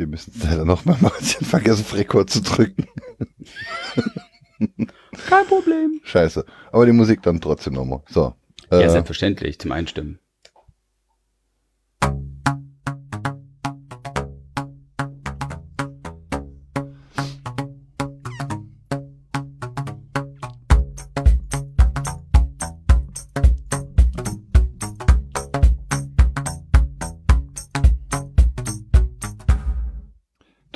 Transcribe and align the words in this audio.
Wir 0.00 0.06
müssen 0.06 0.32
es 0.34 0.42
leider 0.42 0.64
nochmal 0.64 0.96
habe 1.02 1.44
vergessen, 1.44 1.82
auf 1.82 1.94
Rekord 1.94 2.30
zu 2.30 2.40
drücken. 2.40 2.86
Kein 5.28 5.46
Problem. 5.46 6.00
Scheiße. 6.04 6.46
Aber 6.72 6.86
die 6.86 6.92
Musik 6.92 7.20
dann 7.22 7.38
trotzdem 7.38 7.74
nochmal. 7.74 8.00
So. 8.08 8.34
Ja, 8.72 8.80
Äh, 8.80 8.88
selbstverständlich, 8.88 9.58
zum 9.58 9.72
Einstimmen. 9.72 10.18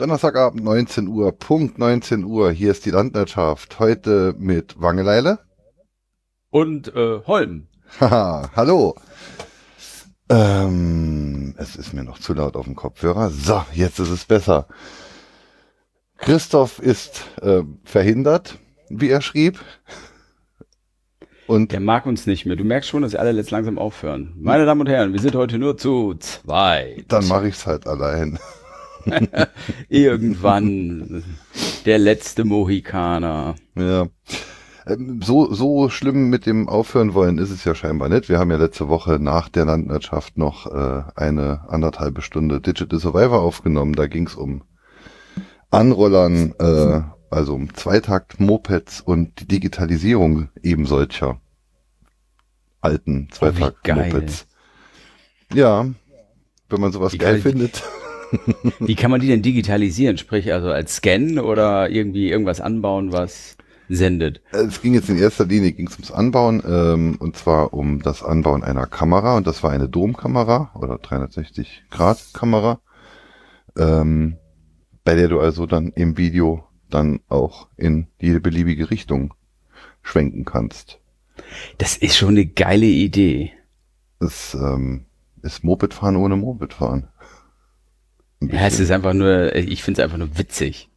Donnerstagabend 0.05 0.63
19 0.63 1.09
Uhr, 1.09 1.33
Punkt 1.33 1.79
19 1.79 2.25
Uhr. 2.25 2.53
Hier 2.53 2.73
ist 2.73 2.85
die 2.85 2.91
Landwirtschaft. 2.91 3.79
Heute 3.79 4.35
mit 4.37 4.79
Wangeleile. 4.79 5.39
Und 6.51 6.95
äh, 6.95 7.23
Holm. 7.27 7.69
Haha, 7.99 8.51
hallo. 8.55 8.97
Ähm, 10.29 11.55
es 11.57 11.77
ist 11.77 11.95
mir 11.95 12.05
noch 12.05 12.19
zu 12.19 12.35
laut 12.35 12.55
auf 12.55 12.67
dem 12.67 12.75
Kopfhörer. 12.75 13.31
So, 13.31 13.65
jetzt 13.73 13.99
ist 13.99 14.11
es 14.11 14.27
besser. 14.27 14.67
Christoph 16.19 16.81
ist 16.81 17.25
äh, 17.41 17.63
verhindert, 17.85 18.59
wie 18.91 19.09
er 19.09 19.23
schrieb. 19.23 19.59
Und 21.47 21.73
Der 21.73 21.81
mag 21.81 22.05
uns 22.05 22.27
nicht 22.27 22.45
mehr. 22.45 22.57
Du 22.57 22.65
merkst 22.65 22.91
schon, 22.91 23.01
dass 23.01 23.13
wir 23.13 23.21
alle 23.21 23.31
jetzt 23.31 23.53
langsam 23.53 23.79
aufhören. 23.79 24.35
Meine 24.37 24.67
Damen 24.67 24.83
und 24.83 24.89
Herren, 24.91 25.15
wir 25.15 25.21
sind 25.21 25.35
heute 25.35 25.59
nur 25.59 25.79
zu 25.79 26.13
zweit. 26.19 27.07
dann 27.09 27.27
mache 27.27 27.49
ich 27.49 27.55
es 27.55 27.67
halt 27.67 27.87
allein. 27.87 28.39
Irgendwann 29.89 31.25
der 31.85 31.99
letzte 31.99 32.45
Mohikaner. 32.45 33.55
Ja. 33.77 34.07
Ähm, 34.87 35.21
So, 35.23 35.53
so 35.53 35.89
schlimm 35.89 36.29
mit 36.29 36.47
dem 36.47 36.69
Aufhören 36.69 37.15
wollen 37.15 37.39
ist 37.39 37.51
es 37.51 37.65
ja 37.65 37.75
scheinbar 37.75 38.09
nicht. 38.09 38.29
Wir 38.29 38.39
haben 38.39 38.51
ja 38.51 38.57
letzte 38.59 38.89
Woche 38.89 39.19
nach 39.21 39.49
der 39.49 39.65
Landwirtschaft 39.65 40.37
noch 40.37 40.67
äh, 40.67 41.03
eine 41.17 41.69
anderthalbe 41.69 42.23
Stunde 42.23 42.61
Digital 42.61 42.99
Survivor 42.99 43.41
aufgenommen. 43.41 43.95
Da 43.95 44.07
ging 44.07 44.27
es 44.27 44.35
um 44.35 44.63
Anrollern, 45.71 46.55
äh, 46.59 47.03
also 47.31 47.55
um 47.55 47.73
Zweitakt-Mopeds 47.75 49.01
und 49.01 49.41
die 49.41 49.49
Digitalisierung 49.49 50.49
eben 50.63 50.87
solcher 50.87 51.41
alten 52.81 53.29
Zweitakt-Mopeds. 53.33 54.47
ja, 55.53 55.87
wenn 56.69 56.81
man 56.81 56.93
sowas 56.93 57.13
geil 57.13 57.35
geil. 57.35 57.41
findet. 57.41 57.83
Wie 58.81 58.95
kann 58.95 59.11
man 59.11 59.21
die 59.21 59.29
denn 59.29 59.43
digitalisieren? 59.43 60.19
Sprich, 60.19 60.53
also 60.53 60.69
als 60.71 60.97
Scan 60.97 61.39
oder 61.39 61.91
irgendwie 61.91 62.31
irgendwas 62.31 62.61
anbauen, 62.61 63.13
was 63.13 63.57
sendet? 63.89 64.41
Es 64.53 64.81
ging 64.81 64.95
jetzt 64.95 65.09
in 65.09 65.19
erster 65.19 65.45
Linie 65.45 65.73
ging's 65.73 65.95
ums 65.95 66.11
Anbauen 66.11 66.63
ähm, 66.67 67.17
und 67.19 67.37
zwar 67.37 67.75
um 67.75 68.01
das 68.03 68.23
Anbauen 68.23 68.63
einer 68.63 68.87
Kamera 68.87 69.37
und 69.37 69.47
das 69.47 69.63
war 69.63 69.71
eine 69.71 69.89
Domkamera 69.89 70.73
oder 70.75 70.99
360 70.99 71.85
Grad 71.91 72.19
Kamera, 72.33 72.81
ähm, 73.77 74.39
bei 75.05 75.15
der 75.15 75.29
du 75.29 75.41
also 75.41 75.67
dann 75.67 75.89
im 75.89 76.17
Video 76.17 76.65
dann 76.89 77.21
auch 77.29 77.69
in 77.77 78.07
jede 78.21 78.41
beliebige 78.41 78.91
Richtung 78.91 79.35
schwenken 80.03 80.45
kannst. 80.45 80.99
Das 81.79 81.97
ist 81.97 82.17
schon 82.17 82.31
eine 82.31 82.47
geile 82.47 82.87
Idee. 82.87 83.53
Das 84.21 84.55
ähm, 84.55 85.07
ist 85.43 85.65
Mopedfahren 85.65 86.17
ohne 86.17 86.37
Mopedfahren. 86.37 87.09
Ja, 88.53 88.67
es 88.67 88.81
ist 88.81 88.91
einfach 88.91 89.15
nur, 89.15 89.55
ich 89.55 89.83
finde 89.83 90.01
es 90.01 90.05
einfach 90.05 90.19
nur 90.19 90.37
witzig. 90.39 90.89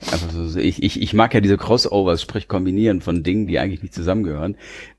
Einfach 0.00 0.30
so, 0.30 0.46
so- 0.46 0.58
ich, 0.60 0.82
ich, 0.82 1.00
ich 1.02 1.14
mag 1.14 1.34
ja 1.34 1.40
diese 1.40 1.56
Crossovers, 1.56 2.22
sprich 2.22 2.48
Kombinieren 2.48 3.00
von 3.00 3.22
Dingen, 3.22 3.46
die 3.46 3.58
eigentlich 3.58 3.82
nicht 3.82 3.94
zusammengehören. 3.94 4.56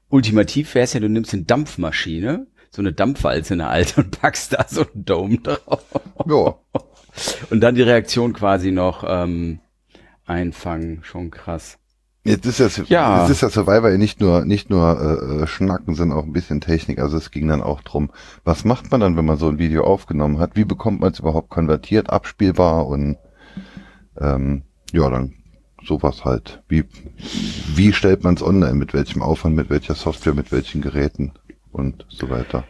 Ultimativ 0.09 0.73
wäre 0.75 0.83
es 0.85 0.93
ja, 0.93 0.99
du 0.99 1.09
nimmst 1.09 1.33
eine 1.33 1.43
Dampfmaschine, 1.43 2.47
so 2.71 2.81
eine 2.81 2.93
Dampfwalze, 2.93 3.53
eine 3.53 3.67
alte, 3.67 4.01
und 4.01 4.19
packst 4.19 4.53
da 4.53 4.65
so 4.67 4.81
einen 4.81 5.05
Dome 5.05 5.37
drauf. 5.37 5.85
ja, 6.27 6.55
Und 7.49 7.61
dann 7.61 7.75
die 7.75 7.81
Reaktion 7.81 8.33
quasi 8.33 8.71
noch 8.71 9.03
ähm, 9.07 9.59
einfangen. 10.25 10.99
Schon 11.03 11.31
krass. 11.31 11.77
Jetzt 12.25 12.45
ist 12.45 12.59
ja, 12.59 12.83
Ja. 12.87 13.21
jetzt 13.21 13.31
ist 13.31 13.41
ja 13.41 13.49
Survivor 13.49 13.89
ja 13.89 13.97
nicht 13.97 14.19
nur, 14.19 14.43
nicht 14.43 14.69
nur 14.69 14.99
äh, 14.99 15.43
äh, 15.43 15.47
Schnacken, 15.47 15.95
sondern 15.95 16.17
auch 16.17 16.25
ein 16.25 16.33
bisschen 16.33 16.59
Technik. 16.61 16.99
Also 16.99 17.17
es 17.17 17.31
ging 17.31 17.47
dann 17.47 17.61
auch 17.61 17.81
drum, 17.81 18.11
was 18.43 18.65
macht 18.65 18.91
man 18.91 18.99
dann, 18.99 19.15
wenn 19.15 19.25
man 19.25 19.37
so 19.37 19.47
ein 19.47 19.57
Video 19.57 19.85
aufgenommen 19.85 20.39
hat? 20.39 20.55
Wie 20.55 20.65
bekommt 20.65 20.99
man 20.99 21.13
es 21.13 21.19
überhaupt 21.19 21.49
konvertiert, 21.49 22.09
abspielbar 22.09 22.87
und 22.87 23.17
ähm, 24.19 24.63
ja, 24.91 25.09
dann 25.09 25.33
sowas 25.85 26.25
halt. 26.25 26.61
Wie, 26.67 26.83
wie 27.75 27.93
stellt 27.93 28.23
man 28.23 28.35
es 28.35 28.43
online? 28.43 28.75
Mit 28.75 28.93
welchem 28.93 29.21
Aufwand, 29.21 29.55
mit 29.55 29.69
welcher 29.69 29.95
Software, 29.95 30.33
mit 30.33 30.51
welchen 30.51 30.81
Geräten 30.81 31.31
und 31.71 32.05
so 32.09 32.29
weiter. 32.29 32.65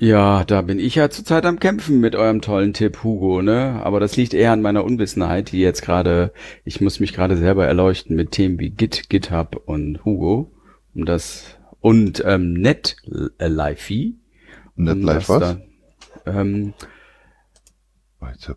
Ja, 0.00 0.44
da 0.44 0.62
bin 0.62 0.78
ich 0.78 0.94
ja 0.94 1.10
zurzeit 1.10 1.44
am 1.44 1.58
Kämpfen 1.58 1.98
mit 2.00 2.14
eurem 2.14 2.40
tollen 2.40 2.72
Tipp, 2.72 3.02
Hugo, 3.02 3.42
ne? 3.42 3.80
Aber 3.82 3.98
das 3.98 4.16
liegt 4.16 4.32
eher 4.32 4.52
an 4.52 4.62
meiner 4.62 4.84
Unwissenheit, 4.84 5.50
die 5.50 5.58
jetzt 5.60 5.82
gerade, 5.82 6.32
ich 6.64 6.80
muss 6.80 7.00
mich 7.00 7.12
gerade 7.12 7.36
selber 7.36 7.66
erleuchten 7.66 8.14
mit 8.14 8.30
Themen 8.30 8.60
wie 8.60 8.70
Git, 8.70 9.08
GitHub 9.10 9.60
und 9.66 10.04
Hugo. 10.04 10.52
Und 10.94 11.06
das, 11.06 11.56
und 11.80 12.22
ähm, 12.24 12.52
NetLifey. 12.52 14.14
Net 14.76 14.94
Und 14.94 15.02
live 15.02 15.26
das 15.26 15.28
was? 15.28 15.40
da- 15.40 15.60
ähm, 16.40 16.74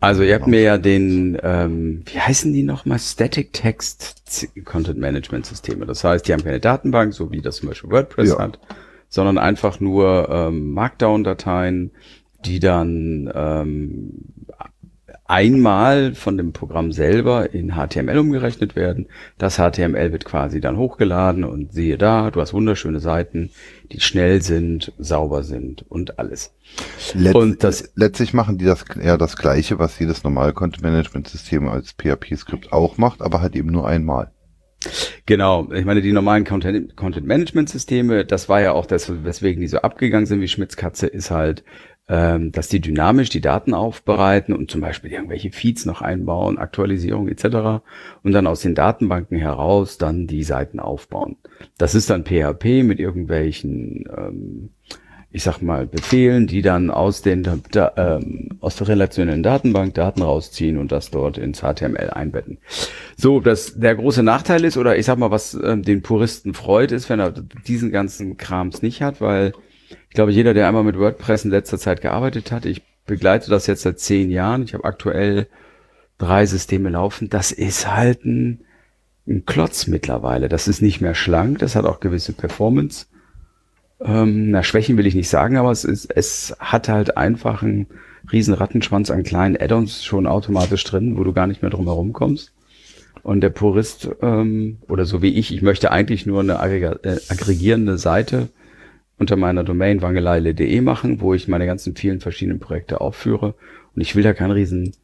also 0.00 0.22
ihr 0.24 0.34
habt 0.34 0.46
mir 0.48 0.60
ja 0.60 0.76
den, 0.78 1.38
ähm, 1.42 2.02
wie 2.12 2.18
heißen 2.20 2.52
die 2.52 2.62
nochmal? 2.64 2.98
Static 2.98 3.52
Text 3.52 4.48
Content 4.64 4.98
Management 4.98 5.46
Systeme. 5.46 5.86
Das 5.86 6.04
heißt, 6.04 6.26
die 6.26 6.32
haben 6.32 6.42
keine 6.44 6.60
Datenbank, 6.60 7.14
so 7.14 7.30
wie 7.32 7.40
das 7.40 7.56
zum 7.56 7.68
Beispiel 7.68 7.90
WordPress 7.90 8.30
Ja. 8.30 8.38
hat, 8.38 8.58
sondern 9.12 9.36
einfach 9.36 9.78
nur 9.78 10.30
ähm, 10.30 10.72
Markdown-Dateien, 10.72 11.90
die 12.46 12.60
dann 12.60 13.30
ähm, 13.34 14.10
einmal 15.26 16.14
von 16.14 16.38
dem 16.38 16.54
Programm 16.54 16.92
selber 16.92 17.52
in 17.52 17.74
HTML 17.74 18.16
umgerechnet 18.18 18.74
werden. 18.74 19.06
Das 19.36 19.56
HTML 19.58 20.12
wird 20.12 20.24
quasi 20.24 20.62
dann 20.62 20.78
hochgeladen 20.78 21.44
und 21.44 21.74
siehe 21.74 21.98
da, 21.98 22.30
du 22.30 22.40
hast 22.40 22.54
wunderschöne 22.54 23.00
Seiten, 23.00 23.50
die 23.92 24.00
schnell 24.00 24.40
sind, 24.40 24.92
sauber 24.98 25.42
sind 25.42 25.84
und 25.90 26.18
alles. 26.18 26.54
Letz 27.12 27.34
Und 27.34 27.62
das- 27.64 27.92
letztlich 27.94 28.32
machen 28.32 28.56
die 28.56 28.64
das 28.64 28.82
eher 28.98 29.18
das 29.18 29.36
Gleiche, 29.36 29.78
was 29.78 29.98
jedes 29.98 30.24
normale 30.24 30.54
Content-Management-System 30.54 31.68
als 31.68 31.92
PHP-Skript 31.92 32.72
auch 32.72 32.96
macht, 32.96 33.20
aber 33.20 33.42
halt 33.42 33.54
eben 33.56 33.70
nur 33.70 33.86
einmal. 33.86 34.30
Genau, 35.26 35.70
ich 35.72 35.84
meine, 35.84 36.02
die 36.02 36.12
normalen 36.12 36.44
Content, 36.44 36.96
Content 36.96 37.26
das 38.30 38.48
war 38.48 38.60
ja 38.60 38.72
auch 38.72 38.86
das, 38.86 39.24
weswegen 39.24 39.60
die 39.60 39.68
so 39.68 39.78
abgegangen 39.78 40.26
sind 40.26 40.40
wie 40.40 40.48
Schmitz 40.48 40.76
Katze, 40.76 41.06
ist 41.06 41.30
halt, 41.30 41.64
ähm, 42.08 42.50
dass 42.52 42.68
die 42.68 42.80
dynamisch 42.80 43.28
die 43.28 43.40
Daten 43.40 43.74
aufbereiten 43.74 44.54
und 44.54 44.70
zum 44.70 44.80
Beispiel 44.80 45.12
irgendwelche 45.12 45.52
Feeds 45.52 45.86
noch 45.86 46.02
einbauen, 46.02 46.58
Aktualisierung 46.58 47.28
etc. 47.28 47.82
und 48.22 48.32
dann 48.32 48.46
aus 48.46 48.60
den 48.60 48.74
Datenbanken 48.74 49.38
heraus 49.38 49.98
dann 49.98 50.26
die 50.26 50.42
Seiten 50.42 50.80
aufbauen. 50.80 51.36
Das 51.78 51.94
ist 51.94 52.10
dann 52.10 52.24
PHP 52.24 52.82
mit 52.82 52.98
irgendwelchen, 52.98 54.08
ähm, 54.16 54.70
ich 55.32 55.42
sag 55.42 55.62
mal, 55.62 55.86
Befehlen, 55.86 56.46
die 56.46 56.60
dann 56.60 56.90
aus 56.90 57.22
den 57.22 57.62
da, 57.70 57.92
ähm, 57.96 58.50
aus 58.60 58.76
der 58.76 58.88
relationellen 58.88 59.42
Datenbank 59.42 59.94
Daten 59.94 60.20
rausziehen 60.20 60.76
und 60.76 60.92
das 60.92 61.10
dort 61.10 61.38
ins 61.38 61.60
HTML 61.60 62.10
einbetten. 62.10 62.58
So, 63.16 63.40
dass 63.40 63.78
der 63.78 63.94
große 63.94 64.22
Nachteil 64.22 64.64
ist, 64.64 64.76
oder 64.76 64.96
ich 64.98 65.06
sag 65.06 65.18
mal, 65.18 65.30
was 65.30 65.54
ähm, 65.54 65.82
den 65.82 66.02
Puristen 66.02 66.52
freut, 66.52 66.92
ist, 66.92 67.08
wenn 67.08 67.18
er 67.18 67.32
diesen 67.66 67.90
ganzen 67.90 68.36
Krams 68.36 68.82
nicht 68.82 69.00
hat, 69.00 69.22
weil 69.22 69.54
ich 70.08 70.14
glaube, 70.14 70.32
jeder, 70.32 70.52
der 70.52 70.68
einmal 70.68 70.84
mit 70.84 70.98
WordPress 70.98 71.46
in 71.46 71.50
letzter 71.50 71.78
Zeit 71.78 72.02
gearbeitet 72.02 72.52
hat, 72.52 72.66
ich 72.66 72.82
begleite 73.06 73.50
das 73.50 73.66
jetzt 73.66 73.82
seit 73.82 73.98
zehn 73.98 74.30
Jahren, 74.30 74.62
ich 74.62 74.74
habe 74.74 74.84
aktuell 74.84 75.46
drei 76.18 76.44
Systeme 76.44 76.90
laufen, 76.90 77.30
das 77.30 77.52
ist 77.52 77.90
halt 77.90 78.26
ein, 78.26 78.60
ein 79.26 79.46
Klotz 79.46 79.86
mittlerweile. 79.86 80.50
Das 80.50 80.68
ist 80.68 80.82
nicht 80.82 81.00
mehr 81.00 81.14
schlank, 81.14 81.58
das 81.58 81.74
hat 81.74 81.86
auch 81.86 82.00
gewisse 82.00 82.34
Performance. 82.34 83.06
Ähm, 84.04 84.50
na, 84.50 84.62
Schwächen 84.62 84.96
will 84.96 85.06
ich 85.06 85.14
nicht 85.14 85.28
sagen, 85.28 85.56
aber 85.56 85.70
es 85.70 85.84
ist, 85.84 86.10
es 86.14 86.56
hat 86.58 86.88
halt 86.88 87.16
einfach 87.16 87.62
einen 87.62 87.86
riesen 88.30 88.54
Rattenschwanz 88.54 89.10
an 89.10 89.22
kleinen 89.22 89.56
Add-ons 89.56 90.04
schon 90.04 90.26
automatisch 90.26 90.84
drin, 90.84 91.16
wo 91.16 91.24
du 91.24 91.32
gar 91.32 91.46
nicht 91.46 91.62
mehr 91.62 91.70
drum 91.70 91.86
herum 91.86 92.12
kommst. 92.12 92.52
Und 93.22 93.40
der 93.40 93.50
Purist, 93.50 94.08
ähm, 94.20 94.78
oder 94.88 95.04
so 95.04 95.22
wie 95.22 95.34
ich, 95.34 95.54
ich 95.54 95.62
möchte 95.62 95.92
eigentlich 95.92 96.26
nur 96.26 96.40
eine 96.40 96.54
äh, 96.54 97.18
aggregierende 97.28 97.98
Seite 97.98 98.48
unter 99.18 99.36
meiner 99.36 99.62
Domain 99.62 100.02
wangeleile.de 100.02 100.80
machen, 100.80 101.20
wo 101.20 101.32
ich 101.32 101.46
meine 101.46 101.66
ganzen 101.66 101.94
vielen 101.94 102.20
verschiedenen 102.20 102.58
Projekte 102.58 103.00
aufführe. 103.00 103.54
Und 103.94 104.02
ich 104.02 104.16
will 104.16 104.24
da 104.24 104.32
keinen 104.32 104.50
riesen 104.50 104.94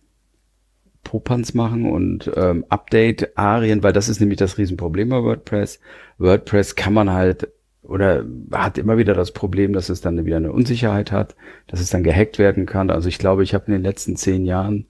Popanz 1.05 1.55
machen 1.55 1.89
und 1.91 2.31
ähm, 2.37 2.65
Update-Arien, 2.69 3.83
weil 3.83 3.93
das 3.93 4.09
ist 4.09 4.21
nämlich 4.21 4.39
das 4.39 4.59
Riesenproblem 4.59 5.09
bei 5.09 5.23
WordPress. 5.23 5.79
WordPress 6.19 6.75
kann 6.75 6.95
man 6.95 7.13
halt 7.13 7.49
oder 7.89 8.25
hat 8.53 8.77
immer 8.77 8.99
wieder 8.99 9.15
das 9.15 9.33
Problem, 9.33 9.73
dass 9.73 9.89
es 9.89 10.03
dann 10.03 10.25
wieder 10.27 10.37
eine 10.37 10.53
Unsicherheit 10.53 11.11
hat, 11.11 11.35
dass 11.67 11.81
es 11.81 11.89
dann 11.89 12.05
gehackt 12.05 12.39
werden 12.39 12.67
kann. 12.67 12.91
Also 12.91 13.09
ich 13.09 13.19
glaube, 13.19 13.43
ich 13.43 13.55
habe 13.55 13.67
in 13.67 13.73
den 13.73 13.83
letzten 13.83 14.15
zehn 14.15 14.45
Jahren 14.45 14.87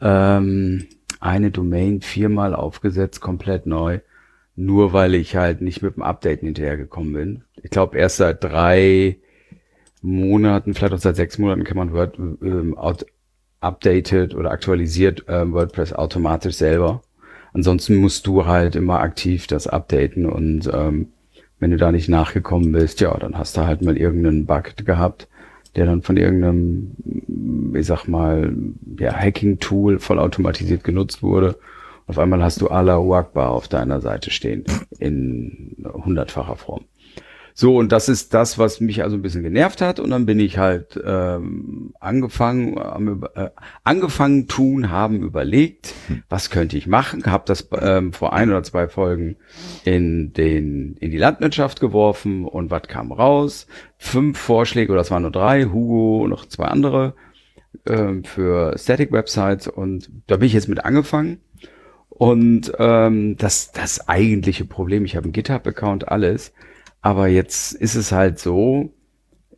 ähm, 0.00 0.86
eine 1.20 1.52
Domain 1.52 2.02
viermal 2.02 2.54
aufgesetzt, 2.54 3.20
komplett 3.20 3.66
neu, 3.66 4.00
nur 4.56 4.92
weil 4.92 5.14
ich 5.14 5.36
halt 5.36 5.60
nicht 5.60 5.82
mit 5.82 5.94
dem 5.94 6.02
Update 6.02 6.40
hinterhergekommen 6.40 7.12
bin. 7.12 7.44
Ich 7.62 7.70
glaube, 7.70 7.96
erst 7.96 8.16
seit 8.16 8.42
drei 8.42 9.18
Monaten, 10.02 10.74
vielleicht 10.74 10.94
auch 10.94 10.98
seit 10.98 11.16
sechs 11.16 11.38
Monaten 11.38 11.62
kann 11.62 11.76
man 11.76 11.92
Word 11.92 12.18
ähm, 12.18 12.76
updated 13.60 14.34
oder 14.34 14.50
aktualisiert 14.50 15.24
ähm, 15.28 15.52
WordPress 15.52 15.92
automatisch 15.92 16.56
selber. 16.56 17.02
Ansonsten 17.52 17.96
musst 17.96 18.26
du 18.26 18.46
halt 18.46 18.74
immer 18.74 18.98
aktiv 18.98 19.46
das 19.46 19.68
updaten 19.68 20.26
und 20.26 20.68
ähm, 20.72 21.12
wenn 21.58 21.70
du 21.70 21.76
da 21.76 21.92
nicht 21.92 22.08
nachgekommen 22.08 22.72
bist, 22.72 23.00
ja, 23.00 23.16
dann 23.16 23.38
hast 23.38 23.56
du 23.56 23.62
halt 23.62 23.82
mal 23.82 23.96
irgendeinen 23.96 24.46
Bug 24.46 24.76
gehabt, 24.84 25.28
der 25.74 25.86
dann 25.86 26.02
von 26.02 26.16
irgendeinem, 26.16 26.92
ich 27.74 27.86
sag 27.86 28.06
mal, 28.06 28.54
ja, 28.98 29.14
Hacking-Tool 29.14 29.98
vollautomatisiert 29.98 30.84
genutzt 30.84 31.22
wurde. 31.22 31.56
Auf 32.06 32.18
einmal 32.18 32.42
hast 32.42 32.60
du 32.60 32.68
Allah 32.68 32.98
Akbar 33.16 33.50
auf 33.50 33.68
deiner 33.68 34.00
Seite 34.00 34.30
stehen 34.30 34.64
in 34.98 35.76
hundertfacher 35.82 36.56
Form. 36.56 36.84
So, 37.58 37.78
und 37.78 37.90
das 37.90 38.10
ist 38.10 38.34
das, 38.34 38.58
was 38.58 38.82
mich 38.82 39.02
also 39.02 39.16
ein 39.16 39.22
bisschen 39.22 39.42
genervt 39.42 39.80
hat. 39.80 39.98
Und 39.98 40.10
dann 40.10 40.26
bin 40.26 40.38
ich 40.38 40.58
halt 40.58 41.00
ähm, 41.02 41.94
angefangen, 42.00 43.22
äh, 43.34 43.48
angefangen 43.82 44.46
tun, 44.46 44.90
haben 44.90 45.22
überlegt, 45.22 45.94
was 46.28 46.50
könnte 46.50 46.76
ich 46.76 46.86
machen. 46.86 47.24
Hab 47.24 47.46
das 47.46 47.66
ähm, 47.80 48.12
vor 48.12 48.34
ein 48.34 48.50
oder 48.50 48.62
zwei 48.62 48.88
Folgen 48.88 49.36
in 49.86 50.34
den 50.34 50.98
in 51.00 51.10
die 51.10 51.16
Landwirtschaft 51.16 51.80
geworfen 51.80 52.44
und 52.44 52.70
was 52.70 52.82
kam 52.82 53.10
raus? 53.10 53.66
Fünf 53.96 54.36
Vorschläge 54.36 54.92
oder 54.92 55.00
es 55.00 55.10
waren 55.10 55.22
nur 55.22 55.32
drei, 55.32 55.64
Hugo 55.64 56.24
und 56.24 56.28
noch 56.28 56.44
zwei 56.44 56.66
andere 56.66 57.14
ähm, 57.86 58.22
für 58.24 58.76
Static 58.76 59.12
Websites 59.12 59.66
und 59.66 60.10
da 60.26 60.36
bin 60.36 60.46
ich 60.46 60.52
jetzt 60.52 60.68
mit 60.68 60.84
angefangen. 60.84 61.40
Und 62.10 62.70
ähm, 62.78 63.38
das 63.38 63.72
das 63.72 64.08
eigentliche 64.10 64.66
Problem, 64.66 65.06
ich 65.06 65.16
habe 65.16 65.24
einen 65.24 65.32
GitHub-Account, 65.32 66.08
alles 66.08 66.52
aber 67.06 67.28
jetzt 67.28 67.72
ist 67.72 67.94
es 67.94 68.10
halt 68.10 68.40
so, 68.40 68.92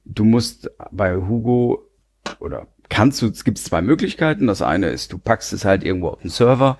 du 0.04 0.26
musst 0.26 0.70
bei 0.90 1.16
Hugo 1.16 1.82
oder 2.40 2.66
kannst 2.90 3.22
du, 3.22 3.26
es 3.28 3.42
gibt 3.42 3.56
zwei 3.56 3.80
Möglichkeiten. 3.80 4.46
Das 4.46 4.60
eine 4.60 4.88
ist, 4.90 5.14
du 5.14 5.18
packst 5.18 5.54
es 5.54 5.64
halt 5.64 5.82
irgendwo 5.82 6.08
auf 6.08 6.20
den 6.20 6.28
Server. 6.28 6.76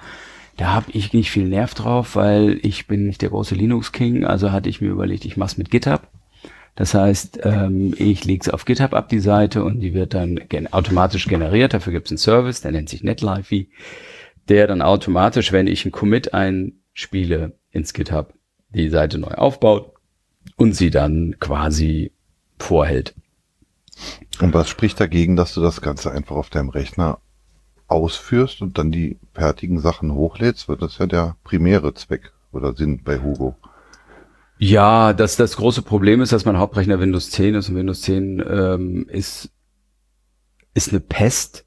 Da 0.59 0.75
habe 0.75 0.91
ich 0.93 1.15
nicht 1.15 1.31
viel 1.31 1.49
Nerv 1.49 1.73
drauf, 1.73 2.17
weil 2.17 2.61
ich 2.61 2.87
bin 2.87 3.07
nicht 3.07 3.23
der 3.23 3.31
große 3.31 3.55
Linux-King. 3.55 4.27
Also 4.27 4.53
hatte 4.53 4.69
ich 4.69 4.83
mir 4.83 4.91
überlegt, 4.91 5.25
ich 5.25 5.39
mache 5.39 5.53
es 5.53 5.57
mit 5.57 5.71
GitHub. 5.71 6.03
Das 6.77 6.93
heißt, 6.93 7.41
ähm, 7.45 7.95
ich 7.97 8.27
lege 8.27 8.43
es 8.43 8.51
auf 8.51 8.67
GitHub 8.67 8.93
ab, 8.93 9.09
die 9.09 9.21
Seite, 9.21 9.65
und 9.65 9.81
die 9.81 9.95
wird 9.95 10.13
dann 10.13 10.39
gen 10.51 10.71
automatisch 10.71 11.29
generiert. 11.29 11.73
Dafür 11.73 11.95
gibt 11.95 12.09
es 12.09 12.13
einen 12.13 12.19
Service, 12.19 12.61
der 12.61 12.73
nennt 12.73 12.91
sich 12.91 13.03
NetLifey, 13.03 13.71
der 14.51 14.67
dann 14.67 14.83
automatisch, 14.83 15.51
wenn 15.51 15.67
ich 15.67 15.87
einen 15.87 15.93
Commit 15.93 16.35
einspiele 16.35 17.55
ins 17.71 17.95
GitHub, 17.95 18.35
die 18.69 18.91
Seite 18.91 19.17
neu 19.17 19.31
aufbaut 19.31 19.95
und 20.59 20.75
sie 20.75 20.91
dann 20.91 21.37
quasi 21.41 22.13
vorhält. 22.59 23.15
Und 24.41 24.53
was 24.53 24.69
spricht 24.69 25.01
dagegen, 25.01 25.37
dass 25.37 25.55
du 25.55 25.63
das 25.63 25.81
Ganze 25.81 26.13
einfach 26.13 26.37
auf 26.37 26.51
deinem 26.51 26.69
Rechner 26.69 27.19
ausführst 27.87 28.61
und 28.61 28.77
dann 28.77 28.93
die 28.93 29.17
fertigen 29.33 29.81
Sachen 29.81 30.13
hochlädst? 30.13 30.69
Wird 30.69 30.83
das 30.83 30.99
ja 30.99 31.07
der 31.07 31.37
primäre 31.45 31.95
Zweck 31.95 32.33
oder 32.53 32.75
Sinn 32.75 33.03
bei 33.03 33.21
Hugo. 33.21 33.57
Ja, 34.59 35.13
das, 35.13 35.37
das 35.37 35.57
große 35.57 35.83
Problem 35.83 36.21
ist, 36.21 36.33
dass 36.33 36.45
mein 36.45 36.59
Hauptrechner 36.59 37.01
Windows 37.01 37.31
10 37.31 37.55
ist 37.55 37.69
und 37.69 37.77
Windows 37.77 38.03
10 38.03 38.45
ähm, 38.49 39.07
ist, 39.09 39.51
ist 40.75 40.91
eine 40.91 41.01
Pest 41.01 41.65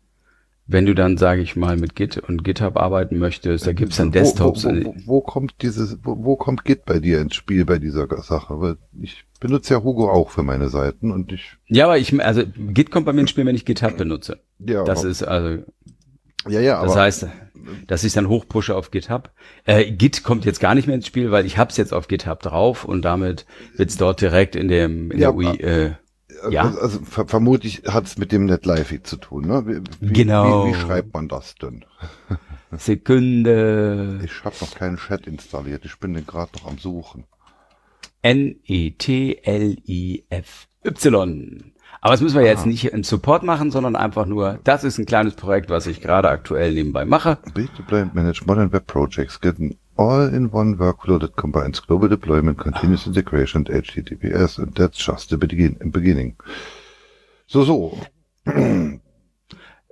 wenn 0.72 0.86
du 0.86 0.96
dann, 0.96 1.18
sage 1.18 1.42
ich 1.42 1.56
mal, 1.56 1.78
mit 1.78 1.96
Git 1.96 2.18
und 2.18 2.44
GitHub 2.44 2.78
arbeiten 2.78 3.18
möchtest, 3.20 3.68
da 3.68 3.74
gibt's 3.74 3.98
dann 3.98 4.12
Desktops. 4.12 4.66
Wo, 4.66 4.70
wo, 4.70 4.86
wo, 4.86 4.96
wo 5.06 5.22
kommt 5.22 5.56
dieses, 5.62 5.98
wo, 6.04 6.24
wo, 6.24 6.36
kommt 6.36 6.64
Git 6.64 6.86
bei 6.86 7.00
dir 7.00 7.20
ins 7.20 7.36
Spiel 7.36 7.66
bei 7.66 7.78
dieser 7.78 8.08
Sache? 8.22 8.62
Weil 8.62 8.78
ich 9.02 9.26
benutze 9.40 9.74
ja 9.74 9.84
Hugo 9.84 10.10
auch 10.10 10.30
für 10.30 10.44
meine 10.44 10.70
Seiten 10.70 11.12
und 11.12 11.32
ich. 11.32 11.58
Ja, 11.68 11.86
aber 11.86 11.98
ich, 11.98 12.20
also 12.24 12.44
Git 12.74 12.92
kommt 12.92 13.06
bei 13.06 13.14
mir 13.14 13.22
ins 13.22 13.30
Spiel, 13.30 13.46
wenn 13.46 13.56
ich 13.56 13.66
GitHub 13.66 13.98
benutze. 13.98 14.40
Ja. 14.60 14.84
Das 14.84 15.04
ist 15.04 15.24
also. 15.24 15.64
Ja, 16.48 16.60
ja, 16.60 16.84
Das 16.84 16.96
heißt, 16.96 17.28
dass 17.86 18.04
ich 18.04 18.14
dann 18.14 18.28
hochpushe 18.28 18.76
auf 18.76 18.90
GitHub. 18.90 19.30
Äh, 19.66 19.92
Git 19.92 20.24
kommt 20.24 20.46
jetzt 20.46 20.60
gar 20.60 20.74
nicht 20.74 20.88
mehr 20.88 20.96
ins 20.96 21.06
Spiel, 21.06 21.32
weil 21.32 21.46
ich 21.46 21.58
hab's 21.58 21.78
jetzt 21.78 21.94
auf 21.94 22.08
GitHub 22.08 22.40
drauf 22.40 22.86
und 22.86 23.04
damit 23.04 23.46
wird's 23.76 23.98
dort 23.98 24.22
direkt 24.22 24.56
in 24.56 24.68
dem 24.68 25.12
in 25.12 25.20
ja, 25.20 25.32
der 25.32 25.36
UI. 25.36 25.58
Äh, 25.60 25.92
ja. 26.50 26.64
Also, 26.64 27.00
ver 27.00 27.28
vermutlich 27.28 27.84
hat 27.88 28.06
es 28.06 28.18
mit 28.18 28.32
dem 28.32 28.46
NetLive 28.46 29.04
zu 29.04 29.18
tun, 29.18 29.48
ne? 29.48 29.84
Wie, 30.00 30.14
genau. 30.14 30.66
Wie, 30.66 30.72
wie, 30.72 30.76
schreibt 30.76 31.14
man 31.14 31.28
das 31.28 31.56
denn? 31.56 31.86
Sekunde. 32.72 34.22
Ich 34.24 34.44
habe 34.44 34.56
noch 34.62 34.74
keinen 34.76 34.98
Chat 34.98 35.28
installiert. 35.28 35.86
Ich 35.86 36.00
bin 36.00 36.14
gerade 36.26 36.52
noch 36.58 36.68
am 36.68 36.78
Suchen. 36.78 37.26
N-E-T-L-I-F-Y. 38.22 39.02
Aber 42.04 42.14
das 42.14 42.22
müssen 42.22 42.40
wir 42.40 42.46
jetzt 42.46 42.66
nicht 42.66 42.86
in 42.86 43.04
Support 43.04 43.44
machen, 43.44 43.70
sondern 43.70 43.96
einfach 43.96 44.26
nur, 44.26 44.60
das 44.64 44.84
ist 44.84 44.98
ein 44.98 45.06
kleines 45.06 45.36
Projekt, 45.36 45.70
was 45.70 45.86
ich 45.86 46.02
gerade 46.02 46.30
aktuell 46.30 46.74
nebenbei 46.74 47.06
mache. 47.06 47.38
Build, 47.54 47.70
deploy 47.78 48.02
and 48.02 48.16
manage 48.16 48.44
modern 48.46 48.72
web 48.74 48.88
projects. 48.88 49.40
Get 49.40 49.60
an 49.60 49.76
all-in-one 50.02 50.78
workflow 50.78 51.20
that 51.20 51.36
combines 51.36 51.80
global 51.80 52.10
deployment, 52.10 52.58
continuous 52.58 53.06
integration 53.06 53.66
and 53.68 53.84
HTTPS. 53.84 54.58
And 54.58 54.74
that's 54.76 54.98
just 54.98 55.30
the 55.30 55.38
beginning. 55.38 56.36
So, 57.48 57.64
so. 57.64 57.98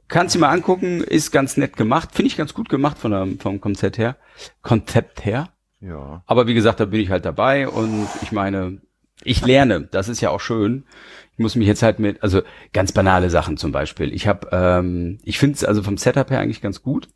Kannst 0.08 0.34
du 0.34 0.40
mal 0.40 0.50
angucken, 0.50 1.04
ist 1.04 1.32
ganz 1.32 1.58
nett 1.58 1.78
gemacht. 1.78 2.10
Finde 2.14 2.28
ich 2.28 2.38
ganz 2.38 2.56
gut 2.56 2.68
gemacht 2.70 2.98
von 2.98 3.12
der, 3.12 3.28
vom 3.40 3.62
Konzept 3.62 4.00
her. 4.00 4.18
Konzept 4.64 5.24
her. 5.24 5.50
Ja. 5.82 6.24
Aber 6.26 6.48
wie 6.48 6.56
gesagt, 6.56 6.80
da 6.80 6.86
bin 6.86 7.00
ich 7.00 7.12
halt 7.12 7.26
dabei 7.26 7.68
und 7.68 8.08
ich 8.24 8.32
meine, 8.32 8.82
ich 9.24 9.46
lerne. 9.46 9.82
Das 9.82 10.10
ist 10.10 10.22
ja 10.22 10.32
auch 10.32 10.42
schön 10.42 10.86
ich 11.40 11.42
muss 11.42 11.56
mich 11.56 11.68
jetzt 11.68 11.84
halt 11.84 12.00
mit, 12.00 12.22
also 12.22 12.42
ganz 12.74 12.92
banale 12.92 13.30
Sachen 13.30 13.56
zum 13.56 13.72
Beispiel. 13.72 14.14
Ich 14.14 14.28
habe, 14.28 14.50
ähm, 14.52 15.20
ich 15.24 15.40
finde 15.40 15.56
es 15.56 15.64
also 15.64 15.82
vom 15.82 15.96
Setup 15.96 16.30
her 16.30 16.40
eigentlich 16.42 16.60
ganz 16.60 16.82
gut. 16.82 17.08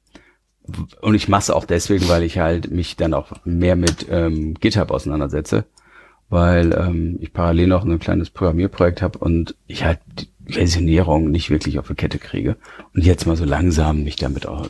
Und 1.02 1.16
ich 1.16 1.28
mache 1.28 1.56
auch 1.56 1.66
deswegen, 1.66 2.08
weil 2.08 2.24
ich 2.24 2.38
halt 2.38 2.72
mich 2.72 2.96
dann 2.96 3.14
auch 3.14 3.32
mehr 3.44 3.76
mit 3.76 4.08
ähm, 4.10 4.54
GitHub 4.56 4.92
auseinandersetze, 4.92 5.66
weil 6.30 6.74
ähm, 6.74 7.18
ich 7.20 7.34
parallel 7.34 7.68
noch 7.68 7.84
ein 7.84 8.00
kleines 8.00 8.30
Programmierprojekt 8.30 9.02
habe 9.02 9.20
und 9.20 9.56
ich 9.68 9.84
halt 9.84 10.00
die 10.18 10.30
Versionierung 10.54 11.32
nicht 11.32 11.50
wirklich 11.50 11.80
auf 11.80 11.88
die 11.88 11.96
Kette 11.96 12.20
kriege 12.20 12.58
und 12.94 13.04
jetzt 13.04 13.26
mal 13.26 13.36
so 13.36 13.46
langsam 13.46 14.04
mich 14.04 14.16
damit 14.16 14.46
auch 14.46 14.70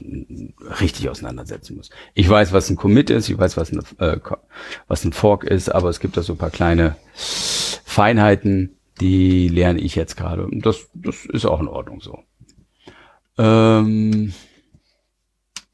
richtig 0.82 1.10
auseinandersetzen 1.10 1.78
muss. 1.78 1.90
Ich 2.14 2.30
weiß, 2.30 2.54
was 2.54 2.70
ein 2.70 2.76
Commit 2.76 3.10
ist, 3.10 3.30
ich 3.30 3.38
weiß, 3.38 3.58
was 3.58 3.72
ein, 3.72 3.82
äh, 4.00 4.20
was 4.88 5.04
ein 5.04 5.14
Fork 5.14 5.44
ist, 5.44 5.70
aber 5.70 5.90
es 5.90 6.00
gibt 6.00 6.18
da 6.18 6.22
so 6.22 6.34
ein 6.34 6.38
paar 6.38 6.52
kleine 6.52 6.96
Feinheiten, 7.14 8.78
die 9.00 9.48
lerne 9.48 9.80
ich 9.80 9.96
jetzt 9.96 10.16
gerade. 10.16 10.46
Und 10.46 10.66
das, 10.66 10.88
das 10.94 11.26
ist 11.26 11.46
auch 11.46 11.60
in 11.60 11.68
Ordnung 11.68 12.02
so. 12.02 12.20
Ähm, 13.38 14.34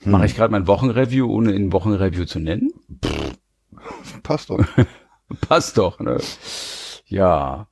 hm. 0.03 0.11
Mache 0.11 0.25
ich 0.25 0.35
gerade 0.35 0.51
mein 0.51 0.67
Wochenreview, 0.67 1.27
ohne 1.27 1.51
in 1.51 1.73
Wochenreview 1.73 2.25
zu 2.25 2.39
nennen? 2.39 2.71
Pff, 3.03 4.23
passt 4.23 4.49
doch. 4.49 4.63
passt 5.47 5.77
doch, 5.77 5.99
ne? 5.99 6.17
Ja. 7.05 7.67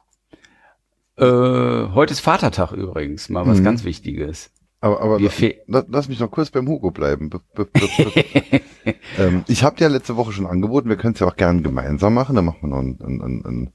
Äh, 1.17 1.23
heute 1.25 2.11
ist 2.11 2.19
Vatertag 2.19 2.73
übrigens, 2.73 3.29
mal 3.29 3.47
was 3.47 3.59
mhm. 3.59 3.63
ganz 3.63 3.83
Wichtiges. 3.83 4.51
Aber, 4.79 5.01
aber 5.01 5.19
lass, 5.19 5.85
lass 5.89 6.07
mich 6.09 6.19
noch 6.19 6.29
kurz 6.29 6.51
beim 6.51 6.67
Hugo 6.67 6.91
bleiben. 6.91 7.31
ähm, 9.17 9.43
ich 9.47 9.63
habe 9.63 9.75
dir 9.75 9.89
letzte 9.89 10.17
Woche 10.17 10.31
schon 10.31 10.45
angeboten, 10.45 10.89
wir 10.89 10.97
können 10.97 11.13
es 11.13 11.19
ja 11.19 11.27
auch 11.27 11.35
gerne 11.35 11.61
gemeinsam 11.61 12.13
machen. 12.13 12.35
Dann 12.35 12.45
machen 12.45 12.61
wir 12.61 12.67
noch 12.67 12.79
ein, 12.79 12.99
ein, 13.01 13.45
ein, 13.45 13.73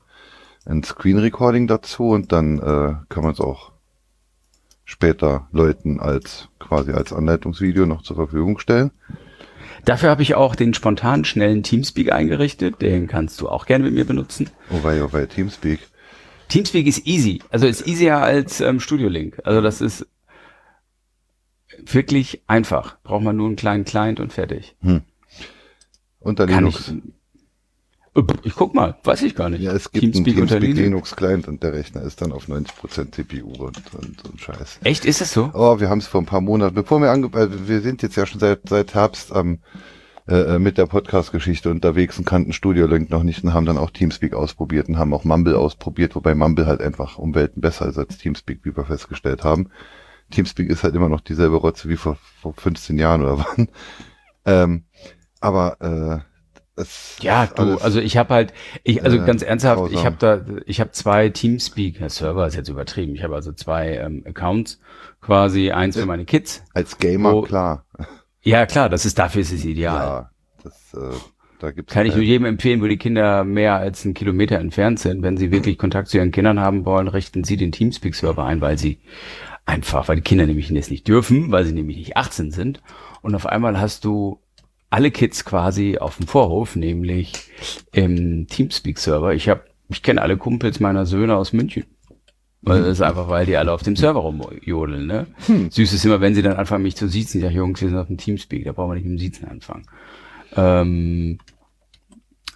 ein 0.64 0.82
Screen 0.84 1.18
Recording 1.18 1.66
dazu 1.66 2.10
und 2.10 2.30
dann 2.30 2.58
äh, 2.58 2.94
kann 3.08 3.24
man 3.24 3.32
es 3.32 3.40
auch 3.40 3.71
später 4.92 5.48
Leuten 5.52 6.00
als 6.00 6.48
quasi 6.58 6.92
als 6.92 7.14
Anleitungsvideo 7.14 7.86
noch 7.86 8.02
zur 8.02 8.16
Verfügung 8.16 8.58
stellen. 8.58 8.90
Dafür 9.86 10.10
habe 10.10 10.22
ich 10.22 10.34
auch 10.34 10.54
den 10.54 10.74
spontan 10.74 11.24
schnellen 11.24 11.62
Teamspeak 11.62 12.12
eingerichtet. 12.12 12.82
Den 12.82 13.08
kannst 13.08 13.40
du 13.40 13.48
auch 13.48 13.64
gerne 13.64 13.84
mit 13.84 13.94
mir 13.94 14.04
benutzen. 14.04 14.50
Oh 14.70 14.84
wei, 14.84 15.02
oh 15.02 15.10
wei, 15.12 15.24
Teamspeak. 15.24 15.80
Teamspeak 16.48 16.86
ist 16.86 17.06
easy. 17.06 17.40
Also 17.50 17.66
ist 17.66 17.86
easier 17.86 18.18
als 18.18 18.60
ähm, 18.60 18.80
Studio 18.80 19.08
Link. 19.08 19.40
Also 19.44 19.62
das 19.62 19.80
ist 19.80 20.06
wirklich 21.78 22.42
einfach. 22.46 22.98
Braucht 23.02 23.24
man 23.24 23.36
nur 23.36 23.46
einen 23.46 23.56
kleinen 23.56 23.86
Client 23.86 24.20
und 24.20 24.32
fertig. 24.32 24.76
Hm. 24.82 25.00
Unter 26.20 26.46
Linux. 26.46 26.88
Ich, 26.88 27.02
ich 28.42 28.54
guck 28.54 28.74
mal, 28.74 28.96
weiß 29.04 29.22
ich 29.22 29.34
gar 29.34 29.48
nicht. 29.48 29.62
Ja, 29.62 29.72
es 29.72 29.90
gibt 29.90 30.12
Teamspeak 30.12 30.36
einen 30.36 30.48
Teamspeak 30.48 30.76
Linux 30.76 31.16
Client 31.16 31.48
und 31.48 31.62
der 31.62 31.72
Rechner 31.72 32.02
ist 32.02 32.20
dann 32.20 32.32
auf 32.32 32.46
90% 32.46 33.12
CPU 33.12 33.48
und, 33.52 33.80
und, 33.94 34.24
und 34.24 34.40
Scheiß. 34.40 34.80
Echt, 34.84 35.06
ist 35.06 35.22
es 35.22 35.32
so? 35.32 35.50
Oh, 35.54 35.80
wir 35.80 35.88
haben 35.88 35.98
es 35.98 36.06
vor 36.06 36.20
ein 36.20 36.26
paar 36.26 36.42
Monaten, 36.42 36.74
bevor 36.74 37.00
wir 37.00 37.10
ange 37.10 37.28
äh, 37.28 37.48
wir 37.68 37.80
sind 37.80 38.02
jetzt 38.02 38.16
ja 38.16 38.26
schon 38.26 38.38
seit, 38.38 38.68
seit 38.68 38.94
Herbst 38.94 39.32
am, 39.32 39.60
äh, 40.28 40.58
mit 40.58 40.76
der 40.76 40.86
Podcast-Geschichte 40.86 41.70
unterwegs 41.70 42.18
und 42.18 42.26
kannten 42.26 42.52
Studio 42.52 42.86
Link 42.86 43.08
noch 43.08 43.22
nicht 43.22 43.42
und 43.44 43.54
haben 43.54 43.66
dann 43.66 43.78
auch 43.78 43.90
Teamspeak 43.90 44.34
ausprobiert 44.34 44.88
und 44.88 44.98
haben 44.98 45.14
auch 45.14 45.24
Mumble 45.24 45.56
ausprobiert, 45.56 46.14
wobei 46.14 46.34
Mumble 46.34 46.66
halt 46.66 46.82
einfach 46.82 47.16
um 47.16 47.34
Welten 47.34 47.62
besser 47.62 47.88
ist 47.88 47.96
als 47.96 48.18
Teamspeak, 48.18 48.60
wie 48.64 48.76
wir 48.76 48.84
festgestellt 48.84 49.42
haben. 49.42 49.70
Teamspeak 50.30 50.68
ist 50.68 50.84
halt 50.84 50.94
immer 50.94 51.08
noch 51.08 51.22
dieselbe 51.22 51.56
Rotze 51.56 51.88
wie 51.88 51.96
vor, 51.96 52.18
vor 52.42 52.52
15 52.52 52.98
Jahren 52.98 53.22
oder 53.22 53.38
wann. 53.56 53.68
Ähm, 54.44 54.84
aber 55.40 55.80
äh, 55.80 56.31
es 56.76 57.16
Ja, 57.20 57.46
du, 57.46 57.76
also 57.78 58.00
ich 58.00 58.16
habe 58.16 58.32
halt, 58.34 58.52
ich, 58.82 59.04
also 59.04 59.18
äh, 59.18 59.24
ganz 59.26 59.42
ernsthaft, 59.42 59.78
grausam. 59.78 59.98
ich 59.98 60.04
habe 60.04 60.16
da, 60.18 60.40
ich 60.66 60.80
habe 60.80 60.90
zwei 60.92 61.28
Teamspeak, 61.28 61.98
Server 62.10 62.46
ist 62.46 62.56
jetzt 62.56 62.68
übertrieben, 62.68 63.14
ich 63.14 63.22
habe 63.22 63.34
also 63.34 63.52
zwei 63.52 63.96
ähm, 63.96 64.22
Accounts 64.26 64.80
quasi, 65.20 65.70
eins 65.70 65.96
für 65.96 66.06
meine 66.06 66.24
Kids. 66.24 66.62
als 66.74 66.98
Gamer, 66.98 67.32
wo- 67.32 67.42
klar. 67.42 67.84
Ja, 68.42 68.66
klar, 68.66 68.88
das 68.88 69.04
ist 69.06 69.18
dafür 69.18 69.42
ist 69.42 69.52
es 69.52 69.64
ideal. 69.64 69.96
Ja, 70.04 70.30
das, 70.64 70.94
äh, 70.94 71.16
da 71.60 71.70
gibt's 71.70 71.92
Kann 71.92 72.06
ich 72.06 72.14
nur 72.14 72.24
jedem 72.24 72.44
empfehlen, 72.44 72.82
wo 72.82 72.86
die 72.88 72.96
Kinder 72.98 73.44
mehr 73.44 73.76
als 73.76 74.04
einen 74.04 74.14
Kilometer 74.14 74.58
entfernt 74.58 74.98
sind. 74.98 75.22
Wenn 75.22 75.36
sie 75.36 75.52
wirklich 75.52 75.78
Kontakt 75.78 76.08
zu 76.08 76.16
ihren 76.16 76.32
Kindern 76.32 76.58
haben 76.58 76.84
wollen, 76.84 77.06
richten 77.06 77.44
sie 77.44 77.56
den 77.56 77.70
Teamspeak-Server 77.70 78.44
ein, 78.44 78.60
weil 78.60 78.78
sie 78.78 78.98
einfach, 79.64 80.08
weil 80.08 80.16
die 80.16 80.22
Kinder 80.22 80.44
nämlich 80.46 80.70
jetzt 80.70 80.90
nicht 80.90 81.06
dürfen, 81.06 81.52
weil 81.52 81.64
sie 81.64 81.72
nämlich 81.72 81.98
nicht 81.98 82.16
18 82.16 82.50
sind. 82.50 82.82
Und 83.20 83.36
auf 83.36 83.46
einmal 83.46 83.78
hast 83.80 84.04
du 84.04 84.40
alle 84.92 85.10
Kids 85.10 85.44
quasi 85.44 85.98
auf 85.98 86.16
dem 86.18 86.26
Vorhof, 86.26 86.76
nämlich 86.76 87.32
im 87.92 88.46
Teamspeak-Server. 88.46 89.32
Ich 89.34 89.48
habe, 89.48 89.62
ich 89.88 90.02
kenne 90.02 90.20
alle 90.22 90.36
Kumpels 90.36 90.80
meiner 90.80 91.06
Söhne 91.06 91.36
aus 91.36 91.52
München. 91.52 91.84
Weil 92.64 92.82
das 92.82 92.90
ist 92.92 93.00
einfach, 93.00 93.28
weil 93.28 93.44
die 93.44 93.56
alle 93.56 93.72
auf 93.72 93.82
dem 93.82 93.96
Server 93.96 94.20
rumjodeln, 94.20 95.06
ne? 95.06 95.26
Süß 95.70 95.92
ist 95.92 96.04
immer, 96.04 96.20
wenn 96.20 96.34
sie 96.36 96.42
dann 96.42 96.56
anfangen, 96.56 96.84
mich 96.84 96.94
zu 96.94 97.08
siezen. 97.08 97.38
Ich 97.40 97.44
sage, 97.44 97.56
Jungs, 97.56 97.80
wir 97.80 97.88
sind 97.88 97.98
auf 97.98 98.06
dem 98.06 98.18
Teamspeak, 98.18 98.64
da 98.64 98.70
brauchen 98.72 98.90
wir 98.90 98.94
nicht 98.94 99.04
mit 99.06 99.14
dem 99.14 99.18
Siezen 99.18 99.48
anfangen. 99.48 99.84
Ähm, 100.54 101.38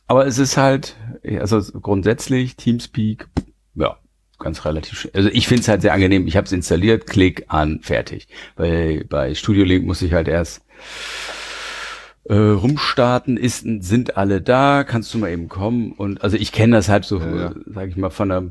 aber 0.06 0.26
es 0.26 0.38
ist 0.38 0.56
halt, 0.56 0.94
also 1.40 1.60
grundsätzlich 1.80 2.54
Teamspeak, 2.54 3.26
ja, 3.74 3.96
ganz 4.38 4.64
relativ. 4.64 5.06
sch- 5.06 5.10
Also 5.16 5.28
ich 5.30 5.48
finde 5.48 5.62
es 5.62 5.68
halt 5.68 5.82
sehr 5.82 5.92
angenehm. 5.92 6.28
Ich 6.28 6.36
habe 6.36 6.44
es 6.44 6.52
installiert, 6.52 7.06
Klick 7.08 7.46
an, 7.48 7.80
fertig. 7.82 8.28
Bei 8.54 9.04
bei 9.08 9.34
Studio 9.34 9.64
Link 9.64 9.86
muss 9.86 10.02
ich 10.02 10.12
halt 10.12 10.28
erst 10.28 10.62
äh, 12.28 12.34
rumstarten. 12.34 13.36
Ist, 13.36 13.66
sind 13.80 14.16
alle 14.16 14.40
da? 14.40 14.84
Kannst 14.84 15.12
du 15.14 15.18
mal 15.18 15.30
eben 15.30 15.48
kommen? 15.48 15.92
Und 15.92 16.22
also 16.22 16.36
ich 16.36 16.52
kenne 16.52 16.76
das 16.76 16.88
halt 16.88 17.04
so, 17.04 17.18
Ja, 17.20 17.36
ja. 17.36 17.54
sage 17.66 17.90
ich 17.90 17.96
mal, 17.96 18.10
von 18.10 18.28
der 18.28 18.44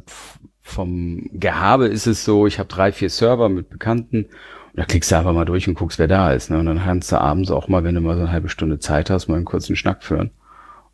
vom 0.62 1.29
Gehabe 1.32 1.88
ist 1.88 2.08
es 2.08 2.25
so. 2.25 2.48
Ich 2.48 2.58
habe 2.58 2.67
drei, 2.67 2.91
vier 2.91 3.10
Server 3.10 3.50
mit 3.50 3.70
Bekannten. 3.70 4.25
Und 4.25 4.79
da 4.79 4.86
klickst 4.86 5.12
du 5.12 5.17
einfach 5.17 5.34
mal 5.34 5.46
durch 5.46 5.67
und 5.67 5.75
guckst, 5.75 6.00
wer 6.00 6.08
da 6.08 6.32
ist. 6.34 6.50
Ne? 6.50 6.58
Und 6.58 6.65
dann 6.65 6.79
kannst 6.84 7.12
du 7.12 7.22
abends 7.22 7.51
auch 7.51 7.67
mal, 7.67 7.84
wenn 7.84 7.96
du 7.96 8.01
mal 8.01 8.15
so 8.15 8.22
eine 8.22 8.32
halbe 8.32 8.50
Stunde 8.50 8.79
Zeit 8.79 9.10
hast, 9.10 9.27
mal 9.27 9.36
einen 9.36 9.46
kurzen 9.46 9.75
Schnack 9.75 10.03
führen. 10.03 10.32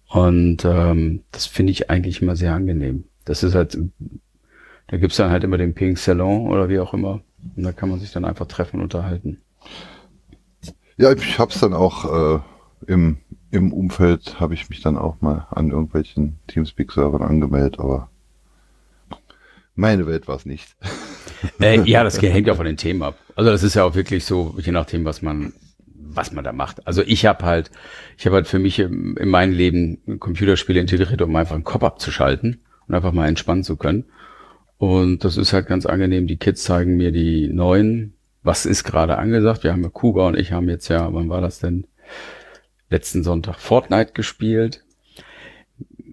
Und 0.07 0.65
ähm, 0.65 1.23
das 1.31 1.45
finde 1.45 1.71
ich 1.71 1.89
eigentlich 1.89 2.21
immer 2.21 2.35
sehr 2.35 2.53
angenehm. 2.53 3.05
Das 3.23 3.43
ist 3.43 3.55
halt, 3.55 3.77
da 4.88 4.97
gibt's 4.97 5.15
dann 5.15 5.31
halt 5.31 5.45
immer 5.45 5.57
den 5.57 5.73
Pink 5.73 5.97
Salon 5.97 6.47
oder 6.47 6.67
wie 6.67 6.79
auch 6.79 6.93
immer. 6.93 7.21
Und 7.55 7.63
da 7.63 7.71
kann 7.71 7.89
man 7.89 8.00
sich 8.00 8.11
dann 8.11 8.25
einfach 8.25 8.47
treffen 8.47 8.77
und 8.77 8.83
unterhalten. 8.83 9.38
Ja, 10.97 11.13
ich 11.13 11.39
hab's 11.39 11.61
dann 11.61 11.73
auch 11.73 12.35
äh, 12.35 12.39
im, 12.88 13.17
im 13.51 13.73
Umfeld, 13.73 14.39
habe 14.39 14.53
ich 14.53 14.69
mich 14.69 14.81
dann 14.81 14.97
auch 14.97 15.21
mal 15.21 15.47
an 15.51 15.69
irgendwelchen 15.69 16.39
Teamspeak-Servern 16.47 17.21
angemeldet, 17.21 17.79
aber 17.79 18.09
meine 19.75 20.05
Welt 20.05 20.27
war's 20.27 20.45
nicht. 20.45 20.75
Äh, 21.59 21.81
ja, 21.89 22.03
das 22.03 22.21
hängt 22.21 22.47
ja 22.47 22.55
von 22.55 22.65
den 22.65 22.77
Themen 22.77 23.03
ab. 23.03 23.17
Also 23.35 23.51
das 23.51 23.63
ist 23.63 23.75
ja 23.75 23.83
auch 23.83 23.95
wirklich 23.95 24.25
so, 24.25 24.55
je 24.59 24.71
nachdem, 24.71 25.05
was 25.05 25.21
man, 25.21 25.53
was 25.95 26.31
man 26.31 26.43
da 26.43 26.51
macht. 26.51 26.85
Also 26.85 27.01
ich 27.01 27.25
habe 27.25 27.45
halt, 27.45 27.71
ich 28.17 28.25
habe 28.25 28.35
halt 28.35 28.47
für 28.47 28.59
mich 28.59 28.79
im, 28.79 29.17
in 29.17 29.29
meinem 29.29 29.53
Leben 29.53 30.19
Computerspiele 30.19 30.79
integriert, 30.79 31.21
um 31.21 31.35
einfach 31.35 31.55
den 31.55 31.63
Kopf 31.63 31.83
abzuschalten 31.83 32.61
und 32.88 32.95
einfach 32.95 33.11
mal 33.11 33.27
entspannen 33.27 33.63
zu 33.63 33.77
können. 33.77 34.05
Und 34.77 35.23
das 35.23 35.38
ist 35.38 35.53
halt 35.53 35.67
ganz 35.67 35.85
angenehm. 35.85 36.27
Die 36.27 36.38
Kids 36.38 36.63
zeigen 36.63 36.97
mir 36.97 37.11
die 37.11 37.47
neuen, 37.47 38.15
was 38.43 38.65
ist 38.65 38.83
gerade 38.83 39.17
angesagt. 39.17 39.63
Wir 39.63 39.71
haben 39.71 39.83
ja 39.83 39.89
Kuba 39.89 40.27
und 40.27 40.38
ich 40.38 40.51
haben 40.51 40.69
jetzt 40.69 40.88
ja, 40.88 41.13
wann 41.13 41.29
war 41.29 41.41
das 41.41 41.59
denn? 41.59 41.85
Letzten 42.91 43.24
Sonntag 43.24 43.60
Fortnite 43.60 44.13
gespielt. 44.13 44.83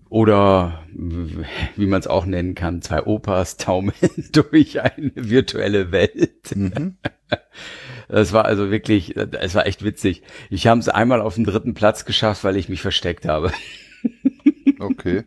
Oder 0.09 0.87
wie 0.95 1.87
man 1.87 2.01
es 2.01 2.07
auch 2.07 2.25
nennen 2.25 2.55
kann, 2.55 2.81
zwei 2.81 3.03
Opas 3.03 3.59
taumeln 3.59 3.95
durch 4.33 4.81
eine 4.81 5.13
virtuelle 5.15 5.93
Welt. 5.93 6.57
Mhm. 6.57 6.97
Das 8.09 8.33
war 8.33 8.47
also 8.47 8.71
wirklich, 8.71 9.17
es 9.17 9.55
war 9.55 9.67
echt 9.67 9.85
witzig. 9.85 10.23
Ich 10.49 10.67
habe 10.67 10.81
es 10.81 10.89
einmal 10.89 11.21
auf 11.21 11.35
den 11.35 11.45
dritten 11.45 11.75
Platz 11.75 12.07
geschafft, 12.07 12.43
weil 12.45 12.57
ich 12.57 12.71
mich 12.71 12.81
versteckt 12.81 13.27
habe. 13.27 13.53
Okay. 14.81 15.25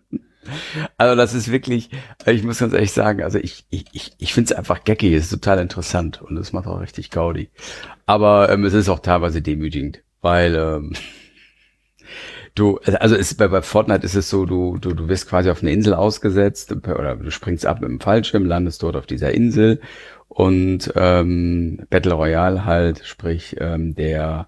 Also 0.95 1.17
das 1.17 1.33
ist 1.33 1.51
wirklich, 1.51 1.89
ich 2.25 2.43
muss 2.43 2.59
ganz 2.59 2.71
ehrlich 2.73 2.93
sagen, 2.93 3.21
also 3.21 3.37
ich, 3.37 3.65
ich, 3.69 3.83
ich, 3.91 4.13
ich 4.17 4.33
finde 4.33 4.53
es 4.53 4.57
einfach 4.57 4.85
geckig, 4.85 5.11
es 5.11 5.25
ist 5.25 5.31
total 5.31 5.59
interessant 5.59 6.21
und 6.21 6.37
es 6.37 6.53
macht 6.53 6.67
auch 6.67 6.79
richtig 6.79 7.09
Gaudi. 7.09 7.49
Aber 8.05 8.49
ähm, 8.49 8.63
es 8.63 8.73
ist 8.73 8.87
auch 8.87 8.99
teilweise 8.99 9.41
demütigend, 9.41 10.03
weil 10.21 10.55
ähm, 10.55 10.93
du, 12.55 12.79
also 12.79 13.15
es, 13.15 13.33
bei, 13.33 13.47
bei 13.47 13.61
Fortnite 13.61 14.05
ist 14.05 14.15
es 14.15 14.29
so, 14.29 14.45
du, 14.45 14.77
du, 14.77 14.93
du 14.93 15.07
wirst 15.07 15.29
quasi 15.29 15.49
auf 15.49 15.61
eine 15.61 15.71
Insel 15.71 15.93
ausgesetzt 15.93 16.71
oder 16.71 17.15
du 17.15 17.31
springst 17.31 17.65
ab 17.65 17.81
mit 17.81 17.89
dem 17.89 17.99
Fallschirm, 17.99 18.45
landest 18.45 18.83
dort 18.83 18.95
auf 18.95 19.05
dieser 19.05 19.33
Insel 19.33 19.81
und 20.27 20.91
ähm, 20.95 21.85
Battle 21.89 22.13
Royale 22.13 22.65
halt, 22.65 23.01
sprich 23.05 23.55
ähm, 23.59 23.95
der 23.95 24.47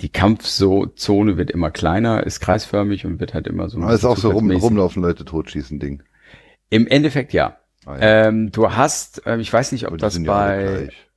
die 0.00 0.08
Kampfzone 0.08 1.36
wird 1.36 1.50
immer 1.50 1.70
kleiner, 1.70 2.24
ist 2.24 2.40
kreisförmig 2.40 3.04
und 3.04 3.20
wird 3.20 3.34
halt 3.34 3.46
immer 3.46 3.68
so. 3.68 3.78
Aber 3.80 3.92
ist 3.92 4.04
auch 4.04 4.16
so 4.16 4.30
rum, 4.30 4.50
rumlaufen, 4.50 5.02
Leute 5.02 5.24
totschießen 5.24 5.78
Ding. 5.78 6.02
Im 6.70 6.86
Endeffekt 6.86 7.32
ja. 7.32 7.58
Ah, 7.84 7.96
ja. 7.96 8.28
Ähm, 8.28 8.50
du 8.50 8.70
hast, 8.70 9.22
ähm, 9.26 9.40
ich 9.40 9.52
weiß 9.52 9.72
nicht, 9.72 9.88
ob 9.88 9.98
das 9.98 10.16
ja 10.16 10.22
bei, 10.24 10.62
gleich. 10.62 11.09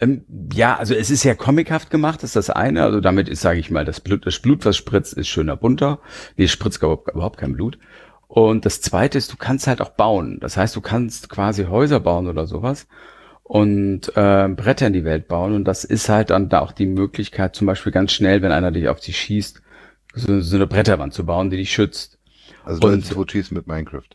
Ähm, 0.00 0.24
ja, 0.52 0.76
also 0.76 0.94
es 0.94 1.10
ist 1.10 1.24
ja 1.24 1.34
comichaft 1.34 1.90
gemacht, 1.90 2.22
ist 2.22 2.36
das 2.36 2.50
eine. 2.50 2.82
Also 2.82 3.00
damit 3.00 3.28
ist, 3.28 3.42
sage 3.42 3.60
ich 3.60 3.70
mal, 3.70 3.84
das 3.84 4.00
Blut, 4.00 4.26
das 4.26 4.38
Blut, 4.38 4.64
was 4.64 4.76
spritzt, 4.76 5.14
ist 5.14 5.28
schöner 5.28 5.56
bunter. 5.56 6.00
Nee, 6.36 6.44
es 6.44 6.50
spritzt 6.50 6.78
überhaupt, 6.78 7.12
überhaupt 7.12 7.38
kein 7.38 7.52
Blut. 7.52 7.78
Und 8.28 8.64
das 8.64 8.80
zweite 8.80 9.18
ist, 9.18 9.32
du 9.32 9.36
kannst 9.36 9.66
halt 9.66 9.80
auch 9.80 9.90
bauen. 9.90 10.38
Das 10.40 10.56
heißt, 10.56 10.74
du 10.76 10.80
kannst 10.80 11.28
quasi 11.28 11.64
Häuser 11.64 12.00
bauen 12.00 12.28
oder 12.28 12.46
sowas 12.46 12.86
und 13.42 14.16
äh, 14.16 14.48
Bretter 14.48 14.86
in 14.86 14.92
die 14.92 15.04
Welt 15.04 15.26
bauen. 15.26 15.54
Und 15.54 15.64
das 15.64 15.84
ist 15.84 16.08
halt 16.08 16.30
dann 16.30 16.48
da 16.48 16.60
auch 16.60 16.72
die 16.72 16.86
Möglichkeit, 16.86 17.56
zum 17.56 17.66
Beispiel 17.66 17.92
ganz 17.92 18.12
schnell, 18.12 18.40
wenn 18.42 18.52
einer 18.52 18.70
dich 18.70 18.88
auf 18.88 19.00
dich 19.00 19.18
schießt, 19.18 19.60
so, 20.14 20.40
so 20.40 20.56
eine 20.56 20.66
Bretterwand 20.66 21.12
zu 21.12 21.26
bauen, 21.26 21.50
die 21.50 21.56
dich 21.56 21.72
schützt. 21.72 22.18
Also 22.64 22.86
und- 22.86 23.10
totschießen 23.10 23.56
mit 23.56 23.66
Minecraft. 23.66 24.08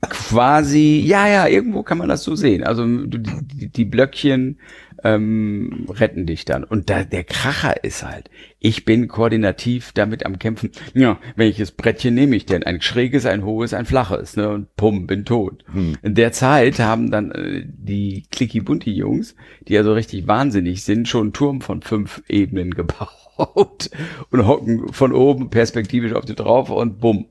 Quasi, 0.00 1.02
ja, 1.04 1.28
ja, 1.28 1.46
irgendwo 1.46 1.82
kann 1.82 1.98
man 1.98 2.08
das 2.08 2.24
so 2.24 2.34
sehen. 2.34 2.64
Also 2.64 2.86
die, 2.86 3.68
die 3.68 3.84
Blöckchen 3.84 4.58
ähm, 5.04 5.86
retten 5.88 6.26
dich 6.26 6.44
dann. 6.44 6.64
Und 6.64 6.90
da, 6.90 7.04
der 7.04 7.24
Kracher 7.24 7.82
ist 7.84 8.04
halt, 8.04 8.30
ich 8.60 8.84
bin 8.84 9.08
koordinativ 9.08 9.92
damit 9.92 10.24
am 10.24 10.38
Kämpfen. 10.38 10.70
Ja, 10.94 11.18
welches 11.36 11.72
Brettchen 11.72 12.14
nehme 12.14 12.36
ich 12.36 12.46
denn? 12.46 12.62
Ein 12.62 12.80
schräges, 12.80 13.26
ein 13.26 13.44
hohes, 13.44 13.74
ein 13.74 13.86
flaches, 13.86 14.36
ne? 14.36 14.48
Und 14.48 14.74
bumm, 14.76 15.06
bin 15.06 15.24
tot. 15.24 15.64
Hm. 15.72 15.96
In 16.02 16.14
der 16.14 16.32
Zeit 16.32 16.78
haben 16.78 17.10
dann 17.10 17.32
äh, 17.32 17.64
die 17.66 18.24
Clicky-Bunty-Jungs, 18.30 19.34
die 19.68 19.74
ja 19.74 19.84
so 19.84 19.92
richtig 19.92 20.26
wahnsinnig 20.26 20.84
sind, 20.84 21.08
schon 21.08 21.22
einen 21.22 21.32
Turm 21.32 21.60
von 21.60 21.82
fünf 21.82 22.22
Ebenen 22.28 22.70
gebaut 22.74 23.90
und 24.30 24.46
hocken 24.46 24.92
von 24.92 25.12
oben 25.12 25.50
perspektivisch 25.50 26.12
auf 26.12 26.24
dir 26.24 26.34
drauf 26.34 26.70
und 26.70 27.00
bumm 27.00 27.26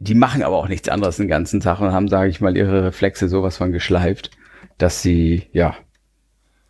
die 0.00 0.14
machen 0.14 0.42
aber 0.42 0.56
auch 0.56 0.68
nichts 0.68 0.88
anderes 0.88 1.16
den 1.16 1.28
ganzen 1.28 1.60
Tag 1.60 1.80
und 1.80 1.92
haben, 1.92 2.08
sage 2.08 2.30
ich 2.30 2.40
mal, 2.40 2.56
ihre 2.56 2.84
Reflexe 2.84 3.28
sowas 3.28 3.56
von 3.56 3.72
geschleift, 3.72 4.30
dass 4.78 5.02
sie, 5.02 5.48
ja, 5.52 5.76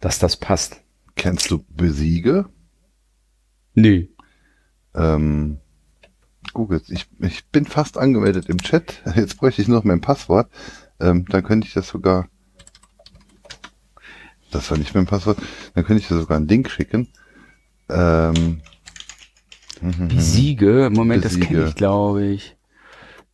dass 0.00 0.18
das 0.18 0.36
passt. 0.36 0.82
Kennst 1.16 1.50
du 1.50 1.64
Besiege? 1.68 2.46
Nö. 3.74 4.06
Ähm, 4.94 5.58
Google, 6.54 6.80
ich, 6.88 7.06
ich 7.20 7.46
bin 7.48 7.66
fast 7.66 7.98
angemeldet 7.98 8.48
im 8.48 8.58
Chat. 8.58 9.02
Jetzt 9.14 9.38
bräuchte 9.38 9.62
ich 9.62 9.68
noch 9.68 9.84
mein 9.84 10.00
Passwort. 10.00 10.50
Ähm, 11.00 11.26
dann 11.28 11.44
könnte 11.44 11.66
ich 11.66 11.74
das 11.74 11.88
sogar. 11.88 12.28
Das 14.50 14.70
war 14.70 14.78
nicht 14.78 14.94
mein 14.94 15.06
Passwort. 15.06 15.38
Dann 15.74 15.84
könnte 15.84 16.02
ich 16.02 16.08
dir 16.08 16.18
sogar 16.18 16.38
einen 16.38 16.48
Link 16.48 16.70
schicken. 16.70 17.08
Ähm, 17.90 18.60
mhm, 19.80 20.08
Besiege, 20.08 20.90
Moment, 20.92 21.24
das 21.24 21.34
Besiege. 21.34 21.46
kenne 21.46 21.68
ich, 21.68 21.74
glaube 21.74 22.24
ich. 22.26 22.57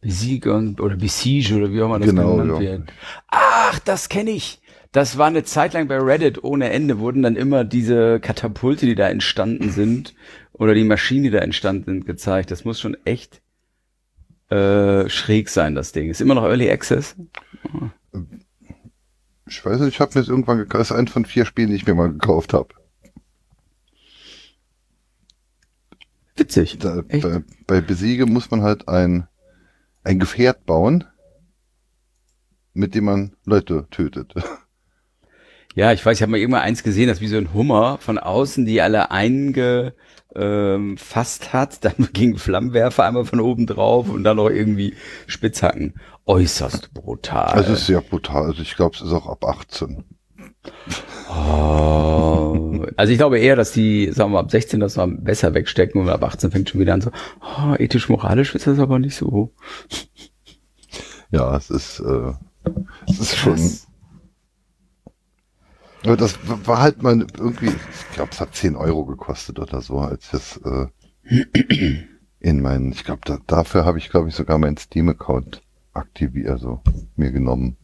Besiege 0.05 0.53
und, 0.53 0.81
oder 0.81 0.97
Besiege 0.97 1.55
oder 1.55 1.73
wie 1.73 1.81
auch 1.81 1.87
immer 1.87 1.99
das 1.99 2.11
Genau, 2.11 2.37
genannt 2.37 2.63
ja. 2.63 2.73
wird. 2.73 2.93
Ach, 3.29 3.79
das 3.81 4.09
kenne 4.09 4.31
ich. 4.31 4.61
Das 4.93 5.19
war 5.19 5.27
eine 5.27 5.43
Zeit 5.43 5.73
lang 5.73 5.89
bei 5.89 5.99
Reddit 5.99 6.45
ohne 6.45 6.71
Ende, 6.71 6.99
wurden 7.01 7.23
dann 7.23 7.35
immer 7.35 7.65
diese 7.65 8.21
Katapulte, 8.21 8.87
die 8.87 8.95
da 8.95 9.09
entstanden 9.09 9.71
sind, 9.71 10.15
oder 10.53 10.75
die 10.75 10.85
Maschinen, 10.85 11.25
die 11.25 11.31
da 11.31 11.39
entstanden 11.39 11.85
sind, 11.87 12.07
gezeigt. 12.07 12.51
Das 12.51 12.65
muss 12.65 12.79
schon 12.79 12.97
echt 13.05 13.43
äh, 14.51 15.09
schräg 15.09 15.49
sein, 15.49 15.75
das 15.75 15.93
Ding. 15.93 16.11
Ist 16.11 16.21
immer 16.21 16.35
noch 16.35 16.45
Early 16.45 16.71
Access. 16.71 17.17
ich 19.49 19.65
weiß 19.65 19.81
nicht, 19.81 19.95
ich 19.95 20.01
habe 20.01 20.13
mir 20.15 20.21
das 20.21 20.29
irgendwann 20.29 20.59
gekauft. 20.59 20.81
Das 20.81 20.91
ist 20.91 20.97
eins 20.97 21.11
von 21.11 21.25
vier 21.25 21.45
Spielen, 21.45 21.71
die 21.71 21.77
ich 21.77 21.87
mir 21.87 21.95
mal 21.95 22.13
gekauft 22.13 22.53
habe. 22.53 22.69
Witzig. 26.37 26.79
Da, 26.79 27.03
bei, 27.03 27.43
bei 27.67 27.81
Besiege 27.81 28.27
muss 28.27 28.51
man 28.51 28.63
halt 28.63 28.87
ein, 28.87 29.27
ein 30.05 30.19
Gefährt 30.19 30.67
bauen, 30.67 31.05
mit 32.73 32.95
dem 32.95 33.05
man 33.05 33.37
Leute 33.45 33.89
tötet. 33.91 34.35
Ja, 35.77 35.93
ich 35.93 36.07
weiß, 36.07 36.19
ich 36.19 36.23
habe 36.23 36.31
mal 36.31 36.39
irgendwann 36.39 36.63
eins 36.63 36.85
gesehen, 36.85 37.09
das 37.09 37.21
wie 37.21 37.27
so 37.27 37.37
ein 37.37 37.53
Hummer 37.53 37.99
von 37.99 38.17
außen, 38.17 38.65
die 38.65 38.81
alle 38.81 39.11
eingefasst 39.11 39.95
ähm, 40.37 41.53
hat, 41.53 41.85
dann 41.85 42.11
ging 42.13 42.39
Flammenwerfer 42.39 43.05
einmal 43.05 43.25
von 43.25 43.41
oben 43.41 43.67
drauf 43.67 44.09
und 44.09 44.23
dann 44.23 44.37
noch 44.37 44.51
irgendwie 44.51 44.95
Spitzhacken. 45.27 45.95
Äußerst 46.27 46.95
brutal. 46.95 47.59
Es 47.59 47.69
ist 47.69 47.87
sehr 47.87 48.03
brutal. 48.03 48.45
Also 48.45 48.63
ich 48.63 48.77
glaube, 48.77 48.95
es 48.95 49.03
ist 49.03 49.13
auch 49.13 49.27
ab 49.27 49.45
18. 49.45 50.05
Oh, 51.29 52.44
also 52.97 53.13
ich 53.13 53.19
glaube 53.19 53.39
eher, 53.39 53.57
dass 53.57 53.73
die, 53.73 54.11
sagen 54.13 54.33
wir, 54.33 54.39
ab 54.39 54.51
16 54.51 54.81
das 54.81 54.97
noch 54.97 55.09
besser 55.09 55.55
wegstecken 55.55 56.01
und 56.01 56.09
ab 56.09 56.23
18 56.23 56.51
fängt 56.51 56.71
schon 56.71 56.81
wieder 56.81 56.95
an 56.95 57.01
so, 57.01 57.11
oh, 57.41 57.75
ethisch-moralisch 57.79 58.55
ist 58.55 58.67
das 58.67 58.79
aber 58.79 58.99
nicht 58.99 59.17
so. 59.17 59.53
Ja, 61.31 61.57
es 61.57 61.71
ist, 61.71 62.01
äh, 62.01 62.33
es 63.09 63.21
ist 63.21 63.37
schon. 63.37 63.59
Aber 66.05 66.17
das 66.17 66.39
war 66.67 66.81
halt 66.81 67.03
mal 67.03 67.27
irgendwie, 67.39 67.69
ich 67.69 68.15
glaube, 68.15 68.31
es 68.33 68.41
hat 68.41 68.55
10 68.55 68.77
Euro 68.77 69.05
gekostet 69.05 69.59
oder 69.59 69.81
so, 69.81 69.99
als 69.99 70.27
ich 70.27 70.31
das 70.31 70.61
äh, 70.65 70.87
in 72.41 72.61
meinen, 72.61 72.93
ich 72.93 73.05
glaube, 73.05 73.23
da, 73.25 73.39
dafür 73.47 73.85
habe 73.87 73.99
ich, 73.99 74.11
glaube 74.11 74.29
ich, 74.29 74.35
sogar 74.35 74.59
meinen 74.59 74.77
Steam-Account 74.77 75.63
aktiviert, 75.95 76.51
also 76.51 76.83
mir 77.17 77.33
genommen. 77.33 77.77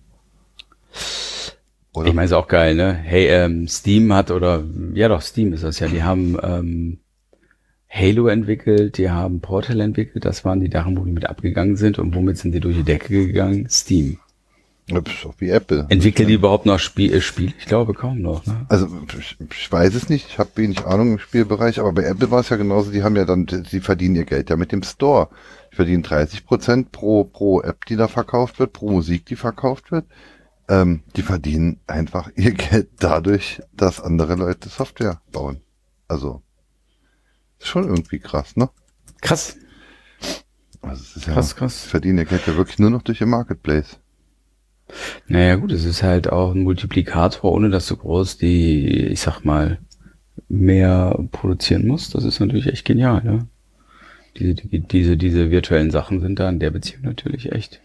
Oder? 1.93 2.09
Ich 2.09 2.15
meine, 2.15 2.27
ist 2.27 2.33
auch 2.33 2.49
geil, 2.49 2.75
ne? 2.75 2.93
Hey, 2.95 3.27
ähm, 3.27 3.67
Steam 3.67 4.13
hat, 4.13 4.31
oder, 4.31 4.65
ja 4.95 5.09
doch, 5.09 5.23
Steam 5.23 5.53
ist 5.53 5.65
das 5.65 5.81
ja, 5.81 5.89
die 5.89 6.03
haben 6.03 6.37
ähm, 6.43 6.99
Halo 7.89 8.29
entwickelt, 8.29 8.97
die 8.99 9.11
haben 9.11 9.41
Portal 9.41 9.81
entwickelt, 9.81 10.25
das 10.25 10.45
waren 10.45 10.61
die 10.61 10.71
Sachen, 10.71 10.97
wo 10.97 11.05
die 11.05 11.11
mit 11.11 11.27
abgegangen 11.27 11.77
sind 11.77 11.99
und 11.99 12.15
womit 12.15 12.39
sind 12.39 12.53
die 12.53 12.61
durch 12.61 12.77
die 12.77 12.85
Decke 12.85 13.27
gegangen? 13.27 13.69
Steam. 13.69 14.19
Wie 15.39 15.51
Apple. 15.51 15.87
Entwickeln 15.89 16.29
die 16.29 16.35
überhaupt 16.35 16.67
noch 16.67 16.79
Spiel, 16.79 17.15
äh, 17.15 17.21
Spiel? 17.21 17.53
Ich 17.59 17.67
glaube 17.67 17.95
kaum 17.95 18.21
noch. 18.21 18.45
Ne? 18.47 18.67
Also 18.69 18.89
ich, 19.19 19.37
ich 19.39 19.71
weiß 19.71 19.95
es 19.95 20.09
nicht, 20.09 20.27
ich 20.29 20.39
habe 20.39 20.51
wenig 20.57 20.85
Ahnung 20.85 21.13
im 21.13 21.19
Spielbereich, 21.19 21.79
aber 21.79 21.93
bei 21.93 22.03
Apple 22.03 22.31
war 22.31 22.41
es 22.41 22.49
ja 22.49 22.57
genauso, 22.57 22.91
die 22.91 23.03
haben 23.03 23.17
ja 23.17 23.25
dann, 23.25 23.47
sie 23.69 23.81
verdienen 23.81 24.17
ihr 24.17 24.25
Geld 24.25 24.51
ja 24.51 24.57
mit 24.57 24.73
dem 24.73 24.83
Store. 24.83 25.29
Die 25.73 25.77
verdienen 25.77 26.03
30 26.03 26.45
Prozent 26.45 26.93
pro, 26.93 27.25
pro 27.25 27.61
App, 27.61 27.85
die 27.87 27.97
da 27.97 28.09
verkauft 28.09 28.59
wird, 28.59 28.73
pro 28.73 28.91
Musik, 28.91 29.27
die 29.27 29.37
verkauft 29.37 29.93
wird. 29.93 30.07
Ähm, 30.71 31.03
die 31.17 31.23
verdienen 31.23 31.81
einfach 31.89 32.31
ihr 32.37 32.53
Geld 32.53 32.89
dadurch, 33.01 33.61
dass 33.73 34.01
andere 34.01 34.37
Leute 34.37 34.69
Software 34.69 35.21
bauen. 35.33 35.61
Also, 36.09 36.43
ist 37.59 37.69
schon 37.69 37.85
irgendwie 37.85 38.21
krass, 38.21 38.57
ne? 38.57 38.71
Krass. 39.21 39.57
Also 40.81 41.03
es 41.03 41.17
ist 41.17 41.27
krass, 41.27 41.51
ja, 41.51 41.59
krass. 41.59 41.85
verdienen 41.85 42.19
ihr 42.19 42.25
Geld 42.25 42.47
ja 42.47 42.57
wirklich 42.57 42.79
nur 42.79 42.89
noch 42.89 43.03
durch 43.03 43.21
ihr 43.21 43.27
Marketplace. 43.27 43.99
Naja 45.27 45.57
gut, 45.57 45.73
es 45.73 45.85
ist 45.85 46.03
halt 46.03 46.31
auch 46.31 46.53
ein 46.53 46.63
Multiplikator, 46.63 47.53
ohne 47.53 47.69
dass 47.71 47.87
du 47.87 47.97
groß 47.97 48.39
die, 48.39 49.07
ich 49.07 49.21
sag 49.21 49.45
mal, 49.45 49.79
mehr 50.49 51.19
produzieren 51.33 51.87
musst. 51.87 52.15
Das 52.15 52.25
ist 52.25 52.41
natürlich 52.41 52.67
echt 52.67 52.85
genial, 52.85 53.23
ne? 53.23 53.47
Diese, 54.37 54.55
die, 54.55 54.81
diese, 54.81 55.17
diese 55.17 55.51
virtuellen 55.51 55.91
Sachen 55.91 56.21
sind 56.21 56.39
da 56.39 56.49
in 56.49 56.61
der 56.61 56.71
Beziehung 56.71 57.03
natürlich 57.03 57.53
echt 57.53 57.81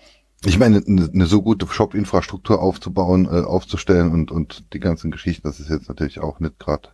ich 0.45 0.59
meine, 0.59 0.83
eine, 0.85 1.09
eine 1.13 1.25
so 1.25 1.41
gute 1.41 1.67
Shop-Infrastruktur 1.67 2.61
aufzubauen, 2.61 3.25
äh, 3.25 3.41
aufzustellen 3.41 4.11
und, 4.11 4.31
und 4.31 4.73
die 4.73 4.79
ganzen 4.79 5.11
Geschichten, 5.11 5.47
das 5.47 5.59
ist 5.59 5.69
jetzt 5.69 5.89
natürlich 5.89 6.19
auch 6.19 6.39
nicht 6.39 6.59
gerade. 6.59 6.89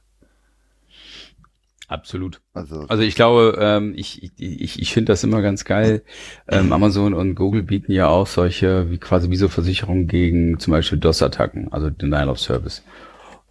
Absolut. 1.91 2.39
Also, 2.53 2.85
also 2.87 3.03
ich 3.03 3.15
glaube, 3.15 3.57
ähm, 3.59 3.93
ich, 3.97 4.31
ich, 4.37 4.79
ich 4.79 4.93
finde 4.93 5.11
das 5.11 5.25
immer 5.25 5.41
ganz 5.41 5.65
geil. 5.65 6.03
Ähm, 6.47 6.71
Amazon 6.71 7.13
und 7.13 7.35
Google 7.35 7.63
bieten 7.63 7.91
ja 7.91 8.07
auch 8.07 8.27
solche, 8.27 8.89
wie 8.89 8.97
quasi 8.97 9.29
wie 9.29 9.35
so 9.35 9.49
Versicherungen 9.49 10.07
gegen 10.07 10.57
zum 10.57 10.71
Beispiel 10.71 10.99
DOS-Attacken, 10.99 11.73
also 11.73 11.89
Denial 11.89 12.29
of 12.29 12.39
Service. 12.39 12.81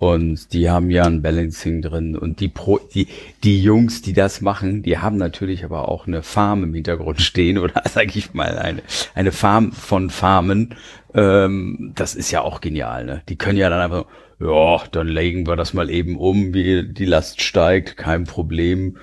Und 0.00 0.54
die 0.54 0.70
haben 0.70 0.88
ja 0.88 1.04
ein 1.04 1.20
Balancing 1.20 1.82
drin. 1.82 2.16
Und 2.16 2.40
die, 2.40 2.48
Pro, 2.48 2.78
die, 2.78 3.06
die 3.44 3.62
Jungs, 3.62 4.00
die 4.00 4.14
das 4.14 4.40
machen, 4.40 4.82
die 4.82 4.96
haben 4.96 5.18
natürlich 5.18 5.62
aber 5.62 5.90
auch 5.90 6.06
eine 6.06 6.22
Farm 6.22 6.64
im 6.64 6.72
Hintergrund 6.72 7.20
stehen 7.20 7.58
oder 7.58 7.82
sage 7.86 8.12
ich 8.14 8.32
mal 8.32 8.58
eine, 8.58 8.82
eine 9.14 9.30
Farm 9.30 9.72
von 9.72 10.08
Farmen. 10.08 10.74
Ähm, 11.12 11.92
das 11.94 12.14
ist 12.14 12.30
ja 12.30 12.40
auch 12.40 12.62
genial. 12.62 13.04
Ne? 13.04 13.22
Die 13.28 13.36
können 13.36 13.58
ja 13.58 13.68
dann 13.68 13.80
einfach, 13.80 14.06
ja, 14.40 14.82
dann 14.90 15.06
legen 15.06 15.46
wir 15.46 15.56
das 15.56 15.74
mal 15.74 15.90
eben 15.90 16.16
um, 16.16 16.54
wie 16.54 16.88
die 16.90 17.04
Last 17.04 17.42
steigt, 17.42 17.98
kein 17.98 18.24
Problem. 18.24 18.96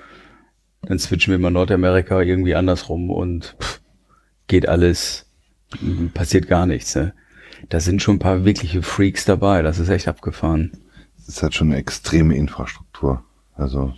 Dann 0.82 0.98
switchen 0.98 1.30
wir 1.30 1.38
mal 1.38 1.52
Nordamerika 1.52 2.20
irgendwie 2.22 2.56
andersrum 2.56 3.10
und 3.10 3.54
pff, 3.60 3.80
geht 4.48 4.68
alles, 4.68 5.30
passiert 6.12 6.48
gar 6.48 6.66
nichts. 6.66 6.96
Ne? 6.96 7.14
Da 7.68 7.78
sind 7.78 8.02
schon 8.02 8.16
ein 8.16 8.20
paar 8.20 8.44
wirkliche 8.44 8.82
Freaks 8.82 9.24
dabei. 9.24 9.62
Das 9.62 9.78
ist 9.78 9.90
echt 9.90 10.08
abgefahren 10.08 10.72
ist 11.28 11.42
halt 11.42 11.54
schon 11.54 11.68
eine 11.68 11.76
extreme 11.76 12.36
Infrastruktur. 12.36 13.22
Also. 13.54 13.92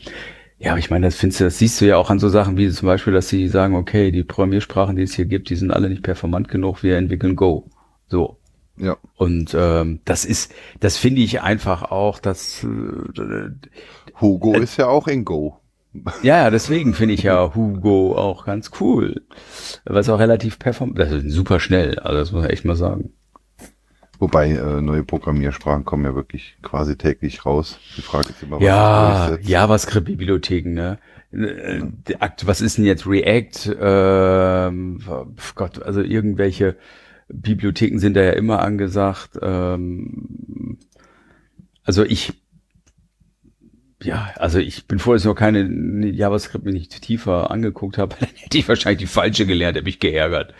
Ja, 0.59 0.73
aber 0.73 0.79
ich 0.79 0.91
meine, 0.91 1.07
das 1.07 1.17
findest 1.17 1.41
du, 1.41 1.45
das 1.45 1.59
siehst 1.59 1.81
du 1.81 1.87
ja 1.87 1.97
auch 1.97 2.11
an 2.11 2.19
so 2.19 2.29
Sachen 2.29 2.57
wie 2.57 2.71
zum 2.71 2.87
Beispiel, 2.87 3.13
dass 3.13 3.29
sie 3.29 3.49
sagen, 3.49 3.75
okay, 3.75 4.11
die 4.11 4.25
Programmiersprachen, 4.25 4.97
die 4.97 5.05
es 5.05 5.15
hier 5.15 5.25
gibt, 5.25 5.49
die 5.49 5.57
sind 5.57 5.71
alle 5.71 5.89
nicht 5.89 6.03
performant 6.03 6.49
genug, 6.49 6.83
wir 6.83 6.99
entwickeln 6.99 7.37
Go. 7.37 7.71
So. 8.09 8.37
Ja. 8.77 8.97
Und 9.17 9.55
ähm, 9.59 10.01
das 10.05 10.25
ist, 10.25 10.53
das 10.81 10.97
finde 10.97 11.21
ich 11.23 11.41
einfach 11.41 11.83
auch, 11.83 12.19
dass 12.19 12.65
äh, 12.65 13.51
Hugo 14.21 14.55
äh, 14.55 14.63
ist 14.63 14.77
ja 14.77 14.89
auch 14.89 15.07
in 15.07 15.25
Go. 15.25 15.57
Ja, 16.23 16.51
deswegen 16.51 16.95
finde 16.95 17.15
ich 17.15 17.23
ja 17.25 17.55
Hugo 17.55 18.17
auch 18.17 18.45
ganz 18.45 18.71
cool. 18.81 19.23
Es 19.85 20.09
auch 20.09 20.19
relativ 20.19 20.59
performant, 20.59 20.99
das 20.99 21.11
ist 21.11 21.31
super 21.31 21.59
schnell, 21.59 21.99
also 21.99 22.19
das 22.19 22.33
muss 22.33 22.43
man 22.43 22.51
echt 22.51 22.65
mal 22.65 22.77
sagen. 22.77 23.13
Wobei 24.21 24.51
äh, 24.51 24.83
neue 24.83 25.03
Programmiersprachen 25.03 25.87
kommen 25.87 26.05
ja 26.05 26.15
wirklich 26.15 26.57
quasi 26.63 26.97
täglich 26.97 27.47
raus. 27.47 27.79
Die 27.97 28.03
Frage 28.03 28.29
ist 28.29 28.43
immer, 28.43 28.57
was 28.57 28.63
ja, 28.63 29.39
JavaScript-Bibliotheken, 29.41 30.75
ne? 30.75 30.99
Äh, 31.33 31.81
was 32.45 32.61
ist 32.61 32.77
denn 32.77 32.85
jetzt 32.85 33.07
React? 33.07 33.77
Ähm, 33.81 35.01
Gott, 35.55 35.83
also 35.83 36.03
irgendwelche 36.03 36.77
Bibliotheken 37.29 37.99
sind 37.99 38.15
da 38.15 38.21
ja 38.21 38.33
immer 38.33 38.61
angesagt. 38.61 39.39
Ähm, 39.41 40.77
also 41.83 42.05
ich, 42.05 42.35
ja, 44.03 44.33
also 44.37 44.59
ich 44.59 44.87
bin 44.87 44.99
froh, 44.99 45.15
dass 45.15 45.23
ich 45.23 45.29
noch 45.29 45.35
keine 45.35 46.07
JavaScript 46.11 46.67
mir 46.67 46.73
nicht 46.73 47.01
tiefer 47.01 47.51
angeguckt 47.51 47.97
habe. 47.97 48.17
Dann 48.21 48.29
hätte 48.35 48.59
ich 48.59 48.69
wahrscheinlich 48.69 48.99
die 48.99 49.07
falsche 49.07 49.47
gelernt, 49.47 49.77
hätte 49.77 49.87
mich 49.87 49.99
geärgert. 49.99 50.53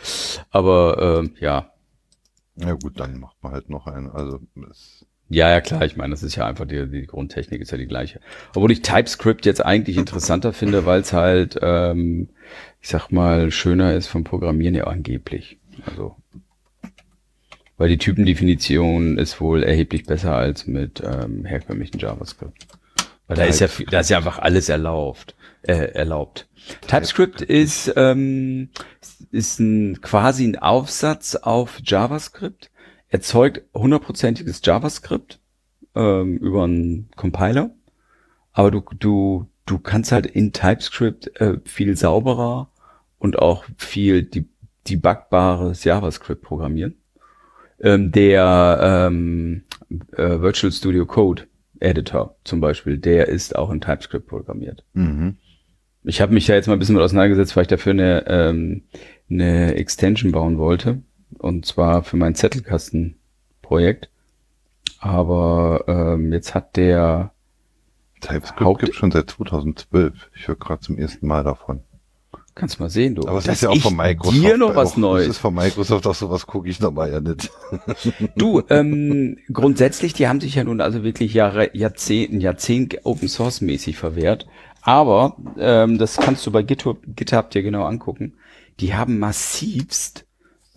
Aber 0.51 1.21
ähm, 1.21 1.35
ja, 1.41 1.73
ja 2.61 2.75
gut, 2.75 2.99
dann 3.01 3.19
macht 3.19 3.43
man 3.43 3.53
halt 3.53 3.71
noch 3.71 3.87
einen. 3.87 4.11
Also 4.11 4.41
es 4.71 5.07
ja, 5.33 5.49
ja, 5.49 5.61
klar. 5.61 5.85
Ich 5.85 5.97
meine, 5.97 6.11
das 6.11 6.25
ist 6.25 6.35
ja 6.35 6.45
einfach 6.45 6.67
die, 6.67 6.91
die 6.91 7.07
Grundtechnik 7.07 7.61
ist 7.61 7.71
ja 7.71 7.79
die 7.79 7.87
gleiche. 7.87 8.21
Obwohl 8.53 8.73
ich 8.73 8.83
TypeScript 8.83 9.47
jetzt 9.47 9.65
eigentlich 9.65 9.97
interessanter 9.97 10.53
finde, 10.53 10.87
weil 10.87 11.03
es 11.03 11.13
halt, 11.13 11.57
ähm, 11.63 12.31
ich 12.81 12.89
sag 12.89 13.11
mal, 13.13 13.53
schöner 13.53 13.95
ist 13.95 14.09
vom 14.09 14.25
Programmieren 14.25 14.75
ja 14.75 14.89
angeblich. 14.89 15.61
Also, 15.87 16.17
weil 17.77 17.91
die 17.91 17.99
Typendefinition 17.99 19.19
ist 19.19 19.41
wohl 19.41 19.63
erheblich 19.63 20.05
besser 20.05 20.35
als 20.35 20.67
mit 20.67 21.01
ähm, 21.07 21.45
herkömmlichen 21.45 22.01
JavaScript. 22.01 22.67
Weil 23.29 23.37
da 23.37 23.45
ist 23.45 23.61
ja, 23.61 23.69
da 23.89 24.01
ist 24.01 24.11
ja 24.11 24.17
einfach 24.17 24.41
alles 24.41 24.69
erlaubt. 24.69 25.37
Äh, 25.63 25.93
erlaubt. 25.93 26.49
TypeScript 26.89 27.43
ist, 27.43 27.93
ähm, 27.95 28.71
ist 29.31 29.61
ein, 29.61 30.01
quasi 30.01 30.45
ein 30.47 30.57
Aufsatz 30.57 31.35
auf 31.35 31.81
JavaScript, 31.85 32.71
erzeugt 33.09 33.63
hundertprozentiges 33.75 34.63
JavaScript 34.65 35.39
ähm, 35.95 36.39
über 36.39 36.65
einen 36.65 37.11
Compiler, 37.15 37.75
aber 38.53 38.71
du, 38.71 38.83
du, 38.99 39.51
du 39.67 39.79
kannst 39.79 40.13
halt 40.13 40.25
in 40.25 40.55
TypeScript 40.55 41.39
äh, 41.43 41.59
viel 41.67 41.95
sauberer 41.95 42.71
und 43.19 43.39
auch 43.39 43.65
viel 43.77 44.23
de 44.23 44.47
debugbares 44.89 45.85
JavaScript 45.85 46.41
programmieren. 46.41 46.97
Ähm, 47.81 48.13
der 48.13 49.09
ähm, 49.11 49.65
äh, 50.13 50.41
Virtual 50.41 50.73
Studio 50.73 51.05
Code 51.05 51.49
Editor 51.81 52.37
zum 52.45 52.63
Beispiel, 52.63 52.97
der 52.97 53.29
ist 53.29 53.57
auch 53.57 53.71
in 53.71 53.83
TypeScript 53.83 54.27
programmiert. 54.27 54.85
Mhm. 54.95 55.37
Ich 56.05 56.21
habe 56.21 56.33
mich 56.33 56.47
ja 56.47 56.55
jetzt 56.55 56.67
mal 56.67 56.75
ein 56.75 56.79
bisschen 56.79 56.95
mit 56.95 57.05
auseinandergesetzt, 57.05 57.57
weil 57.57 57.63
ich 57.63 57.69
dafür 57.69 57.93
eine, 57.93 58.27
ähm, 58.27 58.83
eine 59.29 59.75
Extension 59.75 60.33
bauen 60.33 60.59
wollte. 60.59 61.03
Und 61.39 61.67
zwar 61.67 62.03
für 62.03 62.17
mein 62.17 62.35
Zettelkastenprojekt. 62.35 64.11
Aber 64.99 65.85
ähm, 65.87 66.33
jetzt 66.33 66.55
hat 66.55 66.77
der 66.77 67.33
TypeScript 68.21 68.61
Haupt 68.61 68.81
gibt 68.81 68.95
schon 68.95 69.11
seit 69.11 69.31
2012. 69.31 70.31
Ich 70.35 70.49
höre 70.49 70.57
gerade 70.57 70.81
zum 70.81 70.99
ersten 70.99 71.27
Mal 71.27 71.45
davon. 71.45 71.81
Kannst 72.55 72.81
mal 72.81 72.91
sehen, 72.91 73.15
du. 73.15 73.27
Aber 73.27 73.39
es 73.39 73.47
ist 73.47 73.63
ja 73.63 73.71
auch 73.71 73.79
von 73.79 73.97
Microsoft. 73.97 74.37
Dir 74.37 74.59
noch 74.59 74.75
was 74.75 74.97
Neues. 74.97 75.29
Das 75.29 75.37
ist 75.37 75.41
von 75.41 75.55
Microsoft, 75.55 76.07
auch 76.07 76.15
sowas 76.15 76.47
gucke 76.47 76.69
ich 76.69 76.81
nochmal 76.81 77.11
ja 77.11 77.21
nicht. 77.21 77.51
Du, 78.37 78.63
ähm, 78.69 79.39
grundsätzlich, 79.53 80.13
die 80.13 80.29
haben 80.29 80.41
sich 80.41 80.57
ja 80.57 80.65
nun 80.65 80.81
also 80.81 81.03
wirklich 81.03 81.33
Jahre, 81.33 81.75
Jahrzehnte, 81.77 82.37
Jahrzehnt 82.37 82.99
Open 83.05 83.29
Source 83.29 83.61
mäßig 83.61 83.97
verwehrt. 83.97 84.47
Aber 84.83 85.37
ähm, 85.59 85.99
das 85.99 86.17
kannst 86.17 86.47
du 86.47 86.51
bei 86.51 86.63
GitHub, 86.63 86.99
GitHub 87.15 87.51
dir 87.51 87.63
genau 87.63 87.85
angucken. 87.85 88.35
Die 88.81 88.95
haben 88.95 89.19
massivst 89.19 90.27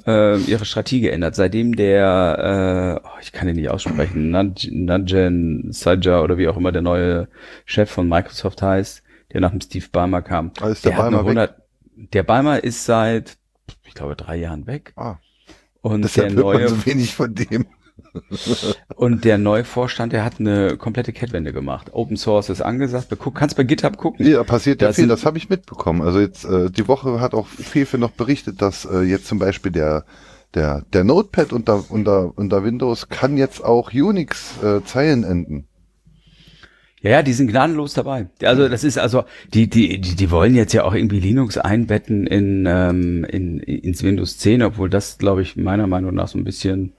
äh, 0.06 0.38
ihre 0.42 0.66
Strategie 0.66 1.02
geändert. 1.02 1.36
Seitdem 1.36 1.76
der, 1.76 3.02
äh, 3.04 3.08
oh, 3.08 3.20
ich 3.22 3.32
kann 3.32 3.48
ihn 3.48 3.56
nicht 3.56 3.70
aussprechen, 3.70 4.32
Nadjen 4.32 5.72
Sajja 5.72 6.22
oder 6.22 6.38
wie 6.38 6.48
auch 6.48 6.58
immer 6.58 6.72
der 6.72 6.82
neue 6.82 7.28
Chef 7.66 7.90
von 7.90 8.08
Microsoft 8.08 8.62
heißt, 8.62 9.04
der 9.32 9.42
nach 9.42 9.52
dem 9.52 9.62
Steve 9.62 9.86
Ballmer 9.92 10.22
kam. 10.22 10.52
Ah, 10.60 10.68
ist 10.68 10.84
der, 10.86 10.92
der, 10.92 10.98
Ballmer 10.98 11.20
eine 11.20 11.28
100, 11.28 11.56
der 11.96 12.24
Ballmer 12.24 12.64
ist 12.64 12.86
seit, 12.86 13.38
ich 13.86 13.94
glaube, 13.94 14.16
drei 14.16 14.36
Jahren 14.36 14.68
weg. 14.68 14.94
Ah, 14.96 15.18
Und 15.82 16.02
der 16.02 16.10
deshalb 16.10 16.34
hört 16.34 16.46
man 16.46 16.56
neue, 16.56 16.70
so 16.70 16.86
wenig 16.86 17.16
von 17.16 17.34
dem. 17.34 17.66
Und 18.96 19.26
der 19.26 19.38
neue 19.38 19.64
Vorstand, 19.64 20.14
der 20.14 20.24
hat 20.24 20.40
eine 20.40 20.78
komplette 20.78 21.14
Kettwende 21.14 21.54
gemacht. 21.54 21.94
Open 21.94 22.18
Source 22.18 22.50
ist 22.50 22.62
angesagt. 22.62 23.12
Du 23.12 23.32
kannst 23.32 23.58
bei 23.58 23.64
GitHub 23.64 23.98
gucken. 23.98 24.26
Ja, 24.26 24.44
passiert 24.44 24.82
ja 24.82 24.90
Da 24.90 24.94
viel, 24.94 25.08
das 25.08 25.26
habe 25.26 25.38
ich 25.38 25.50
mitbekommen. 25.50 26.02
Also 26.02 26.20
jetzt, 26.20 26.46
äh, 26.46 26.70
die 26.70 26.88
Woche 26.88 27.20
hat 27.20 27.34
auch 27.34 27.48
Fefe 27.48 27.98
noch 27.98 28.12
berichtet, 28.12 28.62
dass 28.62 28.86
äh, 28.86 29.02
jetzt 29.02 29.26
zum 29.26 29.40
Beispiel 29.40 29.72
der, 29.72 30.06
der, 30.54 30.84
der 30.94 31.04
Notepad 31.04 31.54
unter, 31.54 31.84
unter, 31.90 32.38
unter 32.38 32.64
Windows 32.64 33.10
kann 33.10 33.38
jetzt 33.38 33.64
auch 33.64 33.92
Unix-Zeilen 33.94 35.24
enden. 35.24 35.68
Ja, 37.04 37.10
ja, 37.10 37.22
die 37.22 37.34
sind 37.34 37.48
gnadenlos 37.48 37.94
dabei. 37.94 38.28
Also 38.44 38.70
das 38.70 38.86
ist 38.86 38.98
also 38.98 39.26
die 39.54 39.70
die 39.70 40.00
die, 40.00 40.16
die 40.16 40.32
wollen 40.32 40.56
jetzt 40.56 40.72
ja 40.72 40.86
auch 40.86 40.94
irgendwie 40.94 41.20
Linux 41.20 41.58
einbetten 41.58 42.26
in, 42.26 42.66
ähm, 42.66 43.26
in 43.26 43.60
ins 43.60 44.04
Windows 44.04 44.38
10, 44.38 44.64
obwohl 44.64 44.90
das 44.90 45.18
glaube 45.18 45.42
ich 45.42 45.58
meiner 45.58 45.86
Meinung 45.86 46.16
nach 46.16 46.30
so 46.30 46.38
ein 46.38 46.46
bisschen 46.46 46.94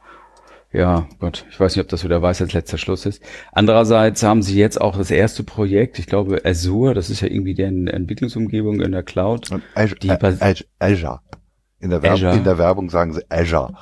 ja, 0.75 1.09
Gott, 1.21 1.47
ich 1.51 1.59
weiß 1.59 1.77
nicht, 1.77 1.83
ob 1.85 1.89
das 1.89 2.05
wieder 2.05 2.21
weiß 2.21 2.43
als 2.43 2.53
letzter 2.53 2.77
Schluss 2.79 3.07
ist. 3.07 3.23
Andererseits 3.53 4.23
haben 4.25 4.43
sie 4.43 4.59
jetzt 4.59 4.81
auch 4.81 4.97
das 4.99 5.11
erste 5.11 5.43
Projekt, 5.45 5.99
ich 5.99 6.07
glaube 6.07 6.43
Azure, 6.45 6.93
das 6.95 7.09
ist 7.11 7.21
ja 7.21 7.29
irgendwie 7.29 7.55
deren 7.55 7.87
Entwicklungsumgebung 7.87 8.81
in 8.81 8.93
der 8.93 9.05
Cloud. 9.05 9.51
Und 9.53 9.63
Azure, 9.75 10.01
Die 10.01 10.09
äh, 10.09 10.19
Azure, 10.41 10.67
Azure. 10.81 11.21
In 11.81 11.91
der, 11.91 12.03
Werb 12.03 12.15
Azure. 12.15 12.35
in 12.37 12.45
der 12.45 12.59
Werbung 12.59 12.91
sagen 12.91 13.13
sie 13.13 13.23
Azure. 13.31 13.75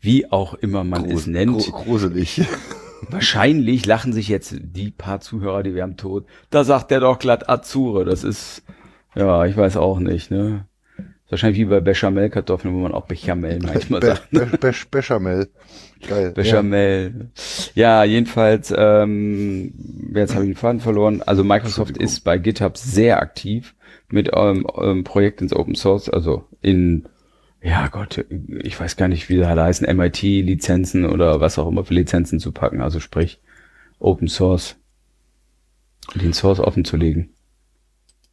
Wie 0.00 0.30
auch 0.30 0.54
immer 0.54 0.84
man 0.84 1.04
es 1.06 1.24
Grus- 1.24 1.26
nennt. 1.30 1.58
gru- 1.58 1.72
Gruselig. 1.84 2.42
Wahrscheinlich 3.10 3.86
lachen 3.86 4.12
sich 4.12 4.28
jetzt 4.28 4.56
die 4.58 4.90
paar 4.90 5.20
Zuhörer, 5.20 5.62
die 5.62 5.74
wir 5.74 5.82
haben 5.82 5.96
tot. 5.96 6.26
Da 6.50 6.64
sagt 6.64 6.90
der 6.90 7.00
doch 7.00 7.18
glatt 7.18 7.48
Azure. 7.48 8.04
Das 8.04 8.24
ist, 8.24 8.62
ja, 9.14 9.44
ich 9.44 9.56
weiß 9.56 9.76
auch 9.76 9.98
nicht, 10.00 10.30
ne? 10.30 10.66
Wahrscheinlich 11.30 11.60
wie 11.60 11.66
bei 11.66 11.80
Bechamel-Kartoffeln, 11.80 12.74
wo 12.74 12.78
man 12.78 12.92
auch 12.92 13.06
Bechamel 13.06 13.58
manchmal 13.62 14.00
Be 14.00 14.06
sagt. 14.06 14.30
Be 14.30 14.46
Be 14.46 14.72
Bechamel. 14.90 15.48
Geil. 16.06 16.30
Bechamel. 16.32 17.30
Ja, 17.74 18.04
jedenfalls, 18.04 18.72
ähm, 18.76 19.74
jetzt 20.14 20.34
habe 20.34 20.44
ich 20.44 20.50
den 20.50 20.56
Faden 20.56 20.80
verloren. 20.80 21.22
Also 21.22 21.44
Microsoft 21.44 21.98
ist 21.98 22.20
bei 22.20 22.38
GitHub 22.38 22.76
sehr 22.78 23.20
aktiv 23.20 23.74
mit 24.10 24.32
eurem, 24.32 24.64
eurem 24.66 25.04
Projekt 25.04 25.42
ins 25.42 25.52
Open 25.52 25.74
Source, 25.74 26.08
also 26.08 26.44
in, 26.62 27.08
ja 27.62 27.88
Gott, 27.88 28.24
ich 28.62 28.78
weiß 28.78 28.96
gar 28.96 29.08
nicht, 29.08 29.28
wie 29.28 29.42
alle 29.44 29.64
heißen, 29.64 29.86
MIT-Lizenzen 29.94 31.04
oder 31.04 31.40
was 31.40 31.58
auch 31.58 31.68
immer 31.68 31.84
für 31.84 31.94
Lizenzen 31.94 32.40
zu 32.40 32.52
packen, 32.52 32.80
also 32.80 33.00
sprich 33.00 33.40
Open 33.98 34.28
Source, 34.28 34.76
den 36.14 36.32
Source 36.32 36.60
offen 36.60 36.84
zu 36.84 36.96
legen. 36.96 37.30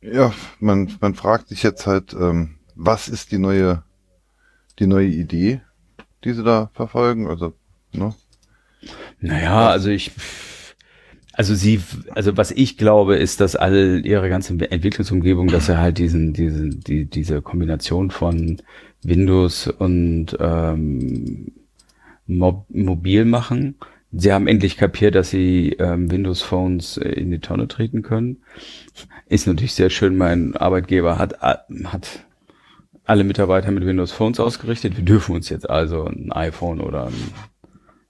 Ja, 0.01 0.33
man, 0.59 0.91
man 1.01 1.15
fragt 1.15 1.49
sich 1.49 1.63
jetzt 1.63 1.87
halt, 1.87 2.13
ähm, 2.13 2.54
was 2.75 3.07
ist 3.07 3.31
die 3.31 3.37
neue, 3.37 3.83
die 4.79 4.87
neue 4.87 5.07
Idee, 5.07 5.61
die 6.23 6.33
sie 6.33 6.43
da 6.43 6.69
verfolgen? 6.73 7.27
Also, 7.27 7.53
ne? 7.93 8.13
Naja, 9.19 9.69
also 9.69 9.89
ich, 9.89 10.11
also 11.33 11.55
sie, 11.55 11.81
also 12.11 12.37
was 12.37 12.51
ich 12.51 12.77
glaube, 12.77 13.15
ist, 13.17 13.41
dass 13.41 13.55
all 13.55 14.05
ihre 14.05 14.29
ganze 14.29 14.53
Entwicklungsumgebung, 14.53 15.47
dass 15.47 15.65
sie 15.65 15.77
halt 15.77 15.97
diesen, 15.97 16.33
diesen, 16.33 16.81
die, 16.81 17.05
diese 17.05 17.41
Kombination 17.41 18.11
von 18.11 18.61
Windows 19.03 19.67
und 19.67 20.37
ähm, 20.39 21.51
Mob 22.27 22.65
mobil 22.69 23.25
machen. 23.25 23.75
Sie 24.11 24.31
haben 24.31 24.47
endlich 24.47 24.77
kapiert, 24.77 25.13
dass 25.13 25.29
sie 25.29 25.75
ähm, 25.77 26.09
Windows 26.09 26.41
Phones 26.41 26.97
äh, 26.97 27.09
in 27.09 27.31
die 27.31 27.39
Tonne 27.39 27.67
treten 27.67 28.01
können. 28.01 28.37
Ist 29.27 29.45
natürlich 29.45 29.73
sehr 29.73 29.89
schön. 29.89 30.17
Mein 30.17 30.55
Arbeitgeber 30.55 31.17
hat, 31.17 31.41
hat 31.41 32.25
alle 33.05 33.23
Mitarbeiter 33.23 33.71
mit 33.71 33.85
Windows 33.85 34.11
Phones 34.11 34.39
ausgerichtet. 34.39 34.97
Wir 34.97 35.03
dürfen 35.05 35.35
uns 35.35 35.49
jetzt 35.49 35.69
also 35.69 36.05
ein 36.05 36.31
iPhone 36.31 36.81
oder 36.81 37.07
ein, 37.07 37.13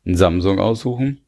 ein 0.05 0.15
Samsung 0.15 0.59
aussuchen. 0.59 1.21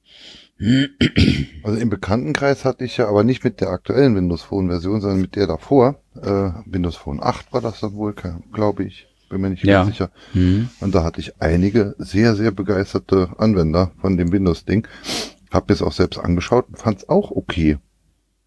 Also 1.64 1.80
im 1.80 1.90
Bekanntenkreis 1.90 2.66
hatte 2.66 2.84
ich 2.84 2.98
ja, 2.98 3.08
aber 3.08 3.24
nicht 3.24 3.44
mit 3.44 3.62
der 3.62 3.70
aktuellen 3.70 4.16
Windows 4.16 4.42
Phone 4.42 4.70
Version, 4.70 5.02
sondern 5.02 5.22
mit 5.22 5.36
der 5.36 5.46
davor. 5.48 6.02
Äh, 6.16 6.50
Windows 6.66 6.96
Phone 6.96 7.22
8 7.22 7.54
war 7.54 7.62
das 7.62 7.80
dann 7.80 7.94
wohl, 7.94 8.16
glaube 8.54 8.84
ich. 8.84 9.08
Bin 9.30 9.42
mir 9.42 9.50
nicht 9.50 9.64
Ja. 9.66 9.84
ganz 9.84 9.90
sicher. 9.90 10.10
Und 10.34 10.96
da 10.96 11.04
hatte 11.04 11.20
ich 11.20 11.40
einige 11.42 11.96
sehr, 11.98 12.36
sehr 12.36 12.52
begeisterte 12.52 13.30
Anwender 13.38 13.92
von 14.00 14.16
dem 14.18 14.32
Windows-Ding. 14.32 14.88
Hab 15.52 15.68
mir 15.68 15.74
es 15.76 15.82
auch 15.82 15.92
selbst 15.92 16.18
angeschaut 16.18 16.70
und 16.70 16.78
fand 16.80 17.00
es 17.00 17.10
auch 17.10 17.30
okay. 17.32 17.78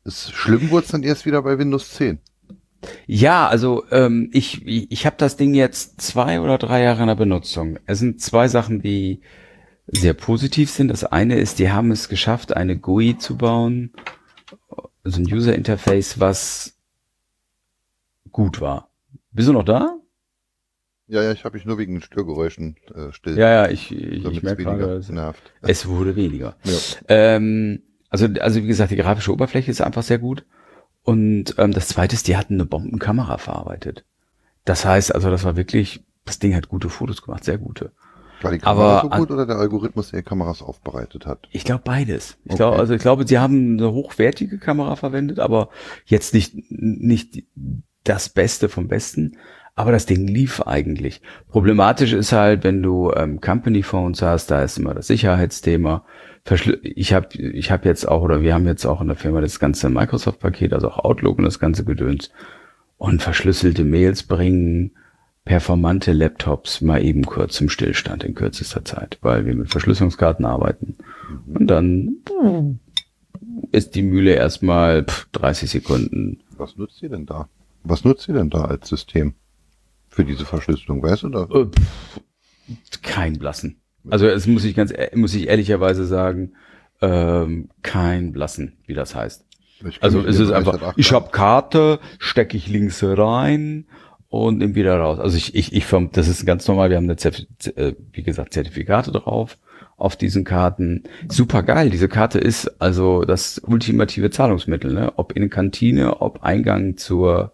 Ist 0.05 0.33
schlimm 0.33 0.71
wurde 0.71 0.87
es 0.87 0.91
dann 0.93 1.03
erst 1.03 1.27
wieder 1.27 1.43
bei 1.43 1.59
Windows 1.59 1.91
10. 1.91 2.19
Ja, 3.07 3.49
also 3.49 3.85
ähm, 3.91 4.31
ich, 4.33 4.67
ich, 4.67 5.07
habe 5.07 5.17
das 5.19 5.37
Ding 5.37 5.55
jetzt 5.55 6.01
zwei 6.01 6.41
oder 6.41 6.57
drei 6.59 6.83
Jahre 6.83 7.03
in 7.03 7.09
der 7.09 7.15
Benutzung. 7.15 7.79
Es 7.87 7.99
sind 7.99 8.21
zwei 8.21 8.49
Sachen, 8.49 8.81
die 8.81 9.21
sehr 9.87 10.15
positiv 10.15 10.71
sind. 10.71 10.89
Das 10.89 11.05
eine 11.05 11.37
ist, 11.37 11.59
die 11.59 11.71
haben 11.71 11.91
es 11.91 12.09
geschafft, 12.09 12.57
eine 12.57 12.79
GUI 12.79 13.19
zu 13.19 13.37
bauen, 13.37 13.93
also 15.05 15.21
ein 15.21 15.33
User 15.33 15.55
Interface, 15.55 16.21
was 16.21 16.79
gut 18.31 18.61
war. 18.61 18.91
Bist 19.33 19.49
du 19.49 19.53
noch 19.53 19.65
da? 19.65 19.97
Ja, 21.07 21.25
ja, 21.25 21.33
ich 21.33 21.45
habe 21.45 21.57
mich 21.57 21.67
nur 21.67 21.77
wegen 21.77 22.01
Störgeräuschen 22.01 22.77
äh, 22.95 23.13
still. 23.13 23.37
Ja, 23.37 23.51
ja, 23.51 23.69
ich, 23.69 23.91
ich, 23.91 24.25
ich 24.25 24.43
merke 24.45 24.63
gerade, 24.63 24.93
es, 24.95 25.09
nervt. 25.09 25.43
es 25.61 25.89
wurde 25.89 26.15
weniger. 26.15 26.57
Ja. 26.63 26.79
Ähm, 27.09 27.83
also, 28.09 28.29
also 28.41 28.63
wie 28.63 28.69
gesagt, 28.69 28.93
die 28.93 28.97
grafische 28.97 29.33
Oberfläche 29.33 29.73
ist 29.73 29.81
einfach 29.81 30.05
sehr 30.05 30.19
gut. 30.19 30.47
Und 31.03 31.55
ähm, 31.59 31.73
das 31.73 31.89
zweite 31.89 32.15
ist, 32.15 32.29
die 32.29 32.37
hatten 32.37 32.55
eine 32.55 32.67
Bombenkamera 32.67 33.39
verarbeitet. 33.39 34.05
Das 34.65 34.85
heißt, 34.85 35.15
also 35.15 35.31
das 35.31 35.45
war 35.45 35.57
wirklich, 35.57 36.05
das 36.25 36.39
Ding 36.39 36.55
hat 36.55 36.69
gute 36.69 36.91
Fotos 36.91 37.23
gemacht, 37.23 37.45
sehr 37.45 37.59
gute. 37.59 37.93
War 38.41 38.53
die 38.53 38.59
Kamera 38.59 38.97
Aber 38.97 39.03
so 39.03 39.11
gut 39.11 39.31
oder 39.31 39.47
der 39.47 39.57
Algorithmus, 39.57 40.11
der 40.11 40.23
Kameras 40.23 40.63
aufbereitet 40.63 41.27
hat? 41.27 41.49
Ich 41.51 41.65
glaube 41.65 41.83
beides. 41.85 42.39
Ich 42.45 42.53
Okay. 42.53 42.57
glaube, 42.57 42.79
also 42.79 42.95
ich 42.95 43.03
glaube, 43.03 43.27
sie 43.27 43.39
haben 43.39 43.79
eine 43.79 43.93
hochwertige 43.93 44.59
Kamera 44.59 44.97
verwendet, 44.97 45.39
aber 45.41 45.71
jetzt 46.07 46.33
nicht 46.35 46.55
nicht 46.71 47.45
das 48.05 48.29
Beste 48.29 48.69
vom 48.69 48.89
Besten. 48.89 49.37
Aber 49.75 49.93
das 49.93 50.05
Ding 50.07 50.27
lief 50.27 50.61
eigentlich. 50.63 51.23
Problematisch 51.49 52.13
ist 52.13 52.33
halt, 52.33 52.65
wenn 52.65 52.83
du 52.83 53.13
ähm, 53.13 53.41
Company 53.41 53.83
Phones 53.83 54.21
hast, 54.21 54.51
da 54.51 54.63
ist 54.63 54.79
immer 54.79 54.95
das 54.95 55.07
Sicherheitsthema. 55.07 56.05
Ich 56.51 57.13
habe 57.13 57.37
ich 57.37 57.71
hab 57.71 57.85
jetzt 57.85 58.09
auch 58.09 58.23
oder 58.23 58.43
wir 58.43 58.55
haben 58.55 58.67
jetzt 58.67 58.85
auch 58.85 59.01
in 59.01 59.07
der 59.09 59.17
Firma 59.17 59.41
das 59.41 59.61
ganze 59.61 59.89
Microsoft-Paket, 59.89 60.73
also 60.73 60.89
auch 60.89 60.99
Outlook 61.05 61.39
und 61.39 61.45
das 61.45 61.59
ganze 61.59 61.85
Gedöns. 61.85 62.31
Und 62.99 63.23
verschlüsselte 63.23 63.85
Mails 63.85 64.25
bringen 64.25 64.93
performante 65.45 66.13
Laptops 66.13 66.81
mal 66.81 67.03
eben 67.03 67.25
kurz 67.25 67.55
zum 67.55 67.69
Stillstand 67.69 68.25
in 68.25 68.35
kürzester 68.35 68.85
Zeit, 68.85 69.19
weil 69.23 69.47
wir 69.47 69.55
mit 69.55 69.71
Verschlüsselungskarten 69.71 70.45
arbeiten. 70.45 70.97
Und 71.47 71.67
dann 71.67 72.17
ist 73.73 73.95
die 73.95 74.03
Mühle 74.03 74.35
erstmal 74.35 75.05
pff, 75.05 75.29
30 75.33 75.71
Sekunden. 75.71 76.43
Was 76.57 76.77
nutzt 76.77 76.99
sie 76.99 77.09
denn 77.09 77.27
da? 77.27 77.49
Was 77.85 78.05
nutzt 78.05 78.27
sie 78.27 78.33
denn 78.33 78.51
da 78.51 78.65
als 78.65 78.89
System 78.89 79.35
für 80.09 80.25
diese 80.25 80.45
Verschlüsselung? 80.45 81.03
Weißt 81.03 81.23
du 81.23 81.29
da? 81.31 81.49
Äh, 81.51 81.71
kein 83.03 83.39
Blassen. 83.39 83.80
Also 84.09 84.27
es 84.27 84.47
muss 84.47 84.65
ich 84.65 84.75
ganz 84.75 84.93
e- 84.93 85.15
muss 85.15 85.35
ich 85.35 85.49
ehrlicherweise 85.49 86.07
sagen, 86.07 86.53
ähm, 87.03 87.69
kein 87.83 88.33
Blassen, 88.33 88.75
wie 88.87 88.95
das 88.95 89.15
heißt. 89.15 89.45
Also 90.01 90.21
es 90.21 90.39
ist 90.39 90.51
einfach, 90.51 90.95
ich 90.97 91.13
habe 91.13 91.31
Karte, 91.31 92.01
stecke 92.19 92.57
ich 92.57 92.69
links 92.69 93.03
rein 93.03 93.87
und 94.29 94.59
nehme 94.59 94.75
wieder 94.75 94.99
raus. 94.99 95.19
Also 95.19 95.37
ich, 95.37 95.55
ich, 95.55 95.73
ich 95.73 95.87
das 96.13 96.29
ist 96.29 96.45
ganz 96.45 96.69
normal, 96.69 96.91
wir 96.91 96.97
haben 96.97 97.05
eine 97.11 97.17
äh, 97.77 97.95
wie 98.13 98.23
gesagt, 98.23 98.53
Zertifikate 98.53 99.11
drauf 99.11 99.57
auf 99.97 100.17
diesen 100.17 100.45
Karten. 100.45 101.05
Super 101.29 101.63
geil, 101.63 101.91
diese 101.91 102.09
Karte 102.09 102.39
ist 102.39 102.81
also 102.81 103.25
das 103.25 103.59
ultimative 103.59 104.31
Zahlungsmittel, 104.31 104.93
ne? 104.93 105.13
Ob 105.17 105.33
in 105.33 105.51
Kantine, 105.51 106.21
ob 106.21 106.43
Eingang 106.43 106.97
zur 106.97 107.53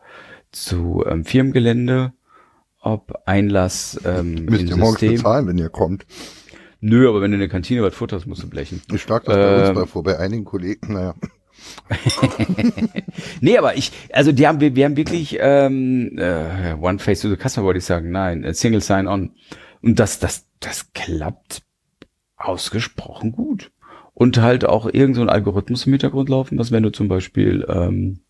zu 0.53 1.05
ähm, 1.07 1.25
Firmengelände, 1.25 2.13
ob 2.87 3.23
Einlass 3.27 4.01
ähm, 4.05 4.47
Müsst 4.47 4.69
ihr 4.69 4.77
morgens 4.77 5.01
System. 5.01 5.17
bezahlen, 5.17 5.47
wenn 5.49 5.59
ihr 5.59 5.69
kommt. 5.69 6.07
Nö, 6.81 7.09
aber 7.09 7.21
wenn 7.21 7.33
du 7.33 7.35
in 7.37 7.41
der 7.41 7.49
Kantine 7.49 7.83
was 7.83 7.95
futterst, 7.95 8.27
musst 8.27 8.43
du 8.43 8.49
blechen. 8.49 8.81
Ich 8.93 9.03
schlag 9.03 9.25
das 9.25 9.35
bei 9.35 9.59
uns 9.61 9.69
Ähm. 9.71 9.75
mal 9.75 9.87
vor, 9.87 10.03
bei 10.05 10.19
einigen 10.19 10.45
Kollegen, 10.45 10.93
naja. 10.95 11.15
Nee, 13.41 13.59
aber 13.59 13.77
ich, 13.77 13.93
also 14.13 14.31
die 14.33 14.47
haben, 14.47 14.61
wir, 14.61 14.77
wir 14.77 14.85
haben 14.85 14.97
wirklich 14.97 15.37
ähm, 15.41 16.17
äh, 16.19 16.75
One 16.81 16.99
Face 16.99 17.21
to 17.21 17.29
the 17.29 17.37
Customer, 17.37 17.67
wollte 17.67 17.79
ich 17.79 17.85
sagen, 17.85 18.11
nein, 18.11 18.45
äh, 18.45 18.55
Single 18.55 18.81
Sign-On. 18.81 19.33
Und 19.83 19.99
das, 19.99 20.19
das, 20.19 20.47
das 20.61 20.93
klappt 20.93 21.63
ausgesprochen 22.37 23.33
gut. 23.33 23.73
Und 24.15 24.39
halt 24.41 24.65
auch 24.65 24.87
irgend 24.87 25.17
so 25.17 25.23
ein 25.23 25.29
Algorithmus 25.29 25.87
im 25.87 25.93
Hintergrund 25.93 26.29
laufen, 26.29 26.59
was 26.59 26.73
wenn 26.73 26.83
du 26.83 26.91
zum 26.91 27.09
Beispiel 27.09 27.67
ähm, 27.69 28.21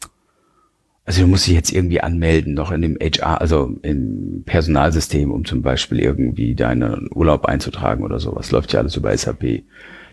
Also 1.07 1.23
du 1.23 1.29
musst 1.29 1.47
dich 1.47 1.55
jetzt 1.55 1.73
irgendwie 1.73 2.01
anmelden, 2.01 2.55
noch 2.55 2.73
in 2.73 2.83
dem 2.83 2.99
HR, 3.01 3.41
also 3.41 3.77
im 3.83 4.43
Personalsystem, 4.45 5.31
um 5.31 5.45
zum 5.45 5.63
Beispiel 5.63 6.01
irgendwie 6.01 6.57
deinen 6.57 7.09
Urlaub 7.15 7.47
einzutragen 7.47 8.05
oder 8.05 8.19
sowas. 8.19 8.51
Läuft 8.51 8.73
ja 8.73 8.81
alles 8.81 8.97
über 8.97 9.17
SAP. 9.17 9.63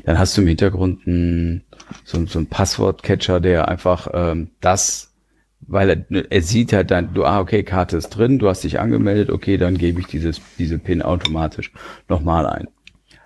Dann 0.05 0.19
hast 0.19 0.37
du 0.37 0.41
im 0.41 0.47
Hintergrund 0.47 1.07
ein, 1.07 1.63
so, 2.03 2.23
so 2.27 2.37
ein 2.37 2.45
Passwortcatcher, 2.45 3.39
der 3.39 3.69
einfach 3.69 4.07
ähm, 4.13 4.51
das, 4.61 5.15
weil 5.61 5.89
er, 5.89 6.31
er 6.31 6.41
sieht 6.43 6.73
halt 6.73 6.91
dann, 6.91 7.15
du, 7.15 7.25
ah, 7.25 7.39
okay, 7.39 7.63
Karte 7.63 7.97
ist 7.97 8.09
drin, 8.09 8.37
du 8.37 8.47
hast 8.47 8.63
dich 8.63 8.79
angemeldet, 8.79 9.31
okay, 9.31 9.57
dann 9.57 9.79
gebe 9.79 9.99
ich 9.99 10.05
dieses, 10.05 10.41
diese 10.59 10.77
PIN 10.77 11.01
automatisch 11.01 11.71
nochmal 12.07 12.45
ein. 12.45 12.67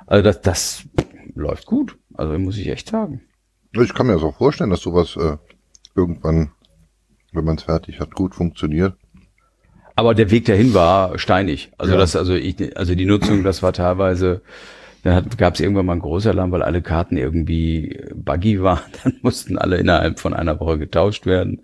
Also 0.06 0.24
das, 0.24 0.40
das 0.40 0.84
läuft 1.36 1.66
gut. 1.66 1.98
Also 2.14 2.40
muss 2.40 2.58
ich 2.58 2.70
echt 2.70 2.88
sagen. 2.88 3.24
Ich 3.74 3.94
kann 3.94 4.08
mir 4.08 4.14
das 4.14 4.24
auch 4.24 4.38
vorstellen, 4.38 4.70
dass 4.70 4.82
sowas 4.82 5.18
äh, 5.18 5.36
irgendwann 5.96 6.52
wenn 7.38 7.46
man 7.46 7.56
es 7.56 7.64
fertig 7.64 8.00
hat, 8.00 8.14
gut 8.14 8.36
funktioniert. 8.36 8.96
Aber 9.96 10.14
der 10.14 10.30
Weg 10.30 10.46
dahin 10.46 10.74
war 10.76 11.18
steinig. 11.18 11.72
Also 11.78 11.94
ja. 11.94 12.00
das, 12.00 12.16
also 12.16 12.36
ich, 12.36 12.78
also 12.78 12.94
die 12.94 13.06
Nutzung, 13.06 13.44
das 13.44 13.64
war 13.64 13.74
teilweise, 13.74 14.42
dann 15.02 15.28
gab 15.38 15.56
es 15.56 15.60
irgendwann 15.60 15.88
mal 15.88 15.94
einen 15.94 16.02
Großalarm, 16.02 16.52
weil 16.52 16.62
alle 16.62 16.82
Karten 16.82 17.18
irgendwie 17.18 18.00
buggy 18.14 18.62
waren. 18.62 18.82
Dann 19.04 19.14
mussten 19.22 19.58
alle 19.58 19.78
innerhalb 19.78 20.20
von 20.20 20.34
einer 20.34 20.60
Woche 20.60 20.78
getauscht 20.78 21.26
werden. 21.26 21.62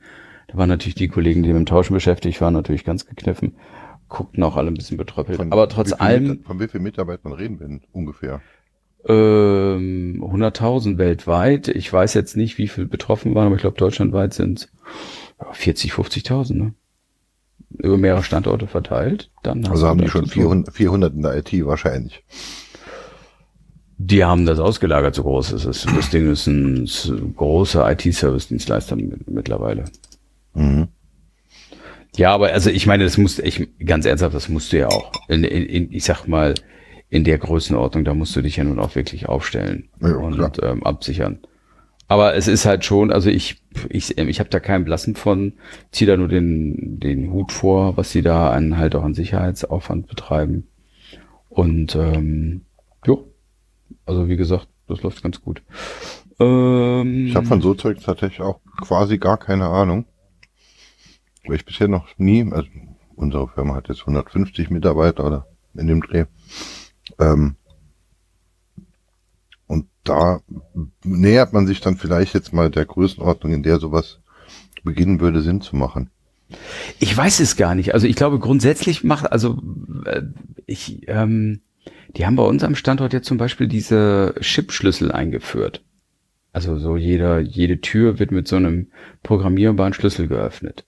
Da 0.48 0.58
waren 0.58 0.70
natürlich 0.70 0.96
die 0.96 1.10
Kollegen, 1.10 1.44
die 1.44 1.50
mit 1.50 1.58
dem 1.58 1.66
Tauschen 1.66 1.94
beschäftigt 1.94 2.40
waren, 2.42 2.54
natürlich 2.54 2.86
ganz 2.86 3.06
gekniffen. 3.06 3.56
Guckten 4.08 4.44
auch 4.44 4.56
alle 4.56 4.70
ein 4.70 4.76
bisschen 4.76 4.98
betröppelt. 4.98 5.38
Von, 5.38 5.52
Aber 5.52 5.68
trotz 5.70 5.94
allem. 5.94 6.44
von 6.44 6.60
wie 6.60 6.68
vielen 6.68 6.84
Mitarbeitern 6.84 7.34
reden 7.34 7.60
wir 7.60 7.68
denn 7.68 7.82
ungefähr? 7.92 8.42
Ähm, 9.06 10.24
100.000 10.24 10.98
weltweit. 10.98 11.68
Ich 11.68 11.92
weiß 11.92 12.14
jetzt 12.14 12.38
nicht, 12.38 12.58
wie 12.58 12.68
viel 12.68 12.86
betroffen 12.86 13.36
waren, 13.36 13.48
aber 13.48 13.56
ich 13.56 13.62
glaube, 13.62 13.78
deutschlandweit 13.78 14.34
sind 14.34 14.70
40, 15.52 15.94
50.000, 15.94 16.54
ne? 16.54 16.74
Über 17.78 17.98
mehrere 17.98 18.24
Standorte 18.24 18.68
verteilt. 18.68 19.32
Dann 19.42 19.66
also 19.66 19.88
haben 19.88 20.00
die 20.00 20.08
schon 20.08 20.28
400, 20.28 20.76
400 20.76 21.14
in 21.14 21.24
der 21.24 21.38
IT 21.38 21.52
wahrscheinlich. 21.66 22.24
Die 23.98 24.24
haben 24.24 24.46
das 24.46 24.60
ausgelagert, 24.60 25.16
so 25.16 25.24
groß 25.24 25.54
ist 25.54 25.66
es. 25.66 25.86
Das 25.86 26.10
Ding 26.10 26.32
ist 26.32 26.48
ein, 26.48 26.88
großer 27.36 27.90
IT-Service-Dienstleister 27.92 28.98
mittlerweile. 29.26 29.86
Mhm. 30.54 30.90
Ja, 32.16 32.34
aber 32.34 32.52
also 32.52 32.70
ich 32.70 32.86
meine, 32.86 33.06
das 33.06 33.18
muss 33.18 33.40
ich 33.40 33.68
ganz 33.84 34.06
ernsthaft, 34.06 34.36
das 34.36 34.50
musst 34.50 34.72
du 34.72 34.78
ja 34.78 34.88
auch. 34.88 35.12
In, 35.28 35.44
in, 35.44 35.64
in, 35.64 35.92
ich 35.92 36.04
sag 36.04 36.28
mal, 36.28 36.54
in 37.10 37.24
der 37.24 37.38
Größenordnung, 37.38 38.06
da 38.06 38.14
musst 38.14 38.36
du 38.36 38.42
dich 38.42 38.58
ja 38.58 38.64
nun 38.64 38.80
auch 38.80 38.96
wirklich 38.96 39.30
aufstellen 39.30 39.90
ja, 40.02 40.16
und 40.16 40.60
ähm, 40.62 40.84
absichern. 40.84 41.40
Aber 42.14 42.36
es 42.36 42.48
ist 42.48 42.68
halt 42.68 42.86
schon, 42.86 43.12
also 43.12 43.32
ich, 43.32 43.60
ich, 43.90 44.20
ich 44.20 44.40
habe 44.40 44.50
da 44.52 44.60
keinen 44.60 44.86
Blassen 44.86 45.16
von, 45.16 45.54
ziehe 45.90 46.08
da 46.08 46.16
nur 46.16 46.28
den, 46.28 47.00
den 47.00 47.32
Hut 47.32 47.52
vor, 47.52 47.98
was 47.98 48.12
sie 48.12 48.22
da 48.22 48.52
an 48.52 48.78
halt 48.78 48.94
auch 48.94 49.04
an 49.04 49.16
Sicherheitsaufwand 49.16 50.06
betreiben. 50.06 50.68
Und 51.50 51.96
ähm, 51.96 52.66
jo, 53.04 53.34
also 54.06 54.30
wie 54.30 54.36
gesagt, 54.36 54.68
das 54.88 55.02
läuft 55.02 55.24
ganz 55.24 55.42
gut. 55.42 55.64
Ähm, 56.40 57.26
ich 57.26 57.36
habe 57.36 57.48
von 57.48 57.62
so 57.62 57.74
Zeug 57.74 57.98
tatsächlich 58.00 58.42
auch 58.42 58.60
quasi 58.80 59.18
gar 59.18 59.40
keine 59.40 59.66
Ahnung. 59.66 60.06
Weil 61.48 61.56
ich 61.56 61.66
bisher 61.66 61.88
noch 61.88 62.10
nie, 62.20 62.48
also 62.52 62.70
unsere 63.16 63.48
Firma 63.48 63.74
hat 63.74 63.90
jetzt 63.90 64.02
150 64.02 64.70
Mitarbeiter 64.70 65.26
oder 65.26 65.48
in 65.74 65.88
dem 65.88 66.02
Dreh. 66.02 66.26
Ähm, 67.18 67.56
da 70.04 70.42
nähert 71.04 71.54
man 71.54 71.68
sich 71.68 71.82
dann 71.82 71.98
vielleicht 71.98 72.34
jetzt 72.34 72.54
mal 72.54 72.70
der 72.70 72.86
Größenordnung, 72.86 73.54
in 73.54 73.64
der 73.64 73.80
sowas 73.80 74.20
beginnen 74.84 75.20
würde, 75.20 75.42
Sinn 75.42 75.62
zu 75.62 75.76
machen. 75.76 76.10
Ich 77.00 77.16
weiß 77.16 77.40
es 77.40 77.56
gar 77.56 77.74
nicht. 77.74 77.94
Also 77.94 78.06
ich 78.08 78.16
glaube 78.16 78.40
grundsätzlich 78.40 79.04
macht, 79.04 79.32
also 79.32 79.62
äh, 80.06 80.22
ich, 80.66 81.08
ähm, 81.08 81.62
die 82.16 82.26
haben 82.26 82.36
bei 82.36 82.44
uns 82.44 82.64
am 82.64 82.76
Standort 82.76 83.14
jetzt 83.14 83.28
zum 83.28 83.38
Beispiel 83.38 83.68
diese 83.68 84.36
Chip-Schlüssel 84.40 85.12
eingeführt. 85.12 85.84
Also 86.52 86.78
so 86.78 86.98
jeder, 86.98 87.40
jede 87.40 87.82
Tür 87.82 88.20
wird 88.20 88.32
mit 88.32 88.48
so 88.48 88.58
einem 88.58 88.88
programmierbaren 89.24 89.94
Schlüssel 89.94 90.28
geöffnet. 90.28 90.86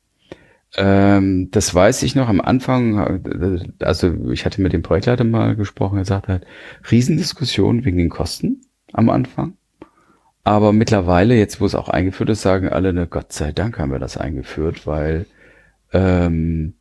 Ähm, 0.77 1.49
das 1.51 1.73
weiß 1.73 2.03
ich 2.03 2.15
noch 2.15 2.27
am 2.27 2.41
Anfang, 2.41 3.23
also 3.79 4.29
ich 4.31 4.45
hatte 4.45 4.61
mit 4.61 4.73
dem 4.73 4.83
Projektleiter 4.83 5.23
mal 5.23 5.55
gesprochen, 5.55 5.97
er 5.97 6.05
sagt 6.05 6.27
halt, 6.27 6.45
Riesendiskussion 6.91 7.85
wegen 7.85 7.97
den 7.97 8.09
Kosten 8.09 8.61
am 8.93 9.09
Anfang. 9.09 9.57
Aber 10.43 10.73
mittlerweile, 10.73 11.35
jetzt 11.35 11.59
wo 11.59 11.65
es 11.65 11.75
auch 11.75 11.89
eingeführt 11.89 12.29
ist, 12.29 12.43
sagen 12.43 12.69
alle, 12.69 12.93
ne, 12.93 13.07
Gott 13.07 13.33
sei 13.33 13.51
Dank 13.51 13.79
haben 13.79 13.91
wir 13.91 13.99
das 13.99 14.17
eingeführt, 14.17 14.85
weil 14.85 15.25
ähm, 15.91 16.75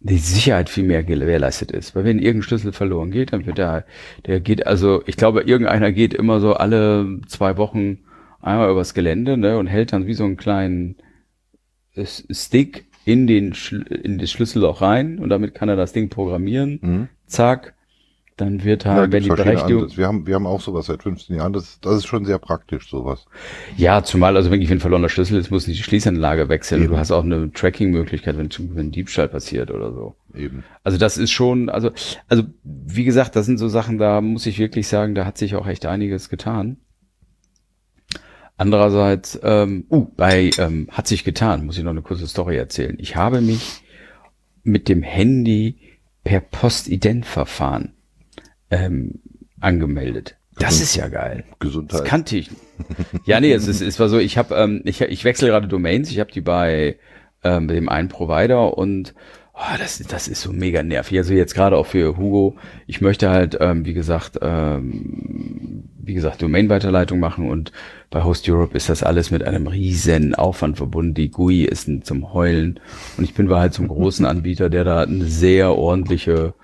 die 0.00 0.18
Sicherheit 0.18 0.70
viel 0.70 0.84
mehr 0.84 1.02
gewährleistet 1.04 1.72
ist. 1.72 1.94
Weil 1.94 2.04
wenn 2.04 2.18
irgendein 2.18 2.42
Schlüssel 2.42 2.72
verloren 2.72 3.10
geht, 3.10 3.32
dann 3.32 3.44
wird 3.44 3.58
der, 3.58 3.84
der 4.24 4.40
geht, 4.40 4.66
also 4.66 5.02
ich 5.06 5.16
glaube, 5.16 5.42
irgendeiner 5.42 5.92
geht 5.92 6.14
immer 6.14 6.40
so 6.40 6.54
alle 6.54 7.20
zwei 7.26 7.56
Wochen 7.58 7.98
einmal 8.40 8.70
übers 8.70 8.94
Gelände 8.94 9.36
ne, 9.36 9.58
und 9.58 9.66
hält 9.66 9.92
dann 9.92 10.06
wie 10.06 10.14
so 10.14 10.24
einen 10.24 10.36
kleinen 10.36 10.96
Stick 12.30 12.86
in 13.04 13.26
den 13.26 13.54
in 14.02 14.18
das 14.18 14.30
Schlüsselloch 14.30 14.80
rein 14.82 15.18
und 15.18 15.28
damit 15.28 15.54
kann 15.54 15.68
er 15.68 15.76
das 15.76 15.92
Ding 15.92 16.08
programmieren. 16.08 16.78
Mhm. 16.82 17.08
Zack, 17.26 17.74
dann 18.36 18.64
wird 18.64 18.84
halt, 18.84 19.12
wenn 19.12 19.22
die 19.22 19.30
Berechtigung. 19.30 19.96
Wir 19.96 20.06
haben, 20.06 20.26
wir 20.26 20.34
haben 20.34 20.46
auch 20.46 20.60
sowas 20.60 20.86
seit 20.86 21.02
15 21.02 21.36
Jahren. 21.36 21.54
Das, 21.54 21.80
das 21.80 21.96
ist 21.96 22.06
schon 22.06 22.26
sehr 22.26 22.38
praktisch, 22.38 22.90
sowas. 22.90 23.24
Ja, 23.78 24.02
zumal, 24.02 24.36
also 24.36 24.50
wenn 24.50 24.60
ich 24.60 24.70
ein 24.70 24.80
verlorener 24.80 25.08
Schlüssel 25.08 25.38
ist, 25.38 25.50
muss 25.50 25.66
nicht 25.66 25.78
die 25.78 25.84
Schließanlage 25.84 26.50
wechseln. 26.50 26.82
Eben. 26.82 26.92
Du 26.92 26.98
hast 26.98 27.12
auch 27.12 27.24
eine 27.24 27.50
Tracking-Möglichkeit, 27.50 28.36
wenn, 28.36 28.50
wenn 28.74 28.88
ein 28.88 28.90
Diebstahl 28.92 29.28
passiert 29.28 29.70
oder 29.70 29.90
so. 29.92 30.16
Eben. 30.34 30.64
Also 30.84 30.98
das 30.98 31.16
ist 31.16 31.30
schon, 31.30 31.70
also, 31.70 31.90
also, 32.28 32.44
wie 32.62 33.04
gesagt, 33.04 33.36
das 33.36 33.46
sind 33.46 33.56
so 33.56 33.68
Sachen, 33.68 33.96
da 33.96 34.20
muss 34.20 34.44
ich 34.44 34.58
wirklich 34.58 34.86
sagen, 34.86 35.14
da 35.14 35.24
hat 35.24 35.38
sich 35.38 35.56
auch 35.56 35.66
echt 35.66 35.86
einiges 35.86 36.28
getan. 36.28 36.76
Andererseits, 38.58 39.40
ähm, 39.42 39.86
uh, 39.90 40.06
bei 40.14 40.50
ähm, 40.58 40.88
hat 40.90 41.06
sich 41.06 41.24
getan, 41.24 41.64
muss 41.64 41.78
ich 41.78 41.84
noch 41.84 41.90
eine 41.90 42.02
kurze 42.02 42.26
Story 42.26 42.56
erzählen. 42.56 42.96
Ich 42.98 43.16
habe 43.16 43.40
mich 43.40 43.82
mit 44.62 44.88
dem 44.90 45.02
Handy 45.02 45.78
per 46.22 46.40
Postident-Verfahren 46.40 47.95
ähm, 48.70 49.20
angemeldet. 49.60 50.36
Das 50.58 50.80
ist 50.80 50.96
ja 50.96 51.08
geil. 51.08 51.44
Gesundheit. 51.58 52.00
Das 52.00 52.08
kannte 52.08 52.36
ich. 52.38 52.50
Ja, 53.24 53.40
nee, 53.40 53.52
es, 53.52 53.68
ist, 53.68 53.80
es 53.80 54.00
war 54.00 54.08
so, 54.08 54.18
ich 54.18 54.38
habe, 54.38 54.54
ähm, 54.54 54.82
ich, 54.84 55.00
ich 55.00 55.24
wechsle 55.24 55.48
gerade 55.48 55.68
Domains, 55.68 56.10
ich 56.10 56.20
habe 56.20 56.32
die 56.32 56.40
bei 56.40 56.96
ähm, 57.44 57.68
dem 57.68 57.88
einen 57.88 58.08
Provider 58.08 58.76
und 58.76 59.14
oh, 59.54 59.76
das, 59.78 59.98
das 59.98 60.28
ist 60.28 60.42
so 60.42 60.52
mega 60.52 60.82
nervig. 60.82 61.18
Also 61.18 61.34
jetzt 61.34 61.54
gerade 61.54 61.76
auch 61.76 61.86
für 61.86 62.16
Hugo, 62.16 62.56
ich 62.86 63.00
möchte 63.00 63.30
halt, 63.30 63.56
ähm, 63.60 63.84
wie 63.84 63.94
gesagt, 63.94 64.38
ähm, 64.42 65.84
wie 65.98 66.14
gesagt, 66.14 66.40
Domain-Weiterleitung 66.40 67.18
machen 67.18 67.50
und 67.50 67.72
bei 68.10 68.22
Host 68.22 68.48
Europe 68.48 68.76
ist 68.76 68.88
das 68.88 69.02
alles 69.02 69.30
mit 69.30 69.42
einem 69.42 69.66
riesen 69.66 70.34
Aufwand 70.34 70.76
verbunden. 70.76 71.14
Die 71.14 71.30
GUI 71.30 71.64
ist 71.64 71.90
zum 72.04 72.32
Heulen 72.32 72.78
und 73.16 73.24
ich 73.24 73.34
bin 73.34 73.50
halt 73.50 73.74
zum 73.74 73.88
großen 73.88 74.24
Anbieter, 74.24 74.70
der 74.70 74.84
da 74.84 75.02
eine 75.02 75.24
sehr 75.24 75.74
ordentliche 75.74 76.54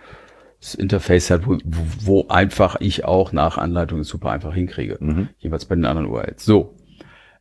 das 0.63 0.75
Interface 0.75 1.31
hat, 1.31 1.47
wo, 1.47 1.59
wo 1.65 2.29
einfach 2.29 2.77
ich 2.81 3.05
auch 3.05 3.33
nach 3.33 3.59
Anleitung 3.59 4.05
super 4.05 4.31
einfach 4.31 4.55
hinkriege. 4.55 4.97
Mhm. 5.01 5.29
Jeweils 5.39 5.65
bei 5.65 5.75
den 5.75 5.85
anderen 5.85 6.09
URLs. 6.09 6.45
So. 6.45 6.77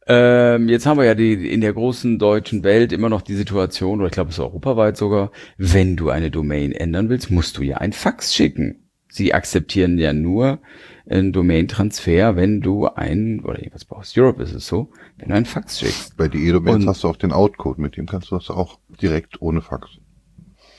Ähm, 0.08 0.68
jetzt 0.68 0.88
haben 0.88 0.98
wir 0.98 1.06
ja 1.06 1.14
die, 1.14 1.52
in 1.52 1.62
der 1.62 1.74
großen 1.74 2.18
deutschen 2.18 2.64
Welt 2.64 2.92
immer 2.92 3.10
noch 3.10 3.22
die 3.22 3.36
Situation, 3.36 4.00
oder 4.00 4.08
ich 4.08 4.14
glaube 4.14 4.32
es 4.32 4.38
ist 4.38 4.44
europaweit 4.44 4.98
sogar, 4.98 5.32
wenn 5.58 5.96
du 5.96 6.10
eine 6.10 6.32
Domain 6.32 6.72
ändern 6.72 7.10
willst, 7.10 7.30
musst 7.30 7.60
du 7.60 7.62
ja 7.62 7.78
ein 7.78 7.94
Fax 7.94 8.34
schicken. 8.34 8.88
Sie 9.08 9.36
akzeptieren 9.36 10.00
ja 10.00 10.14
nur 10.14 10.60
einen 11.08 11.32
Domain-Transfer, 11.32 12.36
wenn 12.36 12.62
du 12.62 12.88
ein, 12.88 13.42
oder 13.42 13.60
jedenfalls 13.60 13.86
bei 13.86 13.98
Host 13.98 14.18
Europe 14.18 14.42
ist 14.42 14.54
es 14.54 14.66
so, 14.66 14.90
wenn 15.20 15.30
du 15.30 15.36
ein 15.36 15.46
Fax 15.46 15.80
schickst. 15.80 16.18
Bei 16.18 16.28
DE-Domains 16.28 16.88
hast 16.88 17.04
du 17.04 17.08
auch 17.08 17.18
den 17.18 17.34
Outcode, 17.34 17.78
mit 17.78 17.98
dem 17.98 18.08
kannst 18.08 18.32
du 18.32 18.36
das 18.36 18.50
auch 18.50 18.80
direkt 19.00 19.42
ohne 19.42 19.62
Fax. 19.62 19.90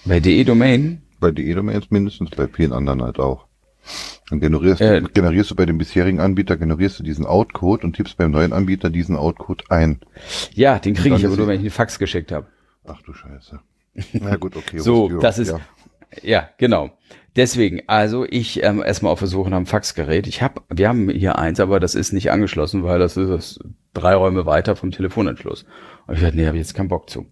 Bei 0.05 0.19
DE-Domain? 0.19 1.03
Bei 1.23 1.31
DE-Domains 1.31 1.91
mindestens, 1.91 2.31
bei 2.31 2.47
vielen 2.47 2.75
anderen 2.75 3.03
halt 3.03 3.19
auch. 3.19 3.47
Dann 4.29 4.41
generierst, 4.41 4.81
äh, 4.81 5.01
du, 5.01 5.09
generierst 5.09 5.51
du 5.51 5.55
bei 5.55 5.67
dem 5.67 5.79
bisherigen 5.79 6.21
Anbieter, 6.21 6.57
generierst 6.57 6.99
du 6.99 7.03
diesen 7.03 7.27
Outcode 7.27 7.85
und 7.85 7.97
tippst 7.97 8.17
beim 8.17 8.31
neuen 8.31 8.53
Anbieter 8.53 8.91
diesen 8.91 9.17
Outcode 9.17 9.65
ein. 9.71 10.01
Ja, 10.53 10.79
den 10.79 10.95
kriege 10.95 11.17
ich 11.17 11.27
aber 11.27 11.37
nur, 11.37 11.47
wenn 11.47 11.57
ich 11.57 11.61
einen 11.61 11.71
Fax 11.71 11.99
geschickt 11.99 12.31
habe. 12.31 12.47
Ach 12.85 13.01
du 13.03 13.13
Scheiße. 13.13 13.61
Na 14.13 14.37
gut, 14.37 14.57
okay. 14.57 14.79
so, 14.81 15.09
das 15.19 15.39
ist, 15.39 15.51
ja. 15.51 15.61
ja, 16.23 16.49
genau. 16.59 16.91
Deswegen, 17.35 17.83
also 17.87 18.27
ich 18.29 18.63
ähm, 18.63 18.83
erstmal 18.85 19.13
auf 19.13 19.19
Versuchen 19.19 19.55
am 19.55 19.67
Faxgerät. 19.67 20.27
Ich 20.27 20.43
habe, 20.43 20.61
wir 20.69 20.89
haben 20.89 21.09
hier 21.09 21.39
eins, 21.39 21.61
aber 21.61 21.81
das 21.81 21.95
ist 21.95 22.13
nicht 22.13 22.31
angeschlossen, 22.31 22.85
weil 22.85 22.99
das 22.99 23.17
ist 23.17 23.31
das 23.31 23.59
drei 23.95 24.15
Räume 24.15 24.45
weiter 24.45 24.77
vom 24.77 24.91
Telefonanschluss. 24.91 25.65
Und 26.07 26.17
ich 26.17 26.21
dachte, 26.21 26.37
nee, 26.37 26.47
habe 26.47 26.57
ich 26.59 26.63
jetzt 26.63 26.75
keinen 26.75 26.89
Bock 26.89 27.09
zu. 27.09 27.27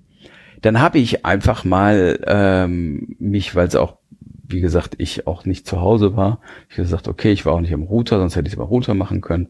Dann 0.63 0.81
habe 0.81 0.99
ich 0.99 1.25
einfach 1.25 1.65
mal 1.65 2.23
ähm, 2.27 3.17
mich, 3.19 3.55
weil 3.55 3.67
es 3.67 3.77
auch, 3.77 3.99
wie 4.47 4.61
gesagt, 4.61 4.95
ich 4.99 5.27
auch 5.27 5.45
nicht 5.45 5.67
zu 5.67 5.81
Hause 5.81 6.17
war, 6.17 6.41
ich 6.69 6.77
gesagt, 6.77 7.09
okay, 7.09 7.33
ich 7.33 7.47
war 7.47 7.55
auch 7.55 7.61
nicht 7.61 7.73
am 7.75 7.83
Router, 7.83 8.19
sonst 8.19 8.37
hätte 8.37 8.49
ich 8.49 8.53
es 8.53 8.57
über 8.57 8.67
Router 8.67 8.95
machen 8.95 9.21
können, 9.21 9.49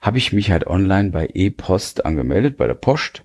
habe 0.00 0.18
ich 0.18 0.32
mich 0.32 0.50
halt 0.50 0.66
online 0.66 1.10
bei 1.10 1.28
E-Post 1.32 2.04
angemeldet, 2.06 2.56
bei 2.56 2.66
der 2.66 2.74
Post 2.74 3.24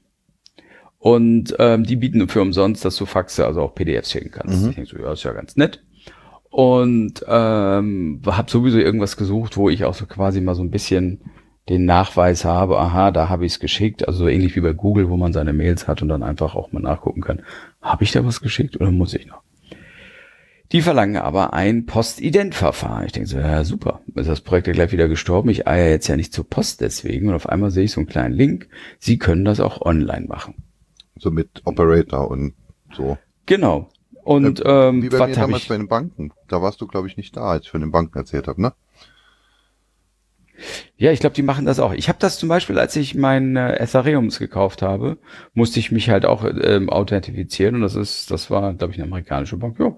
Und 1.00 1.56
ähm, 1.60 1.84
die 1.84 1.96
bieten 1.96 2.28
für 2.30 2.42
umsonst, 2.42 2.86
dass 2.86 2.96
du 2.96 3.06
Faxe, 3.06 3.46
also 3.46 3.62
auch 3.62 3.76
PDFs 3.76 4.12
schicken 4.12 4.32
kannst. 4.32 4.62
Mhm. 4.62 4.70
Ich 4.70 4.76
denke 4.76 4.90
so, 4.90 4.98
ja, 4.98 5.14
ist 5.14 5.24
ja 5.24 5.34
ganz 5.34 5.56
nett. 5.56 5.84
Und 6.50 7.26
ähm, 7.28 8.22
habe 8.26 8.52
sowieso 8.52 8.78
irgendwas 8.78 9.18
gesucht, 9.18 9.58
wo 9.58 9.70
ich 9.70 9.86
auch 9.86 9.96
so 9.96 10.06
quasi 10.06 10.40
mal 10.40 10.54
so 10.54 10.62
ein 10.62 10.70
bisschen 10.70 11.22
den 11.70 11.86
Nachweis 11.86 12.44
habe, 12.44 12.78
aha, 12.78 13.12
da 13.12 13.30
habe 13.30 13.46
ich 13.46 13.54
es 13.54 13.60
geschickt, 13.60 14.08
also 14.08 14.20
so 14.20 14.28
ähnlich 14.28 14.56
wie 14.56 14.62
bei 14.62 14.74
Google, 14.74 15.10
wo 15.10 15.18
man 15.18 15.32
seine 15.32 15.54
Mails 15.54 15.88
hat 15.88 16.02
und 16.02 16.10
dann 16.10 16.24
einfach 16.24 16.56
auch 16.56 16.72
mal 16.72 16.82
nachgucken 16.82 17.22
kann, 17.22 17.42
habe 17.82 18.04
ich 18.04 18.12
da 18.12 18.26
was 18.26 18.42
geschickt 18.42 18.80
oder 18.80 18.92
muss 18.92 19.14
ich 19.14 19.28
noch? 19.28 19.42
Die 20.74 20.82
verlangen 20.82 21.18
aber 21.18 21.54
ein 21.54 21.86
Postident-Verfahren. 21.86 23.06
Ich 23.06 23.12
denke 23.12 23.30
so, 23.30 23.38
ja 23.38 23.64
super, 23.64 24.02
ist 24.16 24.28
das 24.28 24.42
Projekt 24.42 24.66
ja 24.66 24.74
gleich 24.74 24.92
wieder 24.92 25.08
gestorben. 25.08 25.50
Ich 25.50 25.68
eier 25.68 25.92
jetzt 25.92 26.08
ja 26.08 26.16
nicht 26.16 26.34
zur 26.34 26.50
Post 26.50 26.82
deswegen. 26.82 27.30
Und 27.30 27.36
auf 27.36 27.48
einmal 27.48 27.70
sehe 27.70 27.84
ich 27.84 27.92
so 27.92 28.00
einen 28.00 28.08
kleinen 28.08 28.34
Link. 28.34 28.70
Sie 28.98 29.20
können 29.20 29.46
das 29.46 29.60
auch 29.60 29.82
online 29.82 30.26
machen. 30.26 30.56
So 31.16 31.30
mit 31.30 31.62
Operator 31.66 32.30
und 32.32 32.56
so. 32.92 33.20
Genau. 33.46 33.90
Und 34.24 34.64
ähm, 34.66 35.04
Wie 35.04 35.10
bei 35.10 35.20
was 35.20 35.30
mir 35.30 35.36
damals 35.36 35.64
ich? 35.64 35.70
bei 35.70 35.78
den 35.78 35.88
Banken. 35.88 36.32
Da 36.48 36.64
warst 36.64 36.82
du, 36.82 36.88
glaube 36.88 37.08
ich, 37.08 37.18
nicht 37.18 37.38
da, 37.38 37.52
als 37.52 37.66
ich 37.66 37.72
von 37.72 37.82
den 37.82 37.92
Banken 37.92 38.18
erzählt 38.18 38.48
habe, 38.48 38.60
ne? 38.60 38.74
Ja, 40.98 41.12
ich 41.12 41.20
glaube, 41.20 41.36
die 41.36 41.44
machen 41.44 41.66
das 41.66 41.80
auch. 41.80 41.94
Ich 41.94 42.10
habe 42.10 42.20
das 42.20 42.38
zum 42.38 42.50
Beispiel, 42.50 42.80
als 42.80 42.96
ich 42.96 43.16
mein 43.16 43.56
äh, 43.56 43.76
Ethereums 43.78 44.40
gekauft 44.40 44.82
habe, 44.82 45.18
musste 45.54 45.80
ich 45.80 45.92
mich 45.92 46.10
halt 46.10 46.26
auch 46.26 46.46
ähm, 46.46 46.90
authentifizieren 46.90 47.76
und 47.76 47.82
das 47.82 47.96
ist, 47.96 48.32
das 48.32 48.50
war, 48.50 48.74
glaube 48.74 48.94
ich, 48.94 49.00
eine 49.00 49.08
amerikanische 49.08 49.58
Bank. 49.58 49.80
Ja. 49.80 49.96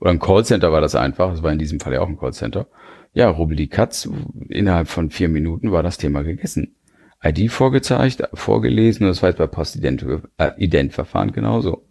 Oder 0.00 0.10
ein 0.10 0.20
Callcenter 0.20 0.72
war 0.72 0.80
das 0.80 0.94
einfach. 0.94 1.30
Das 1.30 1.42
war 1.42 1.52
in 1.52 1.58
diesem 1.58 1.80
Fall 1.80 1.94
ja 1.94 2.00
auch 2.00 2.08
ein 2.08 2.18
Callcenter. 2.18 2.66
Ja, 3.14 3.28
rubbel 3.30 3.56
die 3.56 3.68
Katz. 3.68 4.08
Innerhalb 4.48 4.88
von 4.88 5.10
vier 5.10 5.28
Minuten 5.28 5.72
war 5.72 5.82
das 5.82 5.98
Thema 5.98 6.22
gegessen. 6.22 6.76
ID 7.22 7.50
vorgezeigt, 7.50 8.22
vorgelesen 8.34 9.04
und 9.04 9.08
das 9.08 9.22
war 9.22 9.30
jetzt 9.30 9.38
bei 9.38 9.48
Postident-Verfahren 9.48 11.32
genauso. 11.32 11.84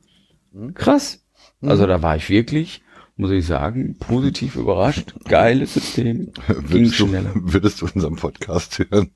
Krass. 0.73 1.25
Also 1.61 1.85
da 1.85 2.01
war 2.01 2.15
ich 2.15 2.29
wirklich, 2.29 2.81
muss 3.17 3.31
ich 3.31 3.45
sagen, 3.45 3.97
positiv 3.99 4.55
überrascht. 4.55 5.15
Geiles 5.25 5.73
System. 5.73 6.31
Ging 6.47 6.91
Würdest 6.91 6.99
du, 6.99 7.11
würdest 7.11 7.81
du 7.81 7.87
unseren 7.93 8.15
Podcast 8.15 8.79
hören? 8.79 9.11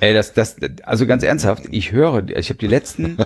Ey, 0.00 0.14
das, 0.14 0.32
das, 0.32 0.56
also 0.84 1.06
ganz 1.06 1.22
ernsthaft, 1.22 1.64
ich 1.70 1.92
höre, 1.92 2.28
ich 2.30 2.48
habe 2.48 2.58
die 2.58 2.68
letzten 2.68 3.18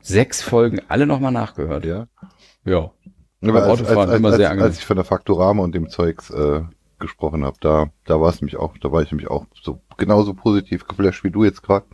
sechs 0.00 0.42
Folgen 0.42 0.80
alle 0.88 1.06
nochmal 1.06 1.32
nachgehört. 1.32 1.84
Ja. 1.84 2.06
Ja. 2.64 2.92
Aber 3.42 3.64
als, 3.64 3.72
Autofahren 3.72 3.98
als, 3.98 4.10
als, 4.10 4.18
immer 4.18 4.28
als, 4.28 4.36
sehr 4.36 4.50
als 4.50 4.58
angenehm. 4.58 4.78
ich 4.78 4.86
von 4.86 4.96
der 4.96 5.04
Faktorama 5.04 5.62
und 5.62 5.74
dem 5.74 5.88
Zeugs 5.88 6.30
äh, 6.30 6.62
gesprochen 7.00 7.44
habe, 7.44 7.56
da, 7.60 7.90
da 8.04 8.20
war 8.20 8.30
es 8.30 8.40
nämlich 8.40 8.56
auch, 8.56 8.78
da 8.78 8.92
war 8.92 9.02
ich 9.02 9.10
nämlich 9.10 9.28
auch 9.28 9.46
so 9.60 9.80
genauso 9.98 10.34
positiv 10.34 10.86
geflasht 10.86 11.24
wie 11.24 11.30
du 11.30 11.44
jetzt 11.44 11.62
gerade, 11.62 11.86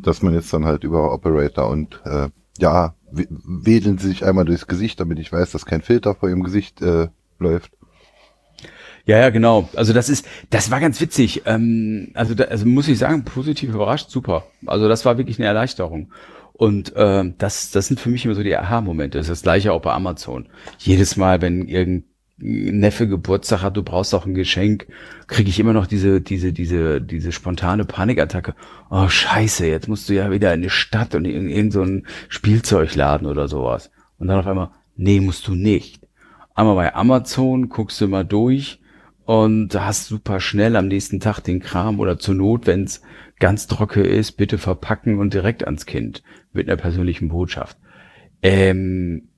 dass 0.00 0.22
man 0.22 0.32
jetzt 0.34 0.52
dann 0.52 0.64
halt 0.64 0.84
über 0.84 1.12
Operator 1.12 1.68
und 1.68 2.00
äh, 2.04 2.28
ja, 2.58 2.94
wedeln 3.14 3.98
sie 3.98 4.08
sich 4.08 4.24
einmal 4.24 4.44
durchs 4.44 4.66
Gesicht, 4.66 5.00
damit 5.00 5.18
ich 5.18 5.32
weiß, 5.32 5.50
dass 5.50 5.66
kein 5.66 5.82
Filter 5.82 6.14
vor 6.14 6.28
ihrem 6.28 6.42
Gesicht 6.42 6.82
äh, 6.82 7.08
läuft. 7.38 7.72
Ja, 9.06 9.18
ja, 9.18 9.30
genau. 9.30 9.68
Also 9.74 9.92
das 9.92 10.08
ist, 10.08 10.26
das 10.50 10.70
war 10.70 10.80
ganz 10.80 11.00
witzig. 11.00 11.42
Ähm, 11.44 12.10
also, 12.14 12.34
da, 12.34 12.44
also 12.44 12.66
muss 12.66 12.88
ich 12.88 12.98
sagen, 12.98 13.24
positiv 13.24 13.70
überrascht, 13.74 14.10
super. 14.10 14.44
Also 14.66 14.88
das 14.88 15.04
war 15.04 15.18
wirklich 15.18 15.38
eine 15.38 15.46
Erleichterung. 15.46 16.10
Und 16.54 16.92
ähm, 16.96 17.34
das, 17.38 17.70
das 17.72 17.88
sind 17.88 18.00
für 18.00 18.08
mich 18.08 18.24
immer 18.24 18.34
so 18.34 18.42
die 18.42 18.56
Aha-Momente. 18.56 19.18
Das 19.18 19.26
ist 19.26 19.30
das 19.30 19.42
gleiche 19.42 19.72
auch 19.72 19.82
bei 19.82 19.92
Amazon. 19.92 20.48
Jedes 20.78 21.16
Mal, 21.16 21.42
wenn 21.42 21.66
irgendein 21.66 22.08
Neffe 22.36 23.06
Geburtstag 23.06 23.62
hat, 23.62 23.76
du 23.76 23.82
brauchst 23.82 24.14
auch 24.14 24.26
ein 24.26 24.34
Geschenk, 24.34 24.88
kriege 25.28 25.48
ich 25.48 25.60
immer 25.60 25.72
noch 25.72 25.86
diese, 25.86 26.20
diese, 26.20 26.52
diese, 26.52 27.00
diese 27.00 27.30
spontane 27.30 27.84
Panikattacke. 27.84 28.54
Oh 28.90 29.08
Scheiße, 29.08 29.66
jetzt 29.66 29.88
musst 29.88 30.08
du 30.08 30.14
ja 30.14 30.30
wieder 30.30 30.52
in 30.52 30.62
die 30.62 30.70
Stadt 30.70 31.14
und 31.14 31.24
in 31.26 31.48
irgendeinen 31.48 31.70
so 31.70 31.82
einen 31.82 32.06
Spielzeugladen 32.28 33.28
oder 33.28 33.46
sowas. 33.46 33.90
Und 34.18 34.26
dann 34.28 34.40
auf 34.40 34.46
einmal, 34.46 34.70
nee, 34.96 35.20
musst 35.20 35.46
du 35.46 35.54
nicht. 35.54 36.00
Einmal 36.54 36.74
bei 36.74 36.94
Amazon 36.94 37.68
guckst 37.68 38.00
du 38.00 38.08
mal 38.08 38.24
durch 38.24 38.80
und 39.24 39.74
hast 39.74 40.06
super 40.06 40.40
schnell 40.40 40.76
am 40.76 40.88
nächsten 40.88 41.20
Tag 41.20 41.40
den 41.40 41.60
Kram 41.60 42.00
oder 42.00 42.18
zur 42.18 42.34
Not, 42.34 42.66
wenn 42.66 42.84
es 42.84 43.00
ganz 43.38 43.66
trocken 43.66 44.04
ist, 44.04 44.32
bitte 44.32 44.58
verpacken 44.58 45.18
und 45.18 45.34
direkt 45.34 45.64
ans 45.64 45.86
Kind 45.86 46.22
mit 46.52 46.68
einer 46.68 46.76
persönlichen 46.76 47.28
Botschaft. 47.28 47.78
Ähm, 48.42 49.28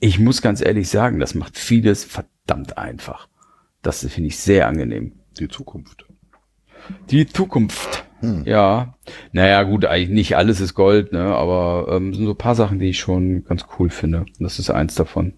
ich 0.00 0.18
muss 0.18 0.42
ganz 0.42 0.60
ehrlich 0.60 0.88
sagen, 0.88 1.18
das 1.18 1.34
macht 1.34 1.58
vieles 1.58 2.04
verdammt 2.04 2.78
einfach. 2.78 3.28
Das 3.82 4.06
finde 4.06 4.28
ich 4.28 4.38
sehr 4.38 4.68
angenehm. 4.68 5.12
Die 5.38 5.48
Zukunft. 5.48 6.06
Die 7.10 7.26
Zukunft. 7.26 8.04
Ja. 8.44 8.94
Naja, 9.32 9.62
gut, 9.62 9.84
eigentlich 9.84 10.10
nicht 10.10 10.36
alles 10.36 10.60
ist 10.60 10.74
Gold, 10.74 11.12
ne? 11.12 11.34
Aber 11.34 11.86
ähm, 11.90 12.14
sind 12.14 12.24
so 12.24 12.32
ein 12.32 12.38
paar 12.38 12.54
Sachen, 12.54 12.78
die 12.78 12.90
ich 12.90 12.98
schon 12.98 13.44
ganz 13.44 13.66
cool 13.78 13.90
finde. 13.90 14.26
Das 14.38 14.58
ist 14.58 14.70
eins 14.70 14.94
davon. 14.94 15.34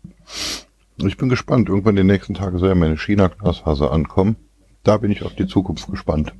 Ich 0.97 1.16
bin 1.16 1.29
gespannt. 1.29 1.68
Irgendwann 1.68 1.97
in 1.97 2.07
den 2.09 2.14
nächsten 2.14 2.35
Tagen 2.35 2.59
soll 2.59 2.68
ja 2.68 2.75
meine 2.75 2.97
China-Glasfaser 2.97 3.92
ankommen. 3.92 4.37
Da 4.85 4.97
bin 4.97 5.11
ich 5.11 5.23
auf 5.23 5.35
die 5.35 5.47
Zukunft 5.47 5.90
gespannt. 5.90 6.33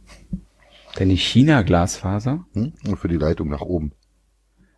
Denn 0.98 1.09
die 1.09 1.16
China-Glasfaser. 1.16 2.44
Hm? 2.54 2.72
Und 2.87 2.96
für 2.96 3.09
die 3.09 3.16
Leitung 3.16 3.48
nach 3.48 3.61
oben. 3.61 3.92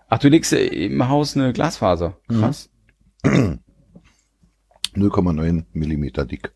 Ach, 0.08 0.18
du 0.18 0.28
legst 0.28 0.52
äh, 0.52 0.66
im 0.66 1.08
Haus 1.08 1.36
eine 1.36 1.52
Glasfaser. 1.52 2.16
Krass. 2.28 2.70
0,9 3.24 5.64
Millimeter 5.72 6.24
dick. 6.24 6.52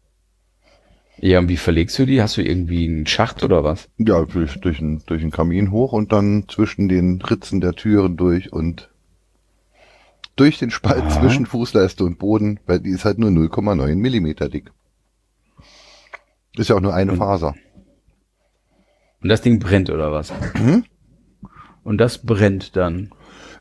Ja, 1.19 1.39
und 1.39 1.49
wie 1.49 1.57
verlegst 1.57 1.97
du 1.99 2.07
die? 2.07 2.21
Hast 2.21 2.37
du 2.37 2.43
irgendwie 2.43 2.87
einen 2.89 3.07
Schacht 3.07 3.45
oder 3.45 3.63
was? 3.63 3.89
Ja, 3.99 4.25
durch, 4.25 4.61
durch, 4.61 4.81
einen, 4.81 5.05
durch 5.07 5.23
einen 5.23 5.31
Kamin 5.31 5.71
hoch 5.71 5.93
und 5.93 6.11
dann 6.13 6.47
zwischen 6.49 6.89
den 6.89 7.23
Ritzen 7.23 7.61
der 7.61 7.75
Türen 7.75 8.17
durch 8.17 8.53
und 8.53 8.91
durch 10.37 10.59
den 10.59 10.71
Spalt 10.73 11.05
Aha. 11.05 11.21
zwischen 11.21 11.47
Fußleiste 11.47 12.05
und 12.05 12.19
Boden, 12.19 12.59
weil 12.67 12.81
die 12.81 12.91
ist 12.91 13.05
halt 13.05 13.19
nur 13.19 13.31
0,9 13.31 13.95
Millimeter 13.95 14.49
dick. 14.49 14.73
Ist 16.57 16.71
ja 16.71 16.77
auch 16.77 16.81
nur 16.81 16.95
eine 16.95 17.13
Und- 17.13 17.19
Faser. 17.19 17.55
Und 19.23 19.29
das 19.29 19.41
Ding 19.41 19.59
brennt 19.61 19.89
oder 19.91 20.11
was? 20.13 20.33
Und 21.83 21.99
das 21.99 22.27
brennt 22.27 22.77
dann. 22.77 23.11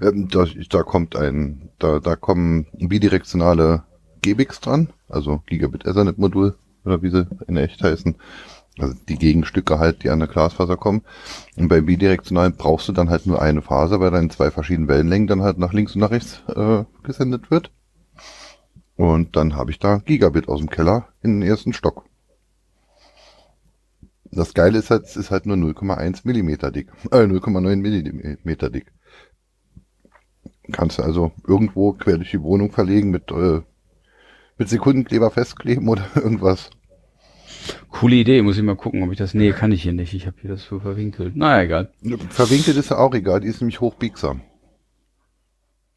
Ähm, 0.04 0.28
da, 0.30 0.46
da 0.70 0.84
kommt 0.84 1.16
ein, 1.16 1.70
da, 1.80 2.00
da 2.00 2.16
kommen 2.16 2.68
bidirektionale 2.74 3.84
GBIX 4.22 4.60
dran, 4.60 4.90
also 5.10 5.42
Gigabit 5.46 5.86
Ethernet 5.86 6.18
Modul 6.18 6.56
oder 6.84 7.02
wie 7.02 7.10
sie 7.10 7.28
in 7.48 7.58
echt 7.58 7.82
heißen. 7.82 8.16
Also 8.80 8.96
die 9.08 9.18
Gegenstücke 9.18 9.78
halt, 9.78 10.04
die 10.04 10.10
an 10.10 10.20
der 10.20 10.28
Glasfaser 10.28 10.78
kommen. 10.78 11.04
Und 11.56 11.68
bei 11.68 11.80
bidirektionalen 11.82 12.56
brauchst 12.58 12.88
du 12.88 12.92
dann 12.92 13.10
halt 13.10 13.28
nur 13.28 13.42
eine 13.42 13.62
Faser, 13.62 14.00
weil 14.00 14.12
dann 14.12 14.24
in 14.24 14.30
zwei 14.32 14.50
verschiedenen 14.50 14.88
Wellenlängen 14.88 15.28
dann 15.28 15.44
halt 15.44 15.60
nach 15.60 15.74
links 15.74 15.94
und 15.94 16.02
nach 16.02 16.12
rechts 16.12 16.42
äh, 16.48 16.84
gesendet 17.04 17.52
wird. 17.52 17.72
Und 18.96 19.36
dann 19.36 19.56
habe 19.56 19.72
ich 19.72 19.80
da 19.80 19.98
Gigabit 19.98 20.48
aus 20.48 20.60
dem 20.60 20.70
Keller 20.70 21.10
in 21.22 21.40
den 21.40 21.48
ersten 21.48 21.74
Stock. 21.74 22.06
Das 24.32 24.56
Geile 24.56 24.80
ist 24.80 24.90
halt, 24.90 25.04
es 25.04 25.16
ist 25.16 25.30
halt 25.30 25.46
nur 25.46 25.56
0,1 25.56 26.22
Millimeter 26.24 26.72
dick. 26.72 26.88
Äh, 27.12 27.26
0,9 27.26 27.76
Millimeter 27.76 28.72
dick. 28.72 28.92
Kannst 30.74 30.98
du 31.00 31.04
also 31.04 31.32
irgendwo 31.48 31.94
quer 31.94 32.18
durch 32.18 32.32
die 32.32 32.42
Wohnung 32.42 32.72
verlegen 32.72 33.10
mit, 33.12 33.32
äh, 33.32 33.62
mit 34.58 34.68
Sekundenkleber 34.68 35.32
festkleben 35.32 35.88
oder 35.88 36.06
irgendwas. 36.16 36.70
Coole 37.90 38.16
Idee, 38.16 38.42
muss 38.42 38.58
ich 38.58 38.64
mal 38.64 38.76
gucken, 38.76 39.04
ob 39.04 39.12
ich 39.12 39.18
das. 39.18 39.34
Nee, 39.34 39.52
kann 39.54 39.72
ich 39.72 39.84
hier 39.84 39.94
nicht. 39.94 40.14
Ich 40.14 40.26
habe 40.28 40.36
hier 40.42 40.50
das 40.50 40.64
so 40.66 40.80
verwinkelt. 40.80 41.36
Naja, 41.38 41.64
egal. 41.64 41.92
Verwinkelt 42.30 42.76
ist 42.76 42.90
ja 42.90 42.98
auch 42.98 43.14
egal, 43.16 43.40
die 43.40 43.48
ist 43.48 43.62
nämlich 43.62 43.80
hochbiegsam. 43.80 44.42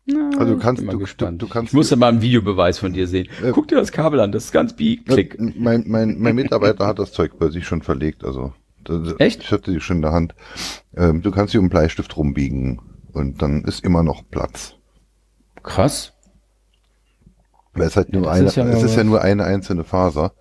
Na, 0.05 0.31
Also 0.39 0.53
du 0.53 0.59
ich 0.59 0.63
kannst- 0.63 0.83
du- 0.83 0.87
du- 0.99 1.31
du 1.33 1.49
kannst- 1.49 1.73
ich 1.73 1.75
musste 1.77 1.97
mal 1.97 2.09
einen 2.11 2.23
Videobeweis 2.23 2.79
von 2.79 2.93
dir 2.93 3.09
sehen. 3.09 3.27
Äh, 3.43 3.51
Guck 3.51 3.67
dir 3.67 3.75
das 3.77 3.91
Kabel 3.91 4.21
an, 4.21 4.31
das 4.31 4.45
ist 4.45 4.53
ganz 4.53 4.77
bi. 4.77 4.99
Klick. 5.05 5.35
Äh, 5.35 5.53
Mein, 5.57 5.83
mein, 5.89 6.17
mein 6.21 6.37
Mitarbeiter 6.37 6.87
hat 6.87 7.01
das 7.01 7.11
Zeug 7.13 7.39
bei 7.39 7.49
sich 7.49 7.67
schon 7.67 7.83
verlegt, 7.83 8.25
also. 8.25 8.53
das- 8.85 9.17
Echt? 9.19 9.43
Ich 9.43 9.51
hatte 9.51 9.73
die 9.73 9.81
schon 9.81 9.97
in 9.97 10.03
der 10.03 10.13
Hand. 10.13 10.35
Ähm, 10.97 11.23
du 11.23 11.33
kannst 11.33 11.53
sie 11.53 11.59
um 11.59 11.69
Bleistift 11.69 12.17
rumbiegen 12.17 12.81
und 13.17 13.43
dann 13.43 13.65
ist 13.65 13.85
immer 13.85 14.03
noch 14.03 14.23
Platz. 14.31 14.75
Krass. 15.63 16.13
Weil 17.73 17.87
es 17.89 17.97
halt 17.97 18.09
Ja, 18.13 18.21
nur 18.21 18.29
das 18.29 18.37
eine, 18.37 18.47
ist 18.49 18.57
ja 18.57 18.65
es 18.67 18.83
ist 18.83 18.97
ja 18.97 19.05
nur 19.05 19.23
eine 19.23 19.45
einzelne 19.45 19.85
Faser 19.85 20.33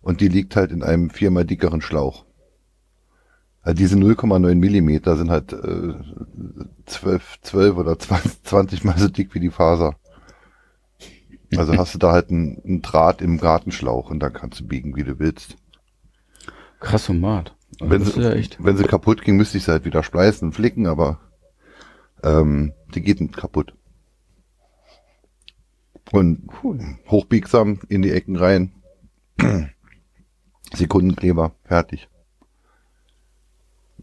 und 0.00 0.20
die 0.20 0.28
liegt 0.28 0.56
halt 0.56 0.72
in 0.72 0.82
einem 0.82 1.10
viermal 1.10 1.44
dickeren 1.44 1.80
Schlauch. 1.80 2.24
Also 3.62 3.76
diese 3.76 3.96
0,9 3.96 4.56
Millimeter 4.56 5.16
sind 5.16 5.30
halt 5.30 5.52
äh, 5.52 5.94
12, 6.86 7.38
12 7.42 7.76
oder 7.76 7.98
20, 7.98 8.42
20 8.42 8.84
mal 8.84 8.98
so 8.98 9.08
dick 9.08 9.34
wie 9.34 9.40
die 9.40 9.50
Faser. 9.50 9.94
Also 11.56 11.76
hast 11.76 11.94
du 11.94 11.98
da 11.98 12.12
halt 12.12 12.30
einen, 12.30 12.60
einen 12.64 12.82
Draht 12.82 13.20
im 13.20 13.38
Gartenschlauch 13.38 14.10
und 14.10 14.20
dann 14.20 14.32
kannst 14.32 14.60
du 14.60 14.66
biegen, 14.66 14.96
wie 14.96 15.04
du 15.04 15.18
willst. 15.18 15.56
Krass 16.80 17.08
und 17.08 17.20
mad. 17.20 17.52
Also 17.80 17.90
Wenn 17.90 18.04
sie, 18.04 18.20
ja 18.20 18.32
echt. 18.32 18.62
wenn 18.62 18.76
sie 18.76 18.84
kaputt 18.84 19.22
ging, 19.22 19.36
müsste 19.36 19.58
ich 19.58 19.64
sie 19.64 19.70
halt 19.70 19.84
wieder 19.84 20.02
spleißen 20.02 20.48
und 20.48 20.54
flicken, 20.54 20.86
aber 20.86 21.20
ähm, 22.22 22.72
die 22.94 23.00
geht 23.02 23.20
nicht 23.20 23.36
kaputt. 23.36 23.74
Und 26.10 26.48
Cool. 26.62 26.80
hochbiegsam 27.08 27.80
in 27.88 28.02
die 28.02 28.10
Ecken 28.10 28.36
rein. 28.36 28.72
Sekundenkleber, 30.74 31.52
fertig. 31.64 32.08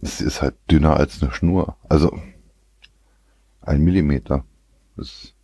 Es 0.01 0.21
ist 0.21 0.41
halt 0.41 0.55
dünner 0.71 0.97
als 0.97 1.21
eine 1.21 1.31
Schnur. 1.31 1.75
Also 1.87 2.17
Ein 3.61 3.81
Millimeter. 3.81 4.45
Das 4.95 5.07
ist 5.07 5.35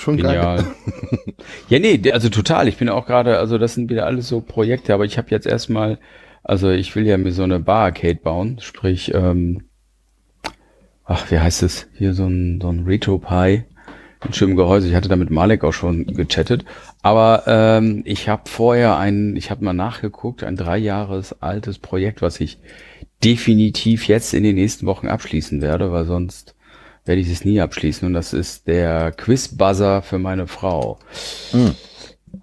schon 0.00 0.16
Genial. 0.16 0.56
geil. 0.56 0.66
ja, 1.68 1.78
nee, 1.78 2.12
also 2.12 2.28
total. 2.28 2.68
Ich 2.68 2.78
bin 2.78 2.88
auch 2.88 3.06
gerade, 3.06 3.38
also 3.38 3.58
das 3.58 3.74
sind 3.74 3.90
wieder 3.90 4.06
alles 4.06 4.28
so 4.28 4.40
Projekte, 4.40 4.94
aber 4.94 5.04
ich 5.04 5.18
habe 5.18 5.30
jetzt 5.30 5.46
erstmal, 5.46 5.98
also 6.42 6.70
ich 6.70 6.94
will 6.96 7.06
ja 7.06 7.18
mir 7.18 7.32
so 7.32 7.42
eine 7.42 7.60
Bar-Arcade 7.60 8.20
bauen, 8.22 8.58
sprich, 8.60 9.12
ähm, 9.14 9.64
ach, 11.04 11.30
wie 11.30 11.38
heißt 11.38 11.62
es? 11.62 11.86
Hier 11.94 12.14
so 12.14 12.26
ein, 12.26 12.60
so 12.60 12.68
ein 12.68 12.84
Retro-Pie 12.84 13.64
ein 14.24 14.32
schönem 14.32 14.56
Gehäuse. 14.56 14.88
Ich 14.88 14.94
hatte 14.94 15.08
da 15.08 15.16
mit 15.16 15.30
Malek 15.30 15.64
auch 15.64 15.72
schon 15.72 16.06
gechattet. 16.06 16.64
Aber 17.02 17.44
ähm, 17.46 18.02
ich 18.04 18.28
habe 18.28 18.48
vorher 18.48 18.96
ein, 18.96 19.36
ich 19.36 19.50
habe 19.50 19.64
mal 19.64 19.72
nachgeguckt, 19.72 20.44
ein 20.44 20.56
drei 20.56 20.78
Jahres 20.78 21.42
altes 21.42 21.78
Projekt, 21.78 22.22
was 22.22 22.40
ich 22.40 22.58
definitiv 23.22 24.08
jetzt 24.08 24.34
in 24.34 24.42
den 24.42 24.56
nächsten 24.56 24.86
Wochen 24.86 25.08
abschließen 25.08 25.60
werde, 25.60 25.92
weil 25.92 26.04
sonst 26.04 26.54
werde 27.04 27.20
ich 27.20 27.30
es 27.30 27.44
nie 27.44 27.60
abschließen. 27.60 28.06
Und 28.06 28.14
das 28.14 28.32
ist 28.32 28.66
der 28.66 29.12
Quiz-Buzzer 29.12 30.02
für 30.02 30.18
meine 30.18 30.46
Frau. 30.46 30.98
Hm. 31.50 31.74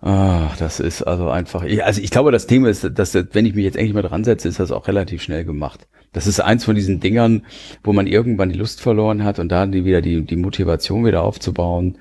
Ah, 0.01 0.51
das 0.57 0.79
ist 0.79 1.01
also 1.03 1.29
einfach. 1.29 1.63
Also 1.83 2.01
ich 2.01 2.11
glaube, 2.11 2.31
das 2.31 2.47
Thema 2.47 2.69
ist, 2.69 2.89
dass 2.93 3.13
wenn 3.13 3.45
ich 3.45 3.55
mich 3.55 3.65
jetzt 3.65 3.75
endlich 3.75 3.93
mal 3.93 4.01
dran 4.01 4.23
setze, 4.23 4.47
ist 4.47 4.59
das 4.59 4.71
auch 4.71 4.87
relativ 4.87 5.21
schnell 5.21 5.43
gemacht. 5.43 5.87
Das 6.13 6.27
ist 6.27 6.39
eins 6.41 6.65
von 6.65 6.75
diesen 6.75 6.99
Dingern, 6.99 7.45
wo 7.83 7.93
man 7.93 8.07
irgendwann 8.07 8.49
die 8.49 8.57
Lust 8.57 8.81
verloren 8.81 9.23
hat 9.23 9.39
und 9.39 9.49
da 9.49 9.65
die 9.65 9.85
wieder 9.85 10.01
die, 10.01 10.21
die 10.25 10.35
Motivation 10.35 11.05
wieder 11.05 11.23
aufzubauen. 11.23 11.97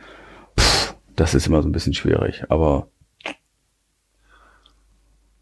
Pff, 0.58 0.94
das 1.14 1.34
ist 1.34 1.46
immer 1.46 1.62
so 1.62 1.68
ein 1.68 1.72
bisschen 1.72 1.94
schwierig, 1.94 2.44
aber 2.48 2.88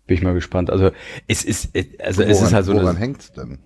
bin 0.07 0.17
ich 0.17 0.23
mal 0.23 0.35
gespannt. 0.35 0.71
Also 0.71 0.91
es 1.29 1.45
ist, 1.45 1.77
also 2.03 2.21
woran, 2.21 2.31
es 2.31 2.43
ist 2.43 2.53
halt 2.53 2.65
so. 2.65 2.75
Woran 2.75 2.97
hängt's 2.97 3.33
denn? 3.33 3.59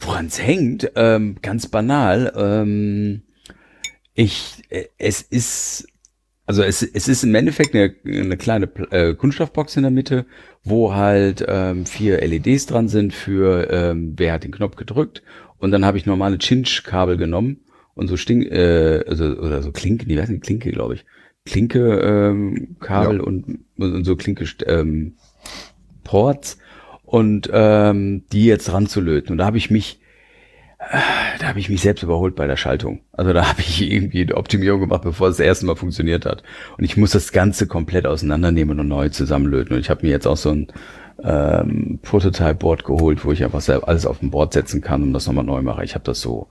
Woran 0.00 0.26
es 0.26 0.40
hängt? 0.40 0.90
Ähm, 0.96 1.36
ganz 1.42 1.68
banal. 1.68 2.32
Ähm, 2.34 3.22
ich, 4.14 4.64
äh, 4.70 4.86
es 4.98 5.22
ist 5.22 5.86
also 6.50 6.64
es, 6.64 6.82
es 6.82 7.06
ist 7.06 7.22
im 7.22 7.32
Endeffekt 7.36 7.76
eine, 7.76 7.94
eine 8.04 8.36
kleine 8.36 8.68
äh, 8.90 9.14
Kunststoffbox 9.14 9.76
in 9.76 9.82
der 9.82 9.92
Mitte, 9.92 10.26
wo 10.64 10.92
halt 10.92 11.44
ähm, 11.46 11.86
vier 11.86 12.18
LEDs 12.26 12.66
dran 12.66 12.88
sind 12.88 13.14
für 13.14 13.70
ähm, 13.70 14.14
wer 14.16 14.32
hat 14.32 14.42
den 14.42 14.50
Knopf 14.50 14.74
gedrückt 14.74 15.22
und 15.58 15.70
dann 15.70 15.84
habe 15.84 15.96
ich 15.96 16.06
normale 16.06 16.38
Cinch-Kabel 16.38 17.18
genommen 17.18 17.60
und 17.94 18.08
so 18.08 18.16
Stink, 18.16 18.50
äh, 18.50 19.04
also 19.06 19.26
oder 19.26 19.62
so 19.62 19.70
Klinke, 19.70 20.06
die 20.06 20.18
weiß 20.18 20.28
nicht, 20.28 20.42
Klinke, 20.42 20.72
glaube 20.72 20.94
ich. 20.94 21.04
Klinke 21.44 22.00
ähm, 22.00 22.74
Kabel 22.80 23.18
ja. 23.18 23.22
und, 23.22 23.60
und 23.76 24.04
so 24.04 24.16
Klinke 24.16 24.44
ähm, 24.66 25.14
Ports 26.02 26.58
und 27.04 27.48
ähm, 27.52 28.24
die 28.32 28.46
jetzt 28.46 28.72
ranzulöten. 28.72 29.30
Und 29.30 29.38
da 29.38 29.46
habe 29.46 29.58
ich 29.58 29.70
mich 29.70 29.99
da 31.38 31.46
habe 31.46 31.60
ich 31.60 31.68
mich 31.68 31.82
selbst 31.82 32.02
überholt 32.02 32.34
bei 32.34 32.46
der 32.46 32.56
Schaltung. 32.56 33.00
Also 33.12 33.32
da 33.32 33.48
habe 33.48 33.60
ich 33.60 33.82
irgendwie 33.82 34.22
eine 34.22 34.36
Optimierung 34.36 34.80
gemacht, 34.80 35.02
bevor 35.02 35.28
es 35.28 35.36
das 35.36 35.46
erste 35.46 35.66
Mal 35.66 35.76
funktioniert 35.76 36.24
hat. 36.24 36.42
Und 36.78 36.84
ich 36.84 36.96
muss 36.96 37.10
das 37.10 37.32
Ganze 37.32 37.66
komplett 37.66 38.06
auseinandernehmen 38.06 38.80
und 38.80 38.88
neu 38.88 39.10
zusammenlöten. 39.10 39.76
Und 39.76 39.80
ich 39.80 39.90
habe 39.90 40.06
mir 40.06 40.10
jetzt 40.10 40.26
auch 40.26 40.38
so 40.38 40.50
ein 40.50 40.68
ähm, 41.22 41.98
Prototype-Board 42.02 42.84
geholt, 42.84 43.24
wo 43.24 43.32
ich 43.32 43.44
einfach 43.44 43.66
alles 43.86 44.06
auf 44.06 44.22
ein 44.22 44.30
Board 44.30 44.54
setzen 44.54 44.80
kann 44.80 45.02
und 45.02 45.12
das 45.12 45.26
nochmal 45.26 45.44
neu 45.44 45.60
mache. 45.60 45.84
Ich 45.84 45.94
habe 45.94 46.04
das 46.04 46.20
so 46.22 46.48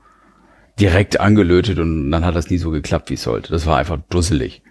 direkt 0.79 1.19
angelötet 1.19 1.79
und 1.79 2.11
dann 2.11 2.23
hat 2.23 2.35
das 2.35 2.49
nie 2.49 2.57
so 2.57 2.69
geklappt, 2.69 3.09
wie 3.09 3.15
es 3.15 3.23
sollte. 3.23 3.51
Das 3.51 3.65
war 3.65 3.77
einfach 3.77 3.97
dusselig. 4.09 4.61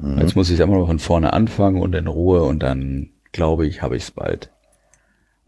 Mhm. 0.00 0.18
Jetzt 0.18 0.36
muss 0.36 0.48
ich 0.48 0.54
es 0.54 0.60
einfach 0.60 0.76
noch 0.76 0.86
von 0.86 0.98
vorne 0.98 1.34
anfangen 1.34 1.80
und 1.82 1.94
in 1.94 2.06
Ruhe 2.06 2.42
und 2.42 2.62
dann 2.62 3.10
glaube 3.32 3.66
ich, 3.66 3.82
habe 3.82 3.96
ich 3.96 4.04
es 4.04 4.10
bald. 4.10 4.50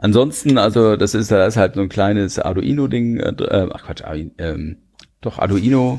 Ansonsten, 0.05 0.59
also 0.59 0.97
das 0.97 1.15
ist, 1.15 1.31
da 1.31 1.47
ist 1.47 1.57
halt 1.57 1.77
so 1.77 1.81
ein 1.81 1.89
kleines 1.89 2.39
Arduino-Ding, 2.39 3.21
äh, 3.21 3.31
äh 3.43 3.71
ach 3.73 3.85
Quatsch, 3.85 4.03
ähm, 4.37 4.77
doch 5.23 5.39
Arduino 5.39 5.99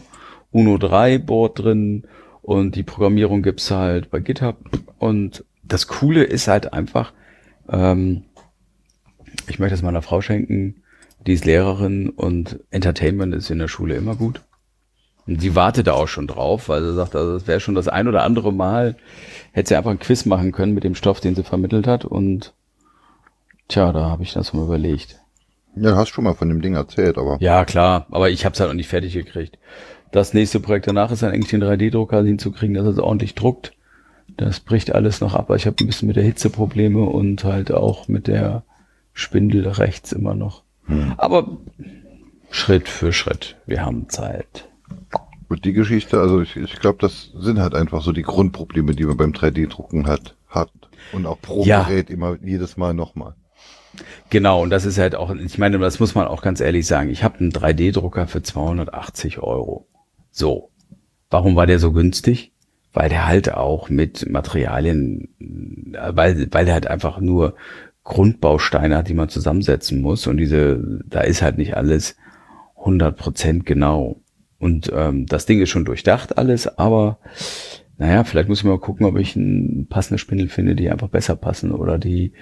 Uno 0.51 0.78
3 0.78 1.18
Board 1.18 1.58
drin 1.58 2.03
und 2.43 2.76
die 2.76 2.84
Programmierung 2.84 3.41
gibt's 3.41 3.72
halt 3.72 4.12
bei 4.12 4.20
GitHub. 4.20 4.58
Und 4.99 5.43
das 5.64 5.88
Coole 5.88 6.24
ist 6.24 6.47
halt 6.47 6.72
einfach, 6.72 7.14
ähm, 7.68 8.26
ich 9.47 9.58
möchte 9.58 9.74
es 9.74 9.82
meiner 9.82 10.03
Frau 10.03 10.22
schenken, 10.22 10.84
die 11.26 11.34
ist 11.34 11.45
Lehrerin 11.45 12.10
und 12.10 12.60
Entertainment 12.70 13.34
ist 13.34 13.49
in 13.49 13.58
der 13.58 13.68
Schule 13.68 13.95
immer 13.95 14.16
gut. 14.16 14.41
Und 15.26 15.41
sie 15.41 15.56
wartet 15.56 15.88
da 15.88 15.93
auch 15.93 16.08
schon 16.08 16.28
drauf, 16.28 16.70
weil 16.70 16.84
sie 16.84 16.93
sagt, 16.93 17.16
also 17.16 17.34
das 17.34 17.47
wäre 17.47 17.60
schon 17.60 17.74
das 17.74 17.88
ein 17.88 18.08
oder 18.08 18.22
andere 18.22 18.53
Mal, 18.53 18.97
hätte 19.51 19.70
sie 19.70 19.76
einfach 19.76 19.89
ein 19.89 19.97
Quiz 19.97 20.26
machen 20.26 20.51
können 20.51 20.76
mit 20.76 20.84
dem 20.84 20.93
Stoff, 20.93 21.22
den 21.22 21.34
sie 21.34 21.43
vermittelt 21.43 21.88
hat 21.88 22.06
und 22.06 22.53
Tja, 23.68 23.91
da 23.91 24.05
habe 24.09 24.24
ich 24.24 24.34
das 24.34 24.53
mal 24.53 24.63
überlegt. 24.63 25.20
Ja, 25.76 25.91
du 25.91 25.95
hast 25.97 26.09
schon 26.09 26.24
mal 26.24 26.36
von 26.36 26.49
dem 26.49 26.61
Ding 26.61 26.76
erzählt, 26.76 27.18
aber. 27.18 27.38
Ja, 27.39 27.66
klar, 27.66 28.05
aber 28.11 28.30
ich 28.30 28.45
habe 28.45 28.53
es 28.53 28.59
halt 28.59 28.70
noch 28.70 28.76
nicht 28.76 28.88
fertig 28.88 29.13
gekriegt. 29.13 29.57
Das 30.11 30.34
nächste 30.34 30.59
Projekt 30.59 30.88
danach 30.88 31.11
ist 31.11 31.24
dann 31.24 31.34
eigentlich 31.34 31.49
den 31.49 31.63
3D-Drucker 31.63 32.24
hinzukriegen, 32.24 32.76
dass 32.76 32.88
es 32.88 32.99
ordentlich 32.99 33.36
druckt. 33.36 33.74
Das 34.38 34.59
bricht 34.59 34.93
alles 34.93 35.22
noch 35.22 35.34
ab. 35.34 35.51
Ich 35.55 35.66
habe 35.66 35.76
ein 35.80 35.88
bisschen 35.88 36.07
mit 36.07 36.16
der 36.16 36.24
Hitze 36.24 36.49
Probleme 36.49 37.01
und 37.01 37.43
halt 37.43 37.72
auch 37.72 38.07
mit 38.07 38.28
der 38.28 38.63
Spindel 39.13 39.68
rechts 39.68 40.11
immer 40.11 40.34
noch. 40.34 40.63
Hm. 40.86 41.13
Aber 41.18 41.57
Schritt 42.49 42.88
für 42.88 43.11
Schritt. 43.11 43.57
Wir 43.66 43.86
haben 43.86 44.09
Zeit. 44.09 44.70
Und 45.49 45.66
die 45.66 45.74
Geschichte, 45.74 46.20
also 46.20 46.41
ich, 46.41 46.55
ich 46.55 46.80
glaube, 46.80 46.97
das 47.01 47.32
sind 47.38 47.59
halt 47.59 47.76
einfach 47.76 48.01
so 48.01 48.11
die 48.11 48.24
Grundprobleme, 48.24 48.95
die 48.95 49.03
man 49.03 49.18
beim 49.18 49.32
3D-Drucken 49.32 50.07
hat, 50.07 50.36
hat. 50.49 50.72
Und 51.11 51.26
auch 51.26 51.39
pro 51.41 51.63
ja. 51.66 51.84
Gerät 51.84 52.09
immer 52.09 52.38
jedes 52.41 52.78
Mal 52.78 52.93
nochmal. 52.93 53.36
Genau, 54.30 54.64
und 54.64 54.70
das 54.70 54.86
ist 54.86 54.98
halt 54.98 55.16
auch, 55.16 55.34
ich 55.36 55.58
meine, 55.58 55.80
das 55.80 56.00
muss 56.00 56.16
man 56.16 56.28
auch 56.28 56.41
ganz 56.41 56.62
ehrlich 56.62 56.88
sagen. 56.88 57.10
Ich 57.10 57.24
habe 57.24 57.39
einen 57.39 57.52
3D-Drucker 57.52 58.28
für 58.28 58.41
280 58.41 59.39
Euro. 59.39 59.88
So. 60.32 60.72
Warum 61.30 61.56
war 61.56 61.66
der 61.66 61.80
so 61.80 61.91
günstig? 61.91 62.54
Weil 62.93 63.10
der 63.10 63.28
halt 63.28 63.54
auch 63.54 63.89
mit 63.89 64.30
Materialien, 64.30 65.30
weil, 65.39 66.48
weil 66.52 66.66
der 66.66 66.74
halt 66.74 66.88
einfach 66.88 67.20
nur 67.20 67.56
Grundbausteine 68.04 68.98
hat, 68.98 69.10
die 69.10 69.14
man 69.14 69.30
zusammensetzen 69.30 70.02
muss. 70.02 70.28
Und 70.28 70.38
diese, 70.38 71.02
da 71.06 71.22
ist 71.22 71.41
halt 71.41 71.58
nicht 71.58 71.76
alles 71.76 72.16
100% 72.78 73.64
genau. 73.64 74.22
Und 74.60 74.91
ähm, 74.96 75.26
das 75.26 75.46
Ding 75.46 75.62
ist 75.62 75.70
schon 75.70 75.86
durchdacht 75.86 76.38
alles, 76.38 76.78
aber 76.78 77.20
naja, 77.98 78.24
vielleicht 78.24 78.50
muss 78.50 78.60
ich 78.60 78.66
mal 78.66 78.80
gucken, 78.80 79.06
ob 79.06 79.18
ich 79.18 79.36
ein 79.36 79.88
passende 79.89 80.18
Spindel 80.18 80.50
finde, 80.50 80.76
die 80.76 80.89
einfach 80.89 81.08
besser 81.08 81.36
passen 81.36 81.72
oder 81.72 81.98
die 81.98 82.34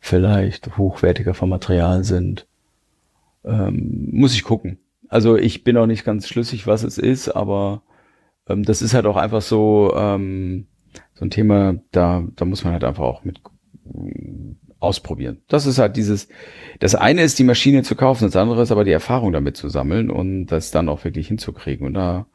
vielleicht 0.00 0.76
hochwertiger 0.76 1.34
vom 1.34 1.50
Material 1.50 2.04
sind. 2.04 2.46
Ähm, 3.44 4.08
muss 4.12 4.34
ich 4.34 4.44
gucken. 4.44 4.78
Also 5.08 5.36
ich 5.36 5.64
bin 5.64 5.76
auch 5.76 5.86
nicht 5.86 6.04
ganz 6.04 6.28
schlüssig, 6.28 6.66
was 6.66 6.82
es 6.82 6.98
ist, 6.98 7.28
aber 7.28 7.82
ähm, 8.48 8.62
das 8.62 8.82
ist 8.82 8.94
halt 8.94 9.06
auch 9.06 9.16
einfach 9.16 9.42
so, 9.42 9.94
ähm, 9.96 10.66
so 11.14 11.24
ein 11.24 11.30
Thema, 11.30 11.76
da, 11.92 12.24
da 12.36 12.44
muss 12.44 12.64
man 12.64 12.72
halt 12.72 12.84
einfach 12.84 13.04
auch 13.04 13.24
mit 13.24 13.40
äh, 13.86 14.54
ausprobieren. 14.80 15.42
Das 15.48 15.66
ist 15.66 15.78
halt 15.78 15.96
dieses, 15.96 16.28
das 16.78 16.94
eine 16.94 17.22
ist 17.22 17.38
die 17.38 17.44
Maschine 17.44 17.82
zu 17.82 17.96
kaufen, 17.96 18.24
das 18.24 18.36
andere 18.36 18.62
ist 18.62 18.70
aber 18.70 18.84
die 18.84 18.92
Erfahrung 18.92 19.32
damit 19.32 19.56
zu 19.56 19.68
sammeln 19.68 20.10
und 20.10 20.46
das 20.46 20.70
dann 20.70 20.88
auch 20.88 21.04
wirklich 21.04 21.28
hinzukriegen. 21.28 21.86
Und 21.86 21.94
da, 21.94 22.26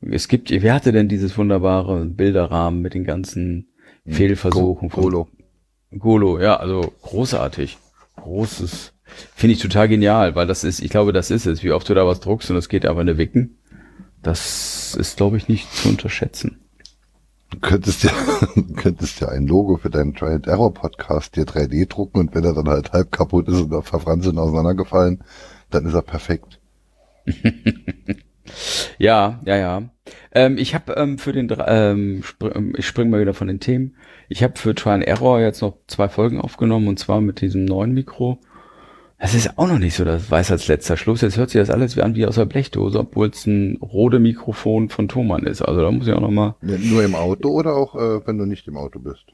es 0.00 0.28
gibt, 0.28 0.50
wer 0.50 0.74
hatte 0.74 0.92
denn 0.92 1.08
dieses 1.08 1.38
wunderbare 1.38 2.04
Bilderrahmen 2.04 2.82
mit 2.82 2.94
den 2.94 3.04
ganzen 3.04 3.68
hm, 4.04 4.12
Fehlversuchen? 4.12 4.88
Golo. 4.90 5.28
Golo, 5.96 6.40
ja, 6.40 6.56
also 6.56 6.92
großartig. 7.02 7.78
Großes. 8.16 8.92
Finde 9.34 9.54
ich 9.54 9.62
total 9.62 9.88
genial, 9.88 10.34
weil 10.34 10.46
das 10.46 10.64
ist, 10.64 10.80
ich 10.80 10.90
glaube, 10.90 11.12
das 11.12 11.30
ist 11.30 11.46
es. 11.46 11.62
Wie 11.62 11.72
oft 11.72 11.88
du 11.88 11.94
da 11.94 12.06
was 12.06 12.20
druckst 12.20 12.50
und 12.50 12.56
es 12.56 12.68
geht 12.68 12.84
aber 12.84 13.00
eine 13.00 13.16
Wicken. 13.16 13.58
Das 14.22 14.94
ist, 14.94 15.16
glaube 15.16 15.36
ich, 15.36 15.48
nicht 15.48 15.72
zu 15.72 15.88
unterschätzen. 15.88 16.58
Du 17.50 17.58
könntest 17.60 18.04
ja, 18.04 18.10
könntest 18.76 19.20
ja 19.20 19.28
ein 19.28 19.46
Logo 19.46 19.78
für 19.78 19.88
deinen 19.88 20.14
Try 20.14 20.34
and 20.34 20.46
Error 20.46 20.74
Podcast 20.74 21.36
dir 21.36 21.46
3D 21.46 21.88
drucken 21.88 22.18
und 22.18 22.34
wenn 22.34 22.44
er 22.44 22.52
dann 22.52 22.68
halt 22.68 22.92
halb 22.92 23.10
kaputt 23.10 23.48
ist 23.48 23.60
und 23.60 23.82
verfranst 23.82 24.28
und 24.28 24.38
auseinandergefallen, 24.38 25.24
dann 25.70 25.86
ist 25.86 25.94
er 25.94 26.02
perfekt. 26.02 26.60
ja, 28.98 29.40
ja, 29.44 29.56
ja. 29.56 29.82
Ähm, 30.32 30.58
ich 30.58 30.74
habe 30.74 30.92
ähm, 30.94 31.18
für 31.18 31.32
den, 31.32 31.48
ähm, 31.66 32.22
spr 32.22 32.54
ähm, 32.54 32.74
ich 32.76 32.86
springe 32.86 33.10
mal 33.10 33.20
wieder 33.20 33.34
von 33.34 33.48
den 33.48 33.60
Themen. 33.60 33.96
Ich 34.28 34.42
habe 34.42 34.58
für 34.58 34.74
Try 34.74 34.90
and 34.90 35.04
Error 35.04 35.40
jetzt 35.40 35.62
noch 35.62 35.78
zwei 35.86 36.08
Folgen 36.08 36.40
aufgenommen 36.40 36.88
und 36.88 36.98
zwar 36.98 37.20
mit 37.20 37.40
diesem 37.40 37.64
neuen 37.64 37.92
Mikro. 37.92 38.38
Das 39.18 39.34
ist 39.34 39.58
auch 39.58 39.66
noch 39.66 39.80
nicht 39.80 39.94
so 39.94 40.04
das 40.04 40.30
weiß 40.30 40.52
als 40.52 40.68
letzter 40.68 40.96
Schluss. 40.96 41.22
Jetzt 41.22 41.36
hört 41.36 41.50
sich 41.50 41.60
das 41.60 41.70
alles 41.70 41.96
wie 41.96 42.02
an 42.02 42.14
wie 42.14 42.26
aus 42.26 42.36
der 42.36 42.44
Blechdose, 42.44 43.00
obwohl 43.00 43.28
es 43.28 43.46
ein 43.46 43.78
Rode 43.82 44.20
Mikrofon 44.20 44.90
von 44.90 45.08
Thomann 45.08 45.44
ist. 45.44 45.60
Also 45.60 45.82
da 45.82 45.90
muss 45.90 46.06
ich 46.06 46.14
auch 46.14 46.20
noch 46.20 46.30
mal. 46.30 46.54
Ja, 46.62 46.78
nur 46.78 47.02
im 47.02 47.16
Auto 47.16 47.48
oder 47.50 47.74
auch 47.74 47.96
äh, 47.96 48.26
wenn 48.26 48.38
du 48.38 48.46
nicht 48.46 48.68
im 48.68 48.76
Auto 48.76 49.00
bist? 49.00 49.24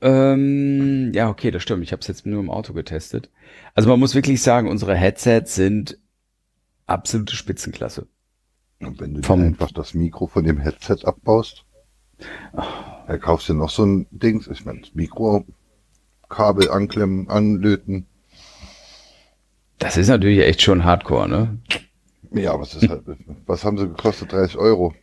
Ähm, 0.00 1.12
ja, 1.12 1.28
okay, 1.28 1.50
das 1.50 1.62
stimmt. 1.62 1.82
Ich 1.82 1.92
habe 1.92 2.00
es 2.00 2.08
jetzt 2.08 2.24
nur 2.24 2.40
im 2.40 2.50
Auto 2.50 2.72
getestet. 2.72 3.28
Also 3.74 3.90
man 3.90 4.00
muss 4.00 4.14
wirklich 4.14 4.42
sagen, 4.42 4.68
unsere 4.68 4.94
Headsets 4.94 5.54
sind 5.54 5.98
absolute 6.86 7.36
Spitzenklasse. 7.36 8.06
Und 8.80 9.00
wenn 9.00 9.14
du 9.14 9.22
Vom, 9.22 9.42
einfach 9.42 9.72
das 9.72 9.94
Mikro 9.94 10.26
von 10.26 10.44
dem 10.44 10.58
Headset 10.58 11.04
abbaust, 11.04 11.64
er 13.06 13.18
kaufst 13.18 13.48
dir 13.48 13.54
noch 13.54 13.70
so 13.70 13.84
ein 13.84 14.06
Ding, 14.10 14.44
ich 14.50 14.64
meine, 14.64 14.80
das 14.80 14.94
Mikro, 14.94 15.44
Kabel 16.28 16.70
anklemmen, 16.70 17.28
anlöten. 17.28 18.06
Das 19.78 19.96
ist 19.96 20.08
natürlich 20.08 20.40
echt 20.40 20.62
schon 20.62 20.84
Hardcore, 20.84 21.28
ne? 21.28 21.58
Ja, 22.32 22.58
was 22.58 22.74
ist 22.74 22.88
halt, 22.88 23.02
was 23.46 23.64
haben 23.64 23.78
sie 23.78 23.88
gekostet? 23.88 24.32
30 24.32 24.56
Euro. 24.56 24.94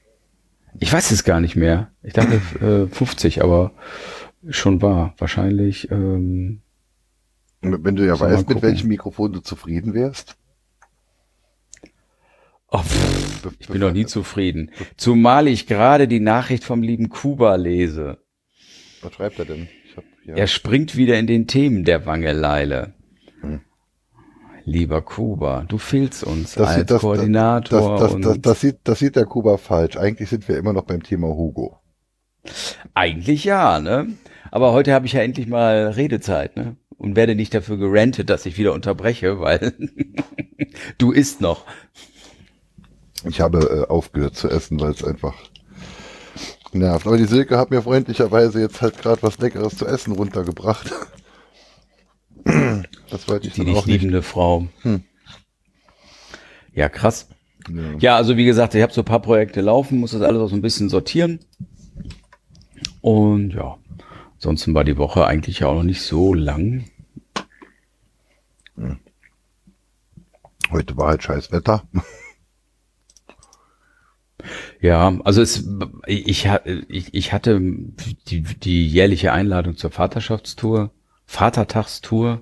Ich 0.80 0.94
weiß 0.94 1.12
es 1.12 1.24
gar 1.24 1.42
nicht 1.42 1.56
mehr. 1.56 1.92
Ich 2.04 2.14
dachte 2.14 2.36
äh, 2.62 2.88
50, 2.88 3.44
aber 3.44 3.72
schon 4.50 4.82
war. 4.82 5.14
Wahrscheinlich. 5.18 5.92
Ähm, 5.92 6.62
Wenn 7.62 7.96
du 7.96 8.06
ja 8.06 8.20
weißt, 8.20 8.48
mit 8.48 8.62
welchem 8.62 8.88
Mikrofon 8.90 9.34
du 9.34 9.40
zufrieden 9.40 9.94
wärst. 9.94 10.38
Oh, 12.70 12.80
pff, 12.80 13.50
ich 13.60 13.68
bin 13.68 13.80
noch 13.80 13.94
nie 13.94 14.06
zufrieden. 14.06 14.72
Zumal 14.98 15.48
ich 15.48 15.68
gerade 15.68 16.08
die 16.08 16.20
Nachricht 16.20 16.64
vom 16.64 16.82
lieben 16.82 17.10
Kuba 17.10 17.56
lese. 17.56 18.18
Was 19.02 19.14
schreibt 19.14 19.40
er 19.40 19.46
denn? 19.46 19.70
Hab, 19.96 20.04
ja. 20.26 20.36
Er 20.36 20.48
springt 20.48 20.98
wieder 20.98 21.18
in 21.18 21.28
den 21.28 21.48
Themen 21.48 21.86
der 21.86 22.06
Wangeleile. 22.06 22.94
Hm. 23.42 23.62
Lieber 24.66 25.02
Kuba, 25.02 25.64
du 25.66 25.78
fehlst 25.78 26.26
uns 26.26 26.56
das 26.56 26.68
als 26.68 26.86
das, 26.88 27.02
Koordinator. 27.02 28.00
Das, 28.00 28.18
das, 28.20 28.42
das, 28.42 28.62
sieht, 28.62 28.80
das 28.84 29.00
sieht 29.00 29.16
der 29.16 29.26
Kuba 29.26 29.58
falsch. 29.58 29.96
Eigentlich 29.96 30.30
sind 30.30 30.46
wir 30.50 30.58
immer 30.58 30.74
noch 30.74 30.84
beim 30.84 31.04
Thema 31.04 31.28
Hugo. 31.28 31.80
Eigentlich 32.94 33.46
ja, 33.46 33.80
ne? 33.80 34.08
Aber 34.52 34.74
heute 34.74 34.94
habe 34.94 35.06
ich 35.06 35.14
ja 35.14 35.22
endlich 35.22 35.48
mal 35.48 35.90
Redezeit, 35.90 36.58
ne? 36.58 36.76
Und 36.98 37.16
werde 37.16 37.36
nicht 37.36 37.54
dafür 37.54 37.78
gerantet, 37.78 38.30
dass 38.30 38.46
ich 38.46 38.58
wieder 38.58 38.74
unterbreche, 38.74 39.40
weil 39.40 39.74
du 40.98 41.12
isst 41.12 41.42
noch. 41.42 41.66
Ich 43.26 43.42
habe 43.42 43.60
äh, 43.60 43.92
aufgehört 43.92 44.36
zu 44.36 44.50
essen, 44.50 44.80
weil 44.80 44.92
es 44.92 45.04
einfach 45.04 45.34
nervt. 46.74 47.08
Aber 47.08 47.18
die 47.18 47.26
Silke 47.26 47.58
hat 47.58 47.72
mir 47.72 47.82
freundlicherweise 47.82 48.62
jetzt 48.62 48.82
halt 48.82 48.98
gerade 48.98 49.24
was 49.24 49.38
Leckeres 49.40 49.78
zu 49.78 49.86
essen 49.86 50.14
runtergebracht. 50.14 50.94
das 53.10 53.28
wollte 53.28 53.48
ich 53.48 53.54
die 53.54 53.66
dann 53.66 53.76
auch 53.76 53.86
nicht. 53.86 54.02
liebende 54.02 54.22
Frau. 54.22 54.68
Hm. 54.82 55.04
Ja, 56.74 56.90
krass. 56.90 57.28
Ja. 57.70 57.98
ja. 58.00 58.16
also 58.16 58.38
wie 58.38 58.46
gesagt, 58.46 58.76
ich 58.76 58.82
habe 58.82 58.94
so 58.94 59.02
ein 59.02 59.06
paar 59.06 59.22
Projekte 59.22 59.62
laufen, 59.62 60.00
muss 60.00 60.12
das 60.12 60.22
alles 60.22 60.42
auch 60.42 60.50
so 60.50 60.56
ein 60.56 60.62
bisschen 60.62 60.90
sortieren. 60.90 61.40
Und 63.02 63.52
ja, 63.52 63.78
ansonsten 64.36 64.74
war 64.74 64.84
die 64.84 64.98
Woche 64.98 65.26
eigentlich 65.26 65.60
ja 65.60 65.68
auch 65.68 65.76
noch 65.76 65.84
nicht 65.84 66.02
so 66.02 66.34
lang. 66.34 66.86
Hm. 68.76 69.00
Heute 70.72 70.98
war 70.98 71.08
halt 71.08 71.24
scheiß 71.24 71.52
Wetter. 71.52 71.84
Ja, 74.82 75.18
also 75.24 75.42
es, 75.42 75.68
ich, 76.06 76.48
ich, 76.88 77.14
ich 77.14 77.34
hatte 77.34 77.60
die, 77.60 78.42
die 78.42 78.88
jährliche 78.88 79.32
Einladung 79.32 79.78
zur 79.78 79.92
Vaterschaftstour, 79.92 80.92
Vatertagstour, 81.26 82.42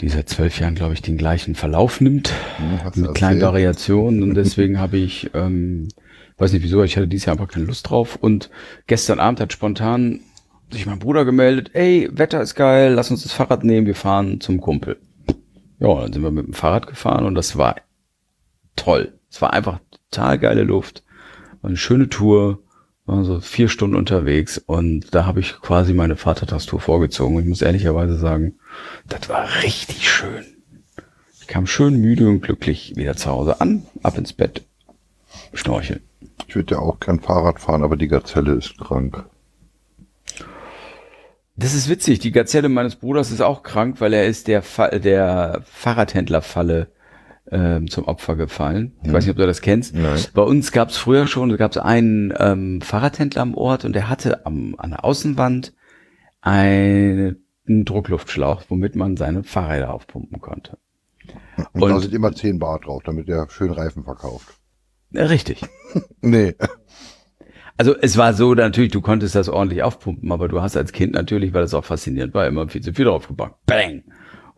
die 0.00 0.08
seit 0.08 0.28
zwölf 0.28 0.58
Jahren, 0.60 0.74
glaube 0.74 0.94
ich, 0.94 1.02
den 1.02 1.18
gleichen 1.18 1.54
Verlauf 1.54 2.00
nimmt, 2.00 2.32
ja, 2.58 2.90
mit 2.94 3.14
kleinen 3.14 3.40
Variationen. 3.40 4.22
Und 4.22 4.34
deswegen 4.34 4.78
habe 4.78 4.96
ich, 4.96 5.30
ähm, 5.34 5.88
weiß 6.38 6.52
nicht 6.52 6.62
wieso, 6.62 6.82
ich 6.82 6.96
hatte 6.96 7.08
dieses 7.08 7.26
Jahr 7.26 7.34
einfach 7.34 7.52
keine 7.52 7.66
Lust 7.66 7.90
drauf. 7.90 8.16
Und 8.16 8.48
gestern 8.86 9.20
Abend 9.20 9.40
hat 9.40 9.52
spontan 9.52 10.20
sich 10.70 10.86
mein 10.86 10.98
Bruder 10.98 11.24
gemeldet, 11.24 11.70
ey, 11.72 12.08
Wetter 12.12 12.42
ist 12.42 12.54
geil, 12.54 12.92
lass 12.92 13.10
uns 13.10 13.22
das 13.22 13.32
Fahrrad 13.32 13.64
nehmen, 13.64 13.86
wir 13.86 13.94
fahren 13.94 14.40
zum 14.40 14.60
Kumpel. 14.60 14.98
Ja, 15.78 16.02
dann 16.02 16.12
sind 16.12 16.22
wir 16.22 16.30
mit 16.30 16.46
dem 16.46 16.52
Fahrrad 16.52 16.86
gefahren 16.86 17.24
und 17.24 17.34
das 17.34 17.56
war 17.56 17.76
toll. 18.76 19.18
Es 19.30 19.40
war 19.40 19.52
einfach 19.52 19.80
total 20.10 20.38
geile 20.38 20.62
Luft. 20.62 21.02
War 21.60 21.68
eine 21.68 21.76
schöne 21.76 22.08
Tour. 22.08 22.60
War 23.06 23.24
so 23.24 23.40
vier 23.40 23.70
Stunden 23.70 23.96
unterwegs 23.96 24.58
und 24.58 25.14
da 25.14 25.24
habe 25.24 25.40
ich 25.40 25.58
quasi 25.62 25.94
meine 25.94 26.16
Vatertagstour 26.16 26.78
vorgezogen. 26.78 27.36
Und 27.36 27.42
ich 27.44 27.48
muss 27.48 27.62
ehrlicherweise 27.62 28.18
sagen, 28.18 28.58
das 29.08 29.30
war 29.30 29.48
richtig 29.62 30.10
schön. 30.10 30.44
Ich 31.40 31.46
kam 31.46 31.66
schön 31.66 32.02
müde 32.02 32.28
und 32.28 32.42
glücklich 32.42 32.96
wieder 32.96 33.16
zu 33.16 33.30
Hause 33.30 33.62
an, 33.62 33.86
ab 34.02 34.18
ins 34.18 34.34
Bett, 34.34 34.62
schnorcheln. 35.54 36.00
Ich 36.46 36.54
würde 36.54 36.74
ja 36.74 36.80
auch 36.82 37.00
kein 37.00 37.20
Fahrrad 37.20 37.60
fahren, 37.60 37.82
aber 37.82 37.96
die 37.96 38.08
Gazelle 38.08 38.52
ist 38.52 38.76
krank. 38.76 39.24
Das 41.56 41.72
ist 41.72 41.88
witzig. 41.88 42.18
Die 42.18 42.30
Gazelle 42.30 42.68
meines 42.68 42.96
Bruders 42.96 43.30
ist 43.30 43.40
auch 43.40 43.62
krank, 43.62 44.02
weil 44.02 44.12
er 44.12 44.26
ist 44.26 44.48
der, 44.48 44.60
Fa 44.60 44.88
der 44.90 45.62
Fahrradhändlerfalle 45.64 46.88
ähm, 47.50 47.88
zum 47.88 48.04
Opfer 48.04 48.36
gefallen. 48.36 48.96
Ich 49.02 49.08
mhm. 49.08 49.12
weiß 49.12 49.24
nicht, 49.24 49.32
ob 49.32 49.38
du 49.38 49.46
das 49.46 49.60
kennst. 49.60 49.94
Nein. 49.94 50.20
Bei 50.34 50.42
uns 50.42 50.72
gab 50.72 50.90
es 50.90 50.96
früher 50.96 51.26
schon, 51.26 51.48
da 51.48 51.56
gab 51.56 51.72
es 51.72 51.78
einen 51.78 52.32
ähm, 52.38 52.80
Fahrradhändler 52.80 53.42
am 53.42 53.54
Ort 53.54 53.84
und 53.84 53.94
der 53.94 54.08
hatte 54.08 54.46
am, 54.46 54.74
an 54.78 54.90
der 54.90 55.04
Außenwand 55.04 55.74
einen 56.40 57.36
Druckluftschlauch, 57.66 58.64
womit 58.68 58.96
man 58.96 59.16
seine 59.16 59.44
Fahrräder 59.44 59.92
aufpumpen 59.92 60.40
konnte. 60.40 60.78
Und, 61.72 61.82
und 61.82 61.90
da 61.90 62.00
sind 62.00 62.14
immer 62.14 62.32
10 62.32 62.58
Bar 62.58 62.80
drauf, 62.80 63.02
damit 63.04 63.28
er 63.28 63.48
schön 63.50 63.70
Reifen 63.70 64.04
verkauft. 64.04 64.54
Richtig. 65.14 65.62
nee. 66.20 66.54
Also 67.76 67.96
es 67.96 68.16
war 68.16 68.34
so, 68.34 68.54
natürlich, 68.54 68.90
du 68.90 69.00
konntest 69.00 69.34
das 69.34 69.48
ordentlich 69.48 69.82
aufpumpen, 69.82 70.32
aber 70.32 70.48
du 70.48 70.60
hast 70.60 70.76
als 70.76 70.92
Kind 70.92 71.14
natürlich, 71.14 71.54
weil 71.54 71.62
das 71.62 71.74
auch 71.74 71.84
faszinierend 71.84 72.34
war, 72.34 72.46
immer 72.46 72.68
viel 72.68 72.82
zu 72.82 72.92
viel 72.92 73.04
draufgebracht. 73.04 73.54
Bang! 73.66 74.02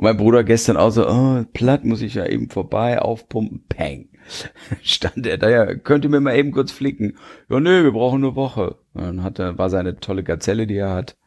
Und 0.00 0.04
mein 0.04 0.16
Bruder 0.16 0.44
gestern 0.44 0.78
auch 0.78 0.88
so, 0.88 1.06
oh, 1.06 1.44
platt 1.52 1.84
muss 1.84 2.00
ich 2.00 2.14
ja 2.14 2.24
eben 2.24 2.48
vorbei, 2.48 3.02
aufpumpen, 3.02 3.64
peng. 3.68 4.08
Stand 4.82 5.26
er 5.26 5.36
da, 5.36 5.50
ja, 5.50 5.74
könnt 5.74 6.04
ihr 6.04 6.10
mir 6.10 6.20
mal 6.20 6.34
eben 6.36 6.52
kurz 6.52 6.72
flicken. 6.72 7.18
Ja, 7.50 7.60
nö, 7.60 7.84
wir 7.84 7.92
brauchen 7.92 8.24
eine 8.24 8.34
Woche. 8.34 8.76
Und 8.94 9.02
dann 9.02 9.22
hat 9.22 9.38
er, 9.38 9.58
war 9.58 9.68
seine 9.68 10.00
tolle 10.00 10.22
Gazelle, 10.22 10.66
die 10.66 10.78
er 10.78 10.94
hat, 10.94 11.18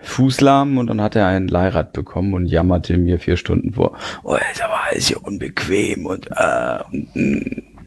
Fußlahm 0.00 0.78
und 0.78 0.86
dann 0.86 1.02
hat 1.02 1.16
er 1.16 1.26
ein 1.26 1.48
Leihrad 1.48 1.92
bekommen 1.92 2.32
und 2.32 2.46
jammerte 2.46 2.96
mir 2.96 3.18
vier 3.18 3.36
Stunden 3.36 3.74
vor. 3.74 3.94
Oh, 4.22 4.38
ist 4.52 4.64
aber 4.64 4.86
alles 4.90 5.08
hier 5.08 5.22
unbequem 5.22 6.06
und, 6.06 6.28
äh, 6.30 6.78
und 6.90 7.14
mm. 7.14 7.77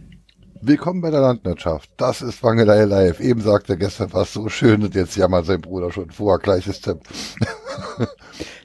Willkommen 0.64 1.02
bei 1.02 1.10
der 1.10 1.22
Landwirtschaft. 1.22 1.90
Das 1.98 2.22
ist 2.22 2.44
Wangelei 2.44 2.86
Live. 2.86 3.20
Eben 3.20 3.42
sagte 3.42 3.74
er 3.74 3.78
gestern 3.78 4.14
war 4.14 4.22
es 4.22 4.34
so 4.34 4.48
schön 4.48 4.84
und 4.84 4.94
jetzt 4.94 5.16
jammert 5.16 5.48
sein 5.48 5.60
Bruder 5.60 5.92
schon 5.92 6.12
vor. 6.12 6.38
Gleiches 6.38 6.82
Temp. 6.82 7.02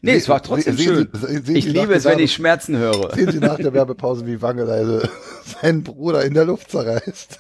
nee, 0.02 0.16
es 0.16 0.28
war 0.28 0.42
trotzdem 0.42 0.76
schön. 0.76 1.08
Sie, 1.14 1.38
Sie, 1.38 1.54
ich 1.54 1.64
liebe 1.64 1.94
es, 1.94 2.04
wenn 2.04 2.18
ich 2.18 2.34
Schmerzen 2.34 2.76
höre. 2.76 3.14
Sehen 3.14 3.32
Sie 3.32 3.38
nach 3.38 3.56
der 3.56 3.72
Werbepause, 3.72 4.26
wie 4.26 4.42
Wangelei 4.42 5.08
seinen 5.62 5.84
Bruder 5.84 6.22
in 6.22 6.34
der 6.34 6.44
Luft 6.44 6.70
zerreißt. 6.70 7.38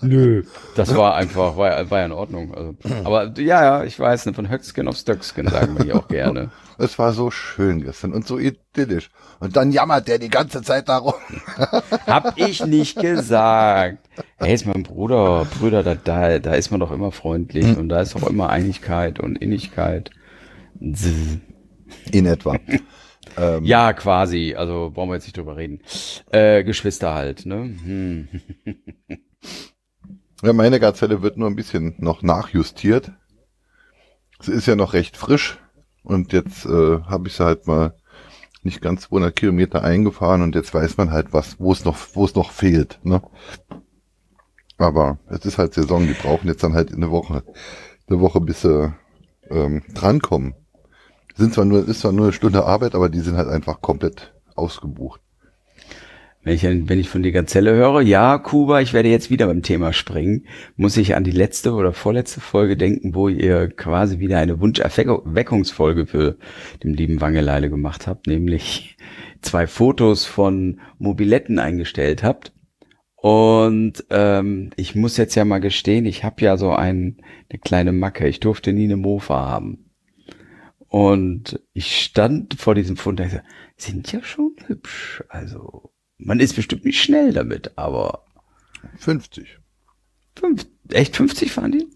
Nö, 0.00 0.42
das 0.74 0.94
war 0.94 1.14
einfach, 1.14 1.56
war, 1.56 1.90
war 1.90 1.98
ja 1.98 2.06
in 2.06 2.12
Ordnung. 2.12 2.54
Also, 2.54 2.76
aber 3.04 3.32
ja, 3.38 3.62
ja, 3.62 3.84
ich 3.84 3.98
weiß, 3.98 4.30
von 4.34 4.48
Höcksken 4.48 4.88
auf 4.88 4.96
Stöcksken 4.96 5.48
sagen 5.48 5.76
wir 5.78 5.84
die 5.84 5.92
auch 5.92 6.08
gerne. 6.08 6.50
Es 6.78 6.98
war 6.98 7.14
so 7.14 7.30
schön 7.30 7.80
gestern 7.80 8.12
und 8.12 8.26
so 8.26 8.38
idyllisch. 8.38 9.08
Und 9.40 9.56
dann 9.56 9.72
jammert 9.72 10.08
der 10.08 10.18
die 10.18 10.28
ganze 10.28 10.60
Zeit 10.60 10.90
darum. 10.90 11.14
Hab 12.06 12.36
ich 12.36 12.66
nicht 12.66 13.00
gesagt. 13.00 14.06
Hey, 14.36 14.52
ist 14.52 14.66
mein 14.66 14.82
Bruder, 14.82 15.46
Brüder, 15.58 15.82
da, 15.82 15.94
da, 15.94 16.38
da 16.38 16.52
ist 16.52 16.70
man 16.70 16.80
doch 16.80 16.92
immer 16.92 17.12
freundlich 17.12 17.64
hm. 17.64 17.78
und 17.78 17.88
da 17.88 18.02
ist 18.02 18.14
doch 18.14 18.28
immer 18.28 18.50
Einigkeit 18.50 19.20
und 19.20 19.36
Innigkeit. 19.36 20.10
In 20.78 22.26
etwa. 22.26 22.56
Ähm, 23.36 23.64
ja, 23.64 23.92
quasi. 23.92 24.54
Also 24.56 24.90
brauchen 24.94 25.10
wir 25.10 25.14
jetzt 25.14 25.26
nicht 25.26 25.36
drüber 25.36 25.56
reden. 25.56 25.80
Äh, 26.30 26.64
Geschwister 26.64 27.14
halt, 27.14 27.46
ne? 27.46 27.56
Hm. 27.84 28.28
Ja, 30.42 30.52
meine 30.52 30.80
Gazelle 30.80 31.22
wird 31.22 31.38
nur 31.38 31.48
ein 31.48 31.56
bisschen 31.56 31.94
noch 31.98 32.22
nachjustiert. 32.22 33.10
Sie 34.38 34.52
ist 34.52 34.66
ja 34.66 34.76
noch 34.76 34.92
recht 34.92 35.16
frisch 35.16 35.58
und 36.02 36.34
jetzt 36.34 36.66
äh, 36.66 37.00
habe 37.00 37.28
ich 37.28 37.34
sie 37.34 37.44
halt 37.44 37.66
mal 37.66 37.94
nicht 38.62 38.82
ganz 38.82 39.02
200 39.02 39.34
Kilometer 39.34 39.82
eingefahren 39.82 40.42
und 40.42 40.54
jetzt 40.54 40.74
weiß 40.74 40.98
man 40.98 41.10
halt 41.10 41.32
was, 41.32 41.58
wo 41.58 41.72
es 41.72 41.86
noch, 41.86 41.96
wo 42.12 42.26
es 42.26 42.34
noch 42.34 42.50
fehlt. 42.50 42.98
Ne? 43.02 43.22
Aber 44.76 45.18
es 45.28 45.46
ist 45.46 45.56
halt 45.56 45.72
Saison, 45.72 46.06
die 46.06 46.12
brauchen 46.12 46.48
jetzt 46.48 46.62
dann 46.62 46.74
halt 46.74 46.92
eine 46.92 47.10
Woche, 47.10 47.42
eine 48.06 48.20
Woche 48.20 48.40
bis 48.40 48.60
sie 48.60 48.92
ähm, 49.48 49.84
drankommen. 49.94 50.54
Sind 51.36 51.52
zwar 51.52 51.66
nur, 51.66 51.86
ist 51.86 52.00
zwar 52.00 52.12
nur 52.12 52.26
eine 52.26 52.32
Stunde 52.32 52.64
Arbeit, 52.64 52.94
aber 52.94 53.08
die 53.08 53.20
sind 53.20 53.36
halt 53.36 53.48
einfach 53.48 53.80
komplett 53.82 54.34
ausgebucht. 54.54 55.20
Wenn 56.42 56.54
ich, 56.54 56.62
wenn 56.62 57.00
ich 57.00 57.08
von 57.08 57.24
die 57.24 57.32
Gazelle 57.32 57.74
höre, 57.74 58.00
ja, 58.02 58.38
Kuba, 58.38 58.80
ich 58.80 58.92
werde 58.92 59.08
jetzt 59.08 59.30
wieder 59.30 59.48
beim 59.48 59.62
Thema 59.62 59.92
springen, 59.92 60.46
muss 60.76 60.96
ich 60.96 61.16
an 61.16 61.24
die 61.24 61.32
letzte 61.32 61.72
oder 61.72 61.92
vorletzte 61.92 62.40
Folge 62.40 62.76
denken, 62.76 63.16
wo 63.16 63.28
ihr 63.28 63.68
quasi 63.68 64.20
wieder 64.20 64.38
eine 64.38 64.60
Wunscherweckungsfolge 64.60 66.06
für 66.06 66.36
den 66.84 66.94
lieben 66.94 67.20
Wangeleile 67.20 67.68
gemacht 67.68 68.06
habt, 68.06 68.28
nämlich 68.28 68.96
zwei 69.42 69.66
Fotos 69.66 70.24
von 70.24 70.80
Mobiletten 70.98 71.58
eingestellt 71.58 72.22
habt. 72.22 72.52
Und 73.16 74.04
ähm, 74.10 74.70
ich 74.76 74.94
muss 74.94 75.16
jetzt 75.16 75.34
ja 75.34 75.44
mal 75.44 75.58
gestehen, 75.58 76.06
ich 76.06 76.22
habe 76.22 76.44
ja 76.44 76.56
so 76.56 76.70
ein, 76.70 77.16
eine 77.50 77.58
kleine 77.58 77.90
Macke. 77.90 78.28
Ich 78.28 78.38
durfte 78.38 78.72
nie 78.72 78.84
eine 78.84 78.96
Mofa 78.96 79.48
haben. 79.48 79.85
Und 80.96 81.60
ich 81.74 82.04
stand 82.04 82.54
vor 82.54 82.74
diesem 82.74 82.96
Foto 82.96 83.10
und 83.10 83.16
dachte, 83.18 83.42
sind 83.76 84.10
ja 84.12 84.22
schon 84.22 84.56
hübsch. 84.66 85.22
Also 85.28 85.92
man 86.16 86.40
ist 86.40 86.56
bestimmt 86.56 86.86
nicht 86.86 87.02
schnell 87.02 87.34
damit, 87.34 87.72
aber. 87.76 88.24
50. 88.96 89.58
Fünf, 90.34 90.66
echt 90.88 91.14
50 91.14 91.52
fahren 91.52 91.72
die? 91.72 91.86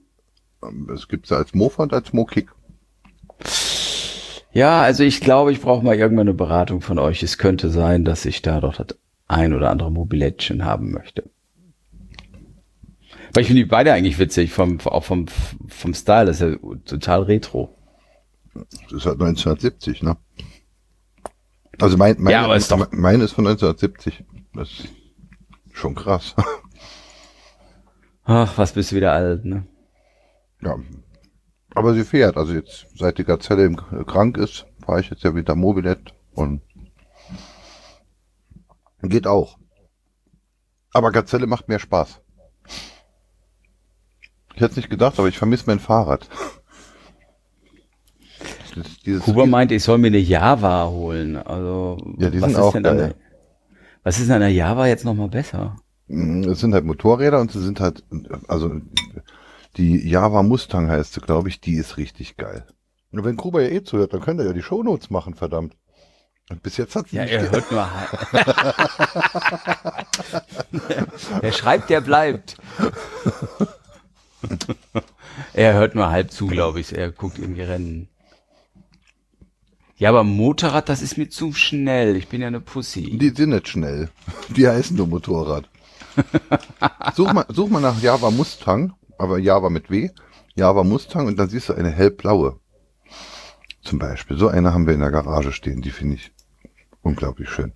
Es 0.92 1.08
gibt 1.08 1.28
sie 1.28 1.34
als 1.34 1.54
Mofa 1.54 1.84
und 1.84 1.94
als 1.94 2.12
Mo-Kick. 2.12 2.50
Ja, 4.52 4.82
also 4.82 5.02
ich 5.02 5.22
glaube, 5.22 5.52
ich 5.52 5.62
brauche 5.62 5.82
mal 5.82 5.96
irgendwann 5.96 6.28
eine 6.28 6.34
Beratung 6.34 6.82
von 6.82 6.98
euch. 6.98 7.22
Es 7.22 7.38
könnte 7.38 7.70
sein, 7.70 8.04
dass 8.04 8.26
ich 8.26 8.42
da 8.42 8.60
doch 8.60 8.76
das 8.76 8.98
ein 9.26 9.54
oder 9.54 9.70
andere 9.70 9.90
Mobilettchen 9.90 10.66
haben 10.66 10.90
möchte. 10.90 11.30
Weil 13.32 13.40
ich 13.40 13.46
finde 13.46 13.62
die 13.62 13.68
beide 13.70 13.94
eigentlich 13.94 14.18
witzig, 14.18 14.52
vom, 14.52 14.78
auch 14.80 15.04
vom, 15.04 15.24
vom 15.68 15.94
Style, 15.94 16.26
das 16.26 16.42
ist 16.42 16.58
ja 16.62 16.76
total 16.84 17.22
retro. 17.22 17.79
Das 18.84 18.92
ist 18.92 19.06
halt 19.06 19.20
1970, 19.20 20.02
ne? 20.02 20.16
Also 21.80 21.96
mein, 21.96 22.16
mein, 22.18 22.32
Ja, 22.32 22.44
aber 22.44 22.56
ist 22.56 22.70
doch- 22.70 22.90
meine 22.92 23.24
ist 23.24 23.32
von 23.32 23.46
1970. 23.46 24.24
Das 24.54 24.68
ist 24.70 24.88
schon 25.72 25.94
krass. 25.94 26.34
Ach, 28.24 28.56
was 28.58 28.72
bist 28.72 28.92
du 28.92 28.96
wieder 28.96 29.12
alt, 29.12 29.44
ne? 29.44 29.66
ja. 30.62 30.76
Aber 31.74 31.94
sie 31.94 32.04
fährt. 32.04 32.36
Also 32.36 32.52
jetzt, 32.52 32.86
seit 32.96 33.18
die 33.18 33.24
Gazelle 33.24 33.64
im, 33.64 33.76
krank 33.76 34.36
ist, 34.36 34.66
fahre 34.84 35.00
ich 35.00 35.08
jetzt 35.10 35.22
ja 35.22 35.34
wieder 35.36 35.54
Mobilett 35.54 36.12
und 36.32 36.62
geht 39.02 39.26
auch. 39.28 39.56
Aber 40.92 41.12
Gazelle 41.12 41.46
macht 41.46 41.68
mehr 41.68 41.78
Spaß. 41.78 42.20
Ich 44.54 44.60
hätte 44.60 44.72
es 44.72 44.76
nicht 44.76 44.90
gedacht, 44.90 45.18
aber 45.18 45.28
ich 45.28 45.38
vermisse 45.38 45.64
mein 45.66 45.78
Fahrrad. 45.78 46.28
Dieses 49.04 49.22
Kuba 49.24 49.46
meint, 49.46 49.72
ich 49.72 49.82
soll 49.82 49.98
mir 49.98 50.08
eine 50.08 50.18
Java 50.18 50.88
holen. 50.88 51.36
Also, 51.36 51.98
Ja, 52.18 52.30
die 52.30 52.40
was 52.40 52.50
sind 52.50 52.52
ist 52.52 52.58
auch 52.58 52.72
denn 52.72 52.86
an 52.86 52.98
der, 52.98 53.14
was 54.02 54.18
ist 54.18 54.26
denn 54.28 54.36
an 54.36 54.40
der 54.40 54.52
Java 54.52 54.86
jetzt 54.86 55.04
nochmal 55.04 55.28
besser? 55.28 55.76
Mm, 56.08 56.44
Es 56.48 56.60
sind 56.60 56.74
halt 56.74 56.84
Motorräder 56.84 57.40
und 57.40 57.52
sie 57.52 57.60
sind 57.62 57.80
halt, 57.80 58.04
also 58.48 58.72
die 59.76 60.08
Java 60.08 60.42
Mustang 60.42 60.90
heißt 60.90 61.14
sie, 61.14 61.20
glaube 61.20 61.48
ich, 61.48 61.60
die 61.60 61.74
ist 61.74 61.96
richtig 61.96 62.36
geil. 62.36 62.66
Und 63.12 63.24
wenn 63.24 63.36
Gruber 63.36 63.62
ja 63.62 63.68
eh 63.70 63.82
zuhört, 63.82 64.12
dann 64.12 64.20
könnt 64.20 64.40
ihr 64.40 64.46
ja 64.46 64.52
die 64.52 64.62
Shownotes 64.62 65.10
machen, 65.10 65.34
verdammt. 65.34 65.74
Und 66.50 66.62
bis 66.62 66.76
jetzt 66.76 66.96
hat 66.96 67.08
sie 67.08 67.16
Ja, 67.16 67.22
nicht 67.22 67.32
er 67.32 67.42
ge- 67.42 67.50
hört 67.50 67.70
nur. 67.70 67.88
Wer 71.40 71.52
schreibt, 71.56 71.90
der 71.90 72.00
bleibt. 72.00 72.56
er 75.52 75.74
hört 75.74 75.94
nur 75.94 76.10
halb 76.10 76.30
zu, 76.32 76.46
glaube 76.46 76.80
ich. 76.80 76.96
Er 76.96 77.10
guckt 77.12 77.38
irgendwie 77.38 77.62
Rennen. 77.62 78.08
Ja, 80.00 80.08
aber 80.08 80.24
Motorrad, 80.24 80.88
das 80.88 81.02
ist 81.02 81.18
mir 81.18 81.28
zu 81.28 81.52
schnell. 81.52 82.16
Ich 82.16 82.28
bin 82.28 82.40
ja 82.40 82.46
eine 82.46 82.60
Pussy. 82.60 83.18
Die 83.18 83.28
sind 83.28 83.50
nicht 83.50 83.68
schnell. 83.68 84.08
Die 84.48 84.66
heißen 84.66 84.96
nur 84.96 85.06
Motorrad. 85.06 85.68
such, 87.14 87.30
mal, 87.34 87.44
such 87.50 87.68
mal 87.68 87.82
nach 87.82 88.00
Java 88.00 88.30
Mustang, 88.30 88.94
aber 89.18 89.38
Java 89.38 89.68
mit 89.68 89.90
W. 89.90 90.08
Java 90.54 90.84
Mustang 90.84 91.26
und 91.26 91.38
dann 91.38 91.50
siehst 91.50 91.68
du 91.68 91.74
eine 91.74 91.90
hellblaue. 91.90 92.58
Zum 93.82 93.98
Beispiel. 93.98 94.38
So 94.38 94.48
eine 94.48 94.72
haben 94.72 94.86
wir 94.86 94.94
in 94.94 95.00
der 95.00 95.10
Garage 95.10 95.52
stehen. 95.52 95.82
Die 95.82 95.90
finde 95.90 96.14
ich 96.14 96.32
unglaublich 97.02 97.50
schön. 97.50 97.74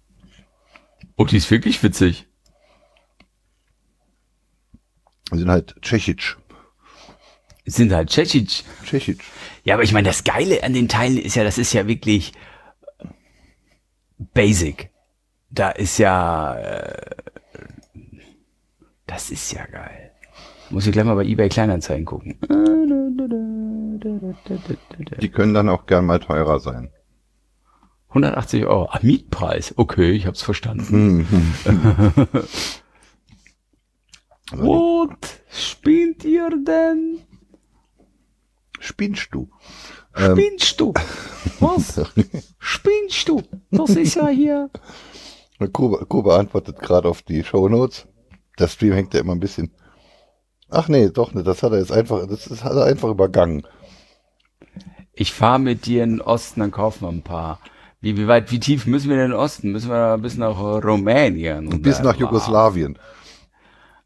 Oh, 1.16 1.27
die 1.27 1.37
ist 1.37 1.51
wirklich 1.51 1.83
witzig. 1.83 2.27
Die 5.31 5.39
sind 5.39 5.51
halt 5.51 5.77
tschechisch. 5.83 6.39
Sind 7.66 7.93
halt 7.93 8.09
Tschechisch. 8.09 8.62
Tschechisch. 8.85 9.18
Ja, 9.64 9.74
aber 9.74 9.82
ich 9.82 9.92
meine, 9.92 10.06
das 10.06 10.24
Geile 10.24 10.62
an 10.62 10.74
den 10.74 10.88
Teilen 10.88 11.18
ist 11.18 11.34
ja, 11.34 11.42
das 11.42 11.58
ist 11.58 11.72
ja 11.72 11.86
wirklich 11.86 12.32
basic. 14.18 14.90
Da 15.50 15.70
ist 15.70 15.98
ja, 15.98 16.54
äh, 16.54 17.16
das 19.06 19.30
ist 19.30 19.52
ja 19.52 19.64
geil. 19.66 20.12
Muss 20.70 20.86
ich 20.86 20.92
gleich 20.92 21.04
mal 21.04 21.14
bei 21.14 21.24
eBay 21.24 21.48
Kleinanzeigen 21.48 22.04
gucken. 22.04 22.38
Die 25.20 25.28
können 25.30 25.54
dann 25.54 25.68
auch 25.68 25.86
gern 25.86 26.04
mal 26.04 26.20
teurer 26.20 26.60
sein. 26.60 26.90
180 28.08 28.66
Euro. 28.66 28.88
Ah, 28.90 29.00
Mietpreis. 29.02 29.74
Okay, 29.76 30.12
ich 30.12 30.26
hab's 30.26 30.42
verstanden. 30.42 31.26
What? 34.52 35.40
Spinnt 35.50 36.24
ihr 36.24 36.50
denn? 36.50 37.20
Spinnst 38.85 39.28
du? 39.32 39.49
Ähm, 40.14 40.37
Spinnst 40.37 40.78
du? 40.78 40.93
Was? 41.59 42.03
Spinnst 42.59 43.26
du? 43.26 43.43
Das 43.70 43.91
ist 43.91 44.14
ja 44.14 44.28
hier. 44.28 44.68
Kuba, 45.72 46.05
Kuba 46.05 46.39
antwortet 46.39 46.78
gerade 46.80 47.09
auf 47.09 47.22
die 47.22 47.43
Shownotes. 47.43 48.07
Der 48.59 48.68
Stream 48.68 48.93
hängt 48.93 49.14
ja 49.14 49.20
immer 49.20 49.32
ein 49.32 49.41
bisschen. 49.41 49.70
Ach 50.68 50.89
nee, 50.89 51.09
doch 51.09 51.32
nicht. 51.32 51.47
Das 51.47 51.62
hat 51.62 51.72
er 51.72 51.78
jetzt 51.78 51.93
einfach, 51.93 52.26
das 52.26 52.47
ist, 52.47 52.62
hat 52.62 52.74
er 52.74 52.85
einfach 52.85 53.09
übergangen. 53.09 53.66
Ich 55.14 55.32
fahre 55.32 55.61
mit 55.61 55.87
dir 55.87 56.05
in 56.05 56.18
den 56.18 56.20
Osten, 56.20 56.61
dann 56.61 56.70
kaufen 56.70 57.05
wir 57.05 57.09
ein 57.09 57.22
paar. 57.22 57.61
Wie, 58.03 58.18
wie 58.18 58.28
weit, 58.28 58.51
wie 58.51 58.61
tief 58.61 58.85
müssen 58.85 59.09
wir 59.09 59.16
in 59.16 59.30
den 59.30 59.39
Osten? 59.39 59.72
Müssen 59.72 59.89
wir 59.89 60.18
bis 60.18 60.37
nach 60.37 60.59
Rumänien? 60.59 61.68
und 61.68 61.80
Bis 61.80 62.01
nach 62.01 62.16
Jugoslawien. 62.16 62.99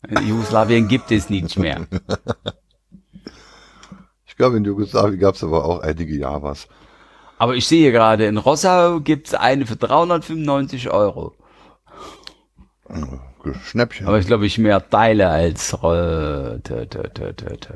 Jugoslawien 0.09 0.87
gibt 0.87 1.11
es 1.11 1.29
nicht 1.31 1.59
mehr. 1.59 1.89
Ich 4.39 4.41
glaube, 4.41 4.57
in 4.57 4.65
Jugoslawien 4.65 5.19
gab 5.19 5.35
es 5.35 5.43
aber 5.43 5.65
auch 5.65 5.81
einige 5.81 6.17
Javas. 6.17 6.69
Aber 7.39 7.57
ich 7.57 7.67
sehe 7.67 7.91
gerade, 7.91 8.27
in 8.27 8.39
Rossau 8.39 9.01
gibt's 9.01 9.35
eine 9.35 9.67
für 9.67 9.75
395 9.75 10.91
Euro. 10.93 11.35
Schnäppchen. 13.65 14.07
Aber 14.07 14.21
ich 14.21 14.29
glaube, 14.29 14.47
ich 14.47 14.57
mehr 14.59 14.89
Teile 14.89 15.29
als... 15.29 15.73
Äh, 15.73 16.61
tö, 16.61 16.87
tö, 16.87 17.09
tö, 17.13 17.33
tö. 17.33 17.75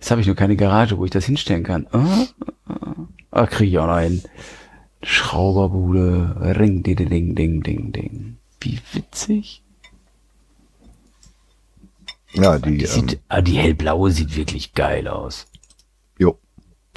Jetzt 0.00 0.10
habe 0.10 0.20
ich 0.20 0.26
nur 0.26 0.34
keine 0.34 0.56
Garage, 0.56 0.98
wo 0.98 1.04
ich 1.04 1.12
das 1.12 1.26
hinstellen 1.26 1.62
kann. 1.62 1.86
Ah, 1.92 2.26
ah, 2.66 2.94
ah, 3.30 3.46
kriege 3.46 3.70
ich 3.70 3.78
auch 3.78 3.86
noch 3.86 3.94
einen. 3.94 4.24
Schrauberbude. 5.04 6.56
Ring, 6.58 6.82
ding, 6.82 6.96
ding, 6.96 7.36
ding, 7.36 7.62
ding, 7.62 7.92
ding. 7.92 8.36
Wie 8.60 8.80
witzig. 8.94 9.62
ja, 12.32 12.58
die, 12.58 12.78
Die, 12.78 12.84
ähm, 12.84 12.90
sieht, 12.90 13.20
ah, 13.28 13.42
die 13.42 13.58
hellblaue 13.58 14.10
sieht 14.10 14.34
wirklich 14.36 14.74
geil 14.74 15.06
aus. 15.06 15.46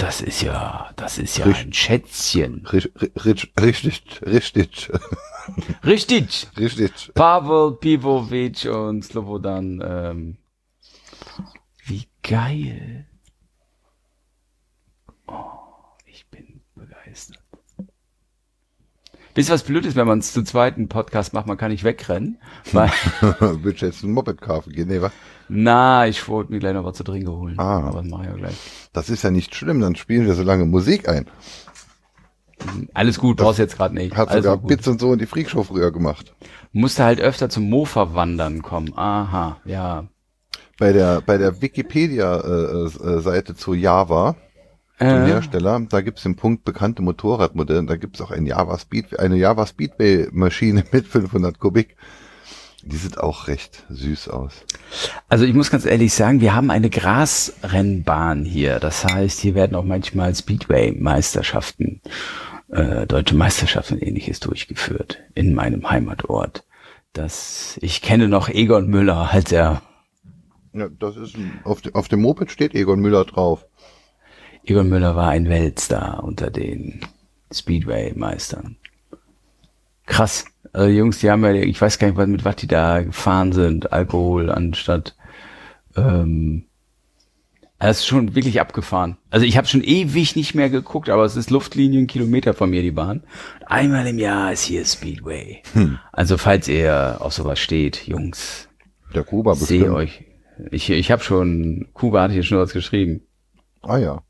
Das 0.01 0.19
ist 0.21 0.41
ja, 0.41 0.89
das 0.95 1.17
ist 1.19 1.37
ja 1.37 1.45
Richt- 1.45 1.67
ein 1.67 1.73
Schätzchen. 1.73 2.65
ri- 2.65 2.91
ri- 2.95 3.11
ri- 3.17 3.61
richtig, 3.61 4.19
richtig, 4.25 4.91
Richtig. 5.85 6.47
richtig. 6.57 7.11
Pavel 7.13 7.73
Pivovic 7.79 8.65
und 8.65 9.03
Slobodan. 9.05 9.79
Ähm, 9.85 10.37
wie 11.85 12.07
geil. 12.23 13.07
Oh, 15.27 15.51
ich 16.05 16.27
bin 16.29 16.61
begeistert. 16.75 17.37
Wisst 19.35 19.49
ihr, 19.49 19.53
was 19.53 19.63
blöd 19.63 19.85
ist, 19.85 19.95
wenn 19.95 20.07
man 20.07 20.19
es 20.19 20.33
zu 20.33 20.43
zweiten 20.43 20.89
Podcast 20.89 21.31
macht? 21.33 21.47
Man 21.47 21.57
kann 21.57 21.71
nicht 21.71 21.83
wegrennen. 21.85 22.37
Weil, 22.73 22.89
Willst 23.39 23.81
du 23.81 23.85
jetzt 23.85 24.03
ein 24.03 24.11
Moped 24.11 24.41
kaufen 24.41 24.73
gehen? 24.73 24.87
Nee, 24.89 25.01
wa? 25.01 25.11
Na, 25.53 26.07
ich 26.07 26.27
wollte 26.29 26.51
mir 26.53 26.59
gleich 26.59 26.73
noch 26.73 26.85
was 26.85 26.95
zu 26.95 27.03
trinken 27.03 27.29
holen. 27.29 27.55
Ah. 27.59 27.87
Aber 27.87 28.01
das 28.01 28.09
mache 28.09 28.23
ich 28.23 28.29
ja 28.29 28.35
gleich. 28.35 28.55
Das 28.93 29.09
ist 29.09 29.23
ja 29.23 29.31
nicht 29.31 29.53
schlimm, 29.53 29.81
dann 29.81 29.95
spielen 29.95 30.25
wir 30.25 30.33
so 30.33 30.43
lange 30.43 30.65
Musik 30.65 31.09
ein. 31.09 31.27
Alles 32.93 33.17
gut, 33.19 33.37
brauchst 33.37 33.59
jetzt 33.59 33.75
gerade 33.75 33.95
nicht. 33.95 34.15
Hat 34.15 34.29
Alles 34.29 34.45
sogar. 34.45 34.57
Bits 34.65 34.87
und 34.87 35.01
so 35.01 35.11
in 35.11 35.19
die 35.19 35.25
Freakshow 35.25 35.63
früher 35.63 35.91
gemacht. 35.91 36.33
Musste 36.71 37.03
halt 37.03 37.19
öfter 37.19 37.49
zum 37.49 37.69
Mofa 37.69 38.13
wandern 38.13 38.61
kommen. 38.61 38.93
Aha, 38.95 39.57
ja. 39.65 40.05
Bei 40.77 40.93
der, 40.93 41.21
bei 41.21 41.37
der 41.37 41.61
Wikipedia-Seite 41.61 43.55
zu 43.55 43.73
Java, 43.73 44.35
dem 44.99 45.23
Äh, 45.23 45.27
Hersteller, 45.27 45.79
da 45.89 46.01
gibt's 46.01 46.23
den 46.23 46.35
Punkt 46.35 46.63
bekannte 46.63 47.01
Motorradmodelle. 47.01 47.83
Da 47.85 47.95
gibt's 47.97 48.21
auch 48.21 48.31
ein 48.31 48.45
Java 48.45 48.77
Speed, 48.77 49.19
eine 49.19 49.35
Java 49.35 49.65
Speedway 49.65 50.27
Maschine 50.31 50.83
mit 50.91 51.07
500 51.07 51.59
Kubik. 51.59 51.95
Die 52.84 52.97
sieht 52.97 53.19
auch 53.19 53.47
recht 53.47 53.86
süß 53.89 54.29
aus. 54.29 54.53
also 55.29 55.45
ich 55.45 55.53
muss 55.53 55.69
ganz 55.69 55.86
ehrlich 55.86 56.13
sagen, 56.13 56.41
wir 56.41 56.55
haben 56.55 56.71
eine 56.71 56.89
Grasrennbahn 56.89 58.43
hier. 58.43 58.79
Das 58.79 59.05
heißt, 59.05 59.39
hier 59.39 59.53
werden 59.53 59.75
auch 59.75 59.84
manchmal 59.84 60.34
Speedway-Meisterschaften, 60.34 62.01
äh, 62.69 63.05
deutsche 63.05 63.36
Meisterschaften 63.36 63.95
und 63.95 64.01
ähnliches 64.03 64.39
durchgeführt 64.39 65.19
in 65.36 65.53
meinem 65.53 65.89
Heimatort. 65.89 66.63
Das, 67.13 67.77
ich 67.82 68.01
kenne 68.01 68.27
noch 68.27 68.49
Egon 68.49 68.88
Müller, 68.88 69.29
als 69.32 69.51
er, 69.51 69.82
Ja, 70.73 70.88
das 70.89 71.17
ist 71.17 71.36
ein, 71.36 71.59
auf, 71.63 71.82
auf 71.93 72.07
dem 72.07 72.21
Moped 72.21 72.51
steht 72.51 72.73
Egon 72.73 72.99
Müller 72.99 73.25
drauf. 73.25 73.65
Egon 74.63 74.89
Müller 74.89 75.15
war 75.15 75.29
ein 75.29 75.49
Weltstar 75.49 76.23
unter 76.23 76.49
den 76.49 77.01
Speedway-Meistern. 77.53 78.77
Krass. 80.05 80.45
Also 80.74 80.89
Jungs, 80.89 81.19
die 81.19 81.30
haben 81.30 81.43
ja, 81.43 81.53
ich 81.53 81.80
weiß 81.82 81.99
gar 81.99 82.07
nicht, 82.07 82.17
was- 82.17 82.28
mit 82.28 82.45
was 82.45 82.55
die 82.55 82.67
da 82.67 83.01
gefahren 83.01 83.51
sind. 83.51 83.91
Alkohol 83.91 84.49
anstatt. 84.49 85.15
Ähm, 85.97 86.65
das 87.80 87.99
ist 87.99 88.05
schon 88.05 88.36
wirklich 88.36 88.61
abgefahren. 88.61 89.17
Also 89.32 89.45
ich 89.45 89.57
habe 89.57 89.67
schon 89.67 89.84
ewig 89.84 90.36
nicht 90.36 90.53
mehr 90.53 90.69
geguckt, 90.69 91.09
aber 91.09 91.26
es 91.26 91.36
ist 91.36 91.49
Luftlinien 91.49 92.05
Kilometer 92.05 92.53
von 92.53 92.69
mir 92.69 92.84
die 92.84 92.91
Bahn. 92.91 93.24
Einmal 93.65 94.05
im 94.05 94.19
Jahr 94.19 94.53
ist 94.53 94.63
hier 94.63 94.86
Speedway. 94.86 95.63
Also 96.11 96.38
falls 96.38 96.67
ihr 96.67 97.17
auf 97.19 97.34
sowas 97.34 97.59
steht, 97.59 98.05
Jungs, 98.07 98.69
Der 99.15 99.24
Kuba 99.24 99.55
sehe 99.55 99.80
bestimmt. 99.80 99.95
euch. 99.97 100.24
Ich, 100.69 100.91
ich 100.91 101.11
habe 101.11 101.24
schon, 101.24 101.88
Kuba 101.93 102.22
hatte 102.22 102.34
hier 102.34 102.43
schon 102.43 102.59
was 102.59 102.72
geschrieben. 102.72 103.22
Ah 103.82 103.97
ja. 103.97 104.22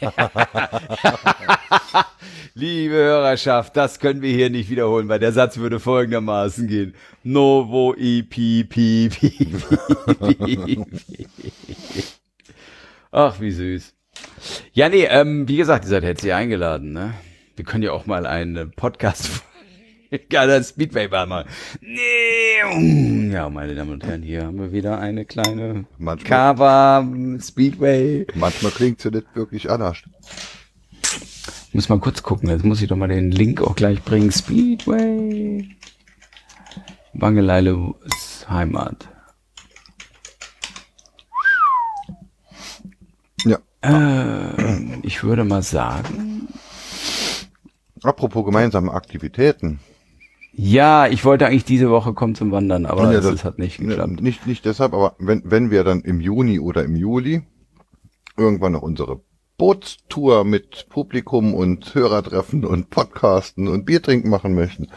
Liebe 2.54 2.94
Hörerschaft, 2.94 3.76
das 3.76 3.98
können 3.98 4.22
wir 4.22 4.32
hier 4.32 4.50
nicht 4.50 4.70
wiederholen, 4.70 5.08
weil 5.08 5.18
der 5.18 5.32
Satz 5.32 5.56
würde 5.56 5.80
folgendermaßen 5.80 6.68
gehen. 6.68 6.94
Novo 7.22 7.94
ipi 7.96 8.64
pi 8.64 9.08
pi 9.08 9.30
pi 10.34 10.84
Ach, 13.10 13.40
wie 13.40 13.50
süß. 13.50 13.94
Ja, 14.72 14.88
nee, 14.88 15.04
ähm, 15.04 15.48
wie 15.48 15.56
gesagt, 15.56 15.84
ihr 15.84 15.90
seid 15.90 16.04
herzlich 16.04 16.32
eingeladen, 16.32 16.92
ne? 16.92 17.14
Wir 17.56 17.64
können 17.64 17.82
ja 17.82 17.92
auch 17.92 18.06
mal 18.06 18.26
einen 18.26 18.70
Podcast 18.72 19.42
geiler 20.30 20.62
Speedway 20.62 21.08
machen. 21.08 21.48
Nee. 21.80 23.32
Ja, 23.32 23.48
meine 23.48 23.74
Damen 23.74 23.92
und 23.92 24.04
Herren, 24.04 24.22
hier 24.22 24.44
haben 24.44 24.58
wir 24.58 24.72
wieder 24.72 24.98
eine 24.98 25.24
kleine 25.24 25.84
Manchmal- 25.98 26.54
Cover 26.54 27.08
Speedway. 27.40 28.26
Manchmal 28.34 28.72
klingt 28.72 29.00
sie 29.00 29.10
nicht 29.10 29.26
wirklich 29.34 29.70
anders. 29.70 29.98
Muss 31.72 31.88
mal 31.88 31.98
kurz 32.00 32.22
gucken, 32.22 32.50
jetzt 32.50 32.64
muss 32.64 32.82
ich 32.82 32.88
doch 32.88 32.96
mal 32.96 33.08
den 33.08 33.30
Link 33.30 33.62
auch 33.62 33.74
gleich 33.74 34.02
bringen. 34.02 34.30
Speedway. 34.30 35.68
Bangeleile 37.14 37.94
ist 38.04 38.48
Heimat. 38.48 39.08
Ja. 43.44 43.58
Äh, 43.80 44.98
ich 45.02 45.24
würde 45.24 45.44
mal 45.44 45.62
sagen, 45.62 46.48
Apropos 48.02 48.44
gemeinsame 48.44 48.92
Aktivitäten. 48.92 49.78
Ja, 50.52 51.06
ich 51.06 51.24
wollte 51.24 51.46
eigentlich 51.46 51.64
diese 51.64 51.90
Woche 51.90 52.12
kommen 52.14 52.34
zum 52.34 52.50
Wandern, 52.52 52.86
aber 52.86 53.04
Ja, 53.04 53.20
das- 53.20 53.26
ist- 53.32 53.44
hat 53.44 53.58
nicht 53.58 53.80
Ne, 53.80 53.88
geklappt. 53.88 54.20
Nicht, 54.20 54.46
nicht 54.46 54.64
deshalb, 54.64 54.92
aber 54.94 55.16
wenn, 55.18 55.42
wenn 55.44 55.70
wir 55.70 55.84
dann 55.84 56.00
im 56.02 56.20
Juni 56.20 56.58
oder 56.60 56.84
im 56.84 56.94
Juli 56.96 57.42
irgendwann 58.36 58.72
noch 58.72 58.82
unsere 58.82 59.20
Bootstour 59.58 60.44
mit 60.44 60.88
Publikum 60.88 61.54
und 61.54 61.94
Hörertreffen 61.94 62.64
und 62.64 62.90
Podcasten 62.90 63.68
und 63.68 63.84
Biertrinken 63.84 64.28
machen 64.30 64.54
möchten, 64.54 64.88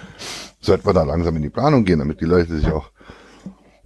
sollten 0.59 0.85
wir 0.87 0.93
da 0.93 1.03
langsam 1.03 1.35
in 1.35 1.41
die 1.43 1.49
Planung 1.49 1.85
gehen, 1.85 1.99
damit 1.99 2.19
die 2.21 2.25
Leute 2.25 2.55
sich 2.57 2.71
auch 2.71 2.89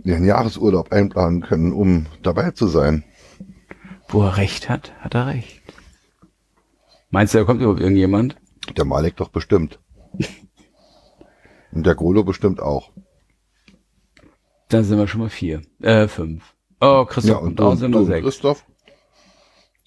ihren 0.03 0.23
Jahresurlaub 0.23 0.91
einplanen 0.93 1.41
können, 1.41 1.73
um 1.73 2.05
dabei 2.23 2.51
zu 2.51 2.67
sein. 2.67 3.03
Wo 4.07 4.23
er 4.23 4.37
recht 4.37 4.69
hat, 4.69 4.93
hat 5.01 5.13
er 5.15 5.27
recht. 5.27 5.61
Meinst 7.09 7.33
du, 7.33 7.39
da 7.39 7.43
kommt 7.43 7.59
überhaupt 7.61 7.81
irgendjemand? 7.81 8.37
Der 8.77 8.85
Malek 8.85 9.17
doch 9.17 9.29
bestimmt. 9.29 9.79
Und 11.71 11.85
der 11.85 11.95
Grolo 11.95 12.23
bestimmt 12.23 12.59
auch. 12.61 12.91
Da 14.69 14.83
sind 14.83 14.97
wir 14.97 15.07
schon 15.07 15.21
mal 15.21 15.29
vier. 15.29 15.61
Äh, 15.81 16.07
fünf. 16.07 16.55
Oh, 16.79 17.05
Christoph 17.05 17.31
Ja, 17.31 17.37
und 17.37 17.57
kommt 17.57 17.61
auch, 17.61 17.75
sind 17.75 17.93
wir 17.93 18.05
sechs. 18.05 18.23
Christoph. 18.23 18.65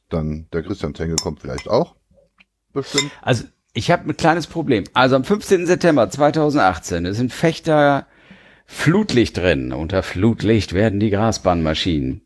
Dann 0.09 0.47
der 0.53 0.63
Christian 0.63 0.95
Zengel 0.95 1.17
kommt 1.17 1.41
vielleicht 1.41 1.69
auch. 1.69 1.97
Bestimmt. 2.73 3.11
Also, 3.23 3.45
ich 3.75 3.91
habe 3.91 4.09
ein 4.09 4.17
kleines 4.17 4.47
Problem. 4.47 4.85
Also 4.93 5.17
am 5.17 5.25
15. 5.25 5.67
September 5.67 6.11
2018 6.11 7.07
ist 7.07 7.19
ein 7.21 7.31
Fechter 7.31 8.07
Flutlichtrennen. 8.67 9.73
Unter 9.73 10.03
Flutlicht 10.03 10.73
werden 10.75 11.01
die 11.01 11.11
Grasbahnmaschinen 11.11 12.23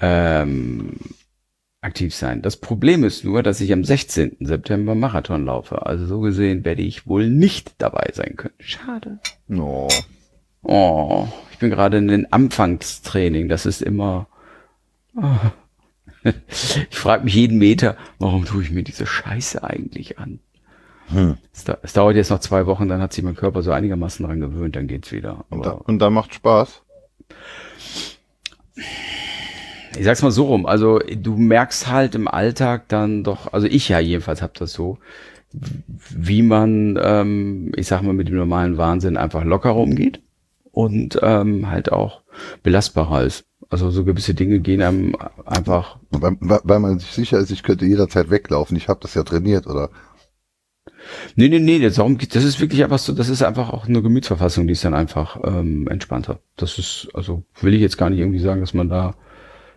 ähm, 0.00 0.96
aktiv 1.82 2.14
sein. 2.14 2.42
Das 2.42 2.56
Problem 2.56 3.04
ist 3.04 3.24
nur, 3.24 3.42
dass 3.42 3.60
ich 3.60 3.72
am 3.72 3.84
16. 3.84 4.36
September 4.40 4.94
Marathon 4.94 5.44
laufe. 5.44 5.84
Also 5.84 6.06
so 6.06 6.20
gesehen 6.20 6.64
werde 6.64 6.82
ich 6.82 7.06
wohl 7.06 7.28
nicht 7.28 7.74
dabei 7.78 8.10
sein 8.14 8.36
können. 8.36 8.54
Schade. 8.60 9.18
No. 9.48 9.88
Oh, 10.62 11.26
ich 11.50 11.58
bin 11.58 11.70
gerade 11.70 11.98
in 11.98 12.08
den 12.08 12.32
Anfangstraining. 12.32 13.48
Das 13.48 13.66
ist 13.66 13.82
immer. 13.82 14.26
Oh. 15.16 15.22
Ich 16.88 16.96
frage 16.96 17.24
mich 17.24 17.34
jeden 17.34 17.58
Meter, 17.58 17.96
warum 18.20 18.44
tue 18.44 18.62
ich 18.62 18.70
mir 18.70 18.84
diese 18.84 19.06
Scheiße 19.06 19.64
eigentlich 19.64 20.20
an? 20.20 20.38
Hm. 21.08 21.36
Es, 21.52 21.64
da, 21.64 21.78
es 21.82 21.94
dauert 21.94 22.14
jetzt 22.14 22.30
noch 22.30 22.38
zwei 22.38 22.66
Wochen, 22.66 22.88
dann 22.88 23.00
hat 23.00 23.12
sich 23.12 23.24
mein 23.24 23.34
Körper 23.34 23.62
so 23.62 23.72
einigermaßen 23.72 24.24
dran 24.24 24.38
gewöhnt, 24.38 24.76
dann 24.76 24.86
geht's 24.86 25.10
wieder. 25.10 25.44
Und, 25.50 25.66
da, 25.66 25.72
Aber 25.72 25.88
und 25.88 25.98
da 25.98 26.10
macht 26.10 26.32
Spaß. 26.32 26.82
Ich 29.96 30.04
sag's 30.04 30.22
mal 30.22 30.30
so 30.30 30.44
rum, 30.46 30.66
also 30.66 30.98
du 31.00 31.36
merkst 31.36 31.88
halt 31.90 32.14
im 32.14 32.28
Alltag 32.28 32.88
dann 32.88 33.24
doch, 33.24 33.52
also 33.52 33.66
ich 33.66 33.88
ja 33.88 33.98
jedenfalls 34.00 34.42
hab 34.42 34.54
das 34.54 34.72
so, 34.72 34.98
wie 35.52 36.42
man, 36.42 36.98
ähm, 37.02 37.72
ich 37.76 37.86
sag 37.86 38.02
mal, 38.02 38.14
mit 38.14 38.28
dem 38.28 38.36
normalen 38.36 38.78
Wahnsinn 38.78 39.16
einfach 39.16 39.44
lockerer 39.44 39.76
umgeht 39.76 40.20
und 40.72 41.18
ähm, 41.22 41.70
halt 41.70 41.92
auch 41.92 42.22
belastbarer 42.62 43.24
ist. 43.24 43.44
Also 43.68 43.90
so 43.90 44.04
gewisse 44.04 44.34
Dinge 44.34 44.60
gehen 44.60 44.82
einem 44.82 45.16
einfach 45.46 45.98
Weil, 46.10 46.36
weil 46.40 46.80
man 46.80 46.98
sich 46.98 47.10
sicher 47.12 47.38
ist, 47.38 47.50
ich 47.50 47.62
könnte 47.62 47.86
jederzeit 47.86 48.30
weglaufen. 48.30 48.76
Ich 48.76 48.88
habe 48.88 49.00
das 49.00 49.14
ja 49.14 49.22
trainiert, 49.22 49.66
oder? 49.66 49.90
Nee, 51.36 51.48
nee, 51.48 51.58
nee, 51.58 51.78
das, 51.78 51.94
darum, 51.96 52.18
geht- 52.18 52.34
das 52.34 52.44
ist 52.44 52.60
wirklich 52.60 52.82
einfach 52.84 52.98
so, 52.98 53.12
das 53.12 53.28
ist 53.28 53.42
einfach 53.42 53.70
auch 53.70 53.86
eine 53.88 54.02
Gemütsverfassung, 54.02 54.66
die 54.66 54.72
ist 54.72 54.84
dann 54.84 54.94
einfach 54.94 55.38
ähm, 55.44 55.86
entspannter. 55.88 56.40
Das 56.56 56.78
ist, 56.78 57.08
also 57.14 57.42
will 57.60 57.74
ich 57.74 57.80
jetzt 57.80 57.98
gar 57.98 58.10
nicht 58.10 58.18
irgendwie 58.20 58.38
sagen, 58.38 58.60
dass 58.60 58.74
man 58.74 58.88
da 58.88 59.14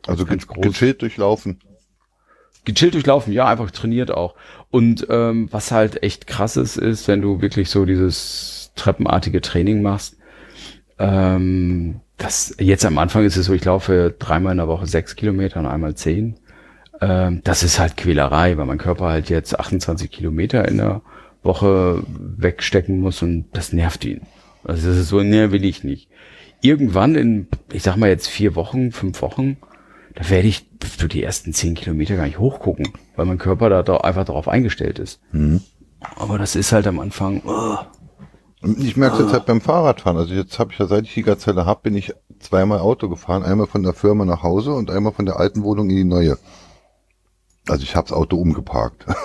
Also 0.08 0.26
ganz 0.26 0.48
ge 0.48 0.56
groß. 0.56 0.66
gechillt 0.74 1.02
durchlaufen. 1.02 1.60
gechillt 2.66 2.94
durchlaufen, 2.94 3.34
ja, 3.34 3.48
einfach 3.48 3.72
trainiert 3.72 4.12
auch. 4.12 4.36
Und 4.72 5.08
ähm, 5.10 5.48
was 5.52 5.72
halt 5.72 6.04
echt 6.04 6.28
krass 6.28 6.58
ist, 6.58 6.78
ist, 6.78 7.08
wenn 7.08 7.22
du 7.22 7.42
wirklich 7.42 7.70
so 7.70 7.86
dieses 7.86 8.72
treppenartige 8.76 9.42
Training 9.42 9.82
machst. 9.82 10.18
Ähm, 11.00 12.02
das 12.18 12.56
jetzt 12.60 12.86
am 12.86 12.98
Anfang 12.98 13.26
ist 13.26 13.36
es 13.38 13.48
so, 13.48 13.54
ich 13.54 13.66
laufe 13.66 14.16
dreimal 14.18 14.54
in 14.54 14.58
der 14.58 14.68
Woche 14.68 14.86
sechs 14.86 15.16
Kilometer 15.16 15.60
und 15.60 15.66
einmal 15.66 15.96
zehn. 15.96 16.38
Ähm, 17.02 17.42
das 17.44 17.64
ist 17.64 17.80
halt 17.80 17.98
Quälerei, 17.98 18.58
weil 18.58 18.66
mein 18.66 18.78
Körper 18.78 19.06
halt 19.06 19.30
jetzt 19.30 19.60
28 19.60 20.10
Kilometer 20.12 20.68
in 20.68 20.78
der 20.78 21.02
Woche 21.44 22.04
wegstecken 22.08 23.00
muss 23.00 23.22
und 23.22 23.46
das 23.54 23.74
nervt 23.74 24.06
ihn. 24.06 24.22
Also 24.64 24.88
das 24.90 24.98
ist 24.98 25.10
so, 25.10 25.22
ne, 25.22 25.52
will 25.52 25.66
ich 25.66 25.84
nicht. 25.84 26.10
Irgendwann 26.62 27.16
in, 27.16 27.48
ich 27.72 27.84
sag 27.84 27.98
mal 27.98 28.10
jetzt 28.10 28.28
vier 28.28 28.56
Wochen, 28.56 28.92
fünf 28.92 29.22
Wochen, 29.22 29.58
da 30.16 30.30
werde 30.30 30.48
ich 30.48 30.68
für 30.82 31.08
die 31.08 31.24
ersten 31.24 31.54
zehn 31.54 31.76
Kilometer 31.76 32.16
gar 32.16 32.26
nicht 32.26 32.40
hochgucken, 32.40 32.88
weil 33.16 33.26
mein 33.26 33.38
Körper 33.38 33.70
da 33.70 33.84
doch 33.84 34.02
einfach 34.02 34.26
darauf 34.26 34.48
eingestellt 34.48 34.98
ist. 35.00 35.20
Aber 36.16 36.38
das 36.38 36.56
ist 36.56 36.72
halt 36.72 36.88
am 36.88 37.00
Anfang, 37.00 37.42
oh, 37.46 37.78
Ich 38.80 38.96
merke 38.98 39.22
jetzt 39.24 39.34
halt 39.34 39.46
beim 39.46 39.62
Fahrradfahren. 39.62 40.18
Also 40.18 40.34
jetzt 40.34 40.58
habe 40.58 40.72
ich 40.72 40.80
ja, 40.80 40.88
seit 40.88 41.04
ich 41.06 41.14
die 41.14 41.24
Gazelle 41.24 41.66
habe, 41.66 41.82
bin 41.84 41.96
ich 41.96 42.14
zweimal 42.40 42.80
Auto 42.80 43.10
gefahren. 43.10 43.44
Einmal 43.44 43.68
von 43.68 43.84
der 43.84 43.94
Firma 43.94 44.26
nach 44.26 44.42
Hause 44.44 44.74
und 44.74 44.90
einmal 44.90 45.14
von 45.14 45.26
der 45.26 45.38
alten 45.40 45.64
Wohnung 45.64 45.90
in 45.90 45.96
die 45.96 46.04
neue. 46.04 46.38
Also 47.68 47.84
ich 47.84 47.96
habe 47.96 48.08
das 48.08 48.18
Auto 48.18 48.38
umgeparkt. 48.38 49.06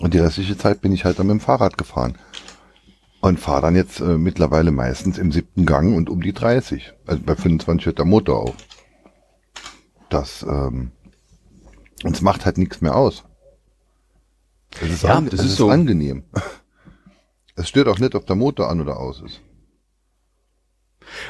Und 0.00 0.14
die 0.14 0.18
restliche 0.18 0.58
Zeit 0.58 0.80
bin 0.80 0.92
ich 0.92 1.04
halt 1.04 1.18
dann 1.18 1.28
mit 1.28 1.34
dem 1.34 1.40
Fahrrad 1.40 1.78
gefahren. 1.78 2.18
Und 3.20 3.38
fahre 3.38 3.62
dann 3.62 3.76
jetzt 3.76 4.00
äh, 4.00 4.18
mittlerweile 4.18 4.72
meistens 4.72 5.16
im 5.16 5.30
siebten 5.30 5.64
Gang 5.64 5.96
und 5.96 6.10
um 6.10 6.20
die 6.22 6.32
30. 6.32 6.92
Also 7.06 7.22
bei 7.24 7.36
25 7.36 7.86
hört 7.86 7.98
der 7.98 8.04
Motor 8.04 8.40
auf. 8.40 8.54
Das, 10.12 10.42
ähm, 10.42 10.90
und 12.04 12.16
es 12.16 12.22
macht 12.22 12.44
halt 12.44 12.58
nichts 12.58 12.80
mehr 12.80 12.96
aus. 12.96 13.24
Es 14.82 14.90
ist, 14.90 15.02
Ja, 15.02 15.16
an, 15.16 15.28
das 15.28 15.40
es 15.40 15.46
ist 15.46 15.56
so. 15.56 15.70
angenehm. 15.70 16.24
Es 17.54 17.68
stört 17.68 17.88
auch 17.88 17.98
nicht, 17.98 18.14
ob 18.14 18.26
der 18.26 18.36
Motor 18.36 18.70
an 18.70 18.80
oder 18.80 18.98
aus 18.98 19.22
ist. 19.22 19.40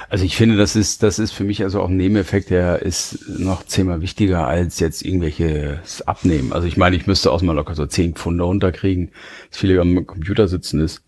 Also 0.09 0.24
ich 0.24 0.37
finde, 0.37 0.57
das 0.57 0.76
ist, 0.76 1.03
das 1.03 1.18
ist 1.18 1.33
für 1.33 1.43
mich 1.45 1.62
also 1.64 1.80
auch 1.80 1.89
ein 1.89 1.97
Nebeneffekt, 1.97 2.51
der 2.51 2.83
ist 2.83 3.28
noch 3.28 3.64
zehnmal 3.66 4.01
wichtiger 4.01 4.47
als 4.47 4.78
jetzt 4.78 5.03
irgendwelches 5.03 6.03
Abnehmen. 6.03 6.53
Also 6.53 6.68
ich 6.68 6.76
meine, 6.76 6.95
ich 6.95 7.07
müsste 7.07 7.33
auch 7.33 7.43
mal 7.43 7.55
locker 7.55 7.74
so 7.74 7.87
zehn 7.87 8.14
Pfunde 8.14 8.45
runterkriegen, 8.45 9.11
dass 9.51 9.59
viele 9.59 9.80
am 9.80 10.07
Computer 10.07 10.47
sitzen 10.47 10.80
ist 10.80 11.03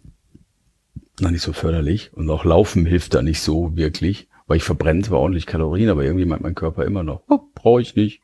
noch 1.20 1.30
nicht 1.30 1.42
so 1.42 1.52
förderlich 1.52 2.12
und 2.12 2.28
auch 2.30 2.44
Laufen 2.44 2.86
hilft 2.86 3.14
da 3.14 3.22
nicht 3.22 3.40
so 3.40 3.76
wirklich, 3.76 4.28
weil 4.46 4.58
ich 4.58 4.64
verbrenne 4.64 5.02
zwar 5.02 5.20
ordentlich 5.20 5.46
Kalorien, 5.46 5.88
aber 5.88 6.04
irgendwie 6.04 6.26
meint 6.26 6.42
mein 6.42 6.54
Körper 6.54 6.84
immer 6.84 7.02
noch, 7.02 7.22
oh, 7.28 7.40
brauche 7.54 7.80
ich 7.80 7.96
nicht. 7.96 8.22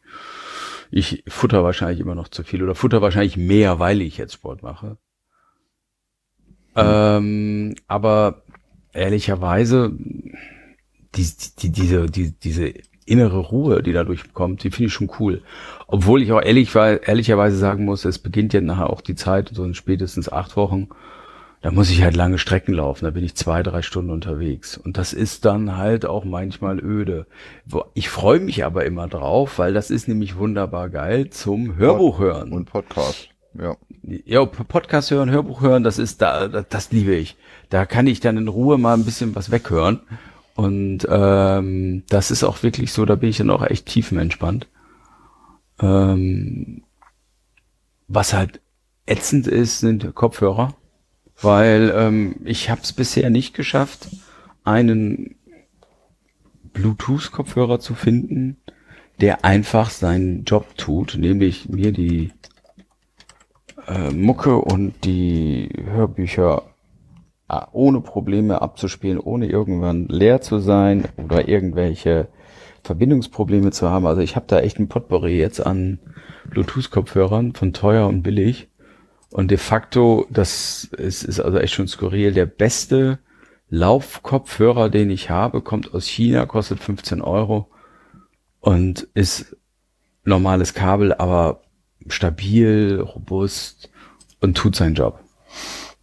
Ich 0.90 1.22
futter 1.28 1.62
wahrscheinlich 1.62 2.00
immer 2.00 2.14
noch 2.14 2.28
zu 2.28 2.42
viel 2.42 2.62
oder 2.62 2.74
futter 2.74 3.00
wahrscheinlich 3.00 3.36
mehr, 3.36 3.78
weil 3.78 4.00
ich 4.02 4.18
jetzt 4.18 4.34
Sport 4.34 4.62
mache. 4.62 4.98
Ähm, 6.76 7.74
aber 7.86 8.42
ehrlicherweise, 8.92 9.92
die, 11.14 11.26
die, 11.58 11.70
diese, 11.70 12.06
die, 12.06 12.32
diese 12.32 12.72
innere 13.06 13.38
Ruhe, 13.38 13.82
die 13.82 13.92
dadurch 13.92 14.32
kommt, 14.32 14.62
die 14.62 14.70
finde 14.70 14.86
ich 14.86 14.92
schon 14.92 15.10
cool. 15.18 15.42
Obwohl 15.86 16.22
ich 16.22 16.32
auch 16.32 16.42
ehrlich, 16.42 16.74
ehrlicherweise 16.74 17.56
sagen 17.56 17.84
muss, 17.84 18.04
es 18.04 18.18
beginnt 18.18 18.52
ja 18.52 18.60
nachher 18.60 18.90
auch 18.90 19.00
die 19.00 19.16
Zeit, 19.16 19.50
so 19.52 19.64
in 19.64 19.74
spätestens 19.74 20.30
acht 20.30 20.56
Wochen, 20.56 20.88
da 21.62 21.70
muss 21.70 21.90
ich 21.90 22.02
halt 22.02 22.16
lange 22.16 22.38
Strecken 22.38 22.72
laufen, 22.72 23.04
da 23.04 23.10
bin 23.10 23.24
ich 23.24 23.34
zwei, 23.34 23.62
drei 23.62 23.82
Stunden 23.82 24.10
unterwegs. 24.10 24.78
Und 24.78 24.96
das 24.96 25.12
ist 25.12 25.44
dann 25.44 25.76
halt 25.76 26.06
auch 26.06 26.24
manchmal 26.24 26.78
öde. 26.78 27.26
Ich 27.92 28.08
freue 28.08 28.40
mich 28.40 28.64
aber 28.64 28.86
immer 28.86 29.08
drauf, 29.08 29.58
weil 29.58 29.74
das 29.74 29.90
ist 29.90 30.08
nämlich 30.08 30.36
wunderbar 30.36 30.88
geil 30.88 31.28
zum 31.28 31.76
Hörbuch 31.76 32.18
hören. 32.18 32.52
Und 32.52 32.70
Podcast. 32.70 33.28
Ja. 33.58 33.76
Ja, 34.02 34.46
Podcast 34.46 35.10
hören, 35.10 35.30
Hörbuch 35.30 35.60
hören, 35.60 35.82
das 35.82 35.98
ist 35.98 36.22
da, 36.22 36.48
das, 36.48 36.66
das 36.70 36.92
liebe 36.92 37.14
ich. 37.14 37.36
Da 37.68 37.84
kann 37.84 38.06
ich 38.06 38.20
dann 38.20 38.38
in 38.38 38.48
Ruhe 38.48 38.78
mal 38.78 38.94
ein 38.94 39.04
bisschen 39.04 39.34
was 39.34 39.50
weghören. 39.50 40.00
Und 40.54 41.06
ähm, 41.10 42.04
das 42.08 42.30
ist 42.30 42.42
auch 42.42 42.62
wirklich 42.62 42.92
so, 42.92 43.04
da 43.04 43.16
bin 43.16 43.28
ich 43.28 43.36
dann 43.36 43.50
auch 43.50 43.62
echt 43.62 43.86
tiefenentspannt. 43.86 44.66
Ähm, 45.80 46.82
was 48.08 48.32
halt 48.32 48.60
ätzend 49.06 49.46
ist, 49.46 49.80
sind 49.80 50.14
Kopfhörer, 50.14 50.74
weil 51.42 51.92
ähm, 51.94 52.36
ich 52.44 52.70
habe 52.70 52.82
es 52.82 52.92
bisher 52.92 53.30
nicht 53.30 53.54
geschafft, 53.54 54.08
einen 54.64 55.36
Bluetooth-Kopfhörer 56.72 57.80
zu 57.80 57.94
finden, 57.94 58.58
der 59.20 59.44
einfach 59.44 59.90
seinen 59.90 60.44
Job 60.44 60.76
tut, 60.76 61.16
nämlich 61.18 61.68
mir 61.68 61.92
die 61.92 62.32
äh, 63.86 64.10
Mucke 64.10 64.56
und 64.56 65.04
die 65.04 65.68
Hörbücher 65.84 66.62
äh, 67.48 67.60
ohne 67.72 68.00
Probleme 68.00 68.62
abzuspielen, 68.62 69.18
ohne 69.18 69.46
irgendwann 69.46 70.06
leer 70.08 70.40
zu 70.40 70.58
sein 70.58 71.04
oder 71.16 71.48
irgendwelche 71.48 72.28
Verbindungsprobleme 72.82 73.72
zu 73.72 73.90
haben. 73.90 74.06
Also 74.06 74.22
ich 74.22 74.36
habe 74.36 74.46
da 74.48 74.60
echt 74.60 74.78
ein 74.78 74.88
Potpourri 74.88 75.38
jetzt 75.38 75.64
an 75.64 75.98
Bluetooth-Kopfhörern 76.50 77.54
von 77.54 77.72
teuer 77.72 78.06
und 78.06 78.22
billig. 78.22 78.69
Und 79.32 79.50
de 79.50 79.58
facto, 79.58 80.26
das 80.30 80.84
ist, 80.84 81.22
ist 81.22 81.40
also 81.40 81.58
echt 81.58 81.74
schon 81.74 81.88
skurril, 81.88 82.32
der 82.32 82.46
beste 82.46 83.18
Laufkopfhörer, 83.68 84.90
den 84.90 85.10
ich 85.10 85.30
habe, 85.30 85.62
kommt 85.62 85.94
aus 85.94 86.06
China, 86.06 86.46
kostet 86.46 86.80
15 86.80 87.22
Euro 87.22 87.68
und 88.58 89.08
ist 89.14 89.56
normales 90.24 90.74
Kabel, 90.74 91.14
aber 91.14 91.62
stabil, 92.08 93.00
robust 93.00 93.90
und 94.40 94.56
tut 94.56 94.74
seinen 94.74 94.96
Job. 94.96 95.20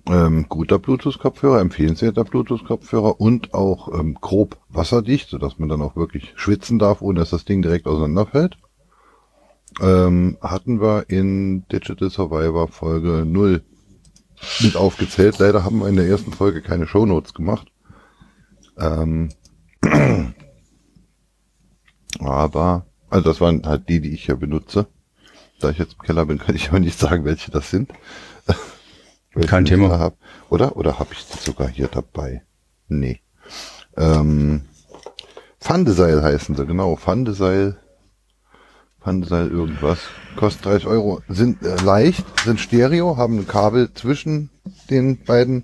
Ähm, 0.09 0.45
guter 0.47 0.79
Bluetooth-Kopfhörer, 0.79 1.59
empfehlenswerter 1.59 2.23
Bluetooth-Kopfhörer 2.23 3.19
und 3.19 3.53
auch 3.53 3.93
ähm, 3.93 4.17
grob 4.21 4.57
wasserdicht, 4.69 5.29
sodass 5.29 5.59
man 5.59 5.67
dann 5.67 5.81
auch 5.81 5.97
wirklich 5.97 6.31
schwitzen 6.35 6.79
darf, 6.79 7.01
ohne 7.01 7.19
dass 7.19 7.31
das 7.31 7.43
Ding 7.43 7.61
direkt 7.61 7.87
auseinanderfällt. 7.87 8.57
Ähm, 9.79 10.37
hatten 10.41 10.81
wir 10.81 11.09
in 11.09 11.67
Digital 11.67 12.09
Survivor 12.09 12.67
Folge 12.67 13.23
0 13.25 13.61
mit 14.61 14.75
aufgezählt. 14.75 15.39
Leider 15.39 15.63
haben 15.63 15.79
wir 15.79 15.87
in 15.87 15.95
der 15.95 16.07
ersten 16.07 16.31
Folge 16.31 16.61
keine 16.61 16.87
Shownotes 16.87 17.33
gemacht. 17.33 17.71
Ähm, 18.77 19.29
aber, 22.19 22.85
also 23.09 23.29
das 23.29 23.41
waren 23.41 23.65
halt 23.65 23.89
die, 23.89 24.01
die 24.01 24.13
ich 24.13 24.27
ja 24.27 24.35
benutze. 24.35 24.87
Da 25.59 25.69
ich 25.69 25.77
jetzt 25.77 25.93
im 25.93 26.05
Keller 26.05 26.25
bin, 26.25 26.37
kann 26.45 26.55
ich 26.55 26.69
aber 26.69 26.79
nicht 26.79 26.99
sagen, 26.99 27.25
welche 27.25 27.51
das 27.51 27.69
sind. 27.69 27.91
Kein 29.47 29.65
Thema. 29.65 29.99
Hab. 29.99 30.17
Oder? 30.49 30.77
Oder 30.77 30.99
habe 30.99 31.13
ich 31.13 31.25
die 31.27 31.37
sogar 31.37 31.67
hier 31.67 31.87
dabei? 31.87 32.43
Nee. 32.87 33.21
Ähm, 33.95 34.63
Pfandeseil 35.59 36.21
heißen 36.21 36.55
sie, 36.55 36.65
genau. 36.65 36.95
Pfandeseil. 36.95 37.77
Pfandeseil 39.07 39.47
irgendwas. 39.47 39.99
Kostet 40.35 40.65
30 40.65 40.87
Euro. 40.87 41.21
Sind 41.29 41.63
äh, 41.63 41.81
leicht, 41.81 42.25
sind 42.43 42.59
Stereo, 42.59 43.15
haben 43.15 43.39
ein 43.39 43.47
Kabel 43.47 43.93
zwischen 43.93 44.49
den 44.89 45.23
beiden, 45.23 45.63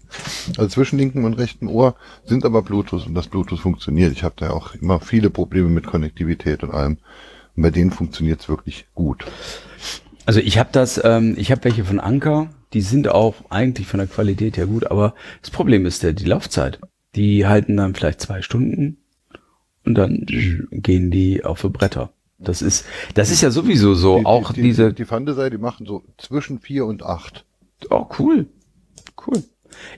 also 0.58 0.70
zwischen 0.70 0.98
linken 0.98 1.26
und 1.26 1.34
rechten 1.34 1.68
Ohr, 1.68 1.96
sind 2.24 2.46
aber 2.46 2.62
Bluetooth 2.62 3.06
und 3.06 3.16
das 3.16 3.28
Bluetooth 3.28 3.60
funktioniert. 3.60 4.14
Ich 4.14 4.24
habe 4.24 4.36
da 4.38 4.52
auch 4.52 4.76
immer 4.76 5.02
viele 5.02 5.30
Probleme 5.30 5.68
mit 5.68 5.86
Konnektivität 5.86 6.64
und 6.64 6.72
allem. 6.72 7.00
Und 7.58 7.64
bei 7.64 7.70
denen 7.70 7.92
funktioniert 7.92 8.40
es 8.40 8.48
wirklich 8.48 8.86
gut. 8.96 9.26
Also 10.26 10.40
ich 10.40 10.58
habe 10.58 10.70
das, 10.72 11.02
ähm, 11.04 11.36
ich 11.38 11.52
habe 11.52 11.66
welche 11.66 11.84
von 11.84 12.00
Anker, 12.00 12.48
die 12.72 12.80
sind 12.80 13.10
auch 13.10 13.36
eigentlich 13.50 13.88
von 13.88 13.98
der 13.98 14.08
Qualität 14.08 14.56
her 14.56 14.68
gut, 14.68 14.90
aber 14.90 15.16
das 15.42 15.52
Problem 15.52 15.86
ist 15.86 16.02
der, 16.02 16.14
die 16.14 16.24
Laufzeit. 16.24 16.80
Die 17.16 17.46
halten 17.46 17.76
dann 17.76 17.94
vielleicht 17.94 18.22
zwei 18.22 18.42
Stunden 18.42 19.00
und 19.84 19.96
dann 19.96 20.26
gehen 20.72 21.12
die 21.12 21.44
auf 21.44 21.62
die 21.62 21.68
Bretter. 21.68 22.13
Das 22.44 22.62
ist, 22.62 22.86
das 23.14 23.32
ist 23.32 23.42
ja 23.42 23.52
sowieso 23.52 23.94
so. 23.94 24.20
Die, 24.20 24.26
auch 24.26 24.54
die, 24.54 24.62
diese. 24.62 24.94
Die 24.94 25.06
Pfandesei, 25.06 25.50
die 25.50 25.58
machen 25.58 25.86
so 25.86 26.04
zwischen 26.18 26.60
vier 26.60 26.86
und 26.86 27.04
acht. 27.04 27.46
Oh, 27.90 28.06
cool. 28.20 28.48
Cool. 29.26 29.44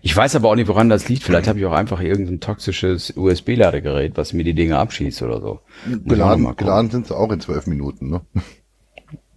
Ich 0.01 0.15
weiß 0.15 0.35
aber 0.35 0.49
auch 0.49 0.55
nicht, 0.55 0.67
woran 0.67 0.89
das 0.89 1.09
liegt. 1.09 1.23
Vielleicht 1.23 1.47
habe 1.47 1.59
ich 1.59 1.65
auch 1.65 1.73
einfach 1.73 1.99
irgendein 1.99 2.39
toxisches 2.39 3.13
USB-Ladegerät, 3.15 4.17
was 4.17 4.33
mir 4.33 4.43
die 4.43 4.53
Dinge 4.53 4.77
abschießt 4.77 5.21
oder 5.21 5.41
so. 5.41 5.59
Geladen, 6.05 6.55
geladen 6.55 6.91
sind 6.91 7.07
sie 7.07 7.15
auch 7.15 7.31
in 7.31 7.41
zwölf 7.41 7.67
Minuten, 7.67 8.09
ne? 8.09 8.21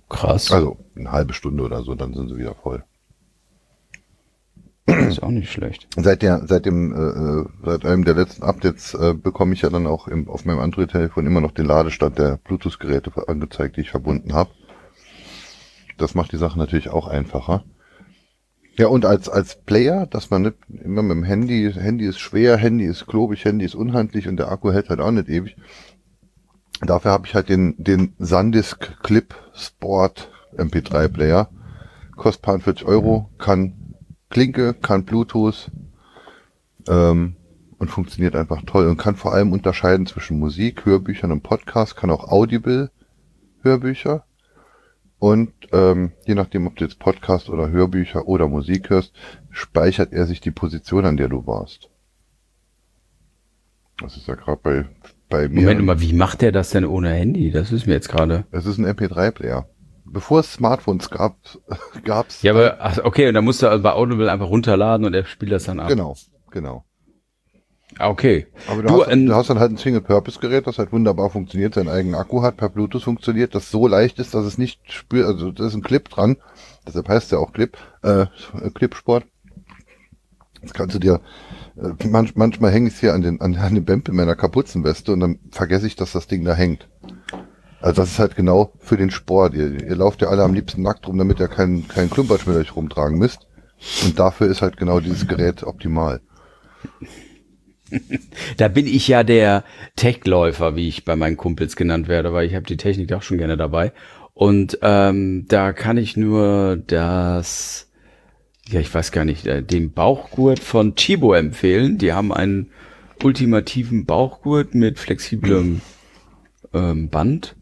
Krass. 0.09 0.51
Also 0.53 0.79
eine 0.97 1.13
halbe 1.13 1.35
Stunde 1.35 1.65
oder 1.65 1.83
so, 1.83 1.95
dann 1.95 2.15
sind 2.15 2.29
sie 2.29 2.37
wieder 2.39 2.55
voll. 2.55 2.85
Das 4.89 5.09
ist 5.09 5.23
auch 5.23 5.31
nicht 5.31 5.53
schlecht. 5.53 5.87
Seit 5.97 6.23
der, 6.23 6.47
seit 6.47 6.65
dem, 6.65 6.93
äh, 6.95 7.45
seit 7.63 7.85
einem 7.85 8.07
der 8.07 8.15
letzten 8.15 8.43
Updates 8.43 8.95
äh, 8.95 9.13
bekomme 9.13 9.53
ich 9.53 9.61
ja 9.61 9.69
dann 9.69 9.87
auch 9.87 10.09
im, 10.09 10.29
auf 10.29 10.47
meinem 10.47 10.61
Android-Telefon 10.61 11.27
immer 11.27 11.43
noch 11.43 11.53
den 11.53 11.67
Ladestand 11.67 12.19
der 12.19 12.39
Bluetooth-Geräte 12.39 13.13
angezeigt, 13.29 13.77
die 13.77 13.83
ich 13.83 13.91
verbunden 13.91 14.33
habe. 14.33 14.51
Das 15.99 16.15
macht 16.15 16.33
die 16.33 16.39
Sache 16.39 16.59
natürlich 16.59 16.89
auch 16.89 17.07
einfacher. 17.07 17.65
Ja, 18.79 18.87
und 18.87 19.05
als, 19.05 19.29
als 19.29 19.57
Player, 19.57 20.07
dass 20.07 20.31
man 20.31 20.43
nicht 20.43 20.57
immer 20.69 21.03
mit 21.03 21.17
dem 21.17 21.25
Handy, 21.25 21.71
Handy 21.75 22.07
ist 22.07 22.21
schwer, 22.21 22.57
Handy 22.57 22.85
ist 22.85 23.07
klobig, 23.07 23.45
Handy 23.45 23.67
ist 23.67 23.75
unhandlich 23.75 24.27
und 24.27 24.39
der 24.39 24.51
Akku 24.51 24.73
hält 24.73 24.89
halt 24.89 25.01
auch 25.01 25.11
nicht 25.11 25.29
ewig. 25.29 25.57
Dafür 26.81 27.11
habe 27.11 27.27
ich 27.27 27.35
halt 27.35 27.51
den, 27.51 27.75
den 27.77 28.15
Sandisk 28.19 29.03
Clip 29.03 29.35
Sport 29.53 30.31
MP3 30.57 31.09
Player. 31.09 31.51
Kostet 32.17 32.43
paar 32.43 32.59
40 32.59 32.87
Euro, 32.87 33.29
kann 33.37 33.88
Klinke, 34.31 34.75
kann 34.75 35.05
Bluetooth 35.05 35.71
ähm, 36.89 37.37
und 37.79 37.89
funktioniert 37.89 38.37
einfach 38.37 38.63
toll 38.67 38.87
und 38.87 38.97
kann 38.97 39.17
vor 39.17 39.33
allem 39.33 39.53
unterscheiden 39.53 40.07
zwischen 40.07 40.39
Musik, 40.39 40.85
Hörbüchern 40.85 41.33
und 41.33 41.43
Podcast, 41.43 41.97
kann 41.97 42.11
auch 42.11 42.31
Audible 42.31 42.91
Hörbücher 43.63 44.25
und 45.19 45.53
ähm, 45.73 46.13
je 46.27 46.35
nachdem, 46.35 46.67
ob 46.67 46.77
du 46.77 46.85
jetzt 46.85 46.99
Podcast 46.99 47.51
oder 47.51 47.71
Hörbücher 47.71 48.29
oder 48.29 48.49
Musik 48.49 48.91
hörst, 48.91 49.13
speichert 49.51 50.13
er 50.13 50.27
sich 50.27 50.41
die 50.41 50.53
Position, 50.53 51.05
an 51.05 51.17
der 51.17 51.29
du 51.29 51.47
warst. 51.47 51.91
Das 54.01 54.17
ist 54.17 54.29
ja 54.29 54.37
gerade 54.37 54.61
bei, 54.63 54.85
bei 55.29 55.49
mir. 55.49 55.63
Moment 55.63 55.85
mal, 55.85 56.01
wie 56.01 56.13
macht 56.13 56.41
der 56.41 56.53
das 56.53 56.71
denn 56.71 56.85
ohne 56.85 57.11
Handy? 57.11 57.51
Das 57.51 57.73
ist 57.73 57.87
mir 57.87 57.95
jetzt 57.95 58.09
gerade. 58.09 58.45
Es 58.53 58.65
ist 58.65 58.79
ein 58.79 58.87
MP3-Player 58.87 59.69
bevor 60.11 60.41
es 60.41 60.53
Smartphones 60.53 61.11
gab, 61.11 61.37
gab's. 62.05 62.43
Ja, 62.43 62.53
aber 62.53 62.79
ach, 62.81 62.99
okay, 63.05 63.29
und 63.29 63.35
dann 63.35 63.45
musst 63.45 63.63
du 63.63 63.79
bei 63.79 63.93
Audible 63.93 64.31
einfach 64.31 64.49
runterladen 64.49 65.07
und 65.07 65.15
er 65.15 65.25
spielt 65.25 65.53
das 65.53 65.65
dann 65.65 65.81
ab. 65.81 65.89
Genau, 65.89 66.17
genau. 66.51 66.85
Ah, 67.99 68.11
okay. 68.11 68.47
Aber 68.69 68.83
du, 68.83 68.89
du, 68.89 69.07
hast, 69.07 69.15
du 69.15 69.35
hast 69.35 69.51
dann 69.51 69.59
halt 69.59 69.73
ein 69.73 69.77
Single-Purpose-Gerät, 69.77 70.67
das 70.67 70.79
halt 70.79 70.93
wunderbar 70.93 71.31
funktioniert, 71.31 71.75
seinen 71.75 71.89
eigenen 71.89 72.15
Akku 72.15 72.43
hat, 72.43 72.57
per 72.57 72.69
Bluetooth 72.69 73.03
funktioniert, 73.03 73.55
das 73.55 73.71
so 73.71 73.87
leicht 73.89 74.19
ist, 74.19 74.35
dass 74.35 74.45
es 74.45 74.59
nicht 74.59 74.93
spürt, 74.93 75.27
also 75.27 75.51
da 75.51 75.67
ist 75.67 75.75
ein 75.75 75.83
Clip 75.83 76.07
dran, 76.09 76.37
deshalb 76.87 77.09
heißt 77.09 77.33
ja 77.33 77.39
auch 77.39 77.53
Clip, 77.53 77.77
äh, 78.03 78.27
Clipsport. 78.75 79.25
Das 80.61 80.75
kannst 80.75 80.95
du 80.95 80.99
dir, 80.99 81.21
äh, 81.77 82.09
manch, 82.09 82.37
manchmal 82.37 82.73
hänge 82.73 82.89
ich 82.89 82.95
es 82.95 83.01
hier 83.01 83.15
an 83.15 83.23
den, 83.23 83.41
an, 83.41 83.57
an 83.57 83.75
den 83.75 83.85
Bempel 83.85 84.15
meiner 84.15 84.37
Kapuzenweste 84.37 85.13
und 85.13 85.21
dann 85.21 85.39
vergesse 85.51 85.87
ich, 85.87 85.97
dass 85.97 86.13
das 86.13 86.27
Ding 86.27 86.45
da 86.45 86.55
hängt. 86.55 86.89
Also 87.81 88.03
das 88.03 88.13
ist 88.13 88.19
halt 88.19 88.35
genau 88.35 88.73
für 88.81 88.97
den 88.97 89.11
Sport. 89.11 89.55
Ihr, 89.55 89.83
ihr 89.83 89.97
lauft 89.97 90.23
ja 90.23 90.29
alle 90.29 90.43
am 90.43 90.55
liebsten 90.55 90.83
nackt 90.83 91.07
rum, 91.07 91.19
damit 91.19 91.39
ihr 91.41 91.49
keinen 91.49 91.87
keinen 91.87 92.11
Klumpatsch 92.11 92.47
mit 92.47 92.57
euch 92.57 92.75
rumtragen 92.75 93.19
müsst. 93.19 93.47
Und 94.05 94.19
dafür 94.19 94.49
ist 94.49 94.63
halt 94.63 94.77
genau 94.77 94.99
dieses 95.01 95.29
Gerät 95.29 95.63
optimal. 95.63 96.21
Da 98.57 98.69
bin 98.69 98.87
ich 98.87 99.09
ja 99.09 99.23
der 99.23 99.65
Techläufer, 99.97 100.77
wie 100.77 100.89
ich 100.89 101.05
bei 101.05 101.17
meinen 101.17 101.37
Kumpels 101.37 101.77
genannt 101.77 102.09
werde, 102.09 102.33
weil 102.33 102.47
ich 102.47 102.55
habe 102.55 102.67
die 102.67 102.77
Technik 102.77 103.13
auch 103.13 103.23
schon 103.23 103.39
gerne 103.39 103.57
dabei. 103.57 103.93
Und 104.35 104.79
ähm, 104.83 105.47
da 105.49 105.73
kann 105.73 105.97
ich 105.97 106.17
nur 106.17 106.77
das, 106.77 107.91
ja, 108.67 108.81
ich 108.81 108.93
weiß 108.93 109.11
gar 109.11 109.25
nicht, 109.25 109.47
äh, 109.47 109.63
den 109.63 109.93
Bauchgurt 109.93 110.59
von 110.59 110.97
Chibo 110.97 111.33
empfehlen. 111.33 111.99
Die 111.99 112.13
haben 112.13 112.33
einen 112.33 112.71
ultimativen 113.23 114.05
Bauchgurt 114.05 114.75
mit 114.75 114.99
flexiblem 114.99 115.81
ähm, 116.75 117.09
Band 117.09 117.57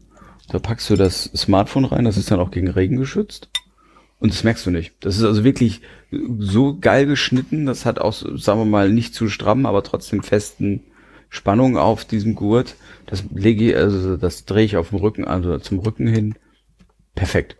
da 0.49 0.59
packst 0.59 0.89
du 0.89 0.95
das 0.95 1.23
Smartphone 1.35 1.85
rein, 1.85 2.05
das 2.05 2.17
ist 2.17 2.31
dann 2.31 2.39
auch 2.39 2.51
gegen 2.51 2.69
Regen 2.69 2.97
geschützt. 2.97 3.49
Und 4.19 4.33
das 4.33 4.43
merkst 4.43 4.65
du 4.65 4.71
nicht. 4.71 4.93
Das 5.01 5.17
ist 5.17 5.23
also 5.23 5.43
wirklich 5.43 5.81
so 6.39 6.77
geil 6.79 7.05
geschnitten. 7.05 7.65
Das 7.65 7.85
hat 7.85 7.99
auch, 7.99 8.13
sagen 8.13 8.59
wir 8.59 8.65
mal, 8.65 8.89
nicht 8.89 9.13
zu 9.13 9.29
stramm, 9.29 9.65
aber 9.65 9.83
trotzdem 9.83 10.23
festen 10.23 10.83
Spannung 11.29 11.77
auf 11.77 12.05
diesem 12.05 12.33
Gurt. 12.33 12.75
Das 13.05 13.23
lege 13.33 13.69
ich, 13.69 13.75
also 13.75 14.17
das 14.17 14.45
drehe 14.45 14.65
ich 14.65 14.77
auf 14.77 14.89
dem 14.89 14.99
Rücken, 14.99 15.25
also 15.25 15.59
zum 15.59 15.79
Rücken 15.79 16.07
hin. 16.07 16.35
Perfekt. 17.13 17.57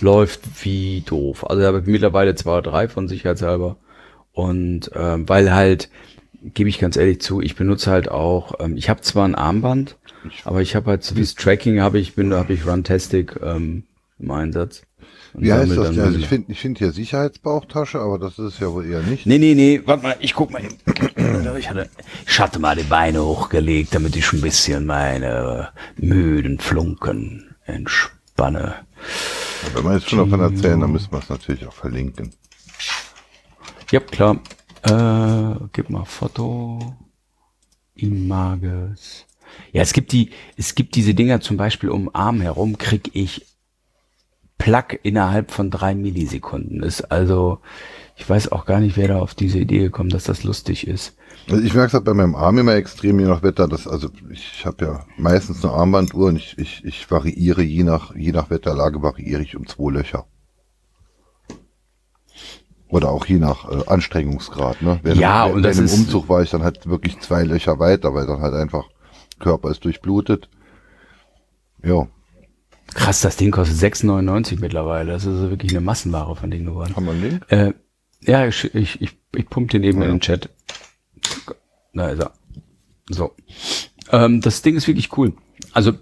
Läuft 0.00 0.64
wie 0.64 1.02
doof. 1.04 1.48
Also 1.48 1.60
da 1.60 1.68
habe 1.68 1.80
ich 1.80 1.86
mittlerweile 1.86 2.34
zwei 2.36 2.52
oder 2.58 2.70
drei 2.70 2.88
von 2.88 3.08
sicherheitshalber. 3.08 3.76
Und 4.32 4.90
ähm, 4.94 5.28
weil 5.28 5.52
halt, 5.52 5.90
gebe 6.42 6.68
ich 6.68 6.78
ganz 6.78 6.96
ehrlich 6.96 7.20
zu, 7.20 7.40
ich 7.40 7.56
benutze 7.56 7.90
halt 7.90 8.10
auch, 8.10 8.54
ähm, 8.60 8.76
ich 8.76 8.88
habe 8.88 9.00
zwar 9.00 9.26
ein 9.26 9.34
Armband, 9.34 9.96
aber 10.44 10.62
ich 10.62 10.74
habe 10.76 10.90
halt 10.90 11.04
so 11.04 11.14
das 11.14 11.34
Tracking 11.34 11.80
habe 11.80 11.98
ich 11.98 12.14
bin 12.14 12.32
habe 12.34 12.52
ich 12.52 12.66
Runtastic 12.66 13.38
ähm, 13.42 13.84
im 14.18 14.30
Einsatz. 14.30 14.82
Und 15.34 15.44
Wie 15.44 15.52
heißt 15.52 15.70
das? 15.70 15.98
Also 15.98 16.18
ich 16.18 16.26
finde 16.26 16.50
ich 16.50 16.60
finde 16.60 16.78
hier 16.78 16.92
Sicherheitsbauchtasche, 16.92 18.00
aber 18.00 18.18
das 18.18 18.38
ist 18.38 18.54
es 18.54 18.58
ja 18.60 18.72
wohl 18.72 18.86
eher 18.86 19.02
nicht. 19.02 19.26
Nee, 19.26 19.38
nee, 19.38 19.54
nee, 19.54 19.82
warte 19.84 20.02
mal, 20.02 20.16
ich 20.20 20.34
guck 20.34 20.50
mal 20.50 20.62
eben. 20.64 20.76
Ich 21.58 21.68
hatte 21.68 21.88
ich 22.26 22.40
hatte 22.40 22.58
mal 22.58 22.76
die 22.76 22.84
Beine 22.84 23.22
hochgelegt, 23.22 23.94
damit 23.94 24.16
ich 24.16 24.32
ein 24.32 24.40
bisschen 24.40 24.86
meine 24.86 25.68
müden 25.96 26.58
Flunken 26.58 27.54
entspanne. 27.66 28.74
Wenn 29.74 29.84
wir 29.84 29.94
jetzt 29.94 30.08
schon 30.08 30.18
davon 30.18 30.40
erzählen, 30.40 30.80
dann 30.80 30.92
müssen 30.92 31.12
wir 31.12 31.18
es 31.18 31.28
natürlich 31.28 31.66
auch 31.66 31.74
verlinken. 31.74 32.32
Ja, 33.90 34.00
klar. 34.00 34.40
Äh, 34.82 35.54
gib 35.72 35.90
mal 35.90 36.04
Foto. 36.04 36.96
Images. 37.94 39.26
Ja, 39.72 39.82
es 39.82 39.92
gibt 39.92 40.12
die, 40.12 40.30
es 40.56 40.74
gibt 40.74 40.94
diese 40.94 41.14
Dinger 41.14 41.40
zum 41.40 41.56
Beispiel 41.56 41.90
um 41.90 42.04
den 42.04 42.14
Arm 42.14 42.40
herum, 42.40 42.78
krieg 42.78 43.10
ich 43.12 43.46
Plug 44.58 44.98
innerhalb 45.02 45.50
von 45.50 45.70
drei 45.70 45.94
Millisekunden. 45.94 46.82
Ist 46.82 47.10
also, 47.10 47.60
ich 48.16 48.28
weiß 48.28 48.52
auch 48.52 48.66
gar 48.66 48.80
nicht, 48.80 48.96
wer 48.96 49.08
da 49.08 49.20
auf 49.20 49.34
diese 49.34 49.58
Idee 49.58 49.78
gekommen, 49.78 50.10
dass 50.10 50.24
das 50.24 50.44
lustig 50.44 50.86
ist. 50.86 51.16
Also 51.48 51.62
ich 51.62 51.72
merke 51.74 51.88
es 51.88 51.94
halt 51.94 52.04
bei 52.04 52.14
meinem 52.14 52.34
Arm 52.34 52.58
immer 52.58 52.74
extrem, 52.74 53.20
je 53.20 53.26
nach 53.26 53.42
Wetter. 53.42 53.68
Das, 53.68 53.86
also 53.86 54.10
ich 54.30 54.66
habe 54.66 54.84
ja 54.84 55.06
meistens 55.16 55.64
eine 55.64 55.72
Armbanduhr 55.72 56.28
und 56.28 56.36
ich, 56.36 56.58
ich, 56.58 56.84
ich 56.84 57.10
variiere 57.10 57.62
je 57.62 57.84
nach, 57.84 58.14
je 58.14 58.32
nach 58.32 58.50
Wetterlage 58.50 59.02
variiere 59.02 59.42
ich 59.42 59.56
um 59.56 59.66
zwei 59.66 59.92
Löcher. 59.92 60.26
Oder 62.88 63.10
auch 63.10 63.26
je 63.26 63.38
nach 63.38 63.70
äh, 63.70 63.84
Anstrengungsgrad. 63.86 64.80
Ne? 64.82 65.00
Während, 65.02 65.20
ja, 65.20 65.44
und 65.44 65.62
das 65.62 65.78
im 65.78 65.84
ist, 65.84 65.94
Umzug 65.94 66.28
war 66.28 66.42
ich 66.42 66.50
dann 66.50 66.62
halt 66.62 66.86
wirklich 66.88 67.18
zwei 67.20 67.42
Löcher 67.42 67.78
weiter, 67.78 68.14
weil 68.14 68.26
dann 68.26 68.40
halt 68.40 68.54
einfach 68.54 68.84
Körper 69.38 69.70
ist 69.70 69.84
durchblutet. 69.84 70.48
Ja. 71.82 72.06
Krass, 72.94 73.20
das 73.20 73.36
Ding 73.36 73.50
kostet 73.50 73.76
6,99 73.76 74.60
mittlerweile. 74.60 75.12
Das 75.12 75.24
ist 75.24 75.34
also 75.34 75.50
wirklich 75.50 75.72
eine 75.72 75.82
Massenware 75.82 76.34
von 76.34 76.50
Ding 76.50 76.64
geworden. 76.64 76.96
Haben 76.96 77.04
wir 77.04 77.12
einen 77.12 77.22
Link? 77.22 77.46
Äh, 77.48 77.72
ja, 78.22 78.46
ich, 78.46 78.74
ich, 78.74 79.00
ich, 79.02 79.18
ich 79.34 79.48
pumpe 79.48 79.72
den 79.72 79.84
eben 79.84 80.00
ja. 80.00 80.06
in 80.06 80.14
den 80.14 80.20
Chat. 80.20 80.48
Da 81.92 82.08
ist 82.08 82.20
er. 82.20 82.32
So. 83.10 83.34
Ähm, 84.10 84.40
das 84.40 84.62
Ding 84.62 84.76
ist 84.76 84.86
wirklich 84.86 85.16
cool. 85.18 85.34
Also 85.72 85.92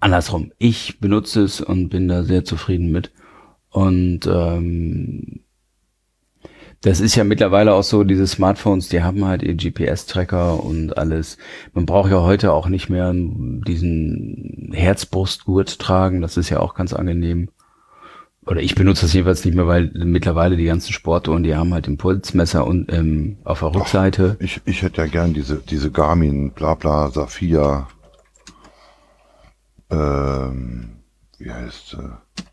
andersrum. 0.00 0.52
Ich 0.58 0.98
benutze 1.00 1.42
es 1.42 1.60
und 1.60 1.88
bin 1.88 2.08
da 2.08 2.24
sehr 2.24 2.44
zufrieden 2.44 2.90
mit. 2.90 3.12
Und 3.70 4.26
ähm, 4.26 5.40
das 6.82 7.00
ist 7.00 7.14
ja 7.14 7.24
mittlerweile 7.24 7.74
auch 7.74 7.82
so, 7.82 8.04
diese 8.04 8.26
Smartphones, 8.26 8.88
die 8.88 9.02
haben 9.02 9.26
halt 9.26 9.42
ihr 9.42 9.54
GPS-Tracker 9.54 10.64
und 10.64 10.96
alles. 10.96 11.36
Man 11.74 11.84
braucht 11.84 12.10
ja 12.10 12.22
heute 12.22 12.52
auch 12.52 12.68
nicht 12.68 12.88
mehr 12.88 13.12
diesen 13.12 14.70
Herzbrustgurt 14.72 15.78
tragen. 15.78 16.22
Das 16.22 16.38
ist 16.38 16.48
ja 16.48 16.60
auch 16.60 16.74
ganz 16.74 16.94
angenehm. 16.94 17.50
Oder 18.46 18.62
ich 18.62 18.74
benutze 18.74 19.02
das 19.02 19.12
jedenfalls 19.12 19.44
nicht 19.44 19.54
mehr, 19.54 19.66
weil 19.66 19.90
mittlerweile 19.92 20.56
die 20.56 20.64
ganzen 20.64 20.94
Sportuhren, 20.94 21.42
die 21.42 21.54
haben 21.54 21.74
halt 21.74 21.86
Impulsmesser 21.86 22.66
und 22.66 22.90
ähm, 22.90 23.36
auf 23.44 23.60
der 23.60 23.74
Rückseite. 23.74 24.36
Ach, 24.38 24.42
ich, 24.42 24.62
ich 24.64 24.80
hätte 24.80 25.02
ja 25.02 25.06
gern 25.06 25.34
diese, 25.34 25.56
diese 25.58 25.90
Garmin, 25.90 26.52
bla 26.52 26.74
bla, 26.74 27.10
Saphir. 27.10 27.88
Ähm, 29.90 31.02
wie 31.36 31.52
heißt 31.52 31.98
äh, 32.00 32.44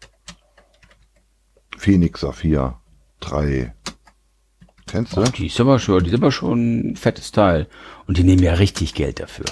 Phoenix 1.78 2.20
Saphir 2.20 2.76
3 3.22 3.74
Kennst 4.88 5.16
du? 5.16 5.22
Oh, 5.22 5.26
die 5.26 5.48
ist 5.48 5.60
aber 5.60 5.80
schon, 5.80 6.04
die 6.04 6.10
ist 6.10 6.16
aber 6.16 6.32
schon 6.32 6.92
ein 6.92 6.96
fettes 6.96 7.32
Teil. 7.32 7.68
Und 8.08 8.18
die 8.18 8.24
nehmen 8.24 8.42
ja 8.42 8.54
richtig 8.54 8.94
Geld 8.94 9.20
dafür. 9.20 9.46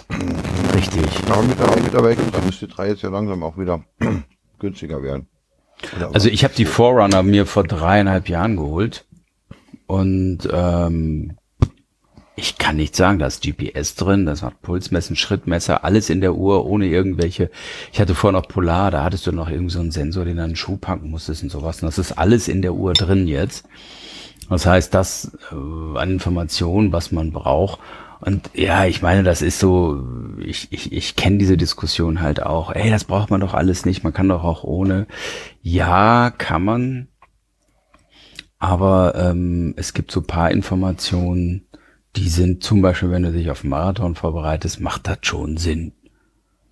Richtig. 0.74 1.04
Aber 1.30 1.44
mit 1.44 1.60
der, 1.60 1.84
mit 1.84 1.94
der 1.94 2.04
Weg, 2.04 2.18
da 2.32 2.40
müsste 2.42 2.68
die 2.68 2.74
3 2.74 2.88
jetzt 2.88 3.02
ja 3.02 3.10
langsam 3.10 3.44
auch 3.44 3.58
wieder 3.58 3.84
günstiger 4.60 5.04
werden. 5.04 5.28
also 6.14 6.30
ich 6.30 6.44
habe 6.44 6.54
die 6.56 6.66
Forerunner 6.66 7.22
mir 7.22 7.46
vor 7.46 7.64
dreieinhalb 7.64 8.30
Jahren 8.30 8.56
geholt. 8.56 9.06
Und 9.88 10.48
ähm, 10.52 11.38
ich 12.38 12.58
kann 12.58 12.76
nicht 12.76 12.96
sagen, 12.96 13.20
da 13.20 13.28
ist 13.28 13.44
GPS 13.44 13.96
drin, 13.96 14.26
das 14.26 14.42
hat 14.42 14.62
Pulsmessen, 14.62 15.16
Schrittmesser, 15.16 15.84
alles 15.84 16.10
in 16.10 16.22
der 16.22 16.36
Uhr, 16.36 16.66
ohne 16.66 16.88
irgendwelche. 16.88 17.50
Ich 17.94 18.00
hatte 18.00 18.16
vorher 18.16 18.40
noch 18.40 18.48
Polar, 18.48 18.92
da 18.92 19.04
hattest 19.04 19.28
du 19.28 19.32
noch 19.32 19.48
irgendeinen 19.48 19.70
so 19.70 19.80
einen 19.80 19.92
Sensor, 19.92 20.26
den 20.26 20.38
du 20.38 20.44
an 20.44 20.50
den 20.52 20.56
Schuh 20.56 20.78
packen 20.78 21.10
musstest 21.10 21.44
und 21.44 21.50
sowas. 21.50 21.82
Und 21.82 21.88
das 21.88 21.98
ist 21.98 22.14
alles 22.14 22.48
in 22.48 22.62
der 22.62 22.74
Uhr 22.74 22.94
drin 22.94 23.28
jetzt. 23.28 23.66
Das 24.50 24.66
heißt, 24.66 24.94
das 24.94 25.38
äh, 25.52 25.98
an 25.98 26.12
Informationen, 26.12 26.92
was 26.92 27.12
man 27.12 27.32
braucht. 27.32 27.80
Und 28.22 28.50
ja, 28.54 28.86
ich 28.86 29.02
meine, 29.02 29.24
das 29.24 29.42
ist 29.42 29.60
so, 29.60 30.04
ich, 30.40 30.68
ich, 30.72 30.92
ich 30.92 31.16
kenne 31.16 31.38
diese 31.38 31.58
Diskussion 31.58 32.22
halt 32.22 32.42
auch. 32.42 32.72
Ey, 32.72 32.90
das 32.90 33.04
braucht 33.04 33.30
man 33.30 33.42
doch 33.42 33.54
alles 33.54 33.86
nicht, 33.86 34.04
man 34.04 34.14
kann 34.14 34.30
doch 34.30 34.44
auch 34.44 34.64
ohne. 34.64 35.08
Ja, 35.62 36.32
kann 36.32 36.64
man. 36.64 37.08
Aber 38.58 39.14
ähm, 39.16 39.74
es 39.78 39.94
gibt 39.94 40.12
so 40.12 40.22
paar 40.22 40.52
Informationen, 40.52 41.68
die 42.16 42.30
sind 42.30 42.64
zum 42.64 42.82
Beispiel, 42.82 43.12
wenn 43.12 43.24
du 43.24 43.32
dich 43.32 43.50
auf 43.52 43.64
einen 43.64 43.72
Marathon 43.72 44.16
vorbereitest, 44.16 44.80
macht 44.80 45.08
das 45.08 45.20
schon 45.22 45.58
Sinn. 45.58 45.94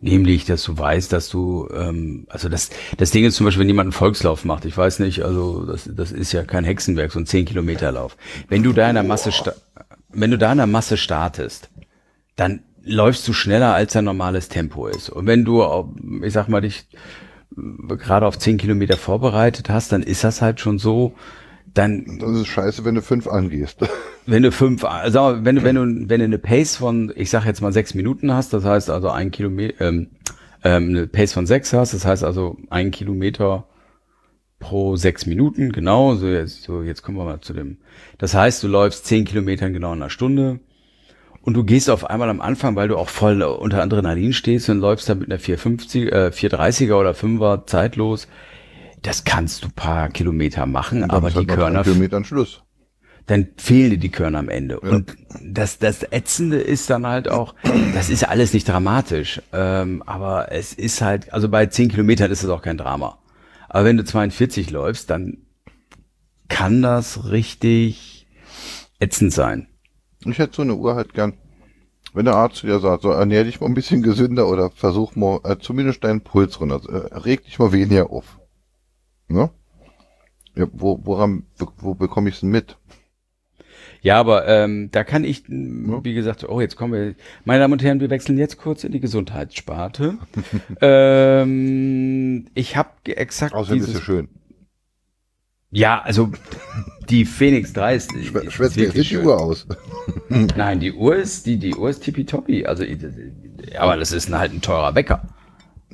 Nämlich, 0.04 0.43
dass 0.43 0.64
du 0.64 0.78
weißt, 0.78 1.14
dass 1.14 1.30
du, 1.30 1.70
ähm, 1.74 2.28
also 2.28 2.49
das, 2.49 2.72
das 2.97 3.12
Ding 3.12 3.24
ist 3.24 3.38
zum 3.38 3.45
Beispiel, 3.45 3.62
wenn 3.62 3.70
jemand 3.70 3.86
einen 3.86 3.93
Volkslauf 3.93 4.43
macht, 4.43 4.66
ich 4.66 4.76
weiß 4.76 4.99
nicht, 4.99 5.24
also 5.24 5.66
das, 5.66 5.89
das 5.89 6.12
ist 6.12 6.34
ja 6.34 6.43
kein 6.43 6.66
Hexenwerk, 6.66 7.14
so 7.14 7.20
ein 7.20 7.26
10 7.26 7.45
Kilometer 7.45 7.89
Lauf. 7.89 8.18
Wenn 8.49 8.64
du 8.64 8.74
da 8.74 8.89
in 8.89 8.95
der 8.95 9.04
Masse, 9.04 9.32
wenn 10.10 10.30
du 10.30 10.38
da 10.38 10.51
in 10.51 10.58
der 10.58 10.68
Masse 10.68 10.97
startest, 10.97 11.70
dann 12.36 12.64
läufst 12.84 13.26
du 13.30 13.32
schneller, 13.32 13.74
als 13.74 13.93
dein 13.93 14.04
normales 14.04 14.49
Tempo 14.49 14.88
ist. 14.88 15.10
Und 15.10 15.26
wenn 15.26 15.45
du, 15.45 15.64
ich 16.22 16.34
sag 16.34 16.49
mal, 16.49 16.60
dich 16.60 16.86
äh, 17.58 17.95
gerade 17.95 18.26
auf 18.28 18.38
10 18.38 18.58
Kilometer 18.58 18.97
vorbereitet 18.97 19.70
hast, 19.70 19.93
dann 19.93 20.04
ist 20.04 20.26
das 20.26 20.41
halt 20.41 20.60
schon 20.60 20.80
so, 20.80 21.16
dann. 21.74 22.20
Das 22.20 22.32
ist 22.32 22.47
scheiße, 22.47 22.84
wenn 22.84 22.95
du 22.95 23.01
fünf 23.01 23.26
angehst. 23.26 23.78
Wenn 24.26 24.43
du 24.43 24.51
fünf, 24.51 24.84
also 24.84 25.39
wenn 25.41 25.55
du, 25.57 25.63
wenn 25.63 25.76
du, 25.76 26.09
wenn 26.09 26.19
du 26.19 26.26
eine 26.26 26.38
Pace 26.38 26.78
von, 26.78 27.11
ich 27.15 27.30
sag 27.30 27.45
jetzt 27.45 27.61
mal 27.61 27.74
sechs 27.74 27.93
Minuten 27.93 28.32
hast, 28.34 28.53
das 28.53 28.63
heißt 28.63 28.89
also 28.89 29.09
ein 29.09 29.32
Kilometer, 29.32 29.86
ähm, 29.86 30.11
ähm, 30.63 30.89
eine 30.89 31.07
Pace 31.07 31.34
von 31.34 31.45
sechs 31.45 31.74
hast, 31.74 31.93
das 31.93 32.05
heißt 32.05 32.24
also 32.24 32.57
ein 32.69 32.91
Kilometer 32.91 33.65
pro 34.59 34.95
sechs 34.95 35.26
Minuten, 35.26 35.74
genau, 35.74 36.15
so 36.15 36.28
jetzt, 36.28 36.63
so 36.63 36.84
jetzt 36.84 37.01
kommen 37.01 37.17
wir 37.17 37.26
mal 37.26 37.41
zu 37.41 37.53
dem. 37.53 37.78
Das 38.17 38.34
heißt, 38.34 38.63
du 38.63 38.69
läufst 38.69 39.05
zehn 39.05 39.26
Kilometer 39.26 39.69
genau 39.69 39.91
in 39.91 40.01
einer 40.01 40.09
Stunde 40.09 40.59
und 41.41 41.55
du 41.55 41.65
gehst 41.65 41.89
auf 41.89 42.09
einmal 42.09 42.30
am 42.30 42.39
Anfang, 42.39 42.78
weil 42.78 42.88
du 42.88 42.97
auch 42.97 43.09
voll 43.09 43.41
unter 43.41 43.82
Adrenalin 43.82 44.32
stehst 44.32 44.69
und 44.69 44.80
läufst 44.80 45.09
dann 45.09 45.19
mit 45.19 45.30
einer 45.30 45.39
450, 45.39 46.11
äh, 46.11 46.32
430er 46.34 46.93
oder 46.93 47.11
5er 47.11 47.65
zeitlos. 47.65 48.30
Das 49.01 49.26
kannst 49.26 49.65
du 49.65 49.67
paar 49.69 50.07
Kilometer 50.07 50.65
machen, 50.65 51.03
aber 51.03 51.30
die 51.30 51.45
Körner. 51.45 51.84
Kilometern 51.84 52.24
Schluss 52.24 52.63
dann 53.26 53.47
fehlen 53.57 53.91
dir 53.91 53.97
die 53.97 54.11
Körner 54.11 54.39
am 54.39 54.49
Ende. 54.49 54.80
Ja. 54.84 54.89
Und 54.89 55.15
das, 55.41 55.80
das 55.80 56.03
Ätzende 56.11 56.57
ist 56.57 56.89
dann 56.89 57.07
halt 57.07 57.30
auch, 57.30 57.55
das 57.93 58.09
ist 58.09 58.28
alles 58.28 58.53
nicht 58.53 58.67
dramatisch, 58.67 59.41
ähm, 59.53 60.03
aber 60.05 60.51
es 60.51 60.74
ist 60.74 61.01
halt, 61.01 61.32
also 61.34 61.49
bei 61.49 61.65
10 61.65 61.89
Kilometern 61.89 62.32
ist 62.32 62.43
es 62.43 62.49
auch 62.49 62.61
kein 62.61 62.78
Drama. 62.78 63.19
Aber 63.69 63.86
wenn 63.86 63.97
du 63.97 64.03
42 64.03 64.69
läufst, 64.71 65.09
dann 65.09 65.38
kann 66.47 66.82
das 66.82 67.30
richtig 67.32 68.28
ätzend 68.99 69.34
sein. 69.34 69.67
Ich 70.26 70.38
hätte 70.38 70.57
so 70.57 70.61
eine 70.61 70.76
Uhr 70.76 70.95
halt 70.95 71.13
gern, 71.13 71.34
wenn 72.13 72.26
der 72.26 72.36
Arzt 72.36 72.63
dir 72.63 72.80
sagt, 72.80 73.01
so 73.01 73.09
ernähr 73.09 73.43
dich 73.43 73.59
mal 73.59 73.67
ein 73.67 73.74
bisschen 73.74 74.03
gesünder 74.03 74.47
oder 74.47 74.69
versuch 74.69 75.15
mal 75.15 75.39
äh, 75.43 75.57
zumindest 75.57 76.03
deinen 76.03 76.21
Puls 76.21 76.59
runter, 76.59 76.82
äh, 76.88 77.17
reg 77.17 77.43
dich 77.45 77.57
mal 77.57 77.71
weniger 77.71 78.11
auf. 78.11 78.39
Ne? 79.28 79.49
Ja, 80.55 80.67
wo, 80.71 80.99
woran, 81.03 81.47
wo 81.78 81.95
bekomme 81.95 82.30
ich 82.30 82.36
es 82.36 82.41
denn 82.41 82.49
mit? 82.49 82.78
Ja, 84.04 84.20
aber 84.20 84.47
ähm, 84.49 84.89
da 84.91 85.06
kann 85.06 85.24
ich, 85.24 85.45
wie 85.47 86.14
gesagt, 86.14 86.47
oh, 86.47 86.60
jetzt 86.60 86.76
kommen 86.76 86.93
wir, 86.93 87.16
meine 87.45 87.62
Damen 87.62 87.72
und 87.72 87.84
Herren, 87.84 88.01
wir 88.01 88.10
wechseln 88.10 88.38
jetzt 88.38 88.58
kurz 88.58 88.84
in 88.84 88.91
die 88.91 88.99
Gesundheitssparte. 88.99 90.18
ähm, 90.82 92.47
ich 92.54 92.76
habe 92.76 92.89
exakt 93.06 93.54
Außerdem 93.54 93.80
dieses, 93.80 93.95
ist 93.95 93.99
ja 94.01 94.06
schön. 94.06 94.28
Ja, 95.72 96.01
also 96.01 96.32
die 97.10 97.24
Phoenix 97.24 97.72
3 97.72 97.95
ist. 97.95 98.12
Schw 98.12 98.64
nicht 98.93 99.10
die 99.10 99.18
Uhr 99.18 99.39
aus. 99.39 99.66
Nein, 100.30 100.82
die 100.82 100.91
Uhr 100.91 101.16
ist, 101.16 101.45
die, 101.45 101.58
die 101.58 101.74
Uhr 101.74 101.89
ist 101.89 102.04
tippitoppi. 102.04 102.66
Also, 102.66 102.84
aber 103.80 103.95
das 103.95 104.12
ist 104.12 104.32
halt 104.32 104.54
ein 104.54 104.62
teurer 104.62 104.95
Wecker. 104.95 105.24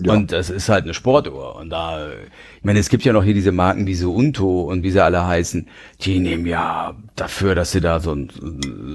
Ja. 0.02 0.14
Und 0.14 0.32
das 0.32 0.50
ist 0.50 0.70
halt 0.70 0.86
eine 0.86 0.94
Sportuhr. 0.94 1.56
Und 1.56 1.70
da, 1.70 2.10
ich 2.10 2.64
meine, 2.64 2.80
es 2.80 2.90
gibt 2.90 3.04
ja 3.04 3.14
noch 3.14 3.24
hier 3.24 3.34
diese 3.34 3.52
Marken 3.52 3.86
wie 3.86 3.96
so 3.96 4.14
Unto 4.14 4.62
und 4.62 4.84
wie 4.84 4.92
sie 4.92 5.04
alle 5.04 5.28
heißen, 5.28 5.68
die 6.02 6.20
nehmen 6.20 6.46
ja 6.46 6.96
dafür, 7.16 7.56
dass 7.56 7.72
sie 7.72 7.82
da 7.82 8.00
so, 8.00 8.14
ein, 8.14 8.30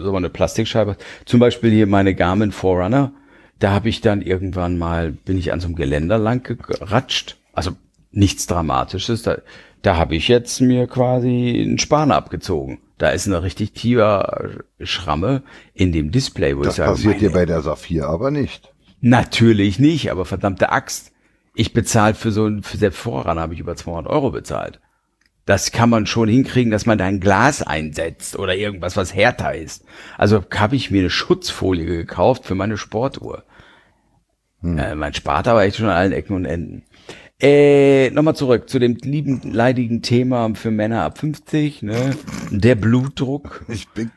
so 0.03 0.15
eine 0.17 0.31
Plastikscheibe, 0.31 0.97
zum 1.27 1.41
Beispiel 1.41 1.71
hier 1.71 1.87
meine 1.87 2.15
Garmin 2.15 2.53
Forerunner, 2.53 3.13
da 3.59 3.73
habe 3.73 3.89
ich 3.89 4.01
dann 4.01 4.23
irgendwann 4.23 4.79
mal, 4.79 5.13
bin 5.13 5.39
ich 5.39 5.53
an 5.53 5.61
so 5.61 5.67
einem 5.67 5.77
Geländer 5.77 6.19
lang 6.19 6.43
geratscht. 6.43 7.37
Also 7.53 7.73
nichts 8.11 8.47
Dramatisches. 8.47 9.23
Da, 9.23 9.39
da 9.83 9.97
habe 9.97 10.17
ich 10.17 10.29
jetzt 10.29 10.61
mir 10.61 10.87
quasi 10.87 11.63
einen 11.65 11.79
Span 11.79 12.11
abgezogen. 12.11 12.79
Da 12.99 13.11
ist 13.11 13.27
eine 13.27 13.43
richtig 13.43 13.73
tiefer 13.73 14.51
Schramme 14.81 15.43
in 15.75 15.93
dem 15.93 16.11
Display, 16.11 16.57
wo 16.57 16.63
das 16.63 16.75
ich 16.75 16.77
sage. 16.77 16.91
Das 16.91 17.03
passiert 17.03 17.21
dir 17.21 17.33
bei 17.33 17.45
der 17.45 17.61
Saphir 17.61 18.09
aber 18.09 18.31
nicht. 18.31 18.74
Natürlich 19.07 19.79
nicht, 19.79 20.11
aber 20.11 20.25
verdammte 20.25 20.73
Axt. 20.73 21.13
Ich 21.55 21.75
bezahle 21.75 22.15
für 22.15 22.33
so 22.33 22.47
ein, 22.47 22.63
für 22.63 22.79
selbst 22.79 23.01
Vorrat 23.01 23.37
habe 23.37 23.53
ich 23.53 23.61
über 23.61 23.77
200 23.77 24.11
Euro 24.11 24.31
bezahlt. 24.31 24.81
Das 25.45 25.73
kann 25.73 25.91
man 25.91 26.07
schon 26.07 26.27
hinkriegen, 26.27 26.71
dass 26.71 26.87
man 26.87 26.97
da 26.97 27.05
ein 27.05 27.21
Glas 27.21 27.63
einsetzt 27.63 28.39
oder 28.39 28.57
irgendwas, 28.57 28.97
was 28.97 29.15
härter 29.15 29.55
ist. 29.55 29.85
Also 30.17 30.43
habe 30.55 30.77
ich 30.77 30.91
mir 30.91 31.01
eine 31.01 31.11
Schutzfolie 31.11 31.85
gekauft 31.85 32.47
für 32.47 32.55
meine 32.55 32.79
Sportuhr. 32.79 33.45
Hm. 34.63 34.79
Äh, 34.79 34.95
man 34.95 35.13
spart 35.13 35.49
aber 35.49 35.65
echt 35.65 35.77
schon 35.77 35.91
an 35.91 35.97
allen 35.97 36.13
Ecken 36.13 36.35
und 36.35 36.47
Enden. 36.47 36.85
Äh, 37.39 38.09
Nochmal 38.09 38.37
zurück 38.37 38.71
zu 38.71 38.79
dem 38.79 38.97
lieben, 39.03 39.53
leidigen 39.53 40.01
Thema 40.01 40.55
für 40.55 40.71
Männer 40.71 41.03
ab 41.03 41.19
50, 41.19 41.83
ne? 41.83 42.17
Der 42.51 42.75
Blutdruck. 42.75 43.67
Ich 43.69 43.87
bin. 43.91 44.11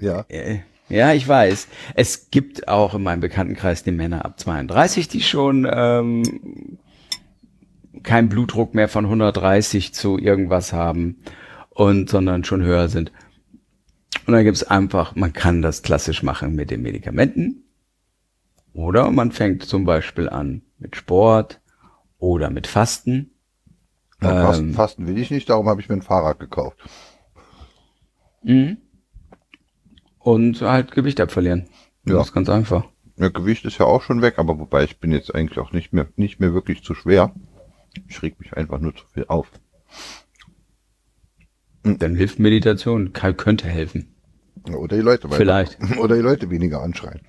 Ja. 0.00 0.24
Äh, 0.28 0.62
ja, 0.88 1.12
ich 1.12 1.26
weiß. 1.26 1.68
Es 1.94 2.30
gibt 2.30 2.68
auch 2.68 2.94
in 2.94 3.02
meinem 3.02 3.20
Bekanntenkreis 3.20 3.82
die 3.84 3.90
Männer 3.90 4.24
ab 4.24 4.38
32, 4.38 5.08
die 5.08 5.22
schon 5.22 5.66
ähm, 5.70 6.78
keinen 8.02 8.28
Blutdruck 8.28 8.74
mehr 8.74 8.88
von 8.88 9.04
130 9.04 9.94
zu 9.94 10.18
irgendwas 10.18 10.72
haben 10.72 11.18
und 11.70 12.10
sondern 12.10 12.44
schon 12.44 12.62
höher 12.62 12.88
sind. 12.88 13.12
Und 14.26 14.32
dann 14.32 14.44
gibt's 14.44 14.62
einfach, 14.62 15.14
man 15.16 15.32
kann 15.32 15.62
das 15.62 15.82
klassisch 15.82 16.22
machen 16.22 16.54
mit 16.54 16.70
den 16.70 16.82
Medikamenten. 16.82 17.64
Oder 18.72 19.10
man 19.10 19.32
fängt 19.32 19.64
zum 19.64 19.84
Beispiel 19.84 20.28
an 20.28 20.62
mit 20.78 20.96
Sport 20.96 21.60
oder 22.18 22.50
mit 22.50 22.66
Fasten. 22.66 23.30
Ja, 24.20 24.46
Fasten, 24.46 24.68
Ähm. 24.68 24.74
Fasten 24.74 25.06
will 25.06 25.18
ich 25.18 25.30
nicht, 25.30 25.48
darum 25.48 25.68
habe 25.68 25.80
ich 25.80 25.88
mir 25.88 25.96
ein 25.96 26.02
Fahrrad 26.02 26.38
gekauft. 26.40 26.78
Mhm. 28.42 28.78
Und 30.24 30.62
halt 30.62 30.92
Gewicht 30.92 31.20
abverlieren. 31.20 31.68
Ja. 32.06 32.14
Das 32.14 32.28
ist 32.28 32.32
ganz 32.32 32.48
einfach. 32.48 32.86
Ja, 33.16 33.28
Gewicht 33.28 33.66
ist 33.66 33.76
ja 33.76 33.84
auch 33.84 34.00
schon 34.00 34.22
weg, 34.22 34.38
aber 34.38 34.58
wobei 34.58 34.84
ich 34.84 34.98
bin 34.98 35.12
jetzt 35.12 35.34
eigentlich 35.34 35.58
auch 35.58 35.72
nicht 35.72 35.92
mehr, 35.92 36.06
nicht 36.16 36.40
mehr 36.40 36.54
wirklich 36.54 36.82
zu 36.82 36.94
schwer. 36.94 37.34
Ich 38.08 38.22
reg 38.22 38.40
mich 38.40 38.54
einfach 38.56 38.80
nur 38.80 38.96
zu 38.96 39.04
viel 39.12 39.26
auf. 39.28 39.50
Dann 41.82 42.16
hilft 42.16 42.38
Meditation, 42.38 43.12
könnte 43.12 43.68
helfen. 43.68 44.14
Oder 44.72 44.96
die 44.96 45.02
Leute 45.02 45.28
weiter. 45.28 45.36
Vielleicht. 45.36 45.78
Oder 45.98 46.16
die 46.16 46.22
Leute 46.22 46.48
weniger 46.48 46.80
anschreien. 46.80 47.20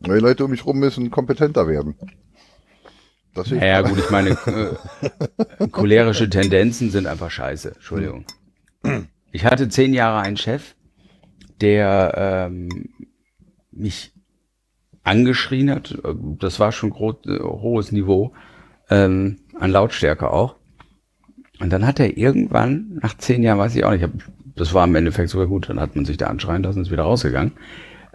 Oder 0.00 0.14
die 0.16 0.20
Leute 0.20 0.44
um 0.44 0.50
mich 0.50 0.66
rum 0.66 0.80
müssen 0.80 1.12
kompetenter 1.12 1.68
werden. 1.68 1.94
Das 3.32 3.46
hilft 3.46 3.62
Ja 3.62 3.80
auch. 3.80 3.88
gut, 3.88 3.98
ich 3.98 4.10
meine, 4.10 4.30
äh, 5.60 5.68
cholerische 5.68 6.28
Tendenzen 6.28 6.90
sind 6.90 7.06
einfach 7.06 7.30
scheiße. 7.30 7.76
Entschuldigung. 7.76 8.24
Ich 9.30 9.44
hatte 9.44 9.68
zehn 9.68 9.94
Jahre 9.94 10.20
einen 10.20 10.36
Chef, 10.36 10.74
der 11.64 12.48
ähm, 12.50 12.90
mich 13.72 14.12
angeschrien 15.02 15.70
hat. 15.70 15.98
Das 16.38 16.60
war 16.60 16.72
schon 16.72 16.90
groß, 16.90 17.16
äh, 17.26 17.38
hohes 17.40 17.90
Niveau 17.90 18.32
ähm, 18.90 19.38
an 19.58 19.70
Lautstärke 19.70 20.30
auch. 20.30 20.56
Und 21.60 21.72
dann 21.72 21.86
hat 21.86 22.00
er 22.00 22.18
irgendwann, 22.18 22.98
nach 23.02 23.16
zehn 23.16 23.42
Jahren, 23.42 23.58
weiß 23.58 23.74
ich 23.76 23.84
auch 23.84 23.92
nicht, 23.92 24.06
das 24.56 24.74
war 24.74 24.84
im 24.84 24.94
Endeffekt 24.94 25.30
sogar 25.30 25.46
gut, 25.46 25.68
dann 25.68 25.80
hat 25.80 25.96
man 25.96 26.04
sich 26.04 26.16
da 26.16 26.26
anschreien 26.26 26.62
lassen, 26.62 26.82
ist 26.82 26.90
wieder 26.90 27.04
rausgegangen. 27.04 27.52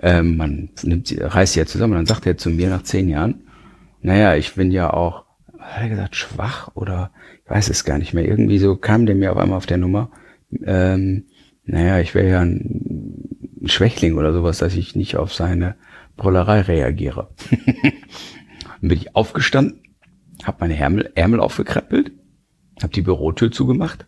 Ähm, 0.02 0.38
man 0.38 0.70
nimmt 0.84 1.14
reißt 1.20 1.54
sie 1.54 1.60
ja 1.60 1.66
zusammen. 1.66 1.93
Und 1.93 2.00
dann 2.00 2.06
sagt 2.06 2.26
er 2.26 2.38
zu 2.38 2.50
mir 2.50 2.70
nach 2.70 2.84
zehn 2.84 3.10
Jahren, 3.10 3.41
naja, 4.02 4.36
ich 4.36 4.56
bin 4.56 4.72
ja 4.72 4.93
auch, 4.93 5.26
hat 5.58 5.84
er 5.84 5.89
gesagt, 5.89 6.16
schwach 6.16 6.70
oder 6.76 7.12
ich 7.43 7.50
weiß 7.50 7.70
es 7.70 7.84
gar 7.84 7.97
nicht 7.97 8.14
mehr. 8.14 8.26
Irgendwie 8.26 8.60
so 8.60 8.76
kam 8.76 9.06
der 9.06 9.16
mir 9.16 9.32
auf 9.32 9.38
einmal 9.38 9.58
auf 9.58 9.66
der 9.66 9.78
Nummer. 9.78 10.12
Ähm, 10.64 11.26
naja, 11.66 12.00
ich 12.00 12.16
wäre 12.16 12.30
ja 12.30 12.39
ein, 12.39 12.89
ein 13.62 13.68
Schwächling 13.68 14.18
oder 14.18 14.34
sowas, 14.34 14.60
dass 14.60 14.76
ich 14.76 14.95
nicht 14.95 15.18
auf 15.18 15.34
seine 15.34 15.76
Brüllerei 16.18 16.62
reagiere. 16.62 17.30
Dann 17.49 17.91
bin 18.82 18.97
ich 18.97 19.16
aufgestanden, 19.16 19.82
habe 20.43 20.57
meine 20.62 20.78
Ärmel, 20.78 21.12
Ärmel 21.16 21.39
aufgekrempelt, 21.39 22.12
habe 22.82 22.93
die 22.93 23.01
Bürotür 23.01 23.51
zugemacht, 23.51 24.07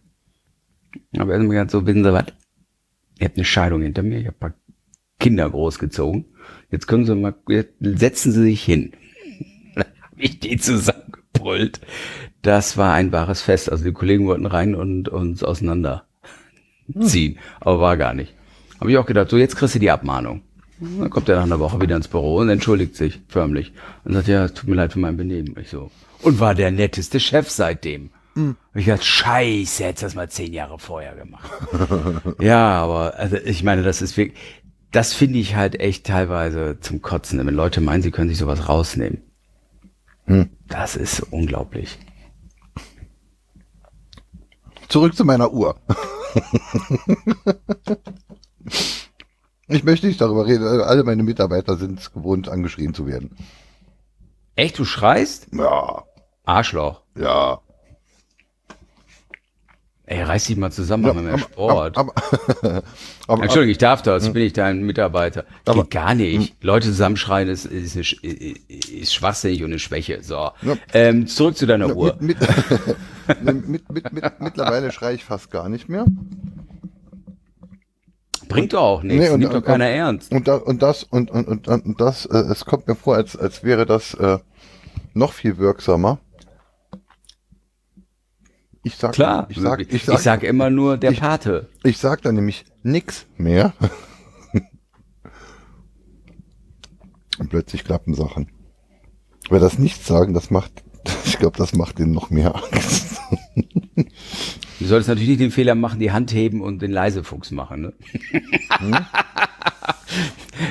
habe 1.17 1.31
erstmal 1.31 1.55
gesagt, 1.55 1.71
so, 1.71 1.85
wissen 1.85 2.03
Sie 2.03 2.13
was? 2.13 2.25
Ihr 3.19 3.25
habt 3.25 3.37
eine 3.37 3.45
Scheidung 3.45 3.81
hinter 3.81 4.03
mir, 4.03 4.19
ich 4.19 4.27
habe 4.27 4.35
ein 4.37 4.39
paar 4.39 4.53
Kinder 5.19 5.49
großgezogen. 5.49 6.25
Jetzt 6.71 6.87
können 6.87 7.05
Sie 7.05 7.15
mal, 7.15 7.35
jetzt 7.47 7.75
setzen 7.79 8.31
Sie 8.31 8.41
sich 8.41 8.63
hin. 8.63 8.93
Dann 9.75 9.85
habe 10.01 10.15
ich 10.21 10.39
die 10.39 10.57
zusammengebrüllt. 10.57 11.81
Das 12.41 12.77
war 12.77 12.93
ein 12.93 13.11
wahres 13.11 13.41
Fest. 13.41 13.71
Also 13.71 13.83
die 13.83 13.93
Kollegen 13.93 14.25
wollten 14.25 14.47
rein 14.47 14.73
und 14.73 15.09
uns 15.09 15.43
auseinanderziehen, 15.43 17.37
aber 17.59 17.79
war 17.79 17.97
gar 17.97 18.15
nicht. 18.15 18.33
Habe 18.81 18.91
ich 18.91 18.97
auch 18.97 19.05
gedacht, 19.05 19.29
so 19.29 19.37
jetzt 19.37 19.55
kriegst 19.55 19.75
du 19.75 19.79
die 19.79 19.91
Abmahnung. 19.91 20.41
Dann 20.79 21.11
kommt 21.11 21.29
er 21.29 21.35
nach 21.35 21.43
einer 21.43 21.59
Woche 21.59 21.79
wieder 21.79 21.95
ins 21.95 22.07
Büro 22.07 22.37
und 22.37 22.49
entschuldigt 22.49 22.95
sich 22.95 23.21
förmlich 23.27 23.71
und 24.03 24.13
sagt, 24.13 24.27
ja, 24.27 24.45
es 24.45 24.53
tut 24.55 24.67
mir 24.67 24.75
leid 24.75 24.93
für 24.93 24.99
mein 24.99 25.15
Benehmen. 25.15 25.55
Ich 25.61 25.69
so. 25.69 25.91
Und 26.23 26.39
war 26.39 26.55
der 26.55 26.71
netteste 26.71 27.19
Chef 27.19 27.51
seitdem. 27.51 28.09
Und 28.33 28.57
ich 28.73 28.87
dachte, 28.87 29.03
scheiße, 29.05 29.83
hättest 29.83 30.03
das 30.03 30.15
mal 30.15 30.29
zehn 30.29 30.51
Jahre 30.51 30.79
vorher 30.79 31.13
gemacht. 31.13 31.47
ja, 32.39 32.81
aber 32.81 33.15
also 33.17 33.37
ich 33.37 33.61
meine, 33.63 33.83
das 33.83 34.01
ist 34.01 34.17
wirklich, 34.17 34.39
das 34.91 35.13
finde 35.13 35.37
ich 35.37 35.55
halt 35.55 35.79
echt 35.79 36.07
teilweise 36.07 36.79
zum 36.79 37.03
Kotzen, 37.03 37.45
wenn 37.45 37.53
Leute 37.53 37.81
meinen, 37.81 38.01
sie 38.01 38.09
können 38.09 38.29
sich 38.29 38.39
sowas 38.39 38.67
rausnehmen. 38.67 39.21
Das 40.67 40.95
ist 40.95 41.19
unglaublich. 41.29 41.99
Zurück 44.87 45.15
zu 45.15 45.23
meiner 45.25 45.53
Uhr. 45.53 45.75
ich 49.67 49.83
möchte 49.83 50.07
nicht 50.07 50.19
darüber 50.21 50.45
reden. 50.47 50.65
Alle 50.81 51.03
meine 51.03 51.23
Mitarbeiter 51.23 51.77
sind 51.77 51.99
es 51.99 52.11
gewohnt, 52.13 52.49
angeschrien 52.49 52.93
zu 52.93 53.07
werden. 53.07 53.35
Echt, 54.55 54.77
du 54.79 54.85
schreist? 54.85 55.47
Ja, 55.53 56.03
Arschloch. 56.43 57.01
ja. 57.15 57.59
Ey, 60.05 60.23
reiß 60.23 60.43
dich 60.45 60.57
mal 60.57 60.71
zusammen, 60.73 61.03
mach 61.03 61.13
mal 61.13 61.37
Sport. 61.39 61.97
Aber, 61.97 62.11
aber, 62.61 62.83
aber, 63.27 63.43
Entschuldigung, 63.43 63.71
ich 63.71 63.77
darf 63.77 64.01
das, 64.01 64.33
bin 64.33 64.43
ich 64.43 64.51
dein 64.51 64.81
Mitarbeiter. 64.83 65.43
Geht 65.43 65.69
Aber- 65.69 65.85
gar 65.85 66.15
nicht. 66.15 66.61
Leute 66.61 66.87
zusammenschreien 66.87 67.47
ist, 67.47 67.63
ist, 67.65 67.95
Sch- 67.95 68.21
ist 68.21 69.13
schwachsinnig 69.13 69.63
und 69.63 69.69
eine 69.69 69.79
Schwäche. 69.79 70.21
So. 70.21 70.51
Ja. 70.63 70.75
Ähm, 70.93 71.27
zurück 71.27 71.55
zu 71.55 71.65
deiner 71.65 71.95
Uhr. 71.95 72.17
mit, 72.19 72.37
mit, 73.41 73.69
mit, 73.69 73.89
mit, 73.89 74.11
mit, 74.11 74.39
mittlerweile 74.41 74.91
schreie 74.91 75.15
ich 75.15 75.23
fast 75.23 75.49
gar 75.49 75.69
nicht 75.69 75.87
mehr. 75.87 76.05
Bringt 78.51 78.73
doch 78.73 78.81
auch 78.81 79.03
nichts, 79.03 79.23
Nee, 79.25 79.29
und- 79.29 79.39
nimmt 79.39 79.51
doch 79.53 79.57
und- 79.57 79.65
keiner 79.65 79.85
ernst. 79.87 80.31
Und, 80.31 80.47
da, 80.47 80.55
und 80.55 80.81
das, 80.81 81.03
und, 81.03 81.31
und, 81.31 81.47
und, 81.47 81.67
und 81.67 82.01
das, 82.01 82.25
äh, 82.25 82.37
es 82.37 82.65
kommt 82.65 82.87
mir 82.87 82.95
vor, 82.95 83.15
als, 83.15 83.35
als 83.35 83.63
wäre 83.63 83.85
das 83.85 84.13
äh, 84.15 84.37
noch 85.13 85.33
viel 85.33 85.57
wirksamer. 85.57 86.19
Ich 88.83 88.95
sag, 88.95 89.11
Klar, 89.13 89.45
ich 89.49 89.59
sag, 89.59 89.79
ich 89.81 90.03
sag, 90.05 90.15
ich 90.15 90.21
sag 90.21 90.43
immer 90.43 90.69
nur 90.71 90.97
der 90.97 91.11
ich- 91.11 91.19
Pate. 91.19 91.69
ich 91.83 91.97
sag 91.99 92.21
da 92.23 92.31
nämlich 92.31 92.65
nix 92.83 93.25
mehr. 93.37 93.73
und 97.39 97.49
plötzlich 97.49 97.83
klappen 97.83 98.13
Sachen. 98.13 98.51
Wer 99.49 99.59
das 99.59 99.77
nicht 99.77 100.03
sagen, 100.05 100.33
das 100.33 100.49
macht, 100.51 100.83
ich 101.25 101.37
glaube, 101.37 101.57
das 101.57 101.73
macht 101.73 101.99
denen 101.99 102.13
noch 102.13 102.29
mehr 102.29 102.55
Angst. 102.55 103.19
Du 104.79 104.87
solltest 104.87 105.09
natürlich 105.09 105.29
nicht 105.29 105.41
den 105.41 105.51
Fehler 105.51 105.75
machen, 105.75 105.99
die 105.99 106.11
Hand 106.11 106.33
heben 106.33 106.59
und 106.59 106.81
den 106.81 106.89
Leisefuchs 106.89 107.51
machen. 107.51 107.81
Ne? 107.81 107.93
Hm? 108.79 108.97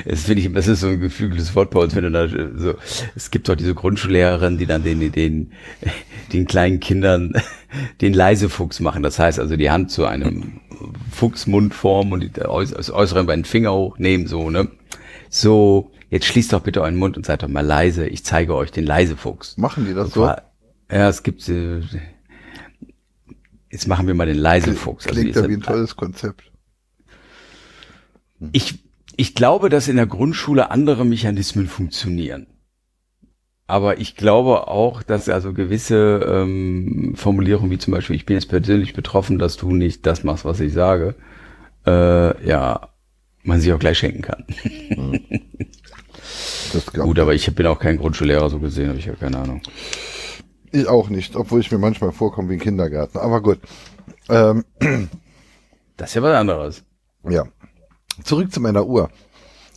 Das 0.05 0.23
finde 0.23 0.41
ich, 0.41 0.53
das 0.53 0.67
ist 0.67 0.81
so 0.81 0.87
ein 0.87 0.99
geflügeltes 0.99 1.55
Wort 1.55 1.71
bei 1.71 1.79
uns, 1.79 1.95
wenn 1.95 2.03
du 2.03 2.11
da 2.11 2.25
äh, 2.25 2.51
so, 2.55 2.75
es 3.15 3.31
gibt 3.31 3.49
doch 3.49 3.55
diese 3.55 3.73
Grundschullehrerin, 3.73 4.57
die 4.57 4.65
dann 4.65 4.83
den, 4.83 5.11
den, 5.11 5.51
den 6.31 6.45
kleinen 6.45 6.79
Kindern 6.79 7.33
den 7.99 8.13
Leisefuchs 8.13 8.79
machen. 8.79 9.03
Das 9.03 9.19
heißt 9.19 9.39
also 9.39 9.55
die 9.57 9.69
Hand 9.69 9.91
zu 9.91 10.05
einem 10.05 10.61
Fuchsmund 11.11 11.73
formen 11.73 12.13
und 12.13 12.37
das 12.37 12.91
äußere 12.91 13.23
beiden 13.23 13.45
Finger 13.45 13.73
hochnehmen, 13.73 14.27
so, 14.27 14.49
ne? 14.49 14.67
So, 15.29 15.91
jetzt 16.11 16.27
schließt 16.27 16.53
doch 16.53 16.61
bitte 16.61 16.81
euren 16.81 16.95
Mund 16.97 17.17
und 17.17 17.25
seid 17.25 17.41
doch 17.41 17.47
mal 17.47 17.65
leise. 17.65 18.07
Ich 18.07 18.23
zeige 18.23 18.53
euch 18.55 18.71
den 18.71 18.85
Leisefuchs. 18.85 19.57
Machen 19.57 19.85
die 19.85 19.93
das 19.95 20.05
Und 20.09 20.13
so? 20.13 20.19
zwar- 20.25 20.43
Ja, 20.91 21.09
es 21.09 21.23
gibt, 21.23 21.49
äh, 21.49 21.81
jetzt 23.71 23.87
machen 23.87 24.05
wir 24.05 24.13
mal 24.13 24.27
den 24.27 24.37
Leisefuchs. 24.37 25.07
Also 25.07 25.19
Klingt 25.19 25.35
ist 25.35 25.41
ja 25.41 25.49
wie 25.49 25.53
ein 25.55 25.61
tolles 25.61 25.95
Konzept. 25.95 26.51
ich, 28.51 28.79
ich 29.17 29.35
glaube, 29.35 29.69
dass 29.69 29.87
in 29.87 29.95
der 29.95 30.05
Grundschule 30.07 30.69
andere 30.71 31.05
Mechanismen 31.05 31.67
funktionieren. 31.67 32.47
Aber 33.67 33.99
ich 34.01 34.17
glaube 34.17 34.67
auch, 34.67 35.01
dass 35.01 35.29
also 35.29 35.53
gewisse 35.53 36.19
ähm, 36.27 37.13
Formulierungen, 37.15 37.71
wie 37.71 37.77
zum 37.77 37.93
Beispiel, 37.93 38.17
ich 38.17 38.25
bin 38.25 38.35
jetzt 38.35 38.49
persönlich 38.49 38.93
betroffen, 38.93 39.39
dass 39.39 39.55
du 39.55 39.71
nicht 39.73 40.05
das 40.05 40.25
machst, 40.25 40.43
was 40.43 40.59
ich 40.59 40.73
sage, 40.73 41.15
äh, 41.85 42.45
ja, 42.45 42.89
man 43.43 43.61
sich 43.61 43.71
auch 43.71 43.79
gleich 43.79 43.97
schenken 43.97 44.21
kann. 44.23 44.43
Glaub 44.89 45.15
Gut, 46.93 47.19
aber 47.19 47.33
ich 47.33 47.53
bin 47.53 47.65
auch 47.67 47.79
kein 47.79 47.97
Grundschullehrer 47.97 48.49
so 48.49 48.59
gesehen, 48.59 48.89
habe 48.89 48.99
ich 48.99 49.05
ja 49.05 49.13
keine 49.15 49.37
Ahnung. 49.37 49.61
Ich 50.71 50.87
auch 50.87 51.09
nicht, 51.09 51.35
obwohl 51.35 51.59
ich 51.59 51.71
mir 51.71 51.77
manchmal 51.77 52.11
vorkomme 52.11 52.49
wie 52.49 52.53
ein 52.53 52.59
Kindergarten. 52.59 53.17
Aber 53.17 53.41
gut. 53.41 53.59
Ähm, 54.29 54.65
Das 55.97 56.09
ist 56.09 56.15
ja 56.15 56.23
was 56.23 56.35
anderes. 56.35 56.83
ja. 57.29 57.43
Zurück 58.23 58.51
zu 58.51 58.59
meiner 58.59 58.87
Uhr. 58.87 59.11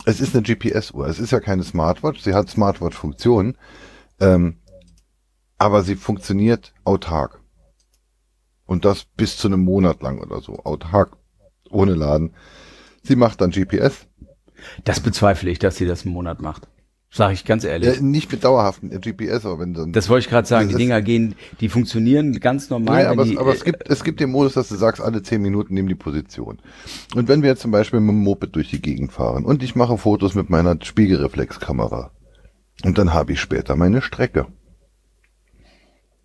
Es 0.05 0.19
ist 0.19 0.35
eine 0.35 0.41
GPS-Uhr. 0.43 1.07
Es 1.07 1.19
ist 1.19 1.31
ja 1.31 1.39
keine 1.39 1.63
Smartwatch. 1.63 2.21
Sie 2.21 2.33
hat 2.33 2.49
Smartwatch-Funktionen. 2.49 3.57
Ähm, 4.19 4.57
aber 5.59 5.83
sie 5.83 5.95
funktioniert 5.95 6.73
autark. 6.83 7.41
Und 8.65 8.85
das 8.85 9.05
bis 9.05 9.37
zu 9.37 9.47
einem 9.47 9.61
Monat 9.63 10.01
lang 10.01 10.19
oder 10.19 10.41
so. 10.41 10.53
Autark. 10.63 11.15
Ohne 11.69 11.93
Laden. 11.93 12.33
Sie 13.03 13.15
macht 13.15 13.41
dann 13.41 13.51
GPS. 13.51 14.07
Das 14.83 14.99
bezweifle 14.99 15.49
ich, 15.49 15.59
dass 15.59 15.77
sie 15.77 15.85
das 15.85 16.05
einen 16.05 16.13
Monat 16.13 16.41
macht. 16.41 16.67
Sag 17.15 17.31
ich 17.31 17.45
ganz 17.45 17.63
ehrlich. 17.63 17.95
Ja, 17.95 18.01
nicht 18.01 18.29
mit 18.29 18.43
dauerhaften 18.43 18.89
GPS, 18.89 19.45
aber 19.45 19.59
wenn 19.59 19.73
dann. 19.73 19.93
Das 19.93 20.09
wollte 20.09 20.25
ich 20.25 20.29
gerade 20.29 20.45
sagen. 20.45 20.67
Die 20.67 20.75
Dinger 20.75 21.01
gehen, 21.01 21.35
die 21.61 21.69
funktionieren 21.69 22.41
ganz 22.41 22.69
normal. 22.69 23.03
Ja, 23.03 23.11
aber, 23.11 23.23
die, 23.23 23.35
es, 23.35 23.37
aber 23.37 23.53
es 23.53 23.63
gibt, 23.63 23.89
es 23.89 24.03
gibt 24.03 24.19
den 24.19 24.31
Modus, 24.31 24.55
dass 24.55 24.67
du 24.67 24.75
sagst, 24.75 25.01
alle 25.01 25.23
zehn 25.23 25.41
Minuten 25.41 25.73
nehmen 25.73 25.87
die 25.87 25.95
Position. 25.95 26.59
Und 27.15 27.29
wenn 27.29 27.41
wir 27.41 27.49
jetzt 27.49 27.61
zum 27.61 27.71
Beispiel 27.71 28.01
mit 28.01 28.09
dem 28.09 28.19
Moped 28.21 28.53
durch 28.53 28.69
die 28.69 28.81
Gegend 28.81 29.13
fahren 29.13 29.45
und 29.45 29.63
ich 29.63 29.75
mache 29.75 29.97
Fotos 29.97 30.35
mit 30.35 30.49
meiner 30.49 30.77
Spiegelreflexkamera 30.81 32.11
und 32.83 32.97
dann 32.97 33.13
habe 33.13 33.31
ich 33.31 33.39
später 33.39 33.77
meine 33.77 34.01
Strecke. 34.01 34.47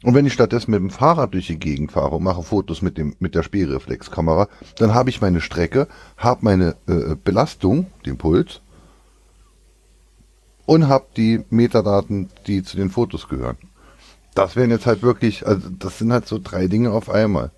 Und 0.02 0.14
wenn 0.14 0.24
ich 0.24 0.32
stattdessen 0.32 0.70
mit 0.70 0.81
dem 0.81 0.90
Fahrrad 0.90 1.35
durch 1.35 1.47
die 1.48 1.59
Gegend 1.59 1.93
fahre 1.93 2.16
und 2.16 2.22
mache 2.22 2.43
Fotos 2.43 2.81
mit 2.81 2.97
dem 2.97 3.16
mit 3.18 3.35
der 3.35 3.43
Spiegelreflexkamera, 3.43 4.48
dann 4.77 4.94
habe 4.94 5.10
ich 5.10 5.20
meine 5.20 5.40
Strecke, 5.43 5.89
habe 6.16 6.40
meine 6.43 6.77
äh, 6.89 7.16
Belastung, 7.22 7.86
den 8.06 8.16
Puls 8.16 8.60
und 10.66 10.89
habe 10.89 11.06
die 11.16 11.44
Metadaten, 11.51 12.28
die 12.47 12.62
zu 12.62 12.77
den 12.77 12.90
Fotos 12.90 13.28
gehören. 13.28 13.56
Das 14.35 14.56
wären 14.56 14.70
jetzt 14.70 14.86
halt 14.86 15.02
wirklich, 15.02 15.47
also 15.47 15.68
das 15.78 15.98
sind 15.98 16.12
halt 16.12 16.27
so 16.27 16.39
drei 16.43 16.66
Dinge 16.68 16.93
auf 16.93 17.10
einmal. 17.10 17.51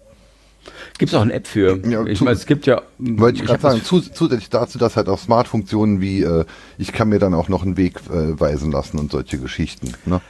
Gibt 0.96 1.12
es 1.12 1.18
auch 1.18 1.22
eine 1.22 1.32
App 1.34 1.46
für? 1.46 1.76
Ja, 1.88 2.04
ich 2.06 2.20
meine, 2.20 2.36
es 2.36 2.46
gibt 2.46 2.66
ja. 2.66 2.82
Wollte 2.98 3.38
ich 3.40 3.44
gerade 3.44 3.54
hab 3.54 3.60
sagen, 3.72 3.78
das- 3.80 3.88
zu, 3.88 4.00
zusätzlich 4.00 4.48
dazu, 4.48 4.78
dass 4.78 4.96
halt 4.96 5.08
auch 5.08 5.18
Smart-Funktionen 5.18 6.00
wie, 6.00 6.22
äh, 6.22 6.44
ich 6.78 6.92
kann 6.92 7.08
mir 7.08 7.18
dann 7.18 7.34
auch 7.34 7.48
noch 7.48 7.62
einen 7.62 7.76
Weg 7.76 7.96
äh, 8.10 8.38
weisen 8.40 8.70
lassen 8.72 8.98
und 8.98 9.10
solche 9.12 9.38
Geschichten. 9.38 9.92
Ne? 10.06 10.20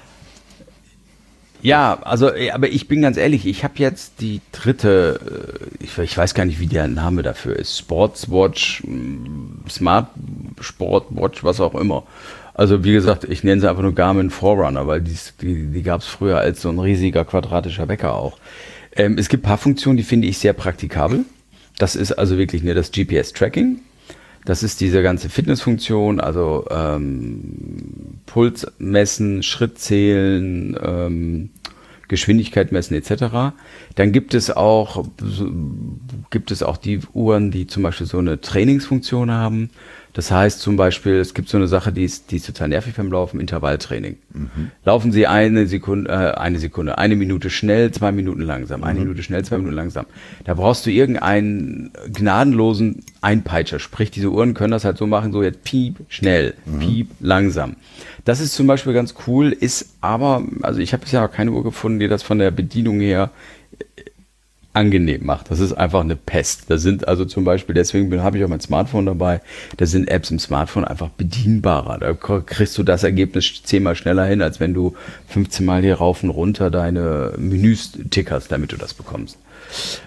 Ja, 1.63 2.01
also, 2.03 2.33
äh, 2.35 2.51
aber 2.51 2.69
ich 2.69 2.89
bin 2.89 3.03
ganz 3.03 3.17
ehrlich, 3.17 3.47
ich 3.47 3.63
habe 3.63 3.75
jetzt 3.77 4.21
die 4.21 4.41
dritte, 4.51 5.61
äh, 5.81 5.85
ich, 5.85 5.97
ich 5.97 6.19
weiß 6.19 6.35
gar 6.35 6.45
nicht, 6.45 6.59
wie 6.59 6.67
der 6.67 6.89
Name 6.89 7.23
dafür 7.23 7.57
ist, 7.57 7.79
Sportswatch, 7.79 8.83
mm, 8.85 9.69
Smart 9.71 10.09
Sportwatch, 10.61 11.45
was 11.45 11.61
auch 11.61 11.77
immer. 11.77 12.03
Also 12.55 12.85
wie 12.85 12.93
gesagt, 12.93 13.25
ich 13.25 13.45
nenne 13.45 13.61
sie 13.61 13.71
einfach 13.71 13.83
nur 13.83 13.95
Garmin 13.95 14.31
Forerunner, 14.31 14.87
weil 14.89 15.01
dies, 15.01 15.35
die, 15.41 15.69
die 15.69 15.83
gab 15.83 16.01
es 16.01 16.07
früher 16.07 16.39
als 16.39 16.61
so 16.63 16.69
ein 16.69 16.79
riesiger 16.79 17.25
quadratischer 17.25 17.89
Wecker 17.89 18.15
auch. 18.15 18.39
Ähm, 18.95 19.17
es 19.17 19.29
gibt 19.29 19.45
ein 19.45 19.49
paar 19.49 19.59
Funktionen, 19.59 19.97
die 19.97 20.03
finde 20.03 20.27
ich 20.27 20.39
sehr 20.39 20.53
praktikabel. 20.53 21.25
Das 21.79 21.97
ist 21.97 22.13
also 22.13 22.39
wirklich 22.39 22.63
nur 22.63 22.75
das 22.75 22.91
GPS-Tracking. 22.91 23.79
Das 24.45 24.63
ist 24.63 24.81
diese 24.81 25.03
ganze 25.03 25.29
Fitnessfunktion, 25.29 26.21
also 26.21 26.67
ähm, 26.71 28.19
Puls 28.27 28.67
messen, 28.79 29.43
Schritt 29.43 29.79
zählen, 29.79 30.77
ähm, 30.83 31.51
Geschwindigkeit 32.09 32.73
messen 32.73 32.95
etc. 32.95 33.55
Dann 33.95 34.13
gibt 34.13 34.35
es 34.35 34.51
auch 34.51 35.07
gibt 36.31 36.51
es 36.51 36.63
auch 36.63 36.77
die 36.77 37.01
Uhren, 37.15 37.51
die 37.51 37.67
zum 37.67 37.83
Beispiel 37.83 38.07
so 38.07 38.19
eine 38.19 38.41
Trainingsfunktion 38.41 39.31
haben. 39.31 39.71
Das 40.15 40.31
heißt 40.31 40.61
zum 40.61 40.77
Beispiel, 40.77 41.15
es 41.15 41.33
gibt 41.33 41.49
so 41.49 41.57
eine 41.57 41.67
Sache, 41.69 41.91
die 41.91 42.05
ist, 42.05 42.31
die 42.31 42.37
ist 42.37 42.47
total 42.47 42.69
nervig 42.69 42.95
beim 42.95 43.11
Laufen, 43.11 43.41
Intervalltraining. 43.41 44.19
Laufen 44.85 45.11
Sie 45.11 45.27
eine 45.27 45.67
Sekunde, 45.67 46.11
äh, 46.11 46.39
eine 46.39 46.59
Sekunde, 46.59 46.99
eine 46.99 47.17
Minute 47.17 47.49
schnell, 47.49 47.93
zwei 47.93 48.13
Minuten 48.13 48.43
langsam, 48.43 48.85
eine 48.85 49.01
Minute 49.01 49.23
schnell, 49.23 49.43
zwei 49.45 49.57
Minuten 49.57 49.75
langsam. 49.75 50.05
Da 50.45 50.55
brauchst 50.55 50.85
du 50.85 50.91
irgendeinen 50.91 51.93
gnadenlosen 52.13 53.05
Einpeitscher. 53.23 53.79
Sprich, 53.79 54.11
diese 54.11 54.31
Uhren 54.31 54.53
können 54.53 54.73
das 54.73 54.85
halt 54.85 54.99
so 54.99 55.07
machen, 55.07 55.33
so 55.33 55.43
jetzt 55.43 55.65
piep, 55.65 55.97
schnell, 56.09 56.55
piep, 56.79 57.09
langsam. 57.21 57.77
Das 58.27 58.41
ist 58.41 58.55
zum 58.55 58.67
Beispiel 58.67 58.93
ganz 58.93 59.15
cool, 59.27 59.51
ist 59.51 59.95
aber, 60.03 60.45
also 60.61 60.81
ich 60.81 60.93
habe 60.93 61.05
bisher 61.05 61.27
keine 61.29 61.53
Uhr 61.53 61.65
gefunden, 61.65 62.01
die 62.01 62.09
das 62.09 62.23
von 62.23 62.39
der 62.39 62.51
Bedienung 62.51 63.01
her 63.01 63.31
angenehm 64.75 65.27
macht. 65.27 65.51
Das 65.51 65.61
ist 65.61 65.75
einfach 65.75 66.01
eine 66.01 66.17
Pest. 66.17 66.65
Da 66.69 66.79
sind 66.79 67.07
also 67.07 67.25
zum 67.25 67.45
Beispiel, 67.45 67.75
deswegen 67.75 68.23
habe 68.23 68.39
ich 68.39 68.45
auch 68.45 68.49
mein 68.49 68.61
Smartphone 68.61 69.07
dabei, 69.07 69.41
da 69.77 69.87
sind 69.87 70.09
Apps 70.09 70.31
im 70.31 70.39
Smartphone 70.39 70.85
einfach 70.85 71.11
bedienbarer. 71.11 71.99
Da 71.99 72.15
kriegst 72.15 72.79
du 72.79 72.83
das 72.83 73.05
Ergebnis 73.05 73.63
zehnmal 73.63 73.97
schneller 73.97 74.25
hin, 74.25 74.41
als 74.41 74.61
wenn 74.61 74.73
du 74.73 74.95
15 75.29 75.67
Mal 75.67 75.83
hier 75.83 75.97
rauf 75.97 76.23
und 76.23 76.31
runter 76.31 76.71
deine 76.71 77.35
Menüs 77.37 77.93
tickerst, 78.11 78.51
damit 78.51 78.73
du 78.73 78.77
das 78.77 78.95
bekommst. 78.95 79.39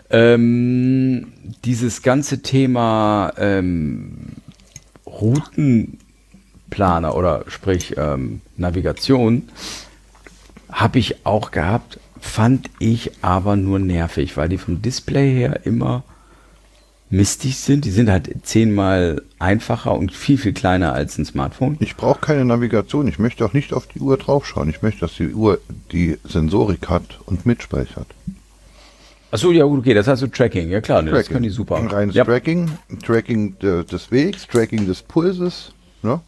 Ähm, 0.10 1.28
dieses 1.64 2.02
ganze 2.02 2.42
Thema 2.42 3.34
ähm, 3.38 4.34
Routenplaner 5.06 7.16
oder 7.16 7.46
sprich 7.48 7.96
ähm, 7.98 8.42
Navigation 8.58 9.50
habe 10.72 11.00
ich 11.00 11.26
auch 11.26 11.52
gehabt, 11.52 12.00
fand 12.26 12.70
ich 12.80 13.12
aber 13.22 13.56
nur 13.56 13.80
nervig, 13.80 14.36
weil 14.36 14.50
die 14.50 14.58
vom 14.58 14.82
Display 14.82 15.34
her 15.34 15.66
immer 15.66 16.04
mistig 17.10 17.58
sind. 17.58 17.86
Die 17.86 17.92
sind 17.92 18.10
halt 18.10 18.30
zehnmal 18.44 19.22
einfacher 19.40 19.94
und 19.96 20.12
viel, 20.12 20.38
viel 20.38 20.54
kleiner 20.54 20.94
als 20.94 21.18
ein 21.18 21.26
Smartphone. 21.26 21.78
Ich 21.80 21.96
brauche 21.96 22.20
keine 22.20 22.44
Navigation. 22.44 23.08
Ich 23.08 23.20
möchte 23.20 23.46
auch 23.46 23.54
nicht 23.54 23.74
auf 23.74 23.88
die 23.88 24.00
Uhr 24.00 24.18
draufschauen. 24.18 24.70
Ich 24.70 24.82
möchte, 24.82 25.02
dass 25.02 25.16
die 25.16 25.34
Uhr 25.34 25.60
die 25.92 26.18
Sensorik 26.24 26.90
hat 26.90 27.20
und 27.26 27.46
mitspeichert. 27.46 28.08
Achso, 29.32 29.52
ja 29.52 29.66
gut, 29.66 29.80
okay, 29.80 29.94
das 29.94 30.08
heißt 30.08 30.22
so 30.22 30.28
Tracking. 30.28 30.70
Ja 30.70 30.82
klar, 30.82 31.02
ne, 31.02 31.12
das 31.12 31.28
können 31.28 31.44
die 31.44 31.50
super. 31.50 31.76
Ein 31.76 31.88
reines 31.88 32.16
ja, 32.16 32.24
Tracking, 32.24 32.72
Tracking 33.06 33.58
de, 33.60 33.84
des 33.84 34.12
Wegs, 34.12 34.48
Tracking 34.48 34.88
des 34.88 35.02
Pulses. 35.02 35.74
Ne? 36.04 36.22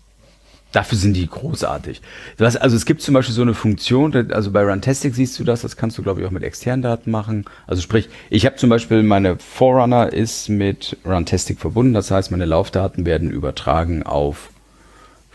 Dafür 0.74 0.98
sind 0.98 1.14
die 1.14 1.28
großartig. 1.28 2.02
Das, 2.36 2.58
also 2.58 2.76
es 2.76 2.86
gibt 2.86 3.02
zum 3.02 3.14
Beispiel 3.14 3.34
so 3.34 3.42
eine 3.42 3.54
Funktion, 3.54 4.32
also 4.32 4.52
bei 4.52 4.64
Runtastic 4.64 5.16
siehst 5.16 5.40
du 5.40 5.46
das, 5.46 5.62
das 5.62 5.78
kannst 5.78 5.98
du 5.98 6.04
glaube 6.04 6.22
ich 6.22 6.28
auch 6.28 6.32
mit 6.32 6.44
externen 6.44 6.82
Daten 6.82 7.10
machen. 7.10 7.46
Also 7.68 7.82
sprich, 7.82 8.10
ich 8.30 8.46
habe 8.46 8.58
zum 8.58 8.70
Beispiel 8.70 9.02
meine 9.02 9.38
Forerunner 9.38 10.12
ist 10.12 10.50
mit 10.50 10.98
Runtastic 11.06 11.60
verbunden, 11.60 11.94
das 11.94 12.12
heißt 12.12 12.32
meine 12.32 12.46
Laufdaten 12.46 13.06
werden 13.06 13.32
übertragen 13.32 14.04
auf 14.04 14.50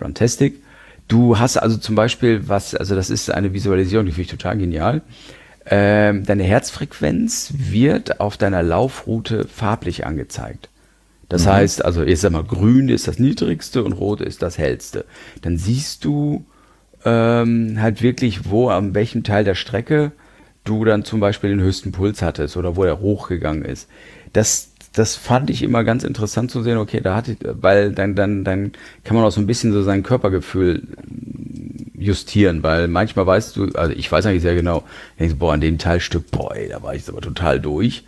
Runtastic. 0.01 0.63
Du 1.09 1.39
hast 1.39 1.57
also 1.57 1.79
zum 1.79 1.95
Beispiel 1.95 2.49
was, 2.49 2.75
also 2.75 2.95
das 2.95 3.09
ist 3.09 3.31
eine 3.31 3.55
Visualisierung, 3.55 4.05
die 4.07 4.13
finde 4.13 4.23
ich 4.23 4.31
total 4.31 4.59
genial. 4.59 5.01
Ähm, 5.65 6.25
deine 6.25 6.43
Herzfrequenz 6.43 7.55
wird 7.57 8.21
auf 8.21 8.37
deiner 8.37 8.63
Laufroute 8.63 9.47
farblich 9.47 10.05
angezeigt. 10.05 10.69
Das 11.33 11.47
heißt, 11.47 11.83
also 11.83 12.03
ich 12.03 12.21
sag 12.21 12.31
mal, 12.33 12.45
grün 12.45 12.91
ist 12.91 13.09
das 13.09 13.19
niedrigste 13.19 13.83
und 13.85 13.95
rot 13.95 14.21
ist 14.21 14.43
das 14.43 14.59
hellste. 14.59 15.07
Dann 15.41 15.57
siehst 15.57 16.05
du 16.05 16.45
ähm, 17.07 17.79
halt 17.81 18.03
wirklich, 18.03 18.51
wo 18.51 18.69
an 18.69 18.95
welchem 18.95 19.25
Teil 19.25 19.43
der 19.43 19.55
Strecke 19.55 20.13
du 20.65 20.85
dann 20.85 21.05
zum 21.05 21.21
Beispiel 21.21 21.49
den 21.49 21.63
höchsten 21.63 21.91
Puls 21.91 22.21
hattest 22.21 22.59
oder 22.59 22.77
wo 22.77 22.85
er 22.85 23.01
hochgegangen 23.01 23.65
ist. 23.65 23.89
Das, 24.35 24.73
das 24.93 25.17
fand 25.17 25.49
ich 25.49 25.63
immer 25.63 25.85
ganz 25.85 26.05
interessant 26.05 26.51
zu 26.51 26.63
sehen, 26.63 26.77
okay, 26.77 27.01
da 27.01 27.17
hatte 27.17 27.33
ich, 27.33 27.39
weil 27.41 27.93
dann, 27.93 28.15
dann, 28.15 28.45
dann 28.45 28.73
kann 29.03 29.17
man 29.17 29.25
auch 29.25 29.33
so 29.33 29.41
ein 29.41 29.47
bisschen 29.47 29.73
so 29.73 29.83
sein 29.83 30.03
Körpergefühl 30.03 30.83
justieren, 31.97 32.63
weil 32.63 32.89
manchmal 32.89 33.27
weißt 33.27 33.57
du, 33.57 33.71
also 33.73 33.95
ich 33.95 34.13
weiß 34.13 34.27
eigentlich 34.27 34.43
sehr 34.43 34.55
genau, 34.55 34.85
denkst, 35.19 35.37
boah, 35.39 35.55
an 35.55 35.63
dem 35.63 35.79
Teilstück, 35.79 36.31
boah, 36.31 36.55
ey, 36.55 36.69
da 36.69 36.83
war 36.83 36.93
ich 36.93 37.01
jetzt 37.01 37.09
aber 37.09 37.23
total 37.23 37.59
durch. 37.59 38.05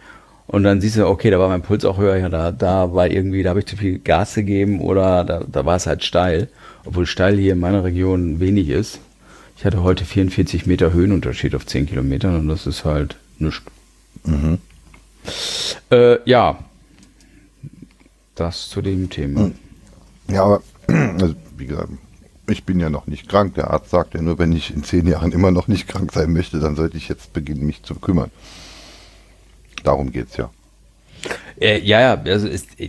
Und 0.46 0.62
dann 0.64 0.80
siehst 0.80 0.96
du, 0.96 1.06
okay, 1.06 1.30
da 1.30 1.38
war 1.38 1.48
mein 1.48 1.62
Puls 1.62 1.84
auch 1.84 1.98
höher, 1.98 2.16
ja, 2.16 2.28
da, 2.28 2.52
da 2.52 2.92
war 2.92 3.10
irgendwie, 3.10 3.42
da 3.42 3.50
habe 3.50 3.60
ich 3.60 3.66
zu 3.66 3.76
viel 3.76 3.98
Gas 3.98 4.34
gegeben 4.34 4.80
oder 4.80 5.24
da, 5.24 5.42
da 5.46 5.64
war 5.64 5.76
es 5.76 5.86
halt 5.86 6.04
steil, 6.04 6.48
obwohl 6.84 7.06
steil 7.06 7.36
hier 7.38 7.54
in 7.54 7.60
meiner 7.60 7.82
Region 7.82 8.40
wenig 8.40 8.68
ist. 8.68 9.00
Ich 9.56 9.64
hatte 9.64 9.82
heute 9.82 10.04
44 10.04 10.66
Meter 10.66 10.92
Höhenunterschied 10.92 11.54
auf 11.54 11.64
10 11.64 11.86
Kilometern 11.86 12.36
und 12.36 12.48
das 12.48 12.66
ist 12.66 12.84
halt 12.84 13.16
nichts. 13.38 13.62
Äh, 15.90 16.18
ja, 16.28 16.58
das 18.34 18.68
zu 18.68 18.82
dem 18.82 19.08
Thema. 19.08 19.50
Ja, 20.28 20.44
aber 20.44 20.62
also, 20.86 21.34
wie 21.56 21.66
gesagt, 21.66 21.90
ich 22.48 22.64
bin 22.64 22.80
ja 22.80 22.90
noch 22.90 23.06
nicht 23.06 23.28
krank. 23.28 23.54
Der 23.54 23.70
Arzt 23.70 23.90
sagt 23.90 24.14
ja 24.14 24.20
nur, 24.20 24.38
wenn 24.38 24.52
ich 24.52 24.74
in 24.74 24.84
zehn 24.84 25.06
Jahren 25.06 25.32
immer 25.32 25.50
noch 25.50 25.68
nicht 25.68 25.88
krank 25.88 26.12
sein 26.12 26.32
möchte, 26.32 26.58
dann 26.58 26.76
sollte 26.76 26.96
ich 26.96 27.08
jetzt 27.08 27.32
beginnen, 27.32 27.64
mich 27.64 27.82
zu 27.82 27.94
kümmern. 27.94 28.30
Darum 29.84 30.10
geht's 30.10 30.36
ja. 30.36 30.50
Äh, 31.60 31.78
ja, 31.80 32.00
ja, 32.00 32.22
also 32.24 32.48
ist 32.48 32.80
äh, 32.80 32.88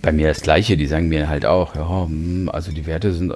bei 0.00 0.12
mir 0.12 0.28
das 0.28 0.40
Gleiche. 0.40 0.76
Die 0.76 0.86
sagen 0.86 1.08
mir 1.08 1.28
halt 1.28 1.44
auch, 1.44 1.76
ja, 1.76 2.04
hm, 2.06 2.48
also 2.50 2.72
die 2.72 2.86
Werte 2.86 3.12
sind, 3.12 3.34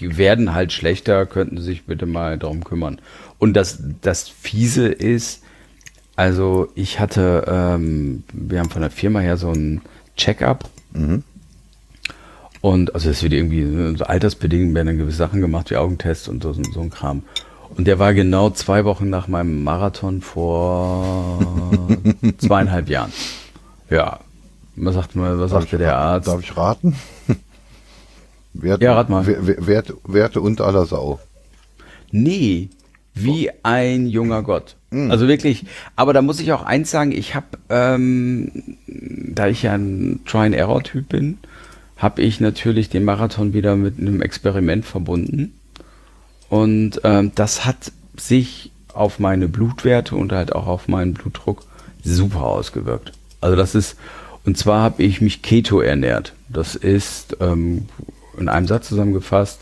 die 0.00 0.16
werden 0.16 0.54
halt 0.54 0.72
schlechter, 0.72 1.26
könnten 1.26 1.58
Sie 1.58 1.64
sich 1.64 1.84
bitte 1.84 2.06
mal 2.06 2.38
darum 2.38 2.64
kümmern. 2.64 3.00
Und 3.38 3.54
das, 3.54 3.82
das 4.00 4.28
Fiese 4.28 4.88
ist, 4.88 5.42
also 6.16 6.68
ich 6.74 7.00
hatte, 7.00 7.44
ähm, 7.46 8.24
wir 8.32 8.60
haben 8.60 8.70
von 8.70 8.82
der 8.82 8.90
Firma 8.90 9.20
her 9.20 9.36
so 9.36 9.50
ein 9.50 9.82
Check-up. 10.16 10.68
Und 12.60 12.94
also 12.94 13.10
es 13.10 13.22
wird 13.22 13.32
irgendwie 13.32 13.96
so 13.96 14.04
altersbedingt 14.04 14.74
werden 14.74 14.86
dann 14.86 14.98
gewisse 14.98 15.18
Sachen 15.18 15.40
gemacht, 15.40 15.70
wie 15.70 15.76
Augentest 15.76 16.28
und 16.28 16.42
so, 16.42 16.52
so 16.52 16.80
ein 16.80 16.90
Kram. 16.90 17.22
Und 17.76 17.86
der 17.86 17.98
war 17.98 18.12
genau 18.14 18.50
zwei 18.50 18.84
Wochen 18.84 19.08
nach 19.10 19.28
meinem 19.28 19.62
Marathon 19.64 20.20
vor 20.20 21.38
zweieinhalb 22.38 22.88
Jahren. 22.88 23.12
Ja. 23.90 24.20
Was 24.76 24.94
sagte, 24.94 25.18
mal, 25.18 25.38
was 25.38 25.50
sagte 25.50 25.78
der 25.78 25.96
Arzt? 25.96 26.28
Darf 26.28 26.40
ich 26.42 26.56
raten? 26.56 26.96
Werte, 28.54 28.84
Ja, 28.84 28.94
rat 28.94 29.08
mal. 29.10 29.26
Wer- 29.26 29.66
wer- 29.66 29.84
Werte, 30.04 30.40
unter 30.40 30.66
aller 30.66 30.86
Sau. 30.86 31.18
Nee, 32.10 32.68
wie 33.14 33.50
ein 33.62 34.06
junger 34.06 34.42
Gott. 34.42 34.76
Also 34.90 35.26
wirklich, 35.26 35.64
aber 35.96 36.12
da 36.12 36.20
muss 36.20 36.38
ich 36.40 36.52
auch 36.52 36.62
eins 36.64 36.90
sagen, 36.90 37.12
ich 37.12 37.34
habe, 37.34 37.46
ähm, 37.70 38.76
da 38.86 39.46
ich 39.48 39.62
ja 39.62 39.72
ein 39.72 40.20
Try-and-Error-Typ 40.26 41.08
bin, 41.08 41.38
habe 41.96 42.20
ich 42.20 42.40
natürlich 42.40 42.90
den 42.90 43.04
Marathon 43.04 43.54
wieder 43.54 43.74
mit 43.76 43.98
einem 43.98 44.20
Experiment 44.20 44.84
verbunden. 44.84 45.54
Und 46.52 47.00
ähm, 47.04 47.32
das 47.34 47.64
hat 47.64 47.92
sich 48.14 48.72
auf 48.92 49.18
meine 49.18 49.48
Blutwerte 49.48 50.16
und 50.16 50.32
halt 50.32 50.54
auch 50.54 50.66
auf 50.66 50.86
meinen 50.86 51.14
Blutdruck 51.14 51.64
super 52.04 52.42
ausgewirkt. 52.42 53.12
Also 53.40 53.56
das 53.56 53.74
ist, 53.74 53.96
und 54.44 54.58
zwar 54.58 54.82
habe 54.82 55.02
ich 55.02 55.22
mich 55.22 55.40
Keto 55.40 55.80
ernährt. 55.80 56.34
Das 56.50 56.74
ist 56.74 57.38
ähm, 57.40 57.88
in 58.36 58.50
einem 58.50 58.66
Satz 58.66 58.88
zusammengefasst 58.88 59.60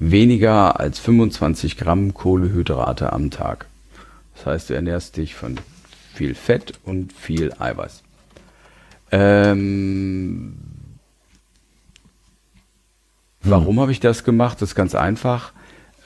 weniger 0.00 0.80
als 0.80 0.98
25 0.98 1.76
Gramm 1.76 2.14
Kohlehydrate 2.14 3.12
am 3.12 3.30
Tag. 3.30 3.66
Das 4.34 4.46
heißt, 4.46 4.70
du 4.70 4.74
ernährst 4.74 5.16
dich 5.16 5.36
von 5.36 5.60
viel 6.14 6.34
Fett 6.34 6.80
und 6.82 7.12
viel 7.12 7.52
Eiweiß. 7.60 8.02
Ähm, 9.12 10.56
warum 13.44 13.78
habe 13.78 13.92
ich 13.92 14.00
das 14.00 14.24
gemacht? 14.24 14.60
Das 14.60 14.70
ist 14.70 14.74
ganz 14.74 14.96
einfach. 14.96 15.52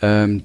Ähm, 0.03 0.45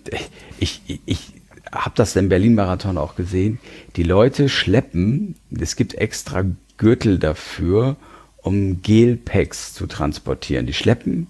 ich, 0.60 0.82
ich, 0.88 1.02
ich 1.06 1.34
habe 1.72 1.94
das 1.96 2.16
im 2.16 2.30
Berlin-Marathon 2.30 2.98
auch 2.98 3.16
gesehen. 3.16 3.60
Die 3.96 4.04
Leute 4.04 4.50
schleppen, 4.50 5.36
es 5.58 5.76
gibt 5.76 5.96
extra 5.96 6.44
Gürtel 6.78 7.20
dafür, 7.20 7.96
um 8.38 8.82
Gelpacks 8.82 9.74
zu 9.74 9.88
transportieren. 9.88 10.66
Die 10.66 10.74
schleppen, 10.74 11.28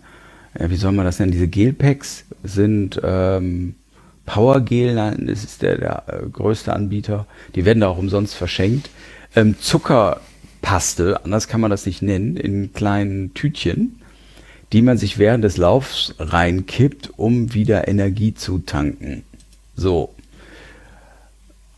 äh, 0.54 0.70
wie 0.70 0.76
soll 0.76 0.92
man 0.92 1.06
das 1.06 1.20
nennen? 1.20 1.32
Diese 1.32 1.48
Gelpacks 1.48 2.26
sind 2.44 3.00
ähm, 3.04 3.76
Powergel, 4.26 4.96
das 4.96 5.44
ist 5.44 5.62
der, 5.62 5.78
der 5.78 6.04
äh, 6.08 6.30
größte 6.30 6.74
Anbieter. 6.74 7.28
Die 7.56 7.66
werden 7.66 7.82
da 7.82 7.90
auch 7.90 7.98
umsonst 7.98 8.36
verschenkt. 8.36 8.90
Ähm, 9.36 9.60
Zuckerpaste, 9.60 11.24
anders 11.24 11.48
kann 11.48 11.62
man 11.62 11.72
das 11.72 11.86
nicht 11.86 12.02
nennen, 12.02 12.38
in 12.38 12.74
kleinen 12.74 13.34
Tütchen, 13.34 14.00
die 14.74 14.82
man 14.82 14.98
sich 14.98 15.20
während 15.20 15.44
des 15.44 15.58
Laufs 15.58 16.16
reinkippt, 16.18 17.12
um 17.16 17.54
wieder 17.54 17.88
Energie 17.88 18.34
zu 18.34 18.58
tanken. 18.58 19.24
So. 19.76 20.14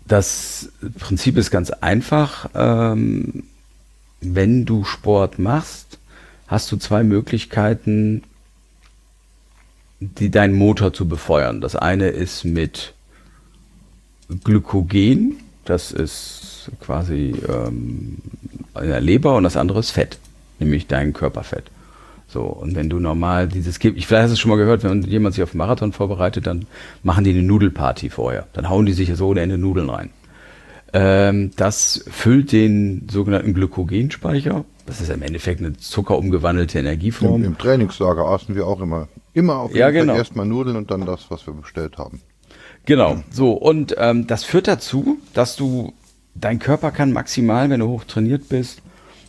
Das 0.08 0.70
Prinzip 1.00 1.36
ist 1.38 1.52
ganz 1.52 1.72
einfach. 1.72 2.50
Ähm, 2.56 3.44
wenn 4.22 4.66
du 4.66 4.86
Sport 4.86 5.40
machst, 5.40 6.00
hast 6.48 6.72
du 6.72 6.78
zwei 6.78 7.04
Möglichkeiten, 7.04 8.24
die 10.00 10.30
deinen 10.30 10.54
Motor 10.54 10.94
zu 10.94 11.08
befeuern. 11.08 11.60
Das 11.60 11.76
eine 11.76 12.10
ist 12.10 12.46
mit 12.46 12.94
Glykogen, 14.44 15.38
das 15.66 15.92
ist 15.92 16.72
quasi 16.80 17.36
ähm, 17.48 18.20
in 18.80 18.88
der 18.88 19.02
Leber 19.02 19.36
und 19.36 19.44
das 19.44 19.58
andere 19.58 19.80
ist 19.80 19.92
Fett, 19.92 20.18
nämlich 20.60 20.88
dein 20.88 21.14
Körperfett. 21.14 21.66
So, 22.36 22.42
und 22.42 22.76
wenn 22.76 22.90
du 22.90 23.00
normal 23.00 23.48
dieses 23.48 23.78
ich 23.82 24.08
vielleicht 24.08 24.24
hast 24.24 24.32
du 24.32 24.34
es 24.34 24.40
schon 24.40 24.50
mal 24.50 24.58
gehört, 24.58 24.84
wenn 24.84 25.02
jemand 25.04 25.36
sich 25.36 25.42
auf 25.42 25.52
einen 25.52 25.60
Marathon 25.60 25.94
vorbereitet, 25.94 26.46
dann 26.46 26.66
machen 27.02 27.24
die 27.24 27.30
eine 27.30 27.44
Nudelparty 27.44 28.10
vorher. 28.10 28.46
Dann 28.52 28.70
hauen 28.70 28.86
die 28.86 28.92
sich 28.92 29.10
so 29.16 29.30
ohne 29.30 29.40
Ende 29.40 29.58
Nudeln 29.58 29.90
rein. 29.90 30.10
Ähm, 30.92 31.52
das 31.56 32.04
füllt 32.12 32.52
den 32.52 33.08
sogenannten 33.10 33.54
Glykogenspeicher. 33.54 34.66
Das 34.86 35.00
ist 35.00 35.10
im 35.12 35.22
Endeffekt 35.22 35.62
eine 35.62 35.78
zuckerumgewandelte 35.78 36.78
Energieform. 36.78 37.36
Im, 37.36 37.52
Im, 37.52 37.58
Trainingslager 37.58 38.26
aßen 38.26 38.54
wir 38.54 38.68
auch 38.68 38.82
immer, 38.82 39.08
immer 39.34 39.56
auf 39.56 39.70
jeden 39.70 39.80
ja, 39.80 39.92
genau. 39.92 40.12
Fall 40.12 40.18
erstmal 40.18 40.46
Nudeln 40.46 40.76
und 40.76 40.92
dann 40.92 41.06
das, 41.06 41.32
was 41.32 41.48
wir 41.48 41.54
bestellt 41.54 41.98
haben. 41.98 42.20
Genau, 42.86 43.24
so 43.32 43.54
und 43.54 43.96
ähm, 43.98 44.28
das 44.28 44.44
führt 44.44 44.68
dazu, 44.68 45.20
dass 45.34 45.56
du, 45.56 45.94
dein 46.34 46.60
Körper 46.60 46.92
kann 46.92 47.14
maximal, 47.14 47.70
wenn 47.70 47.80
du 47.80 47.88
hoch 47.88 48.04
trainiert 48.04 48.50
bist, 48.50 48.82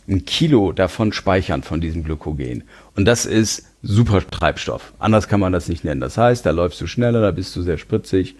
ein 0.07 0.25
Kilo 0.25 0.71
davon 0.71 1.11
speichern 1.11 1.63
von 1.63 1.81
diesem 1.81 2.03
Glykogen. 2.03 2.63
Und 2.97 3.05
das 3.05 3.27
ist 3.27 3.63
super 3.83 4.27
Treibstoff. 4.27 4.91
Anders 4.97 5.27
kann 5.27 5.39
man 5.39 5.53
das 5.53 5.69
nicht 5.69 5.83
nennen. 5.83 6.01
Das 6.01 6.17
heißt, 6.17 6.45
da 6.45 6.49
läufst 6.49 6.81
du 6.81 6.87
schneller, 6.87 7.21
da 7.21 7.31
bist 7.31 7.55
du 7.55 7.61
sehr 7.61 7.77
spritzig. 7.77 8.35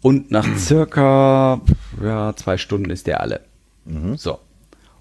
Und 0.00 0.30
nach 0.30 0.46
circa 0.56 1.60
ja, 2.02 2.34
zwei 2.36 2.56
Stunden 2.56 2.90
ist 2.90 3.08
der 3.08 3.20
alle. 3.20 3.40
Mhm. 3.84 4.16
So. 4.16 4.38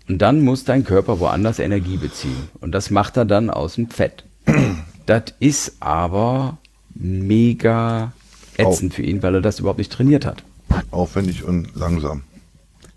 Und 0.09 0.19
dann 0.19 0.41
muss 0.41 0.63
dein 0.63 0.83
Körper 0.83 1.19
woanders 1.19 1.59
Energie 1.59 1.97
beziehen. 1.97 2.49
Und 2.59 2.71
das 2.73 2.89
macht 2.89 3.17
er 3.17 3.25
dann 3.25 3.51
aus 3.51 3.75
dem 3.75 3.89
Fett. 3.89 4.25
das 5.05 5.23
ist 5.39 5.77
aber 5.79 6.57
mega 6.95 8.13
ätzend 8.57 8.95
für 8.95 9.03
ihn, 9.03 9.21
weil 9.21 9.35
er 9.35 9.41
das 9.41 9.59
überhaupt 9.59 9.79
nicht 9.79 9.91
trainiert 9.91 10.25
hat. 10.25 10.43
Aufwendig 10.89 11.43
und 11.43 11.75
langsam. 11.75 12.23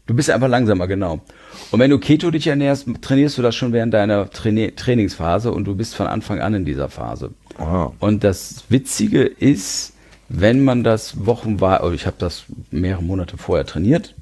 Du 0.08 0.14
bist 0.14 0.30
einfach 0.30 0.48
langsamer, 0.48 0.86
genau. 0.86 1.20
Und 1.70 1.80
wenn 1.80 1.90
du 1.90 1.98
Keto 1.98 2.30
dich 2.30 2.46
ernährst, 2.46 2.86
trainierst 3.02 3.36
du 3.36 3.42
das 3.42 3.54
schon 3.54 3.74
während 3.74 3.92
deiner 3.92 4.30
Traini 4.30 4.72
Trainingsphase 4.74 5.52
und 5.52 5.66
du 5.66 5.76
bist 5.76 5.94
von 5.94 6.06
Anfang 6.06 6.40
an 6.40 6.54
in 6.54 6.64
dieser 6.64 6.88
Phase. 6.88 7.30
Wow. 7.58 7.92
Und 8.00 8.24
das 8.24 8.64
Witzige 8.70 9.24
ist, 9.24 9.92
wenn 10.30 10.64
man 10.64 10.82
das 10.82 11.26
wochenweise, 11.26 11.84
oh, 11.84 11.90
ich 11.92 12.06
habe 12.06 12.16
das 12.18 12.44
mehrere 12.70 13.02
Monate 13.02 13.36
vorher 13.36 13.66
trainiert, 13.66 14.14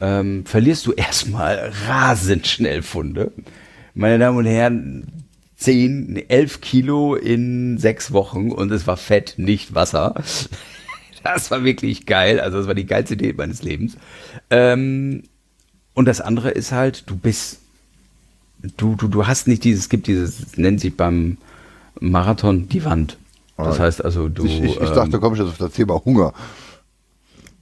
ähm, 0.00 0.46
verlierst 0.46 0.86
du 0.86 0.92
erstmal 0.96 1.72
rasend 1.88 2.46
schnell 2.46 2.82
Funde. 2.82 3.32
Meine 3.94 4.20
Damen 4.20 4.38
und 4.38 4.46
Herren, 4.46 5.24
10, 5.56 6.28
11 6.28 6.60
Kilo 6.60 7.16
in 7.16 7.78
sechs 7.78 8.12
Wochen 8.12 8.52
und 8.52 8.70
es 8.70 8.86
war 8.86 8.96
Fett, 8.96 9.34
nicht 9.38 9.74
Wasser. 9.74 10.14
Das 11.34 11.50
war 11.50 11.64
wirklich 11.64 12.06
geil. 12.06 12.40
Also 12.40 12.58
das 12.58 12.66
war 12.66 12.74
die 12.74 12.86
geilste 12.86 13.14
Idee 13.14 13.32
meines 13.32 13.62
Lebens. 13.62 13.96
Ähm, 14.50 15.22
und 15.94 16.06
das 16.06 16.20
andere 16.20 16.50
ist 16.50 16.72
halt, 16.72 17.04
du 17.06 17.16
bist, 17.16 17.60
du, 18.76 18.94
du, 18.96 19.08
du 19.08 19.26
hast 19.26 19.46
nicht 19.46 19.64
dieses, 19.64 19.84
es 19.84 19.88
gibt 19.88 20.06
dieses, 20.06 20.56
nennt 20.56 20.80
sich 20.80 20.96
beim 20.96 21.36
Marathon 22.00 22.68
die 22.68 22.84
Wand. 22.84 23.18
Das 23.56 23.78
ah, 23.78 23.84
heißt 23.84 24.04
also, 24.04 24.28
du. 24.28 24.44
Ich, 24.46 24.62
ich, 24.62 24.80
ich 24.80 24.90
dachte, 24.90 25.10
da 25.10 25.18
komme 25.18 25.36
ich 25.36 25.42
jetzt 25.42 25.50
auf 25.50 25.58
das 25.58 25.72
Thema 25.72 26.02
Hunger. 26.04 26.32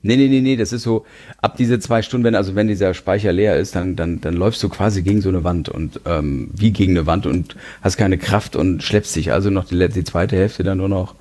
Nee, 0.03 0.17
nee, 0.17 0.29
nee, 0.29 0.41
nee, 0.41 0.57
das 0.57 0.73
ist 0.73 0.83
so, 0.83 1.05
ab 1.43 1.59
diese 1.59 1.79
zwei 1.79 2.01
Stunden, 2.01 2.25
wenn, 2.25 2.35
also 2.35 2.55
wenn 2.55 2.69
dieser 2.69 2.95
Speicher 2.95 3.33
leer 3.33 3.59
ist, 3.59 3.77
dann, 3.77 3.97
dann, 3.97 4.21
dann 4.23 4.35
läufst 4.35 4.63
du 4.63 4.71
quasi 4.71 5.03
gegen 5.03 5.21
so 5.21 5.29
eine 5.29 5.45
Wand 5.45 5.69
und 5.69 6.01
ähm, 6.07 6.51
wie 6.55 6.71
gegen 6.71 6.93
eine 6.97 7.05
Wand 7.05 7.27
und 7.27 7.55
hast 7.83 7.99
keine 7.99 8.17
Kraft 8.17 8.57
und 8.57 8.83
schleppst 8.83 9.15
dich 9.15 9.31
also 9.33 9.51
noch 9.51 9.67
die, 9.67 9.89
die 9.91 10.05
zweite 10.05 10.37
Hälfte 10.37 10.63
dann 10.63 10.79
nur 10.79 10.89
noch 10.89 11.15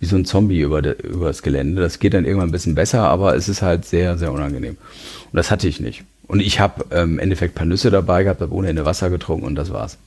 wie 0.00 0.06
so 0.06 0.16
ein 0.16 0.24
Zombie 0.24 0.60
über, 0.60 0.82
de, 0.82 1.00
über 1.02 1.26
das 1.26 1.42
Gelände. 1.42 1.82
Das 1.82 1.98
geht 1.98 2.14
dann 2.14 2.24
irgendwann 2.24 2.48
ein 2.48 2.52
bisschen 2.52 2.74
besser, 2.74 3.02
aber 3.08 3.34
es 3.34 3.48
ist 3.48 3.62
halt 3.62 3.84
sehr, 3.84 4.16
sehr 4.16 4.32
unangenehm. 4.32 4.76
Und 5.32 5.36
das 5.36 5.50
hatte 5.50 5.68
ich 5.68 5.80
nicht. 5.80 6.04
Und 6.26 6.40
ich 6.40 6.60
habe 6.60 6.84
ähm, 6.90 7.14
im 7.14 7.18
Endeffekt 7.18 7.54
ein 7.54 7.58
paar 7.58 7.66
Nüsse 7.66 7.90
dabei 7.90 8.22
gehabt, 8.22 8.40
habe 8.40 8.54
ohne 8.54 8.68
Ende 8.68 8.84
Wasser 8.84 9.10
getrunken 9.10 9.46
und 9.46 9.54
das 9.54 9.72
war's. 9.72 9.98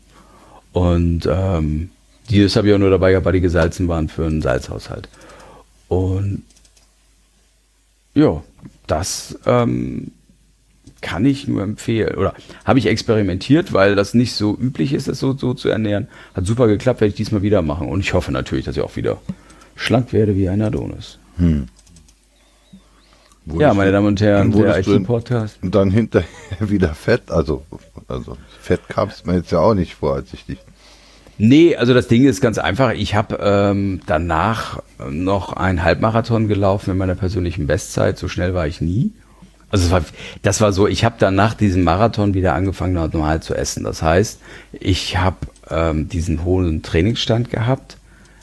Und 0.71 1.27
ähm, 1.29 1.89
die 2.29 2.47
habe 2.47 2.67
ich 2.67 2.73
auch 2.73 2.79
nur 2.79 2.89
dabei 2.89 3.11
gehabt, 3.11 3.25
weil 3.25 3.33
die 3.33 3.41
gesalzen 3.41 3.87
waren 3.87 4.07
für 4.07 4.25
einen 4.25 4.41
Salzhaushalt. 4.41 5.09
Und 5.87 6.43
ja, 8.13 8.41
das 8.87 9.37
ähm, 9.45 10.11
kann 11.01 11.25
ich 11.25 11.47
nur 11.47 11.63
empfehlen. 11.63 12.15
Oder 12.15 12.33
habe 12.63 12.79
ich 12.79 12.85
experimentiert, 12.85 13.73
weil 13.73 13.95
das 13.95 14.13
nicht 14.13 14.33
so 14.33 14.55
üblich 14.55 14.93
ist, 14.93 15.07
das 15.07 15.19
so, 15.19 15.33
so 15.33 15.53
zu 15.53 15.69
ernähren. 15.69 16.07
Hat 16.35 16.45
super 16.45 16.67
geklappt, 16.67 17.01
werde 17.01 17.09
ich 17.09 17.15
diesmal 17.15 17.41
wieder 17.41 17.61
machen. 17.61 17.89
Und 17.89 18.01
ich 18.01 18.13
hoffe 18.13 18.31
natürlich, 18.31 18.65
dass 18.65 18.77
ich 18.77 18.83
auch 18.83 18.95
wieder 18.95 19.19
schlank 19.81 20.13
werde 20.13 20.35
wie 20.35 20.47
ein 20.49 20.61
Adonis. 20.61 21.19
Hm. 21.37 21.67
Ja, 23.45 23.73
meine 23.73 23.91
Damen 23.91 24.07
und 24.07 24.21
Herren, 24.21 24.51
der 24.51 24.79
IT-Podcast. 24.79 25.57
Und 25.63 25.73
dann 25.73 25.89
hinterher 25.89 26.27
wieder 26.59 26.93
Fett. 26.93 27.31
Also, 27.31 27.63
also 28.07 28.37
Fett 28.59 28.87
kam 28.87 29.09
es 29.09 29.25
mir 29.25 29.35
jetzt 29.37 29.51
ja 29.51 29.59
auch 29.59 29.73
nicht 29.73 29.95
vor, 29.95 30.15
als 30.15 30.33
ich 30.33 30.45
dich. 30.45 30.59
Nee, 31.37 31.75
also 31.75 31.95
das 31.95 32.07
Ding 32.07 32.25
ist 32.25 32.39
ganz 32.39 32.59
einfach. 32.59 32.91
Ich 32.91 33.15
habe 33.15 33.39
ähm, 33.41 34.01
danach 34.05 34.83
noch 35.09 35.53
einen 35.53 35.83
Halbmarathon 35.83 36.47
gelaufen 36.47 36.91
in 36.91 36.97
meiner 36.97 37.15
persönlichen 37.15 37.65
Bestzeit. 37.65 38.19
So 38.19 38.27
schnell 38.27 38.53
war 38.53 38.67
ich 38.67 38.79
nie. 38.79 39.11
Also 39.71 39.85
das 39.85 39.91
war, 39.91 40.03
das 40.43 40.61
war 40.61 40.71
so, 40.71 40.87
ich 40.87 41.03
habe 41.03 41.15
dann 41.17 41.33
nach 41.33 41.55
diesem 41.55 41.83
Marathon 41.83 42.35
wieder 42.35 42.53
angefangen, 42.53 42.93
normal 42.93 43.41
zu 43.41 43.55
essen. 43.55 43.83
Das 43.83 44.03
heißt, 44.03 44.39
ich 44.73 45.17
habe 45.17 45.37
ähm, 45.69 46.09
diesen 46.09 46.43
hohen 46.43 46.83
Trainingsstand 46.83 47.49
gehabt 47.49 47.97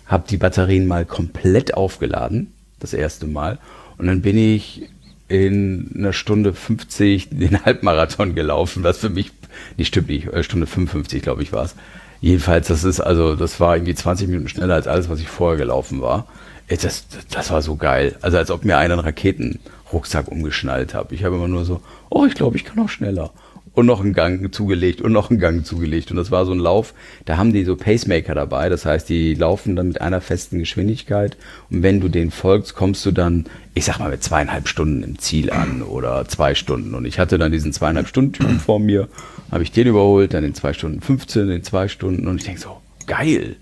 habe 0.08 0.26
die 0.28 0.38
Batterien 0.38 0.86
mal 0.86 1.04
komplett 1.04 1.74
aufgeladen, 1.74 2.52
das 2.80 2.94
erste 2.94 3.26
Mal. 3.26 3.58
Und 3.98 4.06
dann 4.06 4.22
bin 4.22 4.36
ich 4.36 4.88
in 5.28 5.92
einer 5.94 6.14
Stunde 6.14 6.54
50 6.54 7.28
den 7.30 7.64
Halbmarathon 7.64 8.34
gelaufen, 8.34 8.82
was 8.82 8.98
für 8.98 9.10
mich, 9.10 9.30
nicht 9.76 9.88
stimmt 9.88 10.08
nicht, 10.08 10.26
äh, 10.28 10.42
Stunde 10.42 10.66
55, 10.66 11.22
glaube 11.22 11.42
ich, 11.42 11.52
war 11.52 11.64
es. 11.64 11.74
Jedenfalls, 12.20 12.66
das 12.66 12.82
ist 12.82 13.00
also, 13.00 13.36
das 13.36 13.60
war 13.60 13.76
irgendwie 13.76 13.94
20 13.94 14.26
Minuten 14.28 14.48
schneller 14.48 14.74
als 14.74 14.88
alles, 14.88 15.08
was 15.08 15.20
ich 15.20 15.28
vorher 15.28 15.58
gelaufen 15.58 16.00
war. 16.00 16.26
Das, 16.68 17.06
das 17.30 17.50
war 17.50 17.62
so 17.62 17.76
geil. 17.76 18.16
Also 18.22 18.38
als 18.38 18.50
ob 18.50 18.64
mir 18.64 18.76
einer 18.76 18.94
einen 18.94 19.04
Raketenrucksack 19.04 20.28
umgeschnallt 20.28 20.94
hat. 20.94 21.12
Ich 21.12 21.22
habe 21.24 21.36
immer 21.36 21.48
nur 21.48 21.64
so, 21.64 21.80
oh, 22.10 22.26
ich 22.26 22.34
glaube, 22.34 22.56
ich 22.56 22.64
kann 22.64 22.78
auch 22.80 22.88
schneller 22.88 23.30
und 23.78 23.86
noch 23.86 24.00
einen 24.00 24.12
Gang 24.12 24.52
zugelegt 24.52 25.00
und 25.00 25.12
noch 25.12 25.30
einen 25.30 25.38
Gang 25.38 25.64
zugelegt. 25.64 26.10
Und 26.10 26.16
das 26.16 26.32
war 26.32 26.44
so 26.44 26.52
ein 26.52 26.58
Lauf, 26.58 26.94
da 27.26 27.36
haben 27.36 27.52
die 27.52 27.62
so 27.62 27.76
Pacemaker 27.76 28.34
dabei. 28.34 28.68
Das 28.68 28.84
heißt, 28.84 29.08
die 29.08 29.34
laufen 29.34 29.76
dann 29.76 29.88
mit 29.88 30.00
einer 30.00 30.20
festen 30.20 30.58
Geschwindigkeit. 30.58 31.36
Und 31.70 31.84
wenn 31.84 32.00
du 32.00 32.08
denen 32.08 32.32
folgst, 32.32 32.74
kommst 32.74 33.06
du 33.06 33.12
dann, 33.12 33.46
ich 33.74 33.84
sag 33.84 34.00
mal, 34.00 34.10
mit 34.10 34.24
zweieinhalb 34.24 34.66
Stunden 34.66 35.04
im 35.04 35.20
Ziel 35.20 35.52
an 35.52 35.82
oder 35.82 36.26
zwei 36.26 36.56
Stunden. 36.56 36.92
Und 36.96 37.04
ich 37.04 37.20
hatte 37.20 37.38
dann 37.38 37.52
diesen 37.52 37.72
zweieinhalb 37.72 38.08
Stunden 38.08 38.32
Typen 38.32 38.58
vor 38.58 38.80
mir, 38.80 39.06
habe 39.52 39.62
ich 39.62 39.70
den 39.70 39.86
überholt, 39.86 40.34
dann 40.34 40.42
in 40.42 40.54
zwei 40.54 40.72
Stunden 40.72 41.00
15, 41.00 41.48
in 41.48 41.62
zwei 41.62 41.86
Stunden. 41.86 42.26
Und 42.26 42.38
ich 42.38 42.44
denke 42.44 42.60
so, 42.60 42.78
geil. 43.06 43.54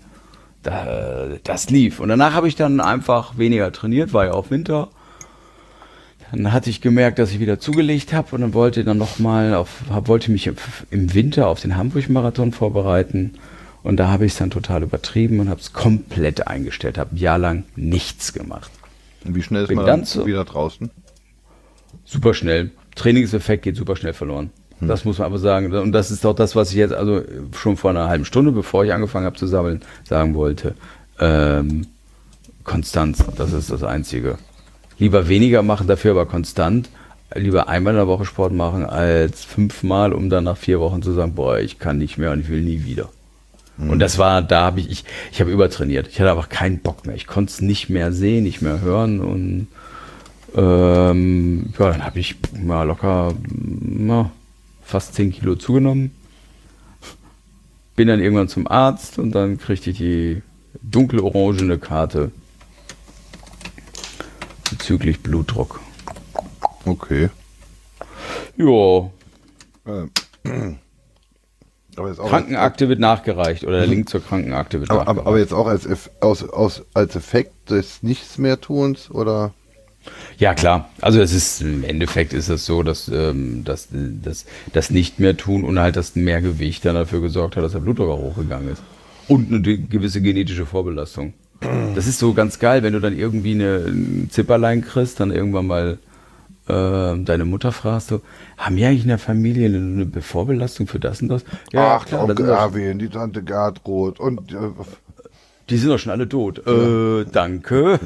da, 0.63 1.27
das 1.43 1.69
lief. 1.69 1.99
Und 1.99 2.09
danach 2.09 2.33
habe 2.33 2.47
ich 2.47 2.55
dann 2.55 2.79
einfach 2.79 3.37
weniger 3.37 3.71
trainiert, 3.71 4.13
war 4.13 4.25
ja 4.25 4.33
auch 4.33 4.49
Winter. 4.49 4.89
Dann 6.31 6.51
hatte 6.51 6.69
ich 6.69 6.81
gemerkt, 6.81 7.19
dass 7.19 7.31
ich 7.31 7.39
wieder 7.39 7.59
zugelegt 7.59 8.13
habe 8.13 8.35
und 8.35 8.41
dann 8.41 8.53
wollte 8.53 8.83
dann 8.83 8.97
noch 8.97 9.17
mal 9.19 9.53
auf, 9.53 9.81
wollte 9.89 10.31
mich 10.31 10.49
im 10.89 11.13
Winter 11.13 11.47
auf 11.47 11.61
den 11.61 11.77
Hamburg-Marathon 11.77 12.51
vorbereiten. 12.51 13.35
Und 13.83 13.97
da 13.97 14.09
habe 14.09 14.25
ich 14.25 14.33
es 14.33 14.37
dann 14.37 14.49
total 14.49 14.83
übertrieben 14.83 15.39
und 15.39 15.49
habe 15.49 15.61
es 15.61 15.71
komplett 15.71 16.47
eingestellt, 16.47 16.97
habe 16.97 17.15
ein 17.15 17.17
Jahr 17.17 17.37
lang 17.37 17.63
nichts 17.77 18.33
gemacht. 18.33 18.69
Und 19.23 19.35
wie 19.35 19.41
schnell 19.41 19.61
ist 19.63 19.67
Bin 19.69 19.77
man 19.77 19.85
dann 19.85 20.05
so- 20.05 20.25
wieder 20.25 20.43
draußen? 20.43 20.89
Super 22.03 22.33
schnell. 22.33 22.71
Trainingseffekt 22.95 23.63
geht 23.63 23.75
super 23.77 23.95
schnell 23.95 24.13
verloren. 24.13 24.49
Das 24.79 25.05
muss 25.05 25.17
man 25.17 25.25
aber 25.25 25.39
sagen. 25.39 25.73
Und 25.73 25.91
das 25.91 26.11
ist 26.11 26.25
auch 26.25 26.35
das, 26.35 26.55
was 26.55 26.69
ich 26.69 26.75
jetzt 26.75 26.93
also 26.93 27.23
schon 27.55 27.77
vor 27.77 27.89
einer 27.89 28.09
halben 28.09 28.25
Stunde, 28.25 28.51
bevor 28.51 28.85
ich 28.85 28.93
angefangen 28.93 29.25
habe 29.25 29.35
zu 29.35 29.47
sammeln, 29.47 29.81
sagen 30.03 30.35
wollte. 30.35 30.75
Ähm, 31.19 31.87
Konstanz, 32.63 33.23
das 33.37 33.53
ist 33.53 33.71
das 33.71 33.81
Einzige. 33.83 34.37
Lieber 34.99 35.27
weniger 35.27 35.63
machen, 35.63 35.87
dafür 35.87 36.11
aber 36.11 36.25
konstant. 36.25 36.89
Lieber 37.35 37.67
einmal 37.67 37.93
in 37.93 37.97
der 37.97 38.07
Woche 38.07 38.25
Sport 38.25 38.53
machen, 38.53 38.85
als 38.85 39.43
fünfmal, 39.43 40.13
um 40.13 40.29
dann 40.29 40.45
nach 40.45 40.57
vier 40.57 40.79
Wochen 40.79 41.01
zu 41.01 41.11
sagen, 41.11 41.35
boah, 41.35 41.59
ich 41.59 41.77
kann 41.77 41.97
nicht 41.97 42.17
mehr 42.17 42.31
und 42.31 42.39
ich 42.39 42.49
will 42.49 42.61
nie 42.61 42.85
wieder. 42.85 43.09
Und 43.77 43.99
das 43.99 44.17
war, 44.17 44.41
da 44.41 44.61
habe 44.61 44.79
ich, 44.79 44.89
ich, 44.89 45.03
ich 45.31 45.39
habe 45.39 45.51
übertrainiert. 45.51 46.07
Ich 46.07 46.19
hatte 46.19 46.31
einfach 46.31 46.49
keinen 46.49 46.79
Bock 46.79 47.05
mehr. 47.05 47.15
Ich 47.15 47.27
konnte 47.27 47.51
es 47.51 47.61
nicht 47.61 47.89
mehr 47.89 48.11
sehen, 48.11 48.43
nicht 48.43 48.61
mehr 48.61 48.81
hören 48.81 49.19
und 49.19 49.67
ähm, 50.55 51.73
ja, 51.77 51.91
dann 51.91 52.03
habe 52.03 52.19
ich 52.19 52.37
mal 52.59 52.83
locker 52.83 53.33
na, 53.47 54.31
fast 54.83 55.13
10 55.13 55.31
Kilo 55.31 55.55
zugenommen. 55.55 56.11
Bin 57.95 58.07
dann 58.07 58.19
irgendwann 58.19 58.47
zum 58.47 58.67
Arzt 58.67 59.19
und 59.19 59.33
dann 59.33 59.59
kriegte 59.59 59.91
ich 59.91 59.97
die 59.97 60.41
dunkelorangene 60.81 61.77
Karte 61.77 62.31
bezüglich 64.69 65.21
Blutdruck. 65.21 65.79
Okay. 66.85 67.29
Ja, 68.57 69.11
Ähm, 71.97 72.09
Krankenakte 72.15 72.89
wird 72.89 72.99
nachgereicht 72.99 73.63
oder 73.63 73.79
der 73.79 73.87
Link 73.87 74.07
zur 74.07 74.23
Krankenakte 74.23 74.79
wird 74.79 74.91
aber, 74.91 74.99
nachgereicht. 74.99 75.27
aber, 75.27 75.39
jetzt 75.39 75.53
auch 75.53 75.67
als, 75.67 75.87
aus, 76.21 76.47
aus, 76.47 76.83
als 76.93 77.15
Effekt 77.15 77.71
des 77.71 78.03
Nichts 78.03 78.37
mehr 78.37 78.61
Tuns 78.61 79.09
oder? 79.09 79.53
Ja, 80.37 80.53
klar. 80.53 80.89
Also 81.01 81.19
es 81.19 81.33
ist 81.33 81.61
im 81.61 81.83
Endeffekt 81.83 82.33
ist 82.33 82.49
es 82.49 82.65
so, 82.65 82.83
dass, 82.83 83.09
ähm, 83.09 83.63
dass, 83.63 83.89
dass 83.91 84.45
das 84.73 84.89
nicht 84.91 85.19
mehr 85.19 85.35
tun 85.35 85.63
und 85.63 85.79
halt 85.79 85.95
das 85.95 86.15
mehr 86.15 86.41
Gewicht 86.41 86.85
dann 86.85 86.95
dafür 86.95 87.21
gesorgt 87.21 87.55
hat, 87.55 87.63
dass 87.63 87.71
der 87.71 87.79
Blutdruck 87.79 88.09
auch 88.09 88.19
hochgegangen 88.19 88.69
ist. 88.69 88.83
Und 89.27 89.51
eine 89.51 89.61
gewisse 89.61 90.21
genetische 90.21 90.65
Vorbelastung. 90.65 91.33
Das 91.95 92.07
ist 92.07 92.19
so 92.19 92.33
ganz 92.33 92.59
geil, 92.59 92.83
wenn 92.83 92.93
du 92.93 92.99
dann 92.99 93.17
irgendwie 93.17 93.51
eine, 93.53 93.85
ein 93.87 94.29
Zipperlein 94.31 94.81
kriegst, 94.81 95.19
dann 95.19 95.31
irgendwann 95.31 95.67
mal 95.67 95.97
ähm, 96.69 97.25
deine 97.25 97.45
Mutter 97.45 97.71
fragst, 97.71 98.09
so, 98.09 98.21
haben 98.57 98.75
wir 98.75 98.87
eigentlich 98.89 99.03
in 99.03 99.07
der 99.07 99.17
Familie 99.17 99.67
eine, 99.67 99.77
eine 99.77 100.21
Vorbelastung 100.21 100.87
für 100.87 100.99
das 100.99 101.21
und 101.21 101.29
das? 101.29 101.43
Ach, 101.75 102.05
klar, 102.05 102.21
das 102.27 102.29
Onkel 102.31 102.45
doch- 102.47 102.57
Erwin, 102.57 102.99
die 102.99 103.07
Tante 103.09 103.41
Gertrud 103.41 104.19
und 104.19 104.51
äh, 104.51 104.57
Die 105.69 105.77
sind 105.77 105.89
doch 105.89 105.97
schon 105.97 106.11
alle 106.11 106.27
tot. 106.29 106.61
Äh, 106.67 107.25
danke. 107.31 107.99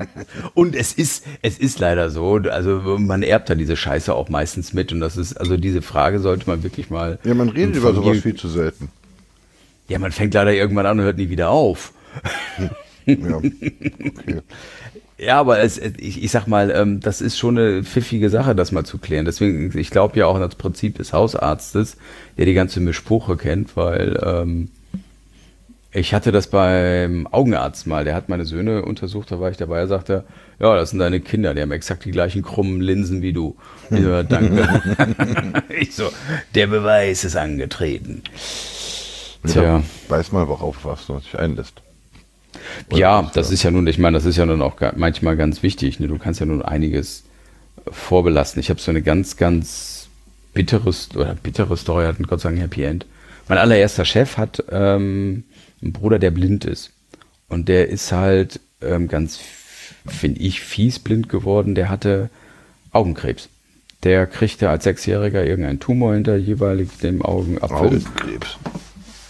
und 0.54 0.74
es 0.74 0.94
ist, 0.94 1.24
es 1.42 1.58
ist 1.58 1.78
leider 1.78 2.10
so, 2.10 2.36
also 2.50 2.96
man 2.98 3.22
erbt 3.22 3.50
da 3.50 3.54
diese 3.54 3.76
Scheiße 3.76 4.14
auch 4.14 4.28
meistens 4.30 4.72
mit 4.72 4.92
und 4.92 5.00
das 5.00 5.16
ist, 5.16 5.34
also 5.38 5.56
diese 5.56 5.82
Frage 5.82 6.18
sollte 6.18 6.48
man 6.48 6.62
wirklich 6.62 6.88
mal. 6.90 7.18
ja, 7.22 7.34
man 7.34 7.50
redet 7.50 7.76
über 7.76 7.92
sowas 7.94 8.18
viel 8.18 8.34
zu 8.34 8.48
selten. 8.48 8.88
Ja, 9.88 9.98
man 9.98 10.10
fängt 10.10 10.34
leider 10.34 10.52
irgendwann 10.52 10.86
an 10.86 10.98
und 10.98 11.04
hört 11.04 11.18
nie 11.18 11.28
wieder 11.28 11.50
auf. 11.50 11.92
Ja. 13.06 13.36
Okay. 13.36 14.42
Ja, 15.18 15.40
aber 15.40 15.60
es, 15.60 15.78
ich, 15.78 16.22
ich 16.22 16.30
sag 16.30 16.46
mal, 16.46 16.70
ähm, 16.70 17.00
das 17.00 17.22
ist 17.22 17.38
schon 17.38 17.56
eine 17.56 17.82
pfiffige 17.84 18.28
Sache, 18.28 18.54
das 18.54 18.70
mal 18.70 18.84
zu 18.84 18.98
klären. 18.98 19.24
Deswegen, 19.24 19.76
ich 19.76 19.90
glaube 19.90 20.18
ja 20.18 20.26
auch 20.26 20.34
an 20.34 20.42
das 20.42 20.56
Prinzip 20.56 20.98
des 20.98 21.14
Hausarztes, 21.14 21.96
der 22.36 22.44
die 22.44 22.52
ganze 22.52 22.80
Mischpuche 22.80 23.38
kennt, 23.38 23.76
weil 23.78 24.20
ähm, 24.22 24.68
ich 25.90 26.12
hatte 26.12 26.32
das 26.32 26.48
beim 26.48 27.26
Augenarzt 27.28 27.86
mal, 27.86 28.04
der 28.04 28.14
hat 28.14 28.28
meine 28.28 28.44
Söhne 28.44 28.82
untersucht, 28.82 29.30
da 29.30 29.40
war 29.40 29.50
ich 29.50 29.56
dabei, 29.56 29.78
er 29.78 29.86
sagte, 29.86 30.24
ja, 30.58 30.76
das 30.76 30.90
sind 30.90 30.98
deine 30.98 31.20
Kinder, 31.20 31.54
die 31.54 31.62
haben 31.62 31.72
exakt 31.72 32.04
die 32.04 32.10
gleichen 32.10 32.42
krummen 32.42 32.82
Linsen 32.82 33.22
wie 33.22 33.32
du. 33.32 33.56
Ich 33.88 34.02
so, 34.02 34.22
danke. 34.22 35.62
ich 35.80 35.94
so, 35.94 36.10
der 36.54 36.66
Beweis 36.66 37.24
ist 37.24 37.36
angetreten. 37.36 38.22
Tja. 39.46 39.62
Ja, 39.62 39.82
weiß 40.08 40.34
aber 40.34 40.60
auch, 40.60 40.76
was 40.82 41.08
man 41.08 41.20
sich 41.20 41.38
einlässt. 41.38 41.80
Ja, 42.92 43.30
das 43.34 43.50
ist 43.50 43.62
ja 43.62 43.70
nun, 43.70 43.86
ich 43.86 43.98
meine, 43.98 44.16
das 44.16 44.24
ist 44.24 44.36
ja 44.36 44.46
nun 44.46 44.62
auch 44.62 44.76
manchmal 44.96 45.36
ganz 45.36 45.62
wichtig. 45.62 46.00
Ne? 46.00 46.08
Du 46.08 46.18
kannst 46.18 46.40
ja 46.40 46.46
nun 46.46 46.62
einiges 46.62 47.24
vorbelasten. 47.90 48.60
Ich 48.60 48.70
habe 48.70 48.80
so 48.80 48.90
eine 48.90 49.02
ganz, 49.02 49.36
ganz 49.36 50.08
bitteres 50.54 51.10
oder 51.14 51.34
bittere 51.34 51.76
Story, 51.76 52.06
hat 52.06 52.18
ein 52.18 52.26
Gott 52.26 52.40
sei 52.40 52.50
Dank 52.50 52.60
Happy 52.60 52.82
End. 52.82 53.06
Mein 53.48 53.58
allererster 53.58 54.04
Chef 54.04 54.36
hat 54.38 54.64
ähm, 54.70 55.44
einen 55.82 55.92
Bruder, 55.92 56.18
der 56.18 56.30
blind 56.30 56.64
ist. 56.64 56.92
Und 57.48 57.68
der 57.68 57.88
ist 57.88 58.10
halt 58.10 58.60
ähm, 58.82 59.08
ganz, 59.08 59.38
finde 60.06 60.40
ich, 60.40 60.60
fies 60.60 60.98
blind 60.98 61.28
geworden. 61.28 61.74
Der 61.74 61.88
hatte 61.88 62.30
Augenkrebs. 62.90 63.48
Der 64.02 64.26
kriegte 64.26 64.68
als 64.68 64.84
Sechsjähriger 64.84 65.44
irgendeinen 65.44 65.80
Tumor 65.80 66.14
hinter 66.14 66.36
jeweilig 66.36 66.88
dem 67.02 67.22
Augenapfel. 67.22 67.76
Augenkrebs. 67.76 68.58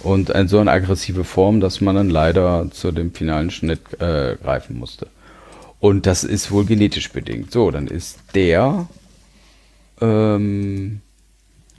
Und 0.07 0.33
ein, 0.33 0.47
so 0.47 0.61
eine 0.61 0.71
aggressive 0.71 1.25
Form, 1.25 1.59
dass 1.59 1.81
man 1.81 1.97
dann 1.97 2.11
leider 2.11 2.69
zu 2.71 2.93
dem 2.93 3.13
finalen 3.13 3.51
Schnitt 3.51 3.81
äh, 4.01 4.37
greifen 4.41 4.79
musste. 4.79 5.09
Und 5.81 6.07
das 6.07 6.23
ist 6.23 6.53
wohl 6.53 6.65
genetisch 6.65 7.11
bedingt. 7.11 7.51
So, 7.51 7.73
dann 7.73 7.89
ist 7.89 8.21
der. 8.33 8.87
Ähm, 10.01 11.01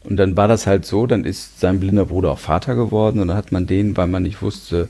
und 0.03 0.17
dann 0.17 0.35
war 0.35 0.49
das 0.49 0.67
halt 0.67 0.85
so, 0.85 1.07
dann 1.07 1.23
ist 1.23 1.61
sein 1.61 1.79
blinder 1.79 2.03
Bruder 2.03 2.31
auch 2.31 2.39
Vater 2.39 2.75
geworden 2.75 3.21
und 3.21 3.29
dann 3.29 3.37
hat 3.37 3.53
man 3.53 3.65
den, 3.65 3.95
weil 3.95 4.07
man 4.07 4.23
nicht 4.23 4.41
wusste, 4.41 4.89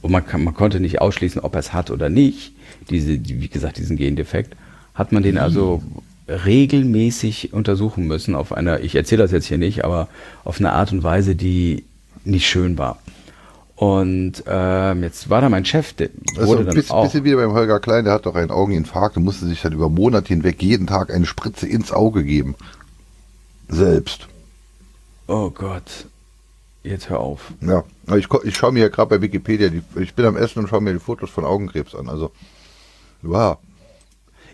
und 0.00 0.10
man, 0.10 0.26
kann, 0.26 0.42
man 0.42 0.54
konnte 0.54 0.80
nicht 0.80 1.00
ausschließen, 1.00 1.40
ob 1.40 1.54
er 1.54 1.60
es 1.60 1.72
hat 1.72 1.92
oder 1.92 2.08
nicht, 2.08 2.52
diese, 2.90 3.16
die, 3.16 3.40
wie 3.40 3.48
gesagt, 3.48 3.78
diesen 3.78 3.96
Gendefekt, 3.96 4.56
hat 4.94 5.12
man 5.12 5.22
den 5.22 5.38
also 5.38 5.80
regelmäßig 6.28 7.52
untersuchen 7.52 8.08
müssen 8.08 8.34
auf 8.34 8.52
einer, 8.52 8.80
ich 8.80 8.96
erzähle 8.96 9.22
das 9.22 9.30
jetzt 9.30 9.46
hier 9.46 9.58
nicht, 9.58 9.84
aber 9.84 10.08
auf 10.42 10.58
eine 10.58 10.72
Art 10.72 10.90
und 10.90 11.04
Weise, 11.04 11.36
die 11.36 11.84
nicht 12.24 12.46
schön 12.46 12.78
war. 12.78 12.98
Und 13.76 14.44
ähm, 14.46 15.02
jetzt 15.02 15.28
war 15.28 15.40
da 15.40 15.48
mein 15.48 15.64
Chef, 15.64 15.92
der 15.94 16.10
Also 16.36 16.46
wurde 16.46 16.60
ein 16.60 16.66
dann 16.66 16.74
bisschen, 16.76 16.94
auch. 16.94 17.04
bisschen 17.04 17.24
wieder 17.24 17.38
beim 17.38 17.52
Holger 17.52 17.80
Klein, 17.80 18.04
der 18.04 18.14
hat 18.14 18.26
doch 18.26 18.36
einen 18.36 18.50
Augeninfarkt 18.50 19.16
und 19.16 19.24
musste 19.24 19.46
sich 19.46 19.60
dann 19.60 19.72
über 19.72 19.88
Monate 19.88 20.28
hinweg 20.28 20.62
jeden 20.62 20.86
Tag 20.86 21.12
eine 21.12 21.26
Spritze 21.26 21.66
ins 21.66 21.90
Auge 21.90 22.22
geben. 22.22 22.54
Selbst. 23.68 24.28
Oh 25.26 25.50
Gott, 25.50 26.06
jetzt 26.84 27.10
hör 27.10 27.20
auf. 27.20 27.52
Ja, 27.60 27.82
ich, 28.16 28.28
ich 28.44 28.56
schaue 28.56 28.72
mir 28.72 28.80
ja 28.80 28.88
gerade 28.88 29.08
bei 29.08 29.22
Wikipedia, 29.22 29.68
die, 29.68 29.82
ich 30.00 30.14
bin 30.14 30.26
am 30.26 30.36
Essen 30.36 30.60
und 30.60 30.68
schaue 30.68 30.80
mir 30.80 30.92
die 30.92 31.00
Fotos 31.00 31.30
von 31.30 31.44
Augenkrebs 31.44 31.94
an. 31.94 32.08
Also, 32.08 32.30
wow. 33.22 33.58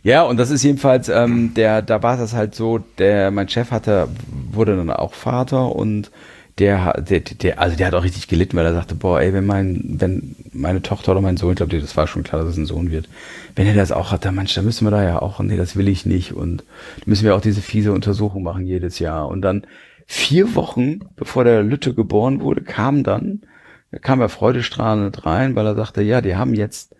Ja, 0.02 0.22
und 0.22 0.36
das 0.36 0.50
ist 0.50 0.62
jedenfalls, 0.62 1.08
ähm, 1.08 1.52
der, 1.54 1.82
da 1.82 2.02
war 2.02 2.16
das 2.16 2.32
halt 2.32 2.54
so, 2.54 2.78
der, 2.96 3.30
mein 3.30 3.48
Chef 3.48 3.72
hatte, 3.72 4.08
wurde 4.52 4.76
dann 4.76 4.90
auch 4.90 5.12
Vater 5.12 5.74
und 5.74 6.10
der, 6.58 7.00
der, 7.00 7.20
der, 7.20 7.60
also 7.60 7.76
der 7.76 7.86
hat 7.86 7.94
auch 7.94 8.04
richtig 8.04 8.28
gelitten, 8.28 8.56
weil 8.56 8.66
er 8.66 8.74
sagte, 8.74 8.94
boah, 8.94 9.20
ey, 9.20 9.32
wenn 9.32 9.46
mein, 9.46 9.82
wenn 9.84 10.36
meine 10.52 10.82
Tochter 10.82 11.12
oder 11.12 11.20
mein 11.20 11.36
Sohn, 11.36 11.50
ich 11.50 11.56
glaube, 11.56 11.78
das 11.78 11.96
war 11.96 12.06
schon 12.06 12.24
klar, 12.24 12.42
dass 12.42 12.50
es 12.52 12.56
ein 12.56 12.66
Sohn 12.66 12.90
wird, 12.90 13.08
wenn 13.54 13.66
er 13.66 13.74
das 13.74 13.92
auch 13.92 14.10
hat, 14.10 14.24
dann 14.24 14.34
Mensch, 14.34 14.54
dann 14.54 14.64
müssen 14.64 14.86
wir 14.86 14.90
da 14.90 15.02
ja 15.02 15.22
auch, 15.22 15.40
nee, 15.40 15.56
das 15.56 15.76
will 15.76 15.88
ich 15.88 16.06
nicht 16.06 16.32
und 16.32 16.64
müssen 17.06 17.24
wir 17.24 17.36
auch 17.36 17.40
diese 17.40 17.62
fiese 17.62 17.92
Untersuchung 17.92 18.42
machen 18.42 18.66
jedes 18.66 18.98
Jahr 18.98 19.28
und 19.28 19.42
dann 19.42 19.66
vier 20.06 20.54
Wochen, 20.54 21.00
bevor 21.16 21.44
der 21.44 21.62
Lütte 21.62 21.94
geboren 21.94 22.40
wurde, 22.40 22.62
kam 22.62 23.04
dann, 23.04 23.42
da 23.90 23.98
kam 23.98 24.20
er 24.20 24.28
freudestrahlend 24.28 25.26
rein, 25.26 25.54
weil 25.54 25.66
er 25.66 25.74
sagte, 25.74 26.02
ja, 26.02 26.20
die 26.20 26.36
haben 26.36 26.54
jetzt 26.54 26.96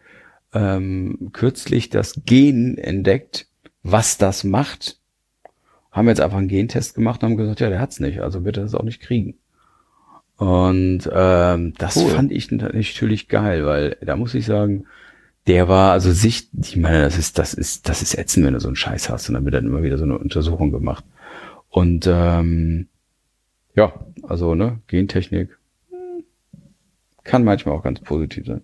ähm, 0.52 1.30
kürzlich 1.32 1.90
das 1.90 2.22
Gen 2.24 2.78
entdeckt, 2.78 3.47
was 3.82 4.18
das 4.18 4.44
macht. 4.44 5.01
Haben 5.90 6.09
jetzt 6.09 6.20
einfach 6.20 6.39
einen 6.39 6.48
Gentest 6.48 6.94
gemacht 6.94 7.22
und 7.22 7.30
haben 7.30 7.36
gesagt, 7.36 7.60
ja, 7.60 7.70
der 7.70 7.80
hat's 7.80 7.98
nicht, 7.98 8.20
also 8.20 8.44
wird 8.44 8.59
er 8.59 8.62
das 8.62 8.74
auch 8.74 8.85
nicht 8.85 9.01
kriegen. 9.01 9.39
Und 10.39 11.01
ähm, 11.12 11.74
das 11.78 11.97
Cool. 11.97 12.10
fand 12.10 12.32
ich 12.32 12.51
natürlich 12.51 13.28
geil, 13.28 13.66
weil 13.66 13.97
da 14.01 14.16
muss 14.16 14.35
ich 14.35 14.47
sagen, 14.47 14.86
der 15.48 15.69
war, 15.69 15.93
also 15.93 16.12
sich, 16.12 16.48
ich 16.62 16.77
meine, 16.77 17.02
das 17.02 17.19
ist, 17.19 17.39
das 17.39 17.55
ist, 17.55 17.89
das 17.89 18.02
ist 18.02 18.16
ätzend, 18.16 18.47
wenn 18.47 18.55
du 18.55 18.60
so 18.60 18.69
einen 18.69 18.77
Scheiß 18.77 19.10
hast 19.10 19.28
und 19.28 19.35
dann 19.35 19.44
wird 19.44 19.55
dann 19.55 19.66
immer 19.66 19.82
wieder 19.82 19.98
so 19.98 20.05
eine 20.05 20.16
Untersuchung 20.19 20.70
gemacht. 20.70 21.05
Und 21.70 22.06
ähm, 22.09 22.86
ja, 23.74 23.93
also 24.23 24.55
ne, 24.55 24.81
Gentechnik 24.86 25.59
hm, 25.90 26.24
kann 27.24 27.43
manchmal 27.44 27.74
auch 27.74 27.82
ganz 27.82 28.01
positiv 28.01 28.47
sein. 28.47 28.62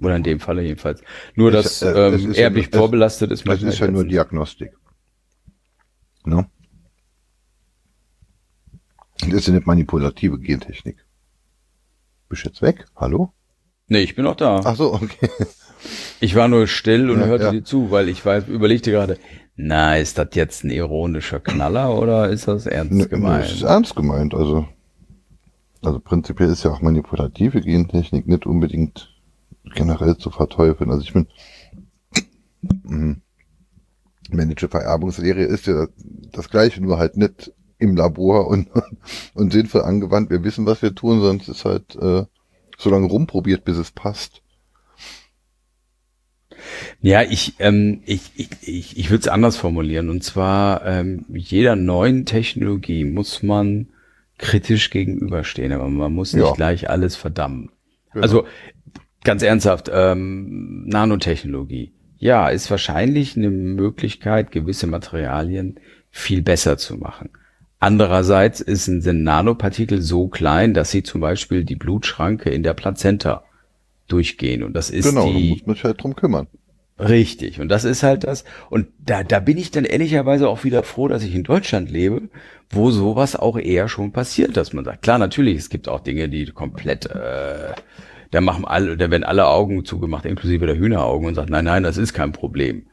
Oder 0.00 0.16
in 0.16 0.22
dem 0.22 0.40
Falle 0.40 0.62
jedenfalls. 0.62 1.02
Nur, 1.34 1.52
Es- 1.52 1.80
dass 1.80 1.82
äh, 1.82 2.08
ähm, 2.08 2.30
ist 2.30 2.36
ja 2.38 2.44
erblich 2.44 2.68
es- 2.72 2.76
vorbelastet 2.78 3.30
ist 3.30 3.46
Das 3.46 3.62
ist 3.62 3.78
ja 3.78 3.90
nur. 3.90 4.04
Diagnostik. 4.04 4.72
Ne? 6.24 6.46
Das 9.20 9.32
ist 9.32 9.48
ja 9.48 9.54
nicht 9.54 9.66
manipulative 9.66 10.38
Gentechnik. 10.38 11.04
Bist 12.28 12.44
jetzt 12.44 12.62
weg? 12.62 12.86
Hallo? 12.96 13.32
Nee, 13.88 14.00
ich 14.00 14.14
bin 14.14 14.24
noch 14.24 14.36
da. 14.36 14.60
Ach 14.64 14.76
so, 14.76 14.92
okay. 14.94 15.30
Ich 16.20 16.34
war 16.34 16.48
nur 16.48 16.66
still 16.66 17.10
und 17.10 17.20
Ja, 17.20 17.26
hörte 17.26 17.44
ja. 17.44 17.50
dir 17.52 17.62
zu, 17.64 17.90
weil 17.90 18.08
ich 18.08 18.24
weiß, 18.24 18.48
überlegte 18.48 18.90
gerade, 18.90 19.18
na, 19.54 19.96
ist 19.96 20.18
das 20.18 20.28
jetzt 20.34 20.64
ein 20.64 20.70
ironischer 20.70 21.40
Knaller 21.40 21.96
oder 21.96 22.28
ist 22.30 22.48
das 22.48 22.66
ernst 22.66 22.92
Ne, 22.92 23.06
gemeint? 23.08 23.44
Es 23.46 23.52
ist 23.52 23.62
ernst 23.62 23.94
gemeint, 23.94 24.34
also. 24.34 24.66
Also 25.82 26.00
prinzipiell 26.00 26.50
ist 26.50 26.64
ja 26.64 26.72
auch 26.72 26.80
manipulative 26.80 27.60
Gentechnik 27.60 28.26
nicht 28.26 28.46
unbedingt 28.46 29.14
generell 29.74 30.16
zu 30.16 30.30
verteufeln. 30.30 30.90
Also 30.90 31.02
ich 31.02 31.12
bin. 31.12 31.26
Managed 34.30 34.70
Vererbungslehre 34.70 35.42
ist 35.42 35.66
ja 35.66 35.86
das 36.32 36.50
gleiche, 36.50 36.82
nur 36.82 36.98
halt 36.98 37.16
nicht 37.16 37.52
im 37.90 37.96
Labor 37.96 38.48
und, 38.48 38.68
und 39.34 39.52
sinnvoll 39.52 39.82
angewandt. 39.82 40.30
Wir 40.30 40.44
wissen, 40.44 40.66
was 40.66 40.82
wir 40.82 40.94
tun, 40.94 41.20
sonst 41.20 41.48
ist 41.48 41.64
halt 41.64 41.96
äh, 41.96 42.24
so 42.78 42.90
lange 42.90 43.06
rumprobiert, 43.06 43.64
bis 43.64 43.76
es 43.76 43.90
passt. 43.90 44.42
Ja, 47.00 47.22
ich, 47.22 47.54
ähm, 47.58 48.00
ich, 48.06 48.30
ich, 48.34 48.48
ich, 48.62 48.98
ich 48.98 49.10
würde 49.10 49.22
es 49.22 49.28
anders 49.28 49.56
formulieren. 49.56 50.10
Und 50.10 50.24
zwar, 50.24 50.84
ähm, 50.86 51.24
jeder 51.28 51.76
neuen 51.76 52.26
Technologie 52.26 53.04
muss 53.04 53.42
man 53.42 53.88
kritisch 54.38 54.90
gegenüberstehen, 54.90 55.72
aber 55.72 55.88
man 55.88 56.12
muss 56.12 56.32
nicht 56.34 56.44
Ja. 56.44 56.52
gleich 56.52 56.90
alles 56.90 57.16
verdammen. 57.16 57.70
Genau. 58.12 58.22
Also 58.22 58.46
ganz 59.24 59.42
ernsthaft, 59.42 59.90
ähm, 59.92 60.86
Nanotechnologie. 60.86 61.92
Ja, 62.18 62.48
ist 62.48 62.70
wahrscheinlich 62.70 63.36
eine 63.36 63.50
Möglichkeit, 63.50 64.50
gewisse 64.50 64.86
Materialien 64.86 65.78
viel 66.10 66.42
besser 66.42 66.78
zu 66.78 66.96
machen. 66.96 67.30
Andererseits 67.78 68.60
ist 68.60 68.84
sind 68.86 69.22
Nanopartikel 69.22 70.00
so 70.00 70.28
klein, 70.28 70.72
dass 70.72 70.90
sie 70.90 71.02
zum 71.02 71.20
Beispiel 71.20 71.64
die 71.64 71.76
Blutschranke 71.76 72.50
in 72.50 72.62
der 72.62 72.74
Plazenta 72.74 73.44
durchgehen. 74.08 74.62
Und 74.62 74.72
das 74.72 74.90
ist 74.90 75.08
genau, 75.08 75.26
da 75.26 75.38
die, 75.38 75.50
muss 75.50 75.66
man 75.66 75.74
sich 75.74 75.84
halt 75.84 76.02
drum 76.02 76.16
kümmern. 76.16 76.46
Richtig, 76.98 77.60
und 77.60 77.68
das 77.68 77.84
ist 77.84 78.02
halt 78.02 78.24
das. 78.24 78.44
Und 78.70 78.88
da, 78.98 79.22
da 79.22 79.38
bin 79.40 79.58
ich 79.58 79.70
dann 79.70 79.84
ehrlicherweise 79.84 80.48
auch 80.48 80.64
wieder 80.64 80.82
froh, 80.82 81.08
dass 81.08 81.22
ich 81.22 81.34
in 81.34 81.44
Deutschland 81.44 81.90
lebe, 81.90 82.30
wo 82.70 82.90
sowas 82.90 83.36
auch 83.36 83.58
eher 83.58 83.88
schon 83.88 84.12
passiert, 84.12 84.56
dass 84.56 84.72
man 84.72 84.86
sagt, 84.86 85.02
klar, 85.02 85.18
natürlich, 85.18 85.58
es 85.58 85.68
gibt 85.68 85.88
auch 85.88 86.00
Dinge, 86.00 86.30
die 86.30 86.46
komplett, 86.46 87.04
äh, 87.06 87.74
da 88.30 88.40
machen 88.40 88.64
alle, 88.64 88.96
da 88.96 89.10
werden 89.10 89.24
alle 89.24 89.46
Augen 89.46 89.84
zugemacht, 89.84 90.24
inklusive 90.24 90.66
der 90.66 90.76
Hühneraugen 90.76 91.28
und 91.28 91.34
sagt, 91.34 91.50
nein, 91.50 91.64
nein, 91.64 91.82
das 91.82 91.96
ist 91.96 92.12
kein 92.12 92.32
Problem. 92.32 92.86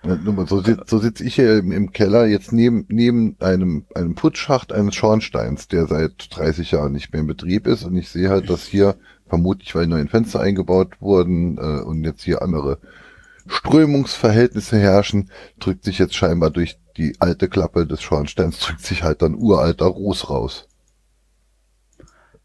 So, 0.48 0.64
so 0.86 0.98
sitze 1.00 1.24
ich 1.24 1.36
hier 1.36 1.58
im, 1.58 1.72
im 1.72 1.92
Keller 1.92 2.26
jetzt 2.26 2.52
neben, 2.52 2.86
neben 2.90 3.36
einem, 3.40 3.86
einem 3.96 4.16
Putzschacht 4.16 4.72
eines 4.72 4.96
Schornsteins, 4.96 5.68
der 5.68 5.88
seit 5.88 6.28
30 6.36 6.72
Jahren 6.72 6.94
nicht 6.94 7.12
mehr 7.12 7.22
in 7.22 7.28
Betrieb 7.28 7.68
ist. 7.68 7.84
Und 7.84 7.96
ich 7.96 8.10
sehe 8.10 8.30
halt, 8.30 8.50
dass 8.50 8.66
hier 8.66 8.96
vermutlich, 9.28 9.74
weil 9.76 9.88
neue 9.88 10.08
Fenster 10.08 10.40
eingebaut 10.40 11.02
wurden 11.02 11.58
äh, 11.58 11.82
und 11.82 12.04
jetzt 12.04 12.24
hier 12.24 12.42
andere 12.42 12.78
Strömungsverhältnisse 13.48 14.78
herrschen, 14.78 15.30
drückt 15.60 15.84
sich 15.84 16.00
jetzt 16.00 16.16
scheinbar 16.16 16.50
durch 16.50 16.78
die 16.98 17.16
alte 17.20 17.50
Klappe 17.50 17.86
des 17.86 18.02
Schornsteins, 18.02 18.60
drückt 18.60 18.82
sich 18.82 19.04
halt 19.04 19.22
dann 19.22 19.36
uralter 19.36 19.88
Ruß 19.88 20.30
raus. 20.30 20.68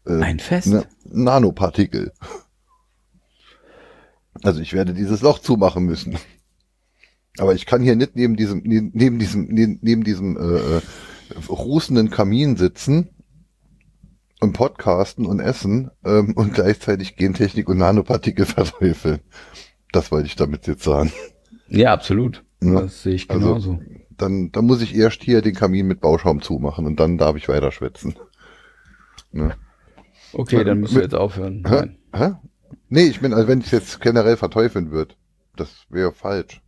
Äh, 0.05 0.21
Ein 0.21 0.39
Fest? 0.39 0.67
ne, 0.67 0.85
Nanopartikel. 1.05 2.11
Also 4.43 4.61
ich 4.61 4.73
werde 4.73 4.93
dieses 4.93 5.21
Loch 5.21 5.39
zumachen 5.39 5.85
müssen. 5.85 6.17
Aber 7.37 7.53
ich 7.53 7.65
kann 7.65 7.81
hier 7.81 7.95
nicht 7.95 8.15
neben 8.15 8.35
diesem, 8.35 8.61
neben, 8.63 9.19
diesem, 9.19 9.45
neben, 9.81 10.03
diesem 10.03 10.37
äh, 10.37 10.77
äh, 10.77 10.81
rußenden 11.47 12.09
Kamin 12.09 12.57
sitzen 12.57 13.09
und 14.41 14.53
podcasten 14.53 15.25
und 15.25 15.39
essen 15.39 15.91
ähm, 16.03 16.33
und 16.35 16.53
gleichzeitig 16.53 17.15
Gentechnik 17.15 17.69
und 17.69 17.77
Nanopartikel 17.77 18.45
verteufeln. 18.45 19.19
Das 19.91 20.11
wollte 20.11 20.27
ich 20.27 20.35
damit 20.35 20.67
jetzt 20.67 20.83
sagen. 20.83 21.11
Ja, 21.67 21.93
absolut. 21.93 22.43
Ja, 22.61 22.81
Das 22.81 23.03
sehe 23.03 23.15
ich 23.15 23.29
also- 23.29 23.47
genauso. 23.47 23.79
Dann, 24.11 24.51
dann 24.51 24.65
muss 24.65 24.81
ich 24.81 24.93
erst 24.93 25.23
hier 25.23 25.41
den 25.41 25.55
Kamin 25.55 25.87
mit 25.87 26.01
Bauschaum 26.01 26.41
zumachen 26.41 26.85
und 26.85 26.99
dann 26.99 27.17
darf 27.17 27.37
ich 27.37 27.47
weiter 27.47 27.71
schwätzen. 27.71 28.15
Ne? 29.31 29.55
okay, 30.33 30.65
dann 30.65 30.81
müssen 30.81 30.95
wir 30.95 31.03
jetzt 31.03 31.15
aufhören. 31.15 31.63
Hä? 31.65 31.95
Hä? 32.13 32.31
Nee, 32.89 33.05
ich 33.05 33.19
bin, 33.19 33.33
also 33.33 33.47
wenn 33.47 33.61
ich 33.61 33.71
jetzt 33.71 34.01
generell 34.01 34.37
verteufeln 34.37 34.91
würde, 34.91 35.15
das 35.55 35.69
wäre 35.89 36.11
falsch. 36.11 36.61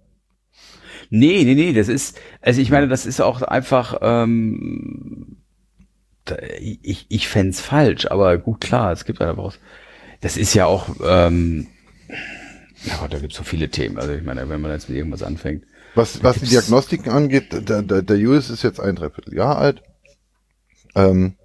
Nee, 1.09 1.43
nee, 1.43 1.55
nee, 1.55 1.73
das 1.73 1.87
ist, 1.87 2.19
also 2.41 2.61
ich 2.61 2.69
meine, 2.69 2.87
das 2.87 3.05
ist 3.05 3.21
auch 3.21 3.41
einfach, 3.41 3.97
ähm, 4.01 5.37
ich, 6.59 7.07
ich 7.09 7.27
fänd's 7.27 7.59
falsch, 7.59 8.05
aber 8.05 8.37
gut, 8.37 8.61
klar, 8.61 8.91
es 8.91 9.05
gibt 9.05 9.21
auch, 9.21 9.53
das 10.21 10.37
ist 10.37 10.53
ja 10.53 10.67
auch, 10.67 10.89
ähm, 11.03 11.67
ja 12.85 12.97
Gott, 12.97 13.13
da 13.13 13.19
gibt's 13.19 13.37
so 13.37 13.43
viele 13.43 13.69
Themen. 13.69 13.97
Also 13.97 14.13
ich 14.13 14.23
meine, 14.23 14.47
wenn 14.49 14.61
man 14.61 14.71
jetzt 14.71 14.89
mit 14.89 14.97
irgendwas 14.97 15.23
anfängt. 15.23 15.65
Was, 15.95 16.23
was 16.23 16.39
die 16.39 16.47
Diagnostiken 16.47 17.11
angeht, 17.11 17.51
der, 17.51 17.81
der, 17.81 18.01
der 18.01 18.17
Julius 18.17 18.49
ist 18.49 18.63
jetzt 18.63 18.79
ein 18.79 18.95
Dreivierteljahr 18.95 19.57
alt. 19.57 19.83
Ähm, 20.95 21.35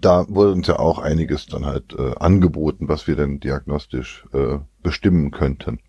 da 0.00 0.26
wurde 0.28 0.52
uns 0.52 0.66
ja 0.66 0.78
auch 0.78 0.98
einiges 0.98 1.46
dann 1.46 1.66
halt 1.66 1.94
äh, 1.98 2.14
angeboten, 2.16 2.88
was 2.88 3.06
wir 3.06 3.16
denn 3.16 3.40
diagnostisch 3.40 4.24
äh, 4.32 4.58
bestimmen 4.82 5.30
könnten. 5.30 5.80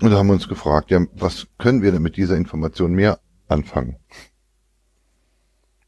Und 0.00 0.10
da 0.10 0.18
haben 0.18 0.26
wir 0.26 0.34
uns 0.34 0.48
gefragt, 0.48 0.90
ja, 0.90 1.00
was 1.14 1.46
können 1.58 1.82
wir 1.82 1.92
denn 1.92 2.02
mit 2.02 2.16
dieser 2.16 2.36
Information 2.36 2.92
mehr 2.92 3.18
anfangen? 3.48 3.96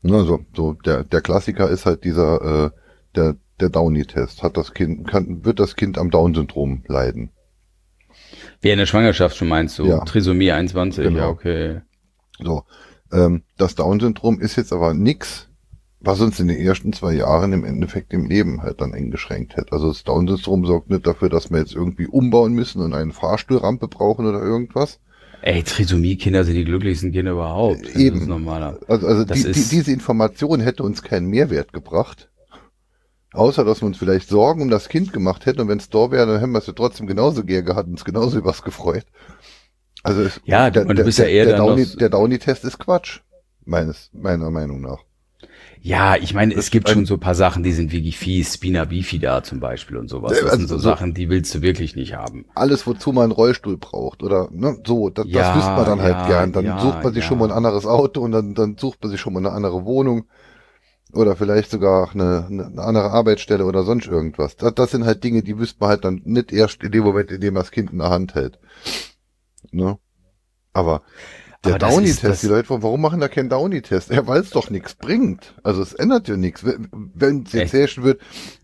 Also, 0.02 0.40
so 0.54 0.72
der, 0.72 1.04
der 1.04 1.20
Klassiker 1.20 1.68
ist 1.68 1.84
halt 1.84 2.04
dieser, 2.04 2.66
äh, 2.66 2.70
der, 3.16 3.36
der 3.60 3.68
Downy-Test. 3.68 4.42
Hat 4.42 4.56
das 4.56 4.72
Kind, 4.72 5.08
kann, 5.08 5.44
wird 5.44 5.60
das 5.60 5.76
Kind 5.76 5.98
am 5.98 6.10
Down-Syndrom 6.10 6.84
leiden? 6.86 7.30
Während 8.60 8.80
der 8.80 8.86
Schwangerschaft 8.86 9.36
schon 9.36 9.48
meinst 9.48 9.78
du? 9.78 9.86
Ja. 9.86 10.04
Trisomie 10.04 10.52
21, 10.52 11.04
Genau. 11.04 11.18
ja, 11.18 11.28
okay. 11.28 11.80
So, 12.38 12.64
ähm, 13.12 13.42
das 13.56 13.74
Down-Syndrom 13.74 14.40
ist 14.40 14.56
jetzt 14.56 14.72
aber 14.72 14.94
nix, 14.94 15.47
was 16.00 16.20
uns 16.20 16.38
in 16.40 16.48
den 16.48 16.58
ersten 16.58 16.92
zwei 16.92 17.12
Jahren 17.14 17.52
im 17.52 17.64
Endeffekt 17.64 18.12
im 18.12 18.26
Leben 18.26 18.62
halt 18.62 18.80
dann 18.80 18.94
eingeschränkt 18.94 19.56
hätte. 19.56 19.72
Also 19.72 19.88
das 19.88 20.04
Down-Syndrom 20.04 20.64
sorgt 20.66 20.90
nicht 20.90 21.06
dafür, 21.06 21.28
dass 21.28 21.50
wir 21.50 21.58
jetzt 21.58 21.74
irgendwie 21.74 22.06
umbauen 22.06 22.52
müssen 22.52 22.82
und 22.82 22.94
eine 22.94 23.12
Fahrstuhlrampe 23.12 23.88
brauchen 23.88 24.26
oder 24.26 24.40
irgendwas. 24.40 25.00
Ey, 25.42 25.62
Trisomie-Kinder 25.62 26.44
sind 26.44 26.54
die 26.54 26.64
glücklichsten 26.64 27.12
Kinder 27.12 27.32
überhaupt. 27.32 27.84
Das 27.86 27.94
Eben. 27.96 28.20
ist 28.20 28.26
normaler. 28.28 28.78
Also, 28.88 29.06
also 29.06 29.24
die, 29.24 29.34
die, 29.42 29.48
ist- 29.50 29.70
diese 29.72 29.92
Information 29.92 30.60
hätte 30.60 30.82
uns 30.82 31.02
keinen 31.02 31.26
Mehrwert 31.28 31.72
gebracht. 31.72 32.28
Außer, 33.32 33.64
dass 33.64 33.82
wir 33.82 33.86
uns 33.86 33.98
vielleicht 33.98 34.28
Sorgen 34.28 34.62
um 34.62 34.70
das 34.70 34.88
Kind 34.88 35.12
gemacht 35.12 35.46
hätten 35.46 35.60
und 35.60 35.68
wenn 35.68 35.78
es 35.78 35.90
da 35.90 36.10
wäre, 36.10 36.26
dann 36.26 36.40
hätten 36.40 36.52
wir 36.52 36.58
es 36.58 36.66
ja 36.66 36.72
trotzdem 36.72 37.06
genauso 37.06 37.44
gern 37.44 37.64
gehabt 37.64 37.86
und 37.86 37.92
uns 37.94 38.04
genauso 38.04 38.38
übers 38.38 38.62
gefreut. 38.62 39.04
Also 40.02 40.22
es, 40.22 40.40
Ja, 40.44 40.70
du- 40.70 40.84
du 40.84 41.04
bist 41.04 41.18
ja 41.18 41.26
eher 41.26 41.44
der, 41.44 41.56
der 41.98 42.08
Downy-Test 42.08 42.64
ist 42.64 42.78
Quatsch. 42.78 43.20
Meines, 43.64 44.10
meiner 44.14 44.50
Meinung 44.50 44.80
nach. 44.80 45.04
Ja, 45.82 46.16
ich 46.16 46.34
meine, 46.34 46.54
es 46.54 46.70
gibt 46.70 46.88
schon 46.88 47.06
so 47.06 47.14
ein 47.14 47.20
paar 47.20 47.34
Sachen, 47.34 47.62
die 47.62 47.72
sind 47.72 47.92
wirklich 47.92 48.18
fies, 48.18 48.54
Spina 48.54 48.84
bifida 48.84 49.42
zum 49.42 49.60
Beispiel 49.60 49.96
und 49.96 50.08
sowas. 50.08 50.32
Das 50.32 50.42
also 50.44 50.56
sind 50.56 50.68
so, 50.68 50.76
so- 50.76 50.82
Sachen, 50.82 51.14
die 51.14 51.28
willst 51.28 51.54
du 51.54 51.62
wirklich 51.62 51.94
nicht 51.96 52.14
haben. 52.14 52.46
alles, 52.54 52.86
wozu 52.86 53.12
man 53.12 53.24
einen 53.24 53.32
Rollstuhl 53.32 53.76
braucht 53.76 54.22
oder 54.22 54.48
ne, 54.50 54.78
so, 54.86 55.08
das, 55.10 55.26
Ja, 55.28 55.42
das 55.42 55.56
wüsste 55.56 55.74
man 55.76 55.84
dann 55.86 56.02
halt 56.02 56.18
ja, 56.18 56.26
gern. 56.26 56.52
Dann 56.52 56.64
ja, 56.66 56.78
sucht 56.80 57.02
man 57.04 57.12
sich 57.14 57.24
schon 57.24 57.38
mal 57.38 57.46
ein 57.46 57.56
anderes 57.56 57.86
Auto 57.86 58.20
und 58.22 58.32
dann, 58.32 58.54
dann 58.54 58.76
sucht 58.76 59.02
man 59.02 59.10
sich 59.10 59.20
schon 59.20 59.32
mal 59.32 59.40
eine 59.40 59.52
andere 59.52 59.84
Wohnung 59.84 60.24
oder 61.12 61.36
vielleicht 61.36 61.70
sogar 61.70 62.10
eine, 62.12 62.46
eine 62.50 62.66
eine 62.66 62.82
andere 62.82 63.10
Arbeitsstelle 63.10 63.64
oder 63.64 63.82
sonst 63.84 64.06
irgendwas. 64.08 64.56
Das, 64.56 64.74
das 64.74 64.90
sind 64.90 65.04
halt 65.06 65.24
Dinge, 65.24 65.42
die 65.42 65.58
wüsste 65.58 65.78
man 65.80 65.90
halt 65.90 66.04
dann 66.04 66.22
nicht 66.24 66.52
erst 66.52 66.82
in 66.82 66.92
dem 66.92 67.04
Moment, 67.04 67.30
in 67.30 67.40
dem 67.40 67.54
man 67.54 67.62
das 67.62 67.70
Kind 67.70 67.92
in 67.92 67.98
der 67.98 68.10
Hand 68.10 68.34
hält. 68.34 68.58
Ne? 69.72 69.98
Aber 70.72 71.02
der 71.64 71.78
Downy-Test, 71.78 72.42
die 72.42 72.46
Leute, 72.46 72.68
warum 72.70 73.00
machen 73.00 73.20
da 73.20 73.28
keinen 73.28 73.48
Downy-Test? 73.48 74.10
Ja, 74.10 74.26
weil 74.26 74.40
es 74.40 74.50
doch 74.50 74.70
nichts 74.70 74.94
bringt. 74.94 75.54
Also 75.62 75.82
es 75.82 75.92
ändert 75.92 76.28
ja 76.28 76.36
nichts. 76.36 76.64
Wenn- 76.64 77.42
es 77.44 77.52
jetzt 77.52 77.72
herrschen 77.72 78.04
wird, 78.04 78.20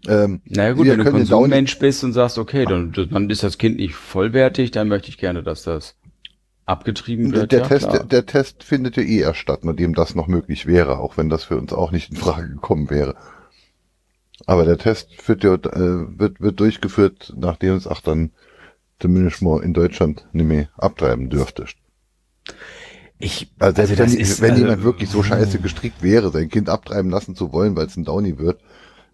ähm, 0.06 0.40
Naja 0.44 0.72
gut, 0.74 0.86
wenn 0.86 0.98
du 0.98 1.04
Downy- 1.04 1.10
Konsummensch 1.26 1.78
bist 1.78 2.04
und 2.04 2.12
sagst, 2.12 2.38
okay, 2.38 2.64
dann, 2.64 2.92
dann 2.92 3.30
ist 3.30 3.42
das 3.42 3.58
Kind 3.58 3.76
nicht 3.76 3.94
vollwertig, 3.94 4.70
dann 4.70 4.88
möchte 4.88 5.08
ich 5.08 5.18
gerne, 5.18 5.42
dass 5.42 5.64
das 5.64 5.96
abgetrieben 6.66 7.32
wird. 7.32 7.52
der, 7.52 7.60
ja, 7.60 7.66
Test, 7.68 7.92
der, 7.92 8.04
der 8.04 8.26
Test 8.26 8.64
findet 8.64 8.96
ja 8.96 9.02
eh 9.02 9.18
erst 9.18 9.38
statt, 9.40 9.64
nachdem 9.64 9.94
das 9.94 10.14
noch 10.14 10.28
möglich 10.28 10.66
wäre, 10.66 10.98
auch 10.98 11.16
wenn 11.16 11.28
das 11.28 11.44
für 11.44 11.58
uns 11.58 11.72
auch 11.72 11.90
nicht 11.90 12.10
in 12.10 12.16
Frage 12.16 12.48
gekommen 12.48 12.88
wäre. 12.90 13.16
Aber 14.46 14.64
der 14.64 14.78
Test 14.78 15.28
wird, 15.28 15.44
ja, 15.44 15.54
äh, 15.54 16.18
wird, 16.18 16.40
wird 16.40 16.60
durchgeführt, 16.60 17.34
nachdem 17.36 17.74
es 17.74 17.86
auch 17.86 18.00
dann 18.00 18.30
zumindest 19.00 19.42
mal 19.42 19.62
in 19.62 19.74
Deutschland 19.74 20.26
nicht 20.32 20.46
mehr 20.46 20.68
abtreiben 20.76 21.28
dürfte. 21.28 21.66
Ich, 23.24 23.48
Also, 23.58 23.76
das 23.82 23.98
wenn, 23.98 24.12
ist, 24.18 24.40
wenn 24.40 24.50
also, 24.52 24.62
jemand 24.62 24.82
wirklich 24.84 25.08
so 25.10 25.22
scheiße 25.22 25.58
gestrickt 25.58 26.02
wäre, 26.02 26.30
sein 26.30 26.48
Kind 26.48 26.68
abtreiben 26.68 27.10
lassen 27.10 27.34
zu 27.34 27.52
wollen, 27.52 27.74
weil 27.76 27.86
es 27.86 27.96
ein 27.96 28.04
Downy 28.04 28.38
wird, 28.38 28.60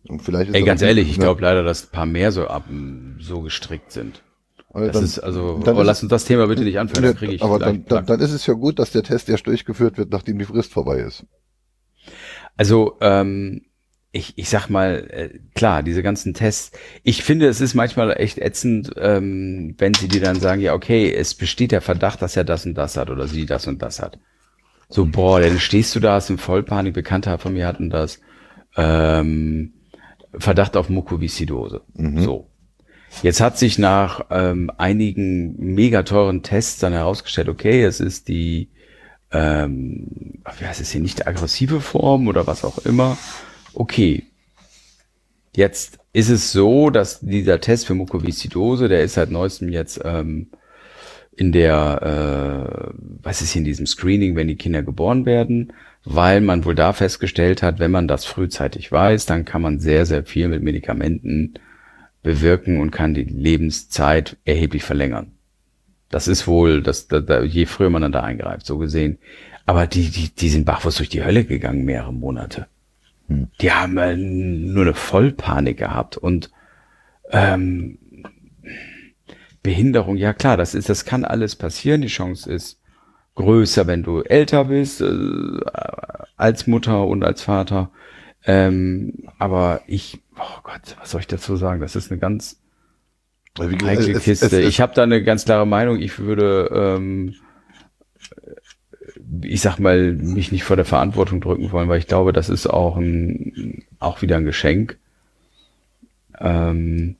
und 0.08 0.22
vielleicht 0.22 0.48
ist 0.50 0.54
Ey, 0.56 0.62
ganz 0.62 0.82
ehrlich, 0.82 1.10
ich 1.10 1.18
glaube 1.18 1.42
leider, 1.42 1.62
dass 1.62 1.84
ein 1.84 1.90
paar 1.92 2.06
mehr 2.06 2.32
so 2.32 2.46
ab, 2.46 2.64
so 3.20 3.42
gestrickt 3.42 3.92
sind. 3.92 4.22
aber 4.72 4.86
Das 4.86 4.94
dann- 4.94 5.04
ist 5.04 5.18
also, 5.18 5.60
oh, 5.64 5.70
ist- 5.80 5.86
lass 5.86 6.02
uns 6.02 6.10
das 6.10 6.24
Thema 6.24 6.46
bitte 6.46 6.62
nicht 6.62 6.78
anfangen, 6.78 7.04
dann 7.04 7.16
kriege 7.16 7.34
ich 7.34 7.42
aber 7.42 7.58
dann, 7.58 7.84
dann, 7.86 8.06
dann 8.06 8.20
ist 8.20 8.32
es 8.32 8.46
ja 8.46 8.54
gut, 8.54 8.78
dass 8.78 8.92
der 8.92 9.02
Test 9.02 9.28
erst 9.28 9.46
durchgeführt 9.46 9.98
wird, 9.98 10.10
nachdem 10.10 10.38
die 10.38 10.44
Frist 10.44 10.72
vorbei 10.72 10.98
ist. 11.00 11.24
Also, 12.56 12.96
ähm, 13.00 13.62
ich, 14.12 14.36
ich 14.36 14.48
sag 14.48 14.68
mal, 14.68 15.06
äh, 15.10 15.38
klar, 15.54 15.82
diese 15.82 16.02
ganzen 16.02 16.34
Tests, 16.34 16.76
ich 17.04 17.22
finde, 17.22 17.46
es 17.46 17.60
ist 17.60 17.74
manchmal 17.74 18.10
echt 18.18 18.38
ätzend, 18.38 18.92
ähm, 18.96 19.74
wenn 19.78 19.94
sie 19.94 20.08
dir 20.08 20.20
dann 20.20 20.40
sagen, 20.40 20.60
ja, 20.60 20.74
okay, 20.74 21.12
es 21.12 21.34
besteht 21.34 21.70
der 21.70 21.80
Verdacht, 21.80 22.20
dass 22.20 22.36
er 22.36 22.44
das 22.44 22.66
und 22.66 22.74
das 22.74 22.96
hat 22.96 23.10
oder 23.10 23.28
sie 23.28 23.46
das 23.46 23.66
und 23.68 23.82
das 23.82 24.00
hat. 24.00 24.18
So, 24.88 25.06
boah, 25.06 25.40
dann 25.40 25.60
stehst 25.60 25.94
du 25.94 26.00
da, 26.00 26.14
hast 26.14 26.30
im 26.30 26.38
Vollpanik, 26.38 26.94
Bekannter 26.94 27.38
von 27.38 27.52
mir 27.52 27.66
hatten 27.68 27.90
das, 27.90 28.20
ähm, 28.76 29.74
Verdacht 30.32 30.76
auf 30.76 30.88
Mukoviszidose. 30.88 31.82
Mhm. 31.94 32.22
So. 32.22 32.50
Jetzt 33.22 33.40
hat 33.40 33.58
sich 33.58 33.78
nach 33.78 34.26
ähm, 34.30 34.70
einigen 34.76 35.56
mega 35.56 36.02
teuren 36.02 36.42
Tests 36.42 36.78
dann 36.78 36.92
herausgestellt, 36.92 37.48
okay, 37.48 37.82
es 37.82 38.00
ist 38.00 38.28
die, 38.28 38.70
ähm, 39.32 40.42
wie 40.58 40.66
heißt 40.66 40.80
es 40.80 40.90
hier, 40.90 41.00
nicht 41.00 41.26
aggressive 41.26 41.80
Form 41.80 42.26
oder 42.26 42.46
was 42.46 42.64
auch 42.64 42.78
immer 42.78 43.16
okay, 43.74 44.24
jetzt 45.54 45.98
ist 46.12 46.28
es 46.28 46.52
so, 46.52 46.90
dass 46.90 47.20
dieser 47.20 47.60
Test 47.60 47.86
für 47.86 47.94
Mukoviszidose, 47.94 48.88
der 48.88 49.02
ist 49.02 49.14
seit 49.14 49.30
neuestem 49.30 49.68
jetzt 49.68 50.00
ähm, 50.04 50.48
in 51.36 51.52
der, 51.52 52.92
äh, 52.92 52.92
was 53.22 53.40
ist 53.42 53.52
hier 53.52 53.60
in 53.60 53.64
diesem 53.64 53.86
Screening, 53.86 54.36
wenn 54.36 54.48
die 54.48 54.56
Kinder 54.56 54.82
geboren 54.82 55.24
werden, 55.24 55.72
weil 56.04 56.40
man 56.40 56.64
wohl 56.64 56.74
da 56.74 56.92
festgestellt 56.92 57.62
hat, 57.62 57.78
wenn 57.78 57.90
man 57.90 58.08
das 58.08 58.24
frühzeitig 58.24 58.90
weiß, 58.90 59.26
dann 59.26 59.44
kann 59.44 59.62
man 59.62 59.78
sehr, 59.78 60.06
sehr 60.06 60.24
viel 60.24 60.48
mit 60.48 60.62
Medikamenten 60.62 61.54
bewirken 62.22 62.80
und 62.80 62.90
kann 62.90 63.14
die 63.14 63.24
Lebenszeit 63.24 64.36
erheblich 64.44 64.82
verlängern. 64.82 65.32
Das 66.10 66.26
ist 66.26 66.46
wohl, 66.46 66.82
das, 66.82 67.08
da, 67.08 67.20
da, 67.20 67.42
je 67.42 67.66
früher 67.66 67.90
man 67.90 68.02
dann 68.02 68.12
da 68.12 68.22
eingreift, 68.22 68.66
so 68.66 68.78
gesehen. 68.78 69.18
Aber 69.64 69.86
die, 69.86 70.10
die, 70.10 70.28
die 70.30 70.48
sind 70.48 70.66
bachwurst 70.66 70.98
durch 70.98 71.08
die 71.08 71.24
Hölle 71.24 71.44
gegangen, 71.44 71.84
mehrere 71.84 72.12
Monate. 72.12 72.66
Die 73.60 73.70
haben 73.72 73.96
äh, 73.96 74.16
nur 74.16 74.82
eine 74.82 74.94
Vollpanik 74.94 75.78
gehabt 75.78 76.16
und 76.16 76.50
ähm, 77.30 77.98
Behinderung, 79.62 80.16
ja 80.16 80.32
klar, 80.32 80.56
das 80.56 80.74
ist, 80.74 80.88
das 80.88 81.04
kann 81.04 81.24
alles 81.24 81.54
passieren. 81.54 82.02
Die 82.02 82.08
Chance 82.08 82.50
ist 82.50 82.80
größer, 83.36 83.86
wenn 83.86 84.02
du 84.02 84.22
älter 84.22 84.64
bist, 84.64 85.00
äh, 85.00 85.60
als 86.36 86.66
Mutter 86.66 87.06
und 87.06 87.22
als 87.22 87.42
Vater. 87.42 87.90
Ähm, 88.44 89.28
aber 89.38 89.82
ich, 89.86 90.20
oh 90.36 90.60
Gott, 90.62 90.96
was 90.98 91.10
soll 91.10 91.20
ich 91.20 91.26
dazu 91.26 91.56
sagen? 91.56 91.80
Das 91.80 91.94
ist 91.94 92.10
eine 92.10 92.18
ganz 92.18 92.60
heikle 93.58 94.18
Kiste. 94.18 94.60
ich 94.60 94.80
habe 94.80 94.94
da 94.94 95.02
eine 95.02 95.22
ganz 95.22 95.44
klare 95.44 95.66
Meinung. 95.66 96.00
Ich 96.00 96.18
würde 96.18 96.70
ähm, 96.72 97.34
ich 99.42 99.60
sag 99.60 99.78
mal, 99.78 100.12
mich 100.12 100.52
nicht 100.52 100.64
vor 100.64 100.76
der 100.76 100.84
Verantwortung 100.84 101.40
drücken 101.40 101.70
wollen, 101.72 101.88
weil 101.88 101.98
ich 101.98 102.06
glaube, 102.06 102.32
das 102.32 102.48
ist 102.48 102.66
auch 102.66 102.96
ein, 102.96 103.84
auch 103.98 104.22
wieder 104.22 104.36
ein 104.36 104.44
Geschenk. 104.44 104.98
Ähm, 106.38 107.16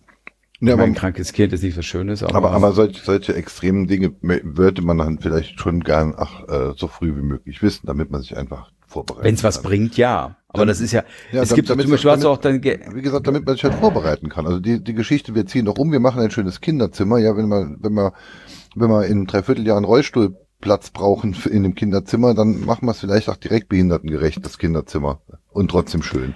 ja, 0.61 0.74
aber, 0.74 0.82
ein 0.82 0.95
krankes 0.95 1.32
Kind 1.32 1.53
ist 1.53 1.62
nicht 1.62 1.74
so 1.74 1.82
Schönes. 1.82 2.23
Aber, 2.23 2.35
aber, 2.35 2.51
aber 2.53 2.73
solche, 2.73 3.03
solche 3.03 3.35
extremen 3.35 3.87
Dinge 3.87 4.12
würde 4.20 4.82
man 4.82 4.99
dann 4.99 5.19
vielleicht 5.19 5.59
schon 5.59 5.81
gern 5.81 6.15
ach, 6.16 6.47
äh, 6.49 6.73
so 6.77 6.87
früh 6.87 7.16
wie 7.16 7.23
möglich 7.23 7.62
wissen, 7.62 7.87
damit 7.87 8.11
man 8.11 8.20
sich 8.20 8.37
einfach 8.37 8.70
vorbereitet. 8.87 9.24
Wenn 9.24 9.35
es 9.35 9.45
was 9.45 9.62
bringt, 9.62 9.97
ja. 9.97 10.37
Aber 10.49 10.59
dann, 10.59 10.69
das 10.69 10.81
ist 10.81 10.93
ja, 10.93 11.05
ja 11.32 11.43
es 11.43 11.49
damit, 11.49 11.57
gibt 11.57 11.70
damit, 11.70 11.85
zum 11.85 11.93
Beispiel 11.93 12.11
damit, 12.11 12.27
auch 12.27 12.39
dann, 12.39 12.62
wie 12.62 13.03
gesagt, 13.03 13.27
damit 13.27 13.47
man 13.47 13.55
sich 13.55 13.65
halt 13.65 13.74
vorbereiten 13.74 14.28
kann. 14.28 14.47
Also 14.47 14.59
die, 14.59 14.82
die 14.82 14.95
Geschichte, 14.95 15.35
wir 15.35 15.47
ziehen 15.47 15.65
doch 15.65 15.78
um, 15.78 15.93
wir 15.93 16.01
machen 16.01 16.20
ein 16.20 16.31
schönes 16.31 16.61
Kinderzimmer. 16.61 17.19
Ja, 17.19 17.37
wenn 17.37 17.49
man, 17.49 17.78
wenn 17.81 17.95
man, 17.95 18.12
wenn 18.74 18.91
man 18.91 19.05
in 19.05 19.27
dreiviertel 19.27 19.66
Jahren 19.66 19.85
Rollstuhl 19.85 20.37
Platz 20.61 20.91
brauchen 20.91 21.37
in 21.51 21.62
dem 21.62 21.74
Kinderzimmer, 21.74 22.35
dann 22.35 22.65
machen 22.65 22.87
wir 22.87 22.93
es 22.93 23.01
vielleicht 23.01 23.28
auch 23.28 23.37
direkt 23.37 23.69
behindertengerecht, 23.69 24.45
das 24.45 24.59
Kinderzimmer. 24.59 25.20
Und 25.51 25.70
trotzdem 25.70 26.03
schön. 26.03 26.35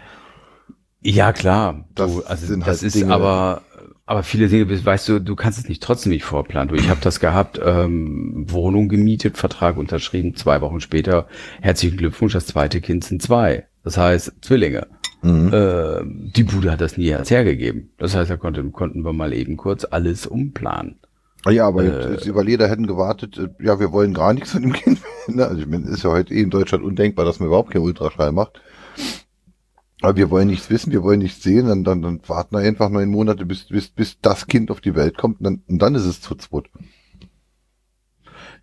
Ja, 1.01 1.33
klar. 1.33 1.85
Das, 1.95 2.11
du, 2.11 2.23
also, 2.25 2.47
sind 2.47 2.61
das 2.61 2.69
halt 2.69 2.83
ist 2.83 2.97
Dinge, 2.97 3.13
aber, 3.13 3.63
aber 4.07 4.23
viele 4.23 4.49
Dinge, 4.49 4.85
weißt 4.85 5.09
du, 5.09 5.21
du 5.21 5.37
kannst 5.37 5.59
es 5.59 5.69
nicht 5.69 5.83
trotzdem 5.83 6.13
nicht 6.13 6.25
vorplanen. 6.25 6.69
Du, 6.69 6.75
ich 6.75 6.89
habe 6.89 7.01
das 7.03 7.21
gehabt, 7.21 7.61
ähm, 7.63 8.47
Wohnung 8.49 8.89
gemietet, 8.89 9.37
Vertrag 9.37 9.77
unterschrieben, 9.77 10.35
zwei 10.35 10.63
Wochen 10.63 10.81
später, 10.81 11.27
herzlichen 11.61 11.99
Glückwunsch, 11.99 12.33
das 12.33 12.47
zweite 12.47 12.81
Kind 12.81 13.05
sind 13.05 13.23
zwei. 13.23 13.67
Das 13.83 13.99
heißt, 13.99 14.33
Zwillinge. 14.41 14.87
Mhm. 15.21 15.53
Äh, 15.53 16.03
die 16.35 16.45
Bude 16.45 16.71
hat 16.71 16.81
das 16.81 16.97
nie 16.97 17.15
hergegeben. 17.15 17.91
Das 17.99 18.15
heißt, 18.17 18.31
da 18.31 18.37
konnte, 18.37 18.65
konnten 18.71 19.05
wir 19.05 19.13
mal 19.13 19.35
eben 19.35 19.59
kurz 19.59 19.85
alles 19.85 20.27
umplanen. 20.27 20.97
Ah 21.45 21.51
ja, 21.51 21.67
aber 21.67 21.85
äh, 21.85 22.17
die 22.23 22.29
Überleder 22.29 22.69
hätten 22.69 22.87
gewartet, 22.87 23.39
äh, 23.39 23.49
ja, 23.63 23.79
wir 23.79 23.93
wollen 23.93 24.15
gar 24.15 24.33
nichts 24.33 24.53
von 24.53 24.63
dem 24.63 24.73
Kind. 24.75 25.01
Ne? 25.29 25.47
Also 25.47 25.61
ich 25.61 25.67
meine, 25.67 25.89
ist 25.89 26.03
ja 26.03 26.11
heute 26.11 26.35
eh 26.35 26.41
in 26.41 26.51
Deutschland 26.51 26.85
undenkbar, 26.85 27.25
dass 27.25 27.39
man 27.39 27.49
überhaupt 27.49 27.71
keinen 27.71 27.83
Ultraschall 27.83 28.33
macht. 28.33 28.61
Aber 30.01 30.17
wir 30.17 30.31
wollen 30.31 30.49
nichts 30.49 30.69
wissen, 30.71 30.93
wir 30.93 31.03
wollen 31.03 31.21
nichts 31.21 31.43
sehen, 31.43 31.67
dann, 31.67 31.85
dann, 31.85 32.03
dann 32.03 32.21
warten 32.27 32.57
wir 32.57 32.61
einfach 32.61 32.91
neun 32.91 33.09
Monate, 33.09 33.47
bis, 33.47 33.69
bis, 33.69 33.89
bis 33.89 34.21
das 34.21 34.47
Kind 34.47 34.71
auf 34.71 34.81
die 34.81 34.95
Welt 34.95 35.17
kommt 35.17 35.41
und 35.41 35.45
dann, 35.45 35.63
und 35.67 35.81
dann 35.81 35.95
ist 35.95 36.05
es 36.05 36.21
zu 36.21 36.35
zweit. 36.35 36.65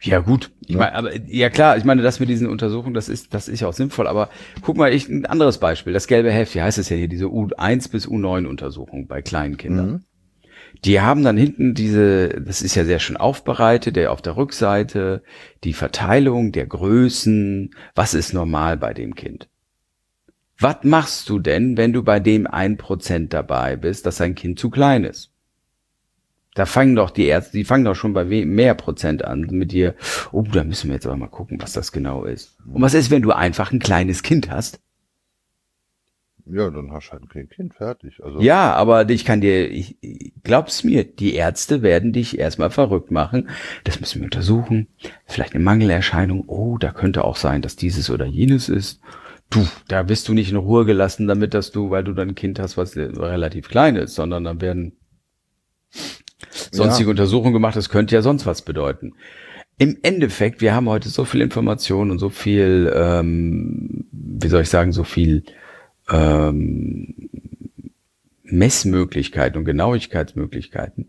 Ja 0.03 0.20
gut, 0.20 0.52
ich 0.62 0.72
ja. 0.72 0.78
meine, 0.78 0.95
aber 0.95 1.16
ja 1.28 1.49
klar, 1.49 1.78
ich 1.78 1.84
meine, 1.84 2.02
das 2.02 2.20
mit 2.20 2.30
diesen 2.30 2.48
Untersuchungen, 2.48 2.95
das 2.95 3.08
ist, 3.08 3.34
das 3.36 3.48
ist 3.48 3.60
ja 3.60 3.68
auch 3.68 3.74
sinnvoll. 3.74 4.08
Aber 4.08 4.30
guck 4.62 4.78
mal, 4.78 4.91
ich 4.91 5.08
ein 5.10 5.28
anderes 5.28 5.60
Beispiel, 5.60 5.94
das 5.94 6.08
gelbe 6.08 6.32
Heft, 6.32 6.56
wie 6.56 6.62
heißt 6.62 6.80
es 6.80 6.90
ja 6.90 6.98
hier, 6.98 7.08
diese 7.08 7.26
U1 7.26 7.91
bis 7.91 8.08
U9 8.08 8.48
Untersuchung 8.48 9.08
bei 9.08 9.22
kleinen 9.22 9.58
Kindern. 9.58 9.91
Mhm. 9.91 10.03
Die 10.84 10.99
haben 10.99 11.24
dann 11.24 11.38
hinten 11.38 11.76
diese, 11.76 12.30
das 12.30 12.62
ist 12.62 12.76
ja 12.76 12.86
sehr 12.86 12.99
schön 12.99 13.18
aufbereitet, 13.18 13.95
der 13.95 14.12
auf 14.12 14.22
der 14.22 14.36
Rückseite, 14.36 15.22
die 15.64 15.74
Verteilung 15.74 16.52
der 16.52 16.66
Größen, 16.66 17.76
was 17.94 18.16
ist 18.16 18.34
normal 18.34 18.78
bei 18.78 18.94
dem 18.94 19.14
Kind. 19.14 19.48
Was 20.58 20.78
machst 20.84 21.30
du 21.30 21.40
denn, 21.40 21.78
wenn 21.78 21.94
du 21.94 22.03
bei 22.03 22.20
dem 22.20 22.48
ein 22.48 22.78
Prozent 22.78 23.34
dabei 23.34 23.76
bist, 23.76 24.06
dass 24.06 24.22
ein 24.22 24.36
Kind 24.36 24.60
zu 24.60 24.70
klein 24.70 25.03
ist? 25.03 25.32
Da 26.53 26.66
fangen 26.66 26.95
doch 26.95 27.12
die 27.12 27.26
Ärzte, 27.26 27.58
die 27.58 27.64
fangen 27.64 27.86
doch 27.86 27.95
schon 27.95 28.14
bei 28.14 28.26
mehr 28.26 28.74
Prozent 28.74 29.24
an 29.24 29.41
mit 29.52 29.72
dir. 29.72 29.95
Oh, 30.32 30.44
da 30.44 30.64
müssen 30.64 30.90
wir 30.90 30.95
jetzt 30.95 31.06
aber 31.06 31.16
mal 31.16 31.28
gucken, 31.28 31.62
was 31.62 31.74
das 31.74 31.91
genau 31.91 32.26
ist. 32.26 32.58
Und 32.66 32.82
was 32.82 32.94
ist, 32.94 33.10
wenn 33.10 33.22
du 33.22 33.32
einfach 33.32 33.72
ein 33.72 33.80
kleines 33.80 34.22
Kind 34.22 34.49
hast? 34.49 34.80
Ja, 36.53 36.69
dann 36.69 36.91
hast 36.91 37.07
du 37.07 37.11
halt 37.14 37.30
kein 37.30 37.48
Kind 37.48 37.76
fertig. 37.76 38.22
Also 38.23 38.41
ja, 38.41 38.73
aber 38.73 39.10
ich 39.10 39.23
kann 39.23 39.40
dir, 39.40 39.72
ich, 39.72 39.95
glaub's 40.44 40.84
mir, 40.84 41.06
die 41.06 41.36
Ärzte 41.36 41.82
werden 41.82 42.11
dich 42.11 42.38
erstmal 42.40 42.72
verrückt 42.72 43.10
machen. 43.10 43.49
Das 43.86 44.02
müssen 44.02 44.19
wir 44.19 44.26
untersuchen. 44.26 44.88
Vielleicht 45.26 45.56
eine 45.56 45.64
Mangelerscheinung. 45.64 46.44
Oh, 46.48 46.78
da 46.78 46.91
könnte 46.91 47.23
auch 47.23 47.38
sein, 47.38 47.61
dass 47.61 47.78
dieses 47.78 48.10
oder 48.10 48.26
jenes 48.26 48.68
ist. 48.68 48.99
Du, 49.49 49.65
da 49.88 50.03
bist 50.03 50.28
du 50.28 50.34
nicht 50.34 50.52
in 50.52 50.57
Ruhe 50.57 50.86
gelassen, 50.86 51.28
damit 51.28 51.53
dass 51.53 51.72
du, 51.72 51.90
weil 51.90 52.03
du 52.03 52.14
dann 52.14 52.30
ein 52.30 52.36
Kind 52.36 52.60
hast, 52.60 52.76
was 52.76 52.98
relativ 52.98 53.69
klein 53.69 53.95
ist, 53.95 54.15
sondern 54.15 54.44
dann 54.44 54.61
werden 54.61 54.94
sonstige 56.72 57.07
ja. 57.07 57.11
Untersuchungen 57.11 57.53
gemacht. 57.53 57.78
Das 57.78 57.90
könnte 57.90 58.15
ja 58.15 58.22
sonst 58.22 58.45
was 58.45 58.61
bedeuten. 58.61 59.14
Im 59.78 59.98
Endeffekt, 60.03 60.61
wir 60.61 60.73
haben 60.73 60.90
heute 60.90 61.10
so 61.10 61.23
viel 61.23 61.41
Information 61.41 62.11
und 62.11 62.19
so 62.19 62.30
viel, 62.30 62.91
ähm, 62.94 64.06
wie 64.11 64.48
soll 64.48 64.64
ich 64.64 64.69
sagen, 64.69 64.91
so 64.91 65.03
viel 65.03 65.44
ähm, 66.12 67.30
Messmöglichkeiten 68.44 69.58
und 69.58 69.66
Genauigkeitsmöglichkeiten, 69.66 71.08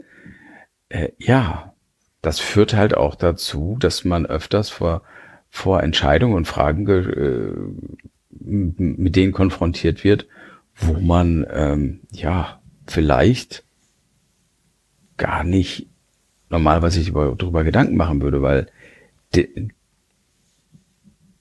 äh, 0.88 1.08
ja, 1.18 1.74
das 2.20 2.38
führt 2.38 2.74
halt 2.74 2.96
auch 2.96 3.16
dazu, 3.16 3.76
dass 3.80 4.04
man 4.04 4.26
öfters 4.26 4.70
vor, 4.70 5.02
vor 5.50 5.82
Entscheidungen 5.82 6.34
und 6.34 6.46
Fragen 6.46 6.88
äh, 6.88 7.52
mit 8.40 9.16
denen 9.16 9.32
konfrontiert 9.32 10.04
wird, 10.04 10.26
wo 10.74 10.94
man 10.94 11.46
ähm, 11.50 12.00
ja 12.10 12.60
vielleicht 12.86 13.64
gar 15.16 15.44
nicht 15.44 15.88
normalerweise 16.48 17.00
sich 17.00 17.12
darüber 17.12 17.64
Gedanken 17.64 17.96
machen 17.96 18.22
würde, 18.22 18.42
weil 18.42 18.66
de, 19.34 19.68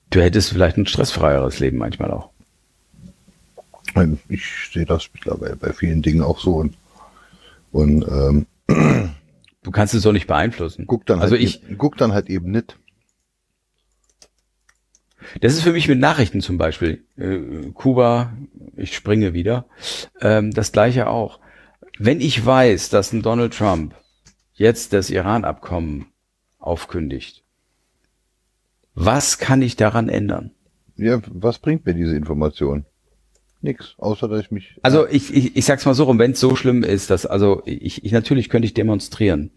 du 0.10 0.22
hättest 0.22 0.50
vielleicht 0.50 0.78
ein 0.78 0.88
stressfreieres 0.88 1.60
Leben 1.60 1.78
manchmal 1.78 2.12
auch. 2.12 2.32
Ich 4.30 4.70
sehe 4.74 4.86
das 4.86 5.10
mittlerweile 5.14 5.56
bei 5.56 5.74
vielen 5.74 6.02
Dingen 6.02 6.22
auch 6.22 6.40
so 6.40 6.56
und, 6.56 6.76
und 7.72 8.06
ähm, 8.08 8.46
du 9.64 9.72
kannst 9.72 9.94
es 9.94 10.04
doch 10.04 10.12
nicht 10.12 10.28
beeinflussen. 10.28 10.86
Guck 10.88 11.06
dann 11.06 11.22
also 11.22 11.36
halt 11.36 11.44
ich 11.44 11.64
eben, 11.64 11.78
guck 11.78 11.98
dann 11.98 12.14
halt 12.14 12.30
eben 12.30 12.52
nicht. 12.52 12.78
Das 15.40 15.54
ist 15.54 15.62
für 15.62 15.72
mich 15.72 15.88
mit 15.88 16.00
Nachrichten 16.00 16.42
zum 16.42 16.58
Beispiel. 16.58 17.04
Äh, 17.18 17.72
Kuba, 17.74 18.34
ich 18.76 18.96
springe 18.96 19.34
wieder. 19.34 19.66
Ähm, 20.20 20.52
das 20.52 20.72
gleiche 20.72 21.08
auch. 21.08 21.40
Wenn 21.98 22.20
ich 22.20 22.46
weiß, 22.46 22.90
dass 22.90 23.14
ein 23.14 23.22
Donald 23.22 23.54
Trump 23.54 23.96
jetzt 24.54 24.94
das 24.94 25.10
Iran-Abkommen 25.10 26.08
aufkündigt, 26.58 27.44
was 28.94 29.38
kann 29.38 29.62
ich 29.62 29.76
daran 29.76 30.10
ändern? 30.10 30.52
Ja, 30.98 31.22
was 31.28 31.60
bringt 31.60 31.86
mir 31.86 31.94
diese 31.94 32.16
Information? 32.16 32.86
Nix, 33.62 33.94
außer 33.98 34.28
dass 34.28 34.42
ich 34.42 34.52
mich. 34.52 34.80
Also 34.82 35.08
ich, 35.08 35.34
ich, 35.34 35.56
ich 35.56 35.66
sag's 35.66 35.86
mal 35.86 35.94
so 35.94 36.06
rum, 36.06 36.18
wenn 36.20 36.32
es 36.32 36.40
so 36.40 36.56
schlimm 36.56 36.84
ist, 36.84 37.10
dass, 37.10 37.26
also 37.26 37.62
ich, 37.66 38.04
ich 38.04 38.12
natürlich 38.12 38.50
könnte 38.50 38.66
ich 38.66 38.74
demonstrieren. 38.74 39.52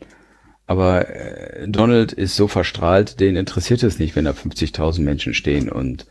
Aber 0.66 1.08
äh, 1.08 1.68
Donald 1.68 2.12
ist 2.12 2.36
so 2.36 2.48
verstrahlt, 2.48 3.20
den 3.20 3.36
interessiert 3.36 3.82
es 3.82 3.98
nicht, 3.98 4.16
wenn 4.16 4.24
da 4.24 4.30
50.000 4.32 5.02
Menschen 5.02 5.34
stehen 5.34 5.70
und 5.70 6.06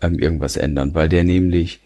ähm, 0.00 0.18
irgendwas 0.18 0.56
ändern, 0.56 0.94
weil 0.94 1.08
der 1.08 1.24
nämlich 1.24 1.80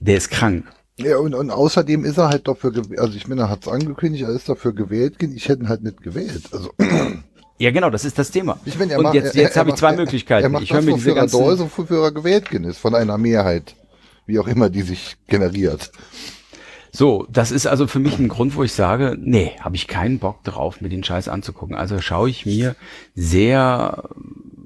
Der 0.00 0.16
ist 0.16 0.30
krank. 0.30 0.66
Ja, 0.98 1.16
und, 1.18 1.34
und 1.34 1.50
außerdem 1.50 2.04
ist 2.04 2.18
er 2.18 2.28
halt 2.28 2.46
dafür 2.46 2.70
gewählt, 2.72 3.00
also 3.00 3.16
ich 3.16 3.26
meine, 3.26 3.42
er 3.42 3.48
hat 3.50 3.62
es 3.62 3.68
angekündigt, 3.68 4.24
er 4.24 4.30
ist 4.34 4.48
dafür 4.48 4.72
gewählt, 4.72 5.20
ich 5.22 5.48
hätte 5.48 5.62
ihn 5.62 5.68
halt 5.68 5.82
nicht 5.82 6.02
gewählt. 6.02 6.42
Also 6.52 6.70
Ja, 7.58 7.70
genau, 7.70 7.90
das 7.90 8.04
ist 8.04 8.18
das 8.18 8.30
Thema. 8.32 8.58
ich 8.64 8.76
meine, 8.78 8.92
er 8.92 8.98
Und 8.98 9.04
macht, 9.04 9.14
jetzt, 9.14 9.36
er- 9.36 9.42
jetzt 9.42 9.56
er 9.56 9.60
habe 9.60 9.70
ich 9.70 9.76
zwei 9.76 9.90
er- 9.92 9.96
Möglichkeiten. 9.96 10.44
Er 10.44 10.48
macht 10.48 10.64
ich 10.64 10.70
höre 10.72 10.78
das, 10.78 10.84
mir 10.86 10.94
diese 10.94 11.06
wofür 11.10 11.12
er 11.12 11.14
da 11.14 11.20
ganzen, 11.38 11.52
ist 11.54 11.60
und 11.60 11.78
wofür 11.78 12.02
er 12.04 12.12
gewählt 12.12 12.50
ist, 12.52 12.78
von 12.78 12.94
einer 12.94 13.18
Mehrheit, 13.18 13.74
wie 14.32 14.38
auch 14.38 14.48
immer 14.48 14.70
die 14.70 14.82
sich 14.82 15.16
generiert. 15.28 15.92
So, 16.90 17.26
das 17.30 17.52
ist 17.52 17.66
also 17.66 17.86
für 17.86 18.00
mich 18.00 18.18
ein 18.18 18.28
Grund, 18.28 18.54
wo 18.56 18.64
ich 18.64 18.72
sage, 18.72 19.16
nee, 19.18 19.52
habe 19.60 19.76
ich 19.76 19.86
keinen 19.86 20.18
Bock 20.18 20.42
drauf, 20.44 20.80
mir 20.80 20.88
den 20.88 21.04
Scheiß 21.04 21.28
anzugucken. 21.28 21.76
Also 21.76 22.00
schaue 22.00 22.28
ich 22.28 22.44
mir 22.44 22.76
sehr, 23.14 24.10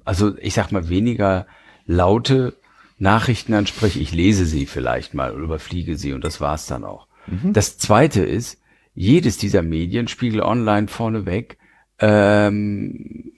also 0.04 0.36
ich 0.38 0.54
sag 0.54 0.72
mal 0.72 0.88
weniger 0.88 1.46
laute 1.84 2.54
Nachrichten 2.98 3.54
an, 3.54 3.66
sprich 3.66 4.00
ich 4.00 4.12
lese 4.12 4.46
sie 4.46 4.66
vielleicht 4.66 5.14
mal 5.14 5.32
oder 5.32 5.44
überfliege 5.44 5.96
sie 5.96 6.12
und 6.14 6.24
das 6.24 6.40
war's 6.40 6.66
dann 6.66 6.84
auch. 6.84 7.06
Das 7.52 7.76
zweite 7.76 8.22
ist, 8.22 8.60
jedes 8.94 9.36
dieser 9.36 9.62
Medien, 9.62 10.08
Spiegel 10.08 10.40
Online 10.40 10.88
vorneweg, 10.88 11.58
ähm, 11.98 13.32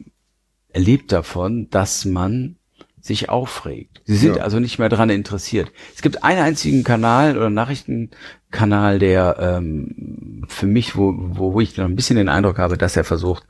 lebt 0.74 1.10
davon, 1.10 1.68
dass 1.70 2.04
man 2.04 2.57
sich 3.00 3.28
aufregt. 3.28 4.02
Sie 4.04 4.16
sind 4.16 4.36
Ja. 4.36 4.42
also 4.42 4.58
nicht 4.60 4.78
mehr 4.78 4.88
daran 4.88 5.10
interessiert. 5.10 5.70
Es 5.94 6.02
gibt 6.02 6.24
einen 6.24 6.40
einzigen 6.40 6.84
Kanal 6.84 7.36
oder 7.36 7.50
Nachrichtenkanal, 7.50 8.98
der 8.98 9.36
ähm, 9.40 10.44
für 10.48 10.66
mich, 10.66 10.96
wo, 10.96 11.14
wo, 11.16 11.60
ich 11.60 11.76
noch 11.76 11.84
ein 11.84 11.96
bisschen 11.96 12.16
den 12.16 12.28
Eindruck 12.28 12.58
habe, 12.58 12.76
dass 12.78 12.96
er 12.96 13.04
versucht, 13.04 13.46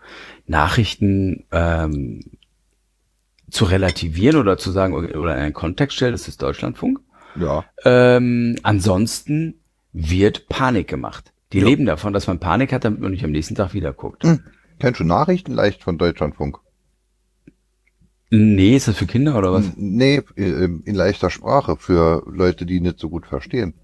Nachrichten 0.47 1.45
ähm, 1.53 2.21
zu 3.51 3.65
relativieren 3.65 4.39
oder 4.39 4.59
zu 4.59 4.71
sagen 4.71 4.95
oder 4.95 5.35
in 5.37 5.41
einen 5.43 5.55
Kontext 5.55 5.97
stellt, 5.97 6.15
das 6.15 6.29
ist 6.29 6.43
Deutschlandfunk. 6.43 7.01
Ja. 7.39 7.65
Ähm, 7.85 8.57
ansonsten 8.63 9.61
wird 9.93 10.49
Panik 10.49 10.89
gemacht. 10.89 11.33
Die 11.53 11.61
Ja. 11.61 11.65
leben 11.67 11.87
davon, 11.87 12.13
dass 12.13 12.27
man 12.27 12.41
Panik 12.41 12.73
hat, 12.73 12.85
damit 12.85 13.01
man 13.01 13.11
nicht 13.11 13.25
am 13.25 13.31
nächsten 13.31 13.55
Tag 13.55 13.73
wieder 13.73 13.93
guckt. 13.93 14.25
Hm. 14.25 14.41
Kennst 14.79 15.01
du 15.01 15.05
Nachrichten 15.05 15.53
leicht 15.53 15.83
von 15.83 15.99
Deutschlandfunk? 15.99 16.59
Nee, 18.31 18.77
ist 18.77 18.89
das 18.89 18.97
für 18.97 19.07
Kinder 19.07 19.37
oder 19.39 19.53
was? 19.53 19.65
Nee, 19.77 20.23
äh, 20.37 20.65
in 20.65 20.95
leichter 20.95 21.31
Sprache 21.31 21.77
für 21.77 22.23
Leute, 22.27 22.67
die 22.67 22.81
nicht 22.81 22.99
so 22.99 23.09
gut 23.09 23.27
verstehen. 23.27 23.75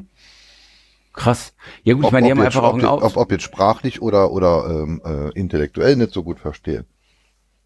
Krass. 1.14 1.54
Ja 1.84 1.94
gut, 1.94 2.06
ich 2.06 2.12
meine, 2.12 2.26
die 2.26 2.30
haben 2.32 2.38
jetzt, 2.38 2.46
einfach 2.48 2.64
auch 2.64 2.68
ob, 2.70 2.74
ein 2.74 2.80
jetzt- 2.80 2.88
Aus 2.88 3.02
ob, 3.02 3.16
ob 3.16 3.32
jetzt 3.32 3.44
sprachlich 3.44 4.02
oder, 4.02 4.32
oder 4.32 4.66
ähm, 4.68 5.00
äh, 5.04 5.30
intellektuell 5.38 5.96
nicht 5.96 6.12
so 6.12 6.22
gut 6.24 6.40
verstehen. 6.40 6.84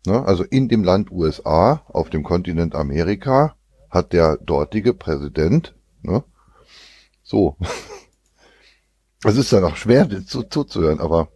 Ne? 0.06 0.24
Also 0.24 0.44
in 0.44 0.68
dem 0.68 0.84
Land 0.84 1.10
USA, 1.10 1.82
auf 1.88 2.10
dem 2.10 2.22
Kontinent 2.22 2.74
Amerika, 2.74 3.56
hat 3.90 4.12
der 4.12 4.36
dortige 4.36 4.94
Präsident, 4.94 5.74
ne? 6.02 6.22
so. 7.22 7.56
Es 9.24 9.36
ist 9.36 9.52
dann 9.52 9.64
auch 9.64 9.74
schwer 9.74 10.08
zu, 10.26 10.44
zuzuhören, 10.44 11.00
aber 11.00 11.26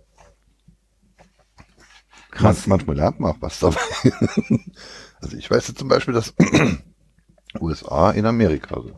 Krass. 2.31 2.69
Man, 2.69 2.77
manchmal 2.78 2.97
lernt 2.97 3.19
man 3.19 3.32
auch 3.32 3.39
was 3.40 3.59
dabei. 3.59 3.81
also 5.23 5.36
ich 5.36 5.51
weiß 5.51 5.69
jetzt 5.69 5.78
zum 5.78 5.89
Beispiel, 5.89 6.15
dass 6.15 6.35
USA 7.61 8.11
in 8.11 8.27
Amerika 8.27 8.81
sind. 8.82 8.97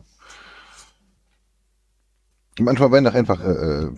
Manchmal 2.59 2.91
werden 2.91 3.07
auch 3.07 3.13
einfach 3.13 3.39
äh, 3.41 3.83
äh, 3.83 3.91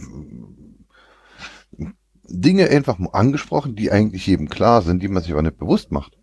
Dinge 2.30 2.68
einfach 2.70 3.00
angesprochen, 3.14 3.76
die 3.76 3.92
eigentlich 3.92 4.26
jedem 4.28 4.50
klar 4.50 4.82
sind, 4.82 5.02
die 5.02 5.08
man 5.08 5.22
sich 5.24 5.32
aber 5.32 5.44
nicht 5.44 5.58
bewusst 5.58 5.92
macht. 5.92 6.18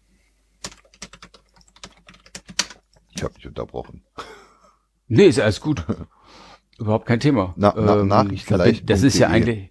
Ich 3.14 3.22
habe 3.22 3.34
dich 3.34 3.46
unterbrochen. 3.46 4.02
Nee, 5.06 5.26
ist 5.26 5.38
alles 5.40 5.60
gut. 5.60 5.84
Überhaupt 6.78 7.06
kein 7.06 7.20
Thema. 7.20 7.54
Na- 7.56 7.72
na- 7.76 8.00
Ähm, 8.00 8.08
Nachrichten 8.08 8.58
das, 8.58 8.84
das 8.84 9.02
ist 9.04 9.18
ja 9.18 9.28
eigentlich, 9.28 9.70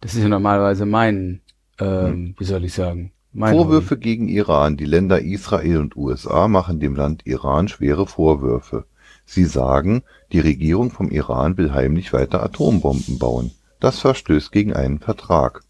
das 0.00 0.14
ist 0.14 0.22
ja 0.22 0.28
normalerweise 0.28 0.86
mein, 0.86 1.42
ähm, 1.78 2.34
wie 2.38 2.44
soll 2.44 2.64
ich 2.64 2.72
sagen, 2.72 3.12
mein 3.32 3.54
Vorwürfe 3.54 3.96
gegen 3.96 4.28
Iran. 4.28 4.76
Die 4.76 4.84
Länder 4.84 5.20
Israel 5.20 5.78
und 5.78 5.96
USA 5.96 6.48
machen 6.48 6.80
dem 6.80 6.94
Land 6.94 7.26
Iran 7.26 7.68
schwere 7.68 8.06
Vorwürfe. 8.06 8.86
Sie 9.24 9.44
sagen, 9.44 10.02
die 10.32 10.40
Regierung 10.40 10.90
vom 10.90 11.10
Iran 11.10 11.56
will 11.56 11.72
heimlich 11.72 12.12
weiter 12.12 12.42
Atombomben 12.42 13.18
bauen. 13.18 13.52
Das 13.78 14.00
verstößt 14.00 14.52
gegen 14.52 14.74
einen 14.74 14.98
Vertrag. 14.98 15.62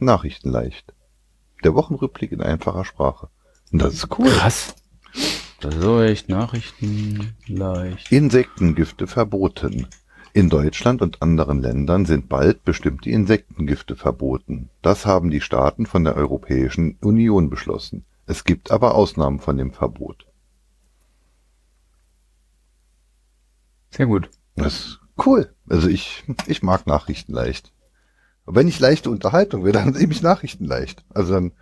Nachrichten 0.00 0.50
leicht. 0.50 0.92
Der 1.62 1.74
Wochenrückblick 1.74 2.32
in 2.32 2.40
einfacher 2.40 2.84
Sprache. 2.84 3.28
Und 3.72 3.82
das 3.82 3.94
ist 3.94 4.10
Hobby. 4.10 4.22
cool. 4.22 4.30
Krass. 4.30 4.74
Das 5.60 5.74
ist 5.74 5.82
so 5.82 6.00
echt 6.00 6.28
Nachrichten 6.28 7.34
leicht. 7.46 8.10
Insektengifte 8.10 9.06
verboten. 9.06 9.86
In 10.32 10.48
Deutschland 10.48 11.02
und 11.02 11.22
anderen 11.22 11.60
Ländern 11.60 12.06
sind 12.06 12.28
bald 12.28 12.64
bestimmte 12.64 13.10
Insektengifte 13.10 13.96
verboten. 13.96 14.70
Das 14.80 15.04
haben 15.04 15.30
die 15.30 15.40
Staaten 15.40 15.86
von 15.86 16.04
der 16.04 16.16
Europäischen 16.16 16.96
Union 17.00 17.50
beschlossen. 17.50 18.04
Es 18.26 18.44
gibt 18.44 18.70
aber 18.70 18.94
Ausnahmen 18.94 19.40
von 19.40 19.58
dem 19.58 19.72
Verbot. 19.72 20.26
Sehr 23.90 24.06
gut. 24.06 24.30
Das 24.54 24.74
ist 24.74 25.00
cool. 25.26 25.52
Also 25.68 25.88
ich, 25.88 26.22
ich 26.46 26.62
mag 26.62 26.86
Nachrichten 26.86 27.32
leicht. 27.32 27.72
Und 28.44 28.54
wenn 28.54 28.68
ich 28.68 28.78
leichte 28.78 29.10
Unterhaltung 29.10 29.64
will, 29.64 29.72
dann 29.72 29.90
nehme 29.90 30.12
ich 30.12 30.22
Nachrichten 30.22 30.64
leicht. 30.64 31.04
Also 31.08 31.34
dann, 31.34 31.52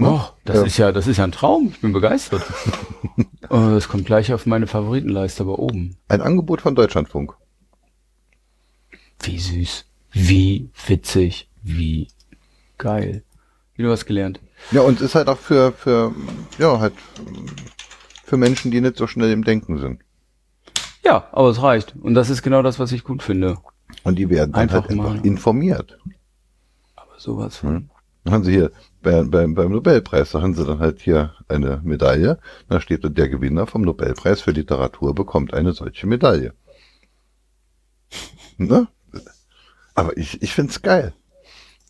Oh, 0.00 0.20
das 0.44 0.56
Ja. 0.56 0.62
ist 0.64 0.76
ja, 0.78 0.92
das 0.92 1.06
ist 1.06 1.16
ja 1.16 1.24
ein 1.24 1.32
Traum. 1.32 1.68
Ich 1.74 1.80
bin 1.80 1.92
begeistert. 1.92 2.42
oh, 3.50 3.70
das 3.70 3.88
kommt 3.88 4.06
gleich 4.06 4.32
auf 4.32 4.46
meine 4.46 4.66
Favoritenleiste, 4.66 5.42
aber 5.42 5.58
oben. 5.58 5.96
ein 6.08 6.20
Angebot 6.20 6.60
von 6.60 6.74
Deutschlandfunk. 6.74 7.34
Wie 9.22 9.38
süß. 9.38 9.84
Wie 10.12 10.70
witzig. 10.86 11.48
Wie 11.62 12.08
geil. 12.78 13.24
Wieder 13.74 13.90
was 13.90 14.06
gelernt. 14.06 14.40
Ja, 14.70 14.82
und 14.82 15.00
ist 15.00 15.14
halt 15.14 15.28
auch 15.28 15.38
für, 15.38 15.72
für, 15.72 16.14
ja, 16.58 16.78
halt, 16.80 16.94
für 18.24 18.36
Menschen, 18.36 18.70
die 18.70 18.80
nicht 18.80 18.96
so 18.96 19.06
schnell 19.06 19.30
im 19.32 19.44
Denken 19.44 19.78
sind. 19.78 20.00
Ja, 21.04 21.28
aber 21.32 21.48
es 21.48 21.62
reicht. 21.62 21.94
Und 22.00 22.14
das 22.14 22.30
ist 22.30 22.42
genau 22.42 22.62
das, 22.62 22.78
was 22.78 22.92
ich 22.92 23.04
gut 23.04 23.22
finde. 23.22 23.58
Und 24.04 24.16
die 24.18 24.28
werden 24.30 24.52
dann 24.52 24.62
Einfach 24.62 24.82
halt 24.88 24.90
einfach 24.90 25.24
informiert. 25.24 25.98
Aber 26.96 27.18
sowas 27.18 27.56
von. 27.56 27.90
Dann 28.24 28.34
haben 28.34 28.44
sie 28.44 28.52
hier 28.52 28.70
bei, 29.08 29.22
beim, 29.22 29.54
beim 29.54 29.72
Nobelpreis, 29.72 30.32
da 30.32 30.42
haben 30.42 30.54
sie 30.54 30.66
dann 30.66 30.80
halt 30.80 31.00
hier 31.00 31.32
eine 31.48 31.80
Medaille. 31.82 32.38
Da 32.68 32.78
steht 32.78 33.04
dann, 33.04 33.14
der 33.14 33.30
Gewinner 33.30 33.66
vom 33.66 33.80
Nobelpreis 33.80 34.42
für 34.42 34.50
Literatur 34.50 35.14
bekommt 35.14 35.54
eine 35.54 35.72
solche 35.72 36.06
Medaille. 36.06 36.52
ne? 38.58 38.88
Aber 39.94 40.14
ich, 40.18 40.42
ich 40.42 40.52
find's 40.52 40.82
geil. 40.82 41.14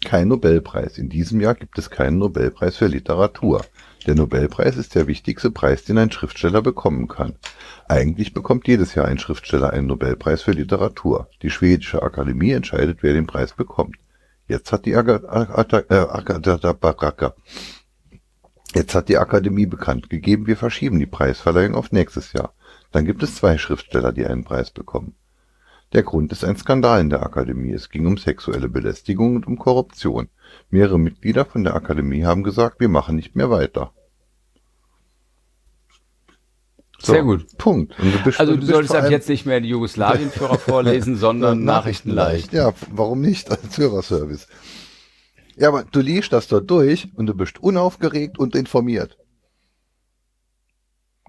Kein 0.05 0.29
Nobelpreis. 0.29 0.97
In 0.97 1.09
diesem 1.09 1.41
Jahr 1.41 1.57
gibt 1.57 1.77
es 1.77 1.91
keinen 1.91 2.19
Nobelpreis 2.19 2.77
für 2.77 2.87
Literatur. 2.87 3.65
Der 4.07 4.15
Nobelpreis 4.15 4.77
ist 4.77 4.95
der 4.95 5.09
wichtigste 5.09 5.51
Preis, 5.51 5.85
den 5.85 5.99
ein 5.99 6.13
Schriftsteller 6.13 6.63
bekommen 6.63 7.09
kann. 7.09 7.35
Eigentlich 7.89 8.33
bekommt 8.33 8.69
jedes 8.69 8.95
Jahr 8.95 9.07
ein 9.07 9.19
Schriftsteller 9.19 9.73
einen 9.73 9.89
Nobelpreis 9.89 10.43
für 10.43 10.53
Literatur. 10.53 11.29
Die 11.43 11.51
schwedische 11.51 12.01
Akademie 12.01 12.53
entscheidet, 12.53 12.99
wer 13.03 13.13
den 13.13 13.27
Preis 13.27 13.55
bekommt. 13.55 13.97
Jetzt 14.49 14.73
hat 14.73 14.87
die 14.87 14.93
äh, 14.93 15.21
Jetzt 18.75 18.95
hat 18.95 19.09
die 19.09 19.19
Akademie 19.19 19.67
bekannt 19.67 20.11
gegeben, 20.11 20.47
wir 20.47 20.57
verschieben 20.57 20.99
die 20.99 21.07
Preisverleihung 21.07 21.75
auf 21.75 21.93
nächstes 21.93 22.33
Jahr. 22.33 22.55
Dann 22.91 23.05
gibt 23.05 23.23
es 23.23 23.37
zwei 23.37 23.59
Schriftsteller, 23.59 24.13
die 24.13 24.27
einen 24.27 24.45
Preis 24.45 24.71
bekommen. 24.71 25.15
Der 25.93 26.03
Grund 26.03 26.33
ist 26.33 26.45
ein 26.45 26.57
Skandal 26.57 27.01
in 27.01 27.11
der 27.11 27.23
Akademie. 27.23 27.73
Es 27.73 27.89
ging 27.89 28.07
um 28.07 28.19
sexuelle 28.19 28.69
Belästigung 28.69 29.37
und 29.37 29.47
um 29.47 29.59
Korruption. 29.59 30.29
Mehrere 30.71 30.99
Mitglieder 30.99 31.45
von 31.45 31.65
der 31.65 31.75
Akademie 31.75 32.25
haben 32.25 32.43
gesagt, 32.43 32.81
wir 32.81 32.89
machen 32.89 33.17
nicht 33.17 33.37
mehr 33.37 33.51
weiter. 33.51 33.93
So, 37.01 37.13
Sehr 37.13 37.23
gut. 37.23 37.47
Punkt. 37.59 37.95
Du 37.97 38.25
bist, 38.25 38.41
Also 38.41 38.55
du 38.55 38.59
bist 38.59 38.73
solltest 38.73 38.95
ab 38.95 39.09
jetzt 39.11 39.29
nicht 39.29 39.47
mehr 39.47 39.61
die 39.61 39.69
Jugoslawienführer 39.69 40.59
vorlesen, 40.59 41.17
sondern 41.17 41.63
Nachrichten 41.65 42.11
leicht. 42.11 42.53
Ja, 42.53 42.73
warum 42.91 43.21
nicht 43.21 43.51
als 43.53 43.79
Hörerservice? 43.79 44.49
Ja, 45.57 45.69
aber 45.69 45.85
du 45.85 46.01
liest 46.01 46.33
das 46.33 46.49
dort 46.49 46.69
durch 46.71 47.09
und 47.15 47.27
du 47.27 47.35
bist 47.35 47.61
unaufgeregt 47.63 48.39
und 48.39 48.57
informiert. 48.57 49.17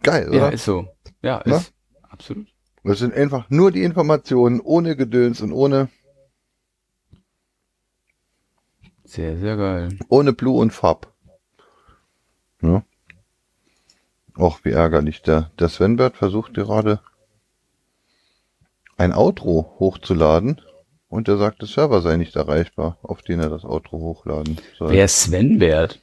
Geil, 0.02 0.30
oder? 0.30 0.38
Ja, 0.38 0.50
ist 0.50 0.66
so. 0.66 0.88
Ja, 1.22 1.42
Na? 1.46 1.58
ist 1.58 1.74
absolut. 2.02 2.48
Das 2.84 3.00
sind 3.00 3.14
einfach 3.14 3.48
nur 3.50 3.72
die 3.72 3.84
Informationen, 3.84 4.62
ohne 4.62 4.96
Gedöns 4.96 5.42
und 5.42 5.52
ohne, 5.52 5.90
Sehr, 9.04 9.38
sehr 9.38 9.58
geil. 9.58 9.90
ohne 10.10 10.34
Blue 10.34 10.60
und 10.60 10.72
Fab. 10.72 11.14
Ja. 12.62 12.84
Och, 14.38 14.64
wie 14.64 14.72
ärgerlich. 14.72 15.22
Der, 15.22 15.52
der 15.60 15.70
Svenbert 15.70 16.18
versucht 16.18 16.54
gerade 16.54 17.02
ein 18.98 19.14
Outro 19.14 19.76
hochzuladen 19.80 20.62
und 21.08 21.28
er 21.28 21.38
sagt, 21.38 21.62
der 21.62 21.68
Server 21.68 22.02
sei 22.02 22.18
nicht 22.18 22.36
erreichbar, 22.36 22.98
auf 23.02 23.22
den 23.22 23.40
er 23.40 23.50
das 23.50 23.66
Outro 23.66 23.98
hochladen 23.98 24.58
soll. 24.78 24.92
Wer 24.92 25.06
ist 25.06 25.22
Sven 25.22 25.60
wert? 25.60 26.00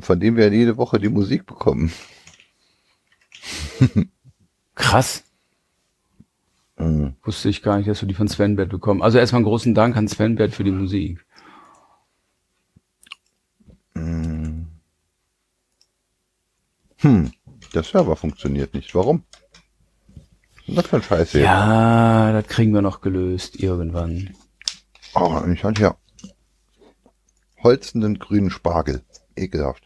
Von 0.00 0.20
dem 0.20 0.36
wir 0.36 0.52
jede 0.52 0.76
Woche 0.76 0.98
die 0.98 1.08
Musik 1.08 1.46
bekommen. 1.46 1.92
Krass. 4.74 5.24
Mhm. 6.76 7.14
Wusste 7.22 7.48
ich 7.48 7.62
gar 7.62 7.78
nicht, 7.78 7.88
dass 7.88 8.02
wir 8.02 8.08
die 8.08 8.14
von 8.14 8.28
Svenbert 8.28 8.68
bekommen. 8.68 9.02
Also 9.02 9.18
erstmal 9.18 9.38
einen 9.38 9.46
großen 9.46 9.74
Dank 9.74 9.96
an 9.96 10.08
Svenbert 10.08 10.52
für 10.52 10.64
die 10.64 10.70
Musik. 10.70 11.24
Mhm. 13.94 14.66
Hm, 16.98 17.32
der 17.74 17.82
Server 17.82 18.16
funktioniert 18.16 18.74
nicht. 18.74 18.94
Warum? 18.94 19.24
Was 20.68 20.86
für 20.86 20.96
ein 20.96 21.02
Scheiße. 21.02 21.40
Ja, 21.40 22.32
das 22.32 22.46
kriegen 22.46 22.72
wir 22.72 22.82
noch 22.82 23.00
gelöst 23.00 23.60
irgendwann. 23.60 24.34
Oh, 25.14 25.40
ich 25.52 25.64
hatte 25.64 25.82
ja 25.82 25.96
holzenden 27.62 28.18
grünen 28.18 28.50
Spargel. 28.50 29.02
Ekelhaft. 29.36 29.84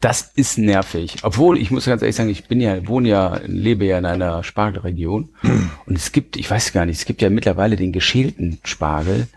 Das 0.00 0.32
ist 0.34 0.56
nervig. 0.56 1.18
Obwohl, 1.22 1.58
ich 1.58 1.70
muss 1.70 1.84
ganz 1.84 2.00
ehrlich 2.00 2.16
sagen, 2.16 2.30
ich 2.30 2.48
bin 2.48 2.60
ja, 2.60 2.86
wohne 2.88 3.08
ja, 3.08 3.40
lebe 3.44 3.84
ja 3.84 3.98
in 3.98 4.06
einer 4.06 4.42
Spargelregion. 4.42 5.34
Und 5.86 5.96
es 5.96 6.12
gibt, 6.12 6.36
ich 6.36 6.50
weiß 6.50 6.72
gar 6.72 6.86
nicht, 6.86 6.98
es 6.98 7.04
gibt 7.04 7.20
ja 7.20 7.28
mittlerweile 7.28 7.76
den 7.76 7.92
geschälten 7.92 8.58
Spargel, 8.64 9.28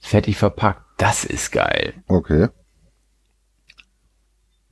fertig 0.00 0.36
verpackt. 0.36 0.82
Das 0.96 1.24
ist 1.24 1.52
geil. 1.52 1.94
Okay. 2.08 2.48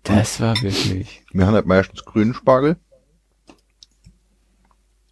Das 0.03 0.41
war 0.41 0.61
wirklich. 0.63 1.23
Wir 1.33 1.47
haben 1.47 1.55
halt 1.55 1.67
meistens 1.67 2.05
grünen 2.05 2.35
Spargel. 2.35 2.77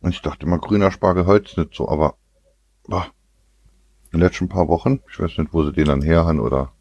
Und 0.01 0.11
ich 0.15 0.23
dachte 0.23 0.47
immer, 0.47 0.59
grüner 0.59 0.91
Spargel 0.91 1.27
Holz 1.27 1.57
nicht 1.57 1.75
so, 1.75 1.89
aber 1.89 2.15
boah, 2.87 3.07
in 4.13 4.21
den 4.21 4.21
letzten 4.21 4.49
paar 4.49 4.69
Wochen, 4.69 5.01
ich 5.11 5.19
weiß 5.19 5.39
nicht, 5.39 5.53
wo 5.53 5.65
sie 5.65 5.73
den 5.73 5.87
dann 5.87 6.03
her 6.03 6.25
haben 6.25 6.41
oder 6.41 6.73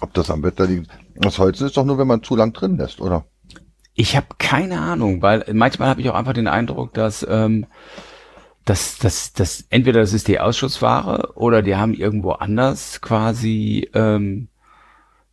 ob 0.00 0.14
das 0.14 0.30
am 0.30 0.42
Wetter 0.42 0.66
liegt. 0.66 0.90
Das 1.14 1.38
Holz 1.38 1.60
ist 1.60 1.76
doch 1.76 1.84
nur, 1.84 1.98
wenn 1.98 2.06
man 2.06 2.22
zu 2.22 2.36
lang 2.36 2.52
drin 2.52 2.76
lässt, 2.76 3.00
oder? 3.00 3.26
Ich 3.94 4.16
habe 4.16 4.26
keine 4.38 4.80
Ahnung, 4.80 5.22
weil 5.22 5.44
manchmal 5.52 5.88
habe 5.88 6.00
ich 6.00 6.08
auch 6.08 6.14
einfach 6.14 6.32
den 6.32 6.46
Eindruck, 6.46 6.94
dass, 6.94 7.26
ähm, 7.28 7.66
dass, 8.64 8.98
dass, 8.98 9.32
dass 9.32 9.64
entweder 9.70 10.00
das 10.00 10.12
ist 10.12 10.28
die 10.28 10.40
Ausschussware 10.40 11.32
oder 11.34 11.62
die 11.62 11.76
haben 11.76 11.94
irgendwo 11.94 12.32
anders 12.32 13.00
quasi, 13.00 13.90
ähm, 13.94 14.48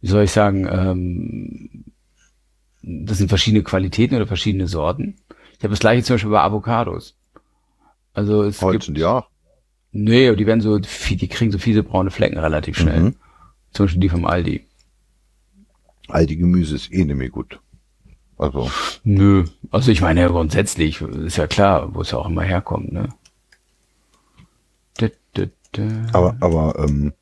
wie 0.06 0.10
soll 0.10 0.26
ich 0.26 0.32
sagen, 0.32 0.68
ähm, 0.72 1.84
das 2.84 3.18
sind 3.18 3.28
verschiedene 3.28 3.64
Qualitäten 3.64 4.14
oder 4.14 4.28
verschiedene 4.28 4.68
Sorten. 4.68 5.16
Ich 5.58 5.64
habe 5.64 5.70
das 5.72 5.80
gleiche 5.80 6.04
zum 6.04 6.14
Beispiel 6.14 6.30
bei 6.30 6.44
Avocados. 6.44 7.16
Also 8.14 8.44
es 8.44 8.62
Holzen 8.62 8.94
gibt, 8.94 8.98
die 9.00 9.04
auch? 9.04 9.28
Nee, 9.92 10.36
die 10.36 10.46
werden 10.46 10.62
so, 10.62 10.78
die 10.78 11.28
kriegen 11.28 11.52
so 11.52 11.58
fiese 11.58 11.82
braune 11.82 12.12
Flecken 12.12 12.38
relativ 12.38 12.78
schnell. 12.78 13.00
Mhm. 13.00 13.16
Zum 13.72 13.86
Beispiel 13.88 14.02
die 14.02 14.10
vom 14.10 14.28
Aldi. 14.28 14.68
Aldi 16.10 16.36
Gemüse 16.36 16.76
ist 16.76 16.94
eh 16.94 17.04
nicht 17.04 17.18
mehr 17.18 17.30
gut. 17.30 17.60
Also. 18.38 18.70
Nö. 19.04 19.46
Also 19.72 19.92
ich 19.92 20.02
meine 20.02 20.22
ja 20.22 20.28
grundsätzlich, 20.28 21.02
ist 21.02 21.38
ja 21.38 21.48
klar, 21.48 21.96
wo 21.96 22.02
es 22.02 22.12
ja 22.12 22.20
auch 22.20 22.28
immer 22.28 22.44
herkommt, 22.44 22.94
ne? 22.94 23.10
Aber, 26.14 26.38
aber 26.42 26.78
ähm, 26.78 27.14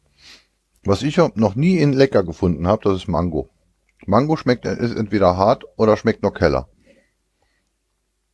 was 0.86 1.04
ich 1.04 1.18
noch 1.18 1.56
nie 1.56 1.78
in 1.78 1.94
lecker 1.94 2.24
gefunden 2.24 2.68
habe, 2.68 2.84
das 2.84 2.98
ist 2.98 3.08
Mango. 3.08 3.50
Mango 4.06 4.36
schmeckt 4.36 4.66
ist 4.66 4.96
entweder 4.96 5.38
hart 5.38 5.64
oder 5.78 5.98
schmeckt 5.98 6.24
noch 6.24 6.34
keller. 6.34 6.68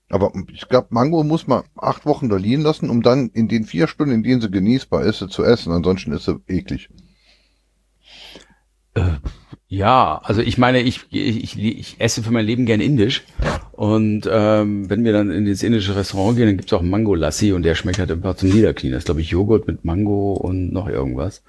Aber 0.09 0.33
ich 0.51 0.67
glaube, 0.67 0.87
Mango 0.89 1.23
muss 1.23 1.45
man 1.45 1.63
acht 1.75 2.05
Wochen 2.05 2.29
da 2.29 2.37
liegen 2.37 2.63
lassen, 2.63 2.89
um 2.89 3.03
dann 3.03 3.29
in 3.29 3.47
den 3.47 3.63
vier 3.63 3.87
Stunden, 3.87 4.13
in 4.13 4.23
denen 4.23 4.41
sie 4.41 4.49
genießbar 4.49 5.03
ist, 5.03 5.19
sie 5.19 5.27
zu 5.27 5.43
essen. 5.43 5.71
Ansonsten 5.71 6.11
ist 6.11 6.25
sie 6.25 6.39
eklig. 6.47 6.89
Äh, 8.95 9.11
ja, 9.67 10.19
also 10.23 10.41
ich 10.41 10.57
meine, 10.57 10.81
ich, 10.81 11.05
ich, 11.11 11.59
ich 11.59 11.95
esse 11.99 12.23
für 12.23 12.31
mein 12.31 12.45
Leben 12.45 12.65
gern 12.65 12.81
indisch. 12.81 13.23
Und 13.71 14.27
ähm, 14.31 14.89
wenn 14.89 15.03
wir 15.03 15.13
dann 15.13 15.29
in 15.29 15.45
das 15.45 15.61
indische 15.61 15.95
Restaurant 15.95 16.37
gehen, 16.37 16.47
dann 16.47 16.57
gibt's 16.57 16.73
auch 16.73 16.81
Mango 16.81 17.13
Lassi 17.13 17.53
und 17.53 17.61
der 17.61 17.75
schmeckt 17.75 17.99
halt 17.99 18.11
einfach 18.11 18.35
zum 18.35 18.49
Niederknien. 18.49 18.93
Das 18.93 19.01
ist, 19.01 19.05
glaube 19.05 19.21
ich, 19.21 19.29
Joghurt 19.29 19.67
mit 19.67 19.85
Mango 19.85 20.33
und 20.33 20.73
noch 20.73 20.89
irgendwas. 20.89 21.43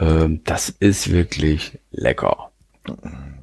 Ähm, 0.00 0.40
das 0.44 0.70
ist 0.70 1.12
wirklich 1.12 1.78
lecker. 1.90 2.50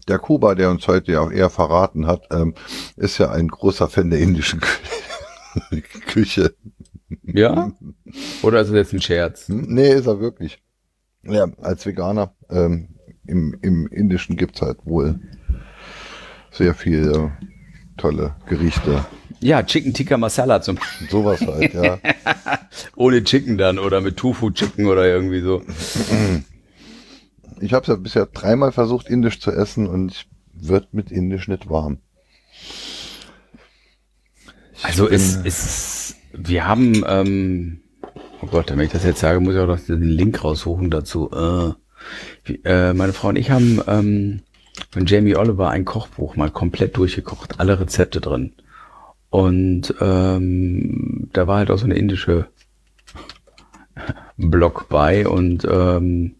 Der 0.07 0.19
Kuba, 0.19 0.55
der 0.55 0.71
uns 0.71 0.87
heute 0.87 1.11
ja 1.13 1.21
auch 1.21 1.31
eher 1.31 1.49
verraten 1.49 2.07
hat, 2.07 2.27
ähm, 2.31 2.55
ist 2.95 3.19
ja 3.19 3.31
ein 3.31 3.47
großer 3.47 3.87
Fan 3.87 4.09
der 4.09 4.19
indischen 4.19 4.61
Küche. 6.07 6.55
Ja? 7.23 7.71
Oder 8.41 8.61
ist 8.61 8.69
das 8.69 8.75
jetzt 8.75 8.93
ein 8.93 9.01
Scherz? 9.01 9.47
Hm? 9.47 9.65
Nee, 9.67 9.93
ist 9.93 10.07
er 10.07 10.19
wirklich. 10.19 10.61
Ja, 11.23 11.47
als 11.61 11.85
Veganer. 11.85 12.33
Ähm, 12.49 12.95
im, 13.25 13.57
Im 13.61 13.87
Indischen 13.87 14.37
gibt's 14.37 14.61
halt 14.61 14.85
wohl 14.85 15.19
sehr 16.51 16.73
viele 16.73 17.33
tolle 17.97 18.35
Gerichte. 18.47 19.05
Ja, 19.39 19.63
Chicken 19.63 19.93
Tikka 19.93 20.17
Masala 20.17 20.61
zum 20.61 20.75
Beispiel. 20.75 21.07
Sowas 21.11 21.41
halt, 21.41 21.73
ja. 21.73 21.99
Ohne 22.95 23.23
Chicken 23.23 23.57
dann 23.57 23.79
oder 23.79 24.01
mit 24.01 24.17
Tofu 24.17 24.51
Chicken 24.51 24.87
oder 24.87 25.05
irgendwie 25.05 25.41
so. 25.41 25.61
Ich 27.59 27.73
habe 27.73 27.83
es 27.83 27.87
ja 27.87 27.95
bisher 27.95 28.25
dreimal 28.25 28.71
versucht, 28.71 29.07
indisch 29.07 29.39
zu 29.39 29.51
essen 29.51 29.87
und 29.87 30.11
ich 30.11 30.27
wird 30.53 30.93
mit 30.93 31.11
indisch 31.11 31.47
nicht 31.47 31.69
warm. 31.69 31.99
Ich 34.77 34.85
also 34.85 35.09
es 35.09 35.35
ist, 35.35 36.15
wir 36.33 36.67
haben, 36.67 37.03
ähm, 37.07 37.81
oh 38.41 38.47
Gott, 38.47 38.69
wenn 38.69 38.79
ich 38.79 38.91
das 38.91 39.03
jetzt 39.03 39.19
sage, 39.19 39.39
muss 39.39 39.55
ich 39.55 39.59
auch 39.59 39.67
noch 39.67 39.79
den 39.79 40.01
Link 40.03 40.43
raussuchen 40.43 40.89
dazu. 40.89 41.31
Äh, 41.31 41.73
wie, 42.43 42.61
äh, 42.63 42.93
meine 42.93 43.13
Frau 43.13 43.29
und 43.29 43.37
ich 43.37 43.49
haben 43.49 43.81
ähm, 43.87 44.41
von 44.91 45.05
Jamie 45.05 45.35
Oliver 45.35 45.69
ein 45.69 45.85
Kochbuch 45.85 46.35
mal 46.35 46.51
komplett 46.51 46.95
durchgekocht, 46.97 47.59
alle 47.59 47.79
Rezepte 47.79 48.21
drin. 48.21 48.53
Und 49.29 49.93
ähm, 49.99 51.29
da 51.33 51.47
war 51.47 51.57
halt 51.57 51.71
auch 51.71 51.77
so 51.77 51.85
eine 51.85 51.97
indische 51.97 52.47
Block 54.37 54.87
bei 54.89 55.27
und 55.27 55.67
ähm, 55.69 56.35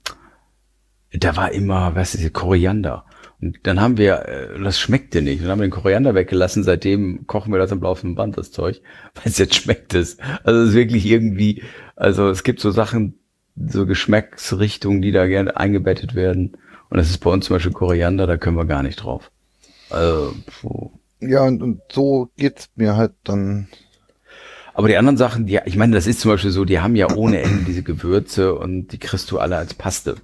da 1.12 1.36
war 1.36 1.52
immer, 1.52 1.96
was 1.96 2.16
ist 2.16 2.34
Koriander. 2.34 3.06
Und 3.40 3.60
dann 3.64 3.80
haben 3.80 3.98
wir, 3.98 4.28
äh, 4.28 4.60
das 4.64 4.80
schmeckte 4.80 5.22
nicht. 5.22 5.44
Dann 5.44 5.50
haben 5.50 5.60
wir 5.60 5.68
den 5.68 5.72
Koriander 5.72 6.16
weggelassen. 6.16 6.64
Seitdem 6.64 7.28
kochen 7.28 7.52
wir 7.52 7.60
das 7.60 7.72
am 7.72 7.82
laufenden 7.82 8.16
Band, 8.16 8.38
das 8.38 8.52
Zeug. 8.52 8.82
Weil 9.16 9.24
es 9.26 9.38
jetzt 9.38 9.56
schmeckt 9.56 9.94
es. 9.94 10.18
Also 10.44 10.62
es 10.62 10.70
ist 10.70 10.76
wirklich 10.76 11.06
irgendwie, 11.06 11.64
also 11.96 12.30
es 12.30 12.44
gibt 12.44 12.60
so 12.60 12.72
Sachen, 12.72 13.20
so 13.56 13.86
Geschmacksrichtungen, 13.86 15.02
die 15.02 15.12
da 15.12 15.28
gerne 15.28 15.56
eingebettet 15.58 16.16
werden. 16.16 16.58
Und 16.90 16.98
das 16.98 17.10
ist 17.10 17.20
bei 17.20 17.30
uns 17.30 17.46
zum 17.46 17.56
Beispiel 17.56 17.74
Koriander, 17.74 18.28
da 18.28 18.38
können 18.38 18.58
wir 18.58 18.66
gar 18.66 18.84
nicht 18.84 18.98
drauf. 18.98 19.32
Also, 19.90 20.34
puh. 20.62 20.92
Ja, 21.20 21.44
und, 21.44 21.62
und 21.62 21.82
so 21.92 22.30
geht's 22.38 22.70
mir 22.76 22.96
halt 22.96 23.14
dann. 23.24 23.68
Aber 24.74 24.88
die 24.88 24.98
anderen 24.98 25.18
Sachen, 25.18 25.48
die, 25.48 25.60
ich 25.66 25.76
meine, 25.76 25.96
das 25.96 26.06
ist 26.06 26.20
zum 26.20 26.32
Beispiel 26.32 26.52
so, 26.52 26.64
die 26.64 26.80
haben 26.80 26.96
ja 26.96 27.12
ohne 27.16 27.42
Ende 27.42 27.64
diese 27.66 27.82
Gewürze 27.82 28.54
und 28.54 28.90
die 28.90 29.00
kriegst 29.00 29.32
du 29.32 29.40
alle 29.40 29.58
als 29.58 29.74
Paste. 29.74 30.18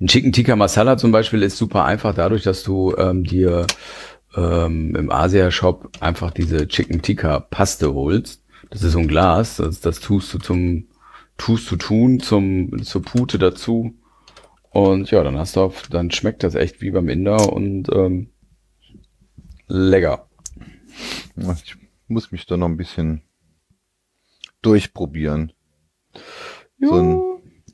Ein 0.00 0.06
Chicken 0.06 0.32
Tikka 0.32 0.56
Masala 0.56 0.96
zum 0.96 1.12
Beispiel 1.12 1.42
ist 1.42 1.58
super 1.58 1.84
einfach 1.84 2.14
dadurch, 2.14 2.42
dass 2.42 2.62
du 2.62 2.96
ähm, 2.96 3.24
dir 3.24 3.66
ähm, 4.34 4.96
im 4.96 5.10
Asia-Shop 5.10 5.90
einfach 6.00 6.30
diese 6.30 6.66
Chicken 6.66 7.02
Tikka 7.02 7.40
Paste 7.40 7.92
holst. 7.92 8.42
Das 8.70 8.82
ist 8.82 8.92
so 8.92 8.98
ein 8.98 9.08
Glas, 9.08 9.56
das, 9.56 9.80
das 9.80 10.00
tust 10.00 10.32
du 10.32 10.38
zum 10.38 10.88
tust 11.36 11.70
du 11.70 11.76
tun 11.76 12.20
zum, 12.20 12.82
zur 12.82 13.02
Pute 13.02 13.38
dazu. 13.38 13.94
Und 14.70 15.10
ja, 15.10 15.22
dann 15.22 15.38
hast 15.38 15.56
du 15.56 15.60
auf, 15.60 15.82
dann 15.88 16.10
schmeckt 16.10 16.42
das 16.42 16.54
echt 16.54 16.80
wie 16.80 16.90
beim 16.90 17.08
Inder 17.08 17.52
und 17.52 17.88
ähm, 17.92 18.28
lecker. 19.74 20.28
Ich 21.36 21.76
muss 22.08 22.32
mich 22.32 22.46
da 22.46 22.56
noch 22.56 22.68
ein 22.68 22.76
bisschen 22.76 23.22
durchprobieren. 24.62 25.52
Ja. 26.78 26.88
So 26.88 26.94
ein 26.94 27.20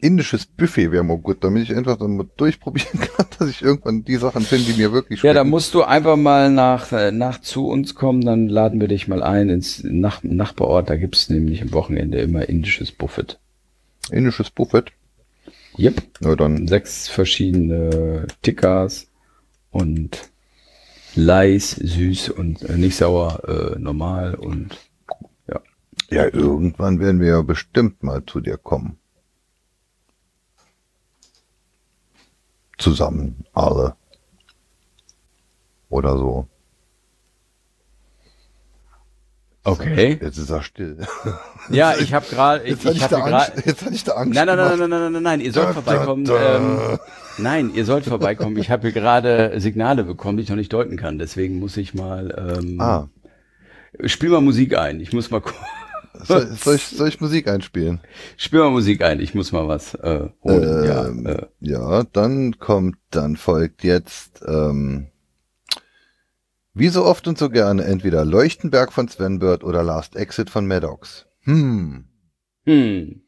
indisches 0.00 0.46
Buffet 0.46 0.92
wäre 0.92 1.04
mal 1.04 1.18
gut, 1.18 1.44
damit 1.44 1.64
ich 1.64 1.76
einfach 1.76 1.98
dann 1.98 2.16
mal 2.16 2.26
durchprobieren 2.36 3.00
kann, 3.16 3.26
dass 3.38 3.50
ich 3.50 3.62
irgendwann 3.62 4.04
die 4.04 4.16
Sachen 4.16 4.42
finde, 4.42 4.72
die 4.72 4.80
mir 4.80 4.92
wirklich 4.92 5.20
schmecken. 5.20 5.36
Ja, 5.36 5.42
da 5.42 5.48
musst 5.48 5.74
du 5.74 5.82
einfach 5.82 6.16
mal 6.16 6.50
nach, 6.50 6.90
äh, 6.92 7.12
nach 7.12 7.40
zu 7.40 7.68
uns 7.68 7.94
kommen, 7.94 8.22
dann 8.22 8.48
laden 8.48 8.80
wir 8.80 8.88
dich 8.88 9.08
mal 9.08 9.22
ein 9.22 9.50
ins 9.50 9.84
nach 9.84 10.22
Nachbarort. 10.22 10.88
Da 10.88 10.96
gibt's 10.96 11.28
nämlich 11.28 11.62
am 11.62 11.72
Wochenende 11.72 12.18
immer 12.18 12.48
indisches 12.48 12.92
Buffet. 12.92 13.38
Indisches 14.10 14.50
Buffet? 14.50 14.84
Yep. 15.78 16.02
Ja, 16.20 16.34
dann. 16.34 16.66
Sechs 16.66 17.08
verschiedene 17.08 18.26
Tickers 18.42 19.06
und 19.70 20.29
Leis, 21.14 21.70
süß 21.72 22.30
und 22.30 22.62
äh, 22.62 22.76
nicht 22.76 22.96
sauer, 22.96 23.42
äh, 23.48 23.78
normal 23.78 24.34
und 24.34 24.78
ja. 25.48 25.60
Ja, 26.10 26.24
irgendwann 26.32 27.00
werden 27.00 27.20
wir 27.20 27.28
ja 27.28 27.42
bestimmt 27.42 28.02
mal 28.02 28.24
zu 28.24 28.40
dir 28.40 28.56
kommen. 28.56 28.98
Zusammen, 32.78 33.44
alle. 33.52 33.96
Oder 35.88 36.16
so. 36.16 36.48
Okay. 39.62 40.18
Jetzt 40.20 40.38
ist 40.38 40.50
er 40.50 40.62
still. 40.62 40.96
Ja, 41.68 41.94
ich 41.96 42.12
habe 42.14 42.26
gerade, 42.28 42.64
ich, 42.64 42.84
ich 42.84 43.02
hatte 43.02 43.16
gerade. 43.16 43.52
Jetzt 43.64 43.84
hatte 43.84 43.94
ich 43.94 44.02
da 44.02 44.12
Angst. 44.14 44.34
Nein, 44.34 44.46
nein, 44.46 44.56
nein, 44.56 44.78
nein, 44.78 44.90
nein, 44.90 45.12
nein, 45.12 45.22
nein, 45.22 45.40
ihr 45.40 45.52
sollt 45.52 45.68
da, 45.68 45.72
vorbeikommen. 45.74 46.24
Da, 46.24 46.32
da. 46.32 46.56
Ähm, 46.56 46.98
nein, 47.38 47.70
ihr 47.74 47.84
sollt 47.84 48.06
vorbeikommen. 48.06 48.56
Ich 48.56 48.70
habe 48.70 48.90
gerade 48.90 49.52
Signale 49.60 50.02
bekommen, 50.02 50.38
die 50.38 50.42
ich 50.42 50.48
noch 50.48 50.56
nicht 50.56 50.72
deuten 50.72 50.96
kann. 50.96 51.18
Deswegen 51.18 51.60
muss 51.60 51.76
ich 51.76 51.94
mal. 51.94 52.58
Ähm, 52.58 52.80
ah. 52.80 53.08
Spiel 54.04 54.30
mal 54.30 54.40
Musik 54.40 54.76
ein. 54.76 54.98
Ich 54.98 55.12
muss 55.12 55.30
mal 55.30 55.40
gucken. 55.40 55.60
Soll, 56.24 56.48
soll, 56.48 56.74
ich, 56.74 56.86
soll 56.86 57.08
ich 57.08 57.20
Musik 57.20 57.48
einspielen? 57.48 58.00
Spiel 58.36 58.60
mal 58.60 58.70
Musik 58.70 59.02
ein. 59.02 59.20
Ich 59.20 59.34
muss 59.34 59.52
mal 59.52 59.68
was 59.68 59.94
äh, 59.94 60.28
holen. 60.42 60.84
Ähm, 60.84 61.24
ja, 61.24 61.32
äh, 61.32 61.46
Ja, 61.60 62.04
dann 62.04 62.58
kommt, 62.58 62.96
dann 63.10 63.36
folgt 63.36 63.84
jetzt, 63.84 64.42
ähm, 64.46 65.08
wie 66.74 66.88
so 66.88 67.04
oft 67.04 67.26
und 67.26 67.38
so 67.38 67.50
gerne 67.50 67.84
entweder 67.84 68.24
Leuchtenberg 68.24 68.92
von 68.92 69.08
Sven 69.08 69.38
Bird 69.38 69.64
oder 69.64 69.82
Last 69.82 70.16
Exit 70.16 70.50
von 70.50 70.66
Maddox. 70.66 71.26
Hm. 71.40 72.04
hm. 72.64 73.22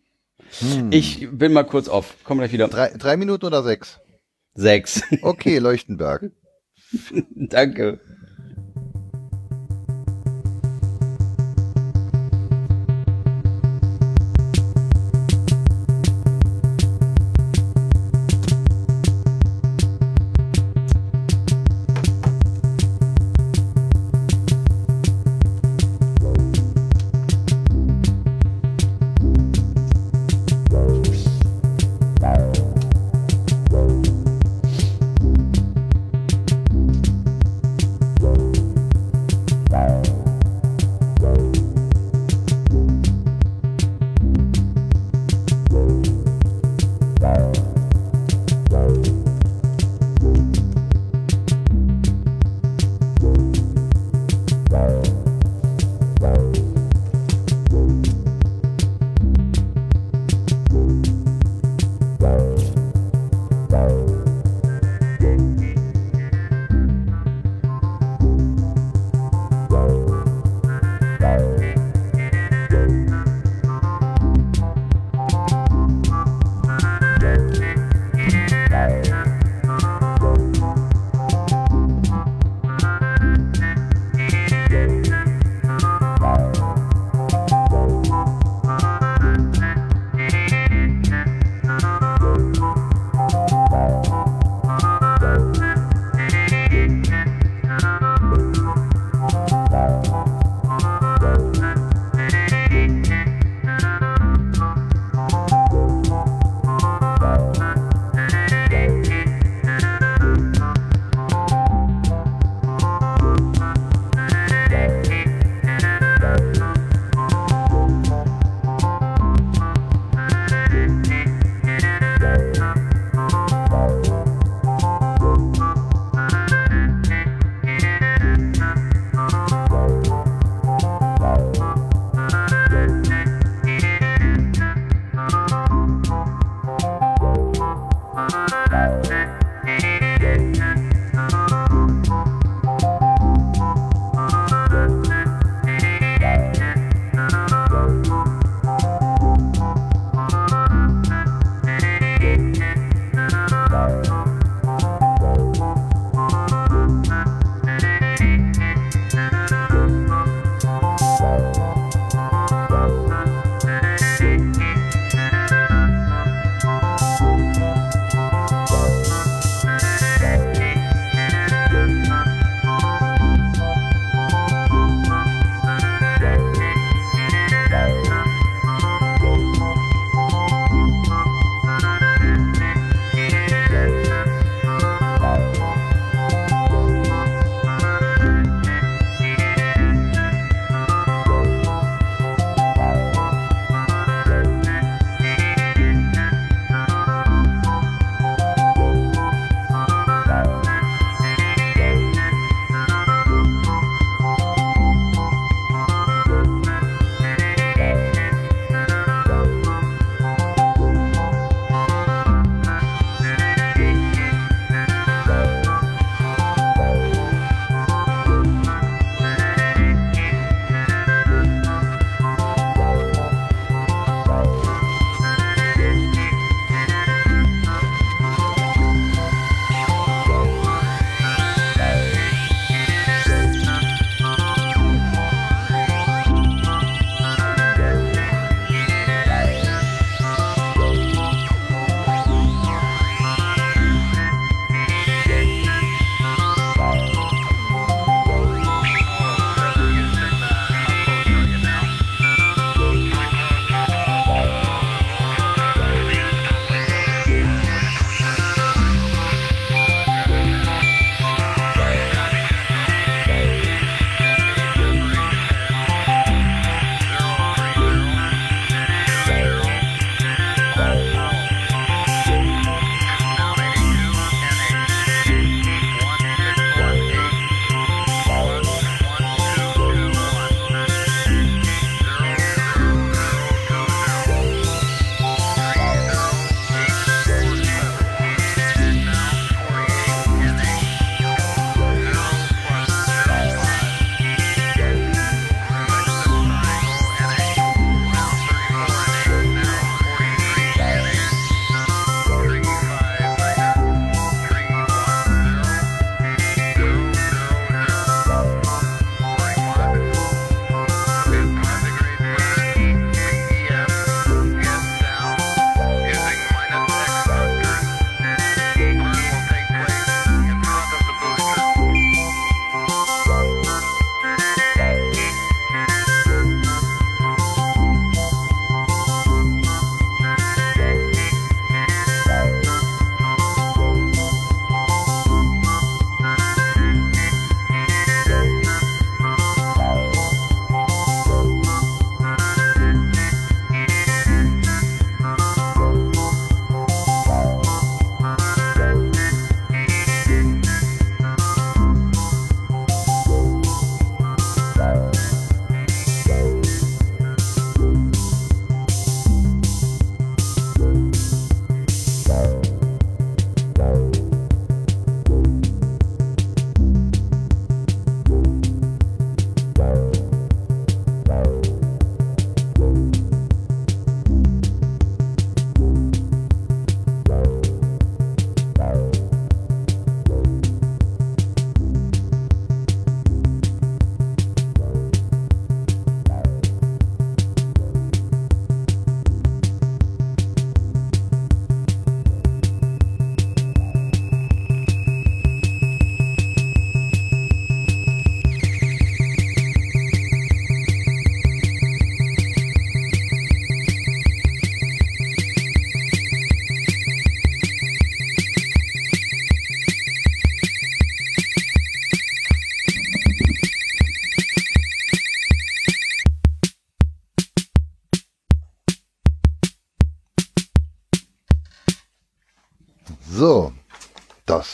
hm. 0.61 0.93
Ich 0.93 1.29
bin 1.31 1.53
mal 1.53 1.65
kurz 1.65 1.89
auf. 1.89 2.17
Komm 2.25 2.39
gleich 2.39 2.53
wieder. 2.53 2.69
Drei, 2.69 2.91
drei 2.97 3.17
Minuten 3.17 3.47
oder 3.47 3.63
sechs? 3.63 4.01
Sechs. 4.55 5.03
Okay, 5.23 5.59
Leuchtenberg. 5.59 6.31
Danke. 7.35 8.01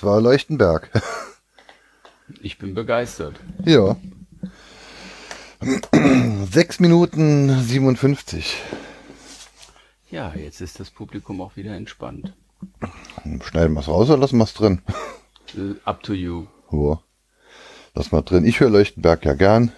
War 0.09 0.20
Leuchtenberg. 0.20 0.90
Ich 2.43 2.59
bin 2.59 2.74
begeistert. 2.74 3.36
ja. 3.64 3.97
Sechs 6.51 6.78
Minuten 6.78 7.62
57. 7.62 8.55
Ja, 10.10 10.35
jetzt 10.35 10.60
ist 10.60 10.78
das 10.78 10.90
Publikum 10.90 11.40
auch 11.40 11.56
wieder 11.56 11.74
entspannt. 11.74 12.35
Schneiden 13.43 13.72
wir 13.72 13.80
es 13.80 13.89
raus 13.89 14.10
oder 14.10 14.18
lassen 14.18 14.36
wir 14.36 14.44
es 14.44 14.52
drin? 14.52 14.82
Äh, 15.56 15.74
Up 15.86 16.02
to 16.02 16.12
you. 16.12 16.47
Ja. 16.70 17.01
Lass 17.94 18.12
mal 18.12 18.20
drin. 18.20 18.44
Ich 18.44 18.60
höre 18.60 18.68
Leuchtenberg 18.68 19.24
ja 19.24 19.32
gern. 19.32 19.72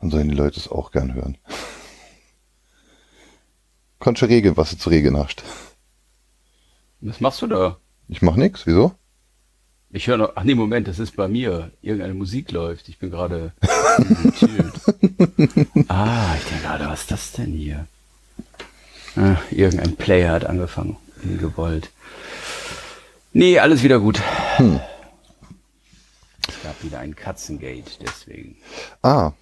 Dann 0.00 0.10
sollen 0.10 0.28
die 0.28 0.36
Leute 0.36 0.60
es 0.60 0.68
auch 0.68 0.92
gern 0.92 1.14
hören. 1.14 1.36
Kannst 3.98 4.22
du 4.22 4.26
regeln, 4.26 4.56
was 4.56 4.70
du 4.70 4.78
zu 4.78 4.88
regeln 4.88 5.16
hast. 5.16 5.42
Was 7.00 7.20
machst 7.20 7.42
du 7.42 7.48
da? 7.48 7.78
Ich 8.08 8.22
mach 8.22 8.36
nix. 8.36 8.66
Wieso? 8.66 8.94
Ich 9.90 10.06
höre 10.06 10.16
noch. 10.16 10.32
Ach 10.34 10.44
nee, 10.44 10.54
Moment, 10.54 10.88
das 10.88 10.98
ist 10.98 11.16
bei 11.16 11.28
mir. 11.28 11.70
Irgendeine 11.80 12.14
Musik 12.14 12.52
läuft. 12.52 12.88
Ich 12.88 12.98
bin 12.98 13.10
gerade. 13.10 13.52
Ah, 15.88 16.34
ich 16.38 16.44
denke 16.44 16.62
gerade, 16.62 16.86
was 16.86 17.00
ist 17.00 17.10
das 17.10 17.32
denn 17.32 17.52
hier? 17.52 17.86
Ah, 19.16 19.36
irgendein 19.50 19.96
Player 19.96 20.32
hat 20.32 20.46
angefangen. 20.46 20.96
Wie 21.22 21.36
gewollt. 21.36 21.90
Nee, 23.32 23.58
alles 23.58 23.82
wieder 23.82 23.98
gut. 23.98 24.20
Hm. 24.56 24.78
Es 26.46 26.62
gab 26.62 26.84
wieder 26.84 27.00
ein 27.00 27.16
Katzengate, 27.16 27.90
deswegen. 28.00 28.56
Ah, 29.02 29.32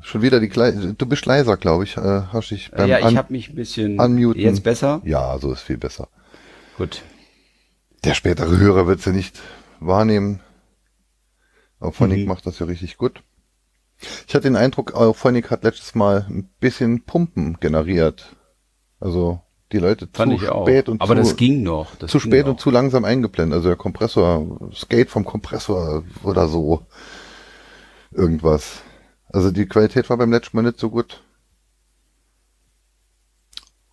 schon 0.00 0.22
wieder 0.22 0.40
die 0.40 0.48
Klei 0.48 0.70
Du 0.70 1.06
bist 1.06 1.26
leiser, 1.26 1.58
glaube 1.58 1.84
ich. 1.84 1.98
Äh, 1.98 2.22
hast 2.32 2.50
dich 2.50 2.70
beim 2.70 2.88
ja, 2.88 3.06
ich 3.06 3.16
habe 3.16 3.32
mich 3.32 3.50
ein 3.50 3.54
bisschen. 3.54 4.00
Unmuten. 4.00 4.40
Jetzt 4.40 4.62
besser? 4.62 5.02
Ja, 5.04 5.38
so 5.38 5.52
ist 5.52 5.62
viel 5.62 5.78
besser. 5.78 6.08
Gut. 6.78 7.02
Der 8.04 8.14
spätere 8.14 8.56
Hörer 8.58 8.86
wird 8.86 9.04
ja 9.04 9.12
nicht 9.12 9.40
wahrnehmen. 9.80 10.40
Auphonic 11.80 12.20
Mhm. 12.20 12.26
macht 12.26 12.46
das 12.46 12.58
ja 12.58 12.66
richtig 12.66 12.96
gut. 12.96 13.22
Ich 14.26 14.34
hatte 14.34 14.44
den 14.48 14.56
Eindruck, 14.56 14.94
Auphonic 14.94 15.50
hat 15.50 15.64
letztes 15.64 15.94
Mal 15.94 16.26
ein 16.28 16.48
bisschen 16.60 17.04
Pumpen 17.04 17.58
generiert. 17.60 18.36
Also 19.00 19.40
die 19.72 19.78
Leute 19.78 20.08
Fand 20.12 20.32
zu 20.38 20.44
ich 20.44 20.48
auch. 20.50 20.64
spät 20.66 20.88
und 20.88 21.00
Aber 21.02 21.14
zu, 21.16 21.22
das 21.22 21.36
ging 21.36 21.62
noch. 21.62 21.94
Das 21.96 22.10
zu 22.10 22.18
ging 22.18 22.30
spät 22.30 22.46
noch. 22.46 22.52
und 22.52 22.60
zu 22.60 22.70
langsam 22.70 23.04
eingeblendet. 23.04 23.56
Also 23.56 23.68
der 23.68 23.76
Kompressor, 23.76 24.70
Skate 24.72 25.10
vom 25.10 25.24
Kompressor 25.24 26.04
oder 26.22 26.48
so. 26.48 26.86
Irgendwas. 28.12 28.82
Also 29.30 29.50
die 29.50 29.66
Qualität 29.66 30.08
war 30.08 30.16
beim 30.16 30.30
letzten 30.32 30.56
Mal 30.56 30.62
nicht 30.62 30.78
so 30.78 30.90
gut. 30.90 31.22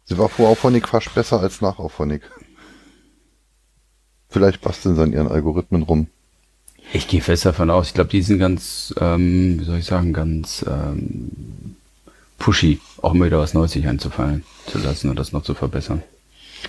Sie 0.06 0.18
war 0.18 0.30
vor 0.30 0.49
Auphonic 0.49 0.88
fast 0.88 1.14
besser 1.15 1.40
als 1.40 1.61
nach 1.61 1.80
Auphonic. 1.80 2.22
Vielleicht 4.35 4.59
basteln 4.59 4.97
sie 4.97 5.01
an 5.01 5.13
ihren 5.13 5.29
Algorithmen 5.29 5.83
rum. 5.83 6.07
Ich 6.91 7.07
gehe 7.07 7.21
fest 7.21 7.45
davon 7.45 7.69
aus. 7.69 7.87
Ich 7.87 7.93
glaube, 7.93 8.09
die 8.09 8.21
sind 8.21 8.37
ganz, 8.37 8.93
ähm, 8.99 9.61
wie 9.61 9.63
soll 9.63 9.77
ich 9.77 9.85
sagen, 9.85 10.11
ganz 10.11 10.65
ähm, 10.67 11.77
pushy, 12.37 12.81
auch 13.01 13.13
immer 13.13 13.27
wieder 13.27 13.39
was 13.39 13.53
Neues 13.53 13.71
sich 13.71 13.87
einzufallen 13.87 14.43
zu 14.67 14.79
lassen 14.79 15.09
und 15.09 15.17
das 15.17 15.31
noch 15.31 15.43
zu 15.43 15.53
verbessern. 15.53 16.03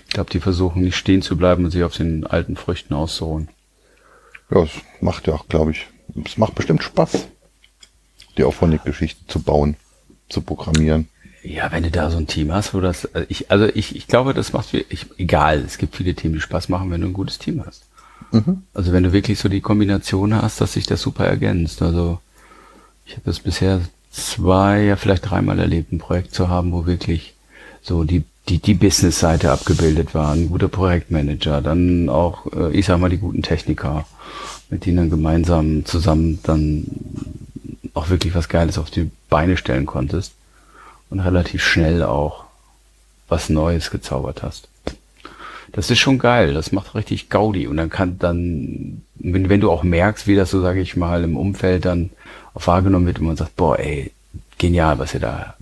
Ich 0.07 0.13
glaube, 0.15 0.31
die 0.31 0.39
versuchen 0.39 0.83
nicht 0.83 0.95
stehen 0.95 1.23
zu 1.23 1.37
bleiben 1.37 1.65
und 1.65 1.73
sich 1.73 1.83
auf 1.83 1.97
den 1.97 2.25
alten 2.25 2.55
Früchten 2.55 2.95
auszuruhen. 2.95 3.49
Ja, 4.49 4.63
es 4.63 4.71
macht 5.01 5.27
ja 5.27 5.35
auch, 5.35 5.49
glaube 5.49 5.73
ich, 5.73 5.89
es 6.25 6.39
macht 6.39 6.55
bestimmt 6.55 6.85
Spaß, 6.85 7.27
die 8.39 8.45
Auphonic-Geschichte 8.45 9.27
zu 9.27 9.43
bauen, 9.43 9.75
zu 10.29 10.41
programmieren. 10.41 11.09
Ja, 11.47 11.71
wenn 11.71 11.85
du 11.85 11.91
da 11.93 12.11
so 12.11 12.19
ein 12.19 12.27
Team 12.27 12.53
hast, 12.53 12.75
wo 12.75 12.81
das, 12.81 13.05
äh, 13.07 13.25
ich, 13.29 13.51
also 13.51 13.67
ich, 13.67 13.95
ich 13.95 14.09
glaube, 14.09 14.35
das 14.35 14.53
macht 14.53 14.71
viel, 14.71 14.85
ich, 14.89 15.07
egal, 15.17 15.63
es 15.65 15.79
gibt 15.79 15.95
viele 15.95 16.15
Themen, 16.15 16.35
die 16.35 16.41
Spaß 16.41 16.69
machen, 16.69 16.91
wenn 16.91 17.01
du 17.01 17.07
ein 17.07 17.13
gutes 17.13 17.39
Team 17.39 17.63
hast. 17.65 17.85
Mhm. 18.33 18.63
Also 18.75 18.93
wenn 18.93 19.05
du 19.05 19.13
wirklich 19.13 19.39
so 19.39 19.49
die 19.49 19.61
Kombination 19.61 20.35
hast, 20.35 20.61
dass 20.61 20.73
sich 20.73 20.87
das 20.87 21.01
super 21.01 21.25
ergänzt. 21.25 21.83
Also 21.83 22.19
ich 23.05 23.13
habe 23.13 23.23
das 23.27 23.39
bisher 23.39 23.81
zwei, 24.11 24.83
ja 24.83 24.97
vielleicht 24.97 25.31
dreimal 25.31 25.61
erlebt, 25.61 25.93
ein 25.93 25.99
Projekt 25.99 26.35
zu 26.35 26.49
haben, 26.49 26.73
wo 26.73 26.87
wirklich 26.87 27.35
so 27.81 28.03
die 28.03 28.25
die 28.49 28.59
die 28.59 28.75
Business-Seite 28.75 29.51
abgebildet 29.51 30.15
war, 30.15 30.33
ein 30.33 30.49
guter 30.49 30.69
Projektmanager, 30.69 31.61
dann 31.63 32.09
auch, 32.09 32.47
äh, 32.53 32.71
ich 32.73 32.87
sag 32.87 33.01
mal, 33.01 33.11
die 33.11 33.19
guten 33.19 33.43
Techniker, 33.43 34.07
mit 34.71 34.87
denen 34.87 34.97
dann 34.99 35.11
gemeinsam 35.11 35.85
zusammen 35.85 36.39
dann 36.45 36.87
auch 37.95 38.09
wirklich 38.09 38.35
was 38.37 38.49
Geiles 38.49 38.79
auf 38.79 38.91
die 38.91 39.11
Beine 39.29 39.57
stellen 39.57 39.87
konntest 39.87 40.36
und 41.11 41.21
relativ 41.21 41.63
schnell 41.63 42.03
auch 42.03 42.45
was 43.29 43.49
Neues 43.49 43.91
gezaubert 43.91 44.43
hast. 44.43 44.69
Das 45.73 45.91
ist 45.91 45.99
schon 45.99 46.19
geil, 46.19 46.55
das 46.55 46.73
macht 46.73 46.95
richtig 46.95 47.29
Gaudi 47.29 47.67
und 47.67 47.77
dann 47.77 47.91
kann 47.91 48.19
dann, 48.19 49.03
wenn, 49.17 49.49
wenn 49.49 49.61
du 49.61 49.71
auch 49.71 49.83
merkst, 49.83 50.27
wie 50.27 50.37
das 50.37 50.51
so, 50.51 50.61
sage 50.61 50.81
ich 50.81 50.97
mal, 50.97 51.25
im 51.25 51.37
Umfeld 51.37 51.85
dann 51.85 52.11
auch 52.55 52.67
wahrgenommen 52.67 53.07
wird 53.07 53.19
und 53.19 53.27
man 53.27 53.37
sagt, 53.37 53.57
boah, 53.57 53.79
ey, 53.79 54.13
genial, 54.59 54.99
was 54.99 55.15
ihr 55.15 55.21
da 55.21 55.55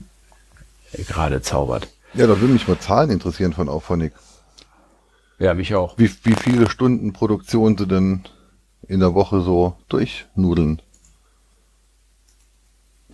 gerade 1.08 1.42
zaubert. 1.42 1.88
Ja, 2.12 2.26
da 2.26 2.40
würde 2.40 2.52
mich 2.52 2.68
mal 2.68 2.78
Zahlen 2.78 3.10
interessieren 3.10 3.52
von 3.52 3.68
Auphonic. 3.68 4.12
Ja, 5.38 5.54
mich 5.54 5.74
auch. 5.74 5.98
Wie, 5.98 6.10
wie 6.22 6.34
viele 6.34 6.70
Stunden 6.70 7.12
Produktion 7.12 7.76
sie 7.76 7.86
denn 7.86 8.20
in 8.86 9.00
der 9.00 9.14
Woche 9.14 9.40
so 9.40 9.74
durchnudeln? 9.88 10.80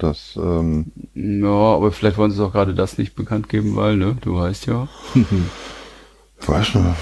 Das, 0.01 0.35
ähm, 0.37 0.93
Ja, 1.15 1.75
aber 1.75 1.93
vielleicht 1.93 2.17
wollen 2.17 2.31
sie 2.31 2.43
auch 2.43 2.53
gerade 2.53 2.75
das 2.75 2.97
nicht 2.97 3.15
bekannt 3.15 3.51
geben, 3.51 3.77
weil, 3.77 3.97
ne, 3.97 4.17
du 4.23 4.35
weißt 4.35 4.65
ja. 4.65 4.89
ich 5.15 5.27
weiß 6.49 6.75
nicht, 6.75 6.97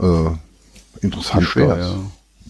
äh, 0.00 1.04
interessant 1.04 1.54
wäre 1.54 2.00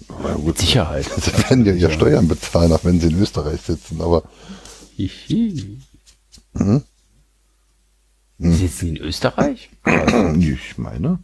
Aber 0.08 0.34
gut, 0.36 0.56
Sicherheit. 0.56 1.04
Sie 1.16 1.32
werden 1.50 1.66
ja 1.66 1.74
ihr 1.74 1.90
Steuern 1.90 2.26
bezahlen, 2.26 2.72
auch 2.72 2.84
wenn 2.84 3.00
sie 3.00 3.08
in 3.08 3.20
Österreich 3.20 3.60
sitzen, 3.60 4.00
aber 4.00 4.22
Hihi. 4.96 5.78
Mhm. 6.54 6.82
Sie 8.38 8.52
sitzen 8.54 8.88
in 8.88 8.96
Österreich? 8.96 9.68
ich 10.38 10.78
meine, 10.78 11.18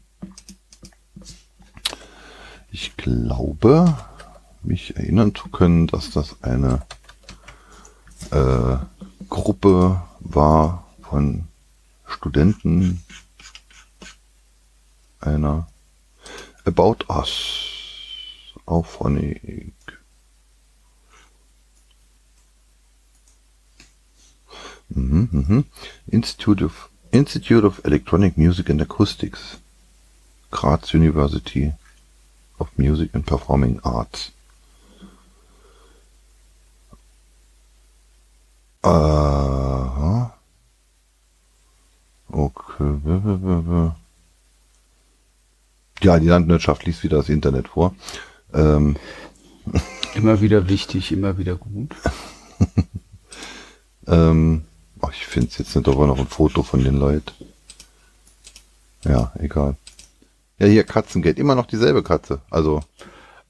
ich 2.70 2.94
glaube, 2.98 3.96
mich 4.62 4.94
erinnern 4.94 5.34
zu 5.34 5.48
können, 5.48 5.86
dass 5.86 6.10
das 6.10 6.42
eine 6.42 6.82
äh, 8.30 8.76
Gruppe 9.28 10.02
war 10.20 10.86
von 11.02 11.48
Studenten 12.06 13.02
einer 15.20 15.68
About 16.64 17.04
Us 17.08 18.54
Auphonic. 18.66 19.72
Mhm, 24.88 25.28
mhm. 25.30 25.64
Institute 26.08 26.64
of 26.64 26.90
Institute 27.12 27.64
of 27.64 27.84
Electronic 27.84 28.36
Music 28.36 28.70
and 28.70 28.80
Acoustics. 28.82 29.58
Graz 30.50 30.92
University 30.94 31.72
of 32.58 32.68
Music 32.76 33.14
and 33.14 33.24
Performing 33.24 33.80
Arts. 33.84 34.32
Aha. 38.82 40.34
Okay. 42.28 43.92
Ja, 46.02 46.18
die 46.18 46.28
Landwirtschaft 46.28 46.86
liest 46.86 47.02
wieder 47.02 47.18
das 47.18 47.28
Internet 47.28 47.68
vor. 47.68 47.94
Ähm, 48.54 48.96
Immer 50.14 50.40
wieder 50.40 50.68
wichtig, 50.68 51.12
immer 51.12 51.38
wieder 51.38 51.56
gut. 51.56 51.94
ähm, 54.06 54.64
ach, 55.00 55.12
ich 55.12 55.26
finde 55.26 55.50
jetzt 55.58 55.76
nicht 55.76 55.88
aber 55.88 56.06
noch 56.06 56.18
ein 56.18 56.26
Foto 56.26 56.62
von 56.62 56.82
den 56.82 56.96
Leuten. 56.96 57.30
Ja, 59.04 59.32
egal. 59.38 59.76
Ja, 60.58 60.66
hier 60.66 60.84
Katzengate, 60.84 61.40
immer 61.40 61.54
noch 61.54 61.66
dieselbe 61.66 62.02
Katze. 62.02 62.40
Also, 62.50 62.82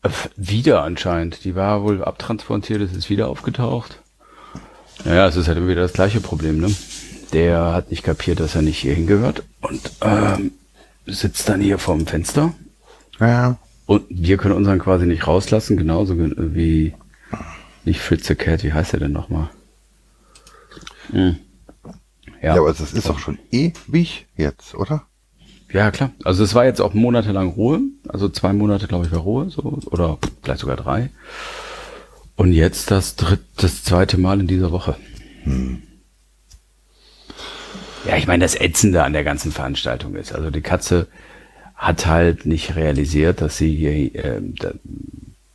Äh, 0.02 0.10
Wieder 0.36 0.82
anscheinend. 0.82 1.44
Die 1.44 1.54
war 1.54 1.82
wohl 1.82 2.04
abtransportiert, 2.04 2.80
es 2.82 2.92
ist 2.94 3.10
wieder 3.10 3.28
aufgetaucht. 3.28 3.99
Naja, 5.04 5.26
es 5.28 5.36
ist 5.36 5.48
halt 5.48 5.58
immer 5.58 5.68
wieder 5.68 5.82
das 5.82 5.92
gleiche 5.92 6.20
Problem, 6.20 6.60
ne? 6.60 6.68
Der 7.32 7.72
hat 7.72 7.90
nicht 7.90 8.02
kapiert, 8.02 8.40
dass 8.40 8.54
er 8.54 8.62
nicht 8.62 8.78
hier 8.78 8.94
hingehört 8.94 9.42
und 9.60 9.80
ähm, 10.02 10.52
sitzt 11.06 11.48
dann 11.48 11.60
hier 11.60 11.78
vorm 11.78 12.06
Fenster. 12.06 12.52
ja, 13.20 13.56
Und 13.86 14.04
wir 14.08 14.36
können 14.36 14.54
unseren 14.54 14.78
quasi 14.78 15.06
nicht 15.06 15.26
rauslassen, 15.26 15.76
genauso 15.76 16.16
ge- 16.16 16.34
wie 16.36 16.94
nicht 17.84 18.00
Fritz 18.00 18.26
the 18.26 18.34
Cat, 18.34 18.62
wie 18.64 18.72
heißt 18.72 18.92
er 18.94 19.00
denn 19.00 19.12
nochmal? 19.12 19.48
Hm. 21.12 21.36
Ja, 22.42 22.54
Ja, 22.54 22.60
aber 22.60 22.72
das 22.72 22.92
ist 22.92 23.08
doch 23.08 23.18
schon 23.18 23.38
ewig 23.50 24.26
jetzt, 24.36 24.74
oder? 24.74 25.02
ja, 25.72 25.90
klar. 25.92 26.10
Also 26.24 26.42
es 26.42 26.54
war 26.54 26.64
jetzt 26.64 26.80
auch 26.80 26.94
monatelang 26.94 27.48
Ruhe. 27.50 27.80
Also 28.08 28.28
zwei 28.28 28.52
Monate, 28.52 28.88
glaube 28.88 29.06
ich, 29.06 29.12
war 29.12 29.20
Ruhe, 29.20 29.50
so, 29.50 29.62
oder 29.90 30.18
vielleicht 30.42 30.60
sogar 30.60 30.76
drei. 30.76 31.10
Und 32.40 32.54
jetzt 32.54 32.90
das 32.90 33.16
dritte, 33.16 33.44
das 33.58 33.84
zweite 33.84 34.16
Mal 34.16 34.40
in 34.40 34.46
dieser 34.46 34.72
Woche. 34.72 34.96
Ja, 38.06 38.16
ich 38.16 38.26
meine, 38.26 38.42
das 38.42 38.58
Ätzende 38.58 39.04
an 39.04 39.12
der 39.12 39.24
ganzen 39.24 39.52
Veranstaltung 39.52 40.14
ist. 40.14 40.32
Also 40.32 40.50
die 40.50 40.62
Katze 40.62 41.06
hat 41.74 42.06
halt 42.06 42.46
nicht 42.46 42.76
realisiert, 42.76 43.42
dass 43.42 43.58
sie 43.58 43.76
hier, 43.76 43.92
äh, 44.14 44.40
da, 44.58 44.72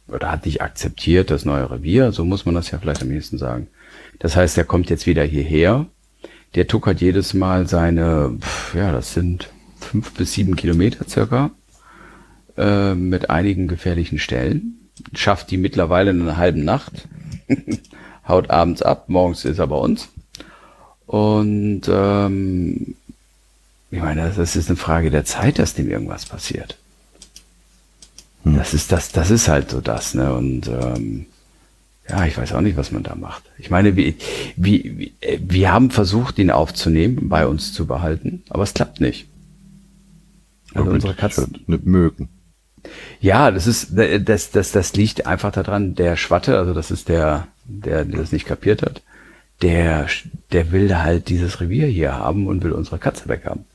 oder 0.10 0.30
hat 0.30 0.46
nicht 0.46 0.62
akzeptiert 0.62 1.32
das 1.32 1.44
neue 1.44 1.72
Revier, 1.72 2.12
so 2.12 2.24
muss 2.24 2.46
man 2.46 2.54
das 2.54 2.70
ja 2.70 2.78
vielleicht 2.78 3.02
am 3.02 3.12
ehesten 3.12 3.40
sagen. 3.40 3.66
Das 4.20 4.36
heißt, 4.36 4.56
er 4.56 4.64
kommt 4.64 4.92
jetzt 4.92 5.08
wieder 5.08 5.24
hierher. 5.24 5.88
Der 6.54 6.68
tuckert 6.68 7.02
jedes 7.02 7.34
Mal 7.34 7.68
seine, 7.68 8.38
ja, 8.76 8.92
das 8.92 9.12
sind 9.16 9.50
fünf 9.80 10.14
bis 10.14 10.34
sieben 10.34 10.56
Kilometer 10.56 11.10
circa, 11.10 11.50
äh, 12.58 12.94
mit 12.94 13.32
einigen 13.32 13.68
gefährlichen 13.68 14.20
Stellen. 14.20 14.85
Schafft 15.14 15.52
die 15.52 15.58
mittlerweile 15.58 16.12
in 16.12 16.22
einer 16.22 16.38
halben 16.38 16.64
Nacht. 16.64 17.08
Haut 18.28 18.50
abends 18.50 18.82
ab, 18.82 19.06
morgens 19.08 19.46
ist 19.46 19.60
er 19.60 19.68
bei 19.68 19.76
uns. 19.76 20.10
Und 21.06 21.84
ähm, 21.88 22.96
ich 23.92 24.02
meine, 24.02 24.32
das 24.36 24.56
ist 24.56 24.70
eine 24.70 24.78
Frage 24.78 25.12
der 25.12 25.26
Zeit, 25.26 25.60
dass 25.60 25.74
dem 25.74 25.90
irgendwas 25.90 26.26
passiert. 26.26 26.78
Hm. 28.44 28.58
Das 28.58 28.74
ist 28.74 28.92
das, 28.92 29.12
das 29.12 29.30
ist 29.30 29.48
halt 29.48 29.70
so 29.70 29.82
das, 29.82 30.14
ne? 30.16 30.34
Und 30.34 30.68
ähm, 30.68 31.28
ja, 32.10 32.26
ich 32.26 32.38
weiß 32.38 32.54
auch 32.54 32.62
nicht, 32.62 32.78
was 32.78 32.92
man 32.92 33.04
da 33.04 33.16
macht. 33.16 33.44
Ich 33.58 33.70
meine, 33.72 33.96
wir, 33.96 34.14
wir, 34.56 35.10
wir 35.40 35.72
haben 35.72 35.90
versucht, 35.90 36.38
ihn 36.38 36.52
aufzunehmen, 36.52 37.30
bei 37.30 37.48
uns 37.48 37.74
zu 37.74 37.88
behalten, 37.88 38.44
aber 38.50 38.64
es 38.64 38.74
klappt 38.74 39.02
nicht. 39.02 39.28
Also 40.74 40.92
unsere 40.92 41.16
Katzen 41.16 41.64
mögen. 41.66 42.30
Ja, 43.22 43.52
das 43.52 43.68
ist, 43.68 43.90
das, 43.96 44.52
das, 44.52 44.72
das 44.72 44.94
liegt 44.94 45.26
einfach 45.26 45.52
daran, 45.52 45.96
der 45.96 46.16
Schwatte, 46.16 46.58
also 46.58 46.74
das 46.74 46.92
ist 46.92 47.10
der, 47.10 47.48
der, 47.66 48.06
der 48.06 48.22
das 48.22 48.32
nicht 48.32 48.46
kapiert 48.46 48.82
hat, 48.82 49.02
der, 49.62 50.08
der 50.52 50.72
will 50.72 50.96
halt 50.98 51.30
dieses 51.30 51.62
Revier 51.62 51.88
hier 51.88 52.14
haben 52.14 52.48
und 52.48 52.64
will 52.64 52.72
unsere 52.72 52.98
Katze 52.98 53.30
weghaben. 53.30 53.66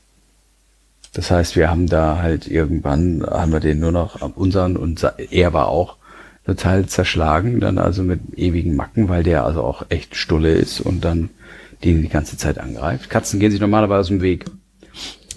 Das 1.13 1.29
heißt, 1.29 1.55
wir 1.55 1.69
haben 1.69 1.87
da 1.87 2.19
halt 2.19 2.47
irgendwann, 2.47 3.25
haben 3.29 3.51
wir 3.51 3.59
den 3.59 3.79
nur 3.79 3.91
noch 3.91 4.21
unseren 4.35 4.77
und 4.77 5.05
er 5.31 5.53
war 5.53 5.67
auch 5.67 5.97
total 6.45 6.85
zerschlagen, 6.85 7.59
dann 7.59 7.77
also 7.77 8.03
mit 8.03 8.21
ewigen 8.37 8.75
Macken, 8.75 9.09
weil 9.09 9.23
der 9.23 9.45
also 9.45 9.61
auch 9.61 9.85
echt 9.89 10.15
stulle 10.15 10.53
ist 10.53 10.79
und 10.79 11.03
dann 11.03 11.29
den 11.83 12.01
die 12.01 12.09
ganze 12.09 12.37
Zeit 12.37 12.59
angreift. 12.59 13.09
Katzen 13.09 13.39
gehen 13.39 13.51
sich 13.51 13.59
normalerweise 13.59 13.99
aus 13.99 14.07
dem 14.07 14.21
Weg. 14.21 14.45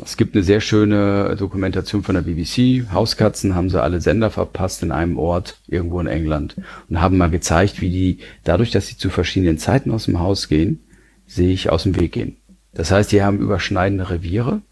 Es 0.03 0.17
gibt 0.17 0.35
eine 0.35 0.43
sehr 0.43 0.61
schöne 0.61 1.37
Dokumentation 1.37 2.03
von 2.03 2.15
der 2.15 2.23
BBC. 2.23 2.91
Hauskatzen 2.93 3.55
haben 3.55 3.71
sie 3.71 3.83
alle 3.83 4.01
Sender 4.01 4.31
verpasst 4.31 4.83
in 4.83 4.91
einem 4.91 5.19
Ort 5.19 5.61
irgendwo 5.67 6.01
in 6.01 6.07
England 6.07 6.57
und 6.89 7.01
haben 7.01 7.17
mal 7.19 7.31
gezeigt, 7.31 7.81
wie 7.81 7.91
die 7.91 8.19
dadurch, 8.43 8.71
dass 8.71 8.87
sie 8.87 8.97
zu 8.97 9.11
verschiedenen 9.11 9.59
Zeiten 9.59 9.91
aus 9.91 10.07
dem 10.07 10.19
Haus 10.21 10.49
gehen, 10.49 10.81
sich 11.27 11.71
aus 11.71 11.85
dem 11.85 11.97
Weg 11.97 12.13
gehen. 12.13 12.37
Das 12.73 12.91
heißt, 12.91 13.13
die 13.13 13.23
haben 13.23 13.39
überschneidende 13.39 14.11
Reviere 14.11 14.63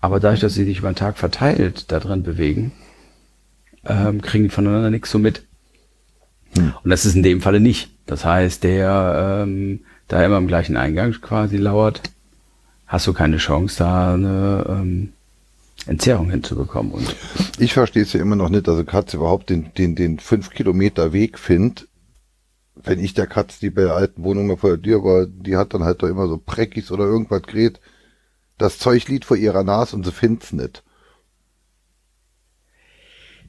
aber 0.00 0.18
dadurch, 0.18 0.40
dass 0.40 0.54
sie 0.54 0.64
sich 0.64 0.78
über 0.78 0.90
den 0.90 0.96
Tag 0.96 1.18
verteilt 1.18 1.92
da 1.92 2.00
drin 2.00 2.22
bewegen, 2.22 2.72
ähm, 3.84 4.22
kriegen 4.22 4.44
die 4.44 4.50
voneinander 4.50 4.90
nichts 4.90 5.10
so 5.10 5.18
mit. 5.18 5.42
Hm. 6.56 6.74
Und 6.82 6.90
das 6.90 7.04
ist 7.04 7.14
in 7.14 7.22
dem 7.22 7.40
Falle 7.40 7.60
nicht. 7.60 7.90
Das 8.06 8.24
heißt, 8.24 8.64
der 8.64 9.42
ähm, 9.42 9.80
da 10.08 10.24
immer 10.24 10.38
im 10.38 10.48
gleichen 10.48 10.76
Eingang 10.76 11.12
quasi 11.12 11.58
lauert, 11.58 12.02
hast 12.90 13.06
du 13.06 13.14
keine 13.14 13.38
Chance, 13.38 13.76
da 13.78 14.12
eine 14.12 14.66
ähm, 14.68 15.12
Entzerrung 15.86 16.30
hinzubekommen. 16.30 16.92
Und 16.92 17.16
ich 17.58 17.72
verstehe 17.72 18.02
es 18.02 18.12
ja 18.12 18.20
immer 18.20 18.36
noch 18.36 18.50
nicht, 18.50 18.68
dass 18.68 18.74
eine 18.74 18.84
Katze 18.84 19.16
überhaupt 19.16 19.48
den, 19.48 19.72
den, 19.78 19.94
den 19.94 20.18
fünf 20.18 20.50
Kilometer 20.50 21.14
Weg 21.14 21.38
findet. 21.38 21.88
Wenn 22.74 22.98
ich 22.98 23.14
der 23.14 23.26
Katze, 23.26 23.60
die 23.60 23.70
bei 23.70 23.82
der 23.82 23.94
alten 23.94 24.22
Wohnung 24.24 24.46
mal 24.46 24.58
vor 24.58 24.76
der 24.76 24.82
Tür 24.82 25.02
war, 25.02 25.26
die 25.26 25.56
hat 25.56 25.72
dann 25.72 25.84
halt 25.84 26.02
da 26.02 26.08
immer 26.08 26.28
so 26.28 26.36
Preckis 26.36 26.90
oder 26.90 27.04
irgendwas 27.04 27.42
gerät 27.42 27.80
das 28.60 28.78
Zeug 28.78 29.08
liegt 29.08 29.24
vor 29.24 29.36
ihrer 29.36 29.64
Nase 29.64 29.96
und 29.96 30.04
sie 30.04 30.12
find's 30.12 30.52
nicht. 30.52 30.82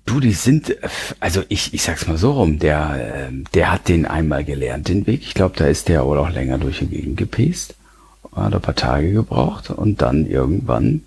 Du, 0.06 0.20
die 0.20 0.32
sind, 0.32 0.76
also 1.20 1.44
ich, 1.50 1.74
ich 1.74 1.84
sag's 1.84 2.08
mal 2.08 2.18
so 2.18 2.32
rum, 2.32 2.58
der, 2.58 3.28
ähm, 3.30 3.44
der 3.54 3.72
hat 3.72 3.88
den 3.88 4.06
einmal 4.06 4.44
gelernt, 4.44 4.88
den 4.88 5.06
Weg. 5.06 5.22
Ich 5.22 5.34
glaube, 5.34 5.56
da 5.58 5.68
ist 5.68 5.90
der 5.90 6.06
wohl 6.06 6.18
auch 6.18 6.32
länger 6.32 6.58
durch 6.58 6.80
die 6.80 6.88
Gegend 6.88 7.18
gepest. 7.18 7.76
Hat 8.34 8.54
ein 8.54 8.62
paar 8.62 8.76
Tage 8.76 9.12
gebraucht 9.12 9.70
und 9.70 10.02
dann 10.02 10.26
irgendwann, 10.26 11.04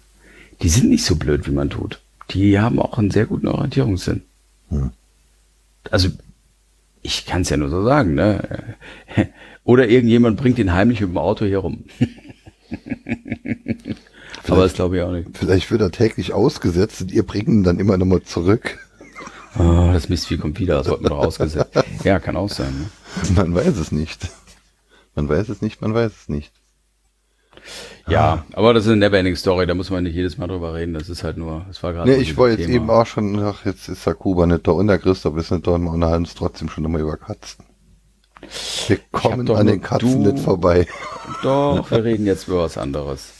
die 0.62 0.68
sind 0.68 0.90
nicht 0.90 1.04
so 1.04 1.16
blöd, 1.16 1.46
wie 1.46 1.52
man 1.52 1.70
tut. 1.70 2.00
Die 2.30 2.58
haben 2.58 2.78
auch 2.78 2.98
einen 2.98 3.10
sehr 3.10 3.26
guten 3.26 3.48
Orientierungssinn. 3.48 4.22
Hm. 4.70 4.90
Also, 5.90 6.08
ich 7.02 7.26
kann's 7.26 7.50
ja 7.50 7.56
nur 7.56 7.70
so 7.70 7.84
sagen, 7.84 8.14
ne? 8.14 8.76
Oder 9.64 9.88
irgendjemand 9.88 10.36
bringt 10.38 10.58
ihn 10.58 10.72
heimlich 10.72 11.00
mit 11.00 11.10
dem 11.10 11.18
Auto 11.18 11.44
hier 11.44 11.58
rum. 11.58 11.84
Aber 14.48 14.62
das 14.62 14.74
glaube 14.74 14.96
ich 14.96 15.02
auch 15.02 15.12
nicht. 15.12 15.30
Vielleicht 15.32 15.70
wird 15.70 15.80
er 15.80 15.90
täglich 15.90 16.32
ausgesetzt 16.32 17.00
und 17.02 17.12
ihr 17.12 17.22
bringt 17.22 17.48
ihn 17.48 17.64
dann 17.64 17.80
immer 17.80 17.96
nochmal 17.96 18.22
zurück. 18.22 18.78
Oh, 19.58 19.90
das 19.92 20.08
Mistvieh 20.08 20.36
kommt 20.36 20.58
wieder, 20.58 20.78
das 20.78 20.88
wird 20.88 21.02
noch 21.02 21.18
ausgesetzt. 21.18 21.78
Ja, 22.04 22.18
kann 22.18 22.36
auch 22.36 22.50
sein. 22.50 22.74
Ne? 22.74 22.90
Man 23.36 23.54
weiß 23.54 23.76
es 23.78 23.92
nicht. 23.92 24.28
Man 25.14 25.28
weiß 25.28 25.48
es 25.48 25.62
nicht, 25.62 25.80
man 25.80 25.94
weiß 25.94 26.12
es 26.22 26.28
nicht. 26.28 26.52
Ja, 28.08 28.20
ah. 28.20 28.44
aber 28.52 28.74
das 28.74 28.84
ist 28.84 28.92
eine 28.92 28.98
never-ending 28.98 29.36
Story, 29.36 29.66
da 29.66 29.74
muss 29.74 29.90
man 29.90 30.04
nicht 30.04 30.14
jedes 30.14 30.36
Mal 30.36 30.46
drüber 30.46 30.74
reden, 30.74 30.94
das 30.94 31.08
ist 31.08 31.24
halt 31.24 31.38
nur, 31.38 31.64
das 31.68 31.82
war 31.82 31.92
gerade. 31.92 32.10
Nee, 32.10 32.18
ich 32.18 32.36
war 32.36 32.50
jetzt 32.50 32.68
eben 32.68 32.90
auch 32.90 33.06
schon, 33.06 33.38
ach, 33.42 33.64
jetzt 33.64 33.88
ist 33.88 34.06
der 34.06 34.14
Kuba 34.14 34.46
nicht 34.46 34.66
da 34.66 34.72
und 34.72 34.88
der 34.88 34.98
Christoph 34.98 35.36
ist 35.38 35.50
nicht 35.50 35.66
da 35.66 35.72
und 35.72 35.84
wir 35.84 35.92
unterhalten 35.92 36.24
uns 36.24 36.34
trotzdem 36.34 36.68
schon 36.68 36.84
immer 36.84 36.98
über 36.98 37.16
Katzen. 37.16 37.64
Wir 38.88 38.98
kommen 39.10 39.50
an 39.50 39.66
den 39.66 39.80
Katzen 39.80 40.22
du, 40.22 40.32
nicht 40.32 40.44
vorbei. 40.44 40.86
Doch, 41.42 41.90
wir 41.90 42.04
reden 42.04 42.26
jetzt 42.26 42.46
über 42.48 42.64
was 42.64 42.76
anderes. 42.76 43.32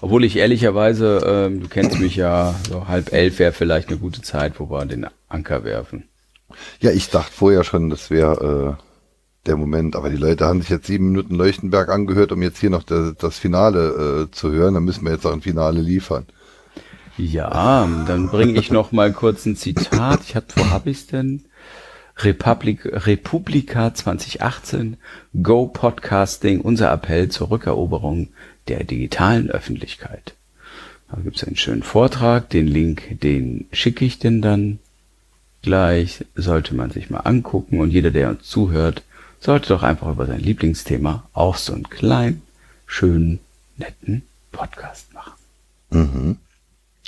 Obwohl 0.00 0.24
ich 0.24 0.36
ehrlicherweise, 0.36 1.20
ähm, 1.26 1.60
du 1.60 1.68
kennst 1.68 1.98
mich 1.98 2.16
ja, 2.16 2.54
so 2.68 2.86
halb 2.86 3.12
elf 3.12 3.38
wäre 3.38 3.52
vielleicht 3.52 3.88
eine 3.88 3.98
gute 3.98 4.22
Zeit, 4.22 4.60
wo 4.60 4.70
wir 4.70 4.84
den 4.86 5.06
Anker 5.28 5.64
werfen. 5.64 6.08
Ja, 6.80 6.90
ich 6.90 7.10
dachte 7.10 7.32
vorher 7.32 7.64
schon, 7.64 7.90
das 7.90 8.10
wäre 8.10 8.78
äh, 8.78 8.91
der 9.46 9.56
Moment, 9.56 9.96
aber 9.96 10.08
die 10.08 10.16
Leute 10.16 10.46
haben 10.46 10.60
sich 10.60 10.70
jetzt 10.70 10.86
sieben 10.86 11.08
Minuten 11.08 11.34
Leuchtenberg 11.34 11.88
angehört, 11.88 12.32
um 12.32 12.42
jetzt 12.42 12.58
hier 12.58 12.70
noch 12.70 12.84
das, 12.84 13.14
das 13.16 13.38
Finale 13.38 14.28
äh, 14.28 14.30
zu 14.30 14.52
hören. 14.52 14.74
Dann 14.74 14.84
müssen 14.84 15.04
wir 15.04 15.12
jetzt 15.12 15.26
auch 15.26 15.32
ein 15.32 15.42
Finale 15.42 15.80
liefern. 15.80 16.26
Ja, 17.18 17.88
dann 18.06 18.28
bringe 18.28 18.58
ich 18.58 18.70
noch 18.70 18.92
mal 18.92 19.12
kurz 19.12 19.44
ein 19.44 19.56
Zitat. 19.56 20.20
Ich 20.22 20.36
hatte, 20.36 20.54
wo 20.56 20.70
habe 20.70 20.90
ich 20.90 21.06
denn? 21.06 21.44
Republik, 22.18 22.80
Republika 22.84 23.94
2018, 23.94 24.96
Go 25.42 25.66
Podcasting, 25.66 26.60
unser 26.60 26.92
Appell 26.92 27.28
zur 27.28 27.50
Rückeroberung 27.50 28.28
der 28.68 28.84
digitalen 28.84 29.50
Öffentlichkeit. 29.50 30.34
Da 31.10 31.18
gibt 31.20 31.36
es 31.36 31.44
einen 31.44 31.56
schönen 31.56 31.82
Vortrag, 31.82 32.48
den 32.50 32.66
Link, 32.66 33.20
den 33.20 33.66
schicke 33.72 34.04
ich 34.04 34.18
denn 34.18 34.40
dann 34.40 34.78
gleich, 35.62 36.24
sollte 36.34 36.74
man 36.74 36.90
sich 36.90 37.10
mal 37.10 37.20
angucken 37.20 37.80
und 37.80 37.90
jeder, 37.90 38.10
der 38.10 38.30
uns 38.30 38.44
zuhört, 38.44 39.02
sollte 39.42 39.68
doch 39.70 39.82
einfach 39.82 40.08
über 40.08 40.26
sein 40.26 40.40
Lieblingsthema 40.40 41.24
auch 41.32 41.56
so 41.56 41.74
einen 41.74 41.90
kleinen, 41.90 42.42
schönen, 42.86 43.40
netten 43.76 44.22
Podcast 44.52 45.12
machen. 45.12 45.32
Mhm. 45.90 46.36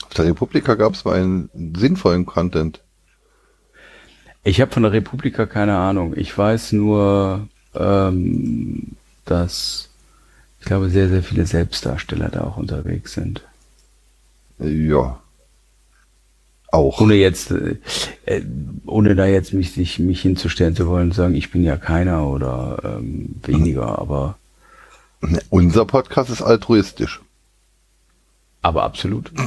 Auf 0.03 0.15
der 0.15 0.27
Republika 0.27 0.75
gab 0.75 0.95
es 0.95 1.05
mal 1.05 1.15
einen 1.15 1.49
sinnvollen 1.77 2.27
Content. 2.27 2.81
Ich 4.43 4.61
habe 4.61 4.73
von 4.73 4.83
der 4.83 4.93
Republika 4.93 5.47
keine 5.47 5.77
Ahnung. 5.77 6.15
Ich 6.17 6.37
weiß 6.37 6.73
nur, 6.73 7.49
ähm, 7.75 8.97
dass 9.25 9.89
ich 10.61 10.67
glaube, 10.67 10.91
sehr, 10.91 11.09
sehr 11.09 11.23
viele 11.23 11.47
Selbstdarsteller 11.47 12.31
da 12.31 12.41
auch 12.41 12.57
unterwegs 12.57 13.13
sind. 13.13 13.43
Ja. 14.59 15.21
Auch. 16.75 17.01
Ohne 17.01 17.15
jetzt, 17.15 17.53
äh, 17.53 17.77
äh 18.27 18.43
ohne 18.85 19.15
da 19.15 19.27
jetzt 19.27 19.53
mich, 19.53 19.73
sich, 19.73 20.01
mich 20.01 20.23
hinzustellen 20.23 20.75
zu 20.75 20.89
wollen 20.89 21.11
und 21.11 21.15
sagen, 21.15 21.37
ich 21.37 21.53
bin 21.53 21.63
ja 21.63 21.77
keiner 21.77 22.27
oder 22.27 22.79
ähm, 22.83 23.37
weniger, 23.43 23.99
aber. 23.99 24.37
Unser 25.51 25.85
Podcast 25.85 26.31
ist 26.31 26.43
altruistisch. 26.43 27.23
Aber 28.61 28.83
absolut. 28.83 29.31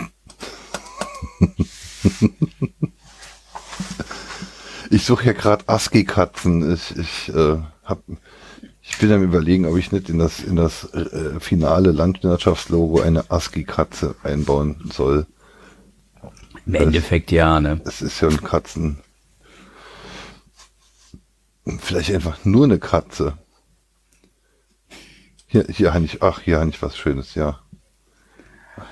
Ich 4.89 5.03
suche 5.05 5.25
ja 5.25 5.33
gerade 5.33 5.67
ASCII-Katzen. 5.67 6.73
Ich, 6.73 6.95
ich, 6.97 7.35
äh, 7.35 7.57
hab, 7.83 8.03
ich 8.81 8.97
bin 8.99 9.11
am 9.11 9.21
überlegen, 9.21 9.65
ob 9.65 9.75
ich 9.77 9.91
nicht 9.91 10.09
in 10.09 10.17
das, 10.17 10.39
in 10.39 10.55
das 10.55 10.85
äh, 10.93 11.41
finale 11.41 11.91
Landwirtschaftslogo 11.91 13.01
eine 13.01 13.29
ASCII-Katze 13.29 14.15
einbauen 14.23 14.89
soll. 14.93 15.27
Im 16.67 16.75
Endeffekt 16.75 17.31
ja, 17.31 17.61
ne? 17.61 17.79
Es 17.85 18.01
ist 18.01 18.19
ja 18.19 18.27
ein 18.27 18.43
Katzen. 18.43 18.97
Vielleicht 21.79 22.11
einfach 22.11 22.43
nur 22.43 22.65
eine 22.65 22.77
Katze. 22.77 23.37
Hier, 25.47 25.65
hier 25.69 25.93
habe 25.93 26.03
ich, 26.03 26.21
ach, 26.21 26.41
hier 26.41 26.59
habe 26.59 26.69
ich 26.69 26.81
was 26.81 26.97
Schönes, 26.97 27.35
ja. 27.35 27.59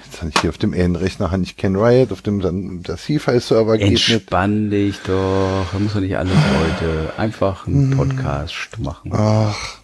Jetzt 0.06 0.22
habe 0.22 0.32
ich 0.34 0.40
hier 0.40 0.50
auf 0.50 0.58
dem 0.58 0.74
einen 0.74 0.96
Rechner 0.96 1.32
habe 1.32 1.44
ich 1.44 1.58
Ken 1.58 1.76
Riot, 1.76 2.14
auf 2.14 2.22
dem 2.22 2.40
dann 2.40 2.82
der 2.82 2.96
CFI-Server 2.96 3.78
geht 3.78 3.92
nicht. 3.92 4.10
Entspann 4.10 4.70
dich 4.70 4.98
doch, 5.06 5.66
da 5.72 5.80
muss 5.80 5.94
doch 5.94 6.00
nicht 6.00 6.18
alles 6.18 6.34
heute. 6.34 7.14
Einfach 7.18 7.68
einen 7.68 7.92
hm. 7.92 7.98
Podcast 7.98 8.80
machen. 8.80 9.12
Ach. 9.14 9.80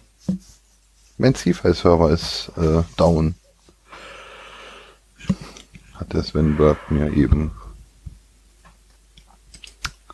Mein 1.18 1.34
CFI-Server 1.34 2.10
ist 2.10 2.50
äh, 2.56 2.82
down. 2.96 3.34
Hat 5.94 6.12
der 6.14 6.22
Sven 6.22 6.56
Burke 6.56 6.92
mir 6.92 7.12
eben 7.12 7.52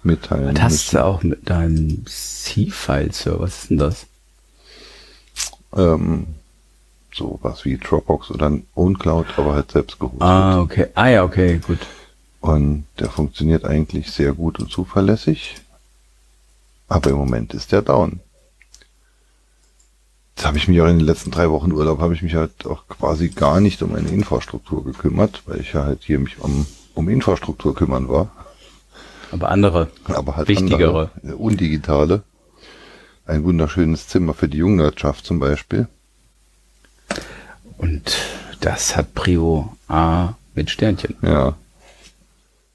mitteilen. 0.04 0.54
Das 0.54 0.64
hast 0.64 0.94
du 0.94 1.04
auch 1.04 1.22
mit 1.22 1.48
deinem 1.48 2.04
C-File-Server. 2.06 3.40
Was 3.40 3.62
ist 3.62 3.70
denn 3.70 3.78
das? 3.78 4.06
Ähm, 5.76 6.26
so 7.14 7.38
was 7.42 7.64
wie 7.64 7.76
Dropbox 7.76 8.30
oder 8.30 8.46
ein 8.46 8.66
OwnCloud, 8.74 9.26
aber 9.36 9.54
halt 9.54 9.72
selbst 9.72 9.98
gehostet. 9.98 10.22
Ah, 10.22 10.60
okay. 10.60 10.86
Ah 10.94 11.08
ja, 11.08 11.24
okay, 11.24 11.58
gut. 11.58 11.80
Und 12.40 12.84
der 12.98 13.10
funktioniert 13.10 13.64
eigentlich 13.64 14.10
sehr 14.10 14.32
gut 14.32 14.60
und 14.60 14.70
zuverlässig. 14.70 15.56
Aber 16.88 17.10
im 17.10 17.16
Moment 17.16 17.52
ist 17.54 17.72
der 17.72 17.82
down. 17.82 18.20
Jetzt 20.36 20.46
habe 20.46 20.56
ich 20.56 20.68
mich 20.68 20.80
auch 20.80 20.86
in 20.86 20.98
den 20.98 21.06
letzten 21.06 21.32
drei 21.32 21.50
Wochen 21.50 21.72
Urlaub, 21.72 21.98
habe 21.98 22.14
ich 22.14 22.22
mich 22.22 22.36
halt 22.36 22.64
auch 22.64 22.86
quasi 22.86 23.28
gar 23.28 23.60
nicht 23.60 23.82
um 23.82 23.94
eine 23.94 24.08
Infrastruktur 24.08 24.84
gekümmert, 24.84 25.42
weil 25.46 25.60
ich 25.60 25.72
ja 25.72 25.82
halt 25.82 26.04
hier 26.04 26.20
mich 26.20 26.38
um, 26.38 26.64
um 26.94 27.08
Infrastruktur 27.08 27.74
kümmern 27.74 28.08
war. 28.08 28.30
Aber 29.30 29.50
andere. 29.50 29.90
Aber 30.04 30.36
halt 30.36 30.48
wichtigere. 30.48 31.10
Andere, 31.22 31.36
undigitale. 31.36 32.22
Ein 33.26 33.44
wunderschönes 33.44 34.08
Zimmer 34.08 34.32
für 34.34 34.48
die 34.48 34.58
Jungwirtschaft 34.58 35.26
zum 35.26 35.38
Beispiel. 35.38 35.86
Und 37.76 38.16
das 38.60 38.96
hat 38.96 39.14
Prio 39.14 39.76
A 39.86 40.34
mit 40.54 40.70
Sternchen. 40.70 41.16
Ja. 41.22 41.56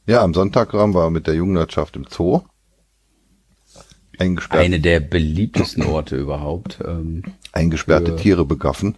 Ja, 0.05 0.21
am 0.21 0.33
Sonntag 0.33 0.73
waren 0.73 0.93
wir 0.93 1.09
mit 1.09 1.27
der 1.27 1.35
Jungwirtschaft 1.35 1.95
im 1.95 2.05
Zoo. 2.09 2.41
Eingesperrt. 4.19 4.63
Eine 4.63 4.79
der 4.79 4.99
beliebtesten 4.99 5.83
Orte 5.83 6.17
überhaupt. 6.17 6.79
Ähm, 6.85 7.23
eingesperrte 7.51 8.15
Tiere 8.15 8.45
begaffen. 8.45 8.95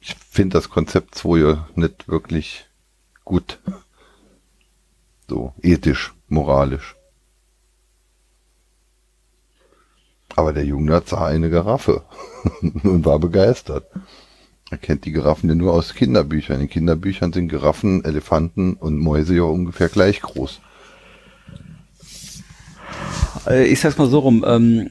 Ich 0.00 0.14
finde 0.14 0.58
das 0.58 0.70
Konzept 0.70 1.16
Zoo 1.16 1.36
ja 1.36 1.68
nicht 1.74 2.08
wirklich 2.08 2.66
gut. 3.24 3.58
So 5.28 5.54
ethisch, 5.62 6.12
moralisch. 6.28 6.96
Aber 10.36 10.52
der 10.52 10.64
Junge 10.64 11.02
sah 11.06 11.26
eine 11.26 11.48
Giraffe 11.48 12.02
und 12.82 13.04
war 13.04 13.18
begeistert. 13.18 13.86
Er 14.70 14.78
kennt 14.78 15.04
die 15.04 15.12
Giraffen 15.12 15.48
ja 15.48 15.54
nur 15.54 15.72
aus 15.72 15.94
Kinderbüchern. 15.94 16.60
In 16.60 16.68
Kinderbüchern 16.68 17.32
sind 17.32 17.48
Giraffen, 17.48 18.04
Elefanten 18.04 18.74
und 18.74 18.98
Mäuse 18.98 19.36
ja 19.36 19.42
ungefähr 19.42 19.88
gleich 19.88 20.20
groß. 20.20 20.60
Äh, 23.46 23.66
ich 23.66 23.80
sag's 23.80 23.98
mal 23.98 24.08
so 24.08 24.20
rum. 24.20 24.44
Ähm, 24.46 24.90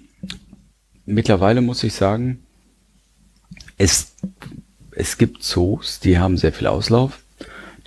mittlerweile 1.05 1.61
muss 1.61 1.83
ich 1.83 1.93
sagen, 1.93 2.43
es, 3.77 4.13
es 4.91 5.17
gibt 5.17 5.43
Zoos, 5.43 5.99
die 5.99 6.19
haben 6.19 6.37
sehr 6.37 6.53
viel 6.53 6.67
Auslauf. 6.67 7.19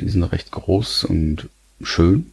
Die 0.00 0.08
sind 0.08 0.24
recht 0.24 0.50
groß 0.50 1.04
und 1.04 1.48
schön. 1.80 2.32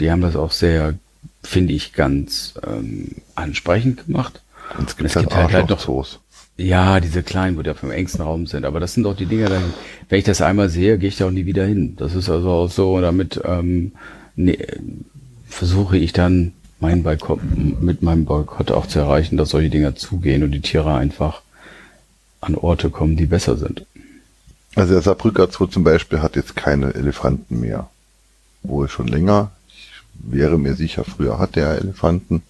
Die 0.00 0.10
haben 0.10 0.22
das 0.22 0.36
auch 0.36 0.52
sehr, 0.52 0.94
finde 1.42 1.72
ich, 1.72 1.92
ganz 1.92 2.54
ähm, 2.66 3.16
ansprechend 3.34 4.06
gemacht. 4.06 4.42
Und 4.78 4.88
es 4.88 4.96
gibt, 4.96 5.00
und 5.00 5.06
es 5.06 5.22
gibt 5.22 5.34
halt, 5.34 5.52
halt 5.52 5.70
noch 5.70 5.80
Zoos. 5.80 6.20
Ja, 6.56 7.00
diese 7.00 7.22
kleinen, 7.22 7.56
wo 7.56 7.62
die 7.62 7.70
auf 7.70 7.80
dem 7.80 7.90
engsten 7.90 8.22
Raum 8.22 8.46
sind. 8.46 8.64
Aber 8.64 8.80
das 8.80 8.94
sind 8.94 9.06
auch 9.06 9.16
die 9.16 9.26
Dinge, 9.26 9.46
da, 9.46 9.60
wenn 10.08 10.18
ich 10.18 10.24
das 10.24 10.42
einmal 10.42 10.68
sehe, 10.68 10.98
gehe 10.98 11.08
ich 11.08 11.16
da 11.16 11.26
auch 11.26 11.30
nie 11.30 11.46
wieder 11.46 11.64
hin. 11.64 11.96
Das 11.96 12.14
ist 12.14 12.28
also 12.28 12.50
auch 12.50 12.70
so, 12.70 13.00
damit 13.00 13.40
ähm, 13.44 13.92
ne, 14.36 14.58
versuche 15.48 15.96
ich 15.96 16.12
dann 16.12 16.52
mein 16.80 17.02
Boykott, 17.02 17.40
mit 17.80 18.02
meinem 18.02 18.24
Boykott 18.24 18.70
auch 18.70 18.86
zu 18.86 18.98
erreichen, 18.98 19.36
dass 19.36 19.50
solche 19.50 19.70
Dinge 19.70 19.94
zugehen 19.94 20.42
und 20.42 20.52
die 20.52 20.60
Tiere 20.60 20.94
einfach 20.94 21.42
an 22.40 22.54
Orte 22.54 22.90
kommen, 22.90 23.16
die 23.16 23.26
besser 23.26 23.56
sind. 23.56 23.84
Also 24.76 24.94
der 24.94 25.02
Saarbrücker 25.02 25.48
Zoo 25.50 25.66
zum 25.66 25.84
Beispiel 25.84 26.20
hat 26.20 26.36
jetzt 26.36 26.56
keine 26.56 26.94
Elefanten 26.94 27.60
mehr. 27.60 27.90
Wohl 28.62 28.88
schon 28.88 29.08
länger. 29.08 29.50
Wäre 30.22 30.58
mir 30.58 30.74
sicher, 30.74 31.04
früher 31.04 31.38
hatte 31.38 31.60
er 31.60 31.78
Elefanten. 31.78 32.42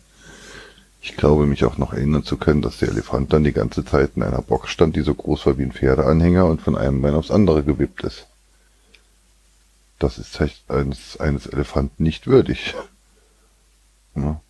Ich 1.03 1.17
glaube 1.17 1.47
mich 1.47 1.65
auch 1.65 1.79
noch 1.79 1.93
erinnern 1.93 2.25
zu 2.25 2.37
können, 2.37 2.63
dass 2.63 2.79
der 2.79 2.89
Elefant 2.89 3.33
dann 3.33 3.45
die 3.45 3.53
ganze 3.53 3.85
Zeit 3.85 4.13
in 4.17 4.23
einer 4.23 4.43
Box 4.43 4.71
stand, 4.71 4.97
die 4.97 5.01
so 5.01 5.15
groß 5.15 5.47
war 5.47 5.57
wie 5.57 5.63
ein 5.63 5.73
Pferdeanhänger 5.73 6.45
und 6.45 6.61
von 6.61 6.77
einem 6.77 7.01
Bein 7.01 7.15
aufs 7.15 7.31
andere 7.31 7.63
gewippt 7.63 8.05
ist. 8.05 8.27
Das 9.99 10.19
ist 10.19 10.41
eines, 10.69 11.19
eines 11.19 11.47
Elefanten 11.47 12.03
nicht 12.03 12.27
würdig. 12.27 12.75
Ja. 14.17 14.41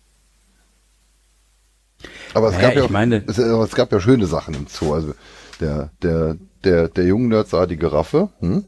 Aber 2.33 2.47
es, 2.47 2.55
naja, 2.55 2.69
gab 2.69 2.75
ja, 2.77 2.87
meine... 2.89 3.23
es, 3.27 3.37
es, 3.37 3.75
gab 3.75 3.91
ja 3.91 3.99
schöne 3.99 4.25
Sachen 4.25 4.55
im 4.55 4.65
Zoo. 4.65 4.91
Also 4.91 5.13
der, 5.59 5.91
der, 6.01 6.35
der, 6.63 6.87
der 6.87 7.05
junge 7.05 7.27
Nerd 7.27 7.47
sah 7.47 7.67
die 7.67 7.77
Giraffe 7.77 8.29
hm? 8.39 8.65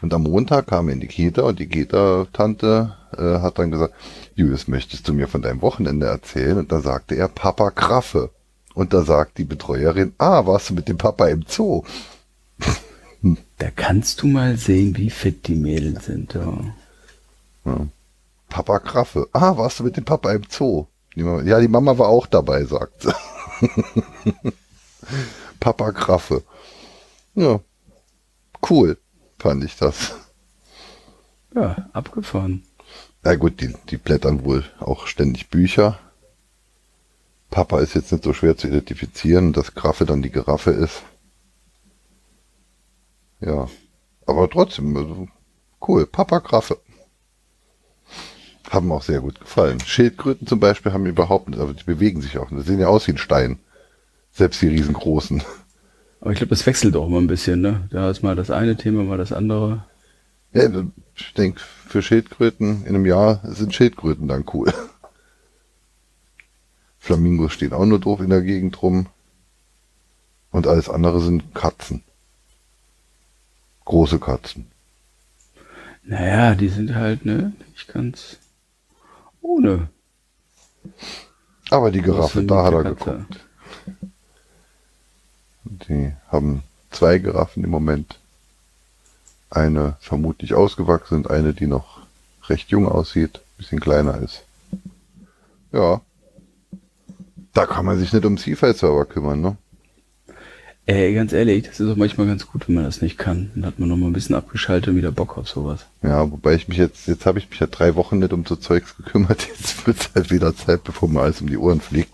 und 0.00 0.14
am 0.14 0.22
Montag 0.22 0.68
kam 0.68 0.86
er 0.86 0.94
in 0.94 1.00
die 1.00 1.08
Kita 1.08 1.42
und 1.42 1.58
die 1.58 1.66
Kita-Tante 1.66 2.96
äh, 3.16 3.40
hat 3.40 3.58
dann 3.58 3.70
gesagt, 3.70 3.94
Julius, 4.34 4.68
möchtest 4.68 5.08
du 5.08 5.12
mir 5.12 5.28
von 5.28 5.42
deinem 5.42 5.62
Wochenende 5.62 6.06
erzählen? 6.06 6.58
Und 6.58 6.72
da 6.72 6.80
sagte 6.80 7.14
er, 7.14 7.28
Papa 7.28 7.70
Graffe. 7.70 8.30
Und 8.74 8.92
da 8.92 9.02
sagt 9.02 9.38
die 9.38 9.44
Betreuerin, 9.44 10.14
ah, 10.18 10.46
warst 10.46 10.70
du 10.70 10.74
mit 10.74 10.88
dem 10.88 10.98
Papa 10.98 11.28
im 11.28 11.44
Zoo? 11.46 11.84
Da 13.58 13.68
kannst 13.70 14.22
du 14.22 14.26
mal 14.26 14.56
sehen, 14.56 14.96
wie 14.96 15.10
fit 15.10 15.46
die 15.46 15.54
Mädels 15.54 16.06
sind. 16.06 16.32
Ja. 16.32 16.58
ja. 17.66 17.86
Papa 18.48 18.78
Graffe. 18.78 19.28
Ah, 19.34 19.58
warst 19.58 19.78
du 19.78 19.84
mit 19.84 19.98
dem 19.98 20.06
Papa 20.06 20.32
im 20.32 20.44
Zoo? 20.48 20.86
Die 21.14 21.22
Mama, 21.22 21.42
ja, 21.42 21.60
die 21.60 21.68
Mama 21.68 21.98
war 21.98 22.08
auch 22.08 22.26
dabei, 22.26 22.64
sagt 22.64 23.02
sie. 23.02 23.12
Papa 25.60 25.90
Graffe. 25.90 26.42
Ja. 27.34 27.60
Cool, 28.68 28.96
fand 29.38 29.64
ich 29.64 29.76
das. 29.76 30.14
Ja, 31.54 31.88
abgefahren. 31.92 32.62
Na 33.22 33.34
gut, 33.34 33.60
die, 33.60 33.74
die 33.90 33.98
blättern 33.98 34.44
wohl 34.44 34.64
auch 34.78 35.06
ständig 35.06 35.50
Bücher. 35.50 35.98
Papa 37.50 37.80
ist 37.80 37.94
jetzt 37.94 38.12
nicht 38.12 38.24
so 38.24 38.32
schwer 38.32 38.56
zu 38.56 38.68
identifizieren, 38.68 39.52
dass 39.52 39.74
Graffe 39.74 40.06
dann 40.06 40.22
die 40.22 40.30
Giraffe 40.30 40.70
ist. 40.70 41.02
Ja. 43.40 43.68
Aber 44.26 44.48
trotzdem, 44.48 44.96
also, 44.96 45.28
cool. 45.86 46.06
Papa 46.06 46.38
Graffe. 46.38 46.78
Haben 48.70 48.92
auch 48.92 49.02
sehr 49.02 49.20
gut 49.20 49.40
gefallen. 49.40 49.80
Schildkröten 49.80 50.46
zum 50.46 50.60
Beispiel 50.60 50.92
haben 50.92 51.06
überhaupt 51.06 51.48
nicht, 51.48 51.58
aber 51.58 51.74
die 51.74 51.82
bewegen 51.82 52.22
sich 52.22 52.38
auch. 52.38 52.48
Die 52.50 52.62
sehen 52.62 52.78
ja 52.78 52.86
aus 52.86 53.06
wie 53.08 53.12
ein 53.12 53.18
Stein. 53.18 53.58
Selbst 54.30 54.62
die 54.62 54.68
riesengroßen. 54.68 55.42
Aber 56.20 56.30
ich 56.30 56.38
glaube, 56.38 56.50
das 56.50 56.66
wechselt 56.66 56.94
auch 56.96 57.08
immer 57.08 57.20
ein 57.20 57.26
bisschen, 57.26 57.60
ne? 57.62 57.88
Da 57.90 58.10
ist 58.10 58.22
mal 58.22 58.36
das 58.36 58.50
eine 58.50 58.76
Thema, 58.76 59.02
mal 59.02 59.18
das 59.18 59.32
andere. 59.32 59.84
Ja, 60.52 60.68
ich 61.14 61.34
denke, 61.34 61.60
für 61.60 62.02
Schildkröten 62.02 62.82
in 62.82 62.88
einem 62.88 63.06
Jahr 63.06 63.40
sind 63.44 63.74
Schildkröten 63.74 64.28
dann 64.28 64.44
cool. 64.52 64.72
Flamingos 66.98 67.52
stehen 67.52 67.72
auch 67.72 67.86
nur 67.86 67.98
doof 67.98 68.20
in 68.20 68.30
der 68.30 68.42
Gegend 68.42 68.80
rum. 68.82 69.06
Und 70.50 70.66
alles 70.66 70.88
andere 70.88 71.20
sind 71.20 71.54
Katzen. 71.54 72.02
Große 73.84 74.18
Katzen. 74.18 74.70
Naja, 76.02 76.54
die 76.54 76.68
sind 76.68 76.94
halt, 76.94 77.24
ne, 77.24 77.52
nicht 77.72 77.88
ganz 77.88 78.38
ohne. 79.40 79.88
Aber 81.70 81.90
die 81.90 82.02
Giraffe, 82.02 82.44
da 82.44 82.64
hat 82.64 82.74
er 82.74 82.84
geguckt. 82.84 83.40
Die 85.64 86.12
haben 86.28 86.62
zwei 86.90 87.18
Giraffen 87.18 87.64
im 87.64 87.70
Moment. 87.70 88.19
Eine 89.50 89.96
vermutlich 90.00 90.54
ausgewachsen 90.54 91.16
und 91.16 91.30
eine, 91.30 91.52
die 91.52 91.66
noch 91.66 92.00
recht 92.48 92.70
jung 92.70 92.88
aussieht, 92.88 93.40
bisschen 93.56 93.80
kleiner 93.80 94.18
ist. 94.18 94.44
Ja. 95.72 96.00
Da 97.52 97.66
kann 97.66 97.84
man 97.84 97.98
sich 97.98 98.12
nicht 98.12 98.24
um 98.24 98.38
Seafile-Server 98.38 99.06
kümmern, 99.06 99.40
ne? 99.40 99.56
Ey, 100.86 101.14
ganz 101.14 101.32
ehrlich, 101.32 101.64
das 101.64 101.78
ist 101.78 101.88
auch 101.88 101.96
manchmal 101.96 102.26
ganz 102.26 102.46
gut, 102.46 102.66
wenn 102.66 102.74
man 102.74 102.84
das 102.84 103.02
nicht 103.02 103.18
kann. 103.18 103.50
Dann 103.54 103.66
hat 103.66 103.78
man 103.78 103.88
noch 103.88 103.96
mal 103.96 104.06
ein 104.06 104.12
bisschen 104.12 104.34
abgeschaltet 104.34 104.88
und 104.88 104.96
wieder 104.96 105.12
Bock 105.12 105.36
auf 105.36 105.48
sowas. 105.48 105.86
Ja, 106.02 106.30
wobei 106.30 106.54
ich 106.54 106.68
mich 106.68 106.78
jetzt, 106.78 107.06
jetzt 107.06 107.26
habe 107.26 107.38
ich 107.38 107.48
mich 107.48 107.60
ja 107.60 107.66
drei 107.66 107.94
Wochen 107.94 108.18
nicht 108.18 108.32
um 108.32 108.44
so 108.44 108.56
Zeugs 108.56 108.96
gekümmert. 108.96 109.46
Jetzt 109.48 109.86
wird 109.86 110.00
es 110.00 110.10
halt 110.14 110.30
wieder 110.30 110.54
Zeit, 110.56 110.82
bevor 110.82 111.08
mir 111.08 111.20
alles 111.20 111.40
um 111.40 111.48
die 111.48 111.58
Ohren 111.58 111.80
fliegt. 111.80 112.10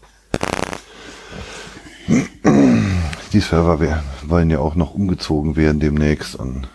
Die 3.33 3.41
Server 3.41 3.81
werden, 3.81 4.05
wollen 4.27 4.51
ja 4.51 4.59
auch 4.59 4.75
noch 4.75 4.95
umgezogen 4.95 5.57
werden 5.57 5.81
demnächst 5.81 6.35
und 6.37 6.69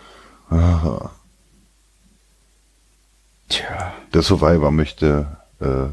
aha. 0.52 1.10
Tja. 3.48 3.92
Der 4.14 4.22
Survivor 4.22 4.70
möchte 4.70 5.36
äh, 5.60 5.88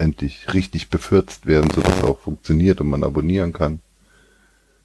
endlich 0.00 0.52
richtig 0.52 0.90
befürzt 0.90 1.46
werden, 1.46 1.70
sodass 1.70 1.98
es 1.98 2.04
auch 2.04 2.18
funktioniert 2.18 2.80
und 2.80 2.88
man 2.88 3.04
abonnieren 3.04 3.52
kann. 3.52 3.80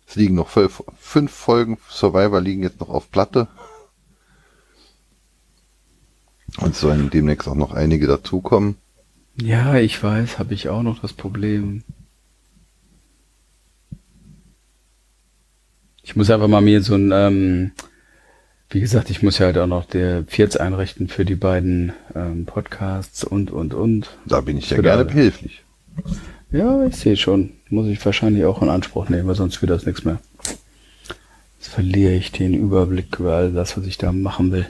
Es 0.08 0.16
liegen 0.16 0.36
noch 0.36 0.50
fünf, 0.50 0.84
fünf 1.00 1.32
Folgen 1.32 1.78
Survivor 1.90 2.42
liegen 2.42 2.64
jetzt 2.64 2.80
noch 2.80 2.90
auf 2.90 3.10
Platte. 3.12 3.48
Und 6.58 6.76
sollen 6.76 7.10
demnächst 7.10 7.48
auch 7.48 7.56
noch 7.56 7.74
einige 7.74 8.08
dazukommen. 8.08 8.78
Ja, 9.36 9.76
ich 9.76 10.02
weiß, 10.02 10.40
habe 10.40 10.54
ich 10.54 10.70
auch 10.70 10.84
noch 10.84 11.00
das 11.00 11.12
Problem. 11.12 11.84
Ich 16.04 16.16
muss 16.16 16.30
einfach 16.30 16.48
mal 16.48 16.62
mir 16.62 16.82
so 16.82 16.96
ein, 16.96 17.12
ähm, 17.12 17.72
Wie 18.70 18.82
gesagt, 18.82 19.10
ich 19.10 19.22
muss 19.22 19.38
ja 19.38 19.46
halt 19.46 19.58
auch 19.58 19.68
noch 19.68 19.86
der 19.86 20.24
Vierts 20.26 20.58
einrichten 20.58 21.08
für 21.08 21.24
die 21.24 21.36
beiden 21.36 21.94
ähm, 22.16 22.46
Podcasts 22.46 23.24
und, 23.24 23.52
und, 23.52 23.74
und. 23.74 24.18
Da 24.26 24.42
bin 24.42 24.58
ich 24.58 24.70
ja 24.70 24.78
gerne 24.78 25.04
alle. 25.04 25.06
behilflich. 25.06 25.64
Ja, 26.52 26.86
ich 26.86 26.96
sehe 26.96 27.16
schon. 27.16 27.52
Muss 27.70 27.88
ich 27.88 28.04
wahrscheinlich 28.06 28.46
auch 28.46 28.62
in 28.62 28.70
Anspruch 28.70 29.10
nehmen, 29.10 29.28
weil 29.28 29.36
sonst 29.36 29.62
wird 29.62 29.72
das 29.72 29.86
nichts 29.86 30.04
mehr. 30.04 30.20
Jetzt 31.60 31.70
verliere 31.70 32.14
ich 32.14 32.32
den 32.32 32.54
Überblick 32.54 33.20
über 33.20 33.36
all 33.36 33.52
das, 33.52 33.78
was 33.78 33.86
ich 33.86 33.98
da 33.98 34.12
machen 34.12 34.52
will. 34.52 34.68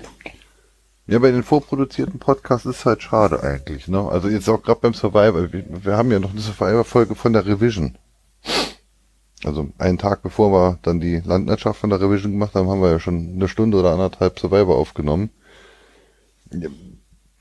Ja, 1.08 1.20
bei 1.20 1.30
den 1.30 1.44
vorproduzierten 1.44 2.20
Podcasts 2.20 2.66
ist 2.66 2.80
es 2.80 2.86
halt 2.86 3.04
schade 3.04 3.44
eigentlich. 3.44 3.88
Ne? 3.88 4.00
Also 4.00 4.28
jetzt 4.28 4.50
auch 4.50 4.62
gerade 4.64 4.80
beim 4.82 4.94
Survivor. 4.94 5.54
Wir, 5.54 5.64
wir, 5.84 5.98
haben 5.98 6.12
ja 6.12 6.20
noch 6.20 6.32
eine 6.32 6.42
Survivor-Folge 6.42 7.14
von 7.16 7.34
der 7.34 7.46
Revision. 7.46 7.96
Also 9.44 9.70
einen 9.78 9.98
Tag 9.98 10.24
bevor 10.24 10.52
wir 10.52 10.80
dann 10.82 11.00
die 11.00 11.22
Landwirtschaft 11.24 11.80
von 11.80 11.90
der 11.90 12.02
Revision 12.02 12.32
gemacht 12.32 12.56
haben, 12.56 12.70
haben 12.70 12.82
wir 12.82 12.92
ja 12.92 13.00
schon 13.00 13.34
eine 13.36 13.48
Stunde 13.48 13.78
oder 13.78 13.92
anderthalb 13.92 14.40
Survivor 14.40 14.78
aufgenommen. 14.78 15.30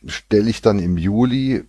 Stelle 0.06 0.50
ich 0.50 0.60
dann 0.60 0.78
im 0.78 0.98
Juli 0.98 1.64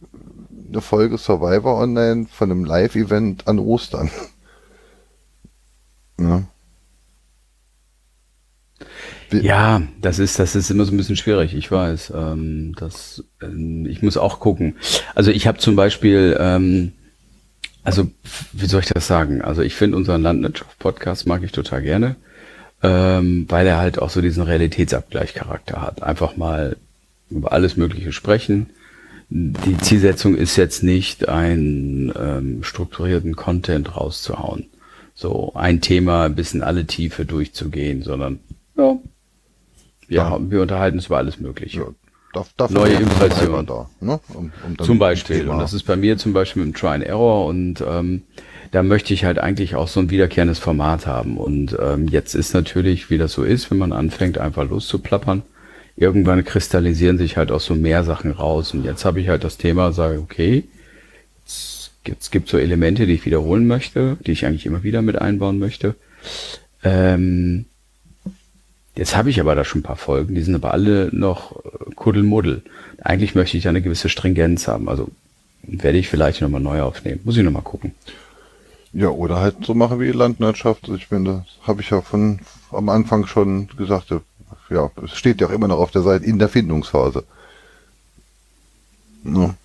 eine 0.67 0.81
Folge 0.81 1.17
Survivor 1.17 1.77
online 1.77 2.25
von 2.29 2.51
einem 2.51 2.65
Live-Event 2.65 3.47
an 3.47 3.59
Ostern. 3.59 4.09
ja. 6.19 6.43
Ja, 9.31 9.81
das 10.01 10.19
ist, 10.19 10.39
das 10.39 10.55
ist 10.55 10.69
immer 10.69 10.85
so 10.85 10.93
ein 10.93 10.97
bisschen 10.97 11.15
schwierig, 11.15 11.55
ich 11.55 11.71
weiß. 11.71 12.13
Ähm, 12.15 12.75
das, 12.77 13.23
ähm, 13.41 13.85
ich 13.85 14.01
muss 14.01 14.17
auch 14.17 14.39
gucken. 14.39 14.75
Also 15.13 15.31
ich 15.31 15.47
habe 15.47 15.57
zum 15.57 15.75
Beispiel, 15.75 16.37
ähm, 16.39 16.93
also 17.85 18.07
wie 18.51 18.65
soll 18.65 18.81
ich 18.81 18.87
das 18.87 19.07
sagen? 19.07 19.41
Also 19.41 19.61
ich 19.61 19.75
finde 19.75 19.97
unseren 19.97 20.21
Landwirtschaft-Podcast 20.21 21.27
mag 21.27 21.43
ich 21.43 21.51
total 21.51 21.81
gerne, 21.81 22.15
ähm, 22.83 23.45
weil 23.47 23.67
er 23.67 23.77
halt 23.77 23.99
auch 23.99 24.09
so 24.09 24.21
diesen 24.21 24.43
Realitätsabgleichcharakter 24.43 25.81
hat. 25.81 26.03
Einfach 26.03 26.35
mal 26.35 26.77
über 27.29 27.51
alles 27.53 27.77
Mögliche 27.77 28.11
sprechen. 28.11 28.71
Die 29.29 29.77
Zielsetzung 29.77 30.35
ist 30.35 30.55
jetzt 30.55 30.83
nicht, 30.83 31.29
einen 31.29 32.13
ähm, 32.19 32.63
strukturierten 32.63 33.35
Content 33.35 33.95
rauszuhauen. 33.95 34.65
So 35.13 35.53
ein 35.55 35.81
Thema 35.81 36.29
bis 36.29 36.53
in 36.53 36.61
alle 36.61 36.85
Tiefe 36.85 37.25
durchzugehen, 37.25 38.03
sondern 38.03 38.39
ja, 38.77 38.97
ja, 40.07 40.37
wir 40.39 40.61
unterhalten 40.61 40.97
uns 40.97 41.07
über 41.07 41.17
alles 41.17 41.39
Mögliche. 41.39 41.79
Ja, 41.79 41.87
darf 42.57 42.69
Neue 42.69 42.93
Impressionen. 42.93 43.65
Da, 43.65 43.89
ne? 43.99 44.19
um, 44.33 44.51
um 44.65 44.77
zum 44.77 44.99
Beispiel. 44.99 45.47
Und 45.49 45.59
das 45.59 45.73
ist 45.73 45.83
bei 45.83 45.95
mir 45.95 46.17
zum 46.17 46.33
Beispiel 46.33 46.63
mit 46.63 46.73
dem 46.73 46.77
Try 46.77 46.89
and 46.89 47.03
Error 47.03 47.45
und 47.45 47.83
ähm, 47.87 48.23
da 48.71 48.83
möchte 48.83 49.13
ich 49.13 49.23
halt 49.23 49.39
eigentlich 49.39 49.75
auch 49.75 49.87
so 49.87 50.01
ein 50.01 50.09
wiederkehrendes 50.09 50.59
Format 50.59 51.07
haben. 51.07 51.37
Und 51.37 51.77
ähm, 51.81 52.07
jetzt 52.07 52.35
ist 52.35 52.53
natürlich, 52.53 53.09
wie 53.09 53.17
das 53.17 53.31
so 53.31 53.43
ist, 53.43 53.71
wenn 53.71 53.77
man 53.77 53.93
anfängt, 53.93 54.37
einfach 54.37 54.69
loszuplappern. 54.69 55.43
Irgendwann 55.95 56.43
kristallisieren 56.43 57.17
sich 57.17 57.37
halt 57.37 57.51
auch 57.51 57.61
so 57.61 57.73
mehr 57.73 58.03
Sachen 58.03 58.31
raus. 58.31 58.73
Und 58.73 58.83
jetzt 58.83 59.05
habe 59.05 59.21
ich 59.21 59.29
halt 59.29 59.45
das 59.45 59.57
Thema, 59.57 59.93
sage, 59.93 60.19
okay, 60.19 60.65
jetzt, 61.39 61.91
jetzt 62.05 62.31
gibt 62.31 62.49
so 62.49 62.57
Elemente, 62.57 63.05
die 63.05 63.13
ich 63.13 63.25
wiederholen 63.25 63.65
möchte, 63.65 64.17
die 64.25 64.33
ich 64.33 64.45
eigentlich 64.45 64.65
immer 64.65 64.83
wieder 64.83 65.01
mit 65.01 65.21
einbauen 65.21 65.57
möchte. 65.57 65.95
Ähm, 66.83 67.65
Jetzt 68.95 69.15
habe 69.15 69.29
ich 69.29 69.39
aber 69.39 69.55
da 69.55 69.65
schon 69.65 69.81
ein 69.81 69.83
paar 69.83 69.97
Folgen, 69.97 70.35
die 70.35 70.41
sind 70.41 70.55
aber 70.55 70.71
alle 70.71 71.09
noch 71.11 71.57
äh, 71.57 71.93
Kuddelmuddel. 71.95 72.61
Eigentlich 73.01 73.35
möchte 73.35 73.57
ich 73.57 73.63
da 73.63 73.69
eine 73.69 73.81
gewisse 73.81 74.09
Stringenz 74.09 74.67
haben. 74.67 74.87
Also 74.87 75.09
werde 75.63 75.97
ich 75.97 76.07
vielleicht 76.07 76.41
nochmal 76.41 76.61
neu 76.61 76.81
aufnehmen. 76.81 77.19
Muss 77.23 77.37
ich 77.37 77.43
nochmal 77.43 77.61
gucken. 77.61 77.93
Ja, 78.93 79.09
oder 79.09 79.41
halt 79.41 79.57
so 79.65 79.73
machen 79.73 79.99
wie 79.99 80.11
Landwirtschaft. 80.11 80.83
Also 80.83 80.95
ich 80.95 81.07
finde, 81.07 81.45
habe 81.63 81.81
ich 81.81 81.89
ja 81.89 82.01
von 82.01 82.39
am 82.71 82.87
Anfang 82.89 83.25
schon 83.25 83.67
gesagt. 83.75 84.13
Ja, 84.69 84.89
es 85.03 85.17
steht 85.17 85.41
ja 85.41 85.47
auch 85.47 85.51
immer 85.51 85.67
noch 85.67 85.79
auf 85.79 85.91
der 85.91 86.01
Seite 86.01 86.25
in 86.25 86.39
der 86.39 86.49
Findungsphase. 86.49 87.25
Ne? 89.23 89.55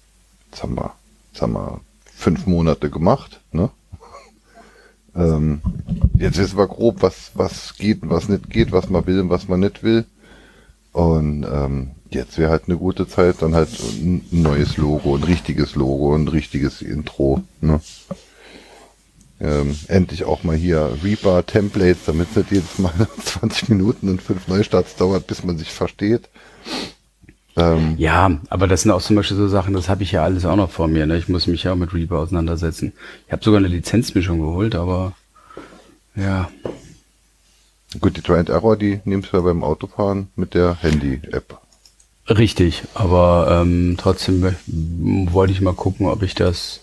Jetzt 0.50 0.62
haben 0.62 0.74
wir, 0.74 0.92
jetzt 1.32 1.42
haben 1.42 1.52
wir 1.52 1.80
fünf 2.12 2.46
Monate 2.46 2.90
gemacht, 2.90 3.40
ne? 3.52 3.70
Ähm, 5.14 5.60
jetzt 6.18 6.38
wissen 6.38 6.58
wir 6.58 6.66
grob, 6.66 7.02
was, 7.02 7.32
was 7.34 7.76
geht 7.76 8.02
und 8.02 8.10
was 8.10 8.28
nicht 8.28 8.50
geht, 8.50 8.72
was 8.72 8.88
man 8.88 9.06
will 9.06 9.20
und 9.20 9.30
was 9.30 9.48
man 9.48 9.60
nicht 9.60 9.82
will. 9.82 10.04
Und 10.92 11.44
ähm, 11.44 11.92
jetzt 12.10 12.38
wäre 12.38 12.50
halt 12.50 12.64
eine 12.66 12.76
gute 12.76 13.06
Zeit, 13.06 13.36
dann 13.40 13.54
halt 13.54 13.70
ein 13.70 14.24
neues 14.30 14.76
Logo, 14.76 15.16
ein 15.16 15.22
richtiges 15.22 15.74
Logo, 15.74 16.14
ein 16.14 16.28
richtiges 16.28 16.82
Intro. 16.82 17.42
Ne? 17.60 17.80
Ähm, 19.40 19.74
endlich 19.88 20.24
auch 20.24 20.42
mal 20.42 20.56
hier 20.56 20.98
Reaper 21.02 21.46
Templates, 21.46 22.04
damit 22.06 22.28
es 22.30 22.36
nicht 22.36 22.52
jedes 22.52 22.78
Mal 22.78 22.92
20 23.24 23.68
Minuten 23.70 24.08
und 24.08 24.20
fünf 24.20 24.48
Neustarts 24.48 24.96
dauert, 24.96 25.26
bis 25.26 25.44
man 25.44 25.56
sich 25.58 25.72
versteht. 25.72 26.28
Ähm, 27.60 27.94
ja, 27.98 28.30
aber 28.48 28.66
das 28.66 28.82
sind 28.82 28.90
auch 28.90 29.02
zum 29.02 29.16
Beispiel 29.16 29.36
so 29.36 29.46
Sachen, 29.48 29.74
das 29.74 29.88
habe 29.88 30.02
ich 30.02 30.12
ja 30.12 30.24
alles 30.24 30.46
auch 30.46 30.56
noch 30.56 30.70
vor 30.70 30.88
mir. 30.88 31.06
Ne? 31.06 31.18
Ich 31.18 31.28
muss 31.28 31.46
mich 31.46 31.64
ja 31.64 31.72
auch 31.72 31.76
mit 31.76 31.92
Reaper 31.92 32.18
auseinandersetzen. 32.18 32.92
Ich 33.26 33.32
habe 33.32 33.44
sogar 33.44 33.58
eine 33.58 33.68
Lizenzmischung 33.68 34.40
geholt, 34.40 34.74
aber 34.74 35.12
ja. 36.16 36.50
Gut, 38.00 38.16
die 38.16 38.22
Try 38.22 38.44
Error, 38.46 38.76
die 38.76 39.00
nimmst 39.04 39.32
du 39.32 39.36
ja 39.36 39.42
beim 39.42 39.64
Autofahren 39.64 40.28
mit 40.36 40.54
der 40.54 40.76
Handy-App. 40.80 41.58
Richtig, 42.28 42.84
aber 42.94 43.60
ähm, 43.62 43.96
trotzdem 43.98 44.54
wollte 44.66 45.52
ich 45.52 45.60
mal 45.60 45.74
gucken, 45.74 46.06
ob 46.06 46.22
ich 46.22 46.34
das 46.34 46.80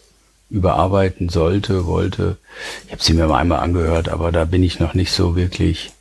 überarbeiten 0.49 1.29
sollte, 1.29 1.85
wollte. 1.85 2.37
Ich 2.85 2.91
habe 2.91 3.01
sie 3.01 3.13
mir 3.13 3.27
mal 3.27 3.39
einmal 3.39 3.59
angehört, 3.59 4.09
aber 4.09 4.31
da 4.31 4.45
bin 4.45 4.63
ich 4.63 4.79
noch 4.79 4.93
nicht 4.93 5.11
so 5.11 5.35
wirklich 5.35 5.91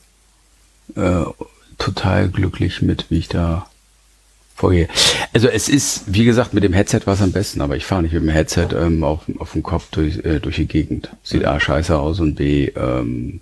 äh, 0.97 1.25
total 1.79 2.29
glücklich 2.29 2.83
mit, 2.83 3.07
wie 3.11 3.19
ich 3.19 3.29
da 3.29 3.67
vorgehe. 4.57 4.89
Also 5.33 5.49
es 5.49 5.69
ist, 5.69 6.05
wie 6.07 6.25
gesagt, 6.25 6.55
mit 6.55 6.65
dem 6.65 6.73
Headset 6.73 7.03
war 7.05 7.15
es 7.15 7.23
am 7.23 7.33
besten, 7.33 7.61
aber 7.61 7.77
ich 7.77 7.85
fahre 7.85 8.03
nicht 8.03 8.13
mit 8.13 8.23
dem 8.23 8.29
Headset 8.29 8.69
ähm, 8.75 9.05
auf, 9.05 9.21
auf 9.39 9.53
dem 9.53 9.63
Kopf 9.63 9.89
durch, 9.91 10.25
äh, 10.25 10.41
durch 10.41 10.57
die 10.57 10.67
Gegend. 10.67 11.11
Sieht 11.23 11.45
A 11.45 11.61
scheiße 11.61 11.97
aus 11.97 12.21
und 12.21 12.37
B, 12.37 12.69
ähm, 12.75 13.41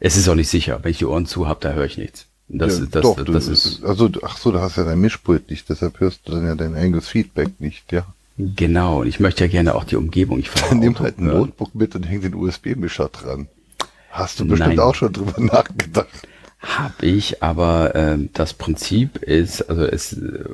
es 0.00 0.16
ist 0.16 0.28
auch 0.28 0.34
nicht 0.34 0.48
sicher. 0.48 0.80
Wenn 0.82 0.90
ich 0.90 0.98
die 0.98 1.06
Ohren 1.06 1.26
zu 1.26 1.46
habe, 1.46 1.60
da 1.60 1.72
höre 1.72 1.84
ich 1.84 1.98
nichts. 1.98 2.26
Das, 2.48 2.78
ja, 2.78 2.86
das, 2.90 3.02
doch, 3.02 3.16
das, 3.16 3.26
das 3.26 3.46
du, 3.46 3.52
ist. 3.52 3.84
Also, 3.84 4.10
ach 4.22 4.38
so, 4.38 4.50
du 4.50 4.60
hast 4.60 4.76
ja 4.76 4.84
dein 4.84 5.00
Mischpult 5.00 5.50
nicht, 5.50 5.68
deshalb 5.68 6.00
hörst 6.00 6.26
du 6.26 6.32
dann 6.32 6.46
ja 6.46 6.54
dein 6.54 6.74
eigenes 6.74 7.08
Feedback 7.08 7.60
nicht, 7.60 7.92
ja. 7.92 8.06
Genau, 8.38 9.00
und 9.00 9.08
ich 9.08 9.20
möchte 9.20 9.44
ja 9.44 9.50
gerne 9.50 9.74
auch 9.74 9.84
die 9.84 9.96
Umgebung. 9.96 10.38
Ich 10.38 10.48
fahre 10.48 10.76
Nimm 10.76 10.98
halt 10.98 11.18
ein 11.18 11.26
Notebook 11.26 11.74
mit 11.74 11.94
und 11.96 12.04
häng 12.04 12.20
den 12.20 12.34
USB-Mischer 12.34 13.08
dran. 13.08 13.48
Hast 14.10 14.40
du 14.40 14.46
bestimmt 14.46 14.76
Nein. 14.76 14.78
auch 14.78 14.94
schon 14.94 15.12
drüber 15.12 15.34
nachgedacht. 15.38 16.08
Hab 16.60 17.02
ich, 17.02 17.42
aber 17.42 17.94
äh, 17.94 18.18
das 18.32 18.52
Prinzip 18.54 19.18
ist, 19.18 19.62
also 19.70 19.84
es, 19.84 20.12
äh, 20.12 20.44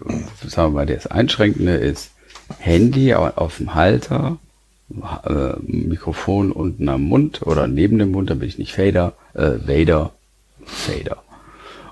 sagen 0.46 0.74
wir 0.74 0.80
mal, 0.80 0.86
das 0.86 1.06
Einschränkende 1.06 1.76
ist 1.76 2.10
Handy 2.58 3.14
auf 3.14 3.56
dem 3.56 3.74
Halter, 3.74 4.38
äh, 5.24 5.54
Mikrofon 5.62 6.52
unten 6.52 6.88
am 6.88 7.02
Mund 7.02 7.42
oder 7.42 7.66
neben 7.66 7.98
dem 7.98 8.10
Mund, 8.10 8.28
damit 8.28 8.48
ich 8.48 8.58
nicht 8.58 8.74
Fader, 8.74 9.14
äh, 9.32 9.52
Vader, 9.66 10.12
Fader. 10.64 11.22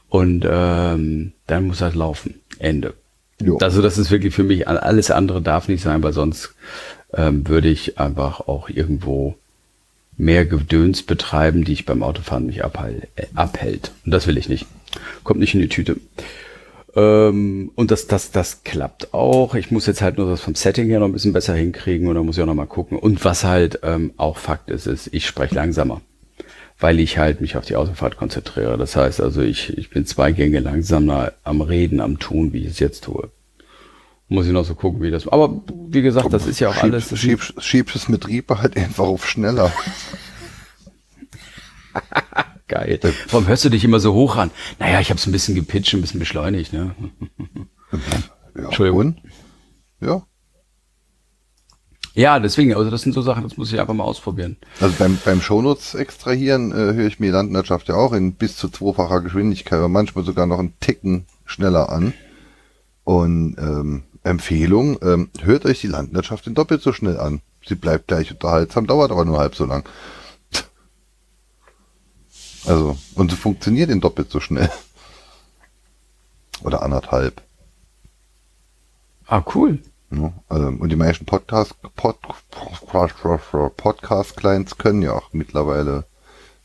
Und 0.08 0.46
ähm, 0.48 1.32
dann 1.46 1.66
muss 1.66 1.78
das 1.78 1.94
laufen. 1.94 2.34
Ende. 2.58 2.94
Jo. 3.40 3.58
Also 3.58 3.82
das 3.82 3.98
ist 3.98 4.10
wirklich 4.10 4.34
für 4.34 4.44
mich, 4.44 4.68
alles 4.68 5.10
andere 5.10 5.42
darf 5.42 5.68
nicht 5.68 5.82
sein, 5.82 6.02
weil 6.02 6.12
sonst 6.12 6.54
ähm, 7.14 7.48
würde 7.48 7.68
ich 7.68 7.98
einfach 7.98 8.40
auch 8.40 8.68
irgendwo 8.68 9.36
mehr 10.16 10.44
Gedöns 10.44 11.02
betreiben, 11.02 11.64
die 11.64 11.72
ich 11.72 11.86
beim 11.86 12.02
Autofahren 12.02 12.46
mich 12.46 12.64
abhält, 12.64 13.08
äh, 13.16 13.26
abhält. 13.34 13.92
Und 14.04 14.12
das 14.12 14.26
will 14.26 14.38
ich 14.38 14.48
nicht. 14.48 14.66
Kommt 15.24 15.40
nicht 15.40 15.54
in 15.54 15.60
die 15.60 15.68
Tüte. 15.68 15.96
Ähm, 16.94 17.70
und 17.74 17.90
das, 17.90 18.06
das, 18.06 18.30
das 18.30 18.64
klappt 18.64 19.14
auch. 19.14 19.54
Ich 19.54 19.70
muss 19.70 19.86
jetzt 19.86 20.02
halt 20.02 20.18
nur 20.18 20.28
das 20.28 20.42
vom 20.42 20.54
Setting 20.54 20.88
her 20.88 21.00
noch 21.00 21.06
ein 21.06 21.12
bisschen 21.12 21.32
besser 21.32 21.54
hinkriegen 21.54 22.08
und 22.08 22.14
da 22.14 22.22
muss 22.22 22.36
ich 22.36 22.42
auch 22.42 22.46
noch 22.46 22.54
mal 22.54 22.66
gucken. 22.66 22.98
Und 22.98 23.24
was 23.24 23.44
halt 23.44 23.80
ähm, 23.82 24.12
auch 24.16 24.36
Fakt 24.36 24.70
ist, 24.70 24.86
ist, 24.86 25.08
ich 25.12 25.26
spreche 25.26 25.54
langsamer, 25.54 26.02
weil 26.78 27.00
ich 27.00 27.16
halt 27.16 27.40
mich 27.40 27.56
auf 27.56 27.64
die 27.64 27.76
Autofahrt 27.76 28.16
konzentriere. 28.16 28.76
Das 28.76 28.94
heißt 28.94 29.20
also, 29.20 29.40
ich, 29.40 29.76
ich 29.78 29.88
bin 29.88 30.04
zwei 30.04 30.32
Gänge 30.32 30.60
langsamer 30.60 31.32
am 31.44 31.62
Reden, 31.62 32.00
am 32.00 32.18
Tun, 32.18 32.52
wie 32.52 32.64
ich 32.64 32.70
es 32.72 32.78
jetzt 32.78 33.04
tue. 33.04 33.30
Muss 34.32 34.46
ich 34.46 34.52
noch 34.52 34.64
so 34.64 34.74
gucken, 34.74 35.02
wie 35.02 35.10
das. 35.10 35.28
Aber 35.28 35.60
wie 35.88 36.00
gesagt, 36.00 36.32
das 36.32 36.46
ist 36.46 36.58
ja 36.58 36.70
auch 36.70 36.74
schiebst, 36.74 37.10
alles. 37.10 37.20
Schiebst, 37.20 37.62
schiebst 37.62 37.94
es 37.94 38.08
mit 38.08 38.26
Reaper 38.26 38.62
halt 38.62 38.78
einfach 38.78 39.04
auf 39.04 39.28
schneller. 39.28 39.70
Geil. 42.66 42.98
Warum 43.28 43.46
hörst 43.46 43.66
du 43.66 43.68
dich 43.68 43.84
immer 43.84 44.00
so 44.00 44.14
hoch 44.14 44.36
an? 44.36 44.50
Naja, 44.78 45.00
ich 45.00 45.10
habe 45.10 45.18
es 45.18 45.26
ein 45.26 45.32
bisschen 45.32 45.54
gepitcht, 45.54 45.92
ein 45.92 46.00
bisschen 46.00 46.18
beschleunigt. 46.18 46.72
Ne? 46.72 46.94
ja, 48.56 48.64
Entschuldigung. 48.64 49.18
Ja. 50.00 50.22
Ja, 52.14 52.40
deswegen, 52.40 52.74
also 52.74 52.90
das 52.90 53.02
sind 53.02 53.12
so 53.12 53.20
Sachen, 53.20 53.42
das 53.42 53.58
muss 53.58 53.70
ich 53.70 53.80
einfach 53.80 53.92
mal 53.92 54.04
ausprobieren. 54.04 54.56
Also 54.80 54.94
beim, 54.98 55.18
beim 55.22 55.42
Shownotes 55.42 55.94
extrahieren 55.94 56.72
äh, 56.72 56.94
höre 56.94 57.06
ich 57.06 57.20
mir 57.20 57.32
Landwirtschaft 57.32 57.88
ja 57.88 57.96
auch 57.96 58.14
in 58.14 58.32
bis 58.32 58.56
zu 58.56 58.70
zweifacher 58.70 59.20
Geschwindigkeit, 59.20 59.78
aber 59.78 59.90
manchmal 59.90 60.24
sogar 60.24 60.46
noch 60.46 60.58
einen 60.58 60.72
Ticken 60.80 61.26
schneller 61.44 61.90
an. 61.90 62.14
Und 63.04 63.56
ähm, 63.58 64.04
Empfehlung, 64.24 64.98
ähm, 65.02 65.30
hört 65.40 65.64
euch 65.64 65.80
die 65.80 65.88
Landwirtschaft 65.88 66.46
in 66.46 66.54
doppelt 66.54 66.82
so 66.82 66.92
schnell 66.92 67.18
an. 67.18 67.40
Sie 67.66 67.74
bleibt 67.74 68.08
gleich 68.08 68.30
unterhaltsam, 68.30 68.86
dauert 68.86 69.10
aber 69.10 69.24
nur 69.24 69.38
halb 69.38 69.54
so 69.54 69.64
lang. 69.64 69.88
Also, 72.64 72.96
und 73.16 73.32
sie 73.32 73.36
funktioniert 73.36 73.90
in 73.90 74.00
doppelt 74.00 74.30
so 74.30 74.38
schnell. 74.38 74.70
Oder 76.62 76.82
anderthalb. 76.82 77.42
Ah, 79.26 79.42
cool. 79.54 79.80
Ne? 80.10 80.32
Also, 80.48 80.68
und 80.68 80.88
die 80.90 80.96
meisten 80.96 81.24
Podcast, 81.24 81.74
Pod, 81.96 82.18
Podcast-Clients 83.76 84.78
können 84.78 85.02
ja 85.02 85.12
auch 85.12 85.32
mittlerweile 85.32 86.04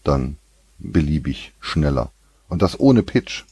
dann 0.04 0.38
beliebig 0.78 1.54
schneller. 1.60 2.12
Und 2.50 2.62
das 2.62 2.80
ohne 2.80 3.04
Pitch. 3.04 3.46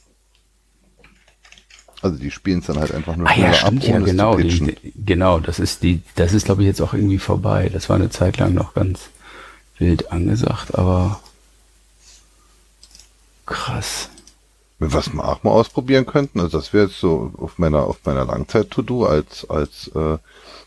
Also 2.06 2.18
die 2.18 2.30
spielen 2.30 2.60
es 2.60 2.66
dann 2.66 2.78
halt 2.78 2.92
einfach 2.92 3.16
nur 3.16 3.28
Ah 3.28 3.36
ja, 3.36 3.52
stimmt, 3.52 3.84
ab, 3.84 3.88
ja, 3.88 3.98
genau. 3.98 4.36
Die, 4.36 4.76
genau, 5.04 5.38
das 5.38 5.58
ist 5.58 5.82
die, 5.82 6.02
das 6.14 6.32
ist 6.32 6.46
glaube 6.46 6.62
ich 6.62 6.66
jetzt 6.66 6.80
auch 6.80 6.94
irgendwie 6.94 7.18
vorbei. 7.18 7.70
Das 7.72 7.88
war 7.88 7.96
eine 7.96 8.10
Zeit 8.10 8.38
lang 8.38 8.54
noch 8.54 8.74
ganz 8.74 9.10
wild 9.78 10.12
angesagt, 10.12 10.76
aber 10.76 11.20
krass. 13.44 14.10
Was 14.78 15.10
wir 15.12 15.24
auch 15.26 15.42
mal 15.42 15.52
ausprobieren 15.52 16.04
könnten, 16.04 16.38
also 16.38 16.58
das 16.58 16.74
wäre 16.74 16.86
jetzt 16.86 17.00
so 17.00 17.32
auf 17.38 17.58
meiner 17.58 17.84
auf 17.84 17.98
meiner 18.04 18.26
Langzeit-To-Do, 18.26 19.06
als 19.06 19.48
als 19.48 19.88
äh, 19.94 20.18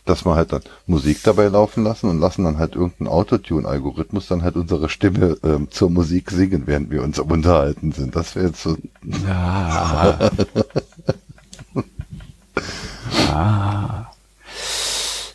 dass 0.04 0.24
wir 0.24 0.34
halt 0.34 0.52
dann 0.52 0.62
Musik 0.86 1.22
dabei 1.22 1.46
laufen 1.46 1.84
lassen 1.84 2.10
und 2.10 2.18
lassen 2.18 2.44
dann 2.44 2.58
halt 2.58 2.74
irgendeinen 2.74 3.08
Autotune-Algorithmus 3.08 4.26
dann 4.26 4.42
halt 4.42 4.56
unsere 4.56 4.88
Stimme 4.88 5.36
ähm, 5.44 5.70
zur 5.70 5.90
Musik 5.90 6.30
singen, 6.32 6.64
während 6.66 6.90
wir 6.90 7.02
uns 7.02 7.20
am 7.20 7.30
Unterhalten 7.30 7.92
sind. 7.92 8.16
Das 8.16 8.34
wäre 8.34 8.48
jetzt 8.48 8.62
so 8.62 8.76
Ja. 9.26 10.18
ah. 13.28 14.10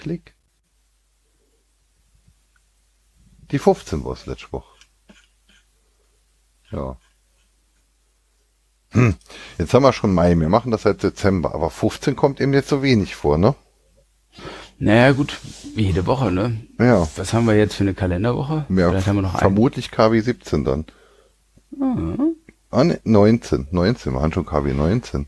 Klick. 0.00 0.34
Die 3.50 3.58
15 3.58 4.04
war 4.04 4.12
es 4.12 4.26
letzte 4.26 4.50
Woche. 4.52 4.74
Ja. 6.70 6.96
Hm. 8.92 9.14
Jetzt 9.58 9.74
haben 9.74 9.82
wir 9.82 9.92
schon 9.92 10.14
Mai, 10.14 10.34
wir 10.38 10.48
machen 10.48 10.70
das 10.70 10.82
seit 10.82 11.02
Dezember, 11.02 11.54
aber 11.54 11.70
15 11.70 12.16
kommt 12.16 12.40
eben 12.40 12.54
jetzt 12.54 12.68
so 12.68 12.82
wenig 12.82 13.14
vor, 13.14 13.38
ne? 13.38 13.54
Naja, 14.78 15.12
gut, 15.12 15.38
jede 15.76 16.06
Woche, 16.06 16.32
ne? 16.32 16.60
Ja. 16.78 17.06
Was 17.16 17.32
haben 17.34 17.46
wir 17.46 17.54
jetzt 17.56 17.74
für 17.74 17.84
eine 17.84 17.94
Kalenderwoche? 17.94 18.64
Ja, 18.70 18.88
Vielleicht 18.90 19.06
haben 19.06 19.16
wir 19.16 19.22
noch 19.22 19.34
einen. 19.34 19.40
vermutlich 19.40 19.90
KW 19.90 20.20
17 20.20 20.64
dann. 20.64 20.86
Ah, 22.70 22.84
ne, 22.84 23.00
19. 23.04 23.68
19, 23.70 24.12
wir 24.14 24.20
haben 24.22 24.32
schon 24.32 24.46
KW 24.46 24.72
19. 24.72 25.26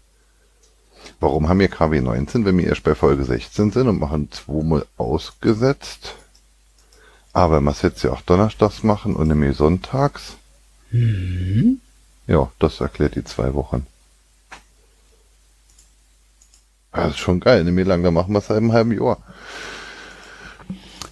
Warum 1.21 1.49
haben 1.49 1.61
wir 1.61 1.69
KW 1.69 2.01
19, 2.01 2.45
wenn 2.45 2.59
wir 2.59 2.67
erst 2.67 2.83
bei 2.83 2.95
Folge 2.95 3.25
16 3.25 3.71
sind 3.71 3.89
und 3.89 4.01
machen 4.01 4.31
zweimal 4.31 4.87
ausgesetzt? 4.97 6.17
Aber 7.33 7.63
es 7.71 7.83
jetzt 7.83 8.03
ja 8.03 8.13
auch 8.13 8.21
donnerstags 8.21 8.83
machen 8.83 9.17
und 9.17 9.29
nämlich 9.29 9.57
sonntags. 9.57 10.37
Ja, 12.27 12.51
das 12.59 12.81
erklärt 12.81 13.15
die 13.17 13.25
zwei 13.25 13.55
Wochen. 13.55 13.87
Das 16.93 17.13
ist 17.13 17.19
schon 17.19 17.41
geil, 17.41 17.65
nämlich 17.65 17.87
lang, 17.87 18.03
dann 18.03 18.13
machen 18.13 18.33
wir 18.33 18.39
es 18.41 18.49
seit 18.49 18.59
einem 18.59 18.73
halben 18.73 18.93
Jahr. 18.93 19.19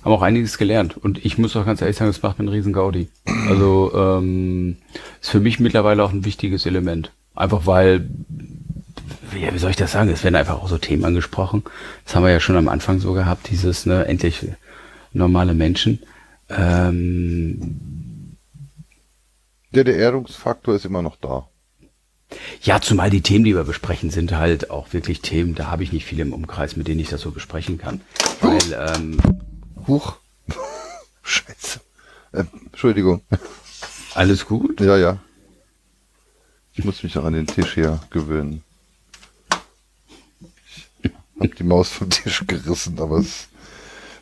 Haben 0.05 0.13
auch 0.13 0.23
einiges 0.23 0.59
gelernt. 0.59 0.97
Und 0.97 1.25
ich 1.25 1.39
muss 1.39 1.57
auch 1.57 1.65
ganz 1.65 1.81
ehrlich 1.81 1.97
sagen, 1.97 2.11
es 2.11 2.23
macht 2.23 2.39
mir 2.39 2.45
einen 2.45 2.55
riesen 2.55 2.73
Gaudi. 2.73 3.09
Also 3.49 3.93
ähm, 3.95 4.77
ist 5.21 5.31
für 5.31 5.41
mich 5.41 5.61
mittlerweile 5.61 6.03
auch 6.05 6.13
ein 6.13 6.25
wichtiges 6.25 6.67
Element. 6.67 7.13
Einfach 7.35 7.67
weil, 7.67 8.09
wie, 9.31 9.53
wie 9.53 9.59
soll 9.59 9.71
ich 9.71 9.77
das 9.77 9.93
sagen, 9.93 10.11
es 10.11 10.25
werden 10.25 10.37
einfach 10.37 10.63
auch 10.63 10.69
so 10.69 10.79
Themen 10.79 11.05
angesprochen. 11.05 11.63
Das 12.05 12.15
haben 12.15 12.25
wir 12.25 12.31
ja 12.33 12.41
schon 12.41 12.57
am 12.57 12.69
Anfang 12.69 12.99
so 13.01 13.13
gehabt, 13.13 13.49
dieses, 13.51 13.87
ne, 13.87 14.05
endlich 14.07 14.47
normale 15.13 15.55
Menschen. 15.55 16.01
Ähm, 16.49 18.37
Der, 19.73 19.85
der 19.85 19.97
Erdungsfaktor 19.97 20.75
ist 20.75 20.85
immer 20.85 21.03
noch 21.03 21.17
da. 21.17 21.47
ja, 22.63 22.81
zumal 22.81 23.11
die 23.11 23.21
Themen, 23.23 23.45
die 23.45 23.55
wir 23.55 23.65
besprechen, 23.65 24.11
sind 24.11 24.33
halt 24.33 24.71
auch 24.71 24.93
wirklich 24.93 25.21
Themen, 25.21 25.55
da 25.55 25.67
habe 25.71 25.83
ich 25.85 25.93
nicht 25.93 26.05
viele 26.07 26.23
im 26.23 26.33
Umkreis, 26.33 26.77
mit 26.77 26.89
denen 26.89 27.01
ich 27.01 27.09
das 27.09 27.21
so 27.21 27.31
besprechen 27.31 27.79
kann. 27.79 28.01
Weil, 28.41 28.61
ähm, 28.97 29.19
Huch. 29.87 30.17
Scheiße. 31.23 31.81
Äh, 32.33 32.45
Entschuldigung. 32.67 33.23
alles 34.15 34.47
gut. 34.47 34.81
Ja, 34.81 34.97
ja. 34.97 35.19
Ich 36.75 36.85
muss 36.85 37.03
mich 37.03 37.15
noch 37.15 37.25
an 37.25 37.33
den 37.35 37.47
Tisch 37.47 37.75
hier 37.75 37.99
gewöhnen. 38.11 38.63
Hab 41.41 41.57
die 41.57 41.65
Maus 41.65 41.89
vom 41.89 42.11
Tisch 42.11 42.45
gerissen, 42.47 42.99
aber 43.01 43.19
es 43.19 43.49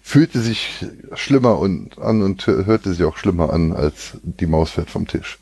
fühlte 0.03 0.40
sich 0.40 0.86
schlimmer 1.15 1.59
und 1.59 1.99
an 1.99 2.23
und 2.23 2.47
hörte 2.47 2.95
sich 2.95 3.05
auch 3.05 3.19
schlimmer 3.19 3.53
an, 3.53 3.73
als 3.73 4.12
die 4.23 4.47
Maus 4.47 4.70
fährt 4.70 4.89
vom 4.89 5.07
Tisch. 5.07 5.39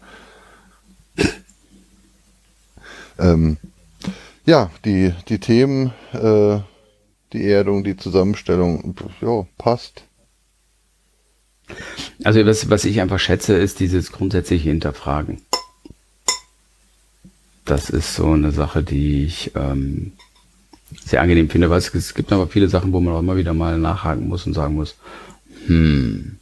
ähm, 3.19 3.59
ja, 4.44 4.70
die, 4.85 5.12
die 5.28 5.39
Themen, 5.39 5.93
äh, 6.12 6.59
die 7.32 7.48
Erdung, 7.48 7.85
die 7.85 7.97
Zusammenstellung, 7.97 8.97
ja, 9.20 9.47
passt. 9.59 10.03
Also 12.24 12.44
was, 12.47 12.70
was 12.70 12.85
ich 12.85 13.01
einfach 13.01 13.19
schätze, 13.19 13.57
ist 13.57 13.81
dieses 13.81 14.12
grundsätzliche 14.12 14.69
Hinterfragen. 14.69 15.43
Das 17.65 17.90
ist 17.90 18.15
so 18.15 18.31
eine 18.31 18.53
Sache, 18.53 18.82
die 18.82 19.24
ich 19.24 19.53
ähm, 19.57 20.12
sehr 21.04 21.20
angenehm 21.20 21.50
finde, 21.50 21.70
weil 21.70 21.78
es, 21.78 22.14
gibt 22.14 22.32
aber 22.32 22.46
viele 22.46 22.68
Sachen, 22.68 22.92
wo 22.92 23.00
man 23.00 23.14
auch 23.14 23.20
immer 23.20 23.36
wieder 23.36 23.54
mal 23.54 23.78
nachhaken 23.78 24.28
muss 24.28 24.46
und 24.46 24.54
sagen 24.54 24.74
muss, 24.74 24.96
hm, 25.66 26.36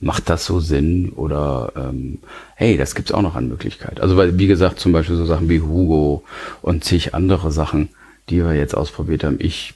macht 0.00 0.28
das 0.28 0.44
so 0.44 0.60
Sinn? 0.60 1.10
Oder 1.10 1.72
ähm, 1.76 2.18
hey, 2.54 2.76
das 2.76 2.94
gibt's 2.94 3.12
auch 3.12 3.22
noch 3.22 3.34
an 3.34 3.48
Möglichkeit. 3.48 4.00
Also 4.00 4.16
weil, 4.16 4.38
wie 4.38 4.46
gesagt, 4.46 4.78
zum 4.78 4.92
Beispiel 4.92 5.16
so 5.16 5.24
Sachen 5.24 5.48
wie 5.48 5.60
Hugo 5.60 6.22
und 6.62 6.84
zig 6.84 7.14
andere 7.14 7.50
Sachen, 7.50 7.88
die 8.28 8.44
wir 8.44 8.54
jetzt 8.54 8.76
ausprobiert 8.76 9.24
haben. 9.24 9.36
Ich, 9.40 9.74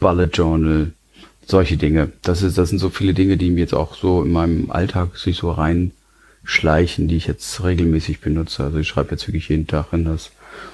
Bullet 0.00 0.30
Journal, 0.32 0.92
solche 1.46 1.76
Dinge. 1.76 2.12
Das 2.22 2.42
ist, 2.42 2.58
das 2.58 2.68
sind 2.68 2.78
so 2.78 2.90
viele 2.90 3.14
Dinge, 3.14 3.36
die 3.36 3.50
mir 3.50 3.60
jetzt 3.60 3.74
auch 3.74 3.94
so 3.94 4.22
in 4.22 4.32
meinem 4.32 4.70
Alltag 4.70 5.16
sich 5.16 5.38
so 5.38 5.50
reinschleichen, 5.50 7.08
die 7.08 7.16
ich 7.16 7.26
jetzt 7.26 7.64
regelmäßig 7.64 8.20
benutze. 8.20 8.64
Also 8.64 8.78
ich 8.78 8.88
schreibe 8.88 9.12
jetzt 9.12 9.26
wirklich 9.26 9.48
jeden 9.48 9.66
Tag 9.66 9.92
in 9.92 10.04
das 10.04 10.30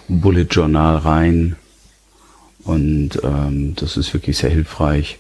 Bullet 0.08 0.46
Journal 0.50 0.96
rein. 0.96 1.56
Und 2.64 3.10
ähm, 3.22 3.74
das 3.76 3.96
ist 3.96 4.12
wirklich 4.14 4.38
sehr 4.38 4.50
hilfreich. 4.50 5.18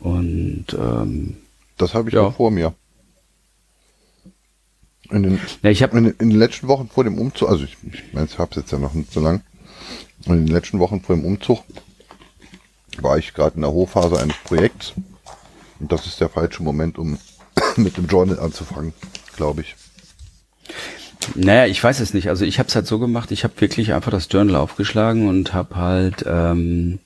Und 0.00 0.66
ähm, 0.78 1.36
Das 1.78 1.94
habe 1.94 2.08
ich 2.08 2.14
Ja. 2.14 2.30
vor 2.30 2.50
mir. 2.50 2.74
In 5.10 5.22
den, 5.24 5.40
ja, 5.62 5.70
ich 5.70 5.82
habe 5.82 5.98
in, 5.98 6.04
den- 6.04 6.16
in 6.18 6.30
den 6.30 6.38
letzten 6.38 6.68
Wochen 6.68 6.88
vor 6.88 7.04
dem 7.04 7.18
Umzug, 7.18 7.48
also 7.48 7.64
ich, 7.64 7.76
ich 7.92 8.12
meine, 8.12 8.26
ich 8.26 8.38
habe 8.38 8.50
es 8.52 8.56
jetzt 8.56 8.72
ja 8.72 8.78
noch 8.78 8.94
nicht 8.94 9.12
so 9.12 9.20
lang. 9.20 9.42
In 10.26 10.46
den 10.46 10.46
letzten 10.46 10.78
Wochen 10.78 11.00
vor 11.02 11.16
dem 11.16 11.24
Umzug 11.24 11.62
war 12.98 13.18
ich 13.18 13.34
gerade 13.34 13.56
in 13.56 13.62
der 13.62 13.72
Hochphase 13.72 14.18
eines 14.20 14.36
Projekts. 14.44 14.92
Und 15.80 15.90
das 15.92 16.06
ist 16.06 16.20
der 16.20 16.28
falsche 16.28 16.62
Moment, 16.62 16.98
um 16.98 17.18
mit 17.76 17.96
dem 17.96 18.06
Journal 18.06 18.38
anzufangen, 18.38 18.94
glaube 19.36 19.62
ich. 19.62 19.74
Naja, 21.34 21.66
ich 21.66 21.82
weiß 21.82 22.00
es 22.00 22.14
nicht. 22.14 22.28
Also 22.28 22.44
ich 22.44 22.58
habe 22.58 22.68
es 22.68 22.74
halt 22.74 22.86
so 22.86 22.98
gemacht, 22.98 23.30
ich 23.30 23.44
habe 23.44 23.60
wirklich 23.60 23.92
einfach 23.92 24.10
das 24.10 24.28
Journal 24.30 24.56
aufgeschlagen 24.56 25.28
und 25.28 25.52
habe 25.52 25.76
halt, 25.76 26.24
ähm, 26.26 26.98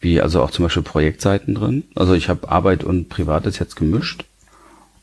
wie 0.00 0.20
also 0.20 0.42
auch 0.42 0.50
zum 0.50 0.64
Beispiel 0.64 0.82
Projektseiten 0.82 1.54
drin. 1.54 1.84
Also 1.94 2.14
ich 2.14 2.28
habe 2.28 2.48
Arbeit 2.50 2.84
und 2.84 3.08
Privates 3.08 3.58
jetzt 3.58 3.76
gemischt. 3.76 4.24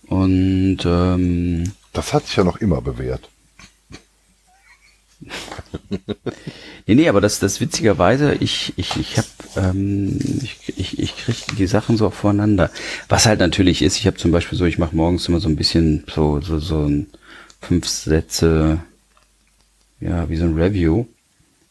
Und 0.08 0.80
ähm, 0.86 1.72
Das 1.94 2.14
hat 2.14 2.28
sich 2.28 2.36
ja 2.36 2.44
noch 2.44 2.58
immer 2.58 2.82
bewährt. 2.82 3.30
nee, 6.88 6.96
nee, 6.96 7.08
aber 7.10 7.22
das, 7.22 7.40
das 7.40 7.62
witzigerweise, 7.62 8.34
ich, 8.40 8.74
ich, 8.78 8.98
ich 8.98 9.18
habe, 9.18 9.28
ähm, 9.56 10.20
ich, 10.42 10.74
ich, 10.78 11.00
ich 11.00 11.16
kriege 11.18 11.56
die 11.58 11.68
Sachen 11.68 11.98
so 11.98 12.10
voreinander. 12.10 12.72
Was 13.08 13.26
halt 13.26 13.40
natürlich 13.40 13.82
ist, 13.82 13.98
ich 13.98 14.08
habe 14.08 14.18
zum 14.18 14.32
Beispiel 14.32 14.58
so, 14.58 14.66
ich 14.66 14.78
mache 14.80 14.96
morgens 14.96 15.28
immer 15.28 15.40
so 15.40 15.48
ein 15.50 15.56
bisschen 15.56 16.04
so, 16.14 16.42
so, 16.42 16.60
so 16.60 16.86
ein 16.88 17.08
fünf 17.62 17.88
Sätze, 17.88 18.80
ja, 20.00 20.30
wie 20.30 20.38
so 20.38 20.46
ein 20.46 20.56
Review. 20.56 21.06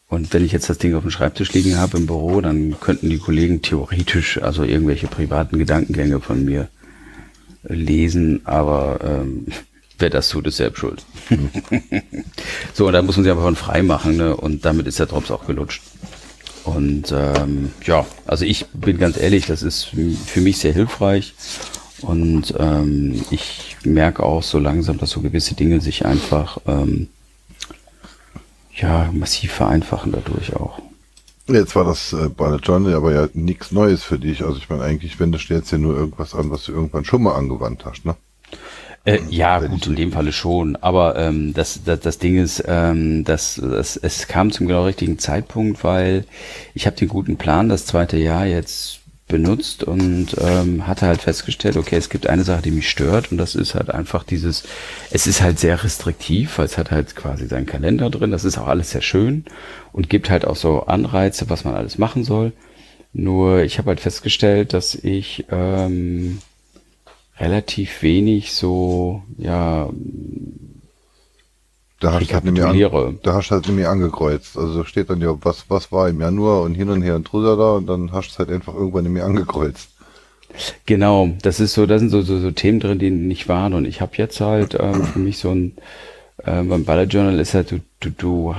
Und 0.07 0.33
wenn 0.33 0.43
ich 0.43 0.51
jetzt 0.51 0.69
das 0.69 0.77
Ding 0.77 0.93
auf 0.95 1.03
dem 1.03 1.11
Schreibtisch 1.11 1.53
liegen 1.53 1.77
habe 1.77 1.97
im 1.97 2.05
Büro, 2.05 2.41
dann 2.41 2.79
könnten 2.79 3.09
die 3.09 3.17
Kollegen 3.17 3.61
theoretisch 3.61 4.41
also 4.41 4.63
irgendwelche 4.63 5.07
privaten 5.07 5.57
Gedankengänge 5.57 6.19
von 6.19 6.43
mir 6.43 6.67
lesen, 7.63 8.41
aber 8.43 8.99
ähm, 9.03 9.47
wer 9.99 10.09
das 10.09 10.29
tut, 10.29 10.47
ist 10.47 10.57
selbst 10.57 10.79
schuld. 10.79 11.05
so, 12.73 12.87
und 12.87 12.93
da 12.93 13.01
muss 13.01 13.15
man 13.17 13.23
sich 13.23 13.31
einfach 13.31 13.45
von 13.45 13.55
frei 13.55 13.83
machen, 13.83 14.17
ne? 14.17 14.35
Und 14.35 14.65
damit 14.65 14.87
ist 14.87 14.99
der 14.99 15.05
Drops 15.05 15.31
auch 15.31 15.45
gelutscht. 15.45 15.81
Und 16.63 17.13
ähm, 17.15 17.71
ja, 17.85 18.05
also 18.25 18.45
ich 18.45 18.65
bin 18.73 18.97
ganz 18.97 19.17
ehrlich, 19.17 19.45
das 19.47 19.63
ist 19.63 19.85
für 19.85 20.41
mich 20.41 20.57
sehr 20.57 20.73
hilfreich. 20.73 21.33
Und 22.03 22.53
ähm, 22.57 23.23
ich 23.31 23.77
merke 23.83 24.23
auch 24.23 24.43
so 24.43 24.59
langsam, 24.59 24.97
dass 24.97 25.11
so 25.11 25.21
gewisse 25.21 25.55
Dinge 25.55 25.81
sich 25.81 26.05
einfach 26.05 26.57
ähm, 26.67 27.07
ja 28.75 29.09
massiv 29.13 29.51
vereinfachen 29.51 30.11
dadurch 30.11 30.55
auch. 30.55 30.81
Jetzt 31.47 31.75
war 31.75 31.83
das 31.83 32.13
äh, 32.13 32.29
Bullet 32.29 32.59
Journal 32.63 32.93
aber 32.93 33.13
ja 33.13 33.27
nichts 33.33 33.71
Neues 33.71 34.03
für 34.03 34.19
dich. 34.19 34.43
Also 34.43 34.57
ich 34.57 34.69
meine, 34.69 34.83
eigentlich 34.83 35.19
wendest 35.19 35.49
du 35.49 35.53
jetzt 35.53 35.71
ja 35.71 35.77
nur 35.77 35.95
irgendwas 35.95 36.33
an, 36.33 36.51
was 36.51 36.65
du 36.65 36.71
irgendwann 36.71 37.05
schon 37.05 37.23
mal 37.23 37.35
angewandt 37.35 37.85
hast, 37.85 38.05
ne? 38.05 38.15
Äh, 39.03 39.19
ja, 39.29 39.59
gut, 39.59 39.87
in 39.87 39.95
dem 39.95 40.11
Falle 40.11 40.31
schon. 40.31 40.75
Aber 40.75 41.15
ähm, 41.17 41.53
das, 41.55 41.83
das, 41.83 42.01
das 42.01 42.19
Ding 42.19 42.37
ist, 42.37 42.63
ähm, 42.67 43.23
dass 43.23 43.55
das, 43.55 43.97
es 43.97 44.27
kam 44.27 44.51
zum 44.51 44.67
genau 44.67 44.85
richtigen 44.85 45.17
Zeitpunkt, 45.17 45.83
weil 45.83 46.25
ich 46.75 46.85
habe 46.85 46.95
den 46.95 47.07
guten 47.07 47.37
Plan 47.37 47.67
das 47.67 47.87
zweite 47.87 48.17
Jahr 48.17 48.45
jetzt 48.45 49.00
benutzt 49.31 49.83
und 49.83 50.35
ähm, 50.39 50.85
hatte 50.85 51.07
halt 51.07 51.21
festgestellt, 51.21 51.77
okay, 51.77 51.95
es 51.95 52.09
gibt 52.09 52.27
eine 52.27 52.43
Sache, 52.43 52.61
die 52.61 52.71
mich 52.71 52.89
stört 52.89 53.31
und 53.31 53.39
das 53.39 53.55
ist 53.55 53.73
halt 53.73 53.89
einfach 53.89 54.23
dieses, 54.23 54.63
es 55.09 55.25
ist 55.25 55.41
halt 55.41 55.57
sehr 55.57 55.83
restriktiv, 55.83 56.57
weil 56.57 56.65
es 56.65 56.77
hat 56.77 56.91
halt 56.91 57.15
quasi 57.15 57.47
seinen 57.47 57.65
Kalender 57.65 58.09
drin, 58.11 58.31
das 58.31 58.43
ist 58.43 58.59
auch 58.59 58.67
alles 58.67 58.91
sehr 58.91 59.01
schön 59.01 59.45
und 59.93 60.09
gibt 60.09 60.29
halt 60.29 60.45
auch 60.45 60.55
so 60.55 60.81
Anreize, 60.81 61.49
was 61.49 61.63
man 61.63 61.73
alles 61.73 61.97
machen 61.97 62.23
soll. 62.23 62.51
Nur 63.13 63.63
ich 63.63 63.77
habe 63.77 63.89
halt 63.89 63.99
festgestellt, 63.99 64.73
dass 64.73 64.95
ich 64.95 65.45
ähm, 65.49 66.39
relativ 67.39 68.03
wenig 68.03 68.53
so, 68.53 69.23
ja, 69.37 69.89
da 72.01 72.13
hast, 72.13 72.33
halt 72.33 72.45
an, 72.47 73.19
da 73.21 73.33
hast 73.35 73.49
du 73.49 73.55
halt 73.55 73.67
nämlich 73.67 73.87
angekreuzt. 73.87 74.57
Also 74.57 74.83
steht 74.83 75.09
dann 75.11 75.21
ja, 75.21 75.37
was, 75.41 75.65
was 75.69 75.91
war 75.91 76.09
im 76.09 76.19
Januar 76.19 76.63
und 76.63 76.73
hin 76.73 76.89
und 76.89 77.03
her 77.03 77.15
und 77.15 77.31
drüber 77.31 77.55
da 77.55 77.73
und 77.73 77.85
dann 77.85 78.11
hast 78.11 78.29
du 78.29 78.31
es 78.31 78.39
halt 78.39 78.49
einfach 78.49 78.73
irgendwann 78.73 79.03
nämlich 79.03 79.23
angekreuzt. 79.23 79.89
Genau, 80.87 81.29
das 81.43 81.59
ist 81.59 81.73
so, 81.73 81.85
da 81.85 81.99
sind 81.99 82.09
so, 82.09 82.23
so, 82.23 82.39
so 82.39 82.51
Themen 82.51 82.79
drin, 82.79 82.99
die 82.99 83.11
nicht 83.11 83.47
waren 83.47 83.73
und 83.73 83.85
ich 83.85 84.01
habe 84.01 84.13
jetzt 84.15 84.41
halt 84.41 84.75
ähm, 84.79 85.05
für 85.05 85.19
mich 85.19 85.37
so 85.37 85.51
ein, 85.51 85.77
äh, 86.39 86.63
beim 86.63 86.83
Bullet 86.85 87.05
Journal 87.05 87.39
ist 87.39 87.53
halt, 87.53 87.71
du, 87.71 87.79
du, 87.99 88.09
du, 88.09 88.55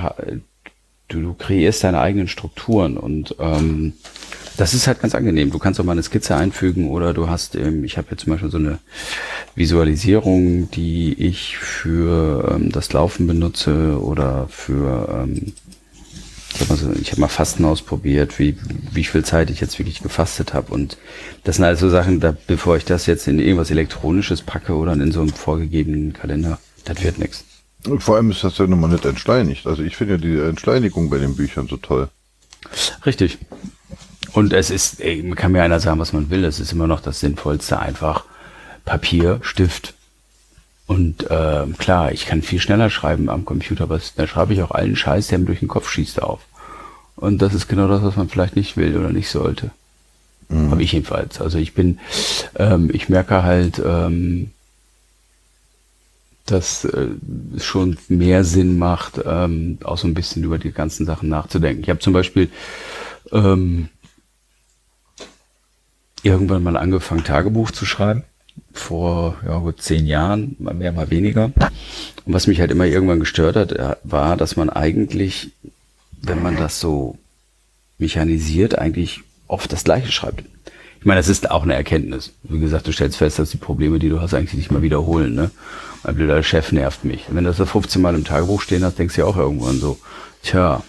du, 1.09 1.21
du 1.21 1.35
kreierst 1.35 1.83
deine 1.83 2.01
eigenen 2.01 2.29
Strukturen 2.29 2.97
und 2.97 3.35
ähm, 3.41 3.95
das 4.57 4.75
ist 4.75 4.87
halt 4.87 5.01
ganz 5.01 5.15
angenehm. 5.15 5.51
Du 5.51 5.59
kannst 5.59 5.81
auch 5.81 5.85
mal 5.85 5.93
eine 5.93 6.03
Skizze 6.03 6.37
einfügen 6.37 6.91
oder 6.91 7.15
du 7.15 7.29
hast, 7.29 7.55
ähm, 7.55 7.85
ich 7.85 7.97
habe 7.97 8.09
jetzt 8.11 8.25
zum 8.25 8.33
Beispiel 8.33 8.51
so 8.51 8.59
eine 8.59 8.79
Visualisierung, 9.55 10.71
die 10.71 11.15
ich 11.15 11.57
für 11.59 12.55
ähm, 12.55 12.71
das 12.71 12.93
Laufen 12.93 13.27
benutze 13.27 14.01
oder 14.01 14.47
für, 14.49 15.25
ähm, 15.25 15.53
ich 16.55 16.61
habe 16.61 17.21
mal, 17.21 17.27
mal 17.27 17.29
Fasten 17.29 17.65
ausprobiert, 17.65 18.39
wie, 18.39 18.57
wie 18.93 19.05
viel 19.05 19.25
Zeit 19.25 19.51
ich 19.51 19.61
jetzt 19.61 19.79
wirklich 19.79 20.03
gefastet 20.03 20.53
habe. 20.53 20.73
Und 20.73 20.99
das 21.45 21.57
sind 21.57 21.65
also 21.65 21.89
Sachen, 21.89 22.21
da, 22.21 22.37
bevor 22.47 22.77
ich 22.77 22.85
das 22.85 23.07
jetzt 23.07 23.27
in 23.27 23.39
irgendwas 23.39 23.71
Elektronisches 23.71 24.43
packe 24.43 24.75
oder 24.75 24.93
in 24.93 25.13
so 25.13 25.21
einem 25.21 25.33
vorgegebenen 25.33 26.13
Kalender, 26.13 26.59
das 26.85 27.03
wird 27.03 27.19
nichts. 27.19 27.45
Vor 27.99 28.17
allem 28.17 28.31
ist 28.31 28.45
das 28.45 28.59
ja 28.59 28.67
nochmal 28.67 28.91
nicht 28.91 29.05
entschleunigt. 29.05 29.67
Also 29.67 29.83
ich 29.83 29.97
finde 29.97 30.15
ja 30.15 30.19
die 30.19 30.39
Entschleunigung 30.39 31.11
bei 31.11 31.19
den 31.19 31.35
Büchern 31.35 31.67
so 31.67 31.77
toll. 31.79 32.09
Richtig. 33.05 33.39
Und 34.33 34.53
es 34.53 34.71
ist, 34.71 35.01
ey, 35.01 35.31
kann 35.33 35.53
mir 35.53 35.63
einer 35.63 35.81
sagen, 35.81 36.01
was 36.01 36.13
man 36.13 36.31
will, 36.31 36.45
es 36.45 36.61
ist 36.61 36.73
immer 36.73 36.87
noch 36.87 37.01
das 37.01 37.21
Sinnvollste, 37.21 37.79
einfach 37.79 38.25
Papier, 38.85 39.41
Stift. 39.43 39.95
Und 40.87 41.31
äh, 41.31 41.67
klar, 41.79 42.13
ich 42.13 42.27
kann 42.27 42.43
viel 42.43 42.61
schneller 42.61 42.91
schreiben 42.91 43.29
am 43.29 43.45
Computer, 43.45 43.85
aber 43.85 44.01
da 44.17 44.27
schreibe 44.27 44.55
ich 44.55 44.63
auch 44.63 44.73
allen 44.73 44.97
Scheiß, 44.97 45.29
der 45.29 45.39
mir 45.39 45.47
durch 45.47 45.61
den 45.61 45.69
Kopf 45.69 45.91
schießt, 45.91 46.23
auf. 46.23 46.41
Und 47.17 47.41
das 47.41 47.55
ist 47.55 47.69
genau 47.69 47.89
das, 47.89 48.03
was 48.03 48.17
man 48.17 48.29
vielleicht 48.29 48.57
nicht 48.57 48.77
will 48.77 48.97
oder 48.97 49.11
nicht 49.11 49.29
sollte. 49.29 49.71
Mhm. 50.49 50.71
Habe 50.71 50.83
ich 50.83 50.93
jedenfalls. 50.93 51.41
Also 51.41 51.59
ich 51.59 51.75
bin, 51.75 51.99
ähm, 52.57 52.91
ich 52.93 53.09
merke 53.09 53.43
halt, 53.43 53.81
ähm, 53.85 54.51
dass 56.47 56.85
äh, 56.85 57.09
es 57.57 57.65
schon 57.65 57.97
mehr 58.09 58.45
Sinn 58.45 58.79
macht, 58.79 59.21
ähm, 59.25 59.79
auch 59.85 59.99
so 59.99 60.09
ein 60.09 60.15
bisschen 60.15 60.43
über 60.43 60.59
die 60.59 60.73
ganzen 60.73 61.07
Sachen 61.07 61.29
nachzudenken. 61.29 61.83
Ich 61.83 61.91
habe 61.91 62.01
zum 62.01 62.13
Beispiel 62.13 62.51
ähm, 63.31 63.89
irgendwann 66.23 66.63
mal 66.63 66.77
angefangen, 66.77 67.25
Tagebuch 67.25 67.71
zu 67.71 67.85
schreiben. 67.85 68.25
Vor 68.73 69.37
ja, 69.47 69.59
gut 69.59 69.81
zehn 69.83 70.07
Jahren, 70.07 70.57
mal 70.59 70.75
mehr, 70.75 70.93
mal 70.93 71.11
weniger. 71.11 71.53
Und 72.25 72.33
was 72.33 72.47
mich 72.47 72.61
halt 72.61 72.71
immer 72.71 72.87
irgendwann 72.87 73.21
gestört 73.21 73.57
hat, 73.57 73.73
äh, 73.73 73.97
war, 74.05 74.37
dass 74.37 74.57
man 74.57 74.71
eigentlich, 74.71 75.51
wenn 76.21 76.43
man 76.43 76.57
das 76.57 76.81
so 76.81 77.19
mechanisiert, 77.99 78.79
eigentlich 78.79 79.21
oft 79.49 79.73
das 79.73 79.85
Gleiche 79.85 80.13
schreibt. 80.13 80.45
Ich 81.01 81.07
meine, 81.07 81.19
das 81.19 81.29
ist 81.29 81.51
auch 81.51 81.65
eine 81.65 81.75
Erkenntnis. 81.75 82.33
Wie 82.45 82.61
gesagt, 82.61 82.87
du 82.87 82.93
stellst 82.93 83.17
fest, 83.17 83.39
dass 83.39 83.51
die 83.51 83.57
Probleme, 83.57 83.99
die 83.99 84.09
du 84.09 84.21
hast, 84.21 84.35
eigentlich 84.35 84.55
nicht 84.55 84.71
mal 84.71 84.83
wiederholen. 84.83 85.35
Ne? 85.35 85.51
Mein 86.05 86.15
blöder 86.15 86.43
Chef 86.43 86.73
nervt 86.73 87.05
mich. 87.05 87.25
wenn 87.29 87.45
du 87.45 87.53
das 87.53 87.69
15 87.69 88.01
Mal 88.01 88.15
im 88.15 88.25
Tagebuch 88.25 88.61
stehen 88.61 88.85
hast, 88.85 88.99
denkst 88.99 89.17
du 89.17 89.23
ja 89.23 89.27
auch 89.27 89.37
irgendwann 89.37 89.81
so, 89.81 89.99
tja, 90.43 90.83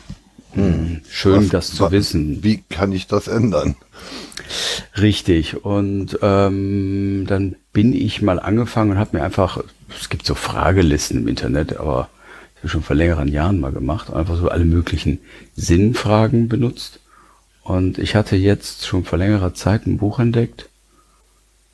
hm, 0.54 1.02
schön, 1.10 1.46
was, 1.46 1.50
das 1.50 1.72
zu 1.72 1.84
was, 1.84 1.92
wissen. 1.92 2.44
Wie 2.44 2.64
kann 2.70 2.92
ich 2.92 3.08
das 3.08 3.28
ändern? 3.28 3.76
Richtig. 5.00 5.64
Und 5.64 6.20
ähm, 6.22 7.26
dann 7.28 7.56
bin 7.72 7.94
ich 7.94 8.22
mal 8.22 8.40
angefangen 8.40 8.92
und 8.92 8.98
habe 8.98 9.18
mir 9.18 9.24
einfach, 9.24 9.64
es 10.00 10.10
gibt 10.10 10.26
so 10.26 10.36
Fragelisten 10.36 11.22
im 11.22 11.28
Internet, 11.28 11.78
aber 11.78 12.10
ich 12.56 12.60
habe 12.60 12.70
schon 12.70 12.84
vor 12.84 12.96
längeren 12.96 13.28
Jahren 13.28 13.60
mal 13.60 13.72
gemacht, 13.72 14.12
einfach 14.12 14.38
so 14.38 14.50
alle 14.50 14.66
möglichen 14.66 15.20
Sinnfragen 15.56 16.50
benutzt. 16.50 17.00
Und 17.64 17.98
ich 17.98 18.16
hatte 18.16 18.36
jetzt 18.36 18.86
schon 18.86 19.06
vor 19.06 19.18
längerer 19.18 19.54
Zeit 19.54 19.86
ein 19.88 19.98
Buch 19.98 20.20
entdeckt. 20.20 20.70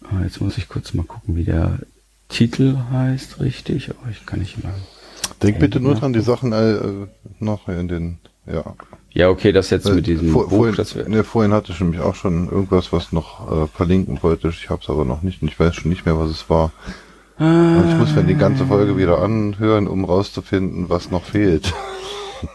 Ah, 0.04 0.24
jetzt 0.24 0.40
muss 0.40 0.58
ich 0.58 0.70
kurz 0.70 0.94
mal 0.94 1.04
gucken, 1.04 1.36
wie 1.36 1.44
der 1.44 1.80
Titel 2.30 2.78
heißt, 2.92 3.40
richtig. 3.40 3.90
Aber 3.90 4.10
ich 4.12 4.26
kann 4.26 4.40
nicht 4.40 4.64
mal. 4.64 4.74
Denk 5.42 5.60
bitte 5.60 5.80
nur 5.80 5.96
dran, 5.96 6.14
die 6.14 6.22
Sachen 6.22 6.54
äh, 6.54 7.08
noch 7.40 7.68
in 7.68 7.88
den, 7.88 8.18
ja. 8.46 8.76
Ja, 9.12 9.30
okay, 9.30 9.52
das 9.52 9.70
jetzt 9.72 9.90
mit 9.90 10.06
diesem 10.06 10.32
Vor, 10.32 10.50
Buch, 10.50 10.58
vorhin, 10.58 10.76
das 10.76 10.96
ne, 10.96 11.24
vorhin 11.24 11.52
hatte 11.52 11.72
ich 11.72 11.80
nämlich 11.80 12.00
auch 12.00 12.16
schon 12.16 12.50
irgendwas, 12.50 12.94
was 12.94 13.12
noch 13.12 13.52
äh, 13.52 13.68
verlinken 13.68 14.22
wollte. 14.22 14.50
Ich 14.50 14.70
habe 14.70 14.82
es 14.84 14.90
aber 14.90 15.04
noch 15.04 15.24
nicht 15.24 15.42
und 15.42 15.48
ich 15.48 15.60
weiß 15.60 15.76
schon 15.76 15.90
nicht 15.90 16.06
mehr, 16.06 16.20
was 16.20 16.30
es 16.30 16.50
war. 16.50 16.72
Ah. 17.40 17.84
Ich 17.90 17.96
muss 17.96 18.14
mir 18.14 18.24
die 18.24 18.36
ganze 18.36 18.66
Folge 18.66 18.98
wieder 18.98 19.20
anhören, 19.22 19.88
um 19.88 20.06
rauszufinden, 20.06 20.90
was 20.90 21.12
noch 21.12 21.24
fehlt. 21.24 21.74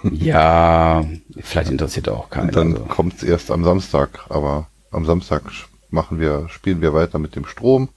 Ja, 0.02 1.04
vielleicht 1.40 1.70
interessiert 1.70 2.08
auch 2.08 2.30
keinen. 2.30 2.48
Und 2.48 2.56
dann 2.56 2.72
also. 2.72 2.84
kommt 2.86 3.16
es 3.16 3.22
erst 3.22 3.50
am 3.50 3.64
Samstag, 3.64 4.24
aber 4.30 4.68
am 4.90 5.04
Samstag 5.04 5.42
machen 5.90 6.18
wir, 6.18 6.48
spielen 6.48 6.80
wir 6.80 6.94
weiter 6.94 7.18
mit 7.18 7.36
dem 7.36 7.44
Strom. 7.44 7.90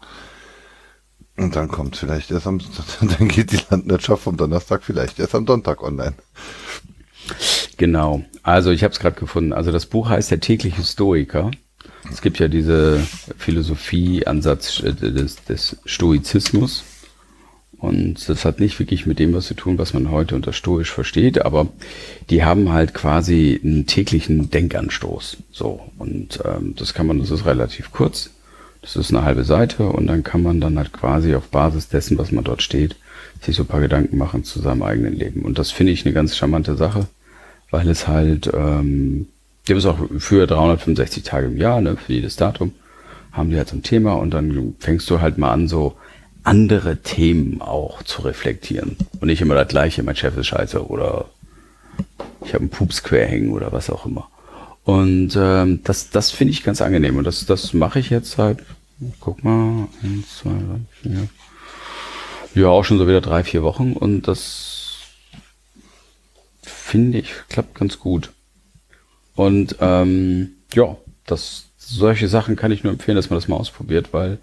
Und 1.38 1.56
dann 1.56 1.68
kommt 1.68 1.96
vielleicht 1.96 2.32
erst 2.32 2.48
am, 2.48 2.60
dann 3.02 3.28
geht 3.28 3.52
die 3.52 3.60
Landwirtschaft 3.70 4.24
vom 4.24 4.36
Donnerstag 4.36 4.84
vielleicht 4.84 5.20
erst 5.20 5.36
am 5.36 5.48
Sonntag 5.48 5.84
online. 5.84 6.16
Genau. 7.78 8.24
Also 8.44 8.72
ich 8.72 8.84
habe 8.84 8.94
es 8.94 9.00
gerade 9.00 9.20
gefunden. 9.20 9.54
Also 9.54 9.72
das 9.72 9.86
Buch 9.86 10.10
heißt 10.10 10.32
Der 10.32 10.40
tägliche 10.40 10.84
Stoiker. 10.84 11.52
Es 12.12 12.22
gibt 12.22 12.40
ja 12.40 12.48
diese 12.48 13.06
Philosophie-Ansatz 13.38 14.82
äh, 14.84 14.94
des, 14.94 15.44
des 15.44 15.78
Stoizismus. 15.86 16.84
Und 17.80 18.28
das 18.28 18.44
hat 18.44 18.60
nicht 18.60 18.80
wirklich 18.80 19.06
mit 19.06 19.20
dem 19.20 19.34
was 19.34 19.48
zu 19.48 19.54
tun, 19.54 19.78
was 19.78 19.94
man 19.94 20.10
heute 20.10 20.36
unter 20.36 20.52
Stoisch 20.52 20.92
versteht, 20.92 21.46
aber 21.46 21.68
die 22.32 22.44
haben 22.44 22.72
halt 22.72 22.96
quasi 22.96 23.60
einen 23.64 23.86
täglichen 23.86 24.50
Denkanstoß. 24.50 25.38
So. 25.52 25.82
Und 26.00 26.40
ähm, 26.44 26.74
das 26.76 26.96
kann 26.96 27.06
man, 27.06 27.20
das 27.20 27.30
ist 27.30 27.46
relativ 27.46 27.92
kurz. 27.92 28.32
Das 28.82 28.96
ist 28.96 29.14
eine 29.14 29.24
halbe 29.24 29.44
Seite 29.44 29.84
und 29.84 30.08
dann 30.08 30.24
kann 30.24 30.42
man 30.42 30.62
dann 30.62 30.78
halt 30.78 30.94
quasi 30.94 31.36
auf 31.36 31.50
Basis 31.50 31.90
dessen, 31.90 32.18
was 32.18 32.32
man 32.32 32.44
dort 32.44 32.64
steht, 32.64 32.96
sich 33.42 33.56
so 33.56 33.64
ein 33.64 33.68
paar 33.68 33.82
Gedanken 33.82 34.18
machen 34.18 34.44
zu 34.44 34.60
seinem 34.60 34.82
eigenen 34.82 35.14
Leben. 35.14 35.42
Und 35.42 35.60
das 35.60 35.72
finde 35.72 35.92
ich 35.92 36.06
eine 36.06 36.14
ganz 36.14 36.36
charmante 36.36 36.76
Sache 36.76 37.08
weil 37.72 37.88
es 37.90 38.08
halt, 38.08 38.50
ähm, 38.54 39.28
die 39.68 39.74
haben 39.74 39.80
es 39.80 39.86
auch 39.86 40.00
für 40.18 40.48
365 40.48 41.24
Tage 41.24 41.48
im 41.48 41.58
Jahr, 41.58 41.82
ne, 41.82 41.98
für 41.98 42.14
jedes 42.14 42.36
Datum, 42.36 42.74
haben 43.32 43.50
die 43.50 43.58
halt 43.58 43.70
so 43.70 43.76
ein 43.76 43.84
Thema 43.84 44.14
und 44.14 44.32
dann 44.32 44.76
fängst 44.80 45.10
du 45.10 45.22
halt 45.22 45.38
mal 45.38 45.52
an, 45.52 45.68
so 45.68 45.96
andere 46.44 46.98
Themen 46.98 47.62
auch 47.62 48.04
zu 48.04 48.22
reflektieren. 48.22 48.96
Und 49.20 49.28
nicht 49.28 49.42
immer 49.42 49.56
das 49.56 49.68
gleiche, 49.68 50.02
mein 50.04 50.16
Chef 50.16 50.38
ist 50.38 50.48
scheiße 50.48 50.88
oder 50.88 51.26
ich 52.46 52.54
habe 52.54 52.62
einen 52.62 52.70
Pups 52.70 53.04
quer 53.04 53.28
hängen 53.28 53.52
oder 53.52 53.72
was 53.74 53.90
auch 53.90 54.06
immer. 54.06 54.30
Und 54.86 55.38
ähm, 55.38 55.82
das, 55.84 56.12
das 56.12 56.32
finde 56.32 56.54
ich 56.54 56.64
ganz 56.64 56.82
angenehm. 56.82 57.18
Und 57.18 57.26
das, 57.26 57.46
das 57.46 57.74
mache 57.74 58.00
ich 58.00 58.10
jetzt 58.10 58.32
seit, 58.32 58.60
guck 59.20 59.44
mal, 59.44 59.90
eins, 60.02 60.38
zwei, 60.38 60.52
drei, 60.52 60.80
vier. 61.02 61.28
Ja, 62.56 62.70
auch 62.70 62.86
schon 62.86 62.98
so 62.98 63.06
wieder 63.08 63.20
drei, 63.20 63.44
vier 63.44 63.64
Wochen. 63.64 63.92
Und 63.92 64.30
das 64.30 64.77
finde 66.88 67.20
ich, 67.20 67.34
klappt 67.50 67.76
ganz 67.76 68.00
gut. 68.00 68.32
Und 69.36 69.76
ähm, 69.82 70.52
ja, 70.74 70.98
das, 71.26 71.66
solche 71.78 72.28
Sachen 72.28 72.56
kann 72.56 72.72
ich 72.72 72.84
nur 72.84 72.94
empfehlen, 72.94 73.18
dass 73.18 73.30
man 73.30 73.38
das 73.38 73.48
mal 73.48 73.58
ausprobiert, 73.58 74.14
weil 74.14 74.40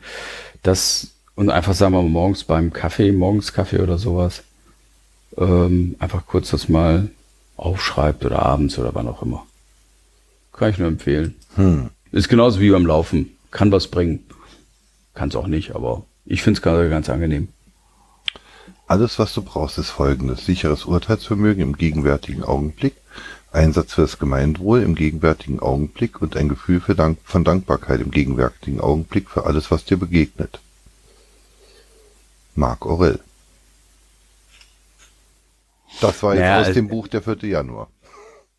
das 0.62 1.08
und 1.34 1.50
einfach 1.50 1.74
sagen 1.74 1.94
wir 1.94 2.02
mal 2.02 2.08
morgens 2.08 2.44
beim 2.44 2.72
Kaffee, 2.72 3.10
morgens 3.10 3.52
Kaffee 3.52 3.80
oder 3.80 3.98
sowas, 3.98 4.44
ähm, 5.36 5.96
einfach 5.98 6.26
kurz 6.26 6.50
das 6.50 6.68
mal 6.68 7.10
aufschreibt 7.56 8.24
oder 8.24 8.40
abends 8.40 8.78
oder 8.78 8.94
wann 8.94 9.08
auch 9.08 9.22
immer. 9.22 9.44
Kann 10.52 10.70
ich 10.70 10.78
nur 10.78 10.88
empfehlen. 10.88 11.34
Hm. 11.56 11.90
Ist 12.12 12.28
genauso 12.28 12.60
wie 12.60 12.70
beim 12.70 12.86
Laufen. 12.86 13.36
Kann 13.50 13.72
was 13.72 13.88
bringen. 13.88 14.24
Kann 15.14 15.30
es 15.30 15.36
auch 15.36 15.48
nicht, 15.48 15.74
aber 15.74 16.04
ich 16.24 16.42
finde 16.42 16.58
es 16.58 16.62
ganz, 16.62 16.90
ganz 16.90 17.08
angenehm. 17.08 17.48
Alles, 18.86 19.18
was 19.18 19.32
du 19.32 19.42
brauchst, 19.42 19.78
ist 19.78 19.90
folgendes. 19.90 20.44
Sicheres 20.44 20.84
Urteilsvermögen 20.84 21.62
im 21.62 21.76
gegenwärtigen 21.76 22.44
Augenblick, 22.44 22.94
Einsatz 23.50 23.94
für 23.94 24.02
das 24.02 24.18
Gemeinwohl 24.18 24.82
im 24.82 24.94
gegenwärtigen 24.94 25.60
Augenblick 25.60 26.20
und 26.20 26.36
ein 26.36 26.48
Gefühl 26.48 26.80
von 26.80 27.44
Dankbarkeit 27.44 28.00
im 28.00 28.10
gegenwärtigen 28.10 28.80
Augenblick 28.80 29.30
für 29.30 29.46
alles, 29.46 29.70
was 29.70 29.84
dir 29.84 29.96
begegnet. 29.96 30.60
Marc 32.54 32.84
Aurel. 32.84 33.20
Das 36.00 36.22
war 36.22 36.34
jetzt 36.34 36.42
naja, 36.42 36.60
aus 36.60 36.74
dem 36.74 36.88
Buch 36.88 37.08
der 37.08 37.22
4. 37.22 37.36
Januar. 37.48 37.88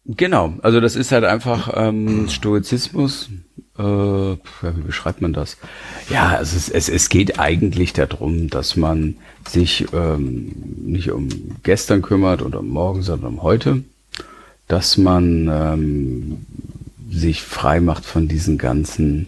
Genau, 0.06 0.54
also 0.62 0.80
das 0.80 0.96
ist 0.96 1.12
halt 1.12 1.24
einfach 1.24 1.72
ähm, 1.76 2.30
Stoizismus. 2.30 3.30
Äh, 3.78 3.82
wie 3.82 4.82
beschreibt 4.86 5.22
man 5.22 5.34
das? 5.34 5.58
Ja, 6.10 6.40
es, 6.40 6.54
ist, 6.54 6.70
es, 6.70 6.88
es 6.88 7.10
geht 7.10 7.40
eigentlich 7.40 7.94
darum, 7.94 8.50
dass 8.50 8.76
man 8.76 9.18
sich 9.48 9.86
ähm, 9.94 10.52
nicht 10.78 11.12
um 11.12 11.28
gestern 11.64 12.02
kümmert 12.02 12.42
oder 12.42 12.60
um 12.60 12.70
morgen, 12.70 13.02
sondern 13.02 13.34
um 13.34 13.44
heute. 13.44 13.84
Dass 14.68 14.98
man 14.98 15.50
ähm, 15.52 16.46
sich 17.12 17.44
frei 17.44 17.82
macht 17.82 18.06
von 18.06 18.28
diesen 18.28 18.58
ganzen 18.58 19.28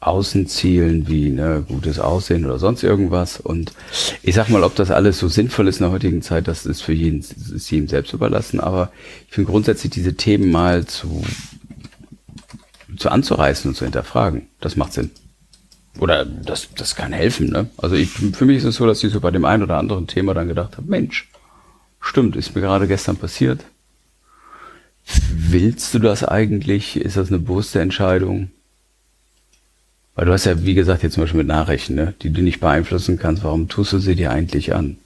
Außenzielen 0.00 1.08
wie 1.08 1.30
ne, 1.30 1.64
gutes 1.66 1.98
Aussehen 1.98 2.44
oder 2.44 2.58
sonst 2.58 2.84
irgendwas. 2.84 3.40
Und 3.40 3.72
ich 4.22 4.34
sag 4.34 4.48
mal, 4.48 4.62
ob 4.62 4.76
das 4.76 4.90
alles 4.90 5.18
so 5.18 5.28
sinnvoll 5.28 5.66
ist 5.66 5.80
in 5.80 5.84
der 5.84 5.92
heutigen 5.92 6.22
Zeit, 6.22 6.46
das 6.46 6.66
ist 6.66 6.82
für 6.82 6.92
jeden, 6.92 7.20
ist 7.20 7.70
jedem 7.70 7.88
selbst 7.88 8.12
überlassen. 8.12 8.60
Aber 8.60 8.92
ich 9.28 9.34
finde 9.34 9.50
grundsätzlich 9.50 9.90
diese 9.92 10.14
Themen 10.14 10.52
mal 10.52 10.86
zu, 10.86 11.24
zu 12.96 13.10
anzureißen 13.10 13.70
und 13.70 13.74
zu 13.74 13.84
hinterfragen, 13.84 14.48
das 14.60 14.76
macht 14.76 14.92
Sinn. 14.92 15.10
Oder 15.98 16.24
das, 16.24 16.68
das 16.76 16.94
kann 16.94 17.12
helfen. 17.12 17.50
Ne? 17.50 17.68
Also 17.76 17.96
ich, 17.96 18.10
für 18.10 18.44
mich 18.44 18.58
ist 18.58 18.64
es 18.64 18.76
so, 18.76 18.86
dass 18.86 19.02
ich 19.02 19.12
so 19.12 19.20
bei 19.20 19.30
dem 19.30 19.44
einen 19.44 19.62
oder 19.62 19.78
anderen 19.78 20.06
Thema 20.06 20.34
dann 20.34 20.48
gedacht 20.48 20.76
habe, 20.76 20.88
Mensch, 20.88 21.28
stimmt, 22.00 22.36
ist 22.36 22.54
mir 22.54 22.60
gerade 22.60 22.86
gestern 22.86 23.16
passiert. 23.16 23.64
Willst 25.32 25.94
du 25.94 25.98
das 25.98 26.22
eigentlich? 26.22 26.96
Ist 26.96 27.16
das 27.16 27.28
eine 27.28 27.38
bewusste 27.38 27.80
Entscheidung? 27.80 28.50
Weil 30.14 30.26
du 30.26 30.32
hast 30.32 30.46
ja, 30.46 30.64
wie 30.64 30.74
gesagt, 30.74 31.02
jetzt 31.02 31.14
zum 31.14 31.22
Beispiel 31.22 31.38
mit 31.38 31.46
Nachrichten, 31.46 31.94
ne, 31.94 32.14
die 32.22 32.30
du 32.30 32.42
nicht 32.42 32.60
beeinflussen 32.60 33.18
kannst, 33.18 33.44
warum 33.44 33.68
tust 33.68 33.92
du 33.92 33.98
sie 33.98 34.16
dir 34.16 34.30
eigentlich 34.30 34.74
an? 34.74 34.98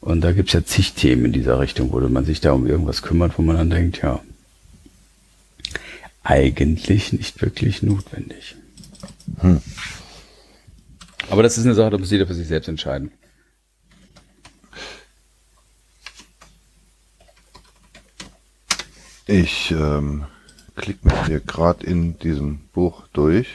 Und 0.00 0.20
da 0.22 0.32
gibt's 0.32 0.52
ja 0.52 0.64
zig 0.64 0.94
Themen 0.94 1.26
in 1.26 1.32
dieser 1.32 1.60
Richtung, 1.60 1.92
wo 1.92 2.00
man 2.00 2.24
sich 2.24 2.40
da 2.40 2.52
um 2.52 2.66
irgendwas 2.66 3.02
kümmert, 3.02 3.38
wo 3.38 3.42
man 3.42 3.56
dann 3.56 3.70
denkt, 3.70 4.02
ja, 4.02 4.20
eigentlich 6.22 7.12
nicht 7.12 7.40
wirklich 7.42 7.82
notwendig. 7.82 8.56
Hm. 9.40 9.60
Aber 11.30 11.42
das 11.42 11.58
ist 11.58 11.64
eine 11.64 11.74
Sache, 11.74 11.90
da 11.90 11.98
muss 11.98 12.10
jeder 12.10 12.26
für 12.26 12.34
sich 12.34 12.48
selbst 12.48 12.68
entscheiden. 12.68 13.12
Ich 19.26 19.70
ähm, 19.70 20.26
klicke 20.76 21.06
mich 21.06 21.26
hier 21.26 21.40
gerade 21.40 21.86
in 21.86 22.18
diesem 22.18 22.58
Buch 22.72 23.06
durch. 23.12 23.46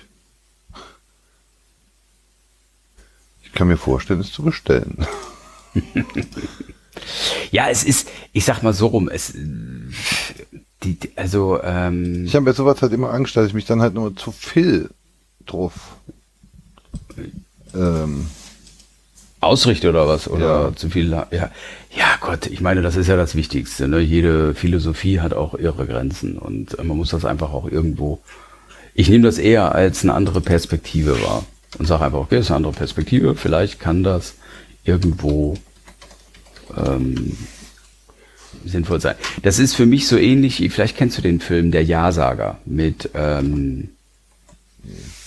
kann 3.57 3.67
mir 3.69 3.77
vorstellen, 3.77 4.19
es 4.19 4.31
zu 4.31 4.43
bestellen. 4.43 5.07
ja, 7.51 7.69
es 7.69 7.83
ist, 7.83 8.07
ich 8.31 8.45
sag 8.45 8.61
mal 8.61 8.71
so 8.71 8.85
rum, 8.85 9.09
es, 9.09 9.33
die, 10.83 10.97
also, 11.15 11.59
ähm, 11.63 12.25
Ich 12.25 12.35
habe 12.35 12.45
mir 12.45 12.53
sowas 12.53 12.81
halt 12.81 12.93
immer 12.93 13.11
Angst, 13.11 13.35
dass 13.35 13.47
ich 13.47 13.53
mich 13.53 13.65
dann 13.65 13.81
halt 13.81 13.93
nur 13.93 14.15
zu 14.15 14.31
viel 14.31 14.89
drauf, 15.45 15.73
ähm, 17.73 18.27
ausrichte 19.39 19.89
oder 19.89 20.07
was 20.07 20.27
oder 20.27 20.69
ja. 20.69 20.75
zu 20.75 20.89
viel 20.89 21.11
ja 21.11 21.27
ja 21.31 21.51
Gott 22.19 22.47
ich 22.47 22.59
meine 22.59 22.81
das 22.81 22.95
ist 22.95 23.07
ja 23.07 23.15
das 23.15 23.35
Wichtigste 23.35 23.87
ne? 23.87 23.99
jede 23.99 24.55
Philosophie 24.55 25.19
hat 25.19 25.33
auch 25.33 25.53
ihre 25.53 25.85
Grenzen 25.85 26.39
und 26.39 26.75
man 26.83 26.97
muss 26.97 27.11
das 27.11 27.23
einfach 27.23 27.53
auch 27.53 27.69
irgendwo 27.69 28.19
ich 28.95 29.09
nehme 29.09 29.25
das 29.25 29.37
eher 29.37 29.75
als 29.75 30.03
eine 30.03 30.15
andere 30.15 30.41
Perspektive 30.41 31.21
wahr 31.21 31.45
und 31.77 31.85
sage 31.85 32.05
einfach, 32.05 32.19
okay, 32.19 32.37
das 32.37 32.45
ist 32.45 32.51
eine 32.51 32.57
andere 32.57 32.73
Perspektive, 32.73 33.35
vielleicht 33.35 33.79
kann 33.79 34.03
das 34.03 34.33
irgendwo 34.83 35.55
ähm, 36.75 37.37
sinnvoll 38.65 39.01
sein. 39.01 39.15
Das 39.43 39.59
ist 39.59 39.75
für 39.75 39.85
mich 39.85 40.07
so 40.07 40.17
ähnlich, 40.17 40.57
vielleicht 40.71 40.97
kennst 40.97 41.17
du 41.17 41.21
den 41.21 41.39
Film 41.39 41.71
Der 41.71 41.83
Ja-Sager 41.83 42.57
mit, 42.65 43.09
ähm, 43.13 43.89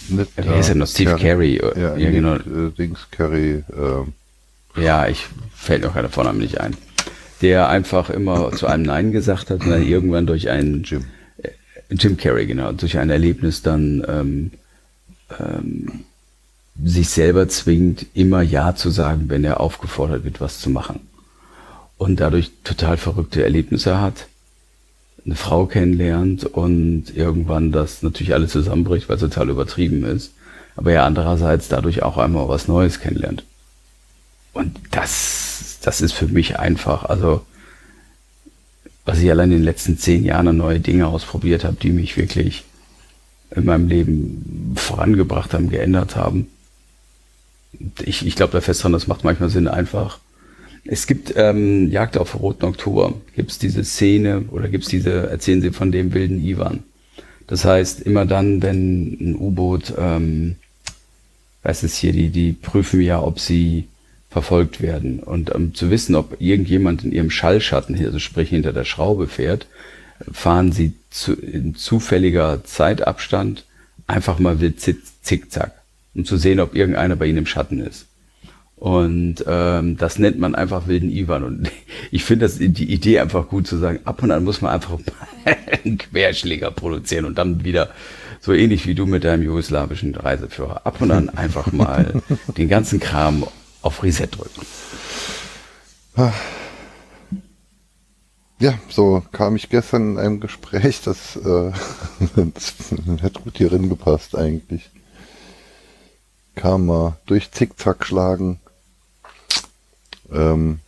mit 0.08 0.28
wie 0.36 0.48
heißt 0.48 0.70
er 0.70 0.74
noch? 0.74 0.86
Steve 0.86 1.16
Carey. 1.16 1.58
Carey. 1.58 1.80
Ja, 1.80 1.96
ja 1.96 2.10
genau. 2.10 2.34
Äh, 2.36 2.70
Dings 2.76 3.06
Carey. 3.10 3.62
Äh. 3.68 4.80
Ja, 4.82 5.08
ich 5.08 5.26
fällt 5.54 5.82
noch 5.82 5.94
keiner 5.94 6.08
Vorname 6.08 6.38
nicht 6.38 6.60
ein. 6.60 6.76
Der 7.42 7.68
einfach 7.68 8.10
immer 8.10 8.52
zu 8.52 8.66
einem 8.66 8.84
Nein 8.84 9.12
gesagt 9.12 9.50
hat 9.50 9.64
und 9.64 9.70
dann 9.70 9.86
irgendwann 9.86 10.26
durch 10.26 10.50
ein 10.50 10.82
Jim. 10.84 11.04
Äh, 11.38 11.50
Jim 11.90 12.16
Carrey, 12.16 12.46
genau, 12.46 12.72
durch 12.72 12.98
ein 12.98 13.10
Erlebnis 13.10 13.62
dann 13.62 14.04
ähm, 14.08 14.50
ähm, 15.38 16.04
sich 16.82 17.08
selber 17.08 17.48
zwingt, 17.48 18.06
immer 18.14 18.42
Ja 18.42 18.74
zu 18.74 18.90
sagen, 18.90 19.24
wenn 19.28 19.44
er 19.44 19.60
aufgefordert 19.60 20.24
wird, 20.24 20.40
was 20.40 20.60
zu 20.60 20.70
machen. 20.70 21.00
Und 22.00 22.20
dadurch 22.20 22.50
total 22.64 22.96
verrückte 22.96 23.42
Erlebnisse 23.42 24.00
hat, 24.00 24.26
eine 25.26 25.36
Frau 25.36 25.66
kennenlernt 25.66 26.44
und 26.44 27.14
irgendwann 27.14 27.72
das 27.72 28.02
natürlich 28.02 28.32
alles 28.32 28.52
zusammenbricht, 28.52 29.08
weil 29.08 29.16
es 29.16 29.22
total 29.22 29.50
übertrieben 29.50 30.04
ist. 30.04 30.32
Aber 30.76 30.92
er 30.92 31.04
andererseits 31.04 31.68
dadurch 31.68 32.02
auch 32.02 32.16
einmal 32.16 32.48
was 32.48 32.68
Neues 32.68 33.00
kennenlernt. 33.00 33.44
Und 34.54 34.78
das, 34.92 35.78
das 35.82 36.00
ist 36.00 36.12
für 36.12 36.26
mich 36.26 36.58
einfach, 36.58 37.04
also, 37.04 37.44
was 39.04 39.18
ich 39.18 39.30
allein 39.30 39.50
in 39.50 39.58
den 39.58 39.64
letzten 39.64 39.98
zehn 39.98 40.24
Jahren 40.24 40.48
an 40.48 40.56
neue 40.56 40.80
Dinge 40.80 41.06
ausprobiert 41.06 41.64
habe, 41.64 41.76
die 41.76 41.90
mich 41.90 42.16
wirklich 42.16 42.64
in 43.54 43.66
meinem 43.66 43.88
Leben 43.88 44.72
vorangebracht 44.74 45.52
haben, 45.52 45.68
geändert 45.68 46.16
haben 46.16 46.46
ich, 48.02 48.26
ich 48.26 48.36
glaube 48.36 48.52
da 48.52 48.60
fest 48.60 48.82
dran, 48.82 48.92
das 48.92 49.06
macht 49.06 49.24
manchmal 49.24 49.50
Sinn 49.50 49.68
einfach. 49.68 50.18
Es 50.84 51.06
gibt 51.06 51.34
ähm, 51.36 51.90
Jagd 51.90 52.16
auf 52.16 52.40
Roten 52.40 52.64
Oktober, 52.64 53.14
gibt 53.36 53.50
es 53.50 53.58
diese 53.58 53.84
Szene 53.84 54.44
oder 54.50 54.68
gibt 54.68 54.84
es 54.84 54.90
diese, 54.90 55.28
erzählen 55.28 55.60
Sie 55.60 55.70
von 55.70 55.92
dem 55.92 56.14
wilden 56.14 56.42
Ivan. 56.42 56.84
Das 57.46 57.64
heißt, 57.64 58.00
immer 58.02 58.26
dann, 58.26 58.62
wenn 58.62 59.16
ein 59.20 59.36
U-Boot, 59.36 59.94
ähm, 59.98 60.56
weiß 61.62 61.82
es 61.82 61.96
hier, 61.96 62.12
die, 62.12 62.30
die 62.30 62.52
prüfen 62.52 63.00
ja, 63.00 63.20
ob 63.20 63.40
sie 63.40 63.88
verfolgt 64.30 64.80
werden. 64.80 65.18
Und 65.18 65.50
um 65.50 65.74
zu 65.74 65.90
wissen, 65.90 66.14
ob 66.14 66.40
irgendjemand 66.40 67.04
in 67.04 67.12
ihrem 67.12 67.30
Schallschatten, 67.30 67.96
also 68.04 68.18
sprich 68.18 68.48
hinter 68.48 68.72
der 68.72 68.84
Schraube 68.84 69.26
fährt, 69.26 69.66
fahren 70.30 70.70
sie 70.72 70.92
zu, 71.10 71.34
in 71.34 71.74
zufälliger 71.74 72.62
Zeitabstand 72.64 73.64
einfach 74.06 74.38
mal 74.38 74.60
wild 74.60 74.80
zickzack 74.80 75.80
um 76.14 76.24
zu 76.24 76.36
sehen, 76.36 76.60
ob 76.60 76.74
irgendeiner 76.74 77.16
bei 77.16 77.26
ihnen 77.26 77.38
im 77.38 77.46
Schatten 77.46 77.80
ist. 77.80 78.06
Und 78.80 79.44
ähm, 79.46 79.98
das 79.98 80.18
nennt 80.18 80.38
man 80.38 80.54
einfach 80.54 80.86
wilden 80.86 81.10
Ivan. 81.10 81.44
Und 81.44 81.70
ich 82.10 82.24
finde 82.24 82.46
das 82.46 82.56
die 82.58 82.90
Idee 82.90 83.20
einfach 83.20 83.46
gut 83.48 83.66
zu 83.66 83.76
sagen, 83.76 84.00
ab 84.06 84.22
und 84.22 84.30
an 84.30 84.42
muss 84.42 84.62
man 84.62 84.72
einfach 84.72 84.98
einen 85.84 85.98
Querschläger 85.98 86.70
produzieren 86.70 87.26
und 87.26 87.36
dann 87.36 87.62
wieder 87.62 87.90
so 88.40 88.54
ähnlich 88.54 88.86
wie 88.86 88.94
du 88.94 89.04
mit 89.04 89.24
deinem 89.24 89.42
jugoslawischen 89.42 90.14
Reiseführer. 90.14 90.86
Ab 90.86 91.02
und 91.02 91.10
an 91.10 91.28
einfach 91.28 91.72
mal 91.72 92.22
den 92.56 92.70
ganzen 92.70 93.00
Kram 93.00 93.46
auf 93.82 94.02
Reset 94.02 94.28
drücken. 94.28 94.66
Ja, 98.58 98.78
so 98.88 99.22
kam 99.30 99.56
ich 99.56 99.68
gestern 99.68 100.12
in 100.12 100.18
einem 100.18 100.40
Gespräch, 100.40 101.02
das, 101.02 101.36
äh, 101.36 101.72
das 102.34 102.74
hätte 103.20 103.40
gut 103.40 103.58
hierin 103.58 103.90
gepasst 103.90 104.36
eigentlich. 104.36 104.90
Karma 106.54 107.16
durch 107.26 107.50
Zickzack 107.52 108.04
schlagen. 108.04 108.60
Ähm, 110.30 110.80